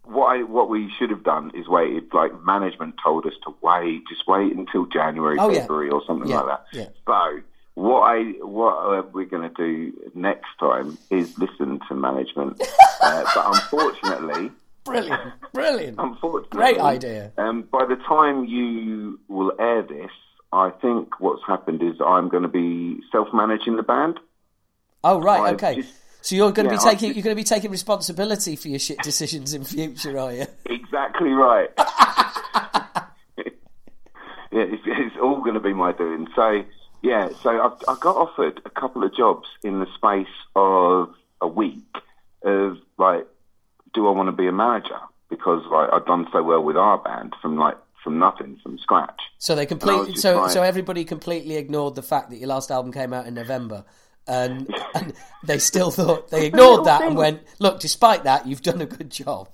what 0.09 0.27
I 0.37 0.43
what 0.43 0.69
we 0.69 0.91
should 0.97 1.09
have 1.09 1.23
done 1.23 1.51
is 1.55 1.67
waited. 1.67 2.13
Like 2.13 2.31
management 2.43 2.95
told 3.03 3.25
us 3.25 3.33
to 3.45 3.53
wait, 3.61 4.03
just 4.09 4.27
wait 4.27 4.55
until 4.55 4.85
January, 4.85 5.37
Oh, 5.39 5.49
yeah. 5.49 5.61
February, 5.61 5.89
or 5.89 6.01
something 6.05 6.29
Yeah, 6.29 6.41
like 6.41 6.59
that. 6.71 6.77
yeah. 6.79 6.87
So 7.05 7.41
what 7.75 8.01
I 8.01 8.23
what 8.41 8.73
uh, 8.73 9.03
we're 9.13 9.25
going 9.25 9.49
to 9.49 9.55
do 9.55 9.93
next 10.15 10.47
time 10.59 10.97
is 11.09 11.37
listen 11.37 11.79
to 11.87 11.95
management. 11.95 12.61
uh, 13.01 13.23
but 13.35 13.45
unfortunately, 13.55 14.51
Brilliant, 14.85 15.21
brilliant. 15.53 15.95
unfortunately, 15.99 16.57
Great 16.57 16.79
idea. 16.79 17.31
Um, 17.37 17.63
by 17.63 17.85
the 17.85 17.97
time 18.07 18.45
you 18.45 19.19
will 19.27 19.51
air 19.59 19.81
this, 19.83 20.11
I 20.53 20.69
think 20.81 21.19
what's 21.19 21.43
happened 21.45 21.83
is 21.83 21.95
I'm 21.99 22.29
going 22.29 22.43
to 22.43 22.49
be 22.49 23.01
self-managing 23.11 23.75
the 23.75 23.83
band. 23.83 24.17
Oh 25.03 25.19
right, 25.21 25.41
I've 25.41 25.55
okay. 25.55 25.75
just- 25.81 25.93
so 26.27 26.35
you're 26.35 26.51
going 26.51 26.67
to 26.67 26.75
Yeah, 26.75 26.81
be 26.81 26.83
taking 26.89 27.13
you're 27.15 27.23
going 27.23 27.35
to 27.35 27.39
be 27.39 27.45
taking 27.45 27.71
responsibility 27.71 28.57
for 28.57 28.67
your 28.67 28.79
shit 28.79 28.97
decisions 29.01 29.53
in 29.53 29.63
future, 29.63 30.19
are 30.19 30.33
you? 30.33 30.45
Exactly 30.65 31.29
right. 31.29 31.69
yeah, 31.77 33.43
it's, 34.51 34.83
it's 34.85 35.15
all 35.21 35.39
going 35.39 35.53
to 35.53 35.61
be 35.61 35.73
my 35.73 35.93
doing. 35.93 36.27
So, 36.35 36.63
yeah, 37.01 37.29
so 37.43 37.49
I've, 37.61 37.77
I 37.87 37.97
got 38.01 38.17
offered 38.17 38.61
a 38.65 38.69
couple 38.69 39.03
of 39.05 39.15
jobs 39.15 39.47
in 39.63 39.79
the 39.79 39.87
space 39.95 40.27
of 40.55 41.13
a 41.39 41.47
week 41.47 41.85
of 42.43 42.77
like, 42.97 43.25
do 43.93 44.05
I 44.07 44.11
want 44.11 44.27
to 44.27 44.31
be 44.33 44.47
a 44.47 44.51
manager? 44.51 44.99
Because 45.29 45.63
like 45.71 45.89
I've 45.93 46.05
done 46.05 46.27
so 46.33 46.43
well 46.43 46.61
with 46.63 46.75
our 46.75 46.97
band 46.97 47.35
from 47.41 47.57
like 47.57 47.77
from 48.03 48.19
nothing, 48.19 48.59
from 48.63 48.77
scratch. 48.79 49.21
So 49.37 49.55
they 49.55 49.65
And 49.67 49.81
I 49.81 49.85
was 49.85 49.93
completely 49.95 50.21
so 50.21 50.41
like- 50.41 50.51
so 50.51 50.61
everybody 50.61 51.05
completely 51.05 51.55
ignored 51.55 51.95
the 51.95 52.01
fact 52.03 52.31
that 52.31 52.37
your 52.37 52.49
last 52.49 52.69
album 52.69 52.91
came 52.91 53.13
out 53.13 53.27
in 53.27 53.33
November. 53.33 53.85
And, 54.27 54.73
and 54.95 55.13
they 55.43 55.59
still 55.59 55.91
thought 55.91 56.29
they 56.29 56.47
ignored 56.47 56.85
that 56.85 57.01
and 57.03 57.15
went, 57.15 57.41
look. 57.59 57.79
Despite 57.79 58.23
that, 58.23 58.47
you've 58.47 58.61
done 58.61 58.81
a 58.81 58.85
good 58.85 59.09
job. 59.09 59.49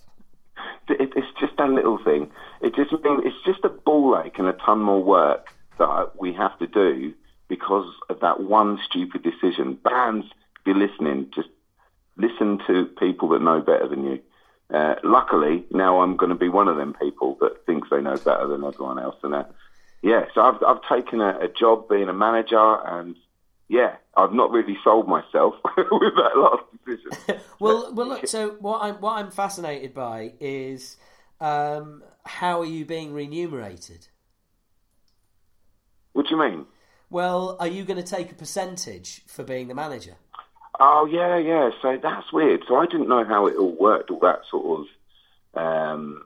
it, 0.89 1.11
it's 1.15 1.39
just 1.39 1.59
a 1.59 1.67
little 1.67 1.97
thing. 2.03 2.31
It 2.61 2.75
just 2.75 2.91
means 2.91 3.23
it's 3.25 3.45
just 3.45 3.63
a 3.63 3.69
ball 3.69 4.21
ache 4.23 4.39
and 4.39 4.47
a 4.47 4.53
ton 4.53 4.79
more 4.79 5.03
work 5.03 5.47
that 5.77 6.11
we 6.19 6.33
have 6.33 6.57
to 6.59 6.67
do 6.67 7.13
because 7.47 7.87
of 8.09 8.19
that 8.21 8.41
one 8.41 8.79
stupid 8.89 9.23
decision. 9.23 9.77
Bands, 9.83 10.25
if 10.59 10.61
you're 10.65 10.75
listening, 10.75 11.29
just 11.35 11.49
listen 12.17 12.59
to 12.67 12.85
people 12.99 13.29
that 13.29 13.41
know 13.41 13.61
better 13.61 13.87
than 13.87 14.05
you. 14.05 14.19
Uh, 14.73 14.95
luckily, 15.03 15.65
now 15.71 16.01
I'm 16.01 16.15
going 16.15 16.29
to 16.29 16.35
be 16.35 16.49
one 16.49 16.67
of 16.67 16.77
them 16.77 16.95
people 16.99 17.37
that 17.41 17.65
thinks 17.65 17.89
they 17.89 18.01
know 18.01 18.17
better 18.17 18.47
than 18.47 18.63
everyone 18.63 18.97
else. 18.97 19.17
And 19.23 19.35
uh, 19.35 19.43
yeah, 20.01 20.25
so 20.33 20.41
I've 20.41 20.63
I've 20.65 20.81
taken 20.89 21.21
a, 21.21 21.37
a 21.39 21.47
job 21.47 21.89
being 21.89 22.09
a 22.09 22.13
manager, 22.13 22.77
and 22.85 23.15
yeah, 23.67 23.95
I've 24.15 24.33
not 24.33 24.51
really 24.51 24.77
sold 24.83 25.07
myself 25.07 25.55
with 25.77 26.15
that 26.15 26.37
last 26.37 26.63
decision. 26.85 27.41
Well, 27.59 27.93
well, 27.93 28.07
look. 28.07 28.27
So 28.27 28.57
what 28.59 28.81
I'm 28.83 28.95
what 28.95 29.13
I'm 29.13 29.31
fascinated 29.31 29.93
by 29.93 30.33
is 30.41 30.97
um, 31.39 32.03
how 32.25 32.59
are 32.61 32.65
you 32.65 32.83
being 32.83 33.13
remunerated? 33.13 34.07
what 36.13 36.27
do 36.27 36.35
you 36.35 36.41
mean? 36.41 36.65
Well, 37.09 37.57
are 37.59 37.67
you 37.67 37.83
going 37.83 38.01
to 38.01 38.15
take 38.15 38.31
a 38.31 38.35
percentage 38.35 39.21
for 39.27 39.43
being 39.43 39.67
the 39.67 39.75
manager? 39.75 40.15
Oh 40.79 41.05
yeah, 41.05 41.37
yeah. 41.37 41.69
So 41.81 41.99
that's 42.01 42.31
weird. 42.31 42.63
So 42.67 42.77
I 42.77 42.85
didn't 42.85 43.07
know 43.07 43.23
how 43.25 43.47
it 43.47 43.55
all 43.55 43.75
worked. 43.79 44.09
All 44.09 44.19
that 44.19 44.41
sort 44.49 44.85
of 45.55 45.61
um, 45.61 46.23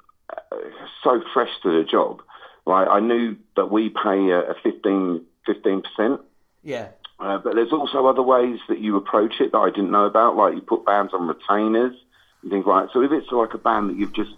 so 1.04 1.22
fresh 1.34 1.50
to 1.64 1.78
the 1.78 1.84
job. 1.84 2.22
Like 2.66 2.88
I 2.90 3.00
knew 3.00 3.36
that 3.56 3.72
we 3.72 3.90
pay 3.90 4.30
a, 4.30 4.52
a 4.52 4.56
15 4.64 5.26
percent, 5.46 6.22
Yeah. 6.64 6.90
Uh, 7.20 7.38
but 7.40 7.56
there's 7.56 7.72
also 7.72 8.06
other 8.06 8.22
ways 8.22 8.60
that 8.70 8.80
you 8.80 8.96
approach 8.96 9.36
it 9.40 9.52
that 9.52 9.58
I 9.58 9.70
didn't 9.70 9.92
know 9.92 10.06
about. 10.06 10.36
Like 10.36 10.56
you 10.56 10.62
put 10.62 10.86
bands 10.86 11.14
on 11.14 11.28
retainers 11.28 11.96
and 12.42 12.52
things 12.52 12.66
like. 12.66 12.86
that. 12.86 12.94
So 12.94 13.02
if 13.02 13.12
it's 13.12 13.32
like 13.32 13.54
a 13.54 13.58
band 13.58 13.90
that 13.90 13.98
you've 13.98 14.14
just 14.14 14.32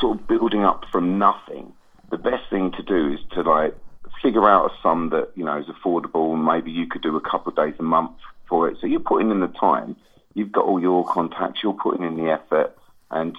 sort 0.00 0.18
of 0.18 0.26
building 0.26 0.64
up 0.64 0.84
from 0.90 1.18
nothing, 1.18 1.72
the 2.10 2.16
best 2.16 2.48
thing 2.50 2.72
to 2.72 2.82
do 2.82 3.12
is 3.12 3.20
to 3.32 3.42
like 3.42 3.74
figure 4.22 4.48
out 4.48 4.70
a 4.70 4.74
sum 4.82 5.10
that 5.10 5.30
you 5.34 5.44
know 5.44 5.58
is 5.58 5.66
affordable, 5.66 6.32
and 6.32 6.44
maybe 6.44 6.70
you 6.70 6.86
could 6.86 7.02
do 7.02 7.16
a 7.16 7.20
couple 7.20 7.50
of 7.50 7.56
days 7.56 7.74
a 7.78 7.82
month 7.82 8.12
for 8.48 8.68
it. 8.68 8.78
So 8.80 8.86
you're 8.86 9.00
putting 9.00 9.30
in 9.30 9.40
the 9.40 9.48
time, 9.48 9.96
you've 10.34 10.52
got 10.52 10.64
all 10.64 10.80
your 10.80 11.04
contacts, 11.04 11.60
you're 11.62 11.74
putting 11.74 12.06
in 12.06 12.16
the 12.16 12.30
effort, 12.30 12.76
and 13.10 13.36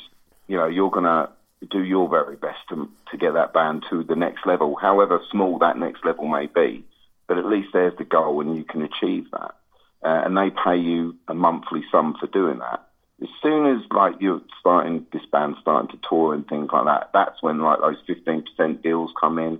you 0.47 0.57
know 0.57 0.67
you're 0.67 0.91
gonna 0.91 1.29
do 1.71 1.83
your 1.83 2.07
very 2.07 2.35
best 2.35 2.59
to 2.69 2.87
to 3.09 3.17
get 3.17 3.33
that 3.33 3.51
band 3.53 3.83
to 3.89 4.03
the 4.03 4.15
next 4.15 4.45
level, 4.45 4.75
however 4.75 5.21
small 5.31 5.57
that 5.57 5.77
next 5.77 6.05
level 6.05 6.27
may 6.27 6.45
be. 6.45 6.85
But 7.27 7.37
at 7.37 7.45
least 7.45 7.69
there's 7.73 7.97
the 7.97 8.03
goal, 8.05 8.41
and 8.41 8.55
you 8.55 8.63
can 8.63 8.81
achieve 8.81 9.29
that. 9.31 9.55
Uh, 10.03 10.21
and 10.25 10.37
they 10.37 10.49
pay 10.51 10.77
you 10.77 11.15
a 11.27 11.33
monthly 11.33 11.83
sum 11.91 12.15
for 12.19 12.27
doing 12.27 12.59
that. 12.59 12.87
As 13.21 13.29
soon 13.41 13.65
as 13.65 13.83
like 13.89 14.13
you're 14.19 14.41
starting 14.59 15.05
this 15.11 15.25
band 15.31 15.55
starting 15.59 15.89
to 15.89 16.07
tour 16.07 16.35
and 16.35 16.47
things 16.47 16.69
like 16.71 16.85
that, 16.85 17.09
that's 17.13 17.41
when 17.41 17.59
like 17.59 17.79
those 17.79 17.97
fifteen 18.05 18.43
percent 18.43 18.83
deals 18.83 19.11
come 19.19 19.39
in. 19.39 19.59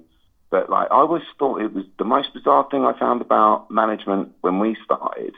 But 0.51 0.69
like 0.69 0.89
I 0.91 0.95
always 0.95 1.23
thought 1.39 1.61
it 1.61 1.73
was 1.73 1.85
the 1.97 2.05
most 2.05 2.33
bizarre 2.33 2.67
thing 2.69 2.85
I 2.85 2.97
found 2.97 3.21
about 3.21 3.71
management 3.71 4.33
when 4.41 4.59
we 4.59 4.77
started 4.85 5.33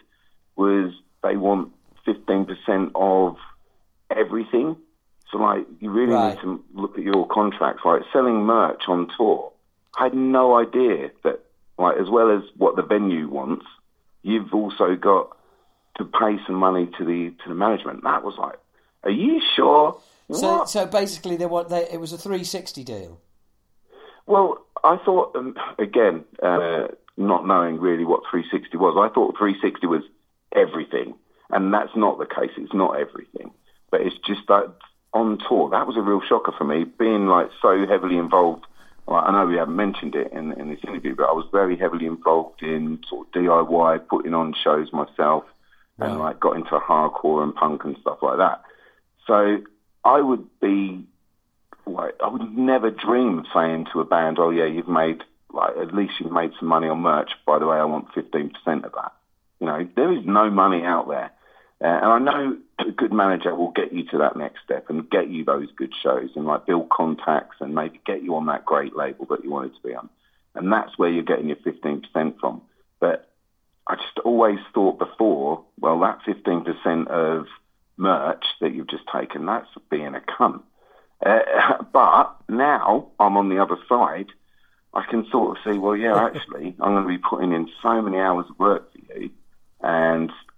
was 0.58 0.92
they 1.24 1.38
want 1.38 1.72
fifteen 2.06 2.46
percent 2.46 2.92
of 2.94 3.38
everything. 4.16 4.76
So 5.32 5.38
like 5.38 5.66
you 5.80 5.90
really 5.90 6.14
Right. 6.14 6.36
need 6.36 6.42
to 6.42 6.64
look 6.74 6.98
at 6.98 7.04
your 7.04 7.26
contracts. 7.28 7.84
Like 7.86 8.02
selling 8.12 8.44
merch 8.46 8.84
on 8.90 9.08
tour, 9.18 9.54
I 9.98 10.04
had 10.04 10.14
no 10.14 10.56
idea 10.60 11.12
that 11.24 11.46
like 11.80 11.98
as 11.98 12.10
well 12.10 12.30
as 12.30 12.44
what 12.58 12.76
the 12.76 12.84
venue 12.84 13.28
wants, 13.30 13.66
you've 14.22 14.54
also 14.54 14.96
got 14.96 15.36
to 15.98 16.06
pay 16.06 16.38
some 16.46 16.56
money 16.56 16.90
to 16.98 17.06
the 17.06 17.34
to 17.44 17.50
the 17.50 17.56
management. 17.56 18.04
That 18.04 18.24
was 18.24 18.36
like, 18.38 18.60
are 19.04 19.10
you 19.10 19.42
sure? 19.56 20.00
So, 20.32 20.58
What? 20.58 20.70
so 20.70 20.86
basically, 20.86 21.38
they 21.38 21.46
want 21.46 21.70
they, 21.70 21.90
it 21.90 22.00
was 22.00 22.14
a 22.14 22.18
360 22.18 22.84
deal. 22.84 23.20
Well, 24.28 24.64
I 24.84 24.98
thought 24.98 25.36
um, 25.36 25.56
again, 25.80 26.26
uh, 26.44 26.90
not 27.18 27.48
knowing 27.48 27.80
really 27.80 28.06
what 28.06 28.24
360 28.30 28.78
was, 28.78 28.96
I 29.00 29.14
thought 29.14 29.38
360 29.38 29.88
was 29.88 30.04
everything, 30.54 31.16
and 31.50 31.74
that's 31.74 31.96
not 31.96 32.20
the 32.20 32.26
case. 32.26 32.52
It's 32.58 32.74
not 32.74 33.00
everything, 33.00 33.52
but 33.90 34.02
it's 34.02 34.18
just 34.28 34.42
that 34.48 34.74
on 35.14 35.40
tour. 35.48 35.70
That 35.70 35.88
was 35.88 35.98
a 35.98 36.02
real 36.02 36.22
shocker 36.22 36.54
for 36.58 36.66
me, 36.66 36.84
being 36.84 37.28
like 37.28 37.50
so 37.62 37.88
heavily 37.88 38.18
involved. 38.18 38.66
Well, 39.10 39.24
I 39.26 39.32
know 39.32 39.48
we 39.48 39.58
haven't 39.58 39.76
mentioned 39.76 40.14
it 40.14 40.32
in, 40.34 40.52
in 40.52 40.70
this 40.70 40.82
interview, 40.88 41.16
but 41.16 41.24
I 41.24 41.32
was 41.32 41.48
very 41.52 41.76
heavily 41.76 42.06
involved 42.06 42.62
in 42.62 43.00
sort 43.10 43.26
of 43.26 43.34
DIY, 43.34 44.08
putting 44.08 44.36
on 44.36 44.54
shows 44.64 44.94
myself, 44.94 45.46
and 45.98 46.20
like 46.20 46.40
got 46.40 46.56
into 46.56 46.78
hardcore 46.78 47.42
and 47.42 47.56
punk 47.56 47.86
and 47.86 47.98
stuff 48.02 48.20
like 48.22 48.38
that. 48.38 48.62
So 49.26 49.64
I 50.06 50.22
would 50.22 50.48
be 50.62 51.08
like 51.88 52.14
I 52.24 52.28
would 52.28 52.56
never 52.56 52.92
dream 52.92 53.40
of 53.40 53.46
saying 53.52 53.88
to 53.94 54.00
a 54.00 54.06
band, 54.06 54.38
"Oh 54.38 54.52
yeah, 54.52 54.66
you've 54.66 54.88
made 54.88 55.24
like 55.52 55.76
at 55.76 55.92
least 55.92 56.14
you've 56.20 56.32
made 56.32 56.52
some 56.60 56.70
money 56.70 56.88
on 56.88 57.00
merch." 57.00 57.32
By 57.48 57.58
the 57.58 57.66
way, 57.66 57.78
I 57.78 57.86
want 57.86 58.14
fifteen 58.14 58.52
percent 58.52 58.86
of 58.86 58.92
that. 58.92 59.14
You 59.60 59.66
know, 59.66 59.90
there 59.96 60.14
is 60.14 60.24
no 60.24 60.52
money 60.52 60.84
out 60.84 61.08
there, 61.10 61.32
uh, 61.82 61.88
and 61.88 62.06
I 62.06 62.20
know 62.20 62.58
a 62.80 62.92
good 62.92 63.14
manager 63.14 63.56
will 63.56 63.72
get 63.72 63.94
you 63.94 64.04
to 64.12 64.18
that 64.18 64.36
next 64.36 64.64
step 64.66 64.90
and 64.90 65.10
get 65.10 65.30
you 65.30 65.46
those 65.46 65.70
good 65.78 65.94
shows 66.04 66.30
and 66.36 66.46
like 66.46 66.66
build 66.66 66.90
contacts 66.90 67.58
and 67.62 67.74
maybe 67.74 68.02
get 68.06 68.22
you 68.22 68.36
on 68.36 68.48
that 68.48 68.66
great 68.66 68.96
label 68.96 69.26
that 69.30 69.44
you 69.44 69.50
wanted 69.50 69.76
to 69.76 69.88
be 69.88 69.96
on, 69.96 70.10
and 70.56 70.72
that's 70.72 70.98
where 70.98 71.10
you're 71.10 71.24
getting 71.24 71.48
your 71.48 71.58
fifteen 71.64 72.02
percent 72.02 72.36
from. 72.40 72.62
But 73.00 73.30
I 73.88 73.96
just 73.96 74.20
always 74.26 74.60
thought 74.74 75.00
before, 75.00 75.64
well, 75.80 76.00
that 76.02 76.20
fifteen 76.26 76.66
percent 76.66 77.08
of 77.08 77.46
merch 77.96 78.46
that 78.62 78.74
you've 78.74 78.90
just 78.90 79.08
taken, 79.14 79.46
that's 79.46 79.70
being 79.90 80.16
a 80.16 80.22
cunt. 80.22 80.62
Uh, 81.26 81.84
but 81.94 82.36
now 82.50 83.08
I'm 83.20 83.38
on 83.38 83.50
the 83.50 83.62
other 83.62 83.78
side. 83.88 84.28
I 84.94 85.04
can 85.08 85.28
sort 85.30 85.58
of 85.58 85.64
see, 85.64 85.78
well, 85.78 85.96
yeah, 85.96 86.16
actually, 86.26 86.76
I'm 86.80 86.94
going 86.94 87.04
to 87.04 87.08
be 87.08 87.18
putting 87.18 87.54
in 87.54 87.70
so 87.82 88.02
many 88.02 88.18
hours 88.18 88.48
of 88.50 88.58
work 88.60 88.92
for 88.92 89.18
you, 89.18 89.30
and 89.82 90.30
like, 90.30 90.30
really, 90.30 90.30
I'm 90.30 90.49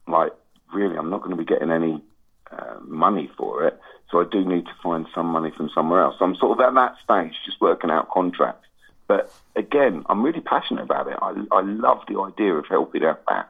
not 1.11 1.21
going 1.21 1.35
to 1.35 1.37
be 1.37 1.45
getting 1.45 1.71
any 1.71 2.03
uh, 2.51 2.79
money 2.81 3.29
for 3.37 3.65
it. 3.67 3.79
So 4.09 4.19
I 4.19 4.25
do 4.29 4.43
need 4.43 4.65
to 4.65 4.73
find 4.83 5.05
some 5.15 5.27
money 5.27 5.51
from 5.55 5.69
somewhere 5.73 6.01
else. 6.01 6.15
So 6.19 6.25
I'm 6.25 6.35
sort 6.35 6.59
of 6.59 6.65
at 6.65 6.73
that 6.73 6.95
stage, 7.03 7.33
just 7.45 7.61
working 7.61 7.89
out 7.89 8.09
contracts. 8.09 8.67
But 9.07 9.31
again, 9.55 10.03
I'm 10.09 10.23
really 10.23 10.41
passionate 10.41 10.83
about 10.83 11.07
it. 11.07 11.17
I, 11.21 11.33
I 11.51 11.61
love 11.61 11.99
the 12.07 12.19
idea 12.19 12.53
of 12.53 12.65
helping 12.67 13.03
out 13.03 13.25
bands. 13.25 13.49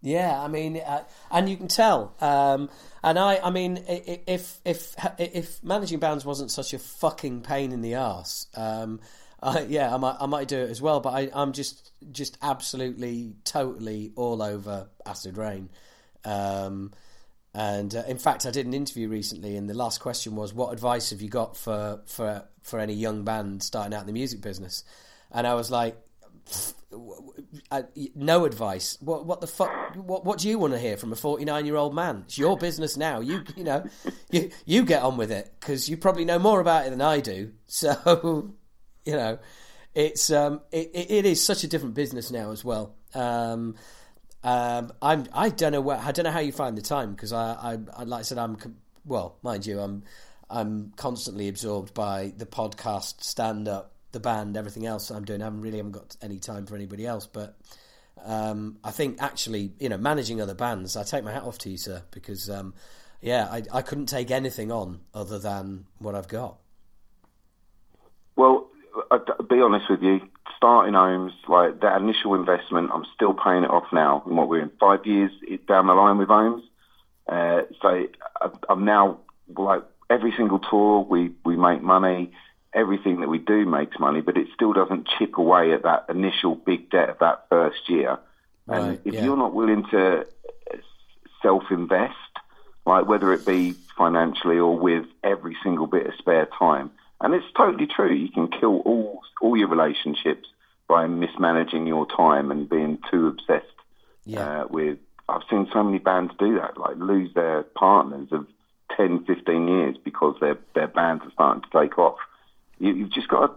Yeah, 0.00 0.40
I 0.40 0.46
mean, 0.46 0.76
uh, 0.76 1.02
and 1.30 1.48
you 1.48 1.56
can 1.56 1.66
tell. 1.66 2.14
Um, 2.20 2.70
and 3.02 3.18
I, 3.18 3.38
I 3.42 3.50
mean, 3.50 3.84
if 3.88 4.60
if 4.64 4.94
if 5.18 5.62
managing 5.64 5.98
bands 5.98 6.24
wasn't 6.24 6.52
such 6.52 6.72
a 6.72 6.78
fucking 6.78 7.42
pain 7.42 7.72
in 7.72 7.80
the 7.80 7.94
ass, 7.94 8.46
um, 8.54 9.00
I, 9.42 9.62
yeah, 9.62 9.92
I 9.92 9.96
might 9.96 10.16
I 10.20 10.26
might 10.26 10.46
do 10.46 10.58
it 10.58 10.70
as 10.70 10.80
well. 10.80 11.00
But 11.00 11.14
I, 11.14 11.30
I'm 11.34 11.52
just 11.52 11.90
just 12.12 12.38
absolutely 12.42 13.34
totally 13.44 14.12
all 14.14 14.40
over 14.40 14.88
Acid 15.04 15.36
Reign. 15.36 15.68
Um, 16.24 16.92
and 17.54 17.94
uh, 17.94 18.02
in 18.06 18.18
fact, 18.18 18.46
I 18.46 18.50
did 18.50 18.66
an 18.66 18.74
interview 18.74 19.08
recently, 19.08 19.56
and 19.56 19.68
the 19.68 19.74
last 19.74 20.00
question 20.00 20.36
was, 20.36 20.52
"What 20.52 20.72
advice 20.72 21.10
have 21.10 21.22
you 21.22 21.28
got 21.28 21.56
for 21.56 22.00
for 22.06 22.44
for 22.62 22.78
any 22.78 22.94
young 22.94 23.24
band 23.24 23.62
starting 23.62 23.94
out 23.94 24.00
in 24.00 24.06
the 24.06 24.12
music 24.12 24.40
business?" 24.40 24.84
And 25.30 25.46
I 25.46 25.54
was 25.54 25.70
like, 25.70 25.96
no 28.14 28.44
advice. 28.44 28.96
What 29.00 29.26
what 29.26 29.40
the 29.40 29.46
fuck? 29.46 29.70
What 29.96 30.24
what 30.24 30.38
do 30.38 30.48
you 30.48 30.58
want 30.58 30.72
to 30.72 30.78
hear 30.78 30.96
from 30.96 31.12
a 31.12 31.16
forty 31.16 31.44
nine 31.44 31.66
year 31.66 31.76
old 31.76 31.94
man? 31.94 32.22
It's 32.26 32.38
your 32.38 32.56
business 32.56 32.96
now. 32.96 33.20
You 33.20 33.44
you 33.56 33.64
know, 33.64 33.84
you 34.30 34.50
you 34.64 34.84
get 34.84 35.02
on 35.02 35.16
with 35.16 35.30
it 35.30 35.52
because 35.58 35.88
you 35.88 35.96
probably 35.96 36.24
know 36.24 36.38
more 36.38 36.60
about 36.60 36.86
it 36.86 36.90
than 36.90 37.02
I 37.02 37.20
do. 37.20 37.52
So, 37.70 38.54
you 39.04 39.12
know, 39.12 39.38
it's 39.94 40.30
um 40.30 40.62
it 40.72 40.90
it 40.94 41.26
is 41.26 41.44
such 41.44 41.64
a 41.64 41.68
different 41.68 41.94
business 41.94 42.30
now 42.30 42.50
as 42.50 42.64
well. 42.64 42.94
Um, 43.14 43.76
um, 44.44 44.92
I'm 45.02 45.26
I 45.32 45.48
don't 45.48 45.72
know 45.72 45.80
where 45.80 45.98
I 45.98 46.12
don't 46.12 46.24
know 46.24 46.30
how 46.30 46.40
you 46.40 46.52
find 46.52 46.76
the 46.76 46.82
time 46.82 47.12
because 47.12 47.32
I, 47.32 47.52
I 47.52 47.78
I 47.96 48.02
like 48.04 48.20
I 48.20 48.22
said 48.22 48.38
I'm 48.38 48.56
well 49.04 49.36
mind 49.42 49.66
you 49.66 49.80
I'm 49.80 50.04
I'm 50.50 50.92
constantly 50.96 51.48
absorbed 51.48 51.94
by 51.94 52.32
the 52.36 52.46
podcast 52.46 53.22
stand 53.22 53.68
up 53.68 53.92
the 54.12 54.20
band 54.20 54.56
everything 54.56 54.86
else 54.86 55.10
I'm 55.10 55.24
doing 55.24 55.42
I 55.42 55.44
haven't 55.44 55.60
really 55.60 55.78
haven't 55.78 55.92
got 55.92 56.16
any 56.22 56.38
time 56.38 56.66
for 56.66 56.74
anybody 56.74 57.06
else 57.06 57.26
but 57.26 57.58
um, 58.24 58.78
I 58.82 58.90
think 58.90 59.22
actually 59.22 59.72
you 59.78 59.88
know 59.88 59.98
managing 59.98 60.40
other 60.40 60.54
bands 60.54 60.96
I 60.96 61.02
take 61.02 61.24
my 61.24 61.32
hat 61.32 61.42
off 61.42 61.58
to 61.58 61.70
you 61.70 61.76
sir 61.76 62.02
because 62.10 62.48
um, 62.48 62.74
yeah 63.20 63.48
I 63.50 63.62
I 63.72 63.82
couldn't 63.82 64.06
take 64.06 64.30
anything 64.30 64.72
on 64.72 65.00
other 65.12 65.38
than 65.38 65.86
what 65.98 66.14
I've 66.14 66.28
got 66.28 66.58
Well, 68.38 68.68
I'll 69.10 69.18
be 69.50 69.60
honest 69.60 69.90
with 69.90 70.00
you. 70.00 70.20
Starting 70.58 70.94
homes, 70.94 71.32
like 71.48 71.80
that 71.80 72.02
initial 72.02 72.34
investment, 72.34 72.90
I'm 72.92 73.06
still 73.14 73.32
paying 73.32 73.64
it 73.64 73.70
off 73.70 73.86
now. 73.92 74.22
And 74.26 74.36
what 74.36 74.48
we're 74.48 74.60
in 74.60 74.72
five 74.78 75.06
years 75.06 75.30
it's 75.42 75.64
down 75.66 75.86
the 75.86 75.94
line 75.94 76.18
with 76.18 76.28
homes. 76.28 76.64
Uh, 77.26 77.62
so 77.80 78.06
I'm 78.68 78.84
now 78.84 79.20
like 79.56 79.82
every 80.10 80.32
single 80.36 80.58
tour 80.58 81.00
we 81.00 81.30
we 81.44 81.56
make 81.56 81.80
money. 81.80 82.32
Everything 82.74 83.20
that 83.20 83.28
we 83.28 83.38
do 83.38 83.64
makes 83.64 83.98
money, 83.98 84.20
but 84.20 84.36
it 84.36 84.48
still 84.54 84.74
doesn't 84.74 85.08
chip 85.16 85.38
away 85.38 85.72
at 85.72 85.84
that 85.84 86.06
initial 86.10 86.54
big 86.54 86.90
debt 86.90 87.08
of 87.08 87.18
that 87.20 87.46
first 87.48 87.88
year. 87.88 88.18
And 88.66 89.00
if 89.06 89.14
yeah. 89.14 89.24
you're 89.24 89.38
not 89.38 89.54
willing 89.54 89.86
to 89.92 90.26
self-invest, 91.40 92.14
like 92.84 93.06
whether 93.06 93.32
it 93.32 93.46
be 93.46 93.72
financially 93.96 94.58
or 94.58 94.78
with 94.78 95.06
every 95.24 95.56
single 95.62 95.86
bit 95.86 96.06
of 96.06 96.14
spare 96.18 96.48
time. 96.58 96.90
And 97.20 97.34
it's 97.34 97.46
totally 97.56 97.86
true. 97.86 98.14
You 98.14 98.30
can 98.30 98.48
kill 98.48 98.80
all 98.84 99.20
all 99.40 99.56
your 99.56 99.68
relationships 99.68 100.48
by 100.88 101.06
mismanaging 101.06 101.86
your 101.86 102.06
time 102.06 102.50
and 102.50 102.68
being 102.68 102.98
too 103.10 103.28
obsessed 103.28 103.66
yeah 104.24 104.62
uh, 104.62 104.66
with. 104.68 104.98
I've 105.28 105.42
seen 105.50 105.68
so 105.74 105.82
many 105.82 105.98
bands 105.98 106.32
do 106.38 106.54
that, 106.54 106.78
like 106.78 106.96
lose 106.96 107.34
their 107.34 107.62
partners 107.62 108.28
of 108.32 108.46
10, 108.96 109.24
15 109.26 109.68
years 109.68 109.96
because 110.02 110.36
their 110.40 110.58
their 110.74 110.88
bands 110.88 111.24
are 111.24 111.32
starting 111.32 111.62
to 111.62 111.80
take 111.80 111.98
off. 111.98 112.16
You, 112.78 112.94
you've 112.94 113.12
just 113.12 113.28
got 113.28 113.46
to 113.46 113.52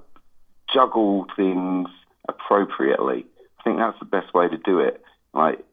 juggle 0.73 1.27
things 1.35 1.87
appropriately. 2.27 3.25
I 3.59 3.63
think 3.63 3.77
that's 3.77 3.99
the 3.99 4.05
best 4.05 4.33
way 4.33 4.47
to 4.49 4.57
do 4.57 4.79
it. 4.79 5.01
Like 5.33 5.63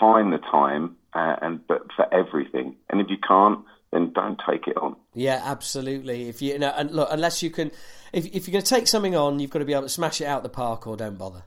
find 0.00 0.32
the 0.32 0.38
time, 0.38 0.96
uh, 1.12 1.36
and 1.40 1.66
but 1.66 1.92
for 1.94 2.12
everything. 2.12 2.76
And 2.90 3.00
if 3.00 3.08
you 3.08 3.18
can't, 3.18 3.60
then 3.96 4.12
don't 4.12 4.40
take 4.48 4.68
it 4.68 4.76
on. 4.76 4.96
Yeah, 5.14 5.40
absolutely. 5.42 6.28
If 6.28 6.42
you, 6.42 6.52
you 6.52 6.58
know, 6.58 6.72
and 6.76 6.90
look, 6.90 7.08
unless 7.10 7.42
you 7.42 7.50
can, 7.50 7.70
if 8.12 8.26
if 8.26 8.46
you're 8.46 8.52
going 8.52 8.64
to 8.64 8.68
take 8.68 8.86
something 8.86 9.16
on, 9.16 9.40
you've 9.40 9.50
got 9.50 9.60
to 9.60 9.64
be 9.64 9.72
able 9.72 9.84
to 9.84 9.88
smash 9.88 10.20
it 10.20 10.26
out 10.26 10.42
the 10.42 10.48
park, 10.48 10.86
or 10.86 10.96
don't 10.96 11.18
bother. 11.18 11.42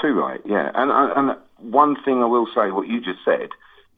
Too 0.00 0.12
right, 0.12 0.40
yeah. 0.44 0.70
And 0.74 0.90
and 0.90 1.38
one 1.58 1.96
thing 2.04 2.22
I 2.22 2.26
will 2.26 2.46
say, 2.54 2.70
what 2.70 2.88
you 2.88 3.00
just 3.00 3.20
said, 3.24 3.50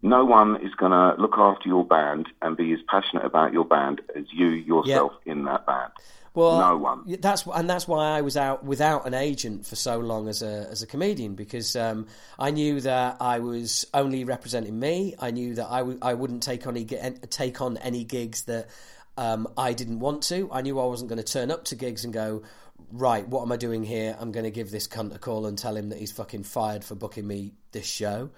no 0.02 0.24
one 0.24 0.56
is 0.56 0.74
going 0.74 0.92
to 0.92 1.20
look 1.20 1.34
after 1.36 1.68
your 1.68 1.84
band 1.84 2.28
and 2.42 2.56
be 2.56 2.72
as 2.72 2.80
passionate 2.88 3.24
about 3.24 3.52
your 3.52 3.64
band 3.64 4.00
as 4.16 4.24
you 4.32 4.48
yourself 4.48 5.12
in 5.24 5.44
that 5.44 5.66
band. 5.66 5.92
Well, 6.38 6.60
no 6.60 6.76
one. 6.76 7.16
That's 7.18 7.44
and 7.46 7.68
that's 7.68 7.88
why 7.88 8.16
I 8.16 8.20
was 8.20 8.36
out 8.36 8.62
without 8.62 9.08
an 9.08 9.14
agent 9.14 9.66
for 9.66 9.74
so 9.74 9.98
long 9.98 10.28
as 10.28 10.40
a 10.40 10.68
as 10.70 10.82
a 10.82 10.86
comedian 10.86 11.34
because 11.34 11.74
um, 11.74 12.06
I 12.38 12.52
knew 12.52 12.80
that 12.82 13.16
I 13.20 13.40
was 13.40 13.84
only 13.92 14.22
representing 14.22 14.78
me. 14.78 15.16
I 15.18 15.32
knew 15.32 15.56
that 15.56 15.66
I 15.68 15.78
w- 15.78 15.98
I 16.00 16.14
wouldn't 16.14 16.44
take 16.44 16.64
on 16.68 16.76
any 16.76 16.84
take 17.30 17.60
on 17.60 17.76
any 17.78 18.04
gigs 18.04 18.42
that 18.42 18.68
um, 19.16 19.48
I 19.58 19.72
didn't 19.72 19.98
want 19.98 20.22
to. 20.24 20.48
I 20.52 20.62
knew 20.62 20.78
I 20.78 20.84
wasn't 20.84 21.08
going 21.08 21.20
to 21.20 21.24
turn 21.24 21.50
up 21.50 21.64
to 21.66 21.74
gigs 21.74 22.04
and 22.04 22.14
go. 22.14 22.44
Right, 22.92 23.26
what 23.26 23.42
am 23.42 23.50
I 23.50 23.56
doing 23.56 23.82
here? 23.82 24.16
I'm 24.20 24.30
going 24.30 24.44
to 24.44 24.52
give 24.52 24.70
this 24.70 24.86
cunt 24.86 25.12
a 25.12 25.18
call 25.18 25.44
and 25.44 25.58
tell 25.58 25.76
him 25.76 25.88
that 25.88 25.98
he's 25.98 26.12
fucking 26.12 26.44
fired 26.44 26.84
for 26.84 26.94
booking 26.94 27.26
me 27.26 27.52
this 27.72 27.84
show. 27.84 28.30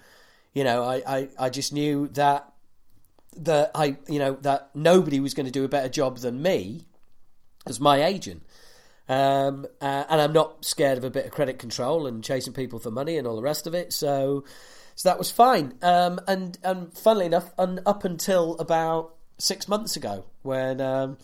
You 0.54 0.64
know, 0.64 0.82
I, 0.82 1.02
I, 1.06 1.28
I 1.38 1.50
just 1.50 1.74
knew 1.74 2.08
that 2.14 2.50
that 3.36 3.72
I 3.74 3.98
you 4.08 4.18
know 4.18 4.38
that 4.40 4.70
nobody 4.74 5.20
was 5.20 5.34
going 5.34 5.44
to 5.44 5.52
do 5.52 5.64
a 5.64 5.68
better 5.68 5.90
job 5.90 6.16
than 6.16 6.40
me 6.40 6.86
as 7.66 7.80
my 7.80 8.04
agent. 8.04 8.42
Um, 9.08 9.66
uh, 9.80 10.04
and 10.08 10.20
I'm 10.20 10.32
not 10.32 10.64
scared 10.64 10.96
of 10.96 11.04
a 11.04 11.10
bit 11.10 11.26
of 11.26 11.32
credit 11.32 11.58
control 11.58 12.06
and 12.06 12.22
chasing 12.22 12.52
people 12.52 12.78
for 12.78 12.92
money 12.92 13.16
and 13.16 13.26
all 13.26 13.34
the 13.34 13.42
rest 13.42 13.66
of 13.66 13.74
it. 13.74 13.92
So, 13.92 14.44
so 14.94 15.08
that 15.08 15.18
was 15.18 15.30
fine. 15.30 15.74
Um, 15.82 16.20
and 16.28 16.56
and 16.62 16.96
funnily 16.96 17.26
enough, 17.26 17.50
and 17.58 17.80
up 17.86 18.04
until 18.04 18.56
about 18.58 19.14
six 19.38 19.66
months 19.66 19.96
ago, 19.96 20.26
when 20.42 20.80
um, 20.80 21.18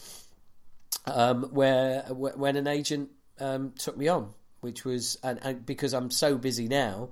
um, 1.06 1.44
where 1.52 2.02
when 2.02 2.56
an 2.56 2.66
agent 2.66 3.10
um, 3.38 3.72
took 3.78 3.96
me 3.96 4.08
on, 4.08 4.32
which 4.60 4.84
was 4.84 5.18
and, 5.22 5.38
and 5.42 5.64
because 5.64 5.94
I'm 5.94 6.10
so 6.10 6.36
busy 6.36 6.66
now 6.66 7.10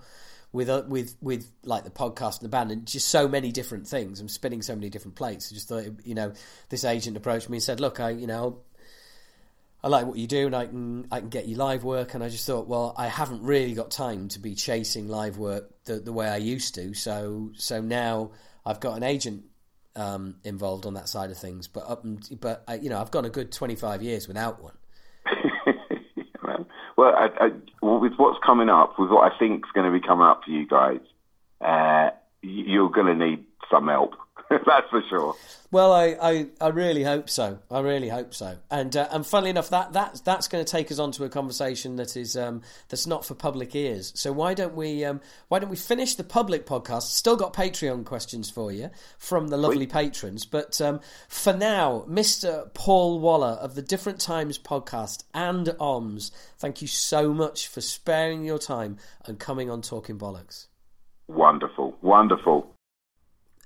with 0.52 0.68
uh, 0.68 0.82
with 0.88 1.16
with 1.20 1.50
like 1.64 1.84
the 1.84 1.90
podcast 1.90 2.40
and 2.40 2.46
the 2.46 2.48
band 2.48 2.72
and 2.72 2.86
just 2.86 3.08
so 3.08 3.28
many 3.28 3.52
different 3.52 3.86
things. 3.86 4.20
I'm 4.20 4.28
spinning 4.28 4.62
so 4.62 4.74
many 4.74 4.88
different 4.88 5.16
plates. 5.16 5.52
I 5.52 5.54
just 5.54 5.68
thought, 5.68 5.84
you 6.04 6.14
know, 6.14 6.32
this 6.68 6.84
agent 6.84 7.16
approached 7.16 7.48
me 7.48 7.58
and 7.58 7.62
said, 7.62 7.80
"Look, 7.80 8.00
I, 8.00 8.10
you 8.10 8.26
know, 8.26 8.60
I 9.84 9.88
like 9.88 10.06
what 10.06 10.16
you 10.16 10.26
do, 10.26 10.46
and 10.46 10.56
I 10.56 10.64
can 10.64 11.06
I 11.12 11.20
can 11.20 11.28
get 11.28 11.46
you 11.46 11.56
live 11.56 11.84
work." 11.84 12.14
And 12.14 12.24
I 12.24 12.30
just 12.30 12.46
thought, 12.46 12.66
well, 12.66 12.94
I 12.96 13.06
haven't 13.08 13.42
really 13.42 13.74
got 13.74 13.90
time 13.90 14.28
to 14.28 14.38
be 14.38 14.54
chasing 14.54 15.08
live 15.08 15.36
work 15.36 15.70
the 15.84 15.96
the 16.00 16.12
way 16.12 16.26
I 16.26 16.38
used 16.38 16.74
to. 16.76 16.94
So 16.94 17.50
so 17.54 17.82
now 17.82 18.30
I've 18.64 18.80
got 18.80 18.96
an 18.96 19.02
agent 19.02 19.44
um, 19.94 20.36
involved 20.42 20.86
on 20.86 20.94
that 20.94 21.06
side 21.10 21.30
of 21.30 21.36
things. 21.36 21.68
But 21.68 21.84
up, 21.86 22.02
and, 22.02 22.26
but 22.40 22.64
I, 22.66 22.76
you 22.76 22.88
know, 22.88 22.98
I've 22.98 23.10
gone 23.10 23.26
a 23.26 23.30
good 23.30 23.52
25 23.52 24.02
years 24.02 24.26
without 24.26 24.62
one. 24.62 24.72
well, 26.96 27.14
I, 27.14 27.28
I, 27.38 27.50
with 27.82 28.14
what's 28.16 28.38
coming 28.44 28.70
up, 28.70 28.98
with 28.98 29.10
what 29.10 29.30
I 29.30 29.38
think 29.38 29.66
is 29.66 29.72
going 29.74 29.84
to 29.84 29.92
be 29.92 30.04
coming 30.04 30.26
up 30.26 30.44
for 30.44 30.50
you 30.50 30.66
guys, 30.66 31.00
uh, 31.60 32.10
you're 32.40 32.88
going 32.88 33.18
to 33.18 33.26
need 33.26 33.44
some 33.70 33.88
help. 33.88 34.14
That's 34.50 34.88
for 34.90 35.02
sure. 35.08 35.34
Well, 35.70 35.92
I, 35.92 36.16
I, 36.22 36.46
I 36.60 36.68
really 36.68 37.02
hope 37.02 37.28
so. 37.28 37.58
I 37.68 37.80
really 37.80 38.08
hope 38.08 38.32
so. 38.32 38.58
And 38.70 38.94
uh, 38.94 39.08
and 39.10 39.26
funnily 39.26 39.50
enough, 39.50 39.70
that 39.70 39.92
that's 39.92 40.20
that's 40.20 40.46
going 40.46 40.64
to 40.64 40.70
take 40.70 40.92
us 40.92 40.98
on 40.98 41.10
to 41.12 41.24
a 41.24 41.28
conversation 41.28 41.96
that 41.96 42.16
is 42.16 42.36
um, 42.36 42.62
that's 42.88 43.06
not 43.06 43.24
for 43.24 43.34
public 43.34 43.74
ears. 43.74 44.12
So 44.14 44.32
why 44.32 44.54
don't 44.54 44.76
we 44.76 45.04
um, 45.04 45.20
why 45.48 45.58
don't 45.58 45.70
we 45.70 45.76
finish 45.76 46.14
the 46.14 46.22
public 46.22 46.66
podcast? 46.66 47.02
Still 47.02 47.36
got 47.36 47.54
Patreon 47.54 48.04
questions 48.04 48.50
for 48.50 48.70
you 48.70 48.90
from 49.18 49.48
the 49.48 49.56
lovely 49.56 49.86
patrons, 49.86 50.44
but 50.44 50.80
um, 50.80 51.00
for 51.28 51.52
now, 51.52 52.04
Mister 52.06 52.70
Paul 52.74 53.18
Waller 53.18 53.58
of 53.60 53.74
the 53.74 53.82
Different 53.82 54.20
Times 54.20 54.58
podcast 54.58 55.24
and 55.32 55.66
OHHMS, 55.66 56.30
thank 56.58 56.82
you 56.82 56.88
so 56.88 57.32
much 57.32 57.66
for 57.66 57.80
sparing 57.80 58.44
your 58.44 58.58
time 58.58 58.98
and 59.26 59.40
coming 59.40 59.70
on 59.70 59.82
Talking 59.82 60.18
Bollocks. 60.18 60.66
Wonderful, 61.26 61.96
wonderful. 62.02 62.73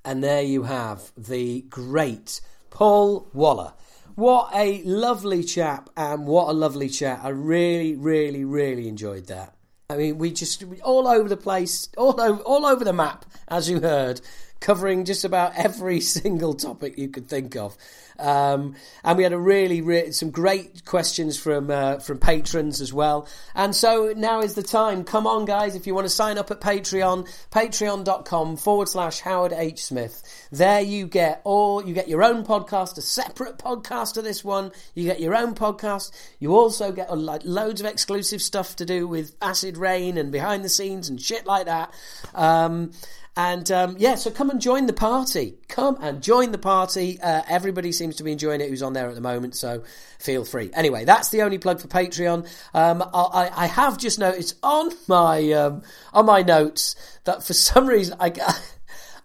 And 0.04 0.22
there 0.22 0.42
you 0.42 0.62
have 0.64 1.12
the 1.16 1.62
great 1.62 2.40
Paul 2.70 3.28
Waller. 3.32 3.72
What 4.14 4.50
a 4.52 4.82
lovely 4.82 5.44
chap, 5.44 5.90
and 5.96 6.26
what 6.26 6.48
a 6.48 6.52
lovely 6.52 6.88
chat. 6.88 7.20
I 7.22 7.28
really, 7.28 7.94
really, 7.94 8.44
really 8.44 8.88
enjoyed 8.88 9.26
that. 9.26 9.54
I 9.90 9.96
mean, 9.96 10.18
we 10.18 10.32
just 10.32 10.64
all 10.82 11.06
over 11.06 11.28
the 11.28 11.36
place, 11.36 11.88
all 11.96 12.20
over, 12.20 12.42
all 12.42 12.66
over 12.66 12.84
the 12.84 12.92
map, 12.92 13.24
as 13.46 13.70
you 13.70 13.80
heard. 13.80 14.20
Covering 14.60 15.04
just 15.04 15.24
about 15.24 15.56
every 15.56 16.00
single 16.18 16.54
topic 16.54 16.98
you 16.98 17.08
could 17.08 17.28
think 17.28 17.56
of. 17.56 17.76
Um, 18.18 18.74
and 19.04 19.16
we 19.16 19.22
had 19.22 19.32
a 19.32 19.38
really, 19.38 19.80
re- 19.80 20.10
some 20.10 20.30
great 20.30 20.84
questions 20.84 21.38
from 21.38 21.70
uh, 21.70 21.98
from 21.98 22.18
patrons 22.18 22.80
as 22.80 22.92
well. 22.92 23.28
And 23.54 23.74
so 23.76 24.12
now 24.16 24.40
is 24.40 24.54
the 24.54 24.62
time. 24.62 25.04
Come 25.04 25.26
on, 25.26 25.44
guys! 25.44 25.76
If 25.76 25.86
you 25.86 25.94
want 25.94 26.06
to 26.06 26.12
sign 26.12 26.36
up 26.36 26.50
at 26.50 26.60
Patreon, 26.60 27.28
patreon.com 27.52 28.56
forward 28.56 28.88
slash 28.88 29.20
Howard 29.20 29.52
H 29.52 29.84
Smith. 29.84 30.22
There 30.50 30.80
you 30.80 31.06
get 31.06 31.40
all. 31.44 31.86
You 31.86 31.94
get 31.94 32.08
your 32.08 32.24
own 32.24 32.44
podcast, 32.44 32.98
a 32.98 33.02
separate 33.02 33.58
podcast 33.58 34.14
to 34.14 34.22
this 34.22 34.42
one. 34.42 34.72
You 34.94 35.04
get 35.04 35.20
your 35.20 35.36
own 35.36 35.54
podcast. 35.54 36.10
You 36.40 36.56
also 36.56 36.90
get 36.90 37.10
uh, 37.10 37.16
like 37.16 37.42
loads 37.44 37.80
of 37.80 37.86
exclusive 37.86 38.42
stuff 38.42 38.74
to 38.76 38.84
do 38.84 39.06
with 39.06 39.36
Acid 39.40 39.76
Reign 39.76 40.18
and 40.18 40.32
behind 40.32 40.64
the 40.64 40.68
scenes 40.68 41.08
and 41.08 41.20
shit 41.20 41.46
like 41.46 41.66
that. 41.66 41.94
Um, 42.34 42.90
and 43.38 43.70
um, 43.70 43.94
yeah, 44.00 44.16
so 44.16 44.32
come 44.32 44.50
and 44.50 44.60
join 44.60 44.86
the 44.86 44.92
party. 44.92 45.54
Come 45.68 45.96
and 46.00 46.20
join 46.20 46.50
the 46.50 46.58
party. 46.58 47.20
Uh, 47.20 47.42
everybody 47.48 47.92
seems 47.92 48.16
to 48.16 48.24
be 48.24 48.32
enjoying 48.32 48.60
it 48.60 48.68
who's 48.68 48.82
on 48.82 48.94
there 48.94 49.08
at 49.08 49.14
the 49.14 49.20
moment, 49.20 49.54
so 49.54 49.84
feel 50.18 50.44
free. 50.44 50.70
Anyway, 50.74 51.04
that's 51.04 51.28
the 51.28 51.42
only 51.42 51.56
plug 51.56 51.80
for 51.80 51.86
Patreon. 51.86 52.48
Um, 52.74 53.00
I, 53.14 53.48
I, 53.54 53.66
have 53.66 53.96
just 53.96 54.18
noticed 54.18 54.56
on 54.64 54.90
my 55.06 55.52
um, 55.52 55.82
on 56.12 56.26
my 56.26 56.42
notes 56.42 56.96
that 57.26 57.44
for 57.44 57.52
some 57.54 57.86
reason 57.86 58.16
I. 58.18 58.32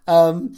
Um, 0.06 0.56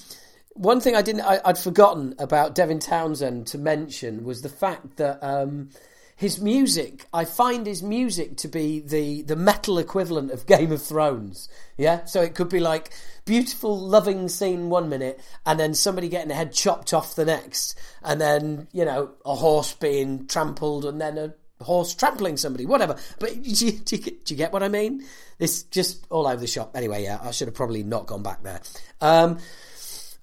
one 0.55 0.81
thing 0.81 0.97
I 0.97 1.03
didn't, 1.03 1.21
I, 1.21 1.41
would 1.47 1.57
forgotten 1.57 2.17
about 2.19 2.57
Devin 2.57 2.81
Townsend 2.81 3.47
to 3.49 3.59
mention 3.59 4.25
was 4.25 4.43
the 4.43 4.49
fact 4.49 4.97
that 4.97 5.23
um, 5.23 5.71
his 6.17 6.41
music, 6.41 7.05
I 7.13 7.27
find 7.27 7.67
his 7.67 7.83
music 7.83 8.39
to 8.39 8.49
be 8.49 8.81
the 8.81 9.23
the 9.23 9.37
metal 9.37 9.79
equivalent 9.79 10.31
of 10.31 10.47
Game 10.47 10.73
of 10.73 10.83
Thrones. 10.83 11.49
Yeah, 11.77 12.07
so 12.07 12.23
it 12.23 12.35
could 12.35 12.49
be 12.49 12.59
like 12.59 12.91
beautiful, 13.27 13.79
loving 13.79 14.31
scene 14.31 14.71
one 14.71 14.89
minute, 14.89 15.21
and 15.45 15.61
then 15.61 15.75
somebody 15.75 16.09
getting 16.09 16.29
their 16.29 16.39
head 16.39 16.55
chopped 16.55 16.95
off 16.95 17.15
the 17.15 17.27
next, 17.27 17.79
and 18.03 18.19
then 18.19 18.67
you 18.73 18.87
know 18.87 19.11
a 19.27 19.35
horse 19.35 19.75
being 19.75 20.27
trampled, 20.27 20.87
and 20.87 20.99
then 20.99 21.19
a 21.19 21.35
horse 21.63 21.95
trampling 21.95 22.39
somebody, 22.39 22.65
whatever. 22.65 22.97
But 23.19 23.35
do 23.43 23.51
you, 23.51 23.73
do, 23.73 23.97
you, 23.97 24.03
do 24.03 24.35
you, 24.35 24.37
get 24.37 24.55
what 24.55 24.63
I 24.63 24.69
mean? 24.69 25.05
It's 25.39 25.65
just 25.65 26.07
all 26.09 26.27
over 26.27 26.41
the 26.41 26.47
shop. 26.47 26.73
Anyway, 26.75 27.03
yeah, 27.03 27.19
I 27.23 27.31
should 27.31 27.49
have 27.49 27.55
probably 27.55 27.83
not 27.83 28.07
gone 28.07 28.23
back 28.23 28.43
there. 28.43 28.63
Um, 29.03 29.39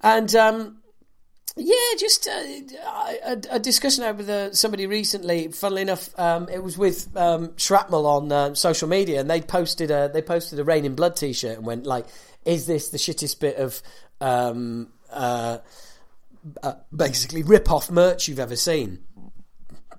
and 0.00 0.34
um, 0.34 0.78
yeah, 1.56 1.74
just 1.98 2.26
uh, 2.26 2.32
a, 3.26 3.42
a, 3.52 3.58
discussion 3.60 4.02
over 4.02 4.24
the, 4.24 4.50
somebody 4.52 4.86
recently. 4.86 5.52
Funnily 5.52 5.82
enough, 5.82 6.10
um, 6.18 6.48
it 6.48 6.60
was 6.60 6.76
with 6.76 7.16
um, 7.16 7.56
Shrapnel 7.56 8.06
on 8.06 8.32
uh, 8.32 8.54
social 8.54 8.88
media, 8.88 9.20
and 9.20 9.30
they 9.30 9.40
posted 9.40 9.92
a 9.92 10.10
they 10.12 10.20
posted 10.20 10.58
a 10.58 10.64
Reign 10.64 10.84
in 10.84 10.96
Blood 10.96 11.14
T-shirt 11.14 11.56
and 11.56 11.64
went 11.64 11.86
like, 11.86 12.06
"Is 12.44 12.66
this 12.66 12.88
the 12.88 12.98
shittest 12.98 13.38
bit 13.38 13.56
of 13.56 13.80
um, 14.20 14.88
uh, 15.12 15.58
uh 16.60 16.74
basically 16.94 17.44
rip 17.44 17.70
off 17.70 17.88
merch 17.88 18.26
you've 18.26 18.40
ever 18.40 18.56
seen?" 18.56 18.98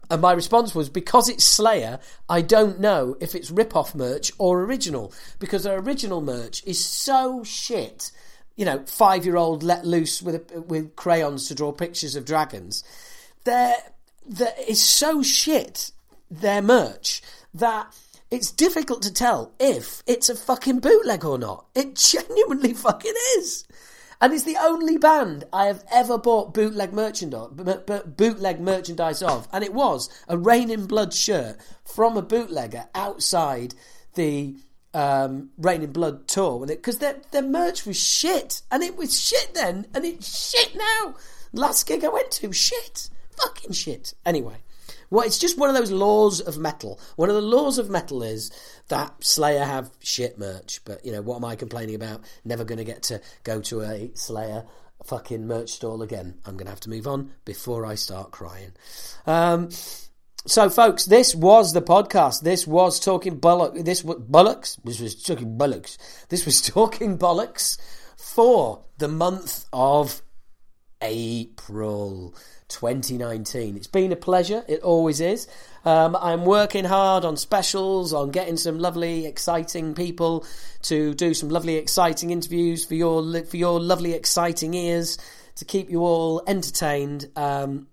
And 0.10 0.22
my 0.22 0.34
response 0.34 0.76
was 0.76 0.90
because 0.90 1.30
it's 1.30 1.46
Slayer, 1.46 2.00
I 2.30 2.42
don't 2.42 2.82
know 2.82 3.16
if 3.22 3.34
it's 3.34 3.50
rip 3.50 3.76
off 3.76 3.96
merch 3.96 4.32
or 4.38 4.62
original 4.62 5.14
because 5.40 5.64
their 5.64 5.80
original 5.80 6.22
merch 6.22 6.64
is 6.66 6.84
so 6.84 7.44
shit 7.44 8.12
you 8.56 8.66
know, 8.66 8.84
five 8.86 9.26
year 9.26 9.38
old 9.38 9.64
let 9.64 9.86
loose 9.86 10.22
with 10.22 10.52
with 10.54 10.96
crayons 10.96 11.48
to 11.48 11.56
draw 11.56 11.72
pictures 11.72 12.16
of 12.16 12.26
dragons. 12.26 12.84
They're, 13.44 13.76
they're, 14.26 14.54
it's 14.58 14.82
so 14.82 15.22
shit, 15.22 15.92
their 16.32 16.62
merch, 16.62 17.22
that 17.54 17.94
it's 18.32 18.52
difficult 18.52 19.02
to 19.04 19.14
tell 19.14 19.54
if 19.60 20.02
it's 20.08 20.30
a 20.30 20.36
fucking 20.36 20.80
bootleg 20.80 21.24
or 21.24 21.38
not. 21.38 21.66
It 21.76 21.96
genuinely 21.96 22.74
fucking 22.74 23.14
is. 23.38 23.66
And 24.22 24.34
it's 24.34 24.44
the 24.44 24.58
only 24.58 24.98
band 24.98 25.44
I 25.52 25.66
have 25.66 25.84
ever 25.92 26.18
bought 26.18 26.54
bootleg 26.54 26.94
bootleg 26.94 28.60
merchandise 28.62 29.22
of, 29.22 29.48
and 29.52 29.64
it 29.64 29.74
was 29.74 30.10
a 30.28 30.38
Reign 30.38 30.72
in 30.72 30.88
Blood 30.88 31.14
shirt 31.14 31.58
from 31.84 32.16
a 32.16 32.22
bootlegger 32.22 32.86
outside 32.96 33.76
the 34.16 34.56
um, 34.96 35.50
Reign 35.58 35.84
in 35.84 35.92
Blood 35.92 36.28
tour 36.28 36.58
when 36.58 36.70
it 36.70 36.78
because 36.78 37.00
their 37.00 37.18
their 37.32 37.44
merch 37.44 37.86
was 37.86 38.02
shit, 38.02 38.62
and 38.72 38.82
it 38.82 38.98
was 38.98 39.20
shit 39.20 39.54
then, 39.54 39.86
and 39.94 40.06
it's 40.06 40.50
shit 40.50 40.76
now. 40.76 41.16
Last 41.52 41.86
gig 41.86 42.04
I 42.04 42.10
went 42.10 42.32
to, 42.32 42.52
shit, 42.52 43.10
fucking 43.38 43.74
shit. 43.74 44.14
Anyway, 44.26 44.56
well, 45.10 45.26
it's 45.26 45.38
just 45.38 45.58
one 45.58 45.70
of 45.70 45.76
those 45.76 45.92
laws 45.92 46.40
of 46.40 46.58
metal. 46.58 47.00
One 47.18 47.30
of 47.30 47.36
the 47.36 47.42
laws 47.42 47.78
of 47.78 47.90
metal 47.90 48.24
is 48.24 48.52
that 48.88 49.24
Slayer 49.24 49.64
have 49.66 49.92
shit 50.00 50.40
merch, 50.40 50.80
but 50.86 51.06
you 51.06 51.12
know 51.12 51.22
what 51.22 51.38
am 51.38 51.46
I 51.46 51.56
complaining 51.56 51.96
about? 51.96 52.22
Never 52.46 52.64
going 52.64 52.78
to 52.78 52.86
get 52.86 53.04
to 53.04 53.22
go 53.44 53.62
to 53.62 53.82
a 53.82 54.12
Slayer 54.16 54.66
fucking 55.04 55.46
merch 55.46 55.72
stall 55.72 56.02
again. 56.02 56.36
I'm 56.46 56.56
going 56.56 56.68
to 56.68 56.72
have 56.72 56.80
to 56.82 56.90
move 56.90 57.06
on 57.06 57.32
before 57.44 57.86
I 57.86 57.96
start 57.96 58.32
crying. 58.32 58.72
Um, 59.28 59.70
so, 60.48 60.70
folks, 60.70 61.06
this 61.06 61.34
was 61.34 61.74
the 61.74 61.82
podcast. 61.82 62.42
This 62.42 62.68
was 62.68 63.00
talking 63.00 63.40
bollock. 63.40 63.84
This 63.84 64.04
was 64.04 64.18
bollocks. 64.18 64.78
This 64.84 65.00
was 65.00 65.22
talking 65.22 65.58
bollocks. 65.58 65.98
This 66.30 66.46
was 66.46 66.62
talking 66.68 67.18
bollocks 67.18 67.80
for 68.16 68.84
the 68.98 69.08
month 69.08 69.66
of 69.74 70.22
April 71.02 72.36
2019. 72.68 73.76
It's 73.76 73.88
been 73.88 74.12
a 74.12 74.16
pleasure. 74.16 74.64
It 74.68 74.82
always 74.82 75.20
is. 75.20 75.48
Um, 75.84 76.16
I'm 76.16 76.46
working 76.46 76.86
hard 76.86 77.26
on 77.26 77.38
specials, 77.38 78.14
on 78.14 78.32
getting 78.32 78.58
some 78.58 78.80
lovely, 78.80 79.26
exciting 79.26 79.96
people 79.96 80.46
to 80.84 81.14
do 81.16 81.34
some 81.34 81.50
lovely, 81.50 81.76
exciting 81.76 82.30
interviews 82.30 82.86
for 82.86 82.96
your 82.96 83.44
for 83.46 83.58
your 83.58 83.80
lovely, 83.80 84.14
exciting 84.14 84.74
ears 84.74 85.18
to 85.56 85.66
keep 85.66 85.90
you 85.90 86.02
all 86.02 86.44
entertained. 86.48 87.30
Um, 87.36 87.88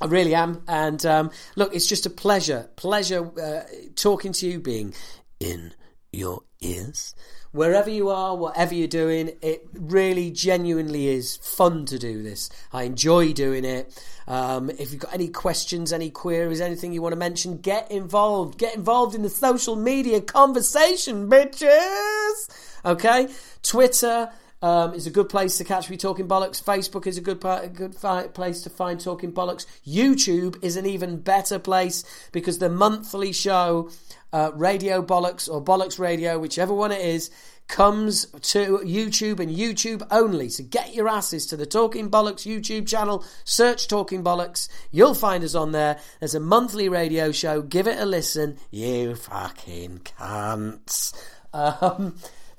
I 0.00 0.06
really 0.06 0.34
am. 0.34 0.62
And 0.66 1.04
um, 1.06 1.30
look, 1.56 1.74
it's 1.74 1.86
just 1.86 2.06
a 2.06 2.10
pleasure, 2.10 2.68
pleasure 2.76 3.30
uh, 3.40 3.62
talking 3.94 4.32
to 4.32 4.46
you, 4.48 4.60
being 4.60 4.94
in 5.38 5.74
your 6.12 6.42
ears. 6.60 7.14
Wherever 7.52 7.90
you 7.90 8.08
are, 8.08 8.34
whatever 8.34 8.74
you're 8.74 8.88
doing, 8.88 9.32
it 9.42 9.66
really 9.74 10.30
genuinely 10.30 11.08
is 11.08 11.36
fun 11.36 11.84
to 11.86 11.98
do 11.98 12.22
this. 12.22 12.48
I 12.72 12.84
enjoy 12.84 13.34
doing 13.34 13.66
it. 13.66 14.02
Um, 14.26 14.70
if 14.70 14.90
you've 14.90 15.00
got 15.00 15.12
any 15.12 15.28
questions, 15.28 15.92
any 15.92 16.08
queries, 16.08 16.62
anything 16.62 16.94
you 16.94 17.02
want 17.02 17.12
to 17.12 17.18
mention, 17.18 17.58
get 17.58 17.90
involved. 17.90 18.56
Get 18.58 18.74
involved 18.74 19.14
in 19.14 19.20
the 19.20 19.28
social 19.28 19.76
media 19.76 20.22
conversation, 20.22 21.28
bitches. 21.28 22.48
Okay? 22.86 23.28
Twitter, 23.62 24.30
um, 24.62 24.94
is 24.94 25.06
a 25.06 25.10
good 25.10 25.28
place 25.28 25.58
to 25.58 25.64
catch 25.64 25.90
me 25.90 25.96
talking 25.96 26.28
bollocks. 26.28 26.62
Facebook 26.62 27.06
is 27.06 27.18
a 27.18 27.20
good 27.20 27.44
a 27.44 27.68
good 27.68 27.94
fi- 27.94 28.28
place 28.28 28.62
to 28.62 28.70
find 28.70 29.00
talking 29.00 29.32
bollocks. 29.32 29.66
YouTube 29.86 30.62
is 30.62 30.76
an 30.76 30.86
even 30.86 31.18
better 31.18 31.58
place 31.58 32.04
because 32.30 32.58
the 32.58 32.70
monthly 32.70 33.32
show, 33.32 33.90
uh, 34.32 34.52
Radio 34.54 35.02
Bollocks 35.02 35.52
or 35.52 35.62
Bollocks 35.62 35.98
Radio, 35.98 36.38
whichever 36.38 36.72
one 36.72 36.92
it 36.92 37.00
is, 37.00 37.30
comes 37.68 38.26
to 38.26 38.78
YouTube 38.84 39.40
and 39.40 39.50
YouTube 39.50 40.06
only. 40.10 40.48
So 40.48 40.62
get 40.64 40.94
your 40.94 41.08
asses 41.08 41.46
to 41.46 41.56
the 41.56 41.66
Talking 41.66 42.10
Bollocks 42.10 42.46
YouTube 42.46 42.86
channel, 42.86 43.24
search 43.44 43.88
Talking 43.88 44.22
Bollocks. 44.22 44.68
You'll 44.90 45.14
find 45.14 45.42
us 45.42 45.54
on 45.54 45.72
there. 45.72 45.98
There's 46.20 46.34
a 46.34 46.40
monthly 46.40 46.88
radio 46.88 47.32
show. 47.32 47.62
Give 47.62 47.86
it 47.86 47.98
a 47.98 48.06
listen. 48.06 48.58
You 48.70 49.16
fucking 49.16 50.00
cunts. 50.18 51.14
Um, 51.54 52.14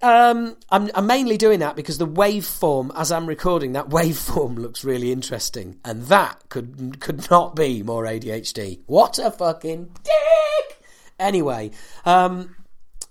Um, 0.00 0.56
I'm, 0.70 0.90
I'm 0.94 1.06
mainly 1.06 1.36
doing 1.36 1.58
that 1.58 1.74
because 1.74 1.98
the 1.98 2.06
waveform, 2.06 2.92
as 2.94 3.10
I'm 3.10 3.26
recording, 3.26 3.72
that 3.72 3.88
waveform 3.88 4.56
looks 4.58 4.84
really 4.84 5.10
interesting, 5.10 5.80
and 5.84 6.04
that 6.04 6.48
could 6.48 7.00
could 7.00 7.28
not 7.30 7.56
be 7.56 7.82
more 7.82 8.04
ADHD. 8.04 8.80
What 8.86 9.18
a 9.18 9.30
fucking 9.30 9.90
dick! 10.04 10.82
Anyway, 11.18 11.72
um, 12.04 12.54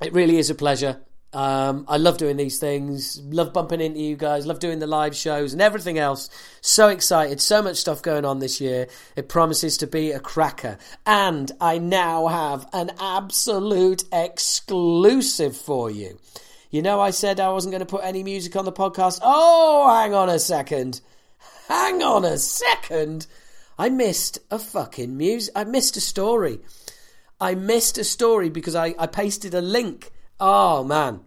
it 0.01 0.13
really 0.13 0.37
is 0.37 0.49
a 0.49 0.55
pleasure. 0.55 1.01
Um, 1.33 1.85
I 1.89 1.97
love 1.97 2.17
doing 2.17 2.37
these 2.37 2.57
things. 2.57 3.21
Love 3.21 3.51
bumping 3.51 3.81
into 3.81 3.99
you 3.99 4.15
guys. 4.15 4.47
Love 4.47 4.59
doing 4.59 4.79
the 4.79 4.87
live 4.87 5.15
shows 5.15 5.51
and 5.51 5.61
everything 5.61 5.97
else. 5.99 6.29
So 6.61 6.87
excited. 6.87 7.41
So 7.41 7.61
much 7.61 7.75
stuff 7.75 8.01
going 8.01 8.23
on 8.23 8.39
this 8.39 8.61
year. 8.61 8.87
It 9.17 9.27
promises 9.27 9.77
to 9.77 9.87
be 9.87 10.11
a 10.11 10.19
cracker. 10.21 10.77
And 11.05 11.51
I 11.59 11.79
now 11.79 12.27
have 12.27 12.67
an 12.71 12.91
absolute 12.99 14.05
exclusive 14.11 15.57
for 15.57 15.91
you. 15.91 16.17
You 16.69 16.81
know, 16.81 16.99
I 16.99 17.11
said 17.11 17.39
I 17.39 17.49
wasn't 17.49 17.71
going 17.71 17.79
to 17.79 17.85
put 17.85 18.03
any 18.03 18.23
music 18.23 18.55
on 18.55 18.65
the 18.65 18.71
podcast. 18.71 19.19
Oh, 19.21 19.89
hang 19.89 20.13
on 20.13 20.29
a 20.29 20.39
second. 20.39 21.01
Hang 21.67 22.01
on 22.01 22.25
a 22.25 22.37
second. 22.37 23.27
I 23.77 23.89
missed 23.89 24.39
a 24.51 24.59
fucking 24.59 25.15
music. 25.15 25.53
I 25.55 25.63
missed 25.63 25.95
a 25.97 26.01
story. 26.01 26.59
I 27.39 27.55
missed 27.55 27.97
a 27.97 28.03
story 28.03 28.49
because 28.49 28.75
I, 28.75 28.95
I 28.97 29.07
pasted 29.07 29.53
a 29.53 29.61
link. 29.61 30.11
Oh 30.39 30.83
man. 30.83 31.21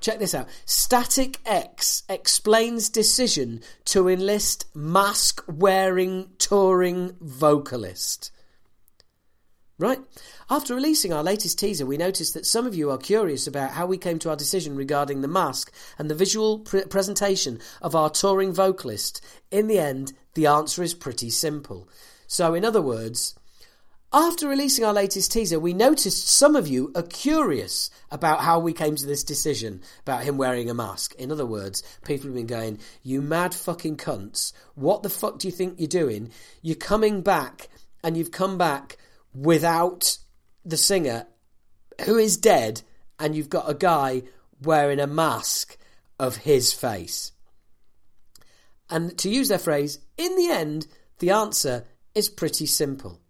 Check 0.00 0.18
this 0.18 0.34
out. 0.34 0.48
Static 0.66 1.38
X 1.46 2.02
explains 2.08 2.88
decision 2.88 3.60
to 3.86 4.08
enlist 4.08 4.66
mask 4.74 5.44
wearing 5.46 6.30
touring 6.38 7.12
vocalist. 7.20 8.32
Right? 9.78 9.98
After 10.50 10.74
releasing 10.74 11.12
our 11.12 11.24
latest 11.24 11.58
teaser, 11.58 11.86
we 11.86 11.96
noticed 11.96 12.34
that 12.34 12.46
some 12.46 12.66
of 12.66 12.74
you 12.74 12.90
are 12.90 12.98
curious 12.98 13.46
about 13.46 13.70
how 13.70 13.86
we 13.86 13.98
came 13.98 14.18
to 14.20 14.30
our 14.30 14.36
decision 14.36 14.76
regarding 14.76 15.22
the 15.22 15.28
mask 15.28 15.72
and 15.98 16.08
the 16.08 16.14
visual 16.14 16.60
pre- 16.60 16.84
presentation 16.84 17.58
of 17.80 17.96
our 17.96 18.10
touring 18.10 18.52
vocalist. 18.52 19.24
In 19.50 19.66
the 19.66 19.78
end, 19.78 20.12
the 20.34 20.46
answer 20.46 20.82
is 20.82 20.94
pretty 20.94 21.30
simple. 21.30 21.88
So, 22.26 22.54
in 22.54 22.64
other 22.64 22.82
words, 22.82 23.34
after 24.14 24.46
releasing 24.46 24.84
our 24.84 24.92
latest 24.92 25.32
teaser, 25.32 25.58
we 25.58 25.72
noticed 25.72 26.28
some 26.28 26.54
of 26.54 26.68
you 26.68 26.92
are 26.94 27.02
curious 27.02 27.88
about 28.10 28.40
how 28.40 28.58
we 28.58 28.74
came 28.74 28.94
to 28.94 29.06
this 29.06 29.24
decision 29.24 29.80
about 30.02 30.24
him 30.24 30.36
wearing 30.36 30.68
a 30.68 30.74
mask. 30.74 31.14
In 31.14 31.32
other 31.32 31.46
words, 31.46 31.82
people 32.04 32.26
have 32.26 32.34
been 32.34 32.46
going, 32.46 32.78
You 33.02 33.22
mad 33.22 33.54
fucking 33.54 33.96
cunts, 33.96 34.52
what 34.74 35.02
the 35.02 35.08
fuck 35.08 35.38
do 35.38 35.48
you 35.48 35.52
think 35.52 35.76
you're 35.78 35.88
doing? 35.88 36.30
You're 36.60 36.76
coming 36.76 37.22
back 37.22 37.68
and 38.04 38.14
you've 38.14 38.30
come 38.30 38.58
back 38.58 38.98
without 39.34 40.18
the 40.64 40.76
singer 40.76 41.26
who 42.04 42.16
is 42.16 42.36
dead, 42.36 42.82
and 43.18 43.34
you've 43.34 43.48
got 43.48 43.70
a 43.70 43.74
guy 43.74 44.22
wearing 44.60 45.00
a 45.00 45.06
mask 45.06 45.76
of 46.18 46.36
his 46.36 46.72
face. 46.72 47.32
And 48.90 49.16
to 49.18 49.30
use 49.30 49.48
their 49.48 49.58
phrase, 49.58 49.98
in 50.16 50.36
the 50.36 50.48
end, 50.48 50.86
the 51.18 51.30
answer 51.30 51.84
is 52.14 52.28
pretty 52.28 52.66
simple. 52.66 53.20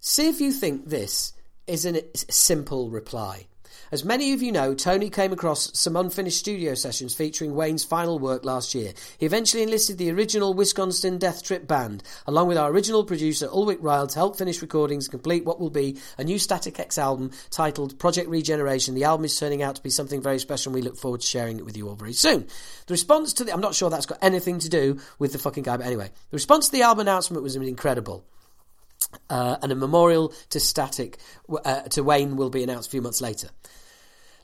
See 0.00 0.28
if 0.28 0.40
you 0.40 0.52
think 0.52 0.88
this 0.88 1.32
is 1.66 1.86
a 1.86 2.02
simple 2.30 2.90
reply. 2.90 3.46
As 3.92 4.04
many 4.04 4.32
of 4.32 4.40
you 4.40 4.52
know, 4.52 4.72
Tony 4.72 5.10
came 5.10 5.32
across 5.32 5.76
some 5.76 5.96
unfinished 5.96 6.38
studio 6.38 6.74
sessions 6.74 7.12
featuring 7.12 7.56
Wayne's 7.56 7.82
final 7.82 8.20
work 8.20 8.44
last 8.44 8.72
year. 8.72 8.92
He 9.18 9.26
eventually 9.26 9.64
enlisted 9.64 9.98
the 9.98 10.12
original 10.12 10.54
Wisconsin 10.54 11.18
Death 11.18 11.42
Trip 11.42 11.66
band, 11.66 12.04
along 12.24 12.46
with 12.46 12.56
our 12.56 12.70
original 12.70 13.04
producer 13.04 13.48
Ulrich 13.48 13.80
Wild, 13.80 14.10
to 14.10 14.20
help 14.20 14.38
finish 14.38 14.62
recordings 14.62 15.06
and 15.06 15.10
complete 15.10 15.44
what 15.44 15.58
will 15.58 15.70
be 15.70 15.98
a 16.18 16.22
new 16.22 16.38
Static 16.38 16.78
X 16.78 16.98
album 16.98 17.32
titled 17.50 17.98
Project 17.98 18.28
Regeneration. 18.28 18.94
The 18.94 19.02
album 19.02 19.24
is 19.24 19.36
turning 19.36 19.60
out 19.60 19.74
to 19.74 19.82
be 19.82 19.90
something 19.90 20.22
very 20.22 20.38
special, 20.38 20.70
and 20.70 20.80
we 20.80 20.88
look 20.88 20.96
forward 20.96 21.22
to 21.22 21.26
sharing 21.26 21.58
it 21.58 21.64
with 21.64 21.76
you 21.76 21.88
all 21.88 21.96
very 21.96 22.12
soon. 22.12 22.46
The 22.86 22.94
response 22.94 23.32
to 23.34 23.44
the 23.44 23.52
I'm 23.52 23.60
not 23.60 23.74
sure 23.74 23.90
that's 23.90 24.06
got 24.06 24.18
anything 24.22 24.60
to 24.60 24.68
do 24.68 25.00
with 25.18 25.32
the 25.32 25.38
fucking 25.40 25.64
guy, 25.64 25.76
but 25.76 25.86
anyway, 25.86 26.12
the 26.30 26.36
response 26.36 26.66
to 26.66 26.72
the 26.72 26.82
album 26.82 27.08
announcement 27.08 27.42
was 27.42 27.56
incredible. 27.56 28.24
Uh, 29.28 29.56
and 29.62 29.72
a 29.72 29.74
memorial 29.74 30.32
to 30.50 30.60
Static 30.60 31.18
uh, 31.64 31.82
to 31.82 32.04
Wayne 32.04 32.36
will 32.36 32.50
be 32.50 32.62
announced 32.62 32.86
a 32.86 32.90
few 32.92 33.02
months 33.02 33.20
later. 33.20 33.48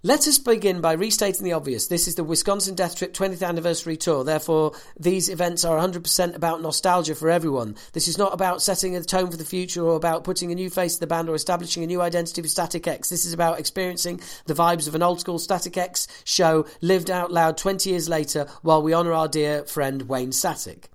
Let 0.06 0.28
us 0.28 0.38
begin 0.38 0.80
by 0.80 0.92
restating 0.92 1.42
the 1.42 1.54
obvious. 1.54 1.88
This 1.88 2.06
is 2.06 2.14
the 2.14 2.22
Wisconsin 2.22 2.76
Death 2.76 2.94
Trip 2.94 3.12
20th 3.12 3.44
anniversary 3.44 3.96
tour. 3.96 4.22
Therefore, 4.22 4.70
these 4.96 5.28
events 5.28 5.64
are 5.64 5.76
100% 5.76 6.36
about 6.36 6.62
nostalgia 6.62 7.16
for 7.16 7.28
everyone. 7.28 7.74
This 7.92 8.06
is 8.06 8.16
not 8.16 8.32
about 8.32 8.62
setting 8.62 8.94
a 8.94 9.02
tone 9.02 9.32
for 9.32 9.36
the 9.36 9.44
future 9.44 9.82
or 9.82 9.96
about 9.96 10.22
putting 10.22 10.52
a 10.52 10.54
new 10.54 10.70
face 10.70 10.94
to 10.94 11.00
the 11.00 11.08
band 11.08 11.28
or 11.28 11.34
establishing 11.34 11.82
a 11.82 11.88
new 11.88 12.00
identity 12.00 12.40
for 12.40 12.46
Static 12.46 12.86
X. 12.86 13.08
This 13.08 13.24
is 13.24 13.32
about 13.32 13.58
experiencing 13.58 14.20
the 14.44 14.54
vibes 14.54 14.86
of 14.86 14.94
an 14.94 15.02
old 15.02 15.18
school 15.18 15.40
Static 15.40 15.76
X 15.76 16.06
show 16.22 16.66
lived 16.80 17.10
out 17.10 17.32
loud 17.32 17.58
20 17.58 17.90
years 17.90 18.08
later 18.08 18.46
while 18.62 18.82
we 18.82 18.94
honour 18.94 19.12
our 19.12 19.26
dear 19.26 19.64
friend 19.64 20.02
Wayne 20.02 20.30
Static. 20.30 20.88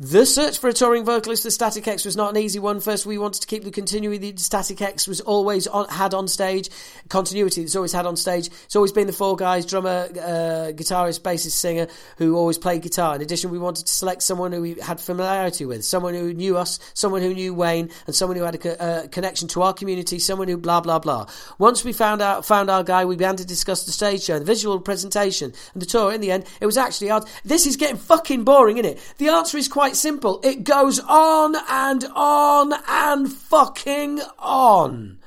The 0.00 0.26
search 0.26 0.58
for 0.58 0.66
a 0.66 0.72
touring 0.72 1.04
vocalist 1.04 1.44
for 1.44 1.50
Static 1.50 1.86
X 1.86 2.04
was 2.04 2.16
not 2.16 2.30
an 2.30 2.42
easy 2.42 2.58
one. 2.58 2.80
First, 2.80 3.06
we 3.06 3.16
wanted 3.16 3.42
to 3.42 3.46
keep 3.46 3.62
the 3.62 3.70
continuity 3.70 4.32
that 4.32 4.40
Static 4.40 4.82
X 4.82 5.06
was 5.06 5.20
always 5.20 5.68
on, 5.68 5.88
had 5.88 6.14
on 6.14 6.26
stage, 6.26 6.68
continuity 7.08 7.60
that's 7.60 7.76
always 7.76 7.92
had 7.92 8.04
on 8.04 8.16
stage. 8.16 8.48
It's 8.64 8.74
always 8.74 8.90
been 8.90 9.06
the 9.06 9.12
four 9.12 9.36
guys: 9.36 9.64
drummer, 9.64 10.08
uh, 10.10 10.72
guitarist, 10.72 11.20
bassist, 11.20 11.52
singer, 11.52 11.86
who 12.18 12.36
always 12.36 12.58
played 12.58 12.82
guitar. 12.82 13.14
In 13.14 13.22
addition, 13.22 13.52
we 13.52 13.58
wanted 13.60 13.86
to 13.86 13.92
select 13.92 14.24
someone 14.24 14.50
who 14.50 14.62
we 14.62 14.74
had 14.74 15.00
familiarity 15.00 15.64
with, 15.64 15.84
someone 15.84 16.14
who 16.14 16.34
knew 16.34 16.56
us, 16.56 16.80
someone 16.94 17.22
who 17.22 17.32
knew 17.32 17.54
Wayne, 17.54 17.88
and 18.08 18.16
someone 18.16 18.36
who 18.36 18.42
had 18.42 18.56
a 18.56 18.58
co- 18.58 18.70
uh, 18.70 19.06
connection 19.06 19.46
to 19.46 19.62
our 19.62 19.72
community, 19.72 20.18
someone 20.18 20.48
who 20.48 20.56
blah 20.56 20.80
blah 20.80 20.98
blah. 20.98 21.28
Once 21.58 21.84
we 21.84 21.92
found 21.92 22.20
out 22.20 22.44
found 22.44 22.68
our 22.68 22.82
guy, 22.82 23.04
we 23.04 23.14
began 23.14 23.36
to 23.36 23.44
discuss 23.44 23.86
the 23.86 23.92
stage 23.92 24.24
show, 24.24 24.40
the 24.40 24.44
visual 24.44 24.80
presentation, 24.80 25.52
and 25.72 25.80
the 25.80 25.86
tour. 25.86 26.12
In 26.12 26.20
the 26.20 26.32
end, 26.32 26.46
it 26.60 26.66
was 26.66 26.76
actually 26.76 27.10
hard. 27.10 27.22
This 27.44 27.64
is 27.64 27.76
getting 27.76 27.96
fucking 27.96 28.42
boring, 28.42 28.78
isn't 28.78 28.96
it? 28.96 29.14
The 29.18 29.28
answer 29.28 29.56
is 29.56 29.68
quite 29.68 29.83
simple. 29.92 30.40
It 30.42 30.64
goes 30.64 30.98
on 31.00 31.56
and 31.68 32.04
on 32.14 32.72
and 32.88 33.32
fucking 33.32 34.20
on. 34.38 35.18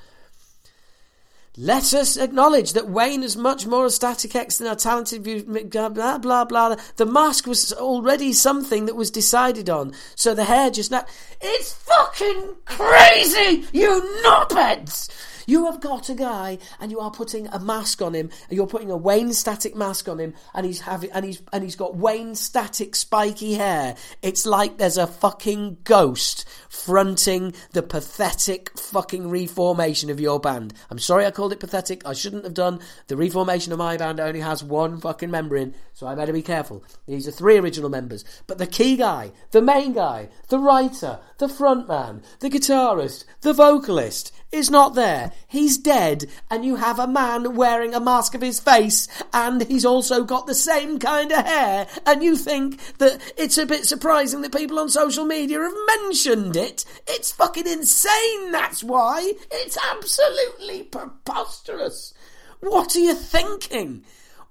Let 1.59 1.91
us 1.95 2.17
acknowledge 2.17 2.73
that 2.73 2.87
Wayne 2.87 3.23
is 3.23 3.35
much 3.35 3.65
more 3.65 3.87
a 3.87 3.89
Static-X 3.89 4.59
than 4.59 4.67
our 4.67 4.75
talented 4.75 5.23
view. 5.23 5.43
Blah, 5.43 5.89
blah, 5.89 6.19
blah, 6.19 6.45
blah. 6.45 6.75
The 6.97 7.05
mask 7.07 7.47
was 7.47 7.73
already 7.73 8.31
something 8.33 8.85
that 8.85 8.95
was 8.95 9.09
decided 9.09 9.67
on. 9.67 9.93
So 10.13 10.35
the 10.35 10.43
hair 10.43 10.69
just 10.69 10.91
now. 10.91 11.05
It's 11.41 11.73
fucking 11.73 12.57
crazy, 12.65 13.65
you 13.73 14.21
knobheads! 14.23 15.09
You 15.47 15.65
have 15.67 15.79
got 15.79 16.09
a 16.09 16.13
guy, 16.13 16.57
and 16.77 16.91
you 16.91 16.99
are 16.99 17.09
putting 17.09 17.47
a 17.47 17.57
mask 17.57 18.01
on 18.01 18.13
him. 18.13 18.29
And 18.49 18.57
you're 18.57 18.67
putting 18.67 18.91
a 18.91 18.97
Wayne 18.97 19.31
Static 19.31 19.77
mask 19.77 20.09
on 20.09 20.19
him, 20.19 20.33
and 20.53 20.65
he's 20.65 20.81
having, 20.81 21.09
and 21.11 21.23
he's, 21.23 21.41
and 21.53 21.63
he's 21.63 21.77
got 21.77 21.95
Wayne 21.95 22.35
Static 22.35 22.97
spiky 22.97 23.53
hair. 23.53 23.95
It's 24.21 24.45
like 24.45 24.77
there's 24.77 24.97
a 24.97 25.07
fucking 25.07 25.77
ghost 25.85 26.45
fronting 26.67 27.53
the 27.71 27.81
pathetic 27.81 28.77
fucking 28.77 29.29
reformation 29.29 30.09
of 30.09 30.19
your 30.19 30.39
band. 30.39 30.73
I'm 30.91 30.99
sorry 30.99 31.25
I 31.25 31.31
called 31.31 31.53
it 31.53 31.61
pathetic. 31.61 32.05
I 32.05 32.11
shouldn't 32.11 32.43
have 32.43 32.53
done. 32.53 32.81
The 33.07 33.15
reformation 33.15 33.71
of 33.71 33.79
my 33.79 33.95
band 33.95 34.19
only 34.19 34.41
has 34.41 34.63
one 34.63 34.99
fucking 34.99 35.31
member 35.31 35.55
in, 35.55 35.73
so 35.93 36.07
I 36.07 36.15
better 36.15 36.33
be 36.33 36.41
careful. 36.41 36.83
These 37.07 37.25
are 37.25 37.31
three 37.31 37.57
original 37.57 37.89
members, 37.89 38.25
but 38.47 38.57
the 38.57 38.67
key 38.67 38.97
guy, 38.97 39.31
the 39.51 39.61
main 39.61 39.93
guy, 39.93 40.27
the 40.49 40.59
writer, 40.59 41.19
the 41.37 41.47
frontman, 41.47 42.21
the 42.39 42.49
guitarist, 42.49 43.23
the 43.41 43.53
vocalist 43.53 44.33
is 44.51 44.69
not 44.69 44.95
there. 44.95 45.31
He's 45.47 45.77
dead, 45.77 46.25
and 46.49 46.63
you 46.63 46.77
have 46.77 46.99
a 46.99 47.07
man 47.07 47.55
wearing 47.55 47.93
a 47.93 47.99
mask 47.99 48.33
of 48.33 48.41
his 48.41 48.59
face, 48.59 49.07
and 49.33 49.61
he's 49.63 49.85
also 49.85 50.23
got 50.23 50.47
the 50.47 50.55
same 50.55 50.99
kind 50.99 51.31
of 51.31 51.45
hair, 51.45 51.87
and 52.05 52.23
you 52.23 52.35
think 52.37 52.79
that 52.97 53.21
it's 53.37 53.57
a 53.57 53.65
bit 53.65 53.85
surprising 53.85 54.41
that 54.41 54.55
people 54.55 54.79
on 54.79 54.89
social 54.89 55.25
media 55.25 55.59
have 55.59 55.73
mentioned 56.01 56.55
it. 56.55 56.85
It's 57.07 57.31
fucking 57.31 57.67
insane, 57.67 58.51
that's 58.51 58.83
why. 58.83 59.33
It's 59.51 59.77
absolutely 59.91 60.83
preposterous. 60.83 62.13
What 62.59 62.95
are 62.95 62.99
you 62.99 63.15
thinking? 63.15 64.03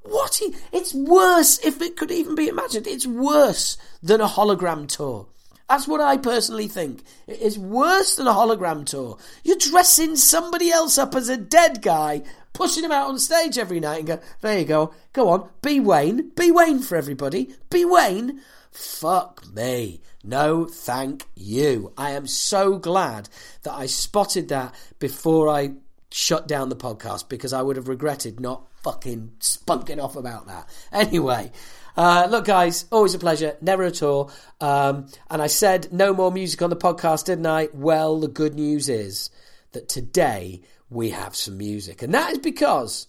What? 0.02 0.40
Are, 0.42 0.58
it's 0.72 0.94
worse, 0.94 1.58
if 1.64 1.80
it 1.80 1.96
could 1.96 2.10
even 2.12 2.34
be 2.34 2.48
imagined, 2.48 2.86
it's 2.86 3.06
worse 3.06 3.76
than 4.02 4.20
a 4.20 4.28
hologram 4.28 4.86
tour. 4.88 5.28
That's 5.68 5.88
what 5.88 6.00
I 6.00 6.16
personally 6.16 6.68
think. 6.68 7.02
It 7.26 7.40
is 7.40 7.58
worse 7.58 8.16
than 8.16 8.28
a 8.28 8.32
hologram 8.32 8.86
tour. 8.86 9.18
You're 9.42 9.56
dressing 9.56 10.16
somebody 10.16 10.70
else 10.70 10.96
up 10.96 11.14
as 11.14 11.28
a 11.28 11.36
dead 11.36 11.82
guy, 11.82 12.22
pushing 12.52 12.84
him 12.84 12.92
out 12.92 13.08
on 13.08 13.18
stage 13.18 13.58
every 13.58 13.80
night 13.80 13.98
and 13.98 14.06
go, 14.06 14.20
there 14.40 14.58
you 14.58 14.64
go, 14.64 14.94
go 15.12 15.28
on, 15.28 15.48
be 15.62 15.80
Wayne, 15.80 16.30
be 16.30 16.50
Wayne 16.52 16.80
for 16.80 16.96
everybody, 16.96 17.54
be 17.68 17.84
Wayne. 17.84 18.40
Fuck 18.70 19.44
me. 19.54 20.00
No, 20.22 20.66
thank 20.66 21.24
you. 21.34 21.92
I 21.96 22.10
am 22.12 22.26
so 22.26 22.78
glad 22.78 23.28
that 23.62 23.72
I 23.72 23.86
spotted 23.86 24.48
that 24.48 24.74
before 24.98 25.48
I 25.48 25.74
shut 26.10 26.46
down 26.46 26.68
the 26.68 26.76
podcast 26.76 27.28
because 27.28 27.52
I 27.52 27.62
would 27.62 27.76
have 27.76 27.88
regretted 27.88 28.40
not 28.40 28.66
fucking 28.82 29.32
spunking 29.40 30.02
off 30.02 30.16
about 30.16 30.46
that. 30.46 30.68
Anyway, 30.92 31.52
uh, 31.96 32.28
look, 32.30 32.44
guys, 32.44 32.84
always 32.92 33.14
a 33.14 33.18
pleasure, 33.18 33.56
never 33.60 33.84
at 33.84 34.02
all. 34.02 34.30
Um, 34.60 35.06
and 35.30 35.40
I 35.40 35.46
said 35.46 35.92
no 35.92 36.12
more 36.12 36.30
music 36.30 36.60
on 36.62 36.70
the 36.70 36.76
podcast, 36.76 37.26
didn't 37.26 37.46
I? 37.46 37.68
Well, 37.72 38.20
the 38.20 38.28
good 38.28 38.54
news 38.54 38.88
is 38.88 39.30
that 39.72 39.88
today 39.88 40.62
we 40.90 41.10
have 41.10 41.34
some 41.34 41.56
music, 41.56 42.02
and 42.02 42.12
that 42.14 42.32
is 42.32 42.38
because 42.38 43.08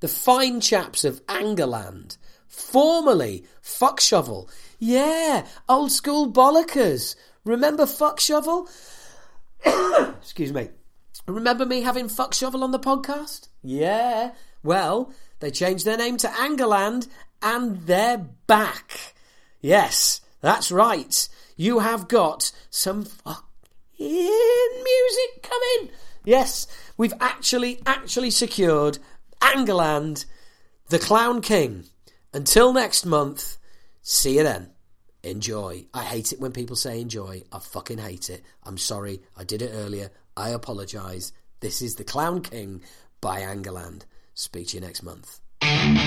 the 0.00 0.08
fine 0.08 0.60
chaps 0.60 1.04
of 1.04 1.24
Angerland, 1.26 2.18
formerly 2.46 3.44
Fuck 3.60 4.00
Shovel, 4.00 4.48
yeah, 4.78 5.46
old 5.68 5.92
school 5.92 6.32
bollockers. 6.32 7.16
Remember 7.44 7.86
Fuck 7.86 8.20
Shovel? 8.20 8.68
Excuse 9.64 10.52
me. 10.52 10.70
Remember 11.26 11.66
me 11.66 11.82
having 11.82 12.08
Fuck 12.08 12.34
Shovel 12.34 12.64
on 12.64 12.72
the 12.72 12.78
podcast? 12.78 13.48
Yeah. 13.62 14.32
Well, 14.62 15.12
they 15.40 15.50
changed 15.50 15.84
their 15.84 15.96
name 15.96 16.16
to 16.18 16.28
Angerland 16.28 17.08
and 17.42 17.86
they're 17.86 18.26
back. 18.46 19.14
Yes, 19.60 20.20
that's 20.40 20.70
right. 20.72 21.28
You 21.56 21.80
have 21.80 22.08
got 22.08 22.50
some 22.70 23.04
fucking 23.04 23.44
music 23.98 25.42
coming. 25.42 25.90
Yes, 26.24 26.66
we've 26.96 27.14
actually, 27.20 27.80
actually 27.84 28.30
secured 28.30 28.98
Angerland, 29.40 30.24
the 30.88 30.98
Clown 30.98 31.40
King. 31.40 31.84
Until 32.32 32.72
next 32.72 33.04
month, 33.04 33.58
see 34.02 34.36
you 34.36 34.42
then. 34.44 34.70
enjoy. 35.22 35.86
I 35.92 36.02
hate 36.04 36.32
it 36.32 36.40
when 36.40 36.52
people 36.52 36.76
say 36.76 37.00
enjoy. 37.00 37.42
I 37.52 37.58
fucking 37.58 37.98
hate 37.98 38.30
it. 38.30 38.42
I'm 38.64 38.78
sorry. 38.78 39.20
I 39.36 39.44
did 39.44 39.62
it 39.62 39.70
earlier. 39.74 40.10
I 40.36 40.50
apologise. 40.50 41.32
This 41.60 41.82
is 41.82 41.94
The 41.94 42.04
Clown 42.04 42.40
King 42.42 42.82
by 43.20 43.40
Angerland. 43.40 44.02
Speak 44.34 44.68
to 44.68 44.76
you 44.76 44.80
next 44.80 45.02
month. 45.02 45.41
Thank 45.62 46.02